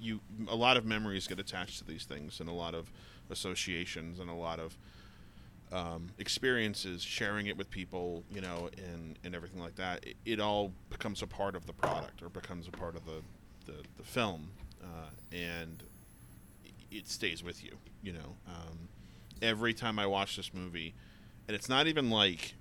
you 0.00 0.20
a 0.48 0.56
lot 0.56 0.76
of 0.76 0.84
memories 0.84 1.26
get 1.26 1.38
attached 1.38 1.78
to 1.78 1.84
these 1.84 2.04
things, 2.04 2.40
and 2.40 2.48
a 2.48 2.52
lot 2.52 2.74
of 2.74 2.90
associations, 3.30 4.18
and 4.18 4.28
a 4.28 4.34
lot 4.34 4.58
of 4.58 4.76
um, 5.72 6.08
experiences, 6.18 7.02
sharing 7.02 7.46
it 7.46 7.56
with 7.56 7.70
people, 7.70 8.24
you 8.32 8.40
know, 8.40 8.68
and, 8.76 9.18
and 9.22 9.34
everything 9.34 9.60
like 9.60 9.76
that, 9.76 10.04
it, 10.04 10.16
it 10.24 10.40
all 10.40 10.72
becomes 10.90 11.22
a 11.22 11.26
part 11.26 11.54
of 11.54 11.66
the 11.66 11.72
product 11.72 12.22
or 12.22 12.28
becomes 12.28 12.66
a 12.66 12.72
part 12.72 12.96
of 12.96 13.04
the, 13.04 13.22
the, 13.66 13.78
the 13.96 14.02
film, 14.02 14.48
uh, 14.82 15.10
and 15.32 15.82
it 16.90 17.08
stays 17.08 17.44
with 17.44 17.62
you, 17.62 17.76
you 18.02 18.12
know. 18.12 18.36
Um, 18.48 18.88
every 19.40 19.72
time 19.72 19.98
I 19.98 20.06
watch 20.06 20.36
this 20.36 20.52
movie, 20.52 20.94
and 21.46 21.54
it's 21.54 21.68
not 21.68 21.86
even 21.86 22.10
like 22.10 22.54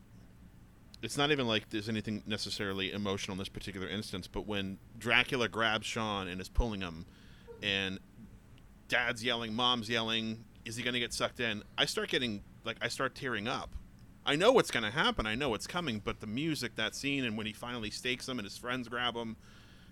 it's 1.01 1.17
not 1.17 1.31
even 1.31 1.47
like 1.47 1.69
there's 1.69 1.89
anything 1.89 2.23
necessarily 2.25 2.91
emotional 2.91 3.33
in 3.33 3.39
this 3.39 3.49
particular 3.49 3.87
instance, 3.87 4.27
but 4.27 4.45
when 4.45 4.77
Dracula 4.97 5.47
grabs 5.47 5.87
Sean 5.87 6.27
and 6.27 6.41
is 6.41 6.49
pulling 6.49 6.81
him, 6.81 7.05
and 7.63 7.99
dad's 8.87 9.23
yelling, 9.23 9.53
mom's 9.53 9.89
yelling, 9.89 10.43
is 10.65 10.75
he 10.75 10.83
going 10.83 10.93
to 10.93 10.99
get 10.99 11.13
sucked 11.13 11.39
in? 11.39 11.63
I 11.77 11.85
start 11.85 12.09
getting 12.09 12.43
like 12.65 12.77
I 12.81 12.89
start 12.89 13.15
tearing 13.15 13.47
up. 13.47 13.69
I 14.25 14.35
know 14.35 14.51
what's 14.51 14.69
going 14.69 14.83
to 14.83 14.91
happen. 14.91 15.25
I 15.25 15.35
know 15.35 15.49
what's 15.49 15.65
coming, 15.65 16.01
but 16.03 16.19
the 16.19 16.27
music, 16.27 16.75
that 16.75 16.93
scene, 16.93 17.23
and 17.23 17.37
when 17.37 17.47
he 17.47 17.53
finally 17.53 17.89
stakes 17.89 18.27
him 18.27 18.37
and 18.37 18.45
his 18.45 18.57
friends 18.57 18.87
grab 18.87 19.15
him, 19.15 19.37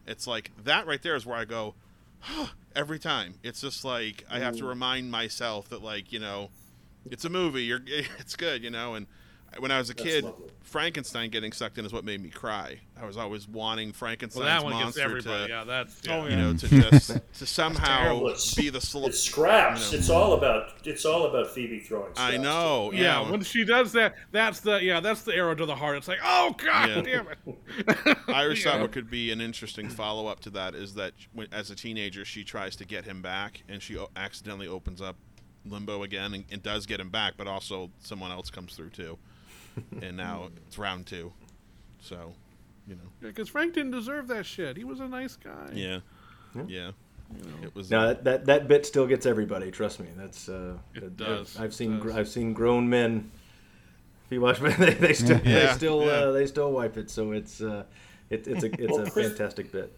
it's 0.06 0.28
like 0.28 0.52
that 0.64 0.86
right 0.86 1.02
there 1.02 1.16
is 1.16 1.26
where 1.26 1.38
I 1.38 1.46
go 1.46 1.76
every 2.76 3.00
time. 3.00 3.36
It's 3.44 3.62
just 3.62 3.86
like 3.86 4.26
I 4.30 4.40
have 4.40 4.58
to 4.58 4.66
remind 4.66 5.12
myself 5.12 5.70
that 5.70 5.82
like 5.82 6.12
you 6.12 6.20
know, 6.20 6.50
it's 7.10 7.26
a 7.26 7.30
movie. 7.30 7.64
You're 7.64 7.82
it's 8.20 8.36
good, 8.36 8.64
you 8.64 8.70
know. 8.70 8.96
And 8.96 9.08
when 9.60 9.72
I 9.72 9.78
was 9.78 9.90
a 9.90 9.94
That's 9.94 10.04
kid, 10.10 10.24
lovely. 10.26 10.50
Frankenstein 10.62 11.30
getting 11.30 11.52
sucked 11.52 11.78
in 11.78 11.86
is 11.86 11.94
what 11.94 12.04
made 12.04 12.22
me 12.22 12.30
cry. 12.30 12.80
I 13.02 13.06
was 13.06 13.16
always 13.18 13.48
wanting 13.48 13.90
Well, 13.90 13.94
Frankenstein's 13.94 14.46
that 14.46 14.64
one 14.64 14.74
gets 14.74 14.84
monster 14.84 15.02
everybody. 15.04 15.44
to 15.46 15.50
yeah, 15.50 15.64
that's. 15.64 16.02
Oh, 16.10 16.26
Yeah. 16.26 16.30
you 16.30 16.36
know 16.36 16.54
to 16.54 16.66
oh, 16.66 16.90
just 16.92 17.10
to 17.40 17.46
somehow. 17.46 18.26
It's- 18.26 18.54
be 18.56 18.70
the 18.70 18.82
sl- 18.82 19.06
It's 19.08 19.20
scraps. 19.20 19.92
you 19.92 19.98
know. 19.98 20.00
It's 20.00 20.10
all 20.10 20.34
about 20.34 20.74
it's 20.86 21.06
all 21.06 21.26
about 21.26 21.48
Phoebe 21.52 21.80
throwing. 21.80 22.14
Stuff. 22.14 22.30
I 22.30 22.38
know. 22.38 22.92
Yeah, 22.92 23.22
Yeah. 23.22 23.32
when 23.32 23.42
she 23.44 23.64
does 23.66 23.92
that, 23.94 24.16
that's 24.32 24.60
the 24.60 24.84
yeah, 24.84 25.00
that's 25.00 25.22
the 25.22 25.34
arrow 25.34 25.56
to 25.56 25.66
the 25.66 25.76
heart. 25.76 25.98
It's 25.98 26.08
like, 26.08 26.20
oh 26.24 26.56
god 26.58 26.90
Yeah. 26.90 27.02
damn 27.02 27.28
it. 27.30 28.18
I 28.28 28.44
always 28.44 28.64
thought 28.64 28.76
Yeah. 28.76 28.82
what 28.82 28.92
could 28.92 29.10
be 29.10 29.32
an 29.32 29.40
interesting 29.42 29.90
follow 29.90 30.28
up 30.28 30.40
to 30.42 30.50
that 30.52 30.76
is 30.76 30.94
that 30.96 31.14
when, 31.34 31.48
as 31.52 31.70
a 31.72 31.76
teenager, 31.76 32.26
she 32.26 32.44
tries 32.44 32.76
to 32.78 32.86
get 32.86 33.06
him 33.06 33.22
back, 33.22 33.64
and 33.70 33.82
she 33.82 33.98
accidentally 34.16 34.68
opens 34.68 35.02
up 35.02 35.16
limbo 35.66 36.04
again 36.04 36.34
and, 36.34 36.46
and 36.50 36.64
does 36.64 36.86
get 36.86 37.00
him 37.00 37.10
back, 37.10 37.34
but 37.38 37.46
also 37.48 37.92
someone 38.00 38.32
else 38.32 38.50
comes 38.50 38.74
through 38.74 38.90
too, 38.90 39.18
and 40.02 40.18
now 40.18 40.50
it's 40.66 40.78
round 40.78 41.06
two. 41.08 41.32
So, 42.02 42.34
you 42.88 42.96
know, 42.96 43.02
Because 43.22 43.50
Frank 43.50 43.74
didn't 43.74 43.92
deserve 43.92 44.28
that 44.30 44.46
shit. 44.46 44.78
He 44.78 44.84
was 44.84 45.00
a 45.00 45.08
nice 45.08 45.36
guy. 45.36 45.70
yeah, 45.74 46.00
yeah. 46.68 46.92
It 47.62 47.76
was 47.76 47.92
No, 47.92 48.08
that, 48.08 48.24
that 48.24 48.46
that 48.46 48.68
bit 48.70 48.86
still 48.86 49.06
gets 49.06 49.26
everybody. 49.26 49.70
Trust 49.72 50.00
me. 50.00 50.08
That's 50.16 50.48
uh, 50.48 50.78
It 50.96 51.02
that- 51.02 51.18
does, 51.18 51.58
I've 51.60 51.72
it 51.72 51.74
seen 51.74 52.00
gr- 52.00 52.08
does. 52.10 52.18
I've 52.18 52.28
seen 52.30 52.54
grown 52.54 52.90
men. 52.90 53.32
If 54.26 54.32
you 54.32 54.42
watch, 54.42 54.60
they, 54.62 54.94
they 54.94 55.14
still 55.14 55.38
they 55.40 55.68
still 55.76 56.06
yeah. 56.06 56.12
Uh, 56.12 56.32
they 56.32 56.48
still 56.48 56.72
wipe 56.72 56.96
it. 56.98 57.10
So 57.10 57.32
it's 57.34 57.60
uh, 57.62 57.84
it, 58.30 58.48
it's 58.48 58.64
a 58.64 58.68
it's 58.82 58.94
Well, 58.94 59.08
a 59.08 59.10
Chris- 59.12 59.28
fantastic 59.30 59.72
bit. 59.74 59.92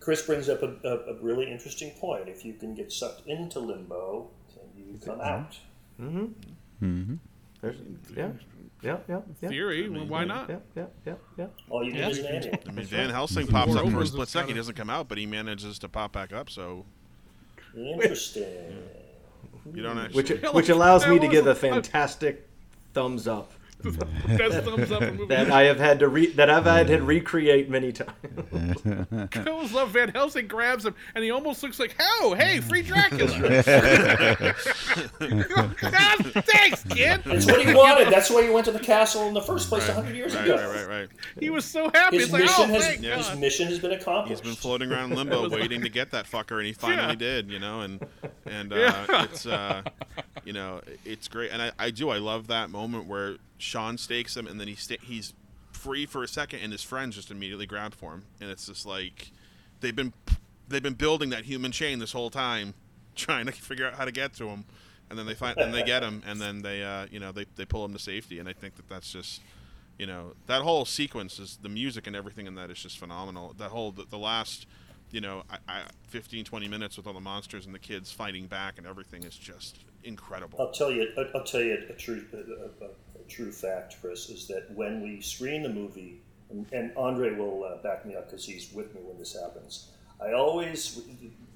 Chris 0.00 0.22
brings 0.22 0.48
up 0.48 0.62
a, 0.62 0.74
a, 0.82 1.14
a 1.14 1.14
really 1.20 1.50
interesting 1.52 1.90
point. 2.00 2.28
If 2.28 2.44
you 2.44 2.54
can 2.54 2.74
get 2.74 2.90
sucked 2.90 3.26
into 3.28 3.60
limbo, 3.60 4.28
can 4.52 4.62
you 4.92 4.98
come 5.04 5.20
out? 5.20 5.56
Mm-hmm. 6.00 7.14
There's, 7.60 7.76
yeah, 8.16 8.30
yeah, 8.82 8.98
yeah, 9.08 9.20
yeah. 9.42 9.48
Theory, 9.48 9.88
well, 9.88 10.06
why 10.06 10.24
not? 10.24 10.48
Yeah, 10.48 10.56
yeah, 10.76 10.86
yeah, 11.06 11.14
yeah. 11.36 11.46
All 11.68 11.84
you 11.84 11.92
need 11.92 11.98
Yeah. 12.00 12.08
is 12.08 12.18
an. 12.18 12.58
I 12.68 12.72
mean, 12.72 12.86
Van 12.86 13.10
Helsing 13.10 13.46
pops 13.46 13.74
up 13.76 13.88
for 13.90 14.00
a 14.00 14.06
split 14.06 14.22
it's 14.24 14.32
second. 14.32 14.48
He 14.48 14.54
doesn't 14.54 14.74
come 14.76 14.90
out, 14.90 15.08
but 15.08 15.18
he 15.18 15.26
manages 15.26 15.78
to 15.80 15.88
pop 15.88 16.12
back 16.12 16.32
up. 16.32 16.50
So 16.50 16.84
Interesting. 17.76 18.44
you 19.74 19.82
don't 19.82 19.98
actually. 19.98 20.22
Which 20.22 20.42
which 20.52 20.68
allows 20.68 21.06
me 21.06 21.18
to 21.18 21.28
give 21.28 21.46
a 21.46 21.54
fantastic 21.54 22.48
thumbs 22.94 23.28
up 23.28 23.52
Best 23.82 24.64
thumbs 24.64 24.92
up 24.92 25.00
movie. 25.02 25.26
that 25.26 25.50
I 25.50 25.62
have 25.62 25.78
had 25.78 25.98
to 26.00 26.08
re 26.08 26.26
that 26.32 26.50
I've 26.50 26.64
had 26.64 26.86
to 26.88 26.98
recreate 27.02 27.68
many 27.70 27.92
times. 27.92 28.10
I 29.34 29.44
always 29.50 29.72
love 29.72 29.90
Van 29.90 30.08
Helsing 30.10 30.46
grabs 30.46 30.84
him, 30.86 30.94
and 31.14 31.24
he 31.24 31.30
almost 31.30 31.62
looks 31.62 31.78
like, 31.78 31.94
"Oh, 31.98 32.34
hey, 32.38 32.60
free 32.60 32.82
Dracula!" 32.82 33.30
Ah, 35.20 36.16
Thanks, 36.20 36.84
kid. 36.84 37.22
It's 37.26 37.46
what 37.46 37.64
he 37.64 37.74
wanted. 37.74 38.08
That's 38.12 38.30
why 38.30 38.42
he 38.44 38.50
went 38.50 38.64
to 38.66 38.72
the 38.72 38.78
castle 38.80 39.26
in 39.28 39.34
the 39.34 39.40
first 39.40 39.68
place 39.68 39.88
a 39.88 39.92
hundred 39.94 40.14
years 40.16 40.34
right, 40.34 40.44
ago. 40.44 40.56
right, 40.56 40.76
right, 40.76 40.88
right. 40.88 41.08
He 41.38 41.50
was 41.50 41.64
so 41.64 41.90
happy. 41.94 42.16
His 42.18 42.24
It's 42.26 42.32
like, 42.32 42.42
mission 42.42 42.64
"Oh, 42.70 42.74
has 42.74 42.84
thank 42.86 43.00
his 43.04 43.26
God." 43.28 43.38
mission 43.38 43.66
has 43.68 43.78
been 43.78 43.92
accomplished. 43.92 44.42
He's 44.42 44.50
been 44.50 44.56
floating 44.56 44.92
around 44.92 45.14
limbo, 45.16 45.48
waiting 45.50 45.80
to 45.82 45.88
get 45.88 46.10
that 46.12 46.26
fucker, 46.26 46.58
and 46.58 46.66
he 46.66 46.72
finally 46.78 47.08
Yeah. 47.08 47.14
did. 47.14 47.50
You 47.50 47.58
know, 47.58 47.80
and 47.80 48.04
and 48.46 48.72
uh, 48.72 48.76
Yeah. 48.76 49.24
it's 49.24 49.46
uh, 49.46 49.82
you 50.44 50.52
know 50.52 50.80
it's 51.04 51.28
great, 51.28 51.50
and 51.50 51.60
I, 51.62 51.72
I 51.78 51.90
do 51.90 52.10
I 52.10 52.18
love 52.18 52.46
that 52.48 52.70
moment 52.70 53.06
where 53.06 53.36
Sean 53.60 53.98
stakes 53.98 54.36
him, 54.36 54.46
and 54.46 54.58
then 54.60 54.68
he 54.68 54.74
sta- 54.74 54.98
he's 55.02 55.34
free 55.72 56.06
for 56.06 56.22
a 56.22 56.28
second, 56.28 56.60
and 56.60 56.72
his 56.72 56.82
friends 56.82 57.16
just 57.16 57.30
immediately 57.30 57.66
grab 57.66 57.94
for 57.94 58.12
him, 58.14 58.24
and 58.40 58.50
it's 58.50 58.66
just 58.66 58.86
like 58.86 59.30
they've 59.80 59.96
been 59.96 60.12
they've 60.68 60.82
been 60.82 60.94
building 60.94 61.30
that 61.30 61.44
human 61.44 61.72
chain 61.72 61.98
this 61.98 62.12
whole 62.12 62.30
time, 62.30 62.74
trying 63.16 63.46
to 63.46 63.52
figure 63.52 63.86
out 63.86 63.94
how 63.94 64.04
to 64.04 64.12
get 64.12 64.34
to 64.34 64.48
him, 64.48 64.64
and 65.08 65.18
then 65.18 65.26
they 65.26 65.34
find 65.34 65.58
and 65.58 65.72
they 65.74 65.82
get 65.82 66.02
him, 66.02 66.22
and 66.26 66.40
then 66.40 66.62
they 66.62 66.82
uh, 66.82 67.06
you 67.10 67.20
know 67.20 67.32
they 67.32 67.46
they 67.56 67.64
pull 67.64 67.84
him 67.84 67.92
to 67.92 67.98
safety, 67.98 68.38
and 68.38 68.48
I 68.48 68.52
think 68.52 68.76
that 68.76 68.88
that's 68.88 69.12
just 69.12 69.40
you 69.98 70.06
know 70.06 70.32
that 70.46 70.62
whole 70.62 70.84
sequence 70.84 71.38
is 71.38 71.58
the 71.62 71.68
music 71.68 72.06
and 72.06 72.16
everything 72.16 72.46
in 72.46 72.54
that 72.56 72.70
is 72.70 72.78
just 72.82 72.98
phenomenal. 72.98 73.54
That 73.58 73.70
whole 73.70 73.92
the, 73.92 74.04
the 74.08 74.18
last 74.18 74.66
you 75.10 75.20
know 75.20 75.42
I, 75.50 75.58
I 75.68 75.82
15 76.08 76.44
20 76.44 76.68
minutes 76.68 76.96
with 76.96 77.06
all 77.06 77.12
the 77.12 77.20
monsters 77.20 77.66
and 77.66 77.74
the 77.74 77.78
kids 77.78 78.10
fighting 78.12 78.46
back 78.46 78.78
and 78.78 78.86
everything 78.86 79.24
is 79.24 79.36
just 79.36 79.78
incredible. 80.04 80.58
I'll 80.60 80.70
tell 80.70 80.90
you. 80.90 81.08
I'll- 81.34 81.44
tell 81.44 81.60
you 81.60 81.76
a 81.88 81.92
true, 81.94 82.24
a, 82.32 82.36
a, 82.36 82.86
a 82.86 82.90
true 83.30 83.52
fact, 83.52 83.96
Chris, 84.00 84.28
is 84.28 84.46
that 84.48 84.70
when 84.74 85.02
we 85.02 85.20
screen 85.20 85.62
the 85.62 85.68
movie, 85.68 86.20
and, 86.50 86.66
and 86.72 86.92
Andre 86.96 87.34
will 87.34 87.64
uh, 87.64 87.82
back 87.82 88.04
me 88.04 88.14
up 88.16 88.28
because 88.28 88.44
he's 88.44 88.72
with 88.72 88.94
me 88.94 89.00
when 89.02 89.18
this 89.18 89.34
happens. 89.40 89.88
I 90.20 90.32
always, 90.32 91.00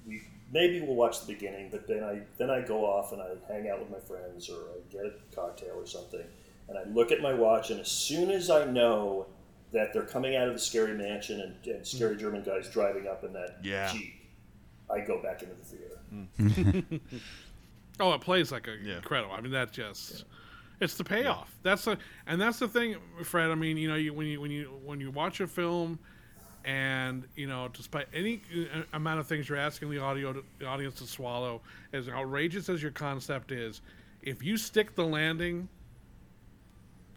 we 0.07 0.21
maybe 0.51 0.79
we'll 0.81 0.95
watch 0.95 1.19
the 1.25 1.31
beginning, 1.33 1.69
but 1.69 1.87
then 1.87 2.03
I 2.03 2.21
then 2.37 2.49
I 2.49 2.61
go 2.61 2.85
off 2.85 3.11
and 3.11 3.21
I 3.21 3.29
hang 3.51 3.69
out 3.69 3.79
with 3.79 3.89
my 3.91 3.99
friends 3.99 4.49
or 4.49 4.55
I 4.55 4.91
get 4.91 5.05
a 5.05 5.13
cocktail 5.35 5.73
or 5.75 5.85
something, 5.85 6.23
and 6.69 6.77
I 6.77 6.83
look 6.85 7.11
at 7.11 7.21
my 7.21 7.33
watch, 7.33 7.69
and 7.71 7.79
as 7.79 7.91
soon 7.91 8.31
as 8.31 8.49
I 8.49 8.65
know 8.65 9.27
that 9.73 9.91
they're 9.93 10.03
coming 10.03 10.35
out 10.37 10.47
of 10.47 10.53
the 10.53 10.59
scary 10.59 10.93
mansion 10.97 11.41
and, 11.41 11.75
and 11.75 11.85
scary 11.85 12.15
German 12.15 12.43
guys 12.43 12.69
driving 12.69 13.07
up 13.07 13.23
in 13.25 13.33
that 13.33 13.57
Yeah. 13.61 13.91
jeep, 13.91 14.13
I 14.89 15.01
go 15.01 15.21
back 15.21 15.43
into 15.43 15.55
the 15.55 15.65
theater. 15.65 16.99
Oh, 17.99 18.13
it 18.13 18.19
plays 18.21 18.51
like 18.51 18.67
a 18.67 18.75
Yeah. 18.83 18.97
incredible. 18.97 19.33
I 19.33 19.39
mean, 19.41 19.51
that 19.53 19.71
just 19.71 20.25
it's 20.79 20.95
the 20.95 21.03
payoff. 21.03 21.55
That's 21.63 21.85
the 21.85 21.97
and 22.27 22.39
that's 22.41 22.59
the 22.59 22.67
thing, 22.67 22.95
Fred. 23.23 23.51
I 23.51 23.55
mean, 23.55 23.77
you 23.77 23.87
know, 23.87 23.95
you, 23.95 24.13
when 24.13 24.27
you 24.27 24.41
when 24.41 24.51
you 24.51 24.71
when 24.83 24.99
you 24.99 25.11
watch 25.11 25.39
a 25.39 25.47
film, 25.47 25.99
and 26.65 27.25
you 27.35 27.47
know, 27.47 27.69
despite 27.73 28.07
any 28.13 28.41
uh, 28.73 28.81
amount 28.93 29.19
of 29.19 29.27
things 29.27 29.47
you're 29.49 29.57
asking 29.57 29.89
the 29.89 29.99
audio 29.99 30.33
to, 30.33 30.43
the 30.59 30.65
audience 30.65 30.95
to 30.95 31.05
swallow, 31.07 31.61
as 31.93 32.09
outrageous 32.09 32.69
as 32.69 32.81
your 32.81 32.91
concept 32.91 33.51
is, 33.51 33.81
if 34.21 34.43
you 34.43 34.57
stick 34.57 34.95
the 34.95 35.05
landing, 35.05 35.67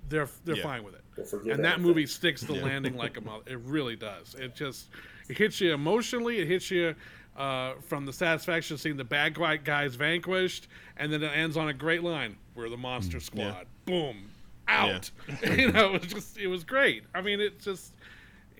they're 0.08 0.28
they're 0.44 0.56
Yeah. 0.56 0.62
fine 0.62 0.84
with 0.84 0.94
it. 0.94 1.04
And 1.32 1.64
that 1.64 1.74
anything. 1.74 1.82
movie 1.82 2.06
sticks 2.06 2.42
the 2.42 2.52
landing 2.54 2.96
like 2.96 3.16
a 3.16 3.20
mother. 3.20 3.42
It 3.46 3.58
really 3.60 3.96
does. 3.96 4.34
It 4.36 4.54
just 4.54 4.88
it 5.28 5.36
hits 5.36 5.60
you 5.60 5.74
emotionally. 5.74 6.38
It 6.38 6.46
hits 6.46 6.70
you 6.70 6.94
uh, 7.38 7.74
from 7.80 8.04
the 8.04 8.12
satisfaction 8.12 8.74
of 8.74 8.80
seeing 8.80 8.96
the 8.96 9.04
bad 9.04 9.34
guys 9.64 9.94
vanquished, 9.94 10.68
and 10.96 11.10
then 11.12 11.22
it 11.22 11.28
ends 11.28 11.56
on 11.56 11.68
a 11.68 11.72
great 11.72 12.02
line: 12.02 12.36
"We're 12.54 12.68
the 12.68 12.76
Monster 12.76 13.20
Squad." 13.20 13.66
Boom, 13.86 14.28
out. 14.66 15.10
you 15.56 15.72
know, 15.72 15.94
it 15.94 16.02
was 16.02 16.12
just 16.12 16.36
it 16.38 16.48
was 16.48 16.64
great. 16.64 17.04
I 17.14 17.22
mean, 17.22 17.40
it 17.40 17.60
just 17.60 17.94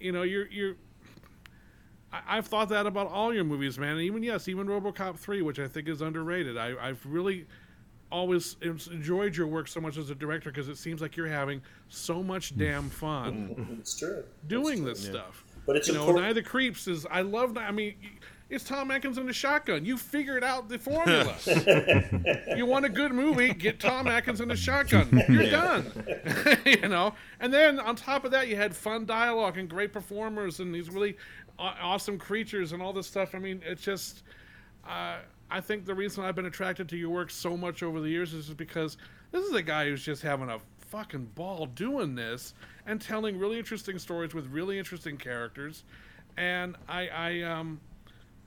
you 0.00 0.12
know 0.12 0.22
you're 0.22 0.46
you're. 0.48 0.76
I- 2.12 2.38
I've 2.38 2.46
thought 2.46 2.68
that 2.70 2.86
about 2.86 3.08
all 3.08 3.34
your 3.34 3.44
movies, 3.44 3.78
man. 3.78 3.92
And 3.92 4.00
even 4.02 4.22
yes, 4.22 4.48
even 4.48 4.66
RoboCop 4.66 5.18
three, 5.18 5.42
which 5.42 5.58
I 5.58 5.68
think 5.68 5.88
is 5.88 6.00
underrated. 6.00 6.56
I, 6.56 6.74
I've 6.80 7.04
really 7.04 7.46
always 8.10 8.56
enjoyed 8.62 9.36
your 9.36 9.46
work 9.46 9.68
so 9.68 9.80
much 9.82 9.98
as 9.98 10.08
a 10.08 10.14
director 10.14 10.50
because 10.50 10.68
it 10.70 10.78
seems 10.78 11.02
like 11.02 11.14
you're 11.14 11.26
having 11.26 11.60
so 11.90 12.22
much 12.22 12.56
damn 12.56 12.88
fun 12.88 13.76
It's 13.80 13.98
true. 13.98 14.24
doing 14.46 14.86
It's 14.88 15.00
this 15.00 15.10
true. 15.10 15.18
stuff. 15.20 15.44
But 15.66 15.76
it's 15.76 15.88
you 15.88 15.92
know, 15.94 16.00
important- 16.00 16.22
Night 16.24 16.28
of 16.30 16.34
the 16.36 16.42
Creeps 16.42 16.86
is. 16.88 17.04
I 17.10 17.20
love. 17.20 17.52
That. 17.54 17.68
I 17.68 17.72
mean, 17.72 17.96
it's 18.50 18.64
Tom 18.64 18.90
Atkins 18.90 19.18
and 19.18 19.28
the 19.28 19.32
shotgun. 19.32 19.84
You 19.84 19.98
figured 19.98 20.42
out 20.42 20.68
the 20.68 20.78
formula. 20.78 21.34
you 22.56 22.64
want 22.64 22.86
a 22.86 22.88
good 22.88 23.12
movie? 23.12 23.52
Get 23.52 23.78
Tom 23.78 24.06
Atkins 24.06 24.40
and 24.40 24.50
the 24.50 24.56
shotgun. 24.56 25.22
You're 25.28 25.50
done. 25.50 25.92
you 26.64 26.88
know. 26.88 27.14
And 27.40 27.52
then 27.52 27.78
on 27.78 27.94
top 27.94 28.24
of 28.24 28.30
that, 28.30 28.48
you 28.48 28.56
had 28.56 28.74
fun 28.74 29.04
dialogue 29.04 29.58
and 29.58 29.68
great 29.68 29.92
performers 29.92 30.60
and 30.60 30.74
these 30.74 30.88
really 30.88 31.16
awesome 31.58 32.18
creatures 32.18 32.72
and 32.72 32.80
all 32.80 32.92
this 32.94 33.06
stuff. 33.06 33.34
I 33.34 33.38
mean, 33.38 33.62
it's 33.64 33.82
just. 33.82 34.22
Uh, 34.86 35.18
I 35.50 35.60
think 35.60 35.84
the 35.84 35.94
reason 35.94 36.24
I've 36.24 36.34
been 36.34 36.46
attracted 36.46 36.88
to 36.90 36.96
your 36.96 37.10
work 37.10 37.30
so 37.30 37.56
much 37.56 37.82
over 37.82 38.00
the 38.00 38.08
years 38.08 38.34
is 38.34 38.46
just 38.46 38.58
because 38.58 38.96
this 39.30 39.44
is 39.44 39.54
a 39.54 39.62
guy 39.62 39.86
who's 39.86 40.04
just 40.04 40.22
having 40.22 40.48
a 40.50 40.58
fucking 40.78 41.26
ball 41.34 41.66
doing 41.66 42.14
this 42.14 42.54
and 42.86 43.00
telling 43.00 43.38
really 43.38 43.58
interesting 43.58 43.98
stories 43.98 44.34
with 44.34 44.46
really 44.46 44.78
interesting 44.78 45.16
characters. 45.16 45.84
And 46.36 46.76
I, 46.88 47.08
I 47.08 47.42
um, 47.42 47.80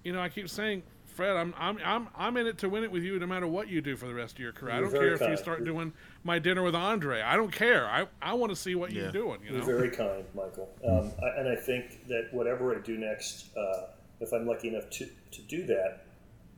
you 0.03 0.13
know, 0.13 0.19
I 0.19 0.29
keep 0.29 0.49
saying, 0.49 0.83
Fred, 1.05 1.35
I'm, 1.35 1.53
I'm, 1.57 1.77
I'm, 1.83 2.07
I'm 2.15 2.37
in 2.37 2.47
it 2.47 2.57
to 2.59 2.69
win 2.69 2.83
it 2.83 2.91
with 2.91 3.03
you, 3.03 3.19
no 3.19 3.27
matter 3.27 3.47
what 3.47 3.67
you 3.67 3.81
do 3.81 3.95
for 3.95 4.07
the 4.07 4.13
rest 4.13 4.35
of 4.35 4.39
your 4.39 4.53
career. 4.53 4.75
I 4.75 4.79
don't 4.79 4.91
very 4.91 5.17
care 5.17 5.27
if 5.27 5.31
you 5.31 5.37
start 5.37 5.65
doing 5.65 5.93
my 6.23 6.39
dinner 6.39 6.63
with 6.63 6.73
Andre. 6.75 7.21
I 7.21 7.35
don't 7.35 7.51
care. 7.51 7.85
I, 7.85 8.07
I 8.21 8.33
want 8.33 8.51
to 8.51 8.55
see 8.55 8.75
what 8.75 8.91
Yeah. 8.91 9.03
you're 9.03 9.11
doing. 9.11 9.39
You 9.45 9.55
You're 9.55 9.63
very 9.63 9.89
kind, 9.89 10.23
Michael. 10.33 10.69
Um, 10.87 11.11
I, 11.21 11.39
and 11.39 11.49
I 11.49 11.55
think 11.55 12.07
that 12.07 12.29
whatever 12.31 12.75
I 12.75 12.79
do 12.79 12.97
next, 12.97 13.55
uh, 13.57 13.87
if 14.21 14.31
I'm 14.31 14.47
lucky 14.47 14.69
enough 14.69 14.89
to, 14.91 15.09
to 15.31 15.41
do 15.43 15.65
that, 15.65 16.05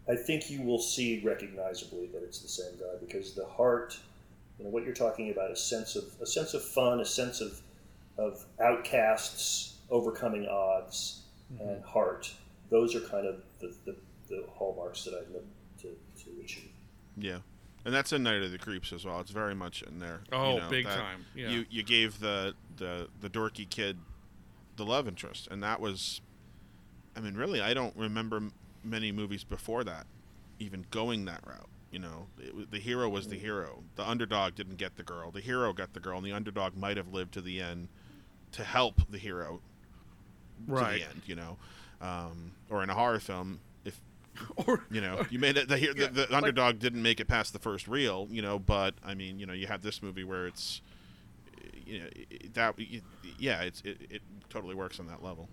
I 0.08 0.16
think 0.16 0.50
you 0.50 0.62
will 0.62 0.80
see 0.80 1.22
recognizably 1.24 2.08
that 2.08 2.24
it's 2.24 2.40
the 2.40 2.48
same 2.50 2.78
guy 2.78 2.98
because 3.00 3.34
the 3.34 3.46
heart, 3.46 3.98
you 4.60 4.66
know, 4.66 4.70
what 4.70 4.84
you're 4.84 4.94
talking 4.94 5.32
about, 5.32 5.50
a 5.50 5.56
sense 5.56 5.96
of 5.96 6.04
a 6.22 6.26
sense 6.26 6.54
of 6.54 6.62
fun, 6.64 7.00
a 7.00 7.06
sense 7.06 7.40
of 7.40 7.62
of 8.18 8.46
outcasts 8.62 9.78
overcoming 9.90 10.46
odds, 10.48 11.22
and 11.60 11.84
heart. 11.86 12.34
Those 12.74 12.96
are 12.96 13.02
kind 13.02 13.28
of 13.28 13.36
the, 13.60 13.72
the, 13.86 13.96
the 14.30 14.44
hallmarks 14.56 15.04
that 15.06 15.14
I 15.14 15.32
look 15.32 15.46
to, 15.84 15.90
to 16.24 16.42
achieve. 16.44 16.72
Yeah, 17.16 17.38
and 17.86 17.94
that's 17.94 18.12
in 18.12 18.24
Night 18.24 18.42
of 18.42 18.52
the 18.52 18.58
Creeps 18.58 18.92
as 18.92 19.06
well. 19.06 19.20
It's 19.20 19.30
very 19.30 19.54
much 19.54 19.84
in 19.84 20.00
there. 20.00 20.22
Oh, 20.32 20.56
you 20.56 20.60
know, 20.62 20.70
big 20.70 20.86
that 20.88 20.98
time, 20.98 21.26
yeah. 21.36 21.50
You 21.50 21.66
you 21.70 21.84
gave 21.84 22.20
the 22.20 22.56
the 22.78 23.10
the 23.22 23.30
dorky 23.30 23.70
kid 23.70 24.00
the 24.76 24.86
love 24.86 25.08
interest, 25.08 25.48
and 25.52 25.62
that 25.62 25.80
was, 25.80 26.20
I 27.16 27.20
mean, 27.20 27.36
really, 27.36 27.62
I 27.62 27.76
don't 27.76 27.96
remember 27.96 28.38
m- 28.38 28.54
many 28.84 29.12
movies 29.12 29.44
before 29.44 29.84
that 29.84 30.08
even 30.58 30.86
going 30.90 31.26
that 31.26 31.42
route. 31.46 31.70
You 31.92 32.00
know, 32.00 32.26
it, 32.40 32.72
the 32.72 32.80
hero 32.80 33.08
was 33.08 33.28
the 33.28 33.38
hero. 33.38 33.84
The 33.98 34.10
underdog 34.10 34.56
didn't 34.56 34.78
get 34.78 34.96
the 34.96 35.04
girl. 35.04 35.30
The 35.30 35.42
hero 35.42 35.74
got 35.74 35.94
the 35.94 36.00
girl, 36.00 36.18
and 36.18 36.26
the 36.26 36.32
underdog 36.32 36.76
might 36.76 36.98
have 36.98 37.14
lived 37.14 37.36
to 37.36 37.42
the 37.42 37.62
end 37.62 37.90
to 38.54 38.64
help 38.64 39.02
the 39.12 39.20
hero 39.20 39.62
to 40.68 40.74
Right. 40.74 41.02
the 41.02 41.10
end. 41.10 41.22
You 41.28 41.36
know, 41.36 41.58
um, 42.04 42.52
or 42.70 42.84
in 42.84 42.90
a 42.90 42.94
horror 42.94 43.20
film, 43.20 43.60
if 43.86 44.00
Or 44.68 44.84
you 44.92 45.02
know, 45.02 45.26
you 45.30 45.40
made 45.40 45.58
it. 45.58 45.68
The, 45.68 45.76
the, 45.76 45.94
Yeah, 45.98 46.08
the 46.08 46.22
like- 46.30 46.34
underdog 46.34 46.80
didn't 46.80 47.02
make 47.02 47.20
it 47.20 47.28
past 47.28 47.54
the 47.54 47.60
first 47.60 47.88
reel, 47.88 48.28
you 48.30 48.42
know. 48.42 48.60
But 48.60 48.96
I 49.04 49.14
mean, 49.16 49.40
you 49.40 49.46
know, 49.46 49.54
you 49.54 49.68
have 49.68 49.82
this 49.82 50.02
movie 50.04 50.24
where 50.24 50.46
it's, 50.48 50.82
you 51.86 52.00
know, 52.00 52.06
that 52.54 52.76
yeah, 53.40 53.62
it's 53.62 53.82
it, 53.82 53.98
it 54.10 54.22
totally 54.50 54.76
works 54.76 55.00
on 55.00 55.08
that 55.08 55.24
level. 55.24 55.50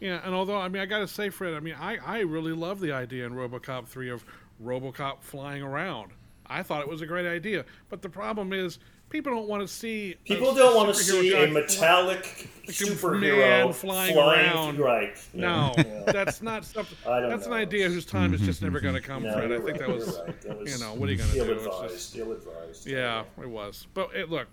Yeah, 0.00 0.20
and 0.24 0.34
although 0.34 0.58
I 0.58 0.68
mean, 0.68 0.80
I 0.80 0.86
got 0.86 0.98
to 1.00 1.08
say, 1.08 1.28
Fred, 1.30 1.54
I 1.54 1.60
mean, 1.60 1.74
I 1.78 1.98
I 2.04 2.20
really 2.20 2.52
love 2.52 2.80
the 2.80 2.92
idea 2.92 3.26
in 3.26 3.32
RoboCop 3.32 3.86
three 3.88 4.10
of 4.10 4.24
RoboCop 4.62 5.22
flying 5.22 5.62
around. 5.62 6.12
I 6.46 6.62
thought 6.62 6.80
it 6.80 6.88
was 6.88 7.02
a 7.02 7.06
great 7.06 7.26
idea, 7.26 7.64
but 7.90 8.00
the 8.02 8.08
problem 8.08 8.52
is 8.52 8.78
people 9.10 9.32
don't 9.34 9.48
want 9.48 9.62
to 9.62 9.68
see. 9.68 10.12
a 10.12 10.16
People 10.28 10.54
don't 10.54 10.76
want 10.76 10.94
to 10.94 11.00
superhero 11.02 11.20
see 11.22 11.44
a 11.44 11.46
metallic 11.48 12.18
like 12.18 12.50
a 12.68 12.72
superhero 12.72 13.38
man 13.64 13.72
flying 13.72 14.16
around. 14.16 14.78
Right. 14.78 15.16
No, 15.32 15.72
Yeah. 15.76 16.02
that's 16.12 16.42
not 16.42 16.64
something. 16.64 16.96
I 17.06 17.20
don't 17.20 17.30
That's 17.30 17.46
an 17.46 17.52
idea 17.54 17.88
whose 17.88 18.04
time 18.04 18.34
is 18.34 18.40
just 18.40 18.60
never 18.62 18.80
going 18.80 18.94
to 18.94 19.00
come, 19.00 19.22
No, 19.22 19.32
Fred. 19.32 19.44
I 19.44 19.48
you're 19.54 19.60
think 19.62 19.80
right, 19.80 19.88
that 19.88 19.94
was, 19.96 20.06
you're 20.16 20.24
right. 20.26 20.40
That 20.42 20.58
was 20.60 20.72
you 20.80 20.84
know, 20.84 20.94
what 20.94 21.08
are 21.08 21.12
you 21.12 21.18
going 21.18 21.30
to 21.30 21.34
do? 21.36 21.52
It's 21.52 21.64
Ill-advised. 21.64 21.94
just- 21.94 22.16
Ill-advised. 22.16 22.86
yeah, 22.86 23.24
it 23.40 23.48
was. 23.48 23.86
But 23.94 24.14
it, 24.14 24.28
look, 24.30 24.48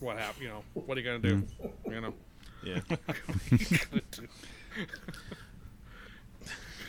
what 0.00 0.16
happened? 0.18 0.42
You 0.44 0.48
know, 0.50 0.62
what 0.74 0.96
are 0.96 1.00
you 1.00 1.06
going 1.06 1.22
to 1.22 1.28
do? 1.28 1.36
Hmm. 1.36 1.92
You 1.92 2.00
know. 2.00 2.14
Yeah. 2.64 2.80
What 3.26 3.52
are 3.52 3.56
you 3.56 3.78
gonna 3.90 4.02
do? 4.10 4.28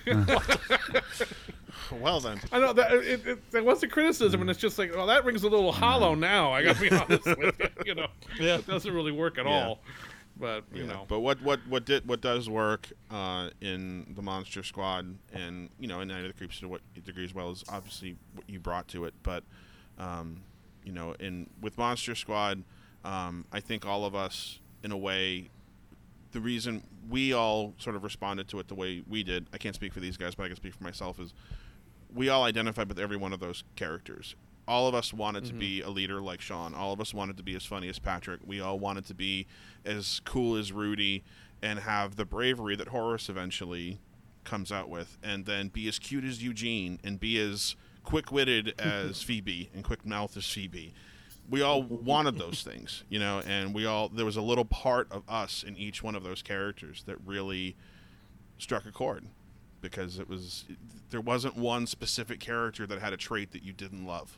well 1.92 2.20
then. 2.20 2.40
I 2.52 2.60
know 2.60 2.74
that 2.74 2.92
it, 2.94 3.26
it, 3.28 3.52
there 3.52 3.64
was 3.64 3.82
a 3.84 3.88
criticism, 3.88 4.42
and 4.42 4.50
it's 4.50 4.60
just 4.60 4.78
like, 4.78 4.94
well, 4.96 5.08
that 5.08 5.26
rings 5.26 5.44
a 5.44 5.50
little 5.50 5.72
hollow 5.72 6.16
now. 6.16 6.52
I 6.52 6.64
got 6.64 6.76
to 6.78 6.82
be 6.82 6.92
honest 6.96 7.26
with 7.38 7.56
you. 7.60 7.68
You 7.86 7.96
know, 7.96 8.08
Yeah. 8.40 8.58
it 8.58 8.68
doesn't 8.68 8.94
really 8.94 9.12
work 9.12 9.38
at 9.38 9.46
Yeah. 9.46 9.68
all. 9.68 9.80
But 10.40 10.64
you 10.74 10.84
Yeah, 10.84 10.88
know, 10.94 11.06
But 11.10 11.20
what 11.20 11.42
what 11.42 11.60
what 11.68 11.84
did 11.86 12.08
what 12.08 12.22
does 12.22 12.50
work 12.50 12.88
uh, 13.12 13.50
in 13.60 14.14
the 14.16 14.22
Monster 14.22 14.64
Squad 14.64 15.18
and 15.34 15.70
you 15.80 15.88
know 15.88 16.00
in 16.00 16.08
Night 16.08 16.22
of 16.22 16.28
the 16.28 16.34
Creeps 16.34 16.62
to 16.62 16.70
what 16.70 16.80
degree 17.04 17.26
as 17.26 17.34
well 17.34 17.52
is 17.52 17.64
obviously 17.68 18.16
what 18.34 18.50
you 18.50 18.58
brought 18.58 18.88
to 18.90 19.04
it. 19.04 19.14
But 19.22 19.44
um, 19.98 20.44
you 20.86 20.94
know, 20.94 21.14
in 21.20 21.50
with 21.60 21.78
Monster 21.78 22.16
Squad, 22.16 22.64
um, 23.04 23.44
I 23.52 23.60
think 23.60 23.86
all 23.86 24.06
of 24.06 24.16
us 24.16 24.60
in 24.84 24.92
a 24.94 24.98
way. 24.98 25.50
The 26.32 26.40
reason 26.40 26.84
we 27.10 27.34
all 27.34 27.74
sort 27.78 27.96
of 27.96 28.04
responded 28.04 28.48
to 28.50 28.60
it 28.60 28.68
the 28.68 28.76
way 28.76 29.04
we 29.08 29.24
did, 29.24 29.48
I 29.54 29.58
can't 29.58 29.76
speak 29.76 29.94
for 29.94 30.00
these 30.00 30.18
guys, 30.18 30.36
but 30.36 30.44
I 30.44 30.48
can 30.48 30.58
speak 30.58 30.76
for 30.76 30.84
myself, 30.84 31.20
is 31.20 31.34
we 32.14 32.30
all 32.30 32.44
identified 32.44 32.88
with 32.88 33.00
every 33.00 33.18
one 33.18 33.34
of 33.34 33.40
those 33.40 33.64
characters. 33.76 34.36
All 34.68 34.88
of 34.88 34.94
us 34.94 35.12
wanted 35.12 35.46
to 35.46 35.52
mm-hmm. 35.52 35.60
be 35.60 35.82
a 35.82 35.90
leader 35.90 36.22
like 36.22 36.42
Sean. 36.42 36.76
All 36.76 36.94
of 36.94 37.02
us 37.02 37.14
wanted 37.14 37.38
to 37.38 37.44
be 37.44 37.56
as 37.56 37.66
funny 37.66 37.90
as 37.90 37.98
Patrick. 37.98 38.42
We 38.46 38.62
all 38.62 38.78
wanted 38.78 39.06
to 39.08 39.16
be 39.16 39.48
as 39.84 40.22
cool 40.26 40.56
as 40.56 40.72
Rudy 40.72 41.24
and 41.62 41.80
have 41.80 42.16
the 42.16 42.26
bravery 42.26 42.76
that 42.76 42.90
Horace 42.90 43.30
eventually 43.30 44.00
comes 44.44 44.72
out 44.72 44.90
with, 44.90 45.18
and 45.24 45.46
then 45.46 45.70
be 45.70 45.88
as 45.88 46.00
cute 46.00 46.24
as 46.24 46.42
Eugene 46.44 47.00
and 47.04 47.20
be 47.20 47.40
as 47.40 47.76
quick 48.04 48.32
witted 48.32 48.74
as 48.80 49.22
Phoebe 49.22 49.70
and 49.74 49.84
quick 49.84 50.06
mouthed 50.06 50.38
as 50.38 50.46
Phoebe. 50.46 50.94
We 51.50 51.62
all 51.62 51.82
wanted 51.82 52.38
those 52.38 52.62
things, 52.62 53.04
you 53.10 53.18
know, 53.20 53.42
and 53.48 53.74
we 53.74 53.86
all, 53.86 54.10
there 54.10 54.26
was 54.26 54.38
a 54.38 54.42
little 54.42 54.66
part 54.66 55.12
of 55.12 55.24
us 55.28 55.64
in 55.64 55.76
each 55.78 56.04
one 56.04 56.16
of 56.16 56.24
those 56.24 56.42
characters 56.42 57.04
that 57.08 57.18
really 57.26 57.76
struck 58.58 58.86
a 58.86 58.92
chord 58.92 59.26
because 59.82 60.20
it 60.20 60.30
was 60.30 60.66
there 61.10 61.22
wasn't 61.22 61.56
one 61.56 61.88
specific 61.88 62.40
character 62.40 62.86
that 62.86 63.00
had 63.00 63.14
a 63.14 63.18
trait 63.18 63.52
that 63.52 63.64
you 63.64 63.74
didn't 63.74 64.06
love. 64.06 64.38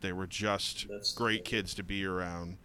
They 0.00 0.12
were 0.12 0.26
just 0.26 0.88
That's- 0.88 1.12
great 1.12 1.44
kids 1.44 1.74
to 1.74 1.82
be 1.82 2.04
around. 2.06 2.56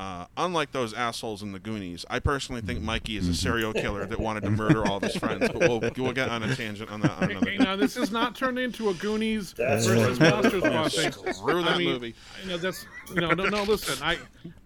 Uh, 0.00 0.24
unlike 0.38 0.72
those 0.72 0.94
assholes 0.94 1.42
in 1.42 1.52
the 1.52 1.58
Goonies, 1.58 2.06
I 2.08 2.20
personally 2.20 2.62
think 2.62 2.80
Mikey 2.80 3.18
is 3.18 3.28
a 3.28 3.34
serial 3.34 3.74
killer 3.74 4.06
that 4.06 4.18
wanted 4.18 4.42
to 4.44 4.50
murder 4.50 4.86
all 4.86 4.96
of 4.96 5.02
his 5.02 5.14
friends. 5.16 5.46
But 5.48 5.56
we'll, 5.58 5.80
we'll 5.98 6.12
get 6.14 6.30
on 6.30 6.42
a 6.42 6.56
tangent 6.56 6.90
on 6.90 7.02
that 7.02 7.10
on 7.20 7.30
another 7.30 7.50
Hey, 7.50 7.58
now 7.58 7.76
this 7.76 7.98
is 7.98 8.10
not 8.10 8.34
turned 8.34 8.58
into 8.58 8.88
a 8.88 8.94
Goonies 8.94 9.52
That's 9.58 9.84
versus 9.84 10.18
right. 10.18 10.30
Monsters 10.30 10.62
Squad 10.64 10.92
thing. 11.24 11.34
Screw 11.34 11.62
that 11.62 11.72
I 11.74 11.78
mean, 11.78 11.88
movie. 11.92 12.14
You 12.44 12.48
know 12.48 12.56
that's 12.56 12.86
you 13.14 13.20
know 13.20 13.32
no 13.32 13.44
no 13.44 13.62
listen 13.64 14.02
I, 14.02 14.16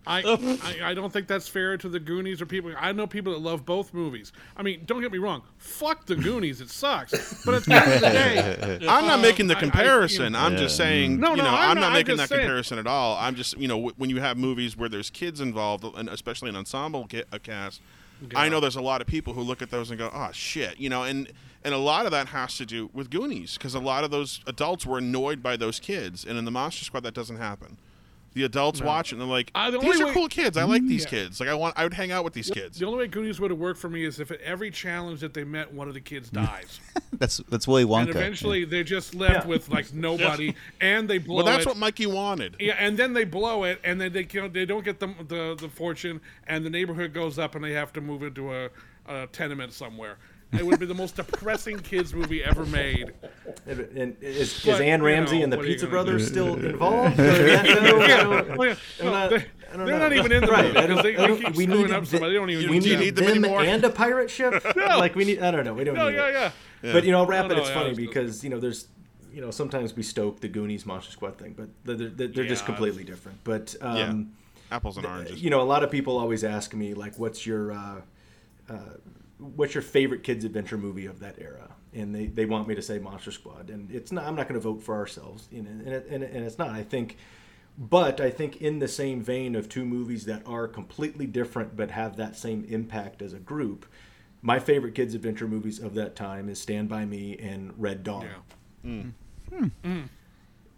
I 0.06 0.22
I 0.22 0.90
I 0.90 0.94
don't 0.94 1.12
think 1.12 1.26
that's 1.26 1.48
fair 1.48 1.76
to 1.78 1.88
the 1.88 1.98
Goonies 1.98 2.40
or 2.40 2.46
people. 2.46 2.72
I 2.78 2.92
know 2.92 3.06
people 3.08 3.32
that 3.32 3.40
love 3.40 3.64
both 3.66 3.92
movies. 3.92 4.32
I 4.56 4.62
mean, 4.62 4.82
don't 4.86 5.00
get 5.00 5.10
me 5.10 5.18
wrong. 5.18 5.42
Fuck 5.58 6.06
the 6.06 6.14
Goonies. 6.14 6.60
It 6.60 6.70
sucks. 6.70 7.42
But 7.44 7.54
at 7.54 7.64
the 7.64 7.74
end 7.74 7.92
of 7.92 8.00
the 8.02 8.78
day, 8.80 8.86
I'm 8.86 9.06
not 9.06 9.20
making 9.20 9.48
the 9.48 9.54
I- 9.56 9.58
I- 9.58 9.62
you 9.64 9.70
comparison. 9.70 10.32
know- 10.34 10.38
I'm 10.38 10.56
just 10.56 10.76
saying, 10.76 11.18
No, 11.18 11.30
you 11.30 11.38
no, 11.38 11.44
know, 11.44 11.48
I'm 11.50 11.54
I'm, 11.70 11.74
not- 11.76 11.80
not 11.80 11.86
I'm 11.88 11.92
making 11.94 12.18
that 12.18 12.28
saying. 12.28 12.42
comparison 12.42 12.78
at 12.78 12.86
all. 12.86 13.16
I'm 13.18 13.34
just, 13.34 13.56
you 13.58 13.66
know, 13.66 13.76
w- 13.76 13.94
when 13.96 14.10
you 14.10 14.20
have 14.20 14.36
movies 14.36 14.76
where 14.76 14.90
there's 14.90 15.08
kids 15.10 15.23
involved, 15.40 15.84
and 15.96 16.08
especially 16.08 16.48
an 16.48 16.56
ensemble 16.56 17.08
cast, 17.42 17.80
I 18.34 18.48
know 18.48 18.60
there's 18.60 18.76
a 18.76 18.82
lot 18.82 19.00
of 19.00 19.06
people 19.06 19.34
who 19.34 19.42
look 19.42 19.60
at 19.62 19.70
those 19.70 19.90
and 19.90 19.98
go, 19.98 20.10
"Oh 20.12 20.30
shit," 20.32 20.78
you 20.78 20.88
know, 20.88 21.02
and 21.02 21.30
and 21.64 21.74
a 21.74 21.78
lot 21.78 22.04
of 22.04 22.12
that 22.12 22.28
has 22.28 22.56
to 22.58 22.66
do 22.66 22.90
with 22.92 23.10
Goonies 23.10 23.54
because 23.56 23.74
a 23.74 23.80
lot 23.80 24.04
of 24.04 24.10
those 24.10 24.40
adults 24.46 24.86
were 24.86 24.98
annoyed 24.98 25.42
by 25.42 25.56
those 25.56 25.80
kids, 25.80 26.24
and 26.24 26.38
in 26.38 26.44
the 26.44 26.50
Monster 26.50 26.84
Squad 26.84 27.02
that 27.04 27.14
doesn't 27.14 27.36
happen. 27.36 27.76
The 28.34 28.42
adults 28.44 28.80
watch 28.82 29.12
it 29.12 29.14
and 29.14 29.20
they're 29.22 29.28
like, 29.28 29.50
Uh, 29.54 29.70
the 29.70 29.78
"These 29.78 30.00
are 30.00 30.06
way- 30.06 30.12
cool 30.12 30.28
kids. 30.28 30.56
I 30.56 30.64
like 30.64 30.84
these 30.86 31.04
Yeah. 31.04 31.10
kids. 31.10 31.38
Like 31.40 31.48
I 31.48 31.54
want, 31.54 31.78
I 31.78 31.84
would 31.84 31.94
hang 31.94 32.10
out 32.10 32.24
with 32.24 32.32
these 32.34 32.50
kids." 32.50 32.78
the 32.78 32.84
only 32.86 32.98
way 32.98 33.06
Goonies 33.06 33.38
would 33.40 33.50
have 33.52 33.60
worked 33.60 33.78
for 33.78 33.88
me 33.88 34.04
is 34.04 34.18
if 34.18 34.30
at 34.32 34.40
every 34.40 34.70
challenge 34.72 35.20
that 35.20 35.34
they 35.34 35.44
met, 35.44 35.72
one 35.72 35.86
of 35.88 35.94
the 35.94 36.00
kids 36.00 36.30
dies, 36.30 36.80
That's 37.12 37.38
that's 37.48 37.68
Willy 37.68 37.84
Wonka. 37.84 38.00
and 38.00 38.10
eventually 38.10 38.64
they're 38.64 38.82
just 38.82 39.14
left 39.14 39.44
Yeah. 39.44 39.46
with 39.46 39.68
like 39.68 39.94
nobody, 39.94 40.54
and 40.80 41.08
they 41.08 41.18
blow 41.18 41.34
it. 41.40 41.44
Well, 41.44 41.52
that's 41.52 41.64
it. 41.64 41.68
what 41.68 41.76
Mikey 41.76 42.06
wanted. 42.06 42.56
Yeah, 42.58 42.74
and 42.78 42.96
then 42.98 43.12
they 43.12 43.24
blow 43.24 43.62
it, 43.64 43.80
and 43.84 44.00
then 44.00 44.12
they 44.12 44.26
you 44.32 44.42
know, 44.42 44.48
they 44.48 44.66
don't 44.66 44.84
get 44.84 44.98
the, 44.98 45.14
the 45.28 45.56
the 45.58 45.68
fortune, 45.68 46.20
and 46.48 46.64
the 46.66 46.70
neighborhood 46.70 47.12
goes 47.12 47.38
up, 47.38 47.54
and 47.54 47.64
they 47.64 47.72
have 47.72 47.92
to 47.92 48.00
move 48.00 48.24
into 48.24 48.52
a, 48.52 48.68
a 49.06 49.28
tenement 49.28 49.72
somewhere. 49.72 50.16
It 50.58 50.64
would 50.66 50.78
be 50.80 50.86
the 50.86 50.94
most 50.94 51.16
depressing 51.16 51.78
kids 51.80 52.14
movie 52.14 52.42
ever 52.44 52.64
made. 52.66 53.12
And, 53.66 53.80
and 53.96 54.16
is, 54.22 54.58
is 54.58 54.64
But, 54.64 54.80
Anne 54.80 55.00
you 55.00 55.06
Ramsey 55.06 55.38
know, 55.38 55.44
and 55.44 55.52
the 55.52 55.56
what 55.56 55.64
are 55.64 55.68
you 55.68 55.74
Pizza 55.74 55.86
gonna 55.86 55.94
Brothers 56.04 56.26
still 56.26 56.54
involved? 56.64 57.18
Or 57.18 57.22
no, 57.22 57.30
I 57.58 57.62
don't- 58.22 58.58
Well, 58.58 58.68
yeah, 58.68 59.40
I'm 59.72 59.78
no, 59.80 59.86
they, 59.86 59.92
are 59.92 59.98
not 59.98 60.12
even 60.12 60.30
in 60.32 60.40
the 60.42 60.46
Right, 60.52 60.66
movie 60.66 60.78
I 60.78 60.86
don't- 60.86 61.02
they, 61.02 61.14
they 61.16 61.36
keep 61.36 61.56
we 61.56 61.64
screwing 61.64 61.82
need 61.86 61.90
up 61.90 62.00
the- 62.04 62.06
somebody. 62.10 62.32
They 62.32 62.38
don't 62.38 62.50
even 62.50 62.70
we 62.70 62.78
need 62.78 62.90
them. 62.92 63.00
need 63.00 63.16
them 63.16 63.24
them 63.26 63.44
anymore? 63.44 63.60
and 63.62 63.84
a 63.84 63.90
pirate 63.90 64.30
ship. 64.30 64.64
Like 64.76 65.14
we 65.16 65.24
need. 65.24 65.40
I 65.42 65.50
don't 65.50 65.64
know. 65.64 65.74
We 65.74 65.84
don't 65.84 65.94
No, 65.96 66.08
need 66.08 66.16
yeah, 66.16 66.28
it. 66.46 66.52
yeah. 66.82 66.92
But 66.92 67.04
you 67.04 67.12
know, 67.12 67.18
I'll 67.18 67.26
wrap 67.26 67.46
it. 67.46 67.48
no, 67.48 67.56
It's 67.58 67.68
yeah, 67.68 67.74
funny 67.74 67.90
it's- 67.90 68.06
because 68.06 68.44
you 68.44 68.50
know, 68.50 68.60
there's, 68.60 68.86
you 69.32 69.40
know, 69.40 69.50
sometimes 69.50 69.94
we 69.96 70.02
stoke 70.04 70.40
the 70.40 70.48
Goonies 70.48 70.86
Monster 70.86 71.10
Squad 71.12 71.36
thing, 71.38 71.54
but 71.56 71.68
they're, 71.84 72.08
they're, 72.08 72.28
they're 72.28 72.44
just 72.46 72.62
Yeah. 72.62 72.66
completely 72.66 73.02
different. 73.04 73.38
But 73.42 73.74
um, 73.80 74.32
Apples 74.70 74.96
and 74.96 75.06
oranges. 75.06 75.42
you 75.42 75.50
know, 75.50 75.60
a 75.60 75.64
lot 75.64 75.82
of 75.82 75.90
people 75.90 76.18
always 76.18 76.44
ask 76.44 76.72
me 76.74 76.94
like, 76.94 77.18
"What's 77.18 77.44
your, 77.44 77.72
uh, 77.72 78.00
uh, 78.70 78.74
what's 79.38 79.74
your 79.74 79.82
favorite 79.82 80.22
kids 80.22 80.44
adventure 80.44 80.78
movie 80.78 81.06
of 81.06 81.20
that 81.20 81.36
era?" 81.38 81.74
And 81.92 82.14
they, 82.14 82.26
they 82.26 82.44
want 82.44 82.66
me 82.66 82.74
to 82.74 82.82
say 82.82 82.98
Monster 82.98 83.30
Squad, 83.30 83.70
and 83.70 83.90
it's 83.90 84.12
not. 84.12 84.24
I'm 84.24 84.34
not 84.34 84.48
going 84.48 84.60
to 84.60 84.68
vote 84.68 84.82
for 84.82 84.94
ourselves, 84.94 85.48
you 85.50 85.62
know, 85.62 85.70
and, 85.70 85.88
it, 85.88 86.06
and, 86.10 86.22
it, 86.24 86.32
and 86.32 86.44
it's 86.44 86.58
not. 86.58 86.70
I 86.70 86.82
think, 86.82 87.16
but 87.78 88.20
I 88.20 88.30
think 88.30 88.60
in 88.60 88.78
the 88.78 88.88
same 88.88 89.22
vein 89.22 89.54
of 89.54 89.68
two 89.68 89.84
movies 89.84 90.24
that 90.26 90.42
are 90.46 90.66
completely 90.66 91.26
different 91.26 91.76
but 91.76 91.90
have 91.92 92.16
that 92.16 92.36
same 92.36 92.64
impact 92.68 93.22
as 93.22 93.32
a 93.32 93.38
group. 93.38 93.86
My 94.42 94.58
favorite 94.58 94.94
kids 94.94 95.14
adventure 95.14 95.48
movies 95.48 95.78
of 95.78 95.94
that 95.94 96.16
time 96.16 96.48
is 96.50 96.60
Stand 96.60 96.88
by 96.88 97.06
Me 97.06 97.38
and 97.38 97.72
Red 97.78 98.04
Dawn. 98.04 98.28
Yeah. 98.84 99.02
Hmm. 99.52 100.02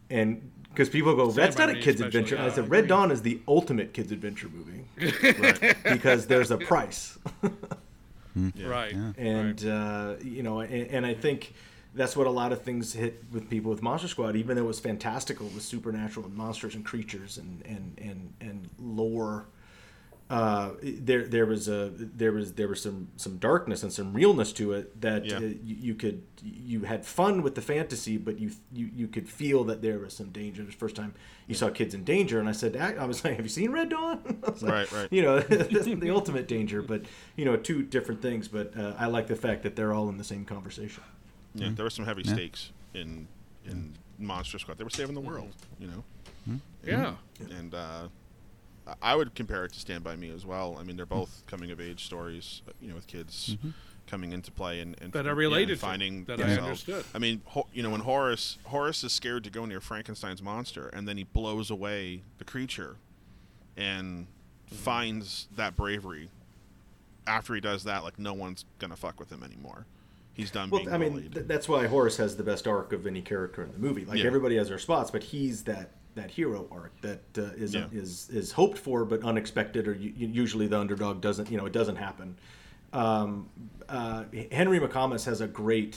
And 0.09 0.51
because 0.71 0.89
people 0.89 1.17
go, 1.17 1.31
that's 1.31 1.57
not 1.57 1.71
a 1.71 1.75
kids 1.75 2.01
adventure. 2.01 2.37
yeah, 2.37 2.45
I 2.45 2.47
I 2.47 2.51
said, 2.51 2.69
Red 2.71 2.81
agree. 2.81 2.89
Dawn 2.89 3.11
is 3.11 3.23
the 3.23 3.41
ultimate 3.49 3.93
kids 3.95 4.13
adventure 4.13 4.49
movie, 4.49 4.85
because 5.85 6.27
there's 6.27 6.51
a 6.51 6.59
price, 6.59 7.19
Right. 8.37 8.93
and 9.19 9.65
uh, 9.67 10.15
you 10.23 10.43
know, 10.43 10.61
and, 10.61 10.89
and 10.89 11.07
I 11.07 11.15
think 11.15 11.55
that's 11.95 12.17
what 12.17 12.27
a 12.27 12.31
lot 12.31 12.53
of 12.53 12.63
things 12.63 12.93
hit 12.93 13.25
with 13.33 13.49
people 13.49 13.71
with 13.71 13.83
Monster 13.83 14.09
Squad. 14.09 14.37
Even 14.37 14.57
though 14.57 14.65
it 14.65 14.67
was 14.67 14.81
fantastical 14.81 15.47
with 15.49 15.63
supernatural 15.63 16.27
and 16.27 16.35
monsters 16.37 16.75
and 16.75 16.85
creatures 16.85 17.39
and 17.39 17.63
and 17.65 17.99
and 17.99 18.33
and 18.41 18.69
lore. 18.79 19.47
Uh, 20.29 20.73
there, 20.83 21.25
there 21.25 21.47
was 21.47 21.69
a, 21.69 21.93
there 21.95 22.33
was, 22.33 22.55
there 22.55 22.67
was 22.67 22.83
some, 22.83 23.07
some 23.17 23.37
darkness 23.37 23.85
and 23.85 23.93
some 23.93 24.13
realness 24.13 24.53
to 24.55 24.73
it 24.73 25.01
that 25.01 25.25
Yeah. 25.25 25.37
uh, 25.37 25.41
you, 25.41 25.57
you 25.63 25.95
could, 25.95 26.23
you 26.43 26.81
had 26.83 27.07
fun 27.07 27.43
with 27.43 27.55
the 27.55 27.63
fantasy, 27.63 28.17
but 28.17 28.41
you, 28.41 28.51
you, 28.73 28.91
you 28.93 29.07
could 29.07 29.29
feel 29.29 29.63
that 29.65 29.83
there 29.83 30.01
was 30.01 30.15
some 30.15 30.31
danger. 30.31 30.63
It 30.63 30.67
was 30.67 30.75
the 30.75 30.79
first 30.81 30.97
time 30.97 31.15
you 31.47 31.55
saw 31.55 31.71
kids 31.71 31.95
in 31.95 32.03
danger, 32.03 32.41
and 32.41 32.49
I 32.49 32.53
said, 32.53 32.77
I 32.77 33.05
was 33.07 33.25
like, 33.25 33.37
have 33.37 33.45
you 33.45 33.49
seen 33.49 33.71
Red 33.71 33.91
Dawn? 33.91 34.21
I 34.45 34.51
like, 34.51 34.63
Right, 34.63 34.93
right. 34.93 35.09
You 35.13 35.23
know, 35.23 35.39
the 35.41 36.11
ultimate 36.11 36.49
danger, 36.49 36.83
but 36.83 37.03
you 37.37 37.45
know, 37.45 37.57
two 37.57 37.83
different 37.85 38.21
things. 38.21 38.49
But 38.49 38.77
uh, 38.77 38.95
I 38.99 39.07
like 39.07 39.29
the 39.29 39.37
fact 39.37 39.63
that 39.63 39.77
they're 39.77 39.95
all 39.95 40.09
in 40.09 40.17
the 40.19 40.25
same 40.25 40.45
conversation. 40.45 41.05
Yeah, 41.55 41.71
there 41.73 41.85
were 41.85 41.91
some 41.91 42.05
heavy 42.05 42.25
stakes 42.25 42.73
in 42.95 43.29
in 43.65 43.95
Monster 44.19 44.59
Squad. 44.59 44.77
They 44.79 44.85
were 44.85 44.91
saving 44.91 45.15
the 45.15 45.21
world, 45.21 45.53
you 45.79 45.87
know. 45.87 46.05
Yeah. 46.85 47.15
And 47.59 47.75
uh, 47.75 48.09
I 49.03 49.17
would 49.17 49.35
compare 49.35 49.65
it 49.65 49.73
to 49.73 49.81
Stand 49.81 50.05
by 50.05 50.17
Me 50.17 50.31
as 50.31 50.47
well. 50.47 50.77
I 50.79 50.85
mean, 50.85 50.97
they're 50.97 51.07
hmm. 51.07 51.15
both 51.15 51.43
coming 51.47 51.71
of 51.71 51.81
age 51.81 52.05
stories, 52.05 52.63
uh, 52.69 52.73
you 52.81 52.89
know, 52.89 52.95
with 52.95 53.07
kids 53.07 53.57
mm-hmm. 53.57 53.71
coming 54.07 54.33
into 54.33 54.51
play 54.53 54.81
and, 54.81 54.97
and 55.01 55.13
That 55.13 55.27
are 55.27 55.31
yeah, 55.31 55.39
related 55.39 55.71
and 55.73 55.81
to, 55.81 55.87
finding 55.87 56.25
that 56.25 56.35
I 56.41 56.45
themselves. 56.45 56.89
understood. 56.89 57.05
I 57.15 57.19
mean, 57.19 57.43
Ho- 57.47 57.67
you 57.73 57.83
know, 57.83 57.91
when 57.91 58.03
Horace 58.03 58.59
Horace 58.65 59.03
is 59.05 59.13
scared 59.13 59.45
to 59.45 59.51
go 59.51 59.65
near 59.65 59.81
Frankenstein's 59.81 60.43
monster, 60.43 60.89
and 60.89 61.09
then 61.09 61.17
he 61.17 61.25
blows 61.25 61.71
away 61.71 62.23
the 62.39 62.45
creature, 62.45 62.97
and 63.77 64.27
mm-hmm. 64.27 64.77
finds 64.77 65.49
that 65.57 65.77
bravery. 65.77 66.29
After 67.27 67.57
he 67.57 67.61
does 67.61 67.83
that, 67.85 68.05
like 68.05 68.21
no 68.21 68.35
one's 68.35 68.65
gonna 68.79 68.97
fuck 68.97 69.19
with 69.19 69.31
him 69.31 69.43
anymore. 69.43 69.87
He's 70.33 70.51
done 70.51 70.71
being 70.71 70.85
Well, 70.85 70.95
I 70.95 70.99
mean, 70.99 71.31
th- 71.33 71.47
that's 71.47 71.69
why 71.69 71.87
Horace 71.87 72.19
has 72.19 72.37
the 72.37 72.45
best 72.45 72.69
arc 72.69 72.93
of 72.93 73.07
any 73.07 73.23
character 73.23 73.63
in 73.63 73.73
the 73.73 73.79
movie. 73.79 74.05
Like 74.05 74.19
Yeah. 74.19 74.27
everybody 74.27 74.57
has 74.57 74.69
their 74.69 74.79
spots, 74.79 75.11
but 75.11 75.25
he's 75.25 75.65
that 75.65 75.93
that 76.17 76.31
hero 76.31 76.67
arc 76.73 77.01
that 77.03 77.21
uh, 77.39 77.43
is 77.57 77.75
Yeah. 77.75 77.87
is 77.93 78.29
is 78.31 78.51
hoped 78.53 78.79
for 78.79 79.05
but 79.05 79.23
unexpected, 79.23 79.87
or 79.87 79.95
u- 79.95 80.13
usually 80.17 80.67
the 80.67 80.79
underdog 80.79 81.21
doesn't. 81.21 81.51
You 81.51 81.59
know, 81.59 81.67
it 81.67 81.73
doesn't 81.73 81.97
happen. 81.97 82.37
Um, 82.93 83.49
uh, 83.89 84.25
Henry 84.51 84.81
McComas 84.81 85.25
has 85.27 85.41
a 85.41 85.47
great 85.47 85.97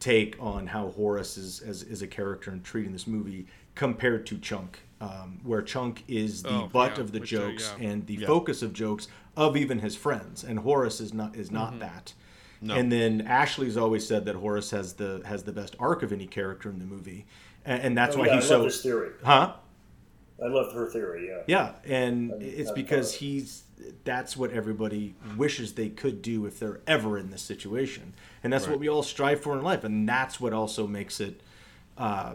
take 0.00 0.36
on 0.40 0.66
how 0.66 0.88
Horace 0.88 1.36
is 1.38 1.60
as 1.60 1.82
is 1.84 2.02
a 2.02 2.06
character 2.06 2.52
in 2.52 2.60
treating 2.62 2.92
this 2.92 3.06
movie 3.06 3.46
compared 3.74 4.26
to 4.26 4.38
Chunk. 4.38 4.80
um, 5.00 5.40
where 5.42 5.62
Chunk 5.62 6.04
is 6.06 6.42
the 6.44 6.50
Oh, 6.50 6.68
butt 6.72 6.96
yeah, 6.96 7.02
of 7.02 7.10
the 7.12 7.20
uh, 7.20 7.24
jokes 7.24 7.72
yeah. 7.78 7.88
and 7.88 8.06
the 8.06 8.18
focus 8.18 8.62
of 8.62 8.72
jokes 8.72 9.08
of 9.36 9.56
even 9.56 9.78
his 9.80 9.96
friends, 9.96 10.44
and 10.44 10.58
Horace 10.60 11.00
is 11.00 11.12
not 11.14 11.34
is 11.36 11.50
not 11.50 11.78
that. 11.80 12.14
No. 12.60 12.74
And 12.76 12.92
then 12.92 13.22
Ashley's 13.22 13.76
always 13.76 14.06
said 14.06 14.24
that 14.26 14.36
Horace 14.36 14.70
has 14.70 14.92
the 14.94 15.20
has 15.24 15.42
the 15.44 15.52
best 15.52 15.74
arc 15.80 16.02
of 16.04 16.12
any 16.12 16.26
character 16.28 16.70
in 16.70 16.78
the 16.78 16.84
movie, 16.84 17.26
and, 17.64 17.82
and 17.82 17.98
that's 17.98 18.16
Oh, 18.16 18.20
why 18.20 18.26
yeah, 18.26 18.34
he's 18.36 18.44
I 18.44 18.48
so 18.48 18.54
love 18.58 18.64
this 18.64 18.82
theory. 18.82 19.10
huh. 19.24 19.54
I 20.42 20.48
love 20.48 20.72
her 20.72 20.90
theory. 20.90 21.28
Yeah. 21.28 21.42
Yeah, 21.46 21.72
and 21.84 22.32
I- 22.32 22.36
it's 22.38 22.70
I- 22.70 22.74
because 22.74 23.14
he's 23.14 23.62
that's 24.04 24.36
what 24.36 24.52
everybody 24.52 25.14
wishes 25.36 25.72
they 25.74 25.88
could 25.88 26.22
do 26.22 26.46
if 26.46 26.58
they're 26.60 26.80
ever 26.86 27.18
in 27.18 27.30
this 27.30 27.42
situation, 27.42 28.14
and 28.44 28.52
that's 28.52 28.68
what 28.68 28.78
we 28.78 28.88
all 28.88 29.02
strive 29.02 29.40
for 29.40 29.56
in 29.58 29.62
life, 29.62 29.82
and 29.82 30.08
that's 30.08 30.40
what 30.40 30.52
also 30.52 30.86
makes 30.86 31.18
it, 31.20 31.40
uh, 31.98 32.34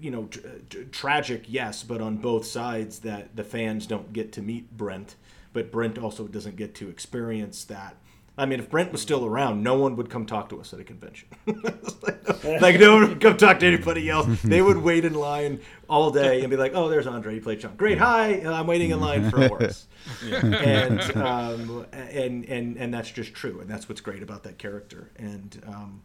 you 0.00 0.10
know, 0.10 0.26
tr- 0.26 0.40
tr- 0.68 0.82
tragic. 0.92 1.44
Yes, 1.48 1.82
but 1.82 2.02
on 2.02 2.18
both 2.18 2.44
sides, 2.44 2.98
that 3.00 3.36
the 3.36 3.44
fans 3.44 3.86
don't 3.86 4.12
get 4.12 4.32
to 4.32 4.42
meet 4.42 4.76
Brent, 4.76 5.14
but 5.54 5.72
Brent 5.72 5.96
also 5.96 6.26
doesn't 6.28 6.56
get 6.56 6.74
to 6.76 6.90
experience 6.90 7.64
that. 7.64 7.96
I 8.38 8.46
mean, 8.46 8.60
if 8.60 8.70
Brent 8.70 8.92
was 8.92 9.02
still 9.02 9.26
around, 9.26 9.62
no 9.62 9.76
one 9.78 9.96
would 9.96 10.08
come 10.08 10.24
talk 10.24 10.48
to 10.50 10.60
us 10.60 10.72
at 10.72 10.78
a 10.80 10.84
convention. 10.84 11.28
like 11.46 12.78
no 12.78 12.94
one 12.94 13.08
would 13.08 13.20
come 13.20 13.36
talk 13.36 13.58
to 13.60 13.66
anybody 13.66 14.08
else. 14.08 14.26
They 14.42 14.62
would 14.62 14.78
wait 14.78 15.04
in 15.04 15.14
line 15.14 15.60
all 15.88 16.10
day 16.10 16.40
and 16.40 16.48
be 16.50 16.56
like, 16.56 16.72
"Oh, 16.74 16.88
there's 16.88 17.06
Andre. 17.06 17.34
He 17.34 17.40
played 17.40 17.60
Chunk. 17.60 17.76
Great. 17.76 17.98
Hi. 17.98 18.40
I'm 18.46 18.66
waiting 18.66 18.90
in 18.92 19.00
line 19.00 19.30
for 19.30 19.48
Horace." 19.48 19.88
and 20.30 21.00
um, 21.16 21.86
and 21.92 22.44
and 22.44 22.76
and 22.76 22.94
that's 22.94 23.10
just 23.10 23.34
true. 23.34 23.60
And 23.60 23.68
that's 23.68 23.88
what's 23.88 24.00
great 24.00 24.22
about 24.22 24.44
that 24.44 24.56
character. 24.58 25.10
And 25.16 25.60
um, 25.66 26.02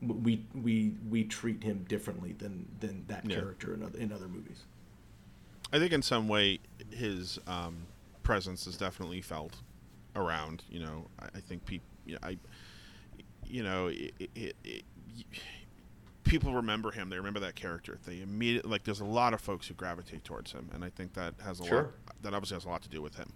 we 0.00 0.44
we 0.54 0.94
we 1.10 1.24
treat 1.24 1.62
him 1.62 1.84
differently 1.88 2.32
than 2.32 2.68
than 2.80 3.04
that 3.08 3.28
Yeah. 3.28 3.36
character 3.36 3.74
in 3.74 3.82
other 3.82 3.98
in 3.98 4.12
other 4.12 4.28
movies. 4.28 4.60
I 5.72 5.78
think 5.78 5.92
in 5.92 6.02
some 6.02 6.28
way 6.28 6.60
his 6.90 7.38
um, 7.46 7.76
presence 8.22 8.66
is 8.66 8.76
definitely 8.76 9.20
felt 9.20 9.56
around. 10.16 10.62
You 10.70 10.80
know, 10.80 11.06
I, 11.18 11.26
I 11.36 11.40
think 11.40 11.64
people, 11.64 11.86
you 12.06 12.14
know, 12.14 12.20
I, 12.22 12.38
you 13.46 13.62
know, 13.62 13.88
it, 13.88 14.12
it, 14.34 14.56
it, 14.64 14.84
people 16.24 16.54
remember 16.54 16.90
him. 16.90 17.10
They 17.10 17.16
remember 17.16 17.40
that 17.40 17.54
character. 17.54 17.98
They 18.06 18.20
immediately 18.20 18.70
like. 18.70 18.84
There's 18.84 19.00
a 19.00 19.04
lot 19.04 19.34
of 19.34 19.40
folks 19.40 19.66
who 19.66 19.74
gravitate 19.74 20.24
towards 20.24 20.52
him, 20.52 20.68
and 20.72 20.84
I 20.84 20.90
think 20.90 21.14
that 21.14 21.34
has 21.44 21.60
a 21.60 21.64
Sure. 21.64 21.82
lot. 21.82 22.22
That 22.22 22.34
obviously 22.34 22.56
has 22.56 22.64
a 22.64 22.68
lot 22.68 22.82
to 22.82 22.88
do 22.88 23.02
with 23.02 23.16
him. 23.16 23.32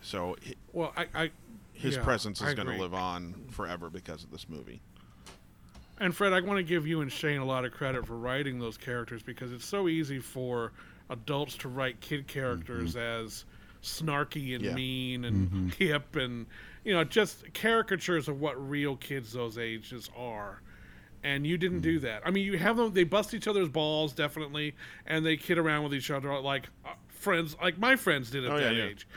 So 0.00 0.36
hi- 0.46 0.54
Well, 0.72 0.92
I, 0.96 1.06
I 1.14 1.30
his 1.72 1.96
yeah, 1.96 2.02
presence 2.02 2.40
is 2.40 2.54
going 2.54 2.68
to 2.68 2.80
live 2.80 2.94
on 2.94 3.34
forever 3.50 3.88
because 3.90 4.24
of 4.24 4.30
this 4.30 4.48
movie. 4.48 4.80
And 6.00 6.14
Fred, 6.14 6.32
I 6.32 6.40
want 6.40 6.58
to 6.58 6.62
give 6.62 6.86
you 6.86 7.00
and 7.00 7.10
Shane 7.10 7.40
a 7.40 7.44
lot 7.44 7.64
of 7.64 7.72
credit 7.72 8.06
for 8.06 8.16
writing 8.16 8.58
those 8.58 8.76
characters 8.76 9.22
because 9.22 9.52
it's 9.52 9.64
so 9.64 9.88
easy 9.88 10.20
for 10.20 10.72
adults 11.10 11.56
to 11.58 11.68
write 11.68 12.00
kid 12.00 12.26
characters 12.28 12.94
mm-hmm. 12.94 13.26
as 13.26 13.44
snarky 13.82 14.54
and 14.54 14.64
Yeah. 14.64 14.74
mean 14.74 15.24
and 15.24 15.72
hip 15.74 16.16
and 16.16 16.46
you 16.84 16.92
know 16.92 17.04
just 17.04 17.52
caricatures 17.54 18.28
of 18.28 18.40
what 18.40 18.54
real 18.68 18.96
kids 18.96 19.32
those 19.32 19.58
ages 19.58 20.10
are. 20.16 20.60
And 21.24 21.46
you 21.46 21.58
didn't 21.58 21.80
do 21.80 21.98
that. 22.00 22.22
I 22.24 22.30
mean, 22.30 22.44
you 22.44 22.58
have 22.58 22.76
them; 22.76 22.92
they 22.92 23.04
bust 23.04 23.34
each 23.34 23.48
other's 23.48 23.68
balls 23.68 24.12
definitely, 24.12 24.74
and 25.06 25.26
they 25.26 25.36
kid 25.36 25.58
around 25.58 25.82
with 25.82 25.94
each 25.94 26.10
other 26.10 26.38
like 26.40 26.68
uh, 26.84 26.90
friends, 27.08 27.56
like 27.60 27.78
my 27.78 27.96
friends 27.96 28.30
did 28.30 28.44
at 28.44 28.52
Oh, 28.52 28.56
that 28.56 28.76
yeah. 28.76 28.84
age. 28.84 29.08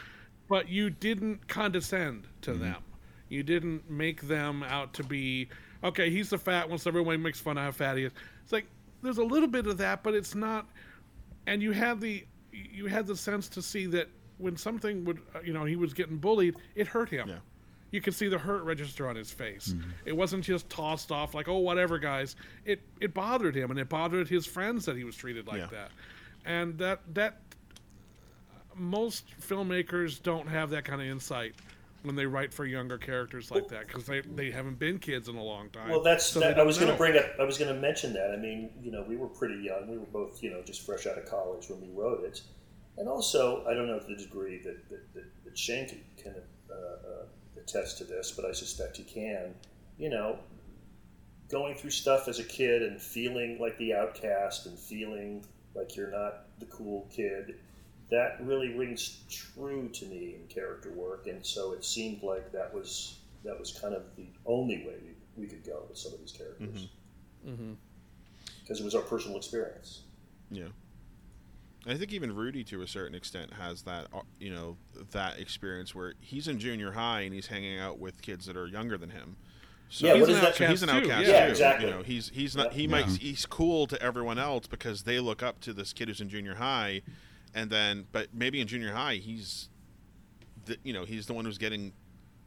But 0.49 0.67
you 0.69 0.89
didn't 0.89 1.47
condescend 1.47 2.27
to 2.41 2.51
Mm-hmm. 2.51 2.59
them. 2.59 2.83
You 3.29 3.43
didn't 3.43 3.89
make 3.89 4.21
them 4.23 4.63
out 4.63 4.93
to 4.95 5.03
be 5.03 5.49
okay. 5.83 6.09
He's 6.09 6.29
the 6.29 6.38
fat 6.38 6.67
one, 6.69 6.79
so 6.79 6.89
everyone 6.89 7.21
makes 7.21 7.39
fun 7.39 7.57
of 7.57 7.63
how 7.63 7.71
fat 7.71 7.97
he 7.97 8.05
is. 8.05 8.11
It's 8.43 8.51
like 8.51 8.65
there's 9.01 9.17
a 9.19 9.23
little 9.23 9.47
bit 9.47 9.67
of 9.67 9.77
that, 9.77 10.03
but 10.03 10.13
it's 10.15 10.35
not. 10.35 10.67
And 11.47 11.61
you 11.61 11.71
had 11.71 11.99
the 12.01 12.25
you 12.51 12.88
had 12.88 13.07
the 13.07 13.15
sense 13.15 13.47
to 13.49 13.61
see 13.61 13.85
that 13.88 14.09
when 14.41 14.57
something 14.57 15.05
would 15.05 15.19
uh, 15.35 15.39
you 15.43 15.53
know 15.53 15.65
he 15.65 15.76
was 15.76 15.93
getting 15.93 16.18
bullied, 16.18 16.55
it 16.76 16.88
hurt 16.88 17.09
him. 17.09 17.30
Yeah. 17.30 17.35
You 17.91 17.99
could 17.99 18.15
see 18.15 18.30
the 18.30 18.38
hurt 18.38 18.63
register 18.63 19.09
on 19.09 19.18
his 19.18 19.31
face. 19.31 19.69
Mm-hmm. 19.69 19.89
It 20.05 20.15
wasn't 20.15 20.45
just 20.45 20.69
tossed 20.69 21.11
off 21.11 21.34
like, 21.34 21.47
"Oh, 21.49 21.57
whatever, 21.59 21.99
guys." 21.99 22.35
It 22.65 22.81
it 22.99 23.13
bothered 23.13 23.55
him, 23.55 23.69
and 23.69 23.80
it 23.80 23.89
bothered 23.89 24.30
his 24.30 24.45
friends 24.45 24.85
that 24.85 24.95
he 24.95 25.03
was 25.03 25.15
treated 25.15 25.47
like 25.47 25.59
Yeah. 25.59 25.68
that. 25.72 25.91
And 26.45 26.77
that 26.77 27.01
that 27.13 27.39
most 28.76 29.26
filmmakers 29.41 30.22
don't 30.22 30.47
have 30.47 30.69
that 30.69 30.85
kind 30.85 31.01
of 31.01 31.07
insight 31.07 31.53
when 32.03 32.15
they 32.15 32.26
write 32.26 32.53
for 32.53 32.65
younger 32.65 32.97
characters 32.97 33.51
like 33.51 33.68
that 33.68 33.88
because 33.88 34.05
they, 34.05 34.22
they 34.22 34.49
haven't 34.49 34.80
been 34.80 34.97
kids 34.97 35.27
in 35.30 35.35
a 35.35 35.43
long 35.43 35.69
time. 35.69 35.89
Well, 35.89 36.01
that's 36.01 36.26
so 36.26 36.39
that, 36.39 36.59
I 36.59 36.63
was 36.63 36.77
going 36.77 36.91
to 36.91 36.97
bring 36.97 37.15
up. 37.18 37.26
I 37.39 37.43
was 37.43 37.57
going 37.57 37.73
to 37.73 37.80
mention 37.80 38.13
that. 38.13 38.31
I 38.31 38.38
mean, 38.38 38.69
you 38.81 38.91
know, 38.91 39.03
we 39.07 39.18
were 39.18 39.27
pretty 39.27 39.61
young. 39.61 39.88
We 39.88 39.97
were 39.97 40.05
both, 40.05 40.41
you 40.41 40.49
know, 40.49 40.61
just 40.63 40.85
fresh 40.85 41.05
out 41.05 41.18
of 41.18 41.26
college 41.26 41.69
when 41.69 41.80
we 41.81 41.89
wrote 41.93 42.23
it, 42.23 42.41
and 42.97 43.07
also 43.07 43.65
I 43.68 43.73
don't 43.73 43.88
know 43.88 43.99
to 43.99 44.07
the 44.07 44.15
degree 44.15 44.59
that 44.63 44.89
that, 44.89 45.13
that, 45.13 45.43
that 45.45 45.57
Shane 45.57 45.88
can, 45.88 46.01
can 46.18 46.35
uh, 46.69 46.73
uh, 46.76 47.26
attest 47.57 47.97
to 47.99 48.03
this, 48.03 48.31
but 48.31 48.45
I 48.45 48.51
suspect 48.51 48.97
he 48.97 49.03
can. 49.03 49.53
You 49.97 50.09
know, 50.09 50.39
going 51.49 51.76
through 51.76 51.91
stuff 51.91 52.27
as 52.27 52.39
a 52.39 52.43
kid 52.43 52.81
and 52.81 52.99
feeling 53.01 53.59
like 53.59 53.77
the 53.77 53.93
outcast 53.93 54.65
and 54.65 54.77
feeling 54.80 55.45
like 55.76 55.95
you're 55.95 56.11
not 56.11 56.45
the 56.59 56.65
cool 56.68 57.07
kid. 57.11 57.55
That 58.09 58.39
really 58.41 58.73
rings 58.73 59.22
true 59.30 59.88
to 59.89 60.05
me 60.05 60.35
in 60.35 60.47
character 60.47 60.91
work, 60.91 61.27
and 61.27 61.45
so 61.45 61.72
it 61.73 61.85
seemed 61.85 62.23
like 62.23 62.51
that 62.51 62.73
was 62.73 63.18
that 63.43 63.57
was 63.59 63.72
kind 63.80 63.93
of 63.93 64.03
the 64.18 64.27
only 64.45 64.77
way 64.85 64.95
we, 65.38 65.43
we 65.43 65.47
could 65.47 65.63
go 65.65 65.84
with 65.89 65.97
some 65.97 66.13
of 66.13 66.19
these 66.19 66.31
characters 66.31 66.89
Mhm. 67.47 67.76
because 68.61 68.80
it 68.80 68.84
was 68.84 68.93
our 68.93 69.01
personal 69.01 69.38
experience. 69.38 70.01
Yeah. 70.51 70.68
I 71.88 71.95
think 71.95 72.14
even 72.14 72.36
Rudy, 72.36 72.64
to 72.66 72.82
a 72.84 72.88
certain 72.88 73.16
extent, 73.16 73.53
has 73.53 73.82
that 73.84 74.08
uh, 74.14 74.22
you 74.40 74.53
know 74.53 74.78
that 75.12 75.40
experience 75.40 75.95
where 75.95 76.14
he's 76.20 76.48
in 76.48 76.60
junior 76.60 76.91
high 76.91 77.22
and 77.22 77.34
he's 77.34 77.48
hanging 77.48 77.80
out 77.80 77.98
with 77.99 78.22
kids 78.22 78.45
that 78.45 78.56
are 78.56 78.68
younger 78.68 78.98
than 78.98 79.10
him. 79.10 79.36
So 79.90 80.08
Yeah, 80.08 80.16
He's 80.16 80.28
an 80.30 80.34
that- 80.36 80.56
so 80.56 80.68
he's 80.68 80.84
an 80.84 80.90
outcast 80.90 81.26
too, 81.26 81.32
yeah. 81.32 81.40
too. 81.40 81.45
Yeah, 81.45 81.48
exactly. 81.48 81.86
You 81.88 81.91
know, 81.95 82.02
he's 82.03 82.30
he's 82.30 82.56
not 82.56 82.74
he 82.74 82.84
Yeah. 82.84 82.88
might 82.90 83.06
he's 83.08 83.45
cool 83.45 83.88
to 83.88 84.01
everyone 84.01 84.38
else 84.40 84.68
because 84.68 85.03
they 85.03 85.19
look 85.19 85.42
up 85.43 85.60
to 85.61 85.74
this 85.74 85.92
kid 85.92 86.08
who's 86.08 86.22
in 86.22 86.30
junior 86.30 86.56
high, 86.56 87.01
and 87.53 87.69
then 87.69 88.06
but 88.11 88.27
maybe 88.34 88.61
in 88.61 88.68
junior 88.68 88.93
high 88.93 89.16
he's, 89.16 89.68
the, 90.66 90.77
you 90.84 90.93
know, 90.93 91.03
he's 91.03 91.26
the 91.26 91.34
one 91.34 91.45
who's 91.45 91.58
getting 91.58 91.93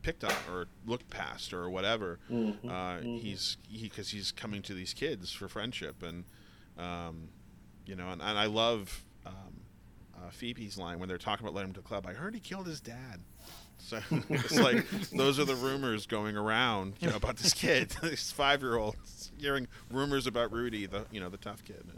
picked 0.02 0.22
on 0.22 0.32
or 0.50 0.66
looked 0.86 1.10
past 1.10 1.52
or 1.52 1.68
whatever. 1.68 2.18
Mhm, 2.30 2.64
Uh, 2.64 2.68
mhm. 3.02 3.20
He's 3.20 3.56
he 3.68 3.84
because 3.88 4.10
he's 4.10 4.30
coming 4.30 4.62
to 4.62 4.74
these 4.74 4.94
kids 4.94 5.32
for 5.32 5.48
friendship 5.48 6.02
and, 6.04 6.24
um, 6.78 7.28
you 7.84 7.96
know, 7.96 8.10
and, 8.10 8.22
and 8.22 8.38
I 8.38 8.46
love 8.46 9.04
um, 9.26 9.32
uh, 10.16 10.30
Phoebe's 10.30 10.78
line 10.78 10.98
when 10.98 11.08
they're 11.08 11.18
talking 11.18 11.44
about 11.44 11.54
letting 11.54 11.70
him 11.70 11.74
to 11.74 11.80
the 11.80 11.86
club. 11.86 12.06
I 12.06 12.12
heard 12.14 12.34
he 12.34 12.40
killed 12.40 12.66
his 12.66 12.80
dad. 12.80 13.20
So 13.76 13.98
it's 14.30 14.56
like 14.58 14.88
those 15.10 15.38
are 15.38 15.44
the 15.44 15.56
rumors 15.56 16.06
going 16.06 16.36
around, 16.38 16.94
you 17.00 17.10
know, 17.10 17.16
about 17.16 17.36
this 17.36 17.52
kid, 17.52 17.90
this 18.02 18.30
five-year-old, 18.32 18.96
hearing 19.36 19.66
rumors 19.90 20.26
about 20.26 20.52
Rudy, 20.52 20.86
the 20.86 21.04
you 21.10 21.20
know 21.20 21.28
the 21.28 21.36
tough 21.36 21.62
kid. 21.64 21.80
And, 21.82 21.90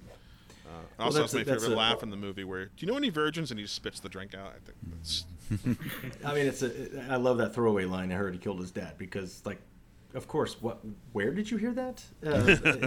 uh, 0.67 0.71
Well, 0.99 1.07
also, 1.07 1.21
that's 1.21 1.33
that's 1.33 1.47
my 1.49 1.55
favorite 1.55 1.73
a- 1.75 1.77
laugh 1.77 2.03
in 2.03 2.11
the 2.11 2.17
movie 2.17 2.43
where, 2.43 2.65
do 2.65 2.73
you 2.79 2.87
know 2.89 2.97
any 2.97 3.11
virgins? 3.11 3.53
And 3.53 3.61
he 3.61 3.67
spits 3.69 4.01
the 4.01 4.09
drink 4.09 4.35
out. 4.35 4.49
I 4.57 4.59
think 4.65 4.79
that's 4.97 5.27
I 6.25 6.35
mean, 6.35 6.47
it's 6.47 6.63
a. 6.63 7.07
I 7.09 7.17
love 7.17 7.39
that 7.39 7.55
throwaway 7.55 7.85
line. 7.85 8.11
I 8.11 8.17
heard 8.17 8.33
he 8.33 8.41
killed 8.41 8.59
his 8.59 8.73
dad 8.73 8.95
because, 8.99 9.43
like, 9.45 9.61
of 10.15 10.27
course, 10.29 10.61
what? 10.63 10.79
Where 11.13 11.33
did 11.33 11.51
you 11.51 11.57
hear 11.59 11.73
that? 11.75 12.03
Uh, 12.27 12.39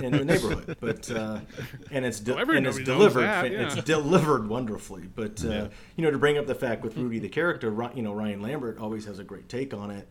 in 0.01 0.11
the 0.11 0.25
neighborhood, 0.25 0.77
but 0.79 1.09
uh, 1.11 1.39
and 1.91 2.05
it's 2.05 2.19
de- 2.19 2.33
Well, 2.33 2.49
and 2.51 2.65
it's 2.67 2.79
delivered. 2.79 3.21
that, 3.21 3.45
fa- 3.47 3.61
It's 3.63 3.75
delivered 3.83 4.47
wonderfully. 4.47 5.09
But 5.15 5.43
uh, 5.45 5.49
Yeah. 5.49 5.67
you 5.95 6.03
know, 6.03 6.11
to 6.11 6.17
bring 6.17 6.37
up 6.37 6.47
the 6.47 6.55
fact 6.55 6.83
with 6.83 6.97
Rudy 6.97 7.19
the 7.19 7.29
character, 7.29 7.73
you 7.95 8.01
know, 8.01 8.13
Ryan 8.13 8.41
Lambert 8.41 8.79
always 8.79 9.05
has 9.05 9.19
a 9.19 9.23
great 9.23 9.47
take 9.49 9.73
on 9.73 9.91
it. 9.91 10.07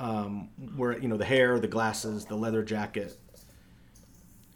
Um, 0.00 0.48
where 0.76 0.98
you 0.98 1.08
know 1.08 1.16
the 1.16 1.24
hair, 1.24 1.58
the 1.60 1.68
glasses, 1.68 2.24
the 2.24 2.36
leather 2.36 2.62
jacket. 2.62 3.16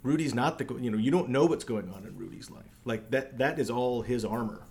Rudy's 0.02 0.34
not 0.34 0.58
the 0.58 0.74
you 0.81 0.90
know 0.90 0.98
you 0.98 1.10
don't 1.10 1.28
know 1.31 1.47
what's 1.47 1.65
going 1.65 1.90
on 1.90 2.05
in 2.06 2.16
Rudy's 2.16 2.50
life. 2.50 2.65
Like 2.84 3.10
that 3.10 3.39
that 3.39 3.58
is 3.58 3.70
all 3.70 4.02
his 4.02 4.24
armor. 4.24 4.62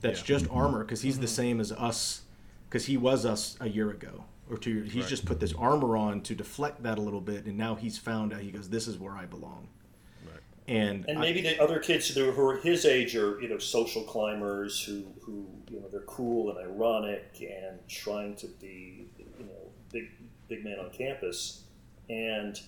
That's 0.00 0.20
Yeah. 0.20 0.26
just 0.26 0.46
armor 0.50 0.84
because 0.84 1.02
he's 1.02 1.18
the 1.18 1.28
same 1.28 1.60
as 1.60 1.72
us 1.72 2.22
because 2.68 2.86
he 2.86 2.96
was 2.96 3.24
us 3.26 3.56
a 3.60 3.68
year 3.68 3.90
ago 3.90 4.24
or 4.50 4.58
two 4.58 4.70
years. 4.72 4.92
He's 4.92 5.02
Right. 5.04 5.10
just 5.10 5.24
put 5.24 5.40
this 5.40 5.52
armor 5.54 5.96
on 5.96 6.20
to 6.22 6.34
deflect 6.34 6.82
that 6.82 6.98
a 6.98 7.00
little 7.00 7.20
bit, 7.20 7.46
and 7.46 7.56
now 7.56 7.74
he's 7.74 7.96
found 7.98 8.32
out. 8.32 8.40
He 8.42 8.50
goes, 8.50 8.68
"This 8.68 8.88
is 8.88 8.98
where 8.98 9.14
I 9.14 9.26
belong." 9.26 9.68
Right. 10.26 10.40
And, 10.68 11.04
And 11.08 11.18
I- 11.18 11.20
maybe 11.22 11.40
the 11.40 11.60
other 11.62 11.78
kids 11.78 12.08
who 12.08 12.28
are 12.48 12.56
his 12.58 12.84
age 12.84 13.14
are 13.16 13.40
you 13.40 13.48
know 13.48 13.58
social 13.58 14.02
climbers 14.04 14.82
who 14.82 15.04
who 15.22 15.46
you 15.70 15.80
know 15.80 15.88
they're 15.88 16.00
cool 16.02 16.50
and 16.50 16.58
ironic 16.58 17.40
and 17.40 17.78
trying 17.88 18.34
to 18.36 18.46
be 18.48 19.06
you 19.18 19.44
know 19.46 19.70
big 19.92 20.10
big 20.48 20.64
man 20.64 20.78
on 20.80 20.90
campus, 20.90 21.64
and 22.08 22.60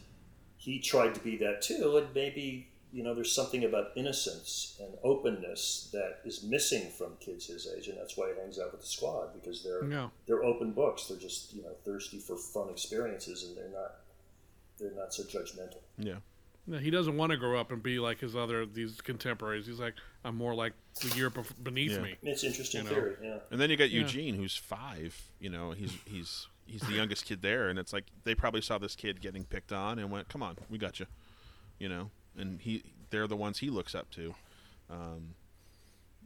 he 0.56 0.78
tried 0.78 1.14
to 1.14 1.20
be 1.20 1.36
that 1.38 1.60
too. 1.62 1.96
And 1.96 2.14
maybe 2.14 2.68
you 2.92 3.02
know 3.02 3.14
there's 3.14 3.32
something 3.34 3.64
about 3.64 3.92
innocence 3.96 4.76
and 4.80 4.94
openness 5.02 5.88
that 5.92 6.18
is 6.24 6.42
missing 6.42 6.90
from 6.90 7.16
kids 7.20 7.46
his 7.46 7.66
age, 7.76 7.88
and 7.88 7.96
that's 7.98 8.16
why 8.16 8.32
he 8.34 8.40
hangs 8.40 8.58
out 8.58 8.72
with 8.72 8.80
the 8.82 8.86
squad 8.86 9.32
because 9.34 9.62
they're 9.62 9.84
Yeah. 9.84 10.10
they're 10.26 10.44
open 10.44 10.72
books. 10.72 11.06
They're 11.06 11.18
just 11.18 11.52
you 11.54 11.62
know 11.62 11.74
thirsty 11.84 12.18
for 12.18 12.36
fun 12.36 12.68
experiences, 12.70 13.44
and 13.44 13.56
they're 13.56 13.68
not 13.70 13.96
they're 14.78 14.92
not 14.94 15.14
so 15.14 15.22
judgmental. 15.24 15.78
yeah. 15.98 16.16
Yeah, 16.68 16.78
he 16.78 16.90
doesn't 16.90 17.16
want 17.16 17.32
to 17.32 17.36
grow 17.36 17.58
up 17.58 17.72
and 17.72 17.82
be 17.82 17.98
like 17.98 18.20
his 18.20 18.36
other 18.36 18.64
these 18.66 19.00
contemporaries. 19.00 19.66
He's 19.66 19.80
like, 19.80 19.94
I'm 20.24 20.36
more 20.36 20.54
like 20.54 20.74
the 21.00 21.08
year 21.16 21.28
bef- 21.28 21.52
beneath 21.60 21.90
Yeah. 21.90 21.98
me. 22.02 22.16
It's 22.22 22.44
interesting 22.44 22.84
You 22.84 22.90
know. 22.90 22.94
theory. 22.94 23.16
Yeah. 23.20 23.38
And 23.50 23.60
then 23.60 23.68
you 23.68 23.76
got 23.76 23.90
Yeah. 23.90 24.02
Eugene, 24.02 24.36
who's 24.36 24.56
five. 24.56 25.20
You 25.40 25.50
know, 25.50 25.72
he's 25.72 25.92
he's 26.06 26.46
he's 26.66 26.82
the 26.82 26.92
youngest 26.92 27.24
kid 27.24 27.42
there, 27.42 27.68
and 27.68 27.78
it's 27.80 27.92
like 27.92 28.04
they 28.22 28.36
probably 28.36 28.60
saw 28.60 28.78
this 28.78 28.94
kid 28.94 29.20
getting 29.20 29.44
picked 29.44 29.72
on 29.72 29.98
and 29.98 30.08
went, 30.10 30.28
"Come 30.28 30.40
on, 30.42 30.56
we 30.70 30.78
got 30.78 31.00
you," 31.00 31.06
you 31.80 31.88
know. 31.88 32.10
And 32.36 32.60
he, 32.60 32.82
they're 33.10 33.26
the 33.26 33.36
ones 33.36 33.58
he 33.58 33.70
looks 33.70 33.94
up 33.94 34.10
to. 34.12 34.34
Um, 34.90 35.34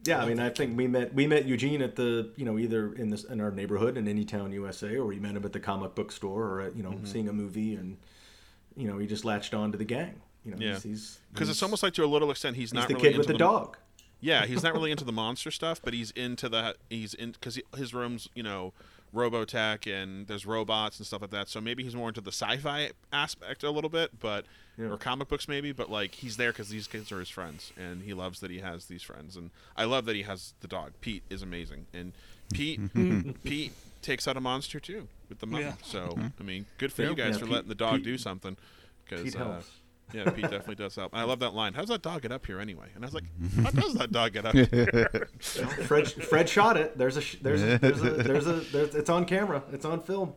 Yeah, 0.05 0.21
I 0.21 0.27
mean, 0.27 0.39
I 0.39 0.49
think 0.49 0.77
we 0.77 0.87
met 0.87 1.13
we 1.13 1.27
met 1.27 1.45
Eugene 1.45 1.81
at 1.81 1.95
the 1.95 2.31
you 2.35 2.45
know 2.45 2.57
either 2.57 2.93
in 2.93 3.09
this 3.09 3.23
in 3.23 3.41
our 3.41 3.51
neighborhood 3.51 3.97
in 3.97 4.05
Anytown, 4.05 4.53
USA, 4.53 4.95
or 4.95 5.05
we 5.05 5.19
met 5.19 5.35
him 5.35 5.43
at 5.45 5.53
the 5.53 5.59
comic 5.59 5.95
book 5.95 6.11
store 6.11 6.43
or 6.45 6.61
at 6.61 6.75
you 6.75 6.83
know 6.83 6.93
seeing 7.03 7.27
a 7.29 7.33
movie, 7.33 7.75
and 7.75 7.97
you 8.75 8.87
know 8.87 8.97
he 8.97 9.07
just 9.07 9.25
latched 9.25 9.53
on 9.53 9.71
to 9.71 9.77
the 9.77 9.85
gang. 9.85 10.21
You 10.45 10.51
know, 10.51 10.57
yeah, 10.59 10.79
because 11.33 11.49
it's 11.49 11.61
almost 11.61 11.83
like 11.83 11.93
to 11.93 12.05
a 12.05 12.07
little 12.07 12.31
extent 12.31 12.55
he's, 12.55 12.69
he's 12.69 12.73
not 12.73 12.87
the 12.87 12.93
really 12.95 13.09
kid 13.09 13.17
with 13.17 13.25
into 13.25 13.33
the 13.33 13.39
dog. 13.39 13.77
Yeah, 14.19 14.45
he's 14.45 14.63
not 14.63 14.73
really 14.73 14.91
into 14.91 15.03
the 15.03 15.11
monster 15.11 15.51
stuff, 15.51 15.81
but 15.83 15.93
he's 15.93 16.11
into 16.11 16.47
the 16.47 16.75
he's 16.89 17.13
in 17.13 17.31
because 17.31 17.59
his 17.75 17.93
room's 17.93 18.29
you 18.33 18.43
know 18.43 18.73
Robotech 19.13 19.87
and 19.91 20.27
there's 20.27 20.45
robots 20.45 20.97
and 20.99 21.05
stuff 21.07 21.21
like 21.21 21.31
that. 21.31 21.47
So 21.49 21.59
maybe 21.61 21.83
he's 21.83 21.95
more 21.95 22.09
into 22.09 22.21
the 22.21 22.31
sci-fi 22.31 22.91
aspect 23.11 23.63
a 23.63 23.71
little 23.71 23.89
bit, 23.89 24.19
but 24.19 24.45
Yeah. 24.77 24.87
or 24.87 24.97
comic 24.97 25.27
books 25.27 25.47
maybe. 25.47 25.71
But 25.71 25.89
like 25.89 26.15
he's 26.15 26.37
there 26.37 26.51
because 26.51 26.69
these 26.69 26.87
kids 26.87 27.11
are 27.11 27.19
his 27.19 27.29
friends, 27.29 27.71
and 27.77 28.03
he 28.03 28.13
loves 28.13 28.39
that 28.41 28.51
he 28.51 28.59
has 28.59 28.85
these 28.85 29.01
friends. 29.03 29.35
And 29.35 29.49
I 29.75 29.85
love 29.85 30.05
that 30.05 30.15
he 30.15 30.21
has 30.23 30.53
the 30.59 30.67
dog. 30.67 30.91
Pete 31.01 31.23
is 31.29 31.41
amazing, 31.41 31.87
and 31.93 32.13
Pete 32.53 32.79
Pete 33.43 33.73
takes 34.01 34.27
out 34.27 34.37
a 34.37 34.41
monster 34.41 34.79
too 34.79 35.07
with 35.29 35.39
the 35.39 35.47
mum. 35.47 35.61
Yeah. 35.61 35.73
So 35.83 36.17
I 36.39 36.43
mean, 36.43 36.65
good 36.77 36.93
for 36.93 37.03
Yeah. 37.03 37.09
you 37.09 37.15
guys 37.15 37.33
Yeah, 37.35 37.39
for 37.39 37.45
Pete- 37.45 37.53
letting 37.53 37.69
the 37.69 37.75
dog 37.75 37.95
Pete- 37.97 38.03
do 38.05 38.17
something. 38.17 38.57
Because 39.05 39.23
Pete 39.23 39.35
uh, 39.37 39.51
helps. 39.53 39.71
Yeah, 40.13 40.29
Pete 40.29 40.43
definitely 40.43 40.75
does 40.75 40.95
help. 40.95 41.13
And 41.13 41.21
I 41.21 41.25
love 41.25 41.39
that 41.39 41.53
line. 41.53 41.73
How 41.73 41.81
does 41.81 41.89
that 41.89 42.01
dog 42.01 42.21
get 42.21 42.31
up 42.31 42.45
here 42.45 42.59
anyway? 42.59 42.87
And 42.95 43.03
I 43.03 43.07
was 43.07 43.13
like, 43.13 43.25
how 43.63 43.71
does 43.71 43.93
that 43.95 44.11
dog 44.11 44.33
get 44.33 44.45
up 44.45 44.53
here? 44.55 45.27
Fred 45.39 46.07
Fred 46.11 46.47
shot 46.49 46.77
it. 46.77 46.97
There's 46.97 47.17
a 47.17 47.21
there's 47.41 47.61
a, 47.63 47.77
there's 47.77 48.01
a 48.01 48.09
there's 48.11 48.47
a 48.47 48.53
there's, 48.71 48.95
it's 48.95 49.09
on 49.09 49.25
camera. 49.25 49.63
It's 49.71 49.85
on 49.85 50.01
film. 50.01 50.33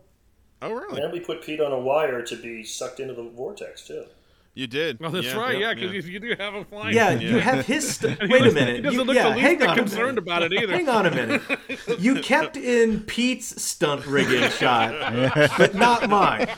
oh, 0.62 0.72
really? 0.72 1.00
And 1.02 1.12
we 1.12 1.20
put 1.20 1.42
Pete 1.42 1.60
on 1.60 1.72
a 1.72 1.78
wire 1.78 2.22
to 2.22 2.36
be 2.36 2.64
sucked 2.64 3.00
into 3.00 3.14
the 3.14 3.22
vortex 3.22 3.86
too. 3.86 4.04
You 4.52 4.66
did. 4.66 4.98
Oh, 5.00 5.10
that's 5.10 5.26
Yeah, 5.28 5.36
right. 5.38 5.56
yep, 5.58 5.76
Yeah, 5.78 5.86
because 5.88 6.08
you 6.08 6.18
do 6.18 6.34
have 6.36 6.54
a 6.54 6.64
flying. 6.64 6.92
Yeah, 6.94 7.10
Yeah. 7.10 7.30
you 7.30 7.38
have 7.38 7.64
his. 7.64 7.96
St- 7.96 8.18
wait 8.28 8.42
a 8.42 8.50
minute. 8.50 8.76
He 8.76 8.82
doesn't 8.82 8.98
you, 8.98 9.04
look 9.06 9.14
yeah, 9.14 9.28
the 9.28 9.36
least 9.36 9.40
hang 9.42 9.58
bit 9.58 9.68
on 9.68 9.76
concerned 9.76 10.18
about 10.18 10.42
it 10.42 10.52
either. 10.52 10.72
Hang 10.72 10.88
on 10.88 11.06
a 11.06 11.10
minute. 11.12 11.40
You 12.00 12.16
kept 12.16 12.56
in 12.56 13.00
Pete's 13.02 13.62
stunt 13.62 14.04
rigging 14.06 14.50
shot, 14.58 14.90
but 15.56 15.76
not 15.76 16.10
mine. 16.10 16.48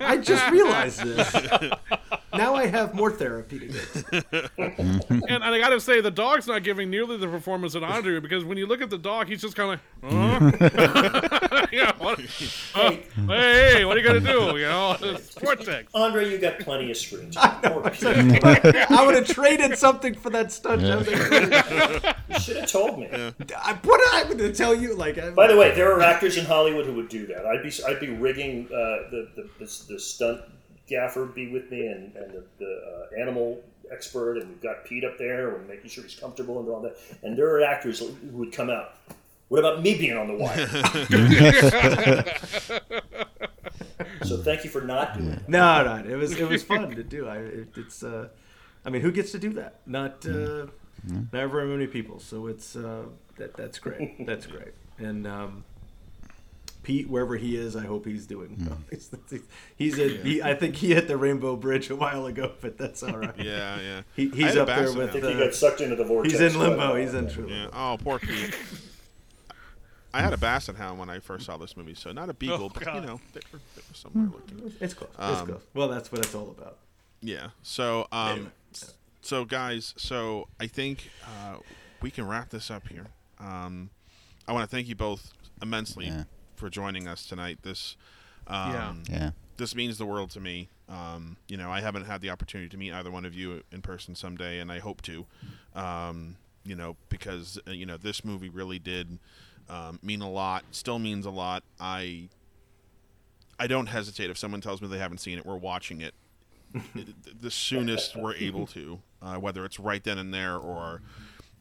I 0.00 0.16
just 0.16 0.50
realized 0.50 1.02
this. 1.02 1.70
Now 2.32 2.54
I 2.54 2.66
have 2.66 2.94
more 2.94 3.10
therapy 3.10 3.58
to 3.58 3.66
get. 3.66 4.50
And, 4.80 5.28
and 5.28 5.44
I 5.44 5.58
gotta 5.58 5.80
say, 5.80 6.00
the 6.00 6.10
dog's 6.10 6.46
not 6.46 6.62
giving 6.62 6.90
nearly 6.90 7.16
the 7.16 7.26
performance 7.26 7.72
that 7.72 7.82
I 7.84 8.00
do 8.00 8.20
because 8.20 8.44
when 8.44 8.56
you 8.56 8.66
look 8.66 8.80
at 8.80 8.90
the 8.90 8.98
dog, 8.98 9.28
he's 9.28 9.42
just 9.42 9.56
kind 9.56 9.80
of 10.02 10.12
like, 10.12 10.60
huh? 10.60 11.66
yeah, 11.72 11.92
what, 11.98 12.20
uh, 12.20 12.90
hey, 12.90 13.06
hey, 13.26 13.84
what 13.84 13.96
are 13.96 14.00
you 14.00 14.06
gonna 14.06 14.20
do? 14.20 14.56
You 14.58 14.66
know, 14.66 14.96
it's 15.00 15.34
Vortex. 15.34 15.90
Andre, 15.94 16.30
you 16.30 16.38
got 16.38 16.58
plenty 16.60 16.90
of 16.90 16.96
screen 16.96 17.30
time. 17.30 17.60
Poor 17.62 17.90
Pete. 17.90 18.04
I 18.04 19.02
would 19.04 19.14
have 19.16 19.26
traded 19.26 19.76
something 19.76 20.14
for 20.14 20.30
that 20.30 20.52
stunt. 20.52 20.84
I 20.84 20.96
was 20.96 21.08
like, 21.08 22.16
You 22.28 22.38
should 22.38 22.56
have 22.58 22.70
told 22.70 22.98
me. 23.00 23.08
I, 23.10 23.78
what 23.82 24.00
am 24.00 24.14
I 24.14 24.24
going 24.24 24.38
to 24.38 24.52
tell 24.52 24.74
you? 24.74 24.94
Like, 24.94 25.18
I, 25.18 25.30
By 25.30 25.48
the 25.48 25.56
way, 25.56 25.74
there 25.74 25.92
are 25.92 26.00
actors 26.00 26.36
in 26.36 26.44
Hollywood 26.44 26.86
who 26.86 26.94
would 26.94 27.08
do 27.08 27.26
that. 27.26 27.44
I'd 27.44 27.62
be 27.62 27.72
I'd 27.86 28.00
be 28.00 28.10
rigging 28.10 28.66
uh, 28.66 29.10
the, 29.10 29.28
the 29.58 29.59
the 29.60 29.84
the 29.88 30.00
stunt 30.00 30.40
gaffer 30.90 31.24
be 31.24 31.50
with 31.52 31.70
me 31.70 31.86
and, 31.86 32.14
and 32.16 32.32
the, 32.32 32.42
the 32.58 32.66
uh, 32.66 33.06
animal 33.20 33.62
expert, 33.92 34.38
and 34.38 34.48
we've 34.48 34.60
got 34.60 34.84
Pete 34.84 35.04
up 35.04 35.16
there, 35.18 35.56
and 35.56 35.68
making 35.68 35.88
sure 35.88 36.02
he's 36.04 36.16
comfortable 36.16 36.60
and 36.60 36.68
all 36.68 36.80
that. 36.80 36.96
And 37.22 37.36
there 37.36 37.48
are 37.54 37.62
actors 37.62 38.00
who 38.00 38.12
would 38.32 38.52
come 38.52 38.70
out. 38.70 38.94
What 39.48 39.58
about 39.58 39.82
me 39.82 39.96
being 39.96 40.16
on 40.16 40.28
the 40.28 40.34
wire? 40.34 40.66
so 44.24 44.42
thank 44.42 44.64
you 44.64 44.70
for 44.70 44.82
not 44.82 45.16
doing 45.16 45.30
that. 45.30 45.48
no, 45.48 45.84
no, 45.84 45.96
it 46.08 46.16
was 46.16 46.38
it 46.38 46.48
was 46.48 46.62
fun 46.62 46.94
to 46.94 47.02
do. 47.02 47.26
I 47.26 47.38
it, 47.38 47.68
it's 47.76 48.04
uh, 48.04 48.28
I 48.84 48.90
mean, 48.90 49.02
who 49.02 49.10
gets 49.10 49.32
to 49.32 49.38
do 49.38 49.52
that? 49.54 49.80
Not 49.86 50.24
uh, 50.24 50.66
not 51.32 51.50
very 51.50 51.66
many 51.66 51.88
people. 51.88 52.20
So 52.20 52.46
it's 52.46 52.76
uh, 52.76 53.06
that 53.38 53.56
that's 53.56 53.80
great. 53.80 54.24
That's 54.24 54.46
great. 54.46 54.72
And 54.98 55.26
um, 55.26 55.64
Pete, 56.90 57.08
wherever 57.08 57.36
he 57.36 57.56
is, 57.56 57.76
I 57.76 57.86
hope 57.86 58.04
he's 58.04 58.26
doing. 58.26 58.56
well. 58.68 58.76
He's, 58.90 59.10
he's 59.76 59.98
a, 60.00 60.08
he, 60.08 60.42
I 60.42 60.54
think 60.54 60.74
he 60.74 60.92
hit 60.92 61.06
the 61.06 61.16
Rainbow 61.16 61.54
Bridge 61.54 61.88
a 61.88 61.94
while 61.94 62.26
ago, 62.26 62.50
but 62.60 62.76
that's 62.76 63.00
all 63.04 63.16
right. 63.16 63.32
Yeah, 63.38 63.78
yeah. 63.80 64.02
He, 64.16 64.28
he's 64.30 64.56
up 64.56 64.66
there 64.66 64.92
with. 64.92 65.10
I 65.10 65.12
think 65.12 65.24
he 65.24 65.34
uh, 65.34 65.38
got 65.38 65.54
sucked 65.54 65.80
into 65.80 65.94
the 65.94 66.02
vortex. 66.02 66.32
he's 66.36 66.52
in 66.54 66.58
limbo. 66.58 66.80
uh, 66.80 66.94
He's 66.96 67.14
in 67.14 67.30
true 67.30 67.46
Yeah. 67.48 67.62
limbo. 67.62 67.70
Oh, 67.76 67.96
poor 68.02 68.18
Pete. 68.18 68.56
I 70.12 70.20
had 70.20 70.32
a 70.32 70.36
basset 70.36 70.74
hound 70.74 70.98
when 70.98 71.08
I 71.08 71.20
first 71.20 71.46
saw 71.46 71.56
this 71.56 71.76
movie, 71.76 71.94
so 71.94 72.10
not 72.10 72.28
a 72.28 72.34
beagle, 72.34 72.70
but 72.70 72.84
you 72.84 73.00
know, 73.02 73.20
they 73.34 73.40
were, 73.52 73.60
they 73.76 73.82
were 73.88 73.94
somewhere 73.94 74.24
looking. 74.32 74.72
It's 74.80 74.92
close. 74.94 75.10
it's 75.16 75.40
Um, 75.40 75.46
close. 75.46 75.62
Well, 75.74 75.86
that's 75.88 76.10
what 76.10 76.24
it's 76.24 76.34
all 76.34 76.52
about. 76.58 76.78
Yeah. 77.22 77.50
So, 77.62 78.08
um, 78.10 78.30
Anyway. 78.32 78.50
so 79.22 79.44
guys, 79.44 79.94
so 79.96 80.48
I 80.58 80.66
think 80.66 81.08
uh, 81.24 81.58
we 82.02 82.10
can 82.10 82.26
wrap 82.26 82.50
this 82.50 82.68
up 82.68 82.88
here. 82.88 83.06
Um, 83.38 83.90
I 84.48 84.52
want 84.52 84.68
to 84.68 84.74
thank 84.76 84.88
you 84.88 84.96
both 84.96 85.32
immensely 85.62 86.06
Yeah. 86.06 86.24
For 86.60 86.70
joining 86.70 87.08
us 87.08 87.24
tonight. 87.26 87.58
This, 87.62 87.96
um, 88.46 88.72
Yeah. 88.72 88.94
Yeah. 89.08 89.30
this 89.56 89.74
means 89.74 89.98
the 89.98 90.06
world 90.06 90.30
to 90.32 90.40
me. 90.40 90.68
Um, 90.88 91.36
you 91.48 91.56
know, 91.56 91.70
I 91.70 91.80
haven't 91.80 92.04
had 92.04 92.20
the 92.20 92.30
opportunity 92.30 92.68
to 92.68 92.76
meet 92.76 92.92
either 92.92 93.10
one 93.10 93.24
of 93.24 93.34
you 93.34 93.62
in 93.72 93.80
person 93.82 94.14
someday, 94.14 94.58
and 94.60 94.70
I 94.70 94.78
hope 94.78 95.02
to. 95.02 95.26
Um, 95.74 96.36
you 96.64 96.74
know, 96.76 96.96
because 97.08 97.58
uh, 97.66 97.70
you 97.70 97.86
know 97.86 97.96
this 97.96 98.24
movie 98.24 98.50
really 98.50 98.78
did 98.78 99.18
um, 99.68 99.98
mean 100.02 100.20
a 100.20 100.30
lot. 100.30 100.64
Still 100.72 100.98
means 100.98 101.24
a 101.26 101.30
lot. 101.30 101.62
I 101.80 102.28
I 103.58 103.66
don't 103.66 103.86
hesitate 103.86 104.30
if 104.30 104.36
someone 104.38 104.60
tells 104.60 104.80
me 104.82 104.88
they 104.88 104.98
haven't 104.98 105.18
seen 105.18 105.38
it. 105.38 105.46
We're 105.46 105.56
watching 105.56 106.00
it 106.02 106.14
it- 106.94 107.40
the 107.42 107.50
soonest 107.50 108.14
we're 108.16 108.34
able 108.34 108.66
to, 108.68 109.00
uh, 109.22 109.36
whether 109.36 109.64
it's 109.64 109.80
right 109.80 110.04
then 110.04 110.18
and 110.18 110.32
there 110.34 110.56
or 110.56 111.02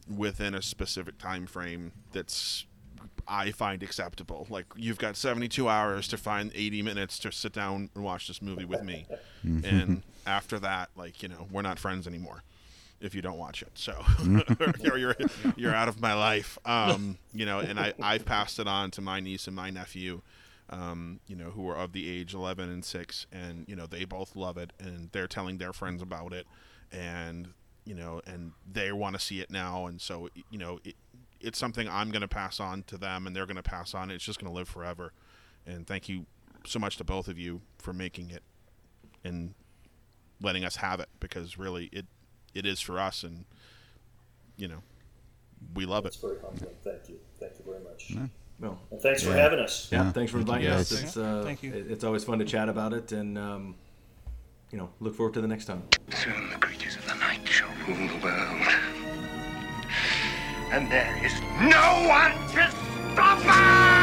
within 0.07 0.53
a 0.55 0.61
specific 0.61 1.17
time 1.17 1.45
frame 1.47 1.91
that's 2.11 2.65
I 3.29 3.51
find 3.51 3.83
acceptable. 3.83 4.47
Like 4.49 4.65
you've 4.75 4.97
got 4.97 5.15
72 5.15 5.69
hours 5.69 6.07
to 6.09 6.17
find 6.17 6.51
80 6.55 6.81
minutes 6.81 7.19
to 7.19 7.31
sit 7.31 7.53
down 7.53 7.89
and 7.93 8.03
watch 8.03 8.27
this 8.27 8.41
movie 8.41 8.65
with 8.65 8.83
me, 8.83 9.05
and 9.43 10.01
after 10.25 10.59
that, 10.59 10.89
like 10.95 11.21
you 11.23 11.29
know, 11.29 11.47
we're 11.51 11.61
not 11.61 11.79
friends 11.79 12.07
anymore 12.07 12.43
if 13.01 13.15
you 13.15 13.21
don't 13.21 13.37
watch 13.37 13.61
it. 13.61 13.71
So 13.75 13.93
or 14.91 14.97
you're 14.97 15.15
you're 15.55 15.75
out 15.75 15.87
of 15.87 16.01
my 16.01 16.13
life. 16.13 16.57
Um, 16.65 17.17
you 17.33 17.45
know, 17.45 17.59
and 17.59 17.79
I 17.79 17.93
I've 18.01 18.25
passed 18.25 18.59
it 18.59 18.67
on 18.67 18.91
to 18.91 19.01
my 19.01 19.19
niece 19.19 19.47
and 19.47 19.55
my 19.55 19.69
nephew. 19.69 20.21
Um, 20.71 21.19
you 21.25 21.35
know, 21.35 21.49
who 21.49 21.67
are 21.67 21.75
of 21.75 21.93
the 21.93 22.07
age 22.07 22.35
11 22.35 22.69
and 22.69 22.85
6 22.85 23.25
and 23.31 23.65
you 23.67 23.75
know, 23.75 23.87
they 23.87 24.05
both 24.05 24.35
love 24.35 24.55
it 24.55 24.71
and 24.79 25.09
they're 25.13 25.25
telling 25.25 25.57
their 25.57 25.73
friends 25.73 25.99
about 26.03 26.31
it 26.31 26.45
and 26.91 27.53
you 27.85 27.95
know, 27.95 28.21
and 28.27 28.51
they 28.71 28.91
want 28.91 29.15
to 29.15 29.19
see 29.19 29.39
it 29.41 29.49
now 29.49 29.87
and 29.87 29.99
so 29.99 30.29
you 30.51 30.59
know, 30.59 30.79
it, 30.83 30.93
it's 31.41 31.57
something 31.57 31.87
I'm 31.87 32.09
going 32.11 32.21
to 32.21 32.27
pass 32.27 32.59
on 32.59 32.83
to 32.83 32.97
them 32.97 33.25
and 33.27 33.35
they're 33.35 33.45
going 33.45 33.55
to 33.57 33.63
pass 33.63 33.93
on. 33.93 34.11
It's 34.11 34.23
just 34.23 34.39
going 34.39 34.51
to 34.51 34.55
live 34.55 34.67
forever. 34.69 35.13
And 35.65 35.85
thank 35.87 36.09
you 36.09 36.25
so 36.65 36.79
much 36.79 36.97
to 36.97 37.03
both 37.03 37.27
of 37.27 37.37
you 37.37 37.61
for 37.77 37.93
making 37.93 38.31
it 38.31 38.43
and 39.23 39.53
letting 40.41 40.63
us 40.65 40.77
have 40.77 40.99
it 40.99 41.09
because 41.19 41.57
really 41.57 41.89
it 41.91 42.05
it 42.53 42.65
is 42.65 42.79
for 42.79 42.99
us 42.99 43.23
and 43.23 43.45
you 44.57 44.67
know 44.67 44.79
we 45.75 45.85
love 45.85 46.05
it 46.05 46.09
It's 46.09 46.17
very 46.17 46.37
humbling. 46.39 46.71
Thank 46.83 47.09
you. 47.09 47.19
Thank 47.39 47.53
you 47.59 47.65
very 47.65 47.83
much. 47.83 48.13
Well, 48.59 48.79
And 48.91 49.01
thanks 49.01 49.23
for 49.23 49.31
having 49.33 49.59
us. 49.59 49.89
yeah. 49.91 50.03
Yeah, 50.05 50.11
Thanks 50.11 50.31
for 50.31 50.39
inviting 50.39 50.67
us. 50.67 50.91
It's 50.91 51.15
uh, 51.17 51.41
Thank 51.45 51.63
you. 51.63 51.73
it's 51.89 52.03
always 52.03 52.23
fun 52.25 52.39
to 52.39 52.45
chat 52.45 52.67
about 52.69 52.91
it, 52.93 53.11
and 53.13 53.37
um, 53.37 53.75
you 54.71 54.77
know, 54.77 54.89
look 54.99 55.15
forward 55.15 55.33
to 55.35 55.41
the 55.41 55.47
next 55.47 55.65
time. 55.65 55.83
Soon 56.13 56.49
the 56.49 56.57
creatures 56.57 56.95
of 56.97 57.05
the 57.07 57.15
night 57.15 57.39
shall 57.47 57.69
rule 57.87 58.07
the 58.07 58.19
world. 58.23 58.67
And 60.71 60.87
there 60.89 61.19
is 61.23 61.41
no 61.59 62.05
one 62.07 62.33
to 62.53 62.71
stop 63.13 63.39
us! 63.43 63.98